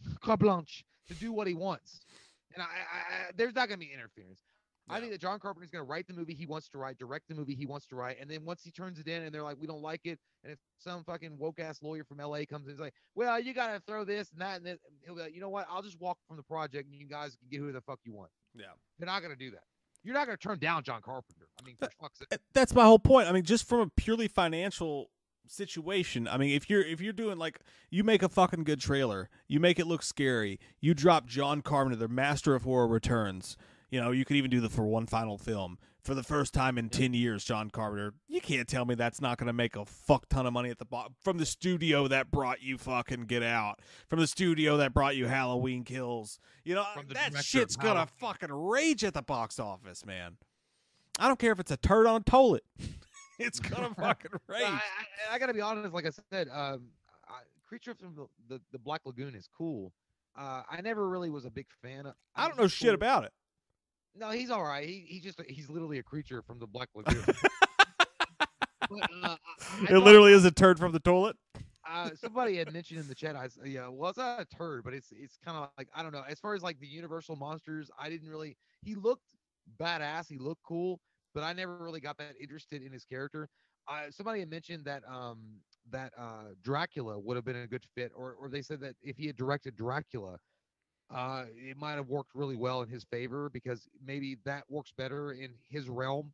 carte 0.20 0.40
blanche 0.40 0.84
to 1.06 1.14
do 1.14 1.32
what 1.32 1.46
he 1.46 1.54
wants. 1.54 2.00
And 2.54 2.60
I, 2.60 2.66
I, 2.66 2.68
I 2.68 3.30
there's 3.36 3.54
not 3.54 3.68
gonna 3.68 3.78
be 3.78 3.92
interference. 3.94 4.40
I 4.92 5.00
think 5.00 5.12
that 5.12 5.20
John 5.20 5.38
Carpenter 5.38 5.64
is 5.64 5.70
gonna 5.70 5.84
write 5.84 6.06
the 6.06 6.14
movie 6.14 6.34
he 6.34 6.46
wants 6.46 6.68
to 6.70 6.78
write, 6.78 6.98
direct 6.98 7.28
the 7.28 7.34
movie 7.34 7.54
he 7.54 7.66
wants 7.66 7.86
to 7.88 7.96
write, 7.96 8.18
and 8.20 8.30
then 8.30 8.44
once 8.44 8.62
he 8.62 8.70
turns 8.70 8.98
it 8.98 9.08
in 9.08 9.22
and 9.22 9.34
they're 9.34 9.42
like, 9.42 9.56
we 9.60 9.66
don't 9.66 9.82
like 9.82 10.02
it, 10.04 10.18
and 10.44 10.52
if 10.52 10.58
some 10.78 11.04
fucking 11.04 11.36
woke 11.38 11.60
ass 11.60 11.82
lawyer 11.82 12.04
from 12.04 12.18
LA 12.18 12.44
comes 12.48 12.66
in 12.66 12.70
and 12.70 12.74
is 12.74 12.80
like, 12.80 12.94
well, 13.14 13.40
you 13.40 13.54
gotta 13.54 13.80
throw 13.86 14.04
this 14.04 14.30
and 14.32 14.40
that 14.40 14.56
and 14.56 14.66
then 14.66 14.78
he'll 15.04 15.14
be 15.14 15.22
like, 15.22 15.34
you 15.34 15.40
know 15.40 15.48
what? 15.48 15.66
I'll 15.70 15.82
just 15.82 16.00
walk 16.00 16.18
from 16.28 16.36
the 16.36 16.42
project 16.42 16.88
and 16.90 17.00
you 17.00 17.06
guys 17.06 17.36
can 17.36 17.48
get 17.50 17.60
who 17.60 17.72
the 17.72 17.80
fuck 17.80 18.00
you 18.04 18.12
want. 18.12 18.30
Yeah. 18.54 18.66
They're 18.98 19.06
not 19.06 19.22
gonna 19.22 19.36
do 19.36 19.50
that. 19.52 19.64
You're 20.04 20.14
not 20.14 20.26
gonna 20.26 20.36
turn 20.36 20.58
down 20.58 20.82
John 20.82 21.00
Carpenter. 21.00 21.48
I 21.60 21.64
mean, 21.64 21.76
for 21.78 21.88
fuck's 22.00 22.18
sake. 22.18 22.28
Uh, 22.32 22.38
That's 22.52 22.74
my 22.74 22.84
whole 22.84 22.98
point. 22.98 23.28
I 23.28 23.32
mean, 23.32 23.44
just 23.44 23.68
from 23.68 23.80
a 23.80 23.86
purely 23.88 24.28
financial 24.28 25.10
situation. 25.46 26.28
I 26.28 26.38
mean, 26.38 26.50
if 26.50 26.68
you're 26.68 26.82
if 26.82 27.00
you're 27.00 27.12
doing 27.12 27.38
like 27.38 27.60
you 27.90 28.04
make 28.04 28.22
a 28.22 28.28
fucking 28.28 28.64
good 28.64 28.80
trailer, 28.80 29.28
you 29.48 29.60
make 29.60 29.78
it 29.78 29.86
look 29.86 30.02
scary, 30.02 30.58
you 30.80 30.94
drop 30.94 31.26
John 31.26 31.62
Carpenter, 31.62 31.96
the 31.96 32.08
master 32.08 32.54
of 32.54 32.62
horror 32.64 32.86
returns. 32.86 33.56
You 33.92 34.00
know, 34.00 34.10
you 34.10 34.24
could 34.24 34.36
even 34.36 34.50
do 34.50 34.60
the 34.60 34.70
for 34.70 34.84
one 34.86 35.06
final 35.06 35.36
film. 35.36 35.78
For 36.02 36.14
the 36.14 36.22
first 36.22 36.52
time 36.52 36.78
in 36.78 36.88
10 36.88 37.14
years, 37.14 37.44
John 37.44 37.70
Carpenter. 37.70 38.14
You 38.26 38.40
can't 38.40 38.66
tell 38.66 38.84
me 38.84 38.96
that's 38.96 39.20
not 39.20 39.38
going 39.38 39.46
to 39.46 39.52
make 39.52 39.76
a 39.76 39.84
fuck 39.84 40.28
ton 40.28 40.46
of 40.46 40.52
money 40.52 40.70
at 40.70 40.78
the 40.78 40.84
bottom 40.84 41.14
from 41.22 41.38
the 41.38 41.46
studio 41.46 42.08
that 42.08 42.30
brought 42.30 42.62
you 42.62 42.78
fucking 42.78 43.26
Get 43.26 43.42
Out, 43.44 43.80
from 44.08 44.18
the 44.18 44.26
studio 44.26 44.78
that 44.78 44.94
brought 44.94 45.14
you 45.14 45.26
Halloween 45.26 45.84
Kills. 45.84 46.40
You 46.64 46.74
know, 46.74 46.86
that 47.10 47.44
shit's 47.44 47.76
going 47.76 47.96
to 47.96 48.06
fucking 48.18 48.50
rage 48.50 49.04
at 49.04 49.14
the 49.14 49.22
box 49.22 49.60
office, 49.60 50.04
man. 50.04 50.38
I 51.18 51.28
don't 51.28 51.38
care 51.38 51.52
if 51.52 51.60
it's 51.60 51.70
a 51.70 51.76
turd 51.76 52.06
on 52.06 52.22
a 52.22 52.24
toilet. 52.24 52.64
it's 53.38 53.60
gonna 53.60 53.94
fucking 53.98 54.30
rage. 54.48 54.62
I, 54.62 54.80
I, 55.30 55.34
I 55.34 55.38
gotta 55.38 55.52
be 55.52 55.60
honest. 55.60 55.92
Like 55.92 56.06
I 56.06 56.10
said, 56.30 56.48
um, 56.48 56.88
I, 57.28 57.40
Creature 57.66 57.94
from 57.94 58.14
the, 58.14 58.26
the, 58.48 58.60
the 58.72 58.78
Black 58.78 59.02
Lagoon 59.04 59.34
is 59.34 59.48
cool. 59.56 59.92
Uh, 60.36 60.62
I 60.70 60.80
never 60.80 61.08
really 61.08 61.30
was 61.30 61.44
a 61.44 61.50
big 61.50 61.66
fan. 61.82 62.06
of 62.06 62.14
I 62.34 62.48
don't 62.48 62.58
know 62.58 62.66
shit 62.66 62.88
cool. 62.88 62.94
about 62.94 63.24
it. 63.24 63.32
No, 64.14 64.30
he's 64.30 64.50
all 64.50 64.62
right. 64.64 64.86
He 64.88 65.00
he 65.08 65.20
just 65.20 65.40
he's 65.48 65.70
literally 65.70 65.98
a 65.98 66.02
creature 66.02 66.42
from 66.42 66.58
the 66.58 66.66
Black 66.66 66.88
Lagoon. 66.94 67.24
but, 68.88 69.00
uh, 69.22 69.36
I- 69.36 69.36
I 69.86 69.90
It 69.90 69.98
literally 69.98 70.32
is 70.32 70.44
a 70.44 70.50
turd 70.50 70.78
from 70.78 70.92
the 70.92 71.00
toilet. 71.00 71.36
uh, 71.88 72.10
somebody 72.14 72.56
had 72.56 72.72
mentioned 72.72 73.00
in 73.00 73.08
the 73.08 73.14
chat. 73.14 73.36
I 73.36 73.48
yeah, 73.64 73.88
well, 73.88 74.10
it's 74.10 74.18
not 74.18 74.40
a 74.40 74.44
turd, 74.44 74.84
but 74.84 74.94
it's 74.94 75.12
it's 75.12 75.38
kind 75.44 75.56
of 75.56 75.70
like 75.78 75.88
I 75.94 76.02
don't 76.02 76.12
know. 76.12 76.24
As 76.28 76.38
far 76.40 76.54
as 76.54 76.62
like 76.62 76.78
the 76.80 76.86
Universal 76.86 77.36
monsters, 77.36 77.90
I 77.98 78.08
didn't 78.10 78.28
really. 78.28 78.56
He 78.82 78.94
looked 78.94 79.34
badass. 79.80 80.28
He 80.28 80.38
looked 80.38 80.62
cool, 80.62 81.00
but 81.34 81.42
I 81.42 81.52
never 81.52 81.76
really 81.78 82.00
got 82.00 82.18
that 82.18 82.34
interested 82.40 82.82
in 82.82 82.92
his 82.92 83.04
character. 83.04 83.48
Uh, 83.88 84.10
somebody 84.10 84.40
had 84.40 84.50
mentioned 84.50 84.84
that 84.84 85.02
um 85.10 85.40
that 85.90 86.12
uh 86.18 86.54
Dracula 86.62 87.18
would 87.18 87.36
have 87.36 87.44
been 87.44 87.56
a 87.56 87.66
good 87.66 87.84
fit, 87.94 88.12
or 88.14 88.34
or 88.34 88.48
they 88.48 88.62
said 88.62 88.80
that 88.80 88.94
if 89.02 89.16
he 89.16 89.26
had 89.26 89.36
directed 89.36 89.74
Dracula, 89.76 90.38
uh, 91.14 91.44
it 91.56 91.76
might 91.76 91.94
have 91.94 92.08
worked 92.08 92.30
really 92.34 92.56
well 92.56 92.82
in 92.82 92.88
his 92.88 93.04
favor 93.04 93.48
because 93.50 93.86
maybe 94.04 94.36
that 94.44 94.64
works 94.68 94.92
better 94.96 95.32
in 95.32 95.50
his 95.68 95.88
realm. 95.88 96.32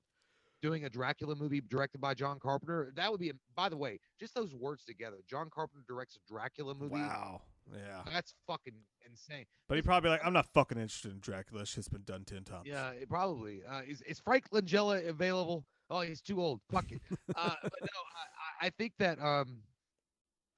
Doing 0.61 0.85
a 0.85 0.91
Dracula 0.91 1.37
movie 1.37 1.61
directed 1.61 2.01
by 2.01 2.15
John 2.15 2.41
Carpenter, 2.41 2.91
that 2.97 3.11
would 3.13 3.21
be. 3.21 3.31
By 3.55 3.69
the 3.69 3.77
way, 3.77 4.01
just 4.19 4.35
those 4.35 4.55
words 4.57 4.85
together. 4.85 5.19
John 5.31 5.51
Carpenter 5.55 5.85
directs 5.87 6.17
a 6.17 6.33
Dracula 6.33 6.75
movie. 6.75 6.97
Wow. 6.97 7.43
Yeah. 7.73 8.01
That's 8.13 8.35
fucking 8.49 8.73
insane. 9.09 9.45
But 9.69 9.77
he 9.77 9.83
probably 9.83 10.11
like, 10.11 10.21
I'm 10.25 10.33
not 10.33 10.47
fucking 10.55 10.77
interested 10.77 11.13
in 11.13 11.21
Dracula. 11.21 11.63
It's 11.63 11.75
just 11.77 11.93
been 11.93 12.03
done 12.03 12.25
ten 12.25 12.43
times. 12.43 12.65
Yeah, 12.67 12.91
it 12.91 13.09
probably. 13.09 13.61
Uh, 13.71 13.83
is 13.87 14.03
is 14.03 14.19
Frank 14.19 14.51
Langella 14.51 15.07
available? 15.09 15.65
Oh, 15.91 16.01
he's 16.01 16.21
too 16.21 16.41
old. 16.43 16.61
Fuck 16.73 16.91
it. 16.91 17.03
Uh, 17.37 17.55
but 17.63 17.73
no, 17.81 18.01
I, 18.17 18.65
I- 18.65 18.67
I 18.67 18.71
think 18.71 18.95
that 18.99 19.21
um, 19.23 19.59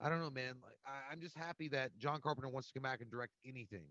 I 0.00 0.08
don't 0.08 0.20
know, 0.20 0.30
man. 0.30 0.54
Like, 0.62 0.78
I, 0.86 1.12
I'm 1.12 1.20
just 1.20 1.36
happy 1.36 1.68
that 1.68 1.90
John 1.98 2.22
Carpenter 2.22 2.48
wants 2.48 2.68
to 2.68 2.74
come 2.74 2.84
back 2.84 3.02
and 3.02 3.10
direct 3.10 3.32
anything, 3.46 3.84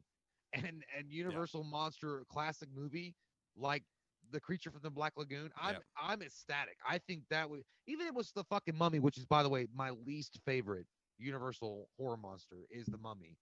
and 0.54 0.84
and 0.98 1.12
Universal 1.12 1.64
monster 1.64 2.24
classic 2.30 2.70
movie 2.76 3.16
like 3.56 3.84
the 4.32 4.40
creature 4.40 4.72
from 4.72 4.82
the 4.84 4.90
Black 4.90 5.14
Lagoon. 5.18 5.52
I'm 5.60 5.76
Yep. 5.76 5.84
I'm 6.02 6.22
ecstatic. 6.22 6.78
I 6.88 7.00
think 7.00 7.24
that 7.30 7.50
would 7.50 7.64
even 7.88 8.06
if 8.06 8.12
it 8.12 8.16
was 8.16 8.32
the 8.32 8.44
fucking 8.46 8.76
Mummy, 8.76 9.00
which 9.00 9.18
is 9.18 9.26
by 9.26 9.44
the 9.44 9.50
way 9.50 9.68
my 9.74 9.92
least 9.92 10.40
favorite 10.46 10.86
Universal 11.18 11.90
horror 11.98 12.18
monster 12.18 12.66
is 12.70 12.86
the 12.88 12.98
Mummy. 12.98 13.38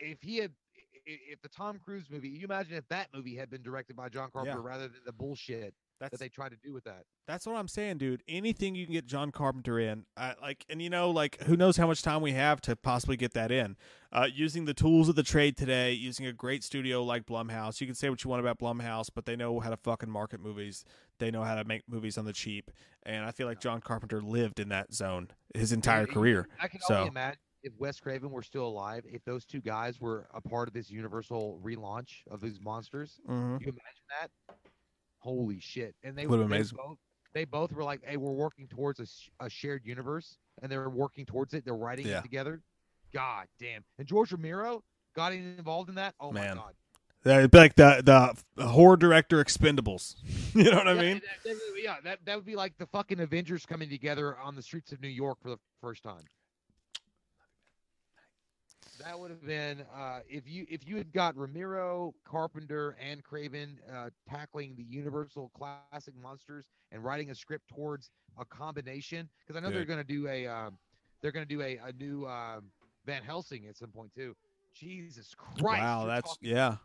If 0.00 0.22
he 0.22 0.38
had, 0.38 0.52
if 1.04 1.40
the 1.42 1.48
Tom 1.48 1.78
Cruise 1.84 2.06
movie, 2.10 2.28
you 2.28 2.44
imagine 2.44 2.74
if 2.74 2.88
that 2.88 3.08
movie 3.14 3.36
had 3.36 3.50
been 3.50 3.62
directed 3.62 3.96
by 3.96 4.08
John 4.08 4.30
Carpenter 4.30 4.62
rather 4.62 4.88
than 4.88 5.00
the 5.04 5.12
bullshit 5.12 5.74
That's 5.98 6.10
that 6.12 6.20
they 6.20 6.28
tried 6.28 6.50
to 6.50 6.56
do 6.62 6.72
with 6.74 6.84
that. 6.84 7.04
That's 7.26 7.46
what 7.46 7.56
I'm 7.56 7.68
saying, 7.68 7.98
dude. 7.98 8.22
Anything 8.28 8.74
you 8.74 8.84
can 8.84 8.92
get 8.92 9.06
John 9.06 9.30
Carpenter 9.32 9.78
in, 9.78 10.04
I, 10.16 10.34
like, 10.42 10.66
and 10.68 10.82
you 10.82 10.90
know, 10.90 11.10
like, 11.10 11.42
who 11.44 11.56
knows 11.56 11.76
how 11.78 11.86
much 11.86 12.02
time 12.02 12.20
we 12.20 12.32
have 12.32 12.60
to 12.62 12.76
possibly 12.76 13.16
get 13.16 13.32
that 13.32 13.50
in? 13.50 13.76
Uh, 14.12 14.28
using 14.32 14.66
the 14.66 14.74
tools 14.74 15.08
of 15.08 15.14
the 15.14 15.22
trade 15.22 15.56
today, 15.56 15.92
using 15.92 16.26
a 16.26 16.32
great 16.32 16.62
studio 16.62 17.02
like 17.02 17.24
Blumhouse. 17.24 17.80
You 17.80 17.86
can 17.86 17.94
say 17.96 18.10
what 18.10 18.22
you 18.24 18.30
want 18.30 18.40
about 18.40 18.58
Blumhouse, 18.58 19.08
but 19.14 19.24
they 19.24 19.36
know 19.36 19.58
how 19.60 19.70
to 19.70 19.76
fucking 19.78 20.10
market 20.10 20.40
movies. 20.40 20.84
They 21.18 21.30
know 21.30 21.42
how 21.44 21.54
to 21.54 21.64
make 21.64 21.82
movies 21.88 22.18
on 22.18 22.26
the 22.26 22.32
cheap, 22.34 22.70
and 23.04 23.24
I 23.24 23.30
feel 23.30 23.46
like 23.46 23.60
John 23.60 23.80
Carpenter 23.80 24.20
lived 24.20 24.60
in 24.60 24.68
that 24.68 24.92
zone 24.92 25.28
his 25.54 25.72
entire 25.72 26.00
and 26.02 26.12
career. 26.12 26.46
I 26.60 26.68
can 26.68 26.80
So- 26.82 26.96
only 26.96 27.08
imagine 27.08 27.40
if 27.62 27.72
Wes 27.78 27.98
Craven 27.98 28.30
were 28.30 28.42
still 28.42 28.66
alive, 28.66 29.04
if 29.08 29.24
those 29.24 29.44
two 29.46 29.60
guys 29.62 29.98
were 30.00 30.28
a 30.34 30.40
part 30.42 30.68
of 30.68 30.74
this 30.74 30.90
Universal 30.90 31.60
relaunch 31.64 32.22
of 32.30 32.40
these 32.42 32.60
monsters. 32.60 33.18
Mhm. 33.26 33.60
You 33.62 33.68
imagine 33.72 34.04
that? 34.20 34.30
Holy 35.26 35.58
shit! 35.58 35.96
And 36.04 36.16
they 36.16 36.24
were 36.28 36.46
they 36.46 36.62
both 36.62 36.98
they 37.34 37.44
both 37.44 37.72
were 37.72 37.82
like, 37.82 38.00
"Hey, 38.04 38.16
we're 38.16 38.30
working 38.30 38.68
towards 38.68 39.00
a, 39.00 39.06
sh- 39.06 39.28
a 39.40 39.50
shared 39.50 39.84
universe," 39.84 40.38
and 40.62 40.70
they're 40.70 40.88
working 40.88 41.26
towards 41.26 41.52
it. 41.52 41.64
They're 41.64 41.74
writing 41.74 42.06
Yeah. 42.06 42.18
it 42.20 42.22
together. 42.22 42.62
God 43.12 43.46
damn! 43.58 43.84
And 43.98 44.06
George 44.06 44.30
Romero 44.30 44.84
got 45.16 45.32
involved 45.32 45.88
in 45.88 45.96
that. 45.96 46.14
Oh 46.20 46.30
Man. 46.30 46.56
my 46.56 46.62
god! 46.62 46.74
That'd 47.24 47.50
be 47.50 47.58
like 47.58 47.74
the 47.74 48.36
the 48.54 48.66
horror 48.68 48.96
director 48.96 49.42
Expendables. 49.42 50.14
you 50.54 50.70
know 50.70 50.76
what 50.76 50.86
I 50.86 50.94
mean? 50.94 51.20
that- 51.44 51.50
that- 51.50 51.60
yeah, 51.82 51.96
that 52.04 52.20
that 52.24 52.36
would 52.36 52.46
be 52.46 52.54
like 52.54 52.78
the 52.78 52.86
fucking 52.86 53.18
Avengers 53.18 53.66
coming 53.66 53.90
together 53.90 54.38
on 54.38 54.54
the 54.54 54.62
streets 54.62 54.92
of 54.92 55.00
New 55.00 55.08
York 55.08 55.38
for 55.42 55.50
the 55.50 55.58
first 55.80 56.04
time. 56.04 56.22
That 59.04 59.18
would 59.18 59.30
have 59.30 59.44
been 59.46 59.84
uh, 59.94 60.20
if 60.28 60.48
you 60.48 60.66
if 60.68 60.86
you 60.86 60.96
had 60.96 61.12
got 61.12 61.36
Romero, 61.36 62.14
Carpenter, 62.24 62.96
and 63.00 63.22
Craven 63.22 63.78
uh, 63.92 64.10
tackling 64.28 64.74
the 64.76 64.84
Universal 64.84 65.50
classic 65.54 66.14
monsters 66.22 66.64
and 66.92 67.04
writing 67.04 67.30
a 67.30 67.34
script 67.34 67.68
towards 67.68 68.10
a 68.38 68.44
combination. 68.44 69.28
Because 69.46 69.56
I 69.60 69.64
know 69.64 69.70
they're 69.74 69.84
going 69.84 69.98
to 69.98 70.04
do 70.04 70.28
a 70.28 70.46
um, 70.46 70.78
they're 71.20 71.32
going 71.32 71.46
to 71.46 71.54
do 71.54 71.62
a, 71.62 71.78
a 71.84 71.92
new 71.98 72.26
um, 72.26 72.64
Van 73.04 73.22
Helsing 73.22 73.66
at 73.68 73.76
some 73.76 73.90
point 73.90 74.12
too. 74.14 74.34
Jesus 74.74 75.34
Christ! 75.36 75.62
wow, 75.62 76.06
that's 76.06 76.30
talking- 76.36 76.50
yeah. 76.50 76.76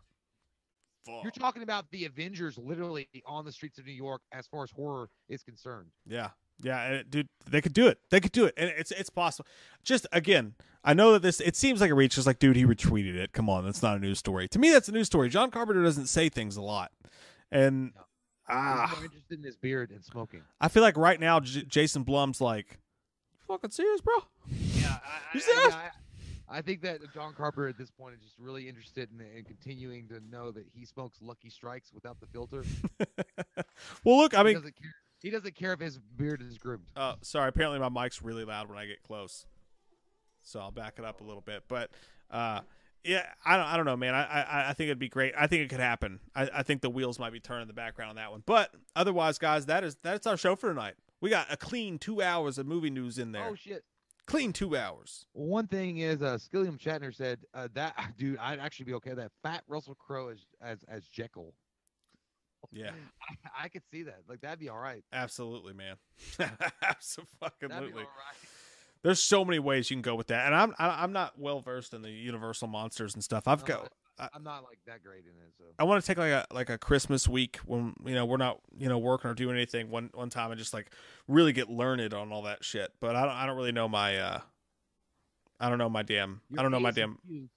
you're 1.22 1.30
talking 1.30 1.62
about 1.62 1.90
the 1.90 2.04
Avengers 2.06 2.56
literally 2.56 3.08
on 3.26 3.44
the 3.44 3.52
streets 3.52 3.78
of 3.78 3.86
New 3.86 3.92
York 3.92 4.22
as 4.32 4.46
far 4.46 4.64
as 4.64 4.70
horror 4.70 5.08
is 5.28 5.42
concerned. 5.42 5.90
Yeah, 6.06 6.30
yeah, 6.62 7.02
dude, 7.08 7.28
they 7.50 7.60
could 7.60 7.72
do 7.74 7.86
it. 7.86 7.98
They 8.10 8.20
could 8.20 8.32
do 8.32 8.44
it, 8.46 8.54
and 8.56 8.70
it's 8.76 8.90
it's 8.90 9.10
possible. 9.10 9.46
Just 9.84 10.06
again, 10.12 10.54
I 10.84 10.94
know 10.94 11.12
that 11.12 11.22
this. 11.22 11.40
It 11.40 11.56
seems 11.56 11.80
like 11.80 11.90
a 11.90 11.94
reach. 11.94 12.14
Just 12.14 12.26
like, 12.26 12.38
dude, 12.38 12.56
he 12.56 12.64
retweeted 12.64 13.14
it. 13.16 13.32
Come 13.32 13.48
on, 13.50 13.64
that's 13.64 13.82
not 13.82 13.96
a 13.96 14.00
news 14.00 14.18
story. 14.18 14.48
To 14.48 14.58
me, 14.58 14.70
that's 14.70 14.88
a 14.88 14.92
news 14.92 15.06
story. 15.06 15.28
John 15.28 15.50
Carpenter 15.50 15.82
doesn't 15.82 16.06
say 16.06 16.28
things 16.28 16.56
a 16.56 16.62
lot, 16.62 16.92
and 17.50 17.92
No. 17.94 18.02
Ah, 18.48 18.90
more 18.96 19.04
interested 19.04 19.38
in 19.38 19.44
his 19.44 19.56
beard 19.56 19.90
and 19.90 20.04
smoking. 20.04 20.42
I 20.60 20.68
feel 20.68 20.82
like 20.82 20.96
right 20.96 21.18
now, 21.18 21.40
J- 21.40 21.62
Jason 21.62 22.02
Blum's 22.02 22.40
like, 22.40 22.80
fucking 23.46 23.70
serious, 23.70 24.00
bro. 24.00 24.14
Yeah, 24.50 24.98
I, 25.04 25.20
You 25.34 25.40
I, 25.40 25.42
serious? 25.42 25.74
I, 25.74 25.90
I- 26.58 26.60
think 26.60 26.82
that 26.82 27.00
John 27.14 27.32
Carpenter 27.34 27.68
at 27.68 27.78
this 27.78 27.90
point 27.90 28.14
is 28.16 28.20
just 28.20 28.34
really 28.38 28.68
interested 28.68 29.08
in, 29.10 29.24
in 29.38 29.44
continuing 29.44 30.06
to 30.08 30.20
know 30.28 30.50
that 30.50 30.66
he 30.74 30.84
smokes 30.84 31.18
Lucky 31.22 31.48
Strikes 31.48 31.92
without 31.94 32.18
the 32.20 32.26
filter. 32.26 32.64
well, 34.04 34.18
look, 34.18 34.34
I 34.34 34.38
he 34.38 34.44
mean, 34.44 34.54
doesn't 34.56 34.76
care. 34.76 34.94
He 35.22 35.30
doesn't 35.30 35.54
care 35.54 35.72
if 35.72 35.80
his 35.80 35.98
beard 35.98 36.42
is 36.42 36.58
groomed. 36.58 36.86
Uh, 36.96 37.14
sorry. 37.22 37.48
Apparently, 37.48 37.78
my 37.78 37.88
mic's 37.88 38.22
really 38.22 38.44
loud 38.44 38.68
when 38.68 38.78
I 38.78 38.86
get 38.86 39.02
close, 39.02 39.46
so 40.42 40.60
I'll 40.60 40.70
back 40.70 40.98
it 40.98 41.04
up 41.04 41.20
a 41.20 41.24
little 41.24 41.40
bit. 41.40 41.62
But 41.68 41.90
uh, 42.30 42.60
yeah, 43.04 43.26
I 43.44 43.56
don't, 43.56 43.66
I 43.66 43.76
don't 43.76 43.86
know, 43.86 43.96
man. 43.96 44.14
I, 44.14 44.24
I, 44.24 44.70
I 44.70 44.72
think 44.72 44.88
it'd 44.88 44.98
be 44.98 45.08
great. 45.08 45.34
I 45.38 45.46
think 45.46 45.62
it 45.62 45.68
could 45.70 45.80
happen. 45.80 46.20
I, 46.34 46.50
I 46.52 46.62
think 46.62 46.82
the 46.82 46.90
wheels 46.90 47.18
might 47.18 47.32
be 47.32 47.40
turning 47.40 47.62
in 47.62 47.68
the 47.68 47.74
background 47.74 48.10
on 48.10 48.16
that 48.16 48.30
one. 48.30 48.42
But 48.44 48.74
otherwise, 48.96 49.38
guys, 49.38 49.66
that 49.66 49.84
is 49.84 49.96
that's 50.02 50.26
our 50.26 50.36
show 50.36 50.56
for 50.56 50.68
tonight. 50.68 50.94
We 51.20 51.30
got 51.30 51.46
a 51.50 51.56
clean 51.56 51.98
two 51.98 52.20
hours 52.20 52.58
of 52.58 52.66
movie 52.66 52.90
news 52.90 53.18
in 53.18 53.32
there. 53.32 53.46
Oh 53.48 53.54
shit! 53.54 53.84
clean 54.26 54.52
two 54.52 54.76
hours. 54.76 55.26
One 55.32 55.66
thing 55.66 55.98
is, 55.98 56.22
uh, 56.22 56.38
Skilliam 56.38 56.78
Shatner 56.78 57.14
said 57.14 57.40
uh, 57.54 57.68
that 57.74 58.14
dude, 58.18 58.38
I'd 58.38 58.58
actually 58.58 58.86
be 58.86 58.94
okay 58.94 59.10
with 59.10 59.18
that 59.18 59.32
fat 59.42 59.62
Russell 59.68 59.94
Crowe 59.94 60.28
as 60.28 60.46
as 60.60 60.84
as 60.88 61.06
Jekyll. 61.06 61.54
Yeah, 62.70 62.90
I, 63.28 63.64
I 63.64 63.68
could 63.68 63.82
see 63.90 64.04
that. 64.04 64.20
Like 64.28 64.40
that'd 64.42 64.58
be 64.58 64.68
all 64.68 64.78
right. 64.78 65.04
absolutely, 65.12 65.72
man. 65.74 65.96
Absolutely. 66.82 68.02
right. 68.02 68.06
There's 69.02 69.20
so 69.22 69.44
many 69.44 69.58
ways 69.58 69.90
you 69.90 69.96
can 69.96 70.02
go 70.02 70.14
with 70.14 70.28
that, 70.28 70.46
and 70.46 70.54
I'm 70.54 70.74
I- 70.78 71.02
I'm 71.02 71.12
not 71.12 71.38
well 71.38 71.60
versed 71.60 71.92
in 71.92 72.02
the 72.02 72.10
Universal 72.10 72.68
monsters 72.68 73.14
and 73.14 73.24
stuff. 73.24 73.48
I've 73.48 73.62
No, 73.62 73.66
got 73.66 73.92
I- 74.18 74.28
I'm 74.34 74.44
not 74.44 74.62
like 74.62 74.78
that 74.86 75.02
great 75.02 75.24
in 75.24 75.30
it, 75.44 75.52
so. 75.58 75.64
I 75.78 75.84
want 75.84 76.00
to 76.02 76.06
take 76.06 76.18
like 76.18 76.30
a 76.30 76.46
like 76.52 76.70
a 76.70 76.78
Christmas 76.78 77.26
week 77.26 77.56
when 77.66 77.94
you 78.04 78.14
know 78.14 78.24
we're 78.24 78.36
not 78.36 78.60
you 78.78 78.88
know 78.88 78.98
working 78.98 79.28
or 79.30 79.34
doing 79.34 79.56
anything 79.56 79.90
one 79.90 80.10
one 80.14 80.30
time 80.30 80.52
and 80.52 80.58
just 80.58 80.72
like 80.72 80.92
really 81.26 81.52
get 81.52 81.68
learned 81.68 82.14
on 82.14 82.30
all 82.32 82.42
that 82.42 82.64
shit. 82.64 82.92
But 83.00 83.16
I 83.16 83.22
don't 83.22 83.34
I 83.34 83.46
don't 83.46 83.56
really 83.56 83.72
know 83.72 83.88
my 83.88 84.16
uh 84.18 84.40
I 85.58 85.68
don't 85.68 85.78
know 85.78 85.88
my 85.88 86.02
damn 86.02 86.40
I 86.56 86.62
don't 86.62 86.70
know 86.70 86.78
my 86.80 86.92
damn 86.92 87.18
Q's. 87.26 87.48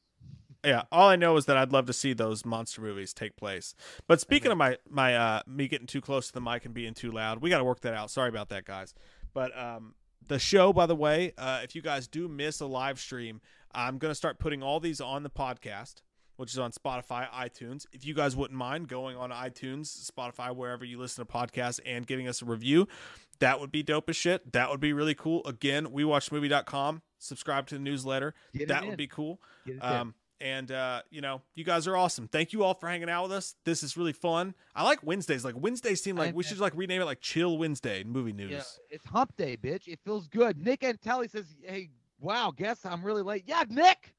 Yeah. 0.66 0.84
All 0.92 1.10
I 1.10 1.16
know 1.16 1.38
is 1.38 1.46
that 1.46 1.58
I'd 1.58 1.72
love 1.72 1.86
to 1.88 1.94
see 1.94 2.14
those 2.14 2.46
monster 2.46 2.82
movies 2.82 3.14
take 3.14 3.36
place. 3.36 3.76
But 4.08 4.20
speaking 4.20 4.52
of 4.52 4.58
my 4.58 4.78
my 4.90 5.16
uh 5.16 5.42
me 5.48 5.68
getting 5.68 5.88
too 5.88 6.02
close 6.02 6.28
to 6.28 6.34
the 6.34 6.42
mic 6.42 6.66
and 6.66 6.74
being 6.74 6.94
too 6.94 7.12
loud, 7.12 7.42
we 7.42 7.50
got 7.50 7.60
to 7.60 7.64
work 7.64 7.82
that 7.82 7.94
out. 7.94 8.12
Sorry 8.12 8.30
about 8.30 8.50
that, 8.50 8.66
guys. 8.66 8.94
But 9.34 9.58
um 9.58 9.96
the 10.28 10.40
show, 10.40 10.74
by 10.74 10.86
the 10.86 10.96
way, 10.96 11.34
uh, 11.38 11.60
if 11.64 11.76
you 11.76 11.82
guys 11.82 12.08
do 12.08 12.28
miss 12.28 12.60
a 12.60 12.66
live 12.66 13.00
stream, 13.00 13.42
I'm 13.74 13.98
gonna 13.98 14.16
start 14.16 14.40
putting 14.40 14.64
all 14.64 14.80
these 14.80 15.02
on 15.02 15.24
the 15.24 15.30
podcast, 15.30 16.02
which 16.38 16.52
is 16.52 16.60
on 16.60 16.72
Spotify, 16.72 17.30
iTunes. 17.30 17.86
If 17.94 18.06
you 18.06 18.14
guys 18.14 18.36
wouldn't 18.36 18.58
mind 18.58 18.88
going 18.88 19.18
on 19.18 19.32
iTunes, 19.32 20.10
Spotify, 20.10 20.56
wherever 20.56 20.86
you 20.86 20.98
listen 20.98 21.26
to 21.26 21.32
podcasts, 21.32 21.80
and 21.86 22.08
giving 22.08 22.28
us 22.28 22.42
a 22.42 22.46
review, 22.46 22.88
that 23.40 23.60
would 23.60 23.72
be 23.72 23.84
dope 23.84 24.10
as 24.10 24.16
shit. 24.16 24.54
That 24.54 24.70
would 24.70 24.80
be 24.80 24.94
really 24.94 25.16
cool. 25.16 25.42
Again, 25.46 25.92
we 25.92 26.04
watch 26.04 26.30
watchmovie.com. 26.30 27.02
Subscribe 27.20 27.68
to 27.68 27.76
the 27.76 27.82
newsletter. 27.82 28.34
That 28.68 28.84
in. 28.84 28.90
would 28.90 28.98
be 28.98 29.08
cool. 29.08 29.42
Get 29.66 29.76
it 29.76 29.84
in. 29.84 29.84
Um, 29.84 30.16
and 30.42 30.72
uh, 30.72 31.02
you 31.10 31.22
know, 31.22 31.42
you 31.56 31.64
guys 31.64 31.88
are 31.88 31.96
awesome. 31.96 32.28
Thank 32.28 32.54
you 32.54 32.64
all 32.64 32.74
for 32.74 32.88
hanging 32.88 33.10
out 33.10 33.24
with 33.24 33.32
us. 33.32 33.56
This 33.64 33.84
is 33.84 33.96
really 33.98 34.14
fun. 34.14 34.54
I 34.76 34.84
like 34.84 35.00
Wednesdays. 35.04 35.46
Like 35.46 35.56
Wednesdays 35.58 36.02
seem 36.04 36.16
like 36.18 36.30
I'm 36.30 36.36
we 36.36 36.44
should 36.44 36.60
like 36.60 36.74
rename 36.76 37.02
it 37.02 37.06
like 37.06 37.22
Chill 37.22 37.58
Wednesday 37.58 38.04
movie 38.04 38.34
news. 38.34 38.52
Yeah, 38.52 38.64
it's 38.90 39.06
hump 39.06 39.36
day, 39.38 39.58
bitch. 39.58 39.88
It 39.88 40.00
feels 40.04 40.28
good. 40.28 40.58
Nick 40.64 40.82
Antelli 40.82 41.30
says, 41.30 41.46
"Hey, 41.64 41.90
wow, 42.20 42.52
guess 42.56 42.86
I'm 42.86 43.04
really 43.04 43.22
late." 43.24 43.44
Yeah, 43.48 43.64
Nick, 43.70 44.14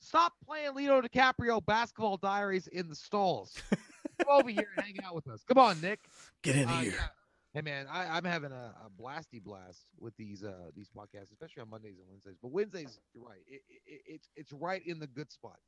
stop 0.00 0.32
playing 0.46 0.74
Leonardo 0.74 1.08
DiCaprio 1.08 1.64
basketball 1.64 2.16
diaries 2.18 2.66
in 2.68 2.88
the 2.88 2.94
stalls. 2.94 3.56
Come 3.70 4.28
over 4.40 4.50
here 4.50 4.68
and 4.76 4.84
hang 4.86 4.96
out 5.04 5.14
with 5.14 5.26
us. 5.28 5.42
Come 5.48 5.58
on, 5.58 5.80
Nick. 5.80 6.00
Get 6.42 6.56
in 6.56 6.68
Uh, 6.68 6.80
here. 6.80 6.92
yeah. 6.92 7.06
Hey 7.54 7.60
man, 7.60 7.86
I, 7.88 8.08
I'm 8.16 8.24
having 8.24 8.50
a, 8.50 8.74
a 8.84 9.02
blasty 9.02 9.40
blast 9.40 9.86
with 10.00 10.16
these 10.16 10.42
uh 10.42 10.70
these 10.76 10.88
podcasts, 10.88 11.30
especially 11.30 11.62
on 11.62 11.70
Mondays 11.70 11.98
and 11.98 12.08
Wednesdays. 12.08 12.36
But 12.42 12.50
Wednesdays, 12.50 12.98
you're 13.14 13.24
right. 13.24 13.38
It, 13.46 13.62
it, 13.86 14.00
it's 14.06 14.28
it's 14.34 14.52
right 14.52 14.84
in 14.84 14.98
the 14.98 15.06
good 15.06 15.30
spot. 15.30 15.58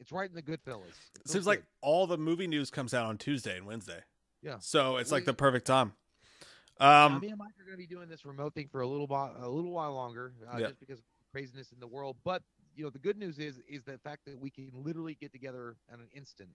It's 0.00 0.10
right 0.10 0.28
in 0.28 0.34
the 0.34 0.42
good 0.42 0.60
fellas. 0.64 0.88
It 1.14 1.28
seems 1.28 1.32
feels 1.32 1.46
like 1.46 1.62
all 1.80 2.08
the 2.08 2.18
movie 2.18 2.48
news 2.48 2.68
comes 2.68 2.92
out 2.92 3.06
on 3.06 3.16
Tuesday 3.16 3.56
and 3.56 3.64
Wednesday. 3.64 4.00
Yeah. 4.42 4.56
So 4.58 4.96
it's 4.96 5.12
like 5.12 5.24
the 5.24 5.34
perfect 5.34 5.68
time. 5.68 5.92
Um, 6.80 7.20
me 7.20 7.28
and 7.28 7.38
Mike 7.38 7.52
are 7.60 7.64
going 7.64 7.76
to 7.76 7.78
be 7.78 7.86
doing 7.86 8.08
this 8.08 8.24
remote 8.24 8.52
thing 8.52 8.66
for 8.66 8.80
a 8.80 8.86
little 8.88 9.06
while, 9.06 9.32
a 9.40 9.48
little 9.48 9.70
while 9.70 9.94
longer, 9.94 10.32
uh, 10.52 10.58
Yeah. 10.58 10.66
just 10.66 10.80
because 10.80 10.98
of 10.98 11.04
craziness 11.30 11.70
in 11.70 11.78
the 11.78 11.86
world. 11.86 12.16
But 12.24 12.42
you 12.74 12.82
know, 12.82 12.90
the 12.90 12.98
good 12.98 13.16
news 13.16 13.38
is 13.38 13.60
is 13.68 13.84
the 13.84 13.98
fact 13.98 14.24
that 14.26 14.40
we 14.40 14.50
can 14.50 14.72
literally 14.74 15.14
get 15.14 15.30
together 15.30 15.76
in 15.92 16.00
an 16.00 16.08
instant 16.12 16.50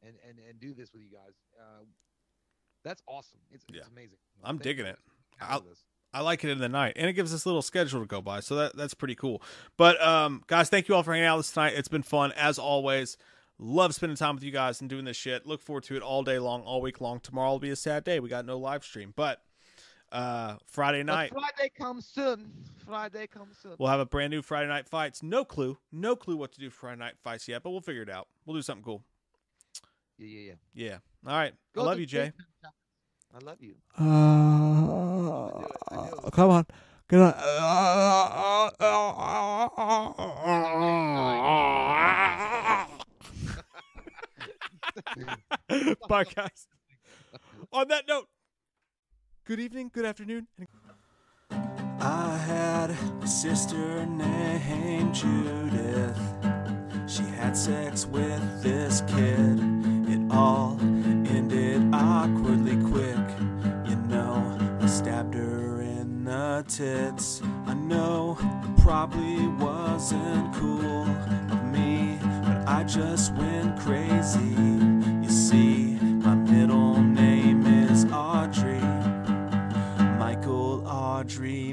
and 0.00 0.14
and 0.28 0.38
and 0.48 0.60
do 0.60 0.74
this 0.74 0.92
with 0.92 1.02
you 1.02 1.10
guys. 1.10 1.34
Uh, 1.60 1.82
that's 2.84 3.02
awesome. 3.06 3.38
It's, 3.52 3.64
Yeah. 3.70 3.80
it's 3.80 3.88
amazing. 3.88 4.18
I'm 4.42 4.56
Thank 4.58 4.62
digging 4.62 4.86
it. 4.86 4.98
Us. 5.40 5.62
I 6.12 6.22
like 6.22 6.42
it 6.44 6.50
in 6.50 6.58
the 6.58 6.68
night, 6.68 6.94
and 6.96 7.08
it 7.08 7.12
gives 7.14 7.32
us 7.32 7.44
a 7.44 7.48
little 7.48 7.62
schedule 7.62 8.00
to 8.00 8.06
go 8.06 8.20
by, 8.20 8.40
so 8.40 8.56
that 8.56 8.76
that's 8.76 8.94
pretty 8.94 9.14
cool. 9.14 9.42
But 9.76 10.00
um, 10.02 10.42
guys, 10.48 10.68
thank 10.68 10.88
you 10.88 10.94
all 10.94 11.02
for 11.02 11.12
hanging 11.12 11.26
out 11.26 11.36
with 11.36 11.46
us 11.46 11.52
tonight. 11.52 11.74
It's 11.76 11.88
been 11.88 12.02
fun 12.02 12.32
as 12.32 12.58
always. 12.58 13.16
Love 13.58 13.94
spending 13.94 14.16
time 14.16 14.34
with 14.34 14.42
you 14.44 14.50
guys 14.50 14.80
and 14.80 14.88
doing 14.90 15.04
this 15.04 15.16
shit. 15.16 15.46
Look 15.46 15.62
forward 15.62 15.84
to 15.84 15.96
it 15.96 16.02
all 16.02 16.22
day 16.22 16.38
long, 16.38 16.62
all 16.62 16.80
week 16.80 17.00
long. 17.00 17.20
Tomorrow 17.20 17.52
will 17.52 17.58
be 17.58 17.70
a 17.70 17.76
sad 17.76 18.04
day. 18.04 18.18
We 18.18 18.28
got 18.28 18.44
no 18.46 18.58
live 18.58 18.82
stream, 18.82 19.12
but 19.14 19.42
uh, 20.12 20.56
Friday 20.66 21.02
But 21.04 21.12
night 21.12 21.32
Friday 21.32 21.70
comes 21.78 22.06
soon. 22.06 22.50
Friday 22.84 23.26
comes 23.26 23.56
soon. 23.62 23.76
we'll 23.78 23.90
have 23.90 24.00
a 24.00 24.06
brand 24.06 24.30
new 24.32 24.42
Friday 24.42 24.66
night 24.68 24.88
fights. 24.88 25.22
No 25.22 25.44
clue, 25.44 25.78
no 25.92 26.16
clue 26.16 26.36
what 26.36 26.52
to 26.52 26.58
do 26.60 26.70
for 26.70 26.80
Friday 26.80 26.98
night 26.98 27.14
fights 27.22 27.46
yet, 27.48 27.62
but 27.62 27.70
we'll 27.70 27.80
figure 27.82 28.02
it 28.02 28.10
out. 28.10 28.26
We'll 28.46 28.56
do 28.56 28.62
something 28.62 28.82
cool. 28.84 29.04
Yeah, 30.20 30.28
yeah, 30.28 30.52
yeah. 30.74 30.86
Yeah. 30.90 30.98
All 31.26 31.38
right. 31.38 31.54
Go 31.74 31.80
I 31.80 31.84
love 31.84 31.98
you, 31.98 32.04
Jay. 32.06 32.32
I 33.34 33.38
love 33.42 33.56
you. 33.60 33.74
Uh, 33.96 34.04
do 35.48 35.66
I 36.26 36.30
come 36.30 36.50
on. 36.50 36.66
Get 37.08 37.20
on. 37.20 37.32
Bye, 46.08 46.24
guys. 46.24 46.68
On 47.72 47.88
that 47.88 48.06
note, 48.06 48.28
good 49.46 49.60
evening, 49.60 49.90
good 49.92 50.04
afternoon, 50.04 50.48
I 52.00 52.36
had 52.46 52.90
a 53.22 53.26
sister 53.26 54.04
named 54.04 55.14
Judith. 55.14 56.18
She 57.06 57.22
had 57.22 57.56
sex 57.56 58.04
with 58.06 58.62
this 58.62 59.02
kid. 59.08 59.79
All 60.30 60.78
ended 60.80 61.92
awkwardly 61.92 62.76
quick. 62.90 63.26
You 63.88 63.96
know, 64.08 64.58
I 64.80 64.86
stabbed 64.86 65.34
her 65.34 65.80
in 65.82 66.24
the 66.24 66.64
tits. 66.68 67.42
I 67.66 67.74
know 67.74 68.38
it 68.40 68.82
probably 68.82 69.46
wasn't 69.48 70.54
cool 70.54 71.02
of 71.50 71.64
me, 71.64 72.18
but 72.44 72.68
I 72.68 72.84
just 72.84 73.34
went 73.34 73.78
crazy. 73.80 74.54
You 75.22 75.30
see, 75.30 75.98
my 76.00 76.34
middle 76.34 77.00
name 77.02 77.66
is 77.66 78.04
Audrey. 78.12 78.80
Michael 80.18 80.86
Audrey 80.86 81.72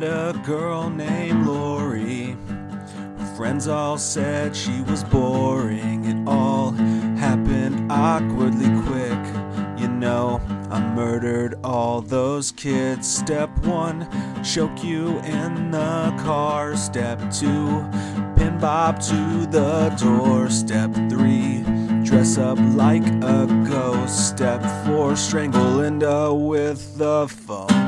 met 0.00 0.34
a 0.34 0.38
girl 0.44 0.90
named 0.90 1.46
Lori. 1.46 2.36
Her 3.18 3.34
friends 3.36 3.66
all 3.66 3.98
said 3.98 4.54
she 4.54 4.80
was 4.82 5.02
boring. 5.04 6.04
It 6.04 6.28
all 6.28 6.70
happened 7.16 7.90
awkwardly 7.90 8.70
quick. 8.82 9.18
You 9.80 9.88
know, 9.88 10.40
I 10.70 10.80
murdered 10.94 11.54
all 11.64 12.00
those 12.00 12.52
kids. 12.52 13.08
Step 13.08 13.50
one, 13.64 14.06
choke 14.44 14.84
you 14.84 15.18
in 15.20 15.70
the 15.70 16.14
car. 16.20 16.76
Step 16.76 17.18
two, 17.32 17.84
pin 18.36 18.58
Bob 18.60 19.00
to 19.00 19.46
the 19.46 19.90
door. 19.98 20.48
Step 20.50 20.92
three, 21.08 21.62
dress 22.04 22.38
up 22.38 22.58
like 22.74 23.06
a 23.06 23.46
ghost. 23.68 24.28
Step 24.28 24.62
four, 24.84 25.16
strangle 25.16 25.62
Linda 25.62 26.32
with 26.32 26.98
the 26.98 27.26
phone. 27.28 27.87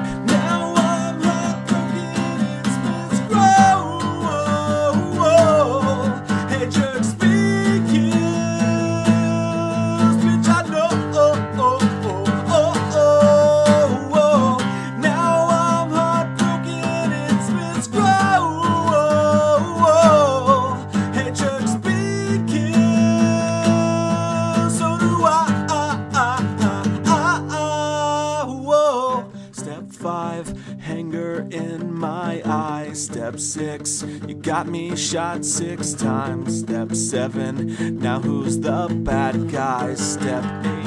Got 34.50 34.66
me 34.66 34.96
shot 34.96 35.44
six 35.44 35.92
times. 35.92 36.58
Step 36.58 36.92
seven, 36.92 38.00
now 38.00 38.18
who's 38.18 38.58
the 38.58 38.88
bad 39.04 39.48
guy? 39.48 39.94
Step 39.94 40.44
eight. 40.66 40.79